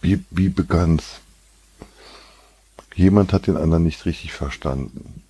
wie, 0.00 0.24
wie 0.30 0.48
begann's? 0.48 1.20
Jemand 2.94 3.32
hat 3.32 3.46
den 3.46 3.56
anderen 3.56 3.84
nicht 3.84 4.06
richtig 4.06 4.32
verstanden. 4.32 5.22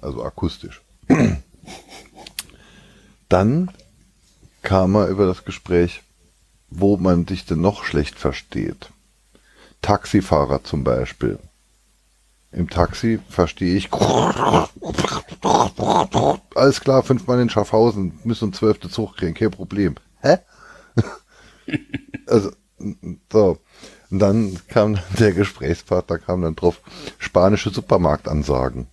Also 0.00 0.24
akustisch. 0.24 0.80
Dann 3.28 3.70
kam 4.62 4.94
er 4.94 5.08
über 5.08 5.26
das 5.26 5.44
Gespräch, 5.44 6.02
wo 6.70 6.96
man 6.96 7.26
sich 7.26 7.44
denn 7.44 7.60
noch 7.60 7.84
schlecht 7.84 8.18
versteht. 8.18 8.90
Taxifahrer 9.82 10.64
zum 10.64 10.84
Beispiel. 10.84 11.38
Im 12.52 12.70
Taxi 12.70 13.18
verstehe 13.28 13.76
ich. 13.76 13.92
Alles 16.54 16.80
klar, 16.80 17.02
fünfmal 17.02 17.40
in 17.40 17.50
Schaffhausen, 17.50 18.18
müssen 18.24 18.52
zwölfte 18.52 18.88
Zug 18.88 19.16
kriegen, 19.16 19.34
kein 19.34 19.50
Problem. 19.50 19.96
Hä? 20.22 20.38
Also, 22.26 22.52
so. 23.32 23.58
Und 24.10 24.18
dann 24.20 24.58
kam 24.68 24.98
der 25.18 25.32
Gesprächspartner, 25.32 26.18
kam 26.18 26.42
dann 26.42 26.56
drauf, 26.56 26.80
spanische 27.18 27.70
Supermarktansagen. 27.70 28.86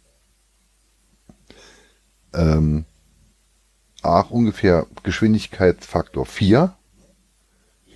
Ähm, 2.33 2.85
auch 4.01 4.31
ungefähr 4.31 4.87
Geschwindigkeitsfaktor 5.03 6.25
4. 6.25 6.75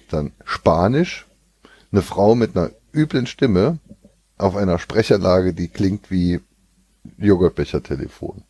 Dann 0.10 0.32
Spanisch. 0.46 1.26
Eine 1.92 2.02
Frau 2.02 2.36
mit 2.36 2.56
einer 2.56 2.72
üblen 2.94 3.28
Stimme 3.28 3.80
auf 4.38 4.56
einer 4.56 4.78
Sprecherlage, 4.78 5.54
die 5.54 5.68
klingt 5.68 6.12
wie 6.12 6.42
Joghurtbecher-Telefon. 7.18 8.44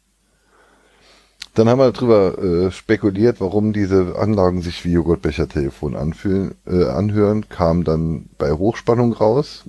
Dann 1.58 1.70
haben 1.70 1.80
wir 1.80 1.92
darüber 1.92 2.38
äh, 2.38 2.72
spekuliert, 2.72 3.42
warum 3.42 3.74
diese 3.74 4.16
Anlagen 4.16 4.62
sich 4.62 4.86
wie 4.86 4.92
Joghurtbecher-Telefon 4.92 5.96
anfühlen, 5.96 6.54
äh, 6.68 6.86
anhören, 6.86 7.50
kam 7.50 7.84
dann 7.84 8.30
bei 8.38 8.52
Hochspannung 8.52 9.14
raus 9.14 9.64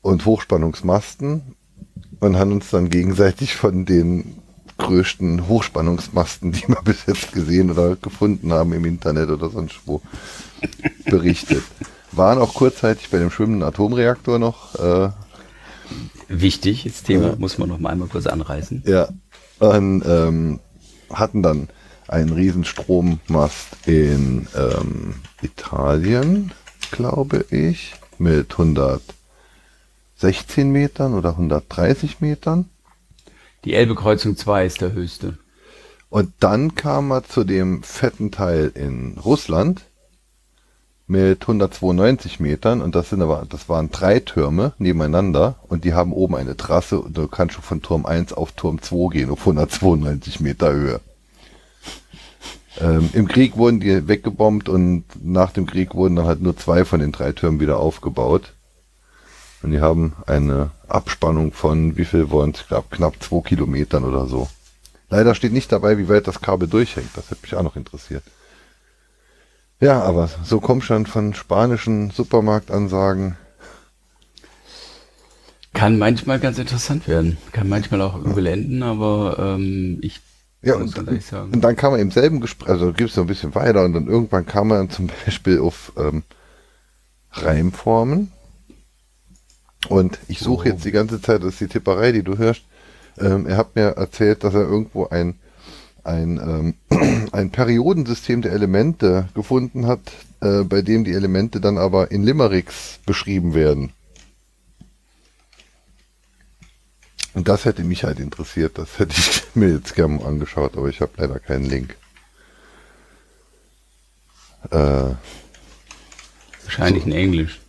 und 0.00 0.26
Hochspannungsmasten 0.26 1.54
und 2.18 2.36
haben 2.36 2.50
uns 2.50 2.70
dann 2.70 2.90
gegenseitig 2.90 3.54
von 3.54 3.84
den 3.84 4.34
größten 4.78 5.46
Hochspannungsmasten, 5.46 6.50
die 6.50 6.66
wir 6.66 6.82
bis 6.84 7.06
jetzt 7.06 7.30
gesehen 7.30 7.70
oder 7.70 7.94
gefunden 7.94 8.52
haben 8.52 8.72
im 8.72 8.84
Internet 8.84 9.30
oder 9.30 9.48
sonst 9.48 9.82
wo, 9.86 10.02
berichtet. 11.04 11.62
Waren 12.10 12.40
auch 12.40 12.54
kurzzeitig 12.54 13.10
bei 13.10 13.18
dem 13.18 13.30
schwimmenden 13.30 13.62
Atomreaktor 13.62 14.40
noch. 14.40 14.74
Äh, 14.74 15.10
Wichtig, 16.26 16.82
das 16.82 17.04
Thema 17.04 17.28
ja. 17.28 17.36
muss 17.36 17.58
man 17.58 17.68
noch 17.68 17.78
mal 17.78 17.90
einmal 17.90 18.08
kurz 18.08 18.26
anreißen. 18.26 18.82
Ja, 18.86 19.08
und 19.62 20.02
ähm, 20.04 20.60
hatten 21.12 21.42
dann 21.42 21.68
einen 22.08 22.32
riesen 22.32 22.64
Strommast 22.64 23.76
in 23.86 24.48
ähm, 24.56 25.14
Italien, 25.40 26.50
glaube 26.90 27.44
ich, 27.50 27.94
mit 28.18 28.50
116 28.52 30.70
Metern 30.70 31.14
oder 31.14 31.30
130 31.30 32.20
Metern. 32.20 32.68
Die 33.64 33.72
Elbe-Kreuzung 33.74 34.36
2 34.36 34.66
ist 34.66 34.80
der 34.80 34.92
höchste. 34.92 35.38
Und 36.10 36.32
dann 36.40 36.74
kam 36.74 37.12
er 37.12 37.22
zu 37.22 37.44
dem 37.44 37.84
fetten 37.84 38.32
Teil 38.32 38.72
in 38.74 39.16
Russland 39.24 39.82
mit 41.12 41.42
192 41.42 42.40
Metern 42.40 42.80
und 42.80 42.94
das 42.94 43.10
sind 43.10 43.20
aber, 43.20 43.44
das 43.46 43.68
waren 43.68 43.90
drei 43.90 44.18
Türme 44.18 44.72
nebeneinander 44.78 45.56
und 45.68 45.84
die 45.84 45.92
haben 45.92 46.14
oben 46.14 46.34
eine 46.36 46.56
Trasse 46.56 46.98
und 46.98 47.16
du 47.16 47.28
kannst 47.28 47.54
schon 47.54 47.62
von 47.62 47.82
Turm 47.82 48.06
1 48.06 48.32
auf 48.32 48.52
Turm 48.52 48.80
2 48.80 49.12
gehen 49.12 49.30
auf 49.30 49.40
192 49.40 50.40
Meter 50.40 50.72
Höhe. 50.72 51.00
Ähm, 52.80 53.10
Im 53.12 53.28
Krieg 53.28 53.58
wurden 53.58 53.80
die 53.80 54.08
weggebombt 54.08 54.70
und 54.70 55.04
nach 55.22 55.52
dem 55.52 55.66
Krieg 55.66 55.94
wurden 55.94 56.16
dann 56.16 56.24
halt 56.24 56.40
nur 56.40 56.56
zwei 56.56 56.86
von 56.86 57.00
den 57.00 57.12
drei 57.12 57.32
Türmen 57.32 57.60
wieder 57.60 57.76
aufgebaut. 57.76 58.54
Und 59.62 59.72
die 59.72 59.82
haben 59.82 60.14
eine 60.26 60.70
Abspannung 60.88 61.52
von, 61.52 61.98
wie 61.98 62.06
viel 62.06 62.30
wollen 62.30 62.52
es, 62.52 62.66
glaube 62.66 62.86
knapp 62.90 63.22
zwei 63.22 63.42
Kilometern 63.42 64.04
oder 64.04 64.26
so. 64.26 64.48
Leider 65.10 65.34
steht 65.34 65.52
nicht 65.52 65.70
dabei, 65.70 65.98
wie 65.98 66.08
weit 66.08 66.26
das 66.26 66.40
Kabel 66.40 66.68
durchhängt. 66.68 67.10
Das 67.14 67.30
hätte 67.30 67.42
mich 67.42 67.54
auch 67.54 67.62
noch 67.62 67.76
interessiert. 67.76 68.24
Ja, 69.82 70.00
aber 70.00 70.30
so 70.44 70.60
kommt 70.60 70.84
schon 70.84 71.06
von 71.06 71.34
spanischen 71.34 72.10
Supermarktansagen. 72.10 73.36
Kann 75.74 75.98
manchmal 75.98 76.38
ganz 76.38 76.56
interessant 76.58 77.08
werden. 77.08 77.36
Kann 77.50 77.68
manchmal 77.68 78.00
auch 78.02 78.14
übel 78.14 78.46
enden, 78.46 78.84
aber 78.84 79.56
ähm, 79.56 79.98
ich 80.00 80.20
ja, 80.64 80.76
und, 80.76 80.96
und, 80.96 81.64
dann 81.64 81.74
kam 81.74 81.90
man 81.90 82.00
im 82.00 82.12
selben 82.12 82.40
Gespräch, 82.40 82.68
also 82.68 82.92
gibt 82.92 83.10
es 83.10 83.16
noch 83.16 83.24
ein 83.24 83.26
bisschen 83.26 83.56
weiter 83.56 83.84
und 83.84 83.94
dann 83.94 84.06
irgendwann 84.06 84.46
kam 84.46 84.68
man 84.68 84.88
zum 84.88 85.10
Beispiel 85.26 85.58
auf 85.58 85.92
ähm, 85.96 86.22
Reimformen. 87.32 88.30
Und 89.88 90.20
ich 90.28 90.38
suche 90.38 90.68
oh. 90.68 90.72
jetzt 90.72 90.84
die 90.84 90.92
ganze 90.92 91.20
Zeit, 91.20 91.42
das 91.42 91.54
ist 91.54 91.60
die 91.60 91.66
Tipperei, 91.66 92.12
die 92.12 92.22
du 92.22 92.38
hörst. 92.38 92.62
Ähm, 93.18 93.46
er 93.46 93.56
hat 93.56 93.74
mir 93.74 93.96
erzählt, 93.96 94.44
dass 94.44 94.54
er 94.54 94.60
irgendwo 94.60 95.08
ein 95.08 95.40
ein, 96.04 96.74
ähm, 96.90 97.28
ein 97.32 97.50
Periodensystem 97.50 98.42
der 98.42 98.52
Elemente 98.52 99.28
gefunden 99.34 99.86
hat, 99.86 100.00
äh, 100.40 100.62
bei 100.64 100.82
dem 100.82 101.04
die 101.04 101.12
Elemente 101.12 101.60
dann 101.60 101.78
aber 101.78 102.10
in 102.10 102.22
Limericks 102.22 102.98
beschrieben 103.06 103.54
werden. 103.54 103.92
Und 107.34 107.48
das 107.48 107.64
hätte 107.64 107.82
mich 107.82 108.04
halt 108.04 108.20
interessiert, 108.20 108.78
das 108.78 108.98
hätte 108.98 109.14
ich 109.18 109.42
mir 109.54 109.70
jetzt 109.70 109.94
gerne 109.94 110.24
angeschaut, 110.24 110.76
aber 110.76 110.88
ich 110.88 111.00
habe 111.00 111.12
leider 111.16 111.38
keinen 111.38 111.64
Link. 111.64 111.96
Äh, 114.70 115.14
Wahrscheinlich 116.64 117.06
in 117.06 117.12
Englisch. 117.12 117.60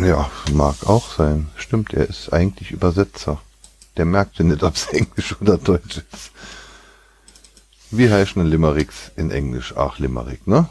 Ja, 0.00 0.30
mag 0.52 0.86
auch 0.86 1.16
sein. 1.16 1.48
Stimmt, 1.56 1.92
er 1.94 2.08
ist 2.08 2.32
eigentlich 2.32 2.70
Übersetzer. 2.70 3.40
Der 4.00 4.06
merkt 4.06 4.38
ja 4.38 4.46
nicht, 4.46 4.62
ob 4.68 4.76
es 4.76 4.86
Englisch 4.86 5.38
oder 5.42 5.58
Deutsch 5.58 5.98
ist. 5.98 6.30
Wie 7.90 8.10
heißen 8.10 8.42
Limericks 8.46 9.10
in 9.14 9.30
Englisch? 9.30 9.76
Ach, 9.76 9.98
Limerick, 9.98 10.46
ne? 10.46 10.70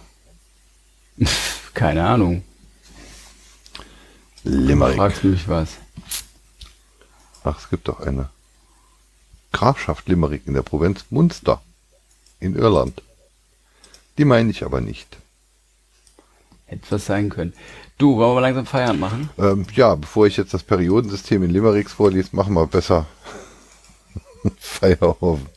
Keine 1.76 2.08
Ahnung. 2.08 2.44
Limerick. 4.44 4.96
Du 4.96 4.98
fragst 4.98 5.24
mich 5.26 5.48
was. 5.48 5.78
Ach, 7.44 7.60
es 7.60 7.70
gibt 7.70 7.88
doch 7.88 8.00
eine 8.00 8.32
Grafschaft 9.52 10.08
Limerick 10.10 10.48
in 10.48 10.56
der 10.56 10.64
Provinz 10.64 11.06
Munster 11.12 11.62
in 12.40 12.56
Irland. 12.56 13.04
Die 14.18 14.26
meine 14.26 14.50
ich 14.50 14.66
aber 14.66 14.82
nicht. 14.82 15.18
Hätte 16.66 16.90
was 16.90 17.06
sein 17.06 17.30
können. 17.30 17.54
Du, 18.00 18.16
wollen 18.16 18.38
wir 18.38 18.40
langsam 18.40 18.66
Feierabend 18.66 19.02
machen? 19.02 19.30
Ähm, 19.38 19.66
ja, 19.76 19.94
bevor 19.94 20.26
ich 20.26 20.38
jetzt 20.38 20.54
das 20.54 20.64
Periodensystem 20.64 21.44
in 21.44 21.50
Limericks 21.50 21.92
vorlese, 21.92 22.30
machen 22.32 22.54
wir 22.54 22.66
besser 22.66 23.06
Feierabend. 24.58 25.50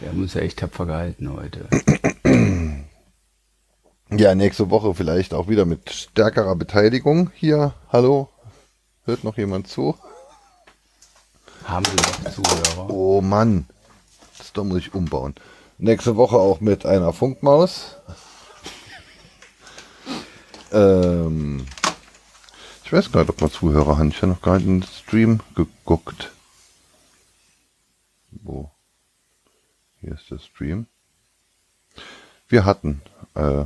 Wir 0.00 0.08
haben 0.08 0.22
uns 0.22 0.32
ja 0.32 0.40
echt 0.40 0.60
tapfer 0.60 0.86
gehalten 0.86 1.30
heute. 1.30 1.68
Ja, 4.10 4.34
nächste 4.34 4.70
Woche 4.70 4.94
vielleicht 4.94 5.34
auch 5.34 5.48
wieder 5.48 5.64
mit 5.64 5.90
stärkerer 5.90 6.54
Beteiligung 6.54 7.30
hier. 7.34 7.74
Hallo? 7.90 8.28
Hört 9.06 9.24
noch 9.24 9.36
jemand 9.38 9.66
zu? 9.66 9.96
Haben 11.64 11.86
wir 11.86 11.94
noch 11.94 12.30
Zuhörer? 12.30 12.90
Oh 12.90 13.20
Mann. 13.22 13.66
Das 14.38 14.52
da 14.52 14.62
muss 14.62 14.78
ich 14.78 14.94
umbauen. 14.94 15.34
Nächste 15.78 16.14
Woche 16.16 16.36
auch 16.36 16.60
mit 16.60 16.86
einer 16.86 17.12
Funkmaus. 17.12 17.96
Ähm, 20.74 21.66
ich 22.84 22.92
weiß 22.92 23.12
gar 23.12 23.20
nicht, 23.20 23.30
ob 23.30 23.40
man 23.40 23.50
Zuhörer 23.50 23.96
haben. 23.96 24.08
Ich 24.08 24.16
habe 24.16 24.28
noch 24.32 24.42
gar 24.42 24.56
nicht 24.58 24.66
in 24.66 24.80
den 24.80 24.88
Stream 24.88 25.40
geguckt. 25.54 26.32
Wo? 28.30 28.70
Hier 30.00 30.12
ist 30.12 30.30
der 30.30 30.38
Stream. 30.38 30.86
Wir 32.48 32.64
hatten 32.64 33.00
äh, 33.34 33.64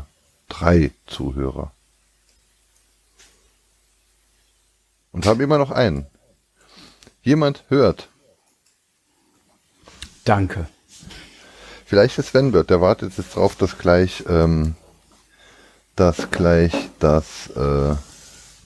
drei 0.48 0.92
Zuhörer. 1.06 1.72
Und 5.10 5.26
haben 5.26 5.40
immer 5.40 5.58
noch 5.58 5.70
einen. 5.70 6.06
Jemand 7.22 7.64
hört. 7.68 8.08
Danke. 10.24 10.68
Vielleicht 11.86 12.18
ist 12.18 12.28
Sven 12.28 12.52
wird. 12.52 12.68
Der 12.68 12.82
wartet 12.82 13.16
jetzt 13.16 13.34
drauf, 13.34 13.56
dass 13.56 13.78
gleich 13.78 14.24
ähm, 14.28 14.76
dass 15.98 16.30
gleich 16.30 16.72
das 17.00 17.50
äh, 17.56 17.96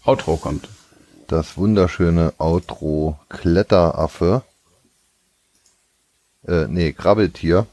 Outro 0.05 0.37
kommt. 0.37 0.69
Das 1.29 1.57
wunderschöne 1.57 2.35
Outro 2.37 3.19
Kletteraffe. 3.31 4.43
Äh, 6.47 6.67
nee, 6.69 6.93
Krabbeltier. 6.93 7.67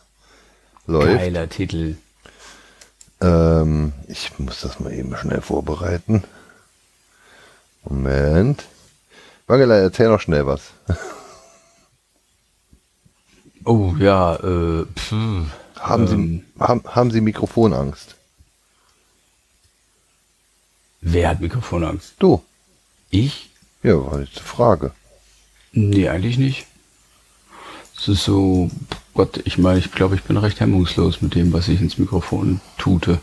läuft. 0.86 1.18
Geiler 1.18 1.48
Titel. 1.50 1.96
Ähm, 3.20 3.92
ich 4.08 4.38
muss 4.38 4.62
das 4.62 4.80
mal 4.80 4.94
eben 4.94 5.14
schnell 5.14 5.42
vorbereiten. 5.42 6.24
Moment. 7.84 8.64
Wangelei, 9.46 9.80
erzähl 9.80 10.08
noch 10.08 10.20
schnell 10.20 10.46
was. 10.46 10.62
oh 13.64 13.94
ja, 13.98 14.36
äh, 14.36 14.86
pff, 14.86 15.12
haben, 15.78 16.06
ähm, 16.06 16.08
Sie, 16.08 16.62
haben, 16.62 16.82
haben 16.86 17.10
Sie 17.10 17.20
Mikrofonangst? 17.20 18.16
Wer 21.00 21.28
hat 21.30 21.40
Mikrofonangst? 21.40 22.14
Du. 22.18 22.42
Ich? 23.10 23.50
Ja, 23.82 23.94
war 23.94 24.20
jetzt 24.20 24.38
eine 24.38 24.46
Frage. 24.46 24.92
Nee, 25.72 26.08
eigentlich 26.08 26.38
nicht. 26.38 26.66
Es 27.96 28.08
ist 28.08 28.24
so, 28.24 28.70
Gott, 29.14 29.40
ich 29.44 29.58
meine, 29.58 29.78
ich 29.78 29.92
glaube, 29.92 30.14
ich 30.14 30.22
bin 30.22 30.36
recht 30.36 30.60
hemmungslos 30.60 31.22
mit 31.22 31.34
dem, 31.34 31.52
was 31.52 31.68
ich 31.68 31.80
ins 31.80 31.98
Mikrofon 31.98 32.60
tute. 32.78 33.18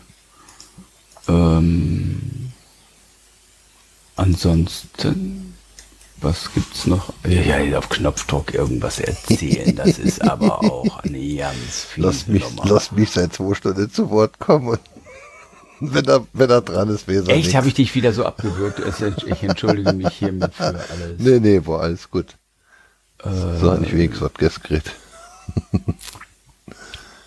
Ähm, 1.28 2.52
ansonsten, 4.16 5.54
was 6.20 6.52
gibt's 6.52 6.86
noch? 6.86 7.12
Ja, 7.26 7.58
ja, 7.58 7.78
auf 7.78 7.88
Knopfdruck 7.88 8.54
irgendwas 8.54 8.98
erzählen, 8.98 9.74
das 9.76 9.98
ist 9.98 10.22
aber 10.22 10.62
auch 10.64 11.04
eine 11.04 11.36
ganz 11.36 11.86
lass 11.96 12.26
mich, 12.26 12.44
lass 12.64 12.92
mich 12.92 13.10
seit 13.10 13.34
zwei 13.34 13.54
Stunden 13.54 13.90
zu 13.90 14.10
Wort 14.10 14.38
kommen. 14.38 14.78
wenn, 15.92 16.06
er, 16.06 16.26
wenn 16.32 16.50
er 16.50 16.60
dran 16.60 16.88
ist, 16.88 17.08
er 17.08 17.28
Echt, 17.28 17.54
habe 17.54 17.68
ich 17.68 17.74
dich 17.74 17.94
wieder 17.94 18.12
so 18.12 18.24
abgewürgt. 18.24 18.80
Ich 19.26 19.42
entschuldige 19.42 19.92
mich 19.92 20.14
hiermit 20.14 20.54
für 20.54 20.64
alles. 20.64 21.18
Nee, 21.18 21.40
nee, 21.40 21.60
boah, 21.60 21.82
alles 21.82 22.10
gut. 22.10 22.36
Äh, 23.22 23.58
so 23.60 23.72
hat 23.72 23.80
nicht 23.80 23.92
wenigstens 23.92 24.22
was 24.22 24.34
geskriegt. 24.34 24.92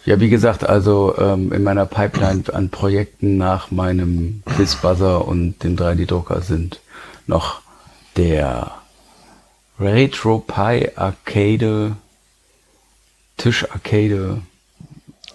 Ja, 0.03 0.19
wie 0.19 0.29
gesagt, 0.29 0.67
also 0.67 1.15
ähm, 1.17 1.51
in 1.51 1.63
meiner 1.63 1.85
Pipeline 1.85 2.43
an 2.51 2.69
Projekten 2.69 3.37
nach 3.37 3.69
meinem 3.69 4.41
Quizbuzzer 4.47 5.27
und 5.27 5.63
dem 5.63 5.77
3D-Drucker 5.77 6.41
sind 6.41 6.79
noch 7.27 7.61
der 8.17 8.71
RetroPie 9.79 10.89
Arcade, 10.95 11.95
Tischarcade. 13.37 14.41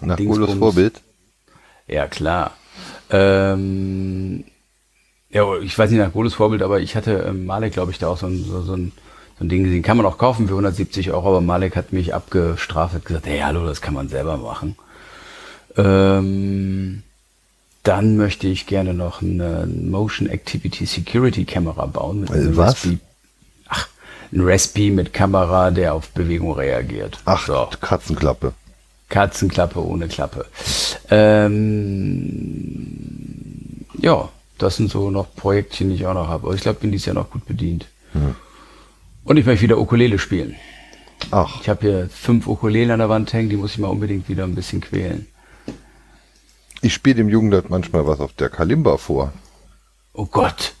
Nach 0.01 0.17
cooles 0.17 0.53
Vorbild? 0.53 1.01
Ja, 1.87 2.07
klar. 2.07 2.51
Ähm, 3.09 4.43
ja, 5.29 5.57
ich 5.59 5.77
weiß 5.77 5.91
nicht 5.91 5.99
nach 5.99 6.13
cooles 6.13 6.33
Vorbild, 6.33 6.61
aber 6.61 6.79
ich 6.79 6.95
hatte 6.95 7.25
ähm, 7.27 7.45
Malek, 7.45 7.73
glaube 7.73 7.91
ich, 7.91 7.99
da 7.99 8.07
auch 8.07 8.17
so 8.17 8.27
ein, 8.27 8.43
so, 8.43 8.61
so 8.61 8.73
ein 8.73 8.91
so 9.37 9.45
ein 9.45 9.49
Ding 9.49 9.63
gesehen. 9.63 9.83
Kann 9.83 9.97
man 9.97 10.05
auch 10.05 10.17
kaufen 10.17 10.47
für 10.47 10.53
170 10.53 11.11
Euro, 11.11 11.29
aber 11.29 11.41
Malek 11.41 11.75
hat 11.75 11.93
mich 11.93 12.13
abgestraft, 12.13 12.95
hat 12.95 13.05
gesagt, 13.05 13.27
hey, 13.27 13.39
hallo, 13.39 13.65
das 13.65 13.81
kann 13.81 13.93
man 13.93 14.09
selber 14.09 14.37
machen. 14.37 14.75
Ähm, 15.75 17.03
dann 17.83 18.17
möchte 18.17 18.47
ich 18.47 18.65
gerne 18.65 18.93
noch 18.93 19.21
eine 19.21 19.67
Motion 19.67 20.27
Activity 20.27 20.85
Security 20.85 21.45
Kamera 21.45 21.85
bauen. 21.85 22.21
Mit 22.21 22.31
einem 22.31 22.57
Was? 22.57 22.73
Raspi. 22.73 22.99
Ach, 23.67 23.87
ein 24.33 24.41
Raspi 24.41 24.89
mit 24.89 25.13
Kamera, 25.13 25.71
der 25.71 25.93
auf 25.93 26.09
Bewegung 26.09 26.53
reagiert. 26.53 27.19
Ach, 27.25 27.45
so. 27.45 27.69
Katzenklappe. 27.79 28.53
Katzenklappe 29.09 29.83
ohne 29.83 30.07
Klappe. 30.07 30.45
Ähm, 31.09 32.67
ja, 33.99 34.29
das 34.57 34.75
sind 34.77 34.91
so 34.91 35.11
noch 35.11 35.33
Projektchen, 35.35 35.89
die 35.89 35.95
ich 35.95 36.05
auch 36.05 36.13
noch 36.13 36.27
habe. 36.27 36.47
Aber 36.47 36.55
ich 36.55 36.61
glaube, 36.61 36.79
bin 36.79 36.91
dieses 36.91 37.05
Jahr 37.05 37.15
noch 37.15 37.29
gut 37.29 37.45
bedient. 37.45 37.87
Hm. 38.13 38.35
Und 39.23 39.37
ich 39.37 39.45
möchte 39.45 39.63
wieder 39.63 39.77
Ukulele 39.77 40.19
spielen. 40.19 40.55
Ach. 41.31 41.61
Ich 41.61 41.69
habe 41.69 41.81
hier 41.81 42.09
fünf 42.09 42.47
Ukulelen 42.47 42.91
an 42.91 42.99
der 42.99 43.09
Wand 43.09 43.33
hängen, 43.33 43.49
die 43.49 43.57
muss 43.57 43.71
ich 43.71 43.77
mal 43.79 43.87
unbedingt 43.87 44.29
wieder 44.29 44.43
ein 44.43 44.55
bisschen 44.55 44.81
quälen. 44.81 45.27
Ich 46.81 46.93
spiele 46.93 47.15
dem 47.15 47.29
Jugendart 47.29 47.69
manchmal 47.69 48.05
was 48.05 48.19
auf 48.19 48.33
der 48.33 48.49
Kalimba 48.49 48.97
vor. 48.97 49.33
Oh 50.13 50.25
Gott. 50.25 50.73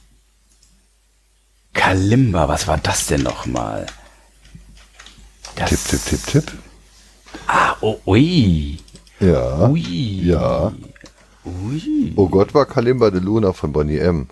Kalimba, 1.73 2.47
was 2.47 2.67
war 2.67 2.77
das 2.77 3.07
denn 3.07 3.23
nochmal? 3.23 3.85
Tipp, 5.55 5.79
tipp, 5.87 6.05
tipp, 6.05 6.25
tipp. 6.25 6.51
Ah, 7.47 7.77
oh, 7.81 7.99
ui. 8.05 8.77
Ja. 9.19 9.69
Ui. 9.69 10.21
Ja. 10.25 10.73
Ui. 11.45 12.13
Oh 12.15 12.27
Gott, 12.27 12.53
war 12.53 12.65
Kalimba 12.65 13.09
de 13.09 13.21
Luna 13.21 13.53
von 13.53 13.71
Bonnie 13.71 13.99
M. 13.99 14.27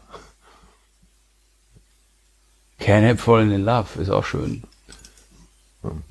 Can't 2.79 3.03
Help 3.03 3.19
Falling 3.21 3.51
in 3.51 3.63
Love 3.63 4.01
ist 4.01 4.09
auch 4.09 4.25
schön. 4.25 4.63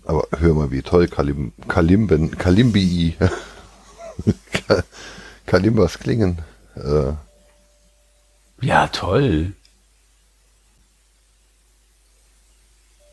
Aber 0.04 0.26
hör 0.38 0.54
mal, 0.54 0.70
wie 0.70 0.82
toll 0.82 1.08
Kalim, 1.08 1.52
Kalimben, 1.68 2.38
Kalimbii, 2.38 3.16
Kalimbas 5.46 5.98
klingen. 5.98 6.38
Äh. 6.76 7.12
Ja, 8.64 8.86
toll. 8.88 9.52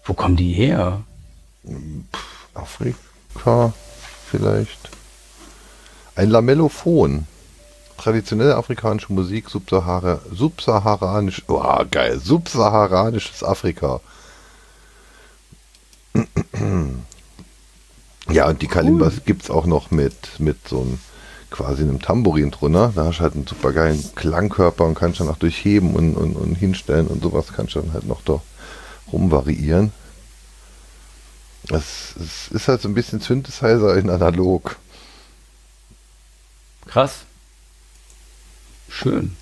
Wo 0.05 0.13
kommen 0.13 0.37
die 0.37 0.53
her? 0.53 1.03
Afrika 2.53 3.10
vielleicht. 4.29 4.89
Ein 6.15 6.29
Lamellophon 6.29 7.27
traditionelle 7.97 8.55
afrikanische 8.55 9.13
Musik, 9.13 9.49
Subsahara, 9.49 10.21
subsaharanisch, 10.31 11.43
oh, 11.47 11.85
geil, 11.89 12.19
subsaharanisches 12.19 13.43
Afrika. 13.43 14.01
Ja, 18.29 18.47
und 18.47 18.61
die 18.61 18.67
Kalimbas 18.67 19.15
cool. 19.15 19.21
gibt 19.25 19.43
es 19.43 19.49
auch 19.49 19.65
noch 19.65 19.91
mit, 19.91 20.39
mit 20.39 20.67
so 20.67 20.81
einem 20.81 20.99
quasi 21.49 21.81
einem 21.83 22.01
Tambourin 22.01 22.51
drunter. 22.51 22.93
Da 22.95 23.05
hast 23.05 23.17
du 23.17 23.23
halt 23.23 23.35
einen 23.35 23.47
super 23.47 23.73
geilen 23.73 24.01
Klangkörper 24.15 24.85
und 24.85 24.95
kannst 24.95 25.19
dann 25.19 25.27
auch 25.27 25.37
durchheben 25.37 25.95
und, 25.95 26.15
und, 26.15 26.35
und 26.35 26.55
hinstellen 26.55 27.07
und 27.07 27.21
sowas 27.21 27.47
kannst 27.53 27.75
du 27.75 27.81
dann 27.81 27.93
halt 27.93 28.07
noch 28.07 28.21
da 28.21 28.41
rumvariieren. 29.11 29.91
Es, 31.71 32.15
es 32.19 32.47
ist 32.51 32.67
halt 32.67 32.81
so 32.81 32.89
ein 32.89 32.93
bisschen 32.93 33.21
Synthesizer 33.21 33.95
in 33.95 34.09
analog. 34.09 34.75
Krass. 36.87 37.19
Schön. 38.89 39.37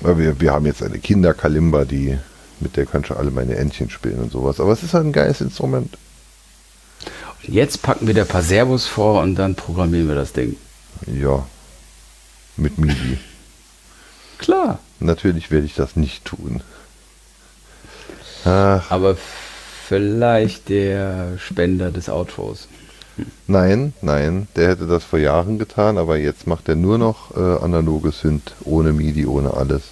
Wir, 0.00 0.40
wir 0.40 0.52
haben 0.52 0.64
jetzt 0.64 0.82
eine 0.82 0.98
Kinderkalimba, 0.98 1.84
die 1.84 2.18
mit 2.60 2.76
der 2.76 2.86
kann 2.86 3.04
schon 3.04 3.18
alle 3.18 3.30
meine 3.30 3.56
Entchen 3.56 3.90
spielen 3.90 4.20
und 4.20 4.32
sowas. 4.32 4.60
Aber 4.60 4.72
es 4.72 4.82
ist 4.82 4.94
halt 4.94 5.06
ein 5.06 5.12
geiles 5.12 5.40
Instrument. 5.40 5.96
Jetzt 7.42 7.82
packen 7.82 8.06
wir 8.06 8.14
der 8.14 8.24
paar 8.24 8.42
Servos 8.42 8.86
vor 8.86 9.22
und 9.22 9.36
dann 9.36 9.54
programmieren 9.54 10.08
wir 10.08 10.14
das 10.14 10.32
Ding. 10.32 10.56
Ja. 11.06 11.46
Mit 12.56 12.78
MIDI. 12.78 13.18
Klar. 14.38 14.78
Natürlich 15.00 15.50
werde 15.50 15.66
ich 15.66 15.74
das 15.74 15.96
nicht 15.96 16.24
tun. 16.24 16.62
Ach. 18.44 18.90
Aber 18.90 19.16
vielleicht 19.88 20.68
der 20.68 21.38
Spender 21.38 21.90
des 21.90 22.10
Outros. 22.10 22.68
Nein, 23.46 23.94
nein, 24.02 24.46
der 24.54 24.68
hätte 24.68 24.86
das 24.86 25.02
vor 25.02 25.18
Jahren 25.18 25.58
getan, 25.58 25.98
aber 25.98 26.18
jetzt 26.18 26.46
macht 26.46 26.68
er 26.68 26.76
nur 26.76 26.98
noch 26.98 27.36
äh, 27.36 27.64
analoge 27.64 28.12
Synth, 28.12 28.52
ohne 28.64 28.92
MIDI, 28.92 29.26
ohne 29.26 29.54
alles. 29.54 29.82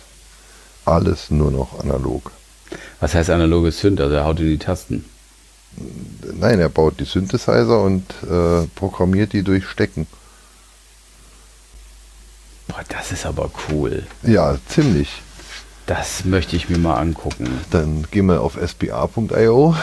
Alles 0.85 1.31
nur 1.31 1.51
noch 1.51 1.81
analog. 1.81 2.31
Was 3.01 3.15
heißt 3.15 3.31
analoge 3.31 3.73
Synth? 3.73 4.01
Also 4.01 4.15
er 4.15 4.25
haut 4.25 4.39
in 4.39 4.47
die 4.47 4.59
Tasten. 4.59 5.05
Nein, 6.39 6.61
er 6.61 6.69
baut 6.69 7.01
die 7.01 7.05
Synthesizer 7.05 7.83
und 7.83 8.05
äh, 8.31 8.67
programmiert 8.77 9.33
die 9.33 9.43
durch 9.43 9.67
Stecken. 9.67 10.07
Boah, 12.69 12.85
das 12.89 13.13
ist 13.13 13.27
aber 13.27 13.51
cool. 13.69 14.07
Ja, 14.23 14.57
ziemlich. 14.69 15.23
Das 15.87 16.25
möchte 16.25 16.57
ich 16.57 16.69
mir 16.69 16.79
mal 16.79 16.97
angucken. 16.97 17.49
Dann 17.71 18.05
gehen 18.11 18.27
wir 18.27 18.41
auf 18.41 18.57
sba.io. 18.57 19.77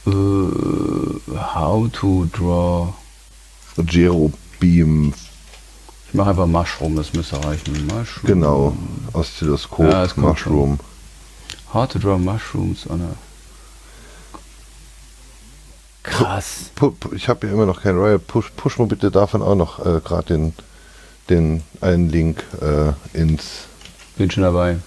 Uh, 0.06 1.18
how 1.34 1.88
to 1.92 2.26
Draw 2.32 2.94
Gero 3.84 4.32
Beam. 4.60 5.12
Ich 6.08 6.14
mache 6.14 6.30
einfach 6.30 6.46
Mushroom, 6.46 6.96
das 6.96 7.12
müsste 7.12 7.44
reichen. 7.44 7.86
Mushroom. 7.86 8.26
Genau, 8.26 8.76
Oszilloskop, 9.12 9.90
ja, 9.90 10.06
Mushroom. 10.16 10.78
How 11.72 11.86
to 11.86 11.98
Draw 11.98 12.18
Mushrooms 12.18 12.88
on 12.88 13.02
a 13.02 13.27
Krass. 16.10 16.70
Ich 17.12 17.28
habe 17.28 17.46
ja 17.46 17.52
immer 17.52 17.66
noch 17.66 17.82
kein 17.82 17.96
Royal. 17.96 18.18
Push, 18.18 18.52
push 18.56 18.78
mal 18.78 18.86
bitte 18.86 19.10
davon 19.10 19.42
auch 19.42 19.54
noch 19.54 19.84
äh, 19.84 20.00
gerade 20.00 20.34
den 20.34 20.54
den 21.28 21.62
einen 21.80 22.08
Link 22.08 22.44
äh, 22.60 22.92
ins 23.18 23.66
bin 24.16 24.30
schon 24.30 24.42
dabei 24.42 24.78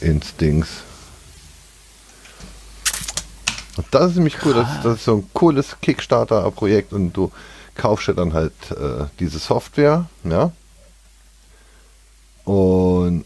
ins 0.00 0.36
Dings. 0.36 0.68
Das 3.90 4.10
ist 4.10 4.16
nämlich 4.16 4.44
cool. 4.44 4.54
Das, 4.54 4.68
das 4.82 4.94
ist 4.96 5.04
so 5.04 5.16
ein 5.16 5.30
cooles 5.32 5.76
Kickstarter-Projekt 5.80 6.92
und 6.92 7.12
du 7.12 7.30
kaufst 7.74 8.08
dir 8.08 8.14
dann 8.14 8.32
halt 8.32 8.52
äh, 8.70 9.06
diese 9.20 9.38
Software, 9.38 10.06
ja. 10.24 10.52
Und 12.44 13.24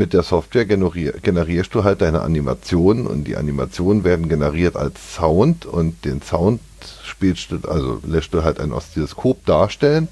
mit 0.00 0.14
der 0.14 0.22
Software 0.22 0.64
generier 0.64 1.12
generierst 1.22 1.74
du 1.74 1.84
halt 1.84 2.00
deine 2.00 2.22
Animationen 2.22 3.06
und 3.06 3.24
die 3.24 3.36
Animationen 3.36 4.02
werden 4.02 4.30
generiert 4.30 4.74
als 4.74 5.14
Sound 5.14 5.66
und 5.66 6.06
den 6.06 6.22
Sound 6.22 6.62
spielst 7.04 7.50
du, 7.50 7.58
also 7.68 8.00
lässt 8.06 8.32
du 8.32 8.42
halt 8.42 8.60
ein 8.60 8.72
Oszilloskop 8.72 9.44
darstellen 9.44 10.08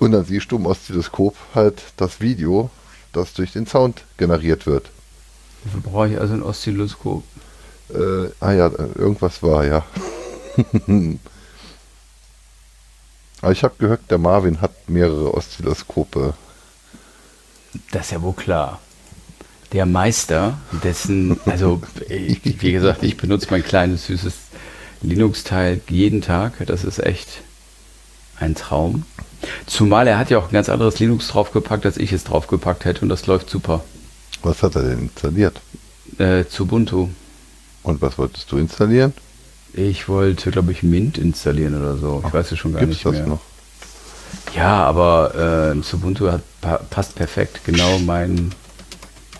und 0.00 0.10
dann 0.10 0.24
siehst 0.24 0.50
du 0.50 0.56
im 0.56 0.66
Oszilloskop 0.66 1.36
halt 1.54 1.80
das 1.98 2.20
Video, 2.20 2.68
das 3.12 3.32
durch 3.32 3.52
den 3.52 3.68
Sound 3.68 4.02
generiert 4.16 4.66
wird. 4.66 4.90
Wofür 5.62 5.80
brauche 5.88 6.08
ich 6.08 6.18
also 6.18 6.34
ein 6.34 6.42
Oszilloskop? 6.42 7.22
Äh, 7.90 8.30
ah 8.40 8.50
ja, 8.50 8.72
irgendwas 8.96 9.40
war, 9.40 9.64
ja. 9.64 9.84
Aber 13.40 13.52
ich 13.52 13.62
habe 13.62 13.74
gehört, 13.78 14.10
der 14.10 14.18
Marvin 14.18 14.60
hat 14.60 14.72
mehrere 14.88 15.32
Oszilloskope. 15.32 16.34
Das 17.92 18.06
ist 18.06 18.12
ja 18.12 18.22
wohl 18.22 18.32
klar. 18.34 18.80
Der 19.72 19.86
Meister, 19.86 20.58
dessen, 20.82 21.38
also 21.46 21.80
ich, 22.08 22.40
wie 22.60 22.72
gesagt, 22.72 23.02
ich 23.04 23.16
benutze 23.16 23.46
mein 23.50 23.62
kleines 23.62 24.06
süßes 24.06 24.34
Linux-Teil 25.02 25.80
jeden 25.88 26.22
Tag. 26.22 26.54
Das 26.66 26.82
ist 26.82 26.98
echt 26.98 27.28
ein 28.38 28.54
Traum. 28.56 29.04
Zumal 29.66 30.08
er 30.08 30.18
hat 30.18 30.30
ja 30.30 30.38
auch 30.38 30.48
ein 30.48 30.52
ganz 30.52 30.68
anderes 30.68 30.98
Linux 30.98 31.28
draufgepackt, 31.28 31.86
als 31.86 31.96
ich 31.96 32.12
es 32.12 32.24
draufgepackt 32.24 32.84
hätte 32.84 33.02
und 33.02 33.08
das 33.08 33.26
läuft 33.26 33.48
super. 33.48 33.84
Was 34.42 34.62
hat 34.62 34.74
er 34.74 34.82
denn 34.82 34.98
installiert? 34.98 35.60
Äh, 36.18 36.44
zu 36.46 36.64
Ubuntu. 36.64 37.08
Und 37.82 38.02
was 38.02 38.18
wolltest 38.18 38.50
du 38.52 38.58
installieren? 38.58 39.14
Ich 39.72 40.08
wollte, 40.08 40.50
glaube 40.50 40.72
ich, 40.72 40.82
Mint 40.82 41.16
installieren 41.16 41.80
oder 41.80 41.96
so. 41.96 42.22
Ich 42.26 42.32
weiß 42.32 42.52
es 42.52 42.58
schon 42.58 42.72
gar 42.72 42.80
Gibt's 42.80 42.96
nicht 42.96 43.06
das 43.06 43.12
mehr. 43.14 43.26
noch? 43.26 43.40
Ja, 44.54 44.84
aber 44.84 45.72
äh, 45.74 45.94
Ubuntu 45.94 46.30
hat, 46.30 46.42
pa 46.60 46.78
passt 46.90 47.14
perfekt. 47.14 47.60
Genau 47.64 47.98
mein 47.98 48.54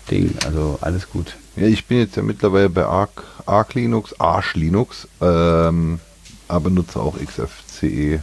Ding. 0.09 0.35
Also 0.45 0.77
alles 0.81 1.09
gut. 1.09 1.35
Ja, 1.55 1.67
ich 1.67 1.85
bin 1.85 1.99
jetzt 1.99 2.15
ja 2.15 2.23
mittlerweile 2.23 2.69
bei 2.69 2.85
Arc, 2.85 3.23
Arc 3.45 3.73
Linux, 3.73 4.17
Arch 4.19 4.55
Linux, 4.55 5.07
ähm, 5.19 5.99
aber 6.47 6.69
nutze 6.69 6.99
auch 6.99 7.15
XFCE. 7.17 8.21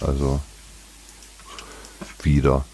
Also 0.00 0.40
wieder. 2.22 2.64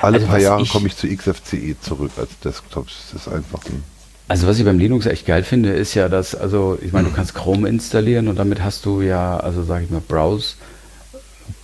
Alle 0.00 0.16
Also 0.16 0.26
paar 0.26 0.38
Jahre 0.38 0.66
komme 0.66 0.88
ich 0.88 0.96
zu 0.96 1.06
XFCE 1.06 1.76
zurück 1.80 2.12
als 2.16 2.30
Desktop. 2.40 2.86
Das 2.86 3.20
ist 3.20 3.28
einfach 3.28 3.64
ein. 3.66 3.84
Also 4.28 4.46
was 4.46 4.58
ich 4.58 4.64
beim 4.64 4.78
Linux 4.78 5.06
echt 5.06 5.24
geil 5.24 5.42
finde, 5.42 5.70
ist 5.70 5.94
ja, 5.94 6.10
dass, 6.10 6.34
also 6.34 6.78
ich 6.82 6.92
meine, 6.92 7.08
du 7.08 7.14
kannst 7.14 7.34
Chrome 7.34 7.66
installieren 7.68 8.28
und 8.28 8.36
damit 8.36 8.62
hast 8.62 8.84
du 8.84 9.00
ja, 9.00 9.38
also 9.38 9.62
sage 9.64 9.84
ich 9.84 9.90
mal, 9.90 10.02
Browse, 10.06 10.54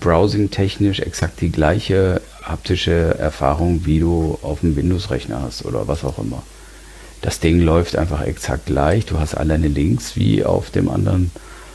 Browsing-technisch 0.00 1.00
exakt 1.00 1.42
die 1.42 1.52
gleiche 1.52 2.22
haptische 2.42 3.18
Erfahrung, 3.18 3.84
wie 3.84 4.00
du 4.00 4.38
auf 4.40 4.60
dem 4.60 4.76
Windows-Rechner 4.76 5.42
hast 5.42 5.66
oder 5.66 5.86
was 5.88 6.04
auch 6.04 6.18
immer. 6.18 6.42
Das 7.20 7.38
Ding 7.40 7.60
läuft 7.60 7.96
einfach 7.96 8.22
exakt 8.22 8.66
gleich. 8.66 9.04
Du 9.06 9.18
hast 9.18 9.34
alle 9.34 9.50
deine 9.50 9.68
Links 9.68 10.16
wie 10.16 10.44
auf 10.44 10.70
dem 10.70 10.88
anderen. 10.88 11.30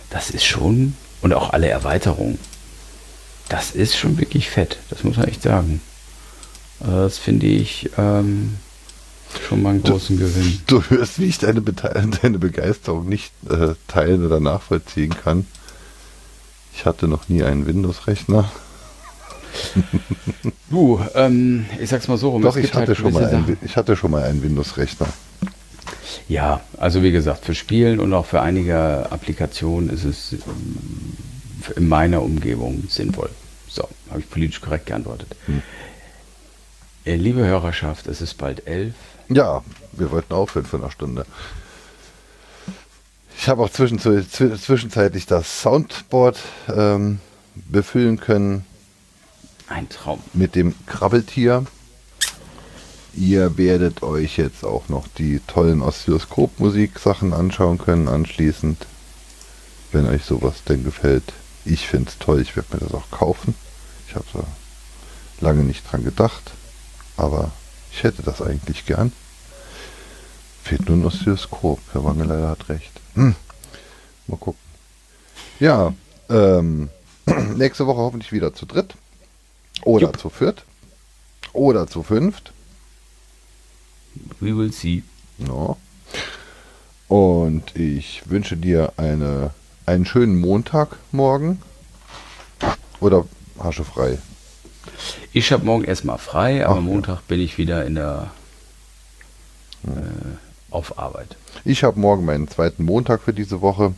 Das 0.09 0.31
ist 0.31 0.45
schon, 0.45 0.95
und 1.21 1.33
auch 1.33 1.53
alle 1.53 1.67
Erweiterungen. 1.67 2.39
Das 3.47 3.71
ist 3.71 3.95
schon 3.97 4.17
wirklich 4.19 4.49
fett. 4.49 4.77
Das 4.89 5.03
muss 5.03 5.17
man 5.17 5.27
echt 5.27 5.43
sagen. 5.43 5.81
Äh, 6.81 6.85
Das 6.87 7.17
finde 7.17 7.47
ich 7.47 7.89
ähm, 7.97 8.57
schon 9.47 9.61
mal 9.61 9.71
einen 9.71 9.83
großen 9.83 10.17
Gewinn. 10.17 10.59
Du 10.67 10.81
hörst, 10.83 11.19
wie 11.19 11.25
ich 11.25 11.37
deine, 11.37 11.61
deine 12.21 12.39
Begeisterung 12.39 13.07
nicht 13.07 13.31
äh, 13.49 13.75
teilen 13.87 14.25
oder 14.25 14.39
nachvollziehen 14.39 15.15
kann. 15.15 15.45
Ich 16.73 16.85
hatte 16.85 17.07
noch 17.07 17.29
nie 17.29 17.43
einen 17.43 17.65
Windows-Rechner. 17.65 18.49
Du, 20.69 21.03
ähm, 21.15 21.65
ich 21.81 21.89
sag's 21.89 22.07
mal 22.07 22.17
so 22.17 22.29
rum. 22.29 22.43
Doch, 22.43 22.55
ich 22.55 22.71
hatte, 22.75 22.87
halt 22.89 22.97
schon 22.97 23.11
mal 23.11 23.25
einen, 23.25 23.57
ich 23.63 23.75
hatte 23.75 23.95
schon 23.95 24.11
mal 24.11 24.21
einen 24.21 24.43
Windows-Rechner. 24.43 25.07
Ja, 26.27 26.61
also 26.77 27.01
wie 27.01 27.11
gesagt, 27.11 27.45
für 27.45 27.55
Spielen 27.55 27.99
und 27.99 28.13
auch 28.13 28.27
für 28.27 28.41
einige 28.41 29.11
Applikationen 29.11 29.89
ist 29.89 30.03
es 30.03 30.33
ähm, 30.33 30.77
in 31.75 31.87
meiner 31.87 32.21
Umgebung 32.21 32.83
sinnvoll. 32.87 33.31
So, 33.67 33.87
habe 34.09 34.19
ich 34.19 34.29
politisch 34.29 34.61
korrekt 34.61 34.85
geantwortet. 34.85 35.35
Hm. 35.47 35.63
Äh, 37.05 37.15
liebe 37.15 37.45
Hörerschaft, 37.45 38.07
es 38.07 38.21
ist 38.21 38.35
bald 38.35 38.67
elf. 38.67 38.93
Ja, 39.29 39.63
wir 39.93 40.11
wollten 40.11 40.33
aufhören 40.33 40.65
für 40.65 40.77
eine 40.77 40.91
Stunde. 40.91 41.25
Ich 43.37 43.47
habe 43.47 43.63
auch 43.63 43.69
zwischen, 43.69 43.99
zw- 43.99 44.59
zwischenzeitlich 44.59 45.25
das 45.25 45.61
Soundboard 45.61 46.39
ähm, 46.75 47.19
befüllen 47.55 48.19
können 48.19 48.65
Ein 49.67 49.87
Traum. 49.87 50.21
mit 50.33 50.55
dem 50.55 50.73
Krabbeltier. 50.87 51.65
Ihr 53.13 53.57
werdet 53.57 54.03
euch 54.03 54.37
jetzt 54.37 54.63
auch 54.63 54.87
noch 54.89 55.07
die 55.17 55.39
tollen 55.47 55.81
Oszilloskop-Musik-Sachen 55.81 57.33
anschauen 57.33 57.77
können 57.77 58.07
anschließend. 58.07 58.85
Wenn 59.91 60.05
euch 60.07 60.23
sowas 60.25 60.63
denn 60.67 60.83
gefällt. 60.83 61.33
Ich 61.65 61.87
finde 61.87 62.09
es 62.09 62.17
toll, 62.19 62.41
ich 62.41 62.55
werde 62.55 62.73
mir 62.75 62.79
das 62.81 62.93
auch 62.93 63.09
kaufen. 63.09 63.55
Ich 64.07 64.15
habe 64.15 64.25
da 64.33 64.43
lange 65.39 65.63
nicht 65.63 65.89
dran 65.91 66.03
gedacht, 66.03 66.51
aber 67.17 67.51
ich 67.99 68.03
hätte 68.05 68.23
das 68.23 68.41
eigentlich 68.41 68.85
gern. 68.85 69.11
Fehlt 70.63 70.87
nur 70.87 70.95
ein 70.95 71.05
Oszilloskop. 71.05 71.81
Herr 71.91 72.05
Wangeleier 72.05 72.47
hat 72.47 72.69
recht. 72.69 72.93
Hm. 73.15 73.35
Mal 74.27 74.37
gucken. 74.37 74.61
Ja, 75.59 75.93
ähm, 76.29 76.89
nächste 77.55 77.87
Woche 77.87 77.99
hoffentlich 77.99 78.31
wieder 78.31 78.53
zu 78.53 78.65
dritt. 78.65 78.95
Oder 79.83 80.07
Jupp. 80.07 80.19
zu 80.19 80.29
viert. 80.29 80.63
Oder 81.51 81.87
zu 81.87 82.01
fünft. 82.01 82.53
We 84.39 84.55
will 84.57 84.71
see. 84.71 85.03
Ja. 85.39 85.75
Und 87.09 87.75
ich 87.75 88.29
wünsche 88.29 88.55
dir 88.55 88.93
eine, 88.95 89.53
einen 89.85 90.05
schönen 90.05 90.39
Montag 90.39 90.95
morgen. 91.11 91.61
Oder 93.01 93.25
hast 93.59 93.79
du 93.79 93.83
frei? 93.83 94.19
Ich 95.33 95.51
habe 95.51 95.65
morgen 95.65 95.83
erstmal 95.83 96.17
frei, 96.17 96.65
aber 96.65 96.75
Ach, 96.75 96.77
ja. 96.77 96.81
Montag 96.81 97.27
bin 97.27 97.39
ich 97.39 97.57
wieder 97.57 97.85
in 97.85 97.95
der 97.95 98.31
äh, 99.85 100.69
auf 100.71 100.99
Arbeit. 100.99 101.35
Ich 101.65 101.83
habe 101.83 101.99
morgen 101.99 102.25
meinen 102.25 102.47
zweiten 102.47 102.83
Montag 102.83 103.21
für 103.21 103.33
diese 103.33 103.61
Woche. 103.61 103.93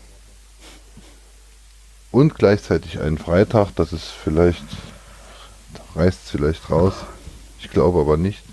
Und 2.12 2.36
gleichzeitig 2.36 3.00
einen 3.00 3.18
Freitag. 3.18 3.70
Das 3.76 3.94
ist 3.94 4.06
vielleicht, 4.06 4.64
reißt 5.96 6.20
es 6.26 6.32
vielleicht 6.32 6.70
raus. 6.70 6.94
Ich 7.60 7.70
glaube 7.70 8.02
aber 8.02 8.18
nicht. 8.18 8.44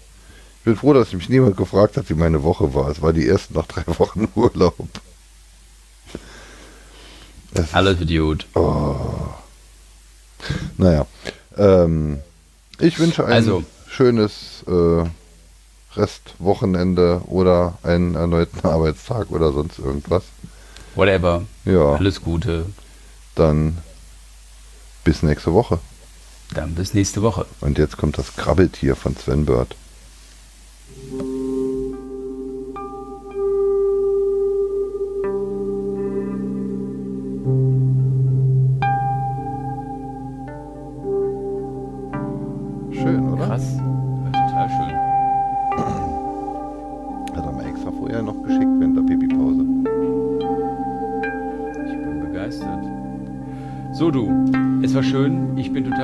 Ich 0.59 0.65
bin 0.65 0.77
froh, 0.77 0.93
dass 0.93 1.13
mich 1.13 1.29
niemand 1.29 1.57
gefragt 1.57 1.97
hat, 1.97 2.09
wie 2.11 2.15
meine 2.15 2.43
Woche 2.43 2.75
war. 2.75 2.89
Es 2.89 3.01
war 3.01 3.13
die 3.13 3.27
erste 3.27 3.55
nach 3.55 3.67
drei 3.67 3.85
Wochen 3.99 4.29
Urlaub. 4.35 4.77
Es 7.55 7.73
Alles 7.75 7.99
wird 7.99 8.11
gut. 8.11 8.47
Naja, 10.77 11.07
ähm, 11.57 12.21
ich 12.79 12.99
wünsche 12.99 13.25
ein 13.27 13.33
Also. 13.33 13.65
schönes 13.89 14.65
äh, 14.67 15.05
Restwochenende 15.97 17.23
oder 17.27 17.79
einen 17.83 18.15
erneuten 18.15 18.61
Arbeitstag 18.67 19.31
oder 19.31 19.53
sonst 19.53 19.79
irgendwas. 19.79 20.23
Whatever. 20.95 21.43
Ja, 21.65 21.95
Alles 21.95 22.23
Gute. 22.23 22.67
dann 23.35 23.79
bis 25.05 25.23
nächste 25.23 25.53
Woche. 25.53 25.79
Dann 26.55 26.75
bis 26.75 26.95
nächste 26.95 27.23
Woche. 27.23 27.47
Und 27.61 27.79
jetzt 27.79 27.97
kommt 27.97 28.19
das 28.19 28.35
Krabbeltier 28.37 28.97
von 28.97 29.17
Sven 29.17 29.45
Bird. 29.47 29.75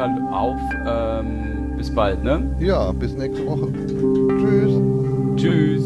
Kanal 0.05 0.33
auf. 0.33 0.61
Ähm, 0.87 1.77
bis 1.77 1.95
bald, 1.95 2.23
ne? 2.23 2.43
Ja, 2.59 2.93
bis 2.93 3.15
nächste 3.15 3.47
Woche. 3.47 3.73
Tschüss. 4.39 5.37
Tschüss. 5.37 5.84